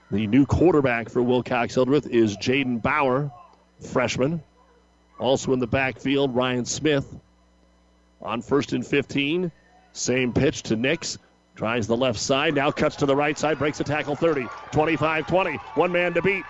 The 0.10 0.26
new 0.26 0.46
quarterback 0.46 1.10
for 1.10 1.22
Wilcox 1.22 1.76
Hildreth 1.76 2.08
is 2.08 2.38
Jaden 2.38 2.82
Bauer, 2.82 3.30
freshman. 3.92 4.42
Also 5.20 5.52
in 5.52 5.60
the 5.60 5.68
backfield, 5.68 6.34
Ryan 6.34 6.64
Smith. 6.64 7.14
On 8.22 8.42
first 8.42 8.72
and 8.72 8.88
15, 8.88 9.52
same 9.92 10.32
pitch 10.32 10.64
to 10.64 10.78
Nix. 10.78 11.18
Tries 11.58 11.88
the 11.88 11.98
left 11.98 12.20
side, 12.20 12.54
now 12.54 12.72
cuts 12.72 12.96
to 12.98 13.06
the 13.06 13.16
right 13.16 13.38
side, 13.38 13.60
breaks 13.60 13.80
a 13.80 13.84
tackle 13.84 14.16
30, 14.16 14.48
25 14.72 15.28
20. 15.28 15.58
One 15.76 15.92
man 15.92 16.14
to 16.14 16.22
beat. 16.22 16.46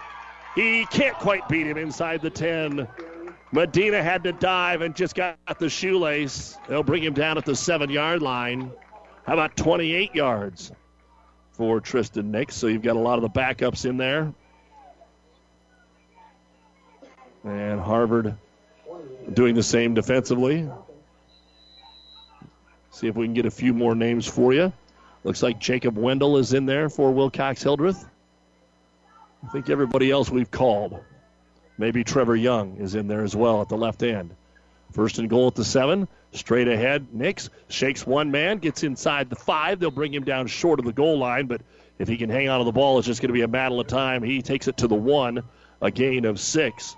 He 0.53 0.85
can't 0.91 1.15
quite 1.15 1.47
beat 1.47 1.65
him 1.65 1.77
inside 1.77 2.21
the 2.21 2.29
10. 2.29 2.87
Medina 3.51 4.03
had 4.03 4.23
to 4.25 4.33
dive 4.33 4.81
and 4.81 4.95
just 4.95 5.15
got 5.15 5.37
the 5.57 5.69
shoelace. 5.69 6.57
They'll 6.67 6.83
bring 6.83 7.03
him 7.03 7.13
down 7.13 7.37
at 7.37 7.45
the 7.45 7.55
seven 7.55 7.89
yard 7.89 8.21
line. 8.21 8.71
How 9.25 9.33
about 9.33 9.55
28 9.55 10.13
yards? 10.13 10.71
For 11.57 11.81
Tristan 11.81 12.31
Nix. 12.31 12.55
So 12.55 12.67
you've 12.67 12.83
got 12.83 12.95
a 12.95 12.99
lot 12.99 13.17
of 13.17 13.23
the 13.23 13.29
backups 13.29 13.85
in 13.85 13.97
there. 13.97 14.31
And 17.43 17.79
Harvard 17.79 18.35
doing 19.33 19.55
the 19.55 19.63
same 19.63 19.93
defensively. 19.93 20.69
See 22.91 23.07
if 23.07 23.15
we 23.15 23.25
can 23.25 23.33
get 23.33 23.45
a 23.45 23.51
few 23.51 23.73
more 23.73 23.95
names 23.95 24.27
for 24.27 24.53
you. 24.53 24.71
Looks 25.23 25.43
like 25.43 25.59
Jacob 25.59 25.97
Wendell 25.97 26.37
is 26.37 26.53
in 26.53 26.65
there 26.65 26.89
for 26.89 27.11
Wilcox 27.11 27.61
Hildreth. 27.61 28.05
I 29.43 29.47
think 29.49 29.69
everybody 29.69 30.11
else 30.11 30.29
we've 30.29 30.49
called. 30.49 30.99
Maybe 31.77 32.03
Trevor 32.03 32.35
Young 32.35 32.77
is 32.77 32.95
in 32.95 33.07
there 33.07 33.23
as 33.23 33.35
well 33.35 33.61
at 33.61 33.69
the 33.69 33.77
left 33.77 34.03
end. 34.03 34.35
First 34.91 35.19
and 35.19 35.29
goal 35.29 35.47
at 35.47 35.55
the 35.55 35.65
seven. 35.65 36.07
Straight 36.31 36.67
ahead, 36.67 37.07
Nix 37.13 37.49
shakes 37.69 38.05
one 38.05 38.31
man, 38.31 38.57
gets 38.57 38.83
inside 38.83 39.29
the 39.29 39.35
five. 39.35 39.79
They'll 39.79 39.91
bring 39.91 40.13
him 40.13 40.23
down 40.23 40.47
short 40.47 40.79
of 40.79 40.85
the 40.85 40.93
goal 40.93 41.17
line, 41.17 41.47
but 41.47 41.61
if 41.99 42.07
he 42.07 42.17
can 42.17 42.29
hang 42.29 42.49
on 42.49 42.59
to 42.59 42.65
the 42.65 42.71
ball, 42.71 42.97
it's 42.97 43.07
just 43.07 43.21
going 43.21 43.29
to 43.29 43.33
be 43.33 43.41
a 43.41 43.47
battle 43.47 43.79
of 43.79 43.87
time. 43.87 44.23
He 44.23 44.41
takes 44.41 44.67
it 44.67 44.77
to 44.77 44.87
the 44.87 44.95
one, 44.95 45.43
a 45.81 45.89
gain 45.89 46.25
of 46.25 46.39
six. 46.39 46.95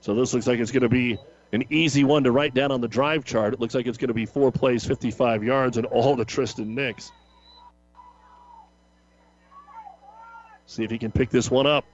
So 0.00 0.14
this 0.14 0.32
looks 0.32 0.46
like 0.46 0.58
it's 0.58 0.70
going 0.70 0.82
to 0.82 0.88
be 0.88 1.18
an 1.52 1.64
easy 1.70 2.02
one 2.02 2.24
to 2.24 2.32
write 2.32 2.54
down 2.54 2.72
on 2.72 2.80
the 2.80 2.88
drive 2.88 3.24
chart. 3.24 3.52
It 3.52 3.60
looks 3.60 3.74
like 3.74 3.86
it's 3.86 3.98
going 3.98 4.08
to 4.08 4.14
be 4.14 4.26
four 4.26 4.50
plays, 4.50 4.84
55 4.84 5.44
yards, 5.44 5.76
and 5.76 5.86
all 5.86 6.16
to 6.16 6.24
Tristan 6.24 6.74
Nix. 6.74 7.12
See 10.66 10.84
if 10.84 10.90
he 10.90 10.98
can 10.98 11.12
pick 11.12 11.28
this 11.28 11.50
one 11.50 11.66
up. 11.66 11.84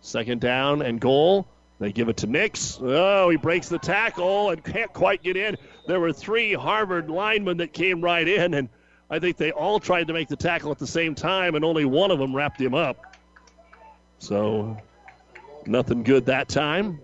Second 0.00 0.40
down 0.40 0.80
and 0.80 0.98
goal. 0.98 1.46
They 1.80 1.92
give 1.92 2.10
it 2.10 2.18
to 2.18 2.26
Nix. 2.26 2.78
Oh, 2.80 3.30
he 3.30 3.38
breaks 3.38 3.70
the 3.70 3.78
tackle 3.78 4.50
and 4.50 4.62
can't 4.62 4.92
quite 4.92 5.22
get 5.22 5.38
in. 5.38 5.56
There 5.86 5.98
were 5.98 6.12
three 6.12 6.52
Harvard 6.52 7.08
linemen 7.08 7.56
that 7.56 7.72
came 7.72 8.02
right 8.02 8.28
in, 8.28 8.52
and 8.52 8.68
I 9.08 9.18
think 9.18 9.38
they 9.38 9.50
all 9.50 9.80
tried 9.80 10.08
to 10.08 10.12
make 10.12 10.28
the 10.28 10.36
tackle 10.36 10.70
at 10.70 10.78
the 10.78 10.86
same 10.86 11.14
time, 11.14 11.54
and 11.54 11.64
only 11.64 11.86
one 11.86 12.10
of 12.10 12.18
them 12.18 12.36
wrapped 12.36 12.60
him 12.60 12.74
up. 12.74 13.16
So, 14.18 14.76
nothing 15.64 16.02
good 16.02 16.26
that 16.26 16.50
time. 16.50 17.00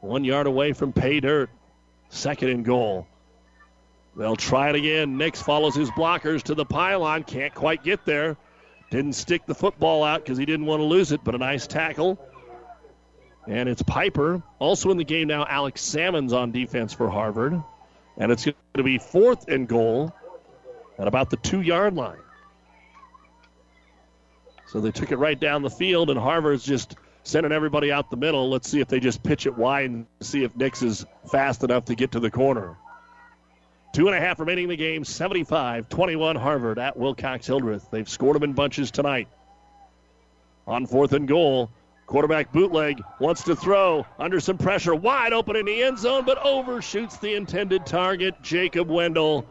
One 0.00 0.24
yard 0.24 0.48
away 0.48 0.72
from 0.72 0.92
pay 0.92 1.20
dirt. 1.20 1.50
Second 2.08 2.48
and 2.48 2.64
goal. 2.64 3.06
They'll 4.16 4.34
try 4.34 4.70
it 4.70 4.74
again. 4.74 5.16
Nix 5.16 5.40
follows 5.40 5.76
his 5.76 5.88
blockers 5.92 6.42
to 6.44 6.56
the 6.56 6.64
pylon. 6.64 7.22
Can't 7.22 7.54
quite 7.54 7.84
get 7.84 8.04
there. 8.04 8.36
Didn't 8.90 9.12
stick 9.12 9.46
the 9.46 9.54
football 9.54 10.02
out 10.02 10.22
because 10.22 10.36
he 10.36 10.44
didn't 10.44 10.66
want 10.66 10.80
to 10.80 10.84
lose 10.84 11.12
it, 11.12 11.22
but 11.22 11.34
a 11.34 11.38
nice 11.38 11.66
tackle. 11.66 12.18
And 13.46 13.68
it's 13.68 13.82
Piper. 13.82 14.42
Also 14.58 14.90
in 14.90 14.96
the 14.96 15.04
game 15.04 15.28
now, 15.28 15.46
Alex 15.48 15.80
Salmons 15.80 16.32
on 16.32 16.50
defense 16.50 16.92
for 16.92 17.08
Harvard. 17.08 17.62
And 18.16 18.32
it's 18.32 18.44
going 18.44 18.54
to 18.74 18.82
be 18.82 18.98
fourth 18.98 19.48
and 19.48 19.66
goal 19.68 20.12
at 20.98 21.08
about 21.08 21.30
the 21.30 21.36
two 21.36 21.60
yard 21.60 21.94
line. 21.94 22.18
So 24.66 24.80
they 24.80 24.90
took 24.90 25.10
it 25.10 25.16
right 25.16 25.38
down 25.38 25.62
the 25.62 25.70
field, 25.70 26.10
and 26.10 26.18
Harvard's 26.18 26.64
just 26.64 26.94
sending 27.24 27.50
everybody 27.50 27.90
out 27.90 28.10
the 28.10 28.16
middle. 28.16 28.50
Let's 28.50 28.68
see 28.68 28.80
if 28.80 28.88
they 28.88 29.00
just 29.00 29.22
pitch 29.22 29.46
it 29.46 29.56
wide 29.56 29.90
and 29.90 30.06
see 30.20 30.44
if 30.44 30.54
Nix 30.56 30.82
is 30.82 31.04
fast 31.30 31.64
enough 31.64 31.86
to 31.86 31.94
get 31.94 32.12
to 32.12 32.20
the 32.20 32.30
corner. 32.30 32.76
Two 33.92 34.06
and 34.06 34.16
a 34.16 34.20
half 34.20 34.38
remaining 34.38 34.64
in 34.64 34.70
the 34.70 34.76
game. 34.76 35.04
75 35.04 35.88
21 35.88 36.36
Harvard 36.36 36.78
at 36.78 36.96
Wilcox 36.96 37.46
Hildreth. 37.46 37.90
They've 37.90 38.08
scored 38.08 38.36
them 38.36 38.44
in 38.44 38.52
bunches 38.52 38.90
tonight. 38.90 39.28
On 40.66 40.86
fourth 40.86 41.12
and 41.12 41.26
goal, 41.26 41.70
quarterback 42.06 42.52
bootleg 42.52 43.02
wants 43.18 43.42
to 43.44 43.56
throw 43.56 44.06
under 44.18 44.38
some 44.38 44.58
pressure. 44.58 44.94
Wide 44.94 45.32
open 45.32 45.56
in 45.56 45.66
the 45.66 45.82
end 45.82 45.98
zone, 45.98 46.24
but 46.24 46.38
overshoots 46.44 47.16
the 47.16 47.34
intended 47.34 47.86
target, 47.86 48.40
Jacob 48.42 48.88
Wendell. 48.88 49.44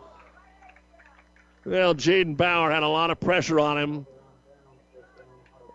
Well, 1.66 1.94
Jaden 1.94 2.38
Bauer 2.38 2.72
had 2.72 2.84
a 2.84 2.88
lot 2.88 3.12
of 3.12 3.20
pressure 3.20 3.60
on 3.60 3.78
him. 3.78 4.08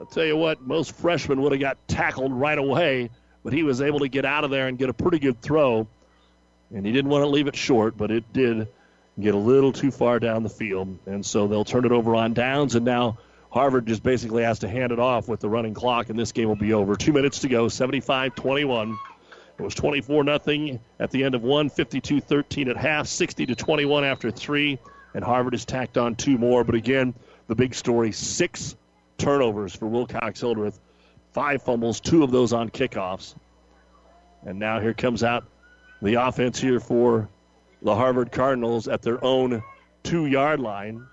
I'll 0.01 0.07
tell 0.07 0.25
you 0.25 0.37
what, 0.37 0.61
most 0.63 0.93
freshmen 0.93 1.41
would 1.43 1.53
have 1.53 1.61
got 1.61 1.77
tackled 1.87 2.33
right 2.33 2.59
away, 2.59 3.11
but 3.45 3.53
he 3.53 3.63
was 3.63 3.81
able 3.81 4.01
to 4.01 4.09
get 4.09 4.25
out 4.25 4.45
of 4.45 4.51
there 4.51 4.67
and 4.67 4.79
get 4.79 4.89
a 4.89 4.95
pretty 4.95 5.19
good 5.19 5.41
throw. 5.41 5.87
And 6.73 6.85
he 6.85 6.93
didn't 6.93 7.11
want 7.11 7.23
to 7.23 7.29
leave 7.29 7.47
it 7.47 7.57
short, 7.57 7.97
but 7.97 8.11
it 8.11 8.25
did 8.33 8.69
get 9.21 9.35
a 9.35 9.39
little 9.39 9.73
too 9.73 9.91
far 9.91 10.19
down 10.19 10.43
the 10.43 10.49
field. 10.49 10.99
And 11.07 11.25
so 11.25 11.47
they'll 11.47 11.65
turn 11.65 11.85
it 11.85 11.93
over 11.93 12.15
on 12.15 12.35
downs. 12.35 12.75
And 12.75 12.85
now 12.85 13.19
Harvard 13.51 13.87
just 13.87 14.03
basically 14.03 14.43
has 14.43 14.59
to 14.61 14.69
hand 14.69 14.91
it 14.91 14.99
off 14.99 15.29
with 15.29 15.41
the 15.41 15.49
running 15.49 15.75
clock, 15.75 16.09
and 16.09 16.19
this 16.19 16.33
game 16.33 16.49
will 16.49 16.57
be 16.57 16.73
over. 16.73 16.97
Two 16.97 17.13
minutes 17.13 17.39
to 17.41 17.49
go, 17.49 17.69
75 17.69 18.35
21. 18.35 18.99
It 19.57 19.63
was 19.63 19.75
24 19.77 20.25
0 20.25 20.81
at 20.99 21.11
the 21.13 21.23
end 21.23 21.37
of 21.37 21.43
one, 21.45 21.71
52 21.71 22.21
13 22.21 22.69
at 22.69 22.77
half, 22.77 23.07
60 23.07 23.47
to 23.47 23.55
21 23.55 24.03
after 24.03 24.33
three. 24.33 24.79
And 25.15 25.23
Harvard 25.23 25.53
has 25.53 25.65
tacked 25.65 25.97
on 25.97 26.17
two 26.17 26.37
more. 26.37 26.65
But 26.65 26.75
again, 26.75 27.15
the 27.47 27.55
big 27.55 27.77
story 27.77 28.11
six 28.11 28.75
turnovers 29.19 29.73
for 29.73 29.87
Wilcox 29.87 30.41
Hildreth, 30.41 30.81
five 31.33 31.63
fumbles, 31.63 32.01
two 32.01 32.25
of 32.25 32.33
those 32.33 32.53
on 32.53 32.71
kickoffs. 32.71 33.37
And 34.45 34.59
now 34.59 34.81
here 34.81 34.95
comes 34.95 35.23
out 35.23 35.45
the 36.05 36.15
offense 36.15 36.61
here 36.61 36.79
for 36.79 37.29
the 37.81 37.95
Harvard 37.95 38.31
Cardinals 38.31 38.89
at 38.89 39.01
their 39.01 39.23
own 39.25 39.63
two 40.03 40.27
yard 40.27 40.61
line. 40.61 41.07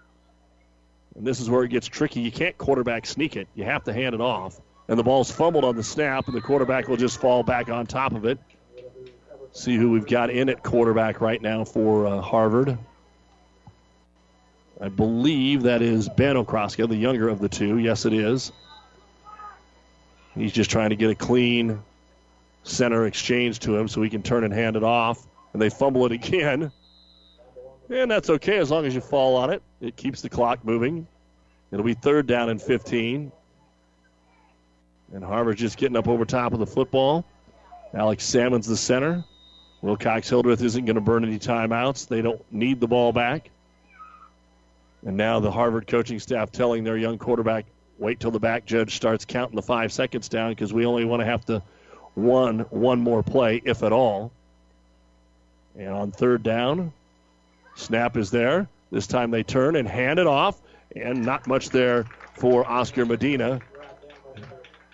And 1.16 1.26
this 1.26 1.40
is 1.40 1.50
where 1.50 1.64
it 1.64 1.70
gets 1.70 1.88
tricky. 1.88 2.20
You 2.20 2.32
can't 2.32 2.58
quarterback 2.58 3.06
sneak 3.06 3.38
it, 3.38 3.48
you 3.56 3.64
have 3.64 3.86
to 3.86 3.94
hand 3.94 4.14
it 4.14 4.22
off. 4.22 4.60
And 4.90 5.00
the 5.00 5.04
ball's 5.04 5.32
fumbled 5.32 5.64
on 5.64 5.78
the 5.78 5.84
snap, 5.84 6.28
and 6.28 6.36
the 6.36 6.42
quarterback 6.42 6.90
will 6.90 6.98
just 6.98 7.22
fall 7.22 7.44
back 7.44 7.70
on 7.70 7.88
top 7.88 8.14
of 8.14 8.26
it. 8.26 8.38
See 9.54 9.78
who 9.78 9.92
we've 9.92 10.08
got 10.08 10.30
in 10.30 10.50
at 10.50 10.64
quarterback 10.64 11.22
right 11.22 11.42
now 11.42 11.64
for 11.64 12.06
uh, 12.08 12.20
Harvard. 12.20 12.78
I 14.82 14.90
believe 14.90 15.64
that 15.64 15.82
is 15.82 16.10
Ben 16.10 16.36
Okraska, 16.36 16.88
the 16.90 16.96
younger 16.96 17.30
of 17.30 17.40
the 17.40 17.48
two. 17.48 17.78
Yes, 17.78 18.06
it 18.06 18.14
is. 18.14 18.52
He's 20.36 20.52
just 20.52 20.70
trying 20.70 20.90
to 20.90 20.96
get 20.96 21.10
a 21.10 21.16
clean 21.16 21.82
center 22.64 23.06
exchange 23.06 23.60
to 23.60 23.76
him 23.76 23.88
so 23.88 24.02
he 24.02 24.10
can 24.10 24.22
turn 24.22 24.44
and 24.44 24.54
hand 24.54 24.76
it 24.76 24.84
off. 24.84 25.28
And 25.54 25.62
they 25.62 25.70
fumble 25.70 26.06
it 26.06 26.12
again. 26.12 26.72
And 27.90 28.10
that's 28.10 28.30
okay 28.30 28.58
as 28.58 28.72
long 28.72 28.86
as 28.86 28.96
you 28.96 29.02
fall 29.02 29.36
on 29.36 29.50
it. 29.50 29.62
It 29.82 29.98
keeps 29.98 30.22
the 30.22 30.30
clock 30.30 30.64
moving. 30.64 31.08
It'll 31.72 31.86
be 31.86 31.94
third 31.94 32.28
down 32.28 32.50
and 32.50 32.62
15. 32.62 33.32
And 35.14 35.24
Harvard's 35.24 35.60
just 35.60 35.78
getting 35.78 35.98
up 35.98 36.08
over 36.08 36.24
top 36.24 36.54
of 36.54 36.60
the 36.60 36.66
football. 36.66 37.26
Alex 37.94 38.24
Salmon's 38.24 38.68
the 38.68 38.78
center. 38.78 39.26
Wilcox 39.82 40.30
Hildreth 40.30 40.62
isn't 40.62 40.86
going 40.86 40.96
to 40.96 41.02
burn 41.02 41.26
any 41.26 41.40
timeouts. 41.40 42.08
They 42.08 42.22
don't 42.22 42.42
need 42.52 42.80
the 42.80 42.88
ball 42.88 43.12
back. 43.12 43.50
And 45.06 45.18
now 45.18 45.40
the 45.40 45.52
Harvard 45.52 45.88
coaching 45.88 46.20
staff 46.20 46.52
telling 46.52 46.84
their 46.84 46.98
young 46.98 47.18
quarterback, 47.18 47.66
wait 47.98 48.20
till 48.20 48.32
the 48.32 48.40
back 48.40 48.66
judge 48.66 48.96
starts 48.96 49.26
counting 49.26 49.56
the 49.56 49.62
five 49.62 49.92
seconds 49.92 50.30
down 50.30 50.52
because 50.52 50.72
we 50.72 50.86
only 50.86 51.04
want 51.04 51.22
to 51.22 51.26
have 51.26 51.44
to 51.46 51.62
one 52.16 52.60
one 52.70 53.02
more 53.02 53.24
play, 53.24 53.62
if 53.64 53.84
at 53.84 53.92
all. 53.92 54.32
And 55.78 55.90
on 55.90 56.12
third 56.12 56.44
down, 56.44 56.92
snap 57.76 58.18
is 58.18 58.32
there. 58.32 58.68
This 58.92 59.08
time 59.08 59.32
they 59.32 59.44
turn 59.44 59.76
and 59.76 59.88
hand 59.88 60.20
it 60.20 60.28
off, 60.28 60.62
and 60.96 61.26
not 61.26 61.48
much 61.48 61.70
there 61.70 62.06
for 62.36 62.68
Oscar 62.68 63.06
Medina. 63.06 63.62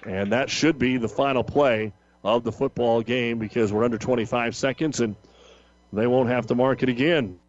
And 0.06 0.32
that 0.32 0.50
should 0.50 0.78
be 0.78 0.98
the 0.98 1.10
final 1.10 1.44
play 1.44 1.92
of 2.24 2.44
the 2.44 2.52
football 2.52 3.02
game 3.02 3.40
because 3.40 3.74
we're 3.74 3.84
under 3.84 3.98
25 3.98 4.56
seconds 4.56 5.00
and 5.00 5.16
they 5.94 6.08
won't 6.08 6.30
have 6.30 6.48
to 6.48 6.56
mark 6.56 6.84
it 6.84 6.90
again. 6.90 7.40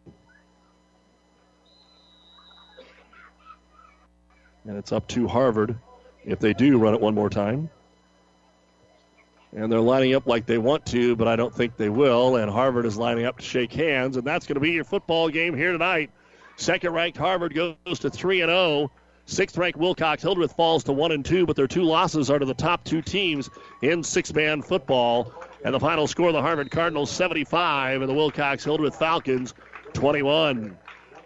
And 4.65 4.77
it's 4.77 4.93
up 4.93 5.07
to 5.09 5.27
Harvard 5.27 5.79
if 6.25 6.39
they 6.41 6.53
do 6.53 6.79
run 6.79 6.95
it 6.95 7.01
one 7.01 7.15
more 7.15 7.31
time. 7.31 7.71
And 9.57 9.73
they're 9.73 9.81
lining 9.81 10.15
up 10.15 10.27
like 10.27 10.47
they 10.47 10.59
want 10.59 10.85
to, 10.87 11.17
but 11.17 11.27
I 11.27 11.37
don't 11.37 11.55
think 11.55 11.77
they 11.77 11.89
will. 11.89 12.37
And 12.37 12.51
Harvard 12.51 12.85
is 12.85 12.97
lining 12.97 13.25
up 13.25 13.39
to 13.39 13.45
shake 13.45 13.73
hands, 13.73 14.17
and 14.17 14.27
that's 14.27 14.47
going 14.47 14.57
to 14.57 14.61
be 14.61 14.73
your 14.73 14.85
football 14.85 15.29
game 15.29 15.55
here 15.55 15.73
tonight. 15.73 16.11
Second 16.57 16.93
ranked 16.93 17.17
Harvard 17.17 17.55
goes 17.55 17.99
to 18.01 18.11
3 18.11 18.43
and 18.43 18.51
0. 18.51 18.91
Sixth 19.27 19.59
ranked 19.59 19.79
Wilcox 19.79 20.23
Hildreth 20.23 20.53
falls 20.53 20.85
to 20.85 20.93
1 20.93 21.13
and 21.13 21.25
2, 21.25 21.47
but 21.47 21.55
their 21.55 21.67
two 21.67 21.83
losses 21.83 22.31
are 22.31 22.39
to 22.39 22.47
the 22.47 22.55
top 22.55 22.83
two 22.83 23.03
teams 23.03 23.51
in 23.83 24.03
six 24.03 24.33
man 24.33 24.63
football. 24.63 25.33
And 25.65 25.75
the 25.75 25.81
final 25.81 26.07
score 26.07 26.33
the 26.33 26.41
Harvard 26.41 26.71
Cardinals 26.71 27.11
75 27.11 28.01
and 28.01 28.09
the 28.09 28.15
Wilcox 28.15 28.65
Hildreth 28.65 28.97
Falcons 28.97 29.55
21. 29.93 30.77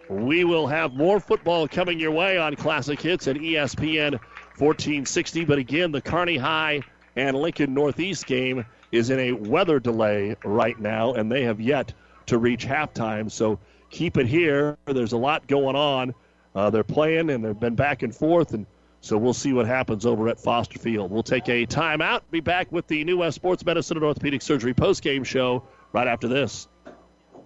We 0.09 0.43
will 0.43 0.67
have 0.67 0.93
more 0.93 1.19
football 1.19 1.67
coming 1.67 1.99
your 1.99 2.11
way 2.11 2.37
on 2.37 2.55
Classic 2.55 2.99
Hits 2.99 3.27
and 3.27 3.39
ESPN 3.39 4.19
1460. 4.57 5.45
But 5.45 5.57
again, 5.57 5.91
the 5.91 6.01
Kearney 6.01 6.37
High 6.37 6.81
and 7.15 7.37
Lincoln 7.37 7.73
Northeast 7.73 8.25
game 8.25 8.65
is 8.91 9.09
in 9.09 9.19
a 9.19 9.31
weather 9.31 9.79
delay 9.79 10.35
right 10.43 10.79
now, 10.79 11.13
and 11.13 11.31
they 11.31 11.43
have 11.43 11.59
yet 11.59 11.93
to 12.27 12.37
reach 12.37 12.65
halftime. 12.65 13.29
So 13.31 13.59
keep 13.89 14.17
it 14.17 14.27
here. 14.27 14.77
There's 14.85 15.13
a 15.13 15.17
lot 15.17 15.47
going 15.47 15.75
on. 15.75 16.13
Uh, 16.55 16.69
they're 16.69 16.83
playing, 16.83 17.29
and 17.29 17.43
they've 17.43 17.59
been 17.59 17.75
back 17.75 18.03
and 18.03 18.15
forth, 18.15 18.53
and 18.53 18.65
so 19.01 19.17
we'll 19.17 19.33
see 19.33 19.51
what 19.51 19.65
happens 19.65 20.05
over 20.05 20.29
at 20.29 20.39
Foster 20.39 20.79
Field. 20.79 21.11
We'll 21.11 21.23
take 21.23 21.49
a 21.49 21.65
timeout. 21.65 22.21
Be 22.31 22.39
back 22.39 22.71
with 22.71 22.87
the 22.87 23.03
New 23.03 23.17
West 23.17 23.35
Sports 23.35 23.65
Medicine 23.65 23.97
and 23.97 24.05
Orthopedic 24.05 24.41
Surgery 24.41 24.73
postgame 24.73 25.25
show 25.25 25.63
right 25.91 26.07
after 26.07 26.27
this. 26.27 26.67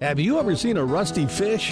Have 0.01 0.19
you 0.19 0.37
ever 0.37 0.55
seen 0.55 0.77
a 0.77 0.85
rusty 0.85 1.25
fish? 1.25 1.71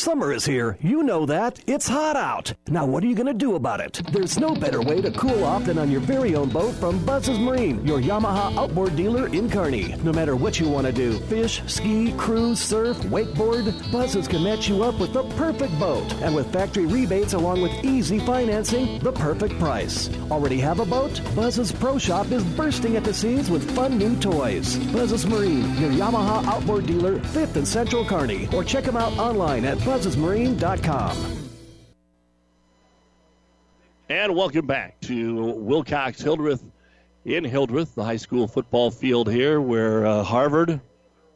Summer 0.00 0.32
is 0.32 0.46
here. 0.46 0.78
You 0.80 1.02
know 1.02 1.26
that. 1.26 1.60
It's 1.66 1.86
hot 1.86 2.16
out. 2.16 2.54
Now, 2.68 2.86
what 2.86 3.04
are 3.04 3.06
you 3.06 3.14
going 3.14 3.26
to 3.26 3.34
do 3.34 3.56
about 3.56 3.80
it? 3.80 4.00
There's 4.10 4.38
no 4.38 4.54
better 4.54 4.80
way 4.80 5.02
to 5.02 5.10
cool 5.10 5.44
off 5.44 5.66
than 5.66 5.76
on 5.76 5.90
your 5.90 6.00
very 6.00 6.34
own 6.34 6.48
boat 6.48 6.72
from 6.76 7.04
Buzz's 7.04 7.38
Marine, 7.38 7.86
your 7.86 8.00
Yamaha 8.00 8.56
outboard 8.56 8.96
dealer 8.96 9.26
in 9.26 9.50
Kearney. 9.50 9.94
No 10.02 10.10
matter 10.10 10.36
what 10.36 10.58
you 10.58 10.70
want 10.70 10.86
to 10.86 10.92
do 10.94 11.18
fish, 11.24 11.62
ski, 11.66 12.12
cruise, 12.12 12.58
surf, 12.58 12.96
wakeboard 13.12 13.92
Buzz's 13.92 14.26
can 14.26 14.42
match 14.42 14.70
you 14.70 14.82
up 14.82 14.98
with 14.98 15.12
the 15.12 15.22
perfect 15.34 15.78
boat. 15.78 16.10
And 16.22 16.34
with 16.34 16.50
factory 16.50 16.86
rebates 16.86 17.34
along 17.34 17.60
with 17.60 17.84
easy 17.84 18.20
financing, 18.20 19.00
the 19.00 19.12
perfect 19.12 19.58
price. 19.58 20.08
Already 20.30 20.60
have 20.60 20.80
a 20.80 20.86
boat? 20.86 21.20
Buzz's 21.36 21.72
Pro 21.72 21.98
Shop 21.98 22.30
is 22.30 22.42
bursting 22.42 22.96
at 22.96 23.04
the 23.04 23.12
seams 23.12 23.50
with 23.50 23.70
fun 23.76 23.98
new 23.98 24.16
toys. 24.16 24.78
Buzz's 24.94 25.26
Marine, 25.26 25.76
your 25.76 25.90
Yamaha 25.90 26.42
outboard 26.46 26.86
dealer, 26.86 27.18
5th 27.18 27.56
and 27.56 27.68
Central 27.68 28.06
Kearney. 28.06 28.48
Or 28.54 28.64
check 28.64 28.84
them 28.84 28.96
out 28.96 29.12
online 29.18 29.66
at 29.66 29.89
buzzesmarine.com. 29.90 31.16
And 34.08 34.36
welcome 34.36 34.64
back 34.64 35.00
to 35.00 35.34
Wilcox 35.34 36.22
Hildreth 36.22 36.62
in 37.24 37.42
Hildreth, 37.42 37.96
the 37.96 38.04
high 38.04 38.16
school 38.16 38.46
football 38.46 38.92
field 38.92 39.28
here, 39.28 39.60
where 39.60 40.06
uh, 40.06 40.22
Harvard, 40.22 40.80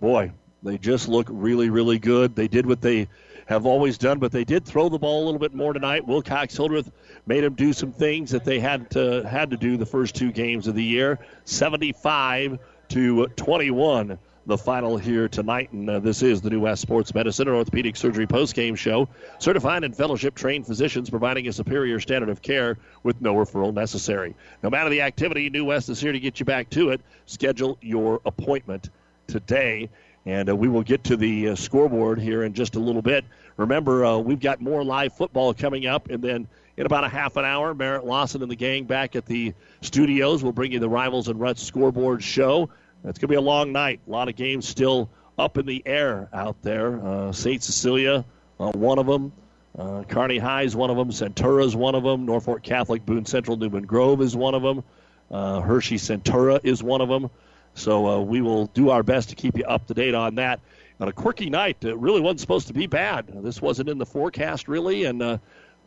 boy, 0.01 0.31
they 0.63 0.79
just 0.79 1.09
look 1.09 1.27
really, 1.33 1.69
really 1.69 1.99
good. 1.99 2.37
They 2.37 2.47
did 2.47 2.65
what 2.65 2.81
they 2.81 3.09
have 3.47 3.67
always 3.67 3.99
done, 3.99 4.21
but 4.21 4.31
they 4.31 4.45
did 4.45 4.65
throw 4.65 4.89
the 4.89 5.01
ball 5.01 5.25
a 5.25 5.27
little 5.27 5.41
bit 5.41 5.53
more 5.53 5.73
tonight. 5.73 6.07
Wilcox 6.07 6.57
Hildreth 6.57 6.93
made 7.27 7.43
them 7.43 7.55
do 7.55 7.73
some 7.73 7.91
things 7.91 8.31
that 8.31 8.45
they 8.45 8.61
had 8.61 8.89
to 8.93 9.25
had 9.29 9.51
to 9.51 9.57
do 9.57 9.77
the 9.77 9.87
first 9.87 10.15
two 10.15 10.31
games 10.31 10.69
of 10.69 10.77
the 10.77 10.85
year, 10.85 11.19
75 11.45 12.61
to 12.91 13.27
21 13.27 14.17
the 14.47 14.59
final 14.59 14.97
here 14.97 15.29
tonight. 15.29 15.73
And 15.73 15.89
uh, 15.89 15.99
this 16.01 16.23
is 16.23 16.41
the 16.41 16.51
New 16.51 16.61
West 16.61 16.83
Sports 16.83 17.15
Medicine 17.15 17.49
and 17.49 17.57
Orthopedic 17.57 17.97
Surgery 17.97 18.27
postgame 18.27 18.77
show. 18.77 19.09
Certified 19.39 19.85
and 19.85 19.97
fellowship 19.97 20.35
trained 20.35 20.67
physicians 20.67 21.09
providing 21.09 21.49
a 21.49 21.53
superior 21.53 22.01
standard 22.01 22.29
of 22.29 22.43
care 22.43 22.77
with 23.03 23.21
no 23.21 23.35
referral 23.35 23.73
necessary. 23.73 24.35
No 24.63 24.71
matter 24.71 24.91
the 24.91 25.03
activity, 25.03 25.49
New 25.49 25.65
West 25.65 25.89
is 25.89 26.01
here 26.01 26.13
to 26.13 26.21
get 26.21 26.41
you 26.41 26.47
back 26.47 26.69
to 26.71 26.91
it. 26.91 27.01
Schedule 27.27 27.79
your 27.81 28.21
appointment 28.27 28.91
today. 29.27 29.89
And 30.27 30.49
uh, 30.49 30.57
we 30.57 30.69
will 30.69 30.83
get 30.83 31.05
to 31.05 31.17
the 31.17 31.51
uh, 31.51 31.55
scoreboard 31.55 32.19
here 32.19 32.45
in 32.45 32.55
just 32.55 32.77
a 32.77 32.81
little 32.81 33.03
bit. 33.03 33.25
Remember, 33.57 34.05
uh, 34.05 34.19
we've 34.19 34.41
got 34.41 34.61
more 34.61 34.83
live 34.83 35.13
football 35.13 35.55
coming 35.55 35.87
up, 35.87 36.09
and 36.11 36.23
then 36.23 36.49
in 36.77 36.87
about 36.87 37.05
a 37.05 37.09
half 37.09 37.37
an 37.37 37.45
hour, 37.45 37.75
Merritt 37.75 38.05
Lawson 38.05 38.43
and 38.43 38.51
the 38.51 38.57
gang 38.57 38.85
back 38.85 39.17
at 39.17 39.27
the 39.27 39.55
studios 39.81 40.43
will 40.43 40.53
bring 40.53 40.73
you 40.73 40.81
the 40.81 40.89
Rivals 40.89 41.29
and 41.29 41.39
Ruts 41.39 41.63
scoreboard 41.63 42.23
show. 42.23 42.71
It's 43.05 43.19
going 43.19 43.29
to 43.29 43.29
be 43.29 43.35
a 43.35 43.41
long 43.41 43.73
night. 43.73 44.01
A 44.07 44.11
lot 44.11 44.29
of 44.29 44.37
games 44.37 44.67
still 44.67 45.11
up 45.39 45.59
in 45.59 45.67
the 45.67 45.83
air 45.85 46.29
out 46.33 46.57
there. 46.63 47.05
Uh, 47.05 47.33
St. 47.33 47.63
Cecilia, 47.63 48.25
uh, 48.59 48.73
one 48.73 48.99
of 48.99 49.07
them. 49.07 49.33
Uh, 49.79 50.05
Kearney 50.05 50.39
High 50.39 50.63
is 50.63 50.75
one 50.75 50.91
of 50.91 50.97
them. 50.97 51.11
Centura 51.11 51.65
is 51.65 51.77
one 51.77 51.95
of 51.95 52.03
them. 52.03 52.25
Norfolk 52.25 52.63
Catholic, 52.63 53.05
Boone 53.05 53.27
Central, 53.27 53.57
Newman 53.57 53.85
Grove 53.85 54.23
is 54.23 54.37
one 54.37 54.55
of 54.55 54.63
them. 54.63 54.85
Uh, 55.31 55.61
Hershey 55.61 55.97
Centura 55.97 56.61
is 56.63 56.83
one 56.83 57.01
of 57.01 57.09
them. 57.09 57.29
So 57.75 58.07
uh, 58.07 58.21
we 58.21 58.41
will 58.41 58.67
do 58.67 58.91
our 58.91 59.03
best 59.03 59.31
to 59.31 59.35
keep 59.35 59.59
you 59.59 59.65
up 59.65 59.87
to 59.89 59.95
date 59.95 60.15
on 60.15 60.37
that. 60.37 60.61
On 61.01 61.09
a 61.09 61.13
quirky 61.13 61.51
night, 61.51 61.85
it 61.85 61.97
really 61.97 62.21
wasn't 62.21 62.41
supposed 62.41 62.69
to 62.69 62.73
be 62.73 62.87
bad. 62.87 63.27
This 63.43 63.61
wasn't 63.61 63.89
in 63.89 63.99
the 63.99 64.07
forecast, 64.07 64.69
really, 64.69 65.05
and 65.05 65.21
uh, 65.21 65.39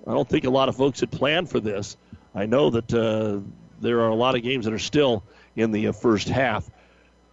I 0.05 0.11
don't 0.11 0.27
think 0.27 0.43
a 0.43 0.49
lot 0.49 0.67
of 0.67 0.75
folks 0.75 0.99
had 0.99 1.11
planned 1.11 1.49
for 1.49 1.61
this. 1.61 1.95
I 2.35 2.45
know 2.45 2.69
that 2.71 2.93
uh, 2.93 3.39
there 3.79 4.01
are 4.01 4.09
a 4.09 4.15
lot 4.15 4.35
of 4.35 4.43
games 4.43 4.65
that 4.65 4.73
are 4.73 4.79
still 4.79 5.23
in 5.55 5.71
the 5.71 5.87
uh, 5.87 5.91
first 5.93 6.27
half. 6.27 6.69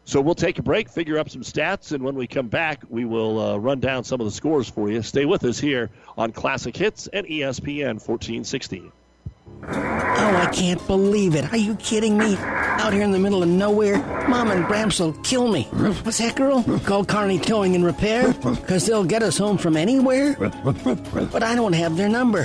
So 0.07 0.21
we'll 0.21 0.35
take 0.35 0.59
a 0.59 0.63
break, 0.63 0.89
figure 0.89 1.19
up 1.19 1.31
some 1.31 1.43
stats, 1.43 1.93
and 1.93 2.05
when 2.05 2.15
we 2.15 2.27
come 2.27 2.49
back, 2.49 2.83
we 2.89 3.05
will 3.05 3.41
uh, 3.41 3.57
run 3.57 3.81
down 3.81 4.05
some 4.05 4.21
of 4.21 4.27
the 4.27 4.31
scores 4.31 4.69
for 4.69 4.91
you. 4.91 5.03
Stay 5.03 5.25
with 5.25 5.45
us 5.45 5.59
here 5.59 5.91
on 6.19 6.33
Classic 6.33 6.77
Hits 6.77 7.07
and 7.09 7.27
ESPN 7.27 7.95
1460. 8.07 8.93
Oh, 9.67 9.67
I 9.67 10.51
can't 10.53 10.85
believe 10.87 11.35
it. 11.35 11.51
Are 11.53 11.57
you 11.57 11.75
kidding 11.77 12.19
me? 12.19 12.37
Out 12.37 12.93
here 12.93 13.03
in 13.03 13.13
the 13.13 13.19
middle 13.19 13.43
of 13.43 13.49
nowhere, 13.49 13.99
Mom 14.29 14.51
and 14.51 14.67
Gramps 14.67 15.01
will 15.01 15.13
kill 15.23 15.49
me. 15.49 15.65
What's 16.03 16.19
that, 16.19 16.37
girl? 16.37 16.63
Call 16.81 17.05
Kearney 17.05 17.39
Towing 17.39 17.75
and 17.75 17.85
Repair? 17.85 18.33
Because 18.35 18.87
they'll 18.87 19.05
get 19.05 19.23
us 19.23 19.39
home 19.39 19.57
from 19.57 19.77
anywhere? 19.77 20.35
But 20.39 21.43
I 21.43 21.55
don't 21.55 21.73
have 21.73 21.97
their 21.97 22.09
number. 22.11 22.45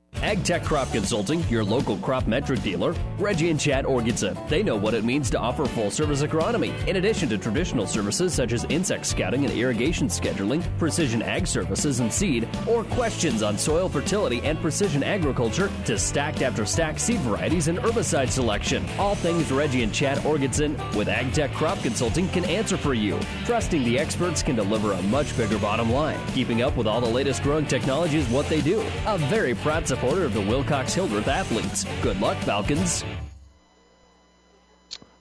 AgTech 0.21 0.63
Crop 0.63 0.91
Consulting, 0.91 1.41
your 1.49 1.63
local 1.63 1.97
crop 1.97 2.27
metric 2.27 2.61
dealer, 2.61 2.93
Reggie 3.17 3.49
and 3.49 3.59
Chad 3.59 3.85
Orgitson. 3.85 4.37
They 4.49 4.61
know 4.61 4.75
what 4.75 4.93
it 4.93 5.03
means 5.03 5.31
to 5.31 5.39
offer 5.39 5.65
full 5.65 5.89
service 5.89 6.21
agronomy, 6.21 6.71
in 6.87 6.97
addition 6.97 7.27
to 7.29 7.39
traditional 7.39 7.87
services 7.87 8.31
such 8.31 8.53
as 8.53 8.63
insect 8.65 9.07
scouting 9.07 9.45
and 9.45 9.53
irrigation 9.53 10.09
scheduling, 10.09 10.63
precision 10.77 11.23
ag 11.23 11.47
services 11.47 12.01
and 12.01 12.13
seed, 12.13 12.47
or 12.67 12.83
questions 12.83 13.41
on 13.41 13.57
soil 13.57 13.89
fertility 13.89 14.41
and 14.43 14.59
precision 14.59 15.01
agriculture 15.01 15.71
to 15.85 15.97
stacked 15.97 16.43
after 16.43 16.67
stacked 16.67 16.99
seed 16.99 17.19
varieties 17.21 17.67
and 17.67 17.79
herbicide 17.79 18.29
selection. 18.29 18.85
All 18.99 19.15
things 19.15 19.51
Reggie 19.51 19.81
and 19.81 19.93
Chad 19.93 20.19
Orgitson 20.19 20.77
with 20.95 21.07
AgTech 21.07 21.51
Crop 21.55 21.79
Consulting 21.79 22.29
can 22.29 22.45
answer 22.45 22.77
for 22.77 22.93
you. 22.93 23.19
Trusting 23.45 23.83
the 23.83 23.97
experts 23.97 24.43
can 24.43 24.55
deliver 24.55 24.91
a 24.91 25.01
much 25.03 25.35
bigger 25.35 25.57
bottom 25.57 25.91
line. 25.91 26.19
Keeping 26.35 26.61
up 26.61 26.77
with 26.77 26.85
all 26.85 27.01
the 27.01 27.07
latest 27.07 27.41
growing 27.41 27.65
technology 27.65 28.19
is 28.19 28.29
what 28.29 28.47
they 28.49 28.61
do. 28.61 28.85
A 29.07 29.17
very 29.17 29.55
proud 29.55 29.87
supporter 30.01 30.25
of 30.25 30.33
the 30.33 30.41
Wilcox 30.41 30.95
Hildreth 30.95 31.27
athletes. 31.27 31.85
Good 32.01 32.19
luck, 32.19 32.35
Falcons. 32.37 33.05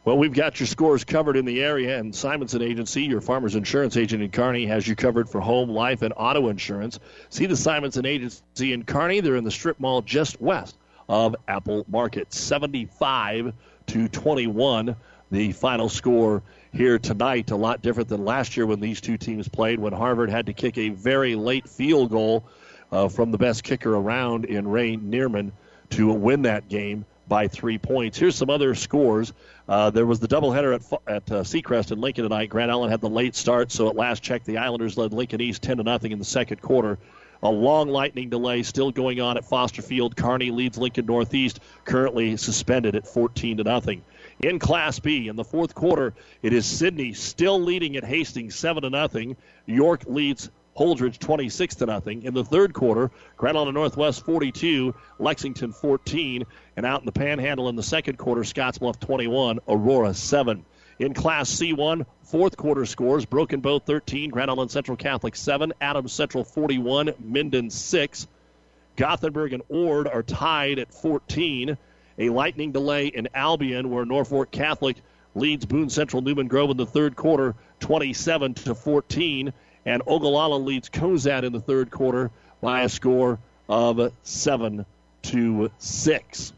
Well, 0.07 0.17
we've 0.17 0.33
got 0.33 0.59
your 0.59 0.67
scores 0.67 1.05
covered 1.05 1.37
in 1.37 1.45
the 1.45 1.63
area, 1.63 1.99
and 1.99 2.15
Simonson 2.15 2.63
Agency, 2.63 3.03
your 3.03 3.21
farmer's 3.21 3.57
insurance 3.57 3.99
agent 3.99 4.23
in 4.23 4.31
Kearney, 4.31 4.65
has 4.65 4.89
you 4.89 4.97
covered 4.97 5.29
for 5.29 5.39
home, 5.39 5.69
life, 5.69 6.01
and 6.01 6.15
auto 6.17 6.49
insurance. 6.49 6.99
See 7.29 7.45
the 7.45 7.59
Simonson 7.59 8.07
Agency 8.07 8.73
in 8.73 8.85
Kearney. 8.85 9.21
They're 9.21 9.37
in 9.37 9.45
the 9.45 9.51
strip 9.51 9.79
mall 9.79 10.01
just 10.01 10.41
west 10.41 10.79
of 11.11 11.37
Apple 11.47 11.85
Market. 11.87 12.33
75 12.33 13.53
to 13.89 14.09
21, 14.09 14.97
the 15.31 15.53
final 15.53 15.91
score 15.91 16.43
here 16.73 16.99
tonight. 16.99 17.51
A 17.51 17.57
lot 17.57 17.83
different 17.83 18.09
than 18.09 18.25
last 18.25 18.57
year 18.57 18.65
when 18.65 18.81
these 18.81 19.03
two 19.03 19.19
teams 19.19 19.47
played, 19.47 19.79
when 19.79 19.93
Harvard 19.93 20.31
had 20.31 20.47
to 20.47 20.55
kick 20.55 20.79
a 20.79 20.89
very 20.89 21.35
late 21.35 21.69
field 21.69 22.09
goal 22.09 22.47
uh, 22.93 23.09
from 23.09 23.31
the 23.31 23.39
best 23.39 23.65
kicker 23.65 23.95
around 23.95 24.45
in 24.45 24.67
Ray 24.67 24.97
Neerman 24.97 25.53
to 25.91 26.13
win 26.13 26.43
that 26.43 26.69
game 26.69 27.05
by 27.29 27.49
three 27.49 27.79
points. 27.79 28.19
Here's 28.19 28.35
some 28.35 28.51
other 28.51 28.75
scores. 28.75 29.33
Uh, 29.69 29.91
there 29.91 30.05
was 30.05 30.19
the 30.19 30.29
doubleheader 30.29 30.75
at 30.75 31.01
at 31.09 31.31
uh, 31.31 31.43
Seacrest 31.43 31.93
and 31.93 32.01
Lincoln 32.01 32.25
tonight. 32.25 32.51
Grand 32.51 32.71
Island 32.71 32.91
had 32.91 33.01
the 33.01 33.09
late 33.09 33.37
start, 33.37 33.71
so 33.71 33.89
at 33.89 33.97
last 33.97 34.23
check, 34.23 34.45
the 34.45 34.59
Islanders 34.59 34.99
led 34.99 35.13
Lincoln 35.13 35.41
East 35.41 35.63
10 35.63 35.79
to 35.79 35.83
nothing 35.83 36.13
in 36.13 36.19
the 36.19 36.25
second 36.25 36.61
quarter. 36.61 36.99
A 37.43 37.49
long 37.49 37.89
lightning 37.89 38.29
delay 38.29 38.63
still 38.63 38.91
going 38.91 39.21
on 39.21 39.39
at 39.39 39.47
Foster 39.47 39.81
Field. 39.81 40.15
Kearney 40.15 40.51
leads 40.51 40.77
Lincoln 40.77 41.07
Northeast, 41.07 41.61
currently 41.87 42.37
suspended 42.37 42.95
at 42.95 43.07
14 43.07 43.59
to 43.59 43.65
nothing. 43.65 44.03
In 44.41 44.59
Class 44.59 44.99
B, 44.99 45.29
in 45.29 45.37
the 45.37 45.45
fourth 45.45 45.75
quarter, 45.75 46.13
it 46.43 46.53
is 46.53 46.67
Sidney 46.67 47.15
still 47.15 47.59
leading 47.59 47.97
at 47.97 48.05
Hastings 48.05 48.57
7 48.57 48.83
to 48.83 48.91
nothing. 48.91 49.37
York 49.67 50.05
leads 50.07 50.51
Holdrege 50.81 51.19
26 51.19 51.75
to 51.75 51.87
nothing. 51.87 52.23
In 52.23 52.33
the 52.33 52.43
third 52.43 52.73
quarter, 52.73 53.11
Grand 53.37 53.59
Island 53.59 53.75
Northwest 53.75 54.25
42, 54.25 54.95
Lexington 55.19 55.73
14, 55.73 56.47
and 56.75 56.87
out 56.87 57.01
in 57.01 57.05
the 57.05 57.13
Panhandle 57.13 57.69
in 57.69 57.77
the 57.77 57.83
second 57.83 58.17
quarter, 58.17 58.41
Scottsbluff 58.41 58.99
21, 58.99 59.59
Aurora 59.69 60.15
7. 60.15 60.65
In 60.99 61.13
Class 61.13 61.51
C1, 61.51 62.07
fourth 62.23 62.57
quarter 62.57 62.87
scores: 62.87 63.27
Broken 63.27 63.61
Bow 63.61 63.79
13, 63.79 64.31
Grand 64.31 64.51
Island 64.51 64.71
Central 64.71 64.97
Catholic 64.97 65.37
7, 65.37 65.75
Adams 65.83 66.15
Central 66.15 66.45
41, 66.45 67.13
Minden 67.23 67.69
6. 67.69 68.27
Gothenburg 68.97 69.53
and 69.53 69.63
Ord 69.69 70.09
are 70.09 70.23
tied 70.23 70.79
at 70.79 70.95
14. 70.95 71.77
A 72.19 72.31
lightning 72.31 72.73
delay 72.73 73.09
in 73.09 73.29
Albion, 73.35 73.91
where 73.91 74.07
Norfolk 74.07 74.51
Catholic 74.51 74.97
leads 75.35 75.67
Boone 75.67 75.91
Central 75.91 76.23
Newman 76.23 76.49
Grove 76.49 76.71
in 76.71 76.79
the 76.79 76.87
third 76.87 77.17
quarter, 77.17 77.55
27 77.81 78.55
to 78.55 78.75
14 78.75 79.53
and 79.87 80.03
Ogallala 80.07 80.57
leads 80.57 80.89
Cozad 80.89 81.45
in 81.45 81.53
the 81.53 81.61
third 81.61 81.91
quarter 81.91 82.31
by 82.61 82.83
a 82.83 82.89
score 82.89 83.39
of 83.69 84.13
seven 84.23 84.85
to 85.23 85.71
six. 85.79 86.53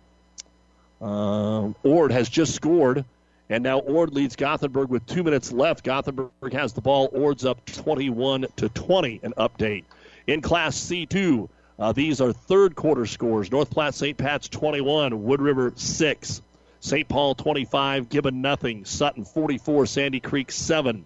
Um, 1.01 1.75
Ord 1.83 2.13
has 2.13 2.29
just 2.29 2.55
scored, 2.55 3.05
and 3.49 3.63
now 3.63 3.81
Ord 3.81 4.15
leads 4.15 4.37
Gothenburg 4.37 4.89
with 4.89 5.05
two 5.07 5.23
minutes 5.23 5.53
left. 5.53 5.85
Gothenburg 5.85 6.53
has 6.53 6.73
the 6.73 6.81
ball. 6.81 7.09
Ord's 7.13 7.45
up 7.45 7.65
21 7.67 8.47
to 8.57 8.69
20. 8.69 9.21
An 9.23 9.35
update 9.37 9.85
in 10.27 10.41
Class 10.41 10.77
C2. 10.77 11.49
Uh, 11.79 11.93
these 11.93 12.21
are 12.21 12.33
third 12.33 12.77
quarter 12.77 13.07
scores. 13.07 13.51
North 13.51 13.71
Platte 13.71 13.95
St. 13.95 14.17
Pat's 14.17 14.49
21, 14.49 15.25
Wood 15.25 15.41
River 15.41 15.73
6, 15.75 16.43
St. 16.81 17.09
Paul 17.09 17.35
25, 17.35 18.09
Gibbon 18.09 18.41
nothing, 18.41 18.85
Sutton 18.85 19.25
44, 19.25 19.87
Sandy 19.87 20.21
Creek 20.21 20.53
7. 20.53 21.05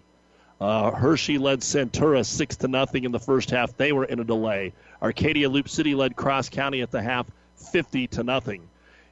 Uh, 0.59 0.91
Hershey 0.91 1.37
led 1.37 1.59
Centura 1.59 2.25
six 2.25 2.55
to 2.57 2.67
nothing 2.67 3.03
in 3.03 3.11
the 3.11 3.19
first 3.19 3.51
half. 3.51 3.77
They 3.77 3.91
were 3.91 4.05
in 4.05 4.19
a 4.19 4.23
delay. 4.23 4.73
Arcadia 5.01 5.49
Loop 5.49 5.69
City 5.69 5.93
led 5.93 6.15
Cross 6.15 6.49
County 6.49 6.81
at 6.81 6.89
the 6.89 7.01
half, 7.01 7.27
50 7.71 8.07
to 8.07 8.23
nothing. 8.23 8.61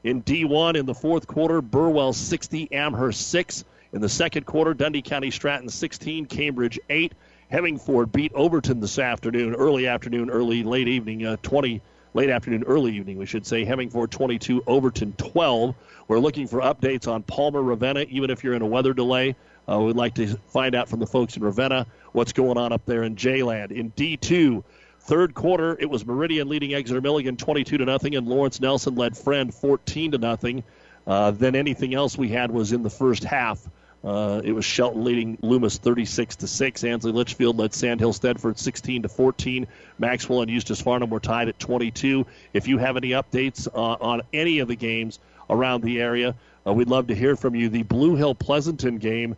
In 0.03 0.23
D1 0.23 0.75
in 0.75 0.85
the 0.85 0.93
fourth 0.93 1.27
quarter, 1.27 1.61
Burwell 1.61 2.13
60, 2.13 2.71
Amherst 2.71 3.29
6. 3.29 3.63
In 3.93 4.01
the 4.01 4.09
second 4.09 4.45
quarter, 4.45 4.73
Dundee 4.73 5.01
County 5.01 5.31
Stratton 5.31 5.69
16, 5.69 6.25
Cambridge 6.25 6.79
8. 6.89 7.13
Hemingford 7.49 8.11
beat 8.11 8.33
Overton 8.33 8.79
this 8.79 8.97
afternoon, 8.97 9.53
early 9.53 9.87
afternoon, 9.87 10.31
early 10.31 10.63
late 10.63 10.87
evening, 10.87 11.25
uh, 11.25 11.37
20 11.43 11.79
late 12.15 12.29
afternoon, 12.29 12.63
early 12.63 12.95
evening, 12.95 13.17
we 13.17 13.25
should 13.25 13.45
say. 13.45 13.63
Hemingford 13.63 14.09
22, 14.09 14.63
Overton 14.65 15.13
12. 15.17 15.75
We're 16.07 16.19
looking 16.19 16.47
for 16.47 16.61
updates 16.61 17.07
on 17.07 17.23
Palmer 17.23 17.61
Ravenna, 17.61 18.05
even 18.09 18.29
if 18.29 18.43
you're 18.43 18.53
in 18.53 18.61
a 18.61 18.67
weather 18.67 18.93
delay. 18.93 19.35
Uh, 19.69 19.79
we'd 19.79 19.95
like 19.95 20.15
to 20.15 20.27
find 20.49 20.75
out 20.75 20.89
from 20.89 20.99
the 20.99 21.07
folks 21.07 21.35
in 21.37 21.43
Ravenna 21.43 21.87
what's 22.11 22.33
going 22.33 22.57
on 22.57 22.71
up 22.71 22.85
there 22.85 23.03
in 23.03 23.15
J-Land. 23.15 23.71
In 23.71 23.91
D2, 23.91 24.63
third 25.01 25.33
quarter, 25.33 25.77
it 25.79 25.89
was 25.89 26.05
Meridian 26.05 26.49
leading 26.49 26.73
Exeter 26.73 27.01
Milligan 27.01 27.37
22 27.37 27.77
to 27.77 27.85
nothing, 27.85 28.15
and 28.15 28.27
Lawrence 28.27 28.59
Nelson 28.59 28.95
led 28.95 29.17
Friend 29.17 29.53
14 29.53 30.11
to 30.11 30.17
nothing. 30.17 30.63
Uh, 31.07 31.31
then 31.31 31.55
anything 31.55 31.93
else 31.93 32.17
we 32.17 32.29
had 32.29 32.51
was 32.51 32.71
in 32.71 32.83
the 32.83 32.89
first 32.89 33.23
half. 33.23 33.67
Uh, 34.03 34.39
it 34.43 34.51
was 34.51 34.63
Shelton 34.63 35.03
leading 35.03 35.37
Loomis 35.41 35.79
36 35.79 36.35
to 36.37 36.47
six. 36.47 36.83
Ansley 36.83 37.11
Litchfield 37.11 37.57
led 37.57 37.73
Sandhill 37.73 38.13
Thedford 38.13 38.59
16 38.59 39.01
to 39.01 39.09
14. 39.09 39.65
Maxwell 39.97 40.41
and 40.41 40.51
Eustis 40.51 40.81
Farnam 40.81 41.09
were 41.09 41.19
tied 41.19 41.49
at 41.49 41.59
22. 41.59 42.25
If 42.53 42.67
you 42.67 42.77
have 42.77 42.97
any 42.97 43.09
updates 43.11 43.67
uh, 43.67 43.97
on 43.99 44.21
any 44.31 44.59
of 44.59 44.67
the 44.67 44.75
games 44.75 45.19
around 45.49 45.81
the 45.81 45.99
area, 45.99 46.35
uh, 46.67 46.73
we'd 46.73 46.87
love 46.87 47.07
to 47.07 47.15
hear 47.15 47.35
from 47.35 47.55
you. 47.55 47.67
The 47.67 47.81
Blue 47.81 48.15
Hill 48.15 48.35
Pleasanton 48.35 48.99
game 48.99 49.37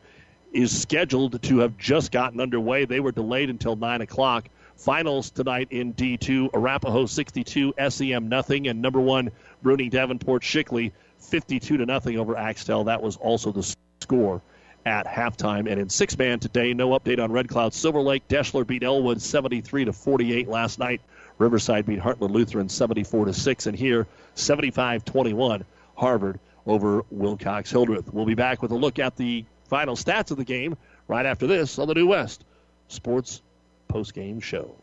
is 0.58 0.76
scheduled 0.76 1.40
to 1.44 1.60
have 1.60 1.77
just 1.77 2.11
gotten 2.11 2.42
underway. 2.42 2.84
They 2.84 3.00
were 3.00 3.11
delayed 3.11 3.52
until 3.52 3.76
9 3.76 4.02
o'clock. 4.02 4.50
Finals 4.76 5.30
tonight 5.30 5.68
in 5.69 5.94
D2 5.94 6.50
Arapahoe 6.52 7.06
62, 7.06 7.76
SEM 7.90 8.27
nothing, 8.27 8.68
and 8.68 8.82
number 8.82 9.00
one 9.00 9.30
Bruning 9.64 9.92
Davenport 9.92 10.42
Shickley 10.42 10.94
52 11.19 11.77
to 11.77 11.86
nothing 11.86 12.18
over 12.18 12.36
Axtell. 12.36 12.86
That 12.86 13.03
was 13.03 13.18
also 13.18 13.52
the 13.52 13.76
score 14.02 14.42
at 14.84 15.06
halftime. 15.06 15.69
And 15.69 15.80
in 15.80 15.90
six 15.90 16.18
man 16.18 16.40
today, 16.40 16.74
no 16.74 16.90
update 16.90 17.24
on 17.24 17.32
Red 17.32 17.50
Cloud 17.50 17.76
Silver 17.76 18.02
Lake. 18.02 18.27
Deshler 18.27 18.66
beat 18.66 18.82
Elwood 18.82 19.22
73 19.22 19.86
to 19.86 19.94
48 19.94 20.48
last 20.48 20.80
night. 20.80 21.02
Riverside 21.38 21.86
beat 21.86 22.00
Heartland 22.00 22.32
Lutheran 22.32 22.68
74 22.68 23.26
to 23.26 23.34
6. 23.34 23.68
And 23.68 23.77
here, 23.77 24.08
75 24.34 25.06
21, 25.06 25.66
Harvard 25.95 26.40
over 26.66 27.06
Wilcox 27.11 27.69
Hildreth. 27.69 28.11
We'll 28.11 28.26
be 28.26 28.34
back 28.34 28.64
with 28.64 28.72
a 28.72 28.76
look 28.76 28.98
at 28.98 29.16
the 29.18 29.45
final 29.68 29.96
stats 29.96 30.32
of 30.32 30.38
the 30.38 30.44
game 30.44 30.78
right 31.08 31.26
after 31.26 31.48
this 31.48 31.78
on 31.80 31.88
the 31.88 31.94
New 31.94 32.08
West 32.08 32.46
Sports 32.88 33.42
Postgame 33.90 34.42
Show. 34.42 34.76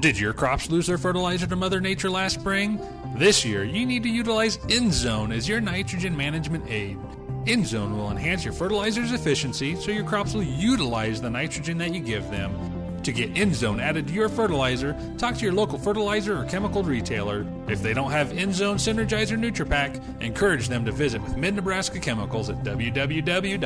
Did 0.00 0.18
your 0.18 0.32
crops 0.32 0.70
lose 0.70 0.86
their 0.86 0.98
fertilizer 0.98 1.46
to 1.46 1.56
Mother 1.56 1.80
Nature 1.80 2.10
last 2.10 2.40
spring? 2.40 2.80
This 3.16 3.44
year, 3.44 3.62
you 3.64 3.86
need 3.86 4.02
to 4.02 4.08
utilize 4.08 4.56
InZone 4.58 5.34
as 5.34 5.48
your 5.48 5.60
nitrogen 5.60 6.16
management 6.16 6.68
aid. 6.68 6.98
InZone 7.44 7.96
will 7.96 8.10
enhance 8.10 8.44
your 8.44 8.54
fertilizer's 8.54 9.12
efficiency 9.12 9.76
so 9.76 9.90
your 9.90 10.04
crops 10.04 10.34
will 10.34 10.42
utilize 10.42 11.20
the 11.20 11.30
nitrogen 11.30 11.78
that 11.78 11.94
you 11.94 12.00
give 12.00 12.28
them. 12.30 12.71
To 13.02 13.12
get 13.12 13.34
InZone 13.34 13.80
added 13.82 14.06
to 14.08 14.14
your 14.14 14.28
fertilizer, 14.28 14.96
talk 15.18 15.36
to 15.36 15.44
your 15.44 15.52
local 15.52 15.78
fertilizer 15.78 16.38
or 16.38 16.44
chemical 16.44 16.84
retailer. 16.84 17.44
If 17.68 17.82
they 17.82 17.94
don't 17.94 18.12
have 18.12 18.28
InZone 18.28 18.76
Synergizer 18.76 19.36
NutriPack, 19.36 20.22
encourage 20.22 20.68
them 20.68 20.84
to 20.84 20.92
visit 20.92 21.20
with 21.20 21.36
Mid 21.36 21.54
Nebraska 21.54 21.98
Chemicals 21.98 22.48
at 22.48 22.62
www.mncag.com 22.62 23.62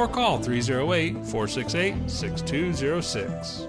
or 0.00 0.08
call 0.08 0.38
308 0.38 1.12
468 1.26 2.10
6206. 2.10 3.68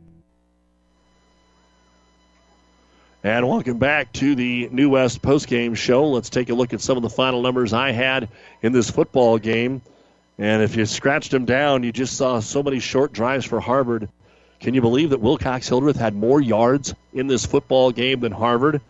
And 3.23 3.47
welcome 3.47 3.77
back 3.77 4.11
to 4.13 4.33
the 4.33 4.67
New 4.71 4.89
West 4.89 5.21
postgame 5.21 5.77
show. 5.77 6.09
Let's 6.09 6.31
take 6.31 6.49
a 6.49 6.55
look 6.55 6.73
at 6.73 6.81
some 6.81 6.97
of 6.97 7.03
the 7.03 7.09
final 7.09 7.43
numbers 7.43 7.71
I 7.71 7.91
had 7.91 8.29
in 8.63 8.71
this 8.71 8.89
football 8.89 9.37
game. 9.37 9.83
And 10.39 10.63
if 10.63 10.75
you 10.75 10.87
scratched 10.87 11.29
them 11.29 11.45
down, 11.45 11.83
you 11.83 11.91
just 11.91 12.17
saw 12.17 12.39
so 12.39 12.63
many 12.63 12.79
short 12.79 13.13
drives 13.13 13.45
for 13.45 13.59
Harvard. 13.59 14.09
Can 14.59 14.73
you 14.73 14.81
believe 14.81 15.11
that 15.11 15.21
Wilcox 15.21 15.67
Hildreth 15.67 15.97
had 15.97 16.15
more 16.15 16.41
yards 16.41 16.95
in 17.13 17.27
this 17.27 17.45
football 17.45 17.91
game 17.91 18.21
than 18.21 18.31
Harvard? 18.31 18.81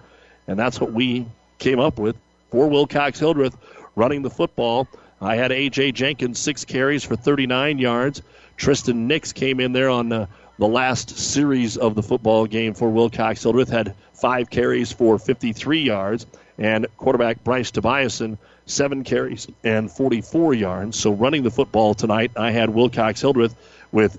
And 0.48 0.58
that's 0.58 0.80
what 0.80 0.94
we 0.94 1.26
came 1.60 1.82
up 1.82 2.00
with 2.00 2.16
for 2.52 2.70
Wilcox 2.70 3.20
Hildreth 3.20 3.58
running 3.98 4.22
the 4.22 4.30
football. 4.30 4.88
I 5.20 5.36
had 5.36 5.52
A.J. 5.52 5.92
Jenkins, 5.92 6.40
six 6.40 6.64
carries 6.64 7.04
for 7.04 7.18
39 7.18 7.80
yards. 7.80 8.22
Tristan 8.56 9.08
Nix 9.08 9.34
came 9.34 9.60
in 9.60 9.74
there 9.74 9.90
on 9.90 10.08
the, 10.08 10.30
the 10.58 10.70
last 10.70 11.18
series 11.18 11.76
of 11.76 11.96
the 11.96 12.04
football 12.04 12.46
game 12.46 12.74
for 12.74 12.90
Wilcox 12.90 13.44
Hildreth, 13.44 13.70
had 13.70 13.94
five 14.22 14.50
carries 14.50 14.92
for 14.92 15.18
53 15.18 15.82
yards, 15.82 16.28
and 16.58 16.86
quarterback 16.98 17.44
Bryce 17.44 17.72
Tobiasen, 17.72 18.38
seven 18.68 19.04
carries 19.04 19.48
and 19.64 19.92
44 19.92 20.54
yards. 20.54 20.98
So 20.98 21.12
running 21.12 21.44
the 21.44 21.52
football 21.52 21.96
tonight, 21.96 22.32
I 22.36 22.52
had 22.52 22.70
Wilcox 22.70 23.20
Hildreth 23.20 23.56
with 23.92 24.18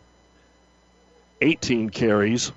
18 1.40 1.90
carries 1.90 2.52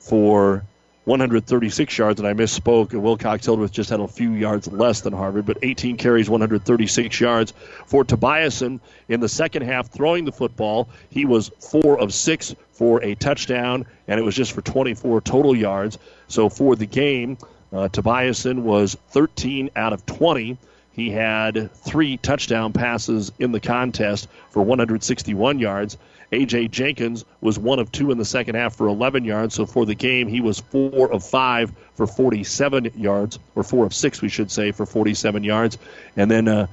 for 0.00 0.64
136 1.10 1.98
yards, 1.98 2.20
and 2.20 2.28
I 2.28 2.34
misspoke. 2.34 2.92
And 2.92 3.02
Wilcox 3.02 3.44
Hildreth 3.44 3.72
just 3.72 3.90
had 3.90 3.98
a 3.98 4.06
few 4.06 4.30
yards 4.30 4.68
less 4.68 5.00
than 5.00 5.12
Harvard, 5.12 5.44
but 5.44 5.58
18 5.60 5.96
carries, 5.96 6.30
136 6.30 7.20
yards 7.20 7.52
for 7.84 8.04
Tobiasen 8.04 8.78
in 9.08 9.18
the 9.18 9.28
second 9.28 9.62
half 9.62 9.90
throwing 9.90 10.24
the 10.24 10.30
football. 10.30 10.88
He 11.10 11.24
was 11.24 11.48
four 11.58 11.98
of 11.98 12.14
six 12.14 12.54
for 12.70 13.02
a 13.02 13.16
touchdown, 13.16 13.86
and 14.06 14.20
it 14.20 14.22
was 14.22 14.36
just 14.36 14.52
for 14.52 14.62
24 14.62 15.20
total 15.22 15.56
yards. 15.56 15.98
So 16.28 16.48
for 16.48 16.76
the 16.76 16.86
game, 16.86 17.36
Uh, 17.72 17.88
Tobiasen 17.88 18.62
was 18.62 18.96
13 19.10 19.70
out 19.76 19.92
of 19.92 20.04
20. 20.04 20.58
He 20.90 21.10
had 21.10 21.72
three 21.72 22.16
touchdown 22.16 22.72
passes 22.72 23.30
in 23.38 23.52
the 23.52 23.60
contest 23.60 24.26
for 24.50 24.60
161 24.60 25.60
yards. 25.60 25.96
A.J. 26.32 26.68
Jenkins 26.68 27.24
was 27.40 27.58
one 27.58 27.78
of 27.78 27.90
two 27.90 28.10
in 28.10 28.18
the 28.18 28.24
second 28.24 28.54
half 28.54 28.76
for 28.76 28.86
11 28.86 29.24
yards. 29.24 29.54
So 29.54 29.66
for 29.66 29.84
the 29.84 29.94
game, 29.94 30.28
he 30.28 30.40
was 30.40 30.60
four 30.60 31.12
of 31.12 31.24
five 31.24 31.72
for 31.94 32.06
47 32.06 32.92
yards, 32.96 33.38
or 33.56 33.64
four 33.64 33.84
of 33.84 33.92
six, 33.92 34.22
we 34.22 34.28
should 34.28 34.50
say, 34.50 34.70
for 34.70 34.86
47 34.86 35.42
yards. 35.42 35.78
And 36.16 36.30
then 36.30 36.46
uh, 36.46 36.66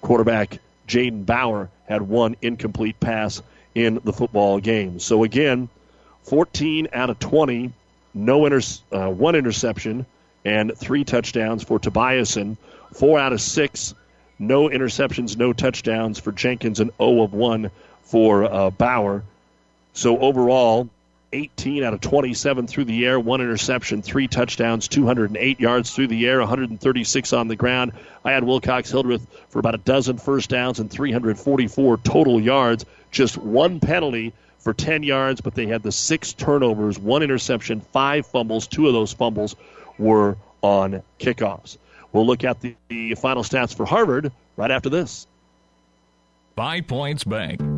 quarterback 0.00 0.60
Jaden 0.86 1.26
Bauer 1.26 1.70
had 1.88 2.02
one 2.02 2.36
incomplete 2.40 2.98
pass 3.00 3.42
in 3.74 4.00
the 4.04 4.12
football 4.12 4.60
game. 4.60 5.00
So 5.00 5.24
again, 5.24 5.68
14 6.24 6.88
out 6.92 7.10
of 7.10 7.18
20, 7.18 7.72
no 8.14 8.46
inter- 8.46 8.60
uh, 8.92 9.10
one 9.10 9.34
interception, 9.34 10.06
and 10.44 10.76
three 10.76 11.04
touchdowns 11.04 11.62
for 11.62 11.78
Tobiasen. 11.78 12.56
Four 12.94 13.18
out 13.18 13.32
of 13.32 13.40
six, 13.40 13.94
no 14.38 14.68
interceptions, 14.68 15.36
no 15.36 15.52
touchdowns 15.52 16.18
for 16.18 16.32
Jenkins, 16.32 16.80
and 16.80 16.90
0 16.98 17.22
of 17.22 17.32
1 17.32 17.70
for 18.08 18.44
uh, 18.44 18.70
Bauer. 18.70 19.22
So 19.92 20.18
overall, 20.18 20.88
18 21.32 21.84
out 21.84 21.92
of 21.92 22.00
27 22.00 22.66
through 22.66 22.86
the 22.86 23.04
air, 23.04 23.20
one 23.20 23.40
interception, 23.40 24.00
three 24.00 24.28
touchdowns, 24.28 24.88
208 24.88 25.60
yards 25.60 25.94
through 25.94 26.06
the 26.08 26.26
air, 26.26 26.38
136 26.38 27.32
on 27.32 27.48
the 27.48 27.56
ground. 27.56 27.92
I 28.24 28.32
had 28.32 28.44
Wilcox 28.44 28.90
Hildreth 28.90 29.26
for 29.50 29.58
about 29.58 29.74
a 29.74 29.78
dozen 29.78 30.18
first 30.18 30.48
downs 30.48 30.78
and 30.78 30.90
344 30.90 31.98
total 31.98 32.40
yards, 32.40 32.86
just 33.10 33.36
one 33.36 33.80
penalty 33.80 34.32
for 34.58 34.72
10 34.72 35.02
yards, 35.02 35.40
but 35.40 35.54
they 35.54 35.66
had 35.66 35.82
the 35.82 35.92
six 35.92 36.32
turnovers, 36.32 36.98
one 36.98 37.22
interception, 37.22 37.80
five 37.80 38.26
fumbles. 38.26 38.66
Two 38.66 38.86
of 38.86 38.92
those 38.94 39.12
fumbles 39.12 39.54
were 39.98 40.36
on 40.62 41.02
kickoffs. 41.20 41.76
We'll 42.12 42.26
look 42.26 42.44
at 42.44 42.60
the, 42.60 42.74
the 42.88 43.14
final 43.14 43.42
stats 43.42 43.76
for 43.76 43.84
Harvard 43.84 44.32
right 44.56 44.70
after 44.70 44.88
this. 44.88 45.26
Five 46.56 46.86
Points 46.88 47.22
Bank. 47.24 47.60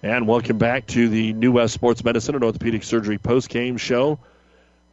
And 0.00 0.28
welcome 0.28 0.58
back 0.58 0.86
to 0.88 1.08
the 1.08 1.32
New 1.32 1.50
West 1.50 1.74
Sports 1.74 2.04
Medicine 2.04 2.36
and 2.36 2.44
Orthopedic 2.44 2.84
Surgery 2.84 3.18
post-game 3.18 3.76
show. 3.76 4.20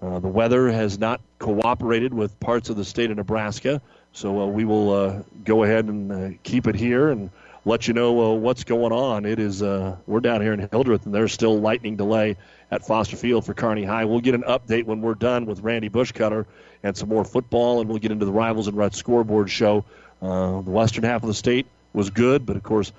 Uh, 0.01 0.17
the 0.17 0.27
weather 0.27 0.71
has 0.71 0.97
not 0.97 1.21
cooperated 1.37 2.11
with 2.11 2.39
parts 2.39 2.71
of 2.71 2.75
the 2.75 2.83
state 2.83 3.11
of 3.11 3.17
Nebraska, 3.17 3.83
so 4.13 4.41
uh, 4.41 4.47
we 4.47 4.65
will 4.65 4.91
uh, 4.91 5.21
go 5.43 5.63
ahead 5.63 5.85
and 5.85 6.11
uh, 6.11 6.29
keep 6.41 6.65
it 6.65 6.73
here 6.73 7.11
and 7.11 7.29
let 7.65 7.87
you 7.87 7.93
know 7.93 8.19
uh, 8.19 8.33
what's 8.33 8.63
going 8.63 8.91
on. 8.91 9.27
It 9.27 9.37
is 9.37 9.61
uh, 9.61 9.95
we're 10.07 10.21
down 10.21 10.41
here 10.41 10.53
in 10.53 10.67
Hildreth, 10.71 11.05
and 11.05 11.13
there's 11.13 11.31
still 11.31 11.59
lightning 11.59 11.97
delay 11.97 12.35
at 12.71 12.83
Foster 12.83 13.15
Field 13.15 13.45
for 13.45 13.53
Kearney 13.53 13.83
High. 13.83 14.05
We'll 14.05 14.21
get 14.21 14.33
an 14.33 14.41
update 14.47 14.85
when 14.85 15.01
we're 15.01 15.13
done 15.13 15.45
with 15.45 15.59
Randy 15.59 15.87
Bushcutter 15.87 16.47
and 16.81 16.97
some 16.97 17.09
more 17.09 17.23
football, 17.23 17.79
and 17.79 17.87
we'll 17.87 17.99
get 17.99 18.11
into 18.11 18.25
the 18.25 18.33
Rivals 18.33 18.67
and 18.67 18.75
Ruts 18.75 18.97
scoreboard 18.97 19.51
show. 19.51 19.85
the 20.19 20.63
western 20.65 21.03
half 21.03 21.21
of 21.21 21.27
the 21.27 21.35
state 21.35 21.67
was 21.93 22.09
good, 22.09 22.47
but 22.47 22.55
of 22.55 22.63
course, 22.63 22.91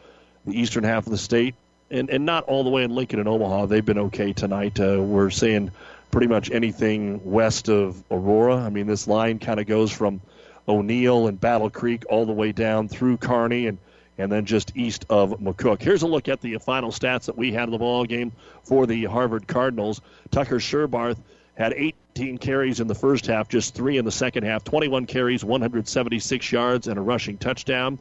the 0.46 0.52
eastern 0.52 0.84
half 0.84 1.04
of 1.06 1.10
the 1.10 1.18
state 1.18 1.56
and, 1.90 2.10
and 2.10 2.26
not 2.26 2.44
all 2.44 2.64
the 2.64 2.70
way 2.70 2.82
in 2.82 2.94
Lincoln 2.94 3.20
and 3.20 3.28
Omaha. 3.28 3.66
They've 3.66 3.84
been 3.84 3.98
okay 3.98 4.32
tonight. 4.32 4.78
Uh, 4.80 5.02
we're 5.02 5.30
seeing 5.30 5.70
pretty 6.10 6.26
much 6.26 6.50
anything 6.50 7.20
west 7.24 7.68
of 7.68 8.02
Aurora. 8.10 8.56
I 8.56 8.70
mean, 8.70 8.86
this 8.86 9.06
line 9.06 9.38
kind 9.38 9.60
of 9.60 9.66
goes 9.66 9.92
from 9.92 10.20
O'Neill 10.68 11.28
and 11.28 11.40
Battle 11.40 11.70
Creek 11.70 12.04
all 12.08 12.26
the 12.26 12.32
way 12.32 12.52
down 12.52 12.88
through 12.88 13.18
Kearney 13.18 13.66
and 13.66 13.78
and 14.18 14.32
then 14.32 14.46
just 14.46 14.74
east 14.74 15.04
of 15.10 15.32
McCook. 15.40 15.82
Here's 15.82 16.00
a 16.00 16.06
look 16.06 16.28
at 16.28 16.40
the 16.40 16.56
final 16.56 16.90
stats 16.90 17.26
that 17.26 17.36
we 17.36 17.52
had 17.52 17.64
in 17.64 17.70
the 17.70 17.78
ball 17.78 18.06
game 18.06 18.32
for 18.64 18.86
the 18.86 19.04
Harvard 19.04 19.46
Cardinals. 19.46 20.00
Tucker 20.30 20.56
Sherbarth 20.56 21.18
had 21.54 21.74
18 21.74 22.38
carries 22.38 22.80
in 22.80 22.86
the 22.86 22.94
first 22.94 23.26
half, 23.26 23.48
just 23.48 23.74
three 23.74 23.98
in 23.98 24.06
the 24.06 24.12
second 24.12 24.44
half, 24.44 24.64
21 24.64 25.04
carries, 25.04 25.44
176 25.44 26.50
yards, 26.50 26.88
and 26.88 26.98
a 26.98 27.02
rushing 27.02 27.36
touchdown. 27.36 27.98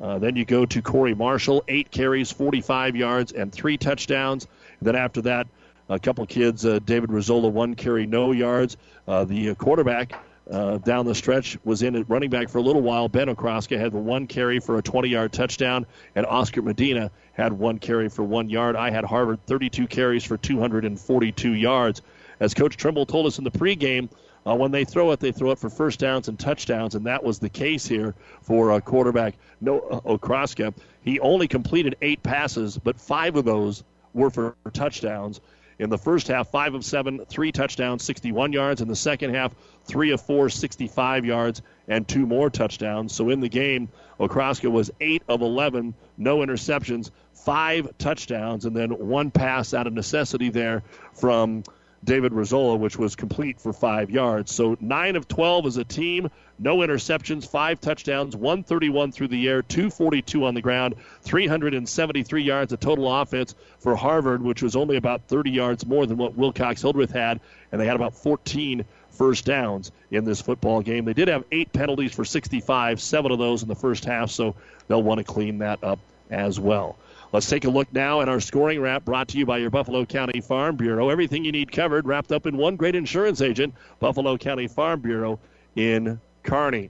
Uh, 0.00 0.18
then 0.18 0.36
you 0.36 0.44
go 0.44 0.64
to 0.64 0.82
Corey 0.82 1.14
Marshall, 1.14 1.64
eight 1.68 1.90
carries, 1.90 2.30
45 2.30 2.96
yards, 2.96 3.32
and 3.32 3.52
three 3.52 3.76
touchdowns. 3.76 4.46
Then 4.80 4.94
after 4.94 5.22
that, 5.22 5.48
a 5.88 5.98
couple 5.98 6.24
kids, 6.26 6.64
uh, 6.64 6.78
David 6.80 7.10
Rizzola, 7.10 7.50
one 7.50 7.74
carry, 7.74 8.06
no 8.06 8.32
yards. 8.32 8.76
Uh, 9.06 9.24
the 9.24 9.54
quarterback 9.54 10.14
uh, 10.50 10.78
down 10.78 11.06
the 11.06 11.14
stretch 11.14 11.58
was 11.64 11.82
in 11.82 11.96
at 11.96 12.08
running 12.08 12.30
back 12.30 12.48
for 12.48 12.58
a 12.58 12.62
little 12.62 12.82
while. 12.82 13.08
Ben 13.08 13.28
Okraska 13.28 13.78
had 13.78 13.92
one 13.92 14.26
carry 14.26 14.60
for 14.60 14.78
a 14.78 14.82
20 14.82 15.08
yard 15.08 15.32
touchdown, 15.32 15.86
and 16.14 16.26
Oscar 16.26 16.62
Medina 16.62 17.10
had 17.32 17.52
one 17.52 17.78
carry 17.78 18.08
for 18.08 18.22
one 18.22 18.48
yard. 18.48 18.76
I 18.76 18.90
had 18.90 19.04
Harvard 19.04 19.44
32 19.46 19.86
carries 19.86 20.24
for 20.24 20.36
242 20.36 21.52
yards. 21.52 22.02
As 22.40 22.54
Coach 22.54 22.76
Trimble 22.76 23.06
told 23.06 23.26
us 23.26 23.38
in 23.38 23.44
the 23.44 23.50
pregame, 23.50 24.08
uh, 24.48 24.54
when 24.54 24.70
they 24.70 24.84
throw 24.84 25.10
it, 25.12 25.20
they 25.20 25.32
throw 25.32 25.50
it 25.50 25.58
for 25.58 25.68
first 25.68 25.98
downs 25.98 26.28
and 26.28 26.38
touchdowns, 26.38 26.94
and 26.94 27.06
that 27.06 27.22
was 27.22 27.38
the 27.38 27.48
case 27.48 27.86
here 27.86 28.14
for 28.42 28.72
uh, 28.72 28.80
quarterback 28.80 29.34
no 29.60 29.80
uh, 29.80 30.00
Okraska. 30.00 30.74
He 31.02 31.20
only 31.20 31.48
completed 31.48 31.96
eight 32.00 32.22
passes, 32.22 32.78
but 32.78 32.98
five 32.98 33.36
of 33.36 33.44
those 33.44 33.84
were 34.14 34.30
for 34.30 34.56
touchdowns. 34.72 35.40
In 35.78 35.90
the 35.90 35.98
first 35.98 36.26
half, 36.26 36.48
five 36.48 36.74
of 36.74 36.84
seven, 36.84 37.24
three 37.26 37.52
touchdowns, 37.52 38.02
61 38.02 38.52
yards. 38.52 38.80
In 38.80 38.88
the 38.88 38.96
second 38.96 39.34
half, 39.34 39.54
three 39.84 40.10
of 40.10 40.20
four, 40.20 40.48
65 40.48 41.24
yards, 41.24 41.62
and 41.86 42.06
two 42.06 42.26
more 42.26 42.50
touchdowns. 42.50 43.14
So 43.14 43.30
in 43.30 43.40
the 43.40 43.48
game, 43.48 43.88
Okraska 44.18 44.70
was 44.70 44.90
eight 45.00 45.22
of 45.28 45.40
11, 45.40 45.94
no 46.16 46.38
interceptions, 46.38 47.10
five 47.32 47.96
touchdowns, 47.98 48.64
and 48.64 48.74
then 48.74 48.90
one 48.90 49.30
pass 49.30 49.72
out 49.72 49.86
of 49.86 49.92
necessity 49.92 50.48
there 50.48 50.82
from 51.12 51.62
David 52.04 52.32
Rizzola, 52.32 52.78
which 52.78 52.98
was 52.98 53.16
complete 53.16 53.60
for 53.60 53.72
five 53.72 54.10
yards. 54.10 54.54
So 54.54 54.76
nine 54.80 55.16
of 55.16 55.28
12 55.28 55.66
as 55.66 55.76
a 55.76 55.84
team, 55.84 56.30
no 56.58 56.78
interceptions, 56.78 57.46
five 57.46 57.80
touchdowns, 57.80 58.34
131 58.34 59.12
through 59.12 59.28
the 59.28 59.48
air, 59.48 59.62
242 59.62 60.44
on 60.44 60.54
the 60.54 60.62
ground, 60.62 60.94
373 61.22 62.42
yards 62.42 62.72
of 62.72 62.80
total 62.80 63.20
offense 63.20 63.54
for 63.78 63.94
Harvard, 63.96 64.42
which 64.42 64.62
was 64.62 64.76
only 64.76 64.96
about 64.96 65.22
30 65.28 65.50
yards 65.50 65.86
more 65.86 66.06
than 66.06 66.16
what 66.16 66.36
Wilcox 66.36 66.82
Hildreth 66.82 67.12
had, 67.12 67.40
and 67.72 67.80
they 67.80 67.86
had 67.86 67.96
about 67.96 68.14
14 68.14 68.84
first 69.10 69.44
downs 69.44 69.90
in 70.10 70.24
this 70.24 70.40
football 70.40 70.80
game. 70.80 71.04
They 71.04 71.12
did 71.12 71.28
have 71.28 71.44
eight 71.50 71.72
penalties 71.72 72.14
for 72.14 72.24
65, 72.24 73.00
seven 73.00 73.32
of 73.32 73.38
those 73.38 73.62
in 73.62 73.68
the 73.68 73.74
first 73.74 74.04
half, 74.04 74.30
so 74.30 74.54
they'll 74.86 75.02
want 75.02 75.18
to 75.18 75.24
clean 75.24 75.58
that 75.58 75.82
up 75.82 75.98
as 76.30 76.60
well. 76.60 76.96
Let's 77.30 77.46
take 77.46 77.66
a 77.66 77.70
look 77.70 77.92
now 77.92 78.22
at 78.22 78.28
our 78.30 78.40
scoring 78.40 78.80
wrap 78.80 79.04
brought 79.04 79.28
to 79.28 79.38
you 79.38 79.44
by 79.44 79.58
your 79.58 79.68
Buffalo 79.68 80.06
County 80.06 80.40
Farm 80.40 80.76
Bureau. 80.76 81.10
Everything 81.10 81.44
you 81.44 81.52
need 81.52 81.70
covered, 81.70 82.06
wrapped 82.06 82.32
up 82.32 82.46
in 82.46 82.56
one 82.56 82.76
great 82.76 82.94
insurance 82.94 83.42
agent, 83.42 83.74
Buffalo 84.00 84.38
County 84.38 84.66
Farm 84.66 85.00
Bureau 85.00 85.38
in 85.76 86.18
Kearney. 86.42 86.88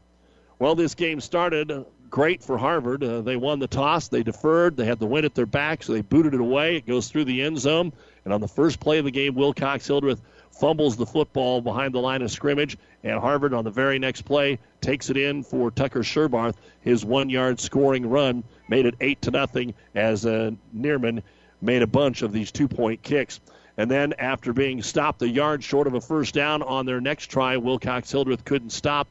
Well, 0.60 0.76
this 0.76 0.94
game 0.94 1.20
started 1.20 1.84
great 2.08 2.40
for 2.40 2.56
Harvard. 2.56 3.02
Uh, 3.02 3.20
they 3.20 3.36
won 3.36 3.58
the 3.58 3.66
toss, 3.66 4.06
they 4.06 4.22
deferred, 4.22 4.76
they 4.76 4.84
had 4.84 5.00
the 5.00 5.06
wind 5.06 5.24
at 5.24 5.34
their 5.34 5.44
back, 5.44 5.82
so 5.82 5.92
they 5.92 6.02
booted 6.02 6.34
it 6.34 6.40
away. 6.40 6.76
It 6.76 6.86
goes 6.86 7.08
through 7.08 7.24
the 7.24 7.42
end 7.42 7.58
zone. 7.58 7.92
And 8.24 8.32
on 8.32 8.40
the 8.40 8.48
first 8.48 8.78
play 8.78 8.98
of 8.98 9.06
the 9.06 9.10
game, 9.10 9.34
Wilcox 9.34 9.88
Hildreth 9.88 10.22
fumbles 10.52 10.96
the 10.96 11.06
football 11.06 11.60
behind 11.60 11.92
the 11.94 12.00
line 12.00 12.22
of 12.22 12.30
scrimmage, 12.30 12.78
and 13.02 13.18
Harvard 13.18 13.54
on 13.54 13.64
the 13.64 13.70
very 13.70 13.98
next 13.98 14.22
play 14.22 14.60
takes 14.80 15.10
it 15.10 15.16
in 15.16 15.42
for 15.42 15.70
Tucker 15.70 16.00
Sherbarth. 16.00 16.54
His 16.80 17.04
one-yard 17.04 17.60
scoring 17.60 18.08
run 18.08 18.44
made 18.68 18.86
it 18.86 18.94
eight 19.00 19.22
to 19.22 19.30
nothing 19.30 19.74
as 19.94 20.26
uh, 20.26 20.52
Neerman 20.76 21.22
made 21.60 21.82
a 21.82 21.86
bunch 21.86 22.22
of 22.22 22.32
these 22.32 22.52
two-point 22.52 23.02
kicks. 23.02 23.40
And 23.76 23.90
then 23.90 24.12
after 24.18 24.52
being 24.52 24.82
stopped 24.82 25.22
a 25.22 25.28
yard 25.28 25.62
short 25.62 25.86
of 25.86 25.94
a 25.94 26.00
first 26.00 26.34
down 26.34 26.62
on 26.62 26.84
their 26.84 27.00
next 27.00 27.26
try, 27.26 27.56
Wilcox 27.56 28.10
Hildreth 28.10 28.44
couldn't 28.44 28.70
stop 28.70 29.06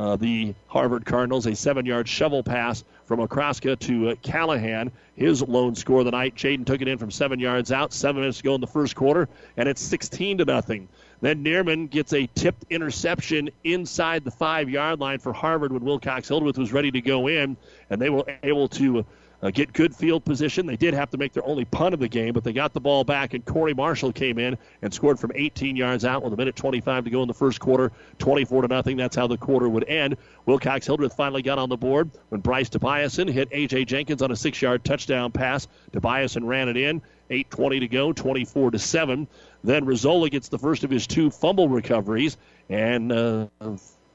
uh, 0.00 0.16
the 0.16 0.54
Harvard 0.66 1.04
Cardinals. 1.04 1.46
A 1.46 1.54
seven 1.54 1.84
yard 1.84 2.08
shovel 2.08 2.42
pass 2.42 2.84
from 3.04 3.20
Okraska 3.20 3.78
to 3.80 4.10
uh, 4.10 4.14
Callahan. 4.22 4.90
His 5.14 5.42
lone 5.42 5.74
score 5.74 6.00
of 6.00 6.04
the 6.06 6.10
night. 6.10 6.34
Jaden 6.34 6.64
took 6.64 6.80
it 6.80 6.88
in 6.88 6.96
from 6.96 7.10
seven 7.10 7.38
yards 7.38 7.70
out. 7.70 7.92
Seven 7.92 8.22
minutes 8.22 8.38
to 8.38 8.44
go 8.44 8.54
in 8.54 8.60
the 8.60 8.66
first 8.66 8.96
quarter, 8.96 9.28
and 9.56 9.68
it's 9.68 9.82
16 9.82 10.38
to 10.38 10.44
nothing. 10.44 10.88
Then 11.20 11.44
Neerman 11.44 11.90
gets 11.90 12.12
a 12.12 12.26
tipped 12.34 12.64
interception 12.70 13.50
inside 13.64 14.24
the 14.24 14.30
five 14.30 14.70
yard 14.70 15.00
line 15.00 15.18
for 15.18 15.32
Harvard 15.32 15.72
when 15.72 15.84
Wilcox 15.84 16.28
Hildreth 16.28 16.56
was 16.58 16.72
ready 16.72 16.90
to 16.90 17.00
go 17.00 17.26
in, 17.26 17.56
and 17.90 18.00
they 18.00 18.10
were 18.10 18.24
able 18.42 18.68
to 18.68 19.04
uh, 19.42 19.50
get 19.50 19.72
good 19.72 19.94
field 19.94 20.24
position. 20.24 20.66
They 20.66 20.76
did 20.76 20.94
have 20.94 21.10
to 21.10 21.18
make 21.18 21.32
their 21.32 21.46
only 21.46 21.64
punt 21.64 21.94
of 21.94 22.00
the 22.00 22.08
game, 22.08 22.32
but 22.32 22.44
they 22.44 22.52
got 22.52 22.72
the 22.72 22.80
ball 22.80 23.04
back, 23.04 23.34
and 23.34 23.44
Corey 23.44 23.74
Marshall 23.74 24.12
came 24.12 24.38
in 24.38 24.56
and 24.82 24.92
scored 24.92 25.18
from 25.18 25.32
18 25.34 25.76
yards 25.76 26.04
out 26.04 26.22
with 26.22 26.32
a 26.32 26.36
minute 26.36 26.56
25 26.56 27.04
to 27.04 27.10
go 27.10 27.22
in 27.22 27.28
the 27.28 27.34
first 27.34 27.60
quarter, 27.60 27.92
24 28.18 28.62
to 28.62 28.68
nothing. 28.68 28.96
That's 28.96 29.16
how 29.16 29.26
the 29.26 29.38
quarter 29.38 29.68
would 29.68 29.84
end. 29.84 30.16
Wilcox 30.46 30.86
Hildreth 30.86 31.14
finally 31.14 31.42
got 31.42 31.58
on 31.58 31.68
the 31.68 31.76
board 31.76 32.10
when 32.28 32.40
Bryce 32.40 32.68
Tobiasen 32.68 33.30
hit 33.30 33.48
A.J. 33.52 33.84
Jenkins 33.86 34.22
on 34.22 34.30
a 34.30 34.36
six-yard 34.36 34.84
touchdown 34.84 35.32
pass. 35.32 35.68
Tobiasen 35.92 36.46
ran 36.46 36.68
it 36.68 36.76
in. 36.76 37.02
8:20 37.30 37.80
to 37.80 37.88
go, 37.88 38.12
24 38.12 38.72
to 38.72 38.78
seven. 38.78 39.28
Then 39.62 39.84
Rizzola 39.84 40.30
gets 40.30 40.48
the 40.48 40.58
first 40.58 40.84
of 40.84 40.90
his 40.90 41.06
two 41.06 41.30
fumble 41.30 41.68
recoveries, 41.68 42.36
and 42.68 43.12
uh, 43.12 43.46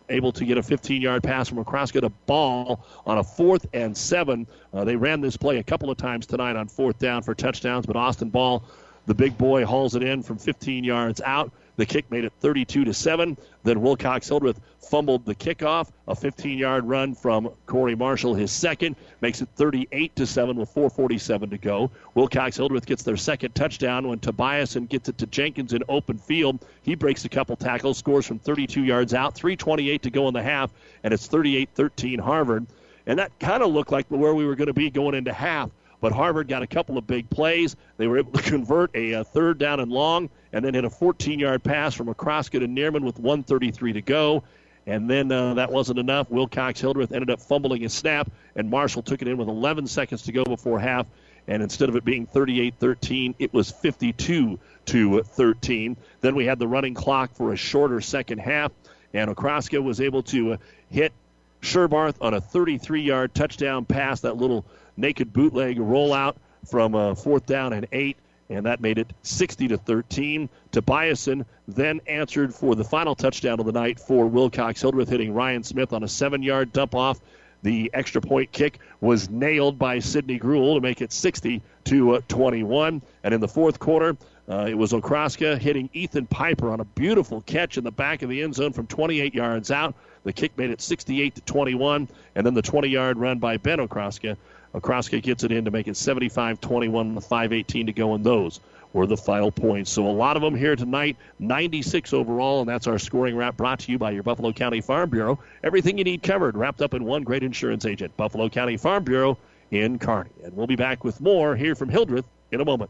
able 0.10 0.32
to 0.32 0.46
get 0.46 0.58
a 0.58 0.64
15 0.64 1.02
yard 1.02 1.24
pass 1.24 1.48
from 1.48 1.64
Okraska 1.64 2.02
to 2.02 2.10
Ball 2.10 2.84
on 3.06 3.18
a 3.18 3.24
fourth 3.24 3.66
and 3.74 3.96
seven. 3.96 4.48
Uh, 4.74 4.84
they 4.84 4.96
ran 4.96 5.22
this 5.22 5.38
play 5.38 5.58
a 5.58 5.64
couple 5.64 5.90
of 5.90 5.98
times 5.98 6.26
tonight 6.26 6.56
on 6.56 6.68
fourth 6.68 7.00
down 7.00 7.24
for 7.24 7.36
touchdowns, 7.36 7.86
but 7.86 7.96
Austin 7.96 8.30
Ball, 8.30 8.64
the 9.06 9.14
big 9.14 9.38
boy, 9.38 9.66
hauls 9.66 9.96
it 9.96 10.04
in 10.04 10.24
from 10.24 10.38
15 10.38 10.84
yards 10.84 11.22
out. 11.22 11.52
The 11.78 11.86
kick 11.86 12.10
made 12.10 12.24
it 12.24 12.34
32 12.40 12.86
to 12.86 12.94
7. 12.94 13.38
Then 13.64 13.82
Wilcox 13.82 14.28
Hildreth 14.28 14.60
fumbled 14.80 15.26
the 15.26 15.36
kickoff. 15.36 15.92
A 16.08 16.16
15-yard 16.16 16.86
run 16.86 17.16
from 17.16 17.50
Corey 17.66 17.96
Marshall, 17.96 18.34
his 18.34 18.52
second, 18.52 18.96
makes 19.22 19.42
it 19.42 19.50
38 19.56 20.16
to 20.16 20.26
7 20.26 20.56
with 20.56 20.74
4:47 20.74 21.50
to 21.50 21.58
go. 21.58 21.92
Wilcox 22.14 22.58
Hildreth 22.58 22.86
gets 22.86 23.04
their 23.04 23.18
second 23.18 23.56
touchdown 23.56 24.08
when 24.08 24.20
Tobiasen 24.20 24.88
gets 24.88 25.10
it 25.10 25.18
to 25.18 25.26
Jenkins 25.26 25.74
in 25.74 25.84
open 25.90 26.18
field. 26.18 26.66
He 26.84 26.96
breaks 26.96 27.26
a 27.26 27.30
couple 27.30 27.56
tackles, 27.56 27.98
scores 27.98 28.26
from 28.26 28.40
32 28.40 28.84
yards 28.84 29.14
out. 29.14 29.36
3:28 29.36 30.02
to 30.04 30.10
go 30.10 30.28
in 30.28 30.34
the 30.34 30.44
half, 30.44 30.72
and 31.04 31.14
it's 31.14 31.28
38-13 31.28 32.20
Harvard. 32.20 32.68
And 33.08 33.20
that 33.20 33.38
kind 33.40 33.62
of 33.62 33.72
looked 33.72 33.92
like 33.92 34.08
where 34.08 34.34
we 34.34 34.46
were 34.46 34.56
going 34.56 34.68
to 34.68 34.74
be 34.74 34.90
going 34.90 35.16
into 35.16 35.34
half. 35.34 35.70
But 36.02 36.12
Harvard 36.12 36.48
got 36.48 36.62
a 36.62 36.68
couple 36.68 36.98
of 36.98 37.08
big 37.08 37.30
plays. 37.30 37.76
They 37.98 38.08
were 38.08 38.18
able 38.20 38.32
to 38.34 38.42
convert 38.50 38.96
a, 38.96 39.14
a 39.14 39.24
third 39.24 39.58
down 39.58 39.80
and 39.80 39.92
long, 39.92 40.30
and 40.54 40.64
then 40.64 40.74
hit 40.74 40.86
a 40.86 40.90
14-yard 40.90 41.64
pass 41.64 41.94
from 41.94 42.08
Okraska 42.08 42.60
to 42.60 42.68
Neerman 42.68 43.04
with 43.04 43.20
133 43.20 43.94
to 43.94 44.02
go. 44.02 44.44
And 44.88 45.10
then 45.10 45.32
uh, 45.32 45.56
that 45.56 45.72
wasn't 45.72 45.98
enough. 46.00 46.30
Wilcox 46.30 46.80
Hildreth 46.80 47.12
ended 47.12 47.32
up 47.32 47.42
fumbling 47.42 47.82
his 47.82 47.94
snap, 47.94 48.30
and 48.56 48.70
Marshall 48.70 49.02
took 49.02 49.22
it 49.22 49.28
in 49.28 49.38
with 49.38 49.48
11 49.48 49.88
seconds 49.88 50.24
to 50.24 50.32
go 50.32 50.44
before 50.44 50.80
half. 50.80 51.08
And 51.48 51.62
instead 51.62 51.90
of 51.90 51.96
it 51.96 52.04
being 52.04 52.26
38 52.26 52.76
13, 52.80 53.36
it 53.40 53.54
was 53.54 53.72
52 53.72 54.60
to 54.86 55.24
13. 55.24 55.98
Then 56.22 56.36
we 56.36 56.46
had 56.46 56.60
the 56.60 56.68
running 56.68 56.94
clock 56.94 57.36
for 57.36 57.54
a 57.54 57.56
shorter 57.56 58.02
second 58.02 58.40
half, 58.40 58.72
and 59.14 59.36
Okraska 59.36 59.84
was 59.84 60.02
able 60.02 60.24
to 60.24 60.54
uh, 60.54 60.58
hit 60.90 61.14
Sherbarth 61.62 62.16
on 62.22 62.34
a 62.34 62.42
33 62.42 63.02
yard 63.02 63.34
touchdown 63.34 63.86
pass, 63.86 64.22
that 64.22 64.38
little 64.38 64.66
naked 64.98 65.34
bootleg 65.34 65.78
rollout 65.78 66.36
from 66.66 66.96
uh, 66.96 67.16
fourth 67.16 67.46
down 67.46 67.74
and 67.74 67.88
eight, 67.92 68.18
and 68.50 68.66
that 68.66 68.80
made 68.80 68.98
it 68.98 69.12
60 69.24 69.68
to 69.70 69.78
13. 69.78 70.50
Tobiasen 70.72 71.46
then 71.68 72.02
answered 72.08 72.54
for 72.54 72.76
the 72.76 72.84
final 72.84 73.16
touchdown 73.16 73.60
of 73.60 73.66
the 73.66 73.72
night 73.72 74.00
for 74.00 74.28
Wilcox 74.28 74.82
Hildreth, 74.82 75.10
hitting 75.10 75.34
Ryan 75.34 75.64
Smith 75.64 75.94
on 75.94 76.04
a 76.04 76.08
seven 76.08 76.44
yard 76.44 76.74
dump 76.74 76.96
off. 76.96 77.20
The 77.64 77.90
extra 77.96 78.22
point 78.22 78.52
kick 78.52 78.80
was 79.02 79.30
nailed 79.30 79.80
by 79.80 79.98
Sidney 79.98 80.38
Gruel 80.38 80.76
to 80.76 80.82
make 80.82 81.02
it 81.02 81.12
60 81.12 81.64
to 81.86 82.16
uh, 82.16 82.22
21. 82.28 83.02
And 83.24 83.34
in 83.34 83.42
the 83.42 83.48
fourth 83.48 83.80
quarter, 83.80 84.16
uh, 84.48 84.68
it 84.70 84.78
was 84.78 84.94
Okraska 84.94 85.58
hitting 85.58 85.90
Ethan 85.94 86.28
Piper 86.28 86.70
on 86.70 86.80
a 86.80 86.86
beautiful 86.86 87.42
catch 87.42 87.80
in 87.80 87.84
the 87.84 87.92
back 87.92 88.22
of 88.22 88.30
the 88.30 88.44
end 88.44 88.54
zone 88.54 88.74
from 88.74 88.86
28 88.86 89.34
yards 89.34 89.72
out. 89.72 89.96
The 90.24 90.34
kick 90.34 90.56
made 90.58 90.70
it 90.70 90.82
68 90.82 91.36
to 91.36 91.42
21, 91.42 92.08
and 92.36 92.46
then 92.46 92.54
the 92.54 92.62
20-yard 92.62 93.18
run 93.18 93.40
by 93.40 93.58
Ben 93.58 93.80
Okraska 93.80 94.38
Okraska 94.76 95.22
gets 95.22 95.44
it 95.44 95.52
in 95.52 95.66
to 95.66 95.72
make 95.72 95.88
it 95.88 95.96
75 95.96 96.60
21 96.60 97.16
with 97.16 97.28
5.18 97.28 97.86
to 97.86 97.94
go, 97.94 98.14
in 98.16 98.24
those 98.24 98.60
were 98.92 99.08
the 99.08 99.18
final 99.18 99.52
points. 99.52 99.92
So 99.92 100.08
a 100.08 100.12
lot 100.12 100.36
of 100.36 100.42
them 100.42 100.56
here 100.56 100.76
tonight, 100.76 101.18
96 101.40 102.14
overall, 102.14 102.62
and 102.62 102.70
that's 102.70 102.88
our 102.88 102.98
scoring 102.98 103.36
wrap 103.36 103.58
brought 103.58 103.80
to 103.80 103.92
you 103.92 103.98
by 103.98 104.12
your 104.12 104.24
Buffalo 104.24 104.54
County 104.54 104.82
Farm 104.82 105.10
Bureau. 105.10 105.40
Everything 105.64 105.98
you 105.98 106.04
need 106.04 106.24
covered, 106.24 106.56
wrapped 106.56 106.82
up 106.82 106.94
in 106.94 107.04
one 107.04 107.24
great 107.24 107.44
insurance 107.44 107.86
agent, 107.86 108.16
Buffalo 108.16 108.48
County 108.48 108.78
Farm 108.78 109.04
Bureau 109.04 109.38
in 109.72 110.00
Kearney. 110.00 110.30
And 110.44 110.56
we'll 110.56 110.68
be 110.68 110.78
back 110.78 111.04
with 111.04 111.20
more 111.20 111.56
here 111.56 111.76
from 111.76 111.90
Hildreth 111.90 112.26
in 112.52 112.62
a 112.62 112.66
moment. 112.66 112.90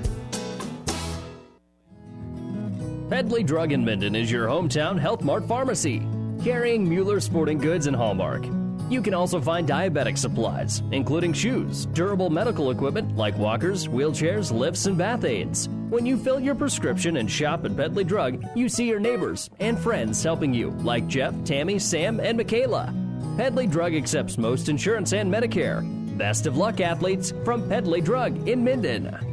Pedley 3.11 3.43
Drug 3.43 3.73
in 3.73 3.83
Minden 3.83 4.15
is 4.15 4.31
your 4.31 4.47
hometown 4.47 4.97
Health 4.97 5.21
Mart 5.21 5.45
pharmacy, 5.45 6.07
carrying 6.41 6.87
Mueller 6.87 7.19
sporting 7.19 7.57
goods 7.57 7.87
and 7.87 7.93
Hallmark. 7.93 8.45
You 8.89 9.01
can 9.01 9.13
also 9.13 9.41
find 9.41 9.67
diabetic 9.67 10.17
supplies, 10.17 10.81
including 10.93 11.33
shoes, 11.33 11.87
durable 11.87 12.29
medical 12.29 12.71
equipment 12.71 13.17
like 13.17 13.37
walkers, 13.37 13.85
wheelchairs, 13.85 14.57
lifts, 14.57 14.85
and 14.85 14.97
bath 14.97 15.25
aids. 15.25 15.67
When 15.89 16.05
you 16.05 16.15
fill 16.15 16.39
your 16.39 16.55
prescription 16.55 17.17
and 17.17 17.29
shop 17.29 17.65
at 17.65 17.75
Pedley 17.75 18.05
Drug, 18.05 18.45
you 18.55 18.69
see 18.69 18.87
your 18.87 19.01
neighbors 19.01 19.49
and 19.59 19.77
friends 19.77 20.23
helping 20.23 20.53
you, 20.53 20.69
like 20.79 21.05
Jeff, 21.09 21.35
Tammy, 21.43 21.79
Sam, 21.79 22.21
and 22.21 22.37
Michaela. 22.37 22.93
Pedley 23.35 23.67
Drug 23.67 23.93
accepts 23.93 24.37
most 24.37 24.69
insurance 24.69 25.11
and 25.11 25.29
Medicare. 25.29 25.83
Best 26.17 26.45
of 26.45 26.55
luck, 26.55 26.79
athletes, 26.79 27.33
from 27.43 27.67
Pedley 27.67 27.99
Drug 27.99 28.47
in 28.47 28.63
Minden. 28.63 29.30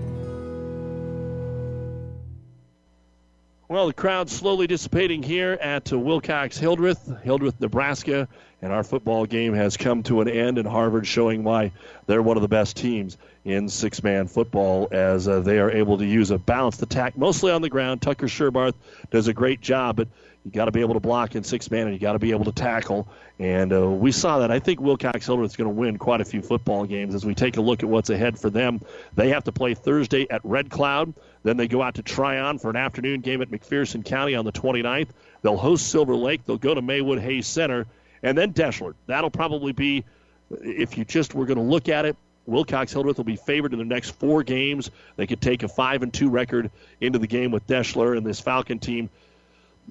Well, 3.70 3.86
the 3.86 3.92
crowd's 3.92 4.34
slowly 4.34 4.66
dissipating 4.66 5.22
here 5.22 5.58
at 5.60 5.92
Wilcox 5.92 6.56
Hildreth, 6.56 7.12
Hildreth, 7.22 7.60
Nebraska, 7.60 8.26
and 8.62 8.72
our 8.72 8.82
football 8.82 9.26
game 9.26 9.52
has 9.52 9.76
come 9.76 10.02
to 10.04 10.22
an 10.22 10.28
end. 10.28 10.56
And 10.56 10.66
Harvard 10.66 11.06
showing 11.06 11.44
why 11.44 11.72
they're 12.06 12.22
one 12.22 12.38
of 12.38 12.40
the 12.40 12.48
best 12.48 12.78
teams 12.78 13.18
in 13.44 13.68
six-man 13.68 14.26
football, 14.26 14.88
as 14.90 15.28
uh, 15.28 15.40
they 15.40 15.58
are 15.58 15.70
able 15.70 15.98
to 15.98 16.06
use 16.06 16.30
a 16.30 16.38
balanced 16.38 16.80
attack, 16.80 17.18
mostly 17.18 17.52
on 17.52 17.60
the 17.60 17.68
ground. 17.68 18.00
Tucker 18.00 18.26
Sherbarth 18.26 18.72
does 19.10 19.28
a 19.28 19.34
great 19.34 19.60
job, 19.60 19.96
but 19.96 20.08
you 20.46 20.50
got 20.50 20.64
to 20.64 20.72
be 20.72 20.80
able 20.80 20.94
to 20.94 21.00
block 21.00 21.34
in 21.34 21.44
six-man, 21.44 21.88
and 21.88 21.92
you 21.92 22.00
got 22.00 22.14
to 22.14 22.18
be 22.18 22.30
able 22.30 22.46
to 22.46 22.52
tackle. 22.52 23.06
And 23.38 23.70
uh, 23.70 23.90
we 23.90 24.12
saw 24.12 24.38
that. 24.38 24.50
I 24.50 24.60
think 24.60 24.80
Wilcox 24.80 25.26
Hildreth 25.26 25.50
is 25.50 25.56
going 25.56 25.68
to 25.68 25.74
win 25.74 25.98
quite 25.98 26.22
a 26.22 26.24
few 26.24 26.40
football 26.40 26.86
games 26.86 27.14
as 27.14 27.26
we 27.26 27.34
take 27.34 27.58
a 27.58 27.60
look 27.60 27.82
at 27.82 27.88
what's 27.90 28.08
ahead 28.08 28.38
for 28.38 28.48
them. 28.48 28.80
They 29.14 29.28
have 29.28 29.44
to 29.44 29.52
play 29.52 29.74
Thursday 29.74 30.26
at 30.30 30.40
Red 30.42 30.70
Cloud. 30.70 31.12
Then 31.48 31.56
they 31.56 31.66
go 31.66 31.80
out 31.80 31.94
to 31.94 32.02
Tryon 32.02 32.58
for 32.58 32.68
an 32.68 32.76
afternoon 32.76 33.22
game 33.22 33.40
at 33.40 33.50
McPherson 33.50 34.04
County 34.04 34.34
on 34.34 34.44
the 34.44 34.52
29th. 34.52 35.08
They'll 35.40 35.56
host 35.56 35.88
Silver 35.88 36.14
Lake. 36.14 36.44
They'll 36.44 36.58
go 36.58 36.74
to 36.74 36.82
Maywood 36.82 37.20
Hayes 37.20 37.46
Center. 37.46 37.86
And 38.22 38.36
then 38.36 38.52
Deshler. 38.52 38.92
That'll 39.06 39.30
probably 39.30 39.72
be, 39.72 40.04
if 40.50 40.98
you 40.98 41.06
just 41.06 41.34
were 41.34 41.46
going 41.46 41.56
to 41.56 41.64
look 41.64 41.88
at 41.88 42.04
it, 42.04 42.18
Wilcox 42.44 42.92
Hildreth 42.92 43.16
will 43.16 43.24
be 43.24 43.36
favored 43.36 43.72
in 43.72 43.78
the 43.78 43.86
next 43.86 44.10
four 44.10 44.42
games. 44.42 44.90
They 45.16 45.26
could 45.26 45.40
take 45.40 45.62
a 45.62 45.68
5 45.68 46.02
and 46.02 46.12
2 46.12 46.28
record 46.28 46.70
into 47.00 47.18
the 47.18 47.26
game 47.26 47.50
with 47.50 47.66
Deshler, 47.66 48.14
and 48.14 48.26
this 48.26 48.40
Falcon 48.40 48.78
team 48.78 49.08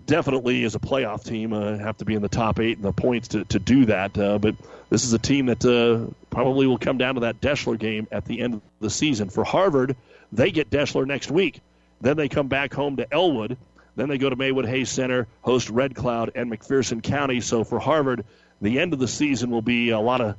definitely 0.05 0.63
is 0.63 0.75
a 0.75 0.79
playoff 0.79 1.23
team. 1.23 1.53
Uh, 1.53 1.79
have 1.79 1.97
to 1.97 2.05
be 2.05 2.13
in 2.13 2.21
the 2.21 2.29
top 2.29 2.59
eight 2.59 2.77
in 2.77 2.83
the 2.83 2.91
points 2.91 3.29
to, 3.29 3.45
to 3.45 3.57
do 3.57 3.85
that. 3.85 4.15
Uh, 4.15 4.37
but 4.37 4.53
this 4.91 5.03
is 5.03 5.13
a 5.13 5.19
team 5.19 5.47
that 5.47 5.65
uh, 5.65 6.13
probably 6.29 6.67
will 6.67 6.77
come 6.77 6.99
down 6.99 7.15
to 7.15 7.21
that 7.21 7.41
Deshler 7.41 7.79
game 7.79 8.07
at 8.11 8.25
the 8.25 8.41
end 8.41 8.53
of 8.53 8.61
the 8.79 8.91
season. 8.91 9.29
For 9.29 9.43
Harvard, 9.43 9.95
they 10.31 10.51
get 10.51 10.69
Deshler 10.69 11.05
next 11.05 11.31
week. 11.31 11.61
Then 12.01 12.17
they 12.17 12.29
come 12.29 12.47
back 12.47 12.73
home 12.73 12.97
to 12.97 13.11
Elwood. 13.11 13.57
Then 13.95 14.09
they 14.09 14.17
go 14.17 14.29
to 14.29 14.35
Maywood 14.35 14.67
Hayes 14.67 14.89
Center, 14.89 15.27
host 15.41 15.69
Red 15.69 15.95
Cloud 15.95 16.31
and 16.35 16.51
McPherson 16.51 17.01
County. 17.01 17.41
So 17.41 17.63
for 17.63 17.79
Harvard, 17.79 18.25
the 18.61 18.79
end 18.79 18.93
of 18.93 18.99
the 18.99 19.07
season 19.07 19.49
will 19.49 19.63
be 19.63 19.89
a 19.89 19.99
lot 19.99 20.21
of 20.21 20.35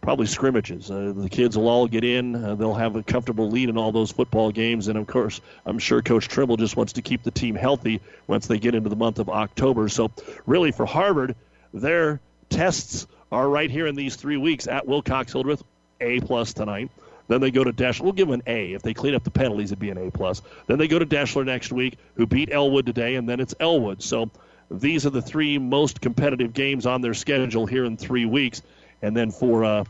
probably 0.00 0.26
scrimmages. 0.26 0.88
Uh, 0.88 1.12
the 1.16 1.28
kids 1.28 1.56
will 1.56 1.68
all 1.68 1.88
get 1.88 2.04
in. 2.04 2.36
Uh, 2.36 2.54
they'll 2.54 2.74
have 2.74 2.94
a 2.94 3.02
comfortable 3.02 3.50
lead 3.50 3.68
in 3.68 3.76
all 3.76 3.90
those 3.90 4.12
football 4.12 4.52
games. 4.52 4.86
And 4.86 4.96
of 4.96 5.08
course, 5.08 5.40
I'm 5.64 5.80
sure 5.80 6.00
Coach 6.00 6.28
Trimble 6.28 6.56
just 6.56 6.76
wants 6.76 6.92
to 6.92 7.02
keep 7.02 7.24
the 7.24 7.32
team 7.32 7.56
healthy 7.56 8.00
once 8.28 8.46
they 8.46 8.60
get 8.60 8.76
into 8.76 8.88
the 8.88 8.94
month 8.94 9.18
of 9.18 9.28
October. 9.28 9.88
So 9.88 10.12
really, 10.46 10.70
for 10.70 10.86
Harvard, 10.86 11.34
their 11.74 12.20
tests 12.50 13.08
are 13.32 13.48
right 13.48 13.68
here 13.70 13.88
in 13.88 13.96
these 13.96 14.14
three 14.14 14.36
weeks 14.36 14.68
at 14.68 14.86
Wilcox 14.86 15.32
Hildreth, 15.32 15.64
A 16.00 16.20
plus 16.20 16.52
tonight. 16.52 16.90
Then 17.28 17.40
they 17.40 17.50
go 17.50 17.64
to 17.64 17.72
Deshler. 17.72 18.02
We'll 18.02 18.12
give 18.12 18.28
them 18.28 18.40
an 18.40 18.42
A. 18.46 18.72
If 18.72 18.82
they 18.82 18.94
clean 18.94 19.14
up 19.14 19.24
the 19.24 19.30
penalties, 19.30 19.72
it'd 19.72 19.80
be 19.80 19.90
an 19.90 19.98
A 19.98 20.10
plus. 20.10 20.42
Then 20.66 20.78
they 20.78 20.88
go 20.88 20.98
to 20.98 21.06
Deshler 21.06 21.44
next 21.44 21.72
week, 21.72 21.98
who 22.14 22.26
beat 22.26 22.52
Elwood 22.52 22.86
today, 22.86 23.16
and 23.16 23.28
then 23.28 23.40
it's 23.40 23.54
Elwood. 23.58 24.02
So 24.02 24.30
these 24.70 25.06
are 25.06 25.10
the 25.10 25.22
three 25.22 25.58
most 25.58 26.00
competitive 26.00 26.52
games 26.52 26.86
on 26.86 27.00
their 27.00 27.14
schedule 27.14 27.66
here 27.66 27.84
in 27.84 27.96
three 27.96 28.26
weeks. 28.26 28.62
And 29.02 29.16
then 29.16 29.30
for 29.30 29.64
uh, 29.64 29.84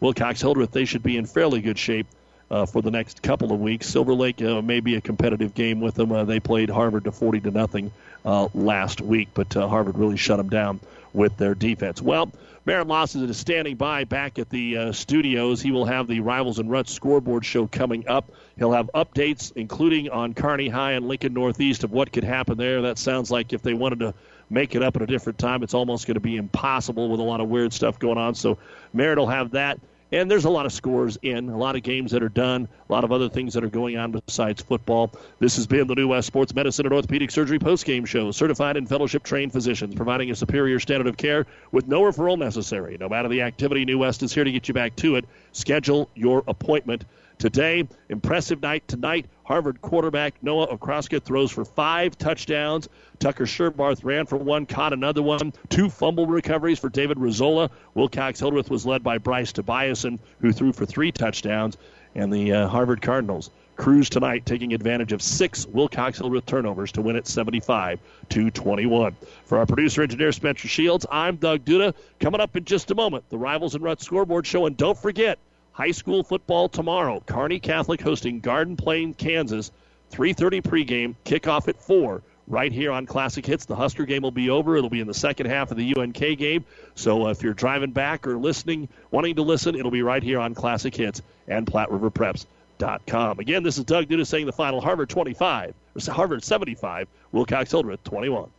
Wilcox 0.00 0.40
Hildreth, 0.40 0.70
they 0.70 0.84
should 0.84 1.02
be 1.02 1.16
in 1.16 1.26
fairly 1.26 1.60
good 1.60 1.78
shape 1.78 2.06
uh, 2.50 2.66
for 2.66 2.82
the 2.82 2.90
next 2.90 3.22
couple 3.22 3.52
of 3.52 3.60
weeks. 3.60 3.86
Silver 3.88 4.14
Lake 4.14 4.40
uh, 4.42 4.60
may 4.62 4.80
be 4.80 4.96
a 4.96 5.00
competitive 5.00 5.54
game 5.54 5.80
with 5.80 5.94
them. 5.94 6.12
Uh, 6.12 6.24
they 6.24 6.38
played 6.38 6.70
Harvard 6.70 7.04
to 7.04 7.12
40 7.12 7.40
to 7.40 7.50
nothing 7.50 7.90
uh, 8.24 8.48
last 8.54 9.00
week, 9.00 9.28
but 9.34 9.56
uh, 9.56 9.66
Harvard 9.66 9.98
really 9.98 10.16
shut 10.16 10.36
them 10.36 10.48
down 10.48 10.80
with 11.12 11.36
their 11.38 11.54
defense. 11.54 12.00
Well, 12.00 12.30
Barrett 12.64 12.86
Lawson 12.86 13.28
is 13.28 13.36
standing 13.36 13.74
by 13.74 14.04
back 14.04 14.38
at 14.38 14.48
the 14.48 14.76
uh, 14.76 14.92
studios. 14.92 15.60
He 15.60 15.72
will 15.72 15.84
have 15.84 16.06
the 16.06 16.20
Rivals 16.20 16.60
and 16.60 16.70
Ruts 16.70 16.92
scoreboard 16.92 17.44
show 17.44 17.66
coming 17.66 18.06
up. 18.06 18.30
He'll 18.56 18.70
have 18.70 18.88
updates, 18.94 19.52
including 19.56 20.10
on 20.10 20.32
Kearney 20.34 20.68
High 20.68 20.92
and 20.92 21.08
Lincoln 21.08 21.34
Northeast, 21.34 21.82
of 21.82 21.90
what 21.90 22.12
could 22.12 22.22
happen 22.22 22.56
there. 22.56 22.82
That 22.82 22.98
sounds 22.98 23.32
like 23.32 23.52
if 23.52 23.62
they 23.62 23.74
wanted 23.74 23.98
to 24.00 24.14
make 24.48 24.76
it 24.76 24.82
up 24.82 24.94
at 24.94 25.02
a 25.02 25.06
different 25.06 25.40
time, 25.40 25.64
it's 25.64 25.74
almost 25.74 26.06
going 26.06 26.14
to 26.14 26.20
be 26.20 26.36
impossible 26.36 27.08
with 27.08 27.18
a 27.18 27.24
lot 27.24 27.40
of 27.40 27.48
weird 27.48 27.72
stuff 27.72 27.98
going 27.98 28.18
on. 28.18 28.36
So 28.36 28.58
Merritt 28.92 29.18
will 29.18 29.26
have 29.26 29.52
that. 29.52 29.80
And 30.12 30.30
there's 30.30 30.44
a 30.44 30.50
lot 30.50 30.66
of 30.66 30.72
scores 30.74 31.18
in, 31.22 31.48
a 31.48 31.56
lot 31.56 31.74
of 31.74 31.82
games 31.82 32.10
that 32.10 32.22
are 32.22 32.28
done, 32.28 32.68
a 32.86 32.92
lot 32.92 33.02
of 33.02 33.12
other 33.12 33.30
things 33.30 33.54
that 33.54 33.64
are 33.64 33.70
going 33.70 33.96
on 33.96 34.12
besides 34.12 34.60
football. 34.60 35.10
This 35.38 35.56
has 35.56 35.66
been 35.66 35.86
the 35.86 35.94
New 35.94 36.08
West 36.08 36.26
Sports 36.26 36.54
Medicine 36.54 36.84
and 36.84 36.92
Orthopedic 36.92 37.30
Surgery 37.30 37.58
postgame 37.58 38.06
show. 38.06 38.30
Certified 38.30 38.76
and 38.76 38.86
fellowship 38.86 39.22
trained 39.22 39.52
physicians 39.52 39.94
providing 39.94 40.30
a 40.30 40.34
superior 40.34 40.78
standard 40.78 41.06
of 41.06 41.16
care 41.16 41.46
with 41.72 41.88
no 41.88 42.02
referral 42.02 42.38
necessary. 42.38 42.98
No 43.00 43.08
matter 43.08 43.28
the 43.28 43.40
activity, 43.40 43.86
New 43.86 43.98
West 43.98 44.22
is 44.22 44.34
here 44.34 44.44
to 44.44 44.52
get 44.52 44.68
you 44.68 44.74
back 44.74 44.94
to 44.96 45.16
it. 45.16 45.24
Schedule 45.52 46.10
your 46.14 46.44
appointment 46.46 47.06
today. 47.42 47.88
Impressive 48.08 48.62
night 48.62 48.86
tonight. 48.86 49.26
Harvard 49.42 49.82
quarterback 49.82 50.40
Noah 50.42 50.68
Okraska 50.68 51.20
throws 51.20 51.50
for 51.50 51.64
five 51.64 52.16
touchdowns. 52.16 52.88
Tucker 53.18 53.46
Sherbarth 53.46 54.04
ran 54.04 54.26
for 54.26 54.36
one, 54.36 54.64
caught 54.64 54.92
another 54.92 55.22
one. 55.22 55.52
Two 55.68 55.90
fumble 55.90 56.26
recoveries 56.26 56.78
for 56.78 56.88
David 56.88 57.18
Rizzola. 57.18 57.68
Wilcox 57.94 58.38
Hildreth 58.38 58.70
was 58.70 58.86
led 58.86 59.02
by 59.02 59.18
Bryce 59.18 59.52
Tobiasen, 59.52 60.20
who 60.40 60.52
threw 60.52 60.72
for 60.72 60.86
three 60.86 61.10
touchdowns. 61.10 61.76
And 62.14 62.32
the 62.32 62.52
uh, 62.52 62.68
Harvard 62.68 63.02
Cardinals 63.02 63.50
cruise 63.74 64.08
tonight, 64.08 64.46
taking 64.46 64.72
advantage 64.72 65.12
of 65.12 65.20
six 65.20 65.66
Wilcox 65.66 66.18
Hildreth 66.18 66.46
turnovers 66.46 66.92
to 66.92 67.02
win 67.02 67.16
it 67.16 67.26
75 67.26 67.98
to 68.28 68.50
21. 68.52 69.16
For 69.46 69.58
our 69.58 69.66
producer 69.66 70.02
engineer 70.02 70.30
Spencer 70.30 70.68
Shields, 70.68 71.06
I'm 71.10 71.36
Doug 71.36 71.64
Duda. 71.64 71.92
Coming 72.20 72.40
up 72.40 72.54
in 72.54 72.64
just 72.64 72.92
a 72.92 72.94
moment, 72.94 73.28
the 73.30 73.38
Rivals 73.38 73.74
and 73.74 73.82
Ruts 73.82 74.04
scoreboard 74.04 74.46
show. 74.46 74.66
And 74.66 74.76
don't 74.76 74.96
forget, 74.96 75.40
High 75.72 75.90
school 75.92 76.22
football 76.22 76.68
tomorrow. 76.68 77.22
Kearney 77.26 77.58
Catholic 77.58 78.00
hosting 78.00 78.40
Garden 78.40 78.76
Plain, 78.76 79.14
Kansas. 79.14 79.70
3:30 80.10 80.60
pregame, 80.60 81.14
kickoff 81.24 81.68
at 81.68 81.80
4 81.80 82.22
right 82.46 82.70
here 82.70 82.92
on 82.92 83.06
Classic 83.06 83.44
Hits. 83.44 83.64
The 83.64 83.74
Husker 83.74 84.04
game 84.04 84.22
will 84.22 84.30
be 84.30 84.50
over. 84.50 84.76
It'll 84.76 84.90
be 84.90 85.00
in 85.00 85.06
the 85.06 85.14
second 85.14 85.46
half 85.46 85.70
of 85.70 85.78
the 85.78 85.94
UNK 85.96 86.18
game. 86.38 86.64
So 86.94 87.26
uh, 87.26 87.30
if 87.30 87.42
you're 87.42 87.54
driving 87.54 87.92
back 87.92 88.26
or 88.26 88.36
listening, 88.36 88.88
wanting 89.10 89.36
to 89.36 89.42
listen, 89.42 89.74
it'll 89.74 89.90
be 89.90 90.02
right 90.02 90.22
here 90.22 90.38
on 90.38 90.54
Classic 90.54 90.94
Hits 90.94 91.22
and 91.48 91.66
PlatteRiverPreps.com. 91.66 93.38
Again, 93.38 93.62
this 93.62 93.78
is 93.78 93.84
Doug 93.84 94.06
Duda 94.06 94.26
saying 94.26 94.46
the 94.46 94.52
final 94.52 94.80
Harvard 94.80 95.08
25, 95.08 95.74
Harvard 96.08 96.44
75, 96.44 97.08
Wilcox 97.32 97.70
Hildreth 97.70 98.04
21. 98.04 98.50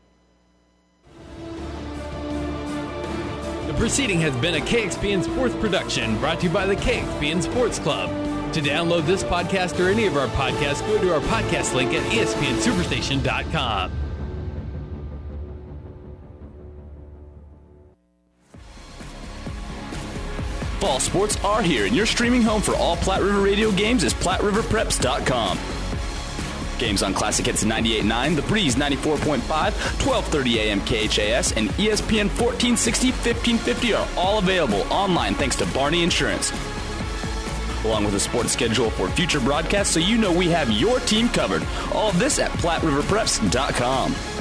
The 3.67 3.73
proceeding 3.75 4.19
has 4.19 4.35
been 4.37 4.55
a 4.55 4.59
KXPN 4.59 5.23
Sports 5.23 5.55
production 5.55 6.17
brought 6.19 6.41
to 6.41 6.47
you 6.47 6.53
by 6.53 6.65
the 6.65 6.75
KXPN 6.75 7.41
Sports 7.41 7.79
Club. 7.79 8.09
To 8.53 8.61
download 8.61 9.05
this 9.05 9.23
podcast 9.23 9.79
or 9.79 9.89
any 9.89 10.05
of 10.05 10.17
our 10.17 10.27
podcasts, 10.27 10.85
go 10.85 10.99
to 10.99 11.13
our 11.13 11.21
podcast 11.21 11.73
link 11.73 11.93
at 11.93 12.03
espnsuperstation.com. 12.11 13.91
Fall 20.79 20.99
sports 20.99 21.41
are 21.45 21.61
here, 21.61 21.85
and 21.85 21.95
your 21.95 22.05
streaming 22.05 22.41
home 22.41 22.61
for 22.61 22.75
all 22.75 22.97
Platte 22.97 23.21
River 23.21 23.39
radio 23.39 23.71
games 23.71 24.03
is 24.03 24.13
PlatteRiverPreps.com. 24.13 25.57
Games 26.77 27.03
on 27.03 27.13
Classic 27.13 27.45
Hits 27.45 27.63
98.9, 27.63 28.35
The 28.35 28.41
Breeze 28.43 28.75
94.5, 28.75 29.39
1230 29.39 30.59
AM 30.59 30.81
KHAS, 30.81 31.53
and 31.53 31.69
ESPN 31.71 32.27
1460, 32.39 33.11
1550 33.11 33.93
are 33.93 34.07
all 34.17 34.39
available 34.39 34.81
online 34.91 35.35
thanks 35.35 35.55
to 35.57 35.65
Barney 35.67 36.03
Insurance. 36.03 36.51
Along 37.85 38.05
with 38.05 38.15
a 38.15 38.19
sports 38.19 38.53
schedule 38.53 38.89
for 38.91 39.09
future 39.09 39.39
broadcasts 39.39 39.93
so 39.93 39.99
you 39.99 40.17
know 40.17 40.31
we 40.31 40.47
have 40.49 40.71
your 40.71 40.99
team 41.01 41.27
covered. 41.29 41.63
All 41.93 42.09
of 42.09 42.19
this 42.19 42.39
at 42.39 42.51
PlatteRiverPreps.com. 42.51 44.32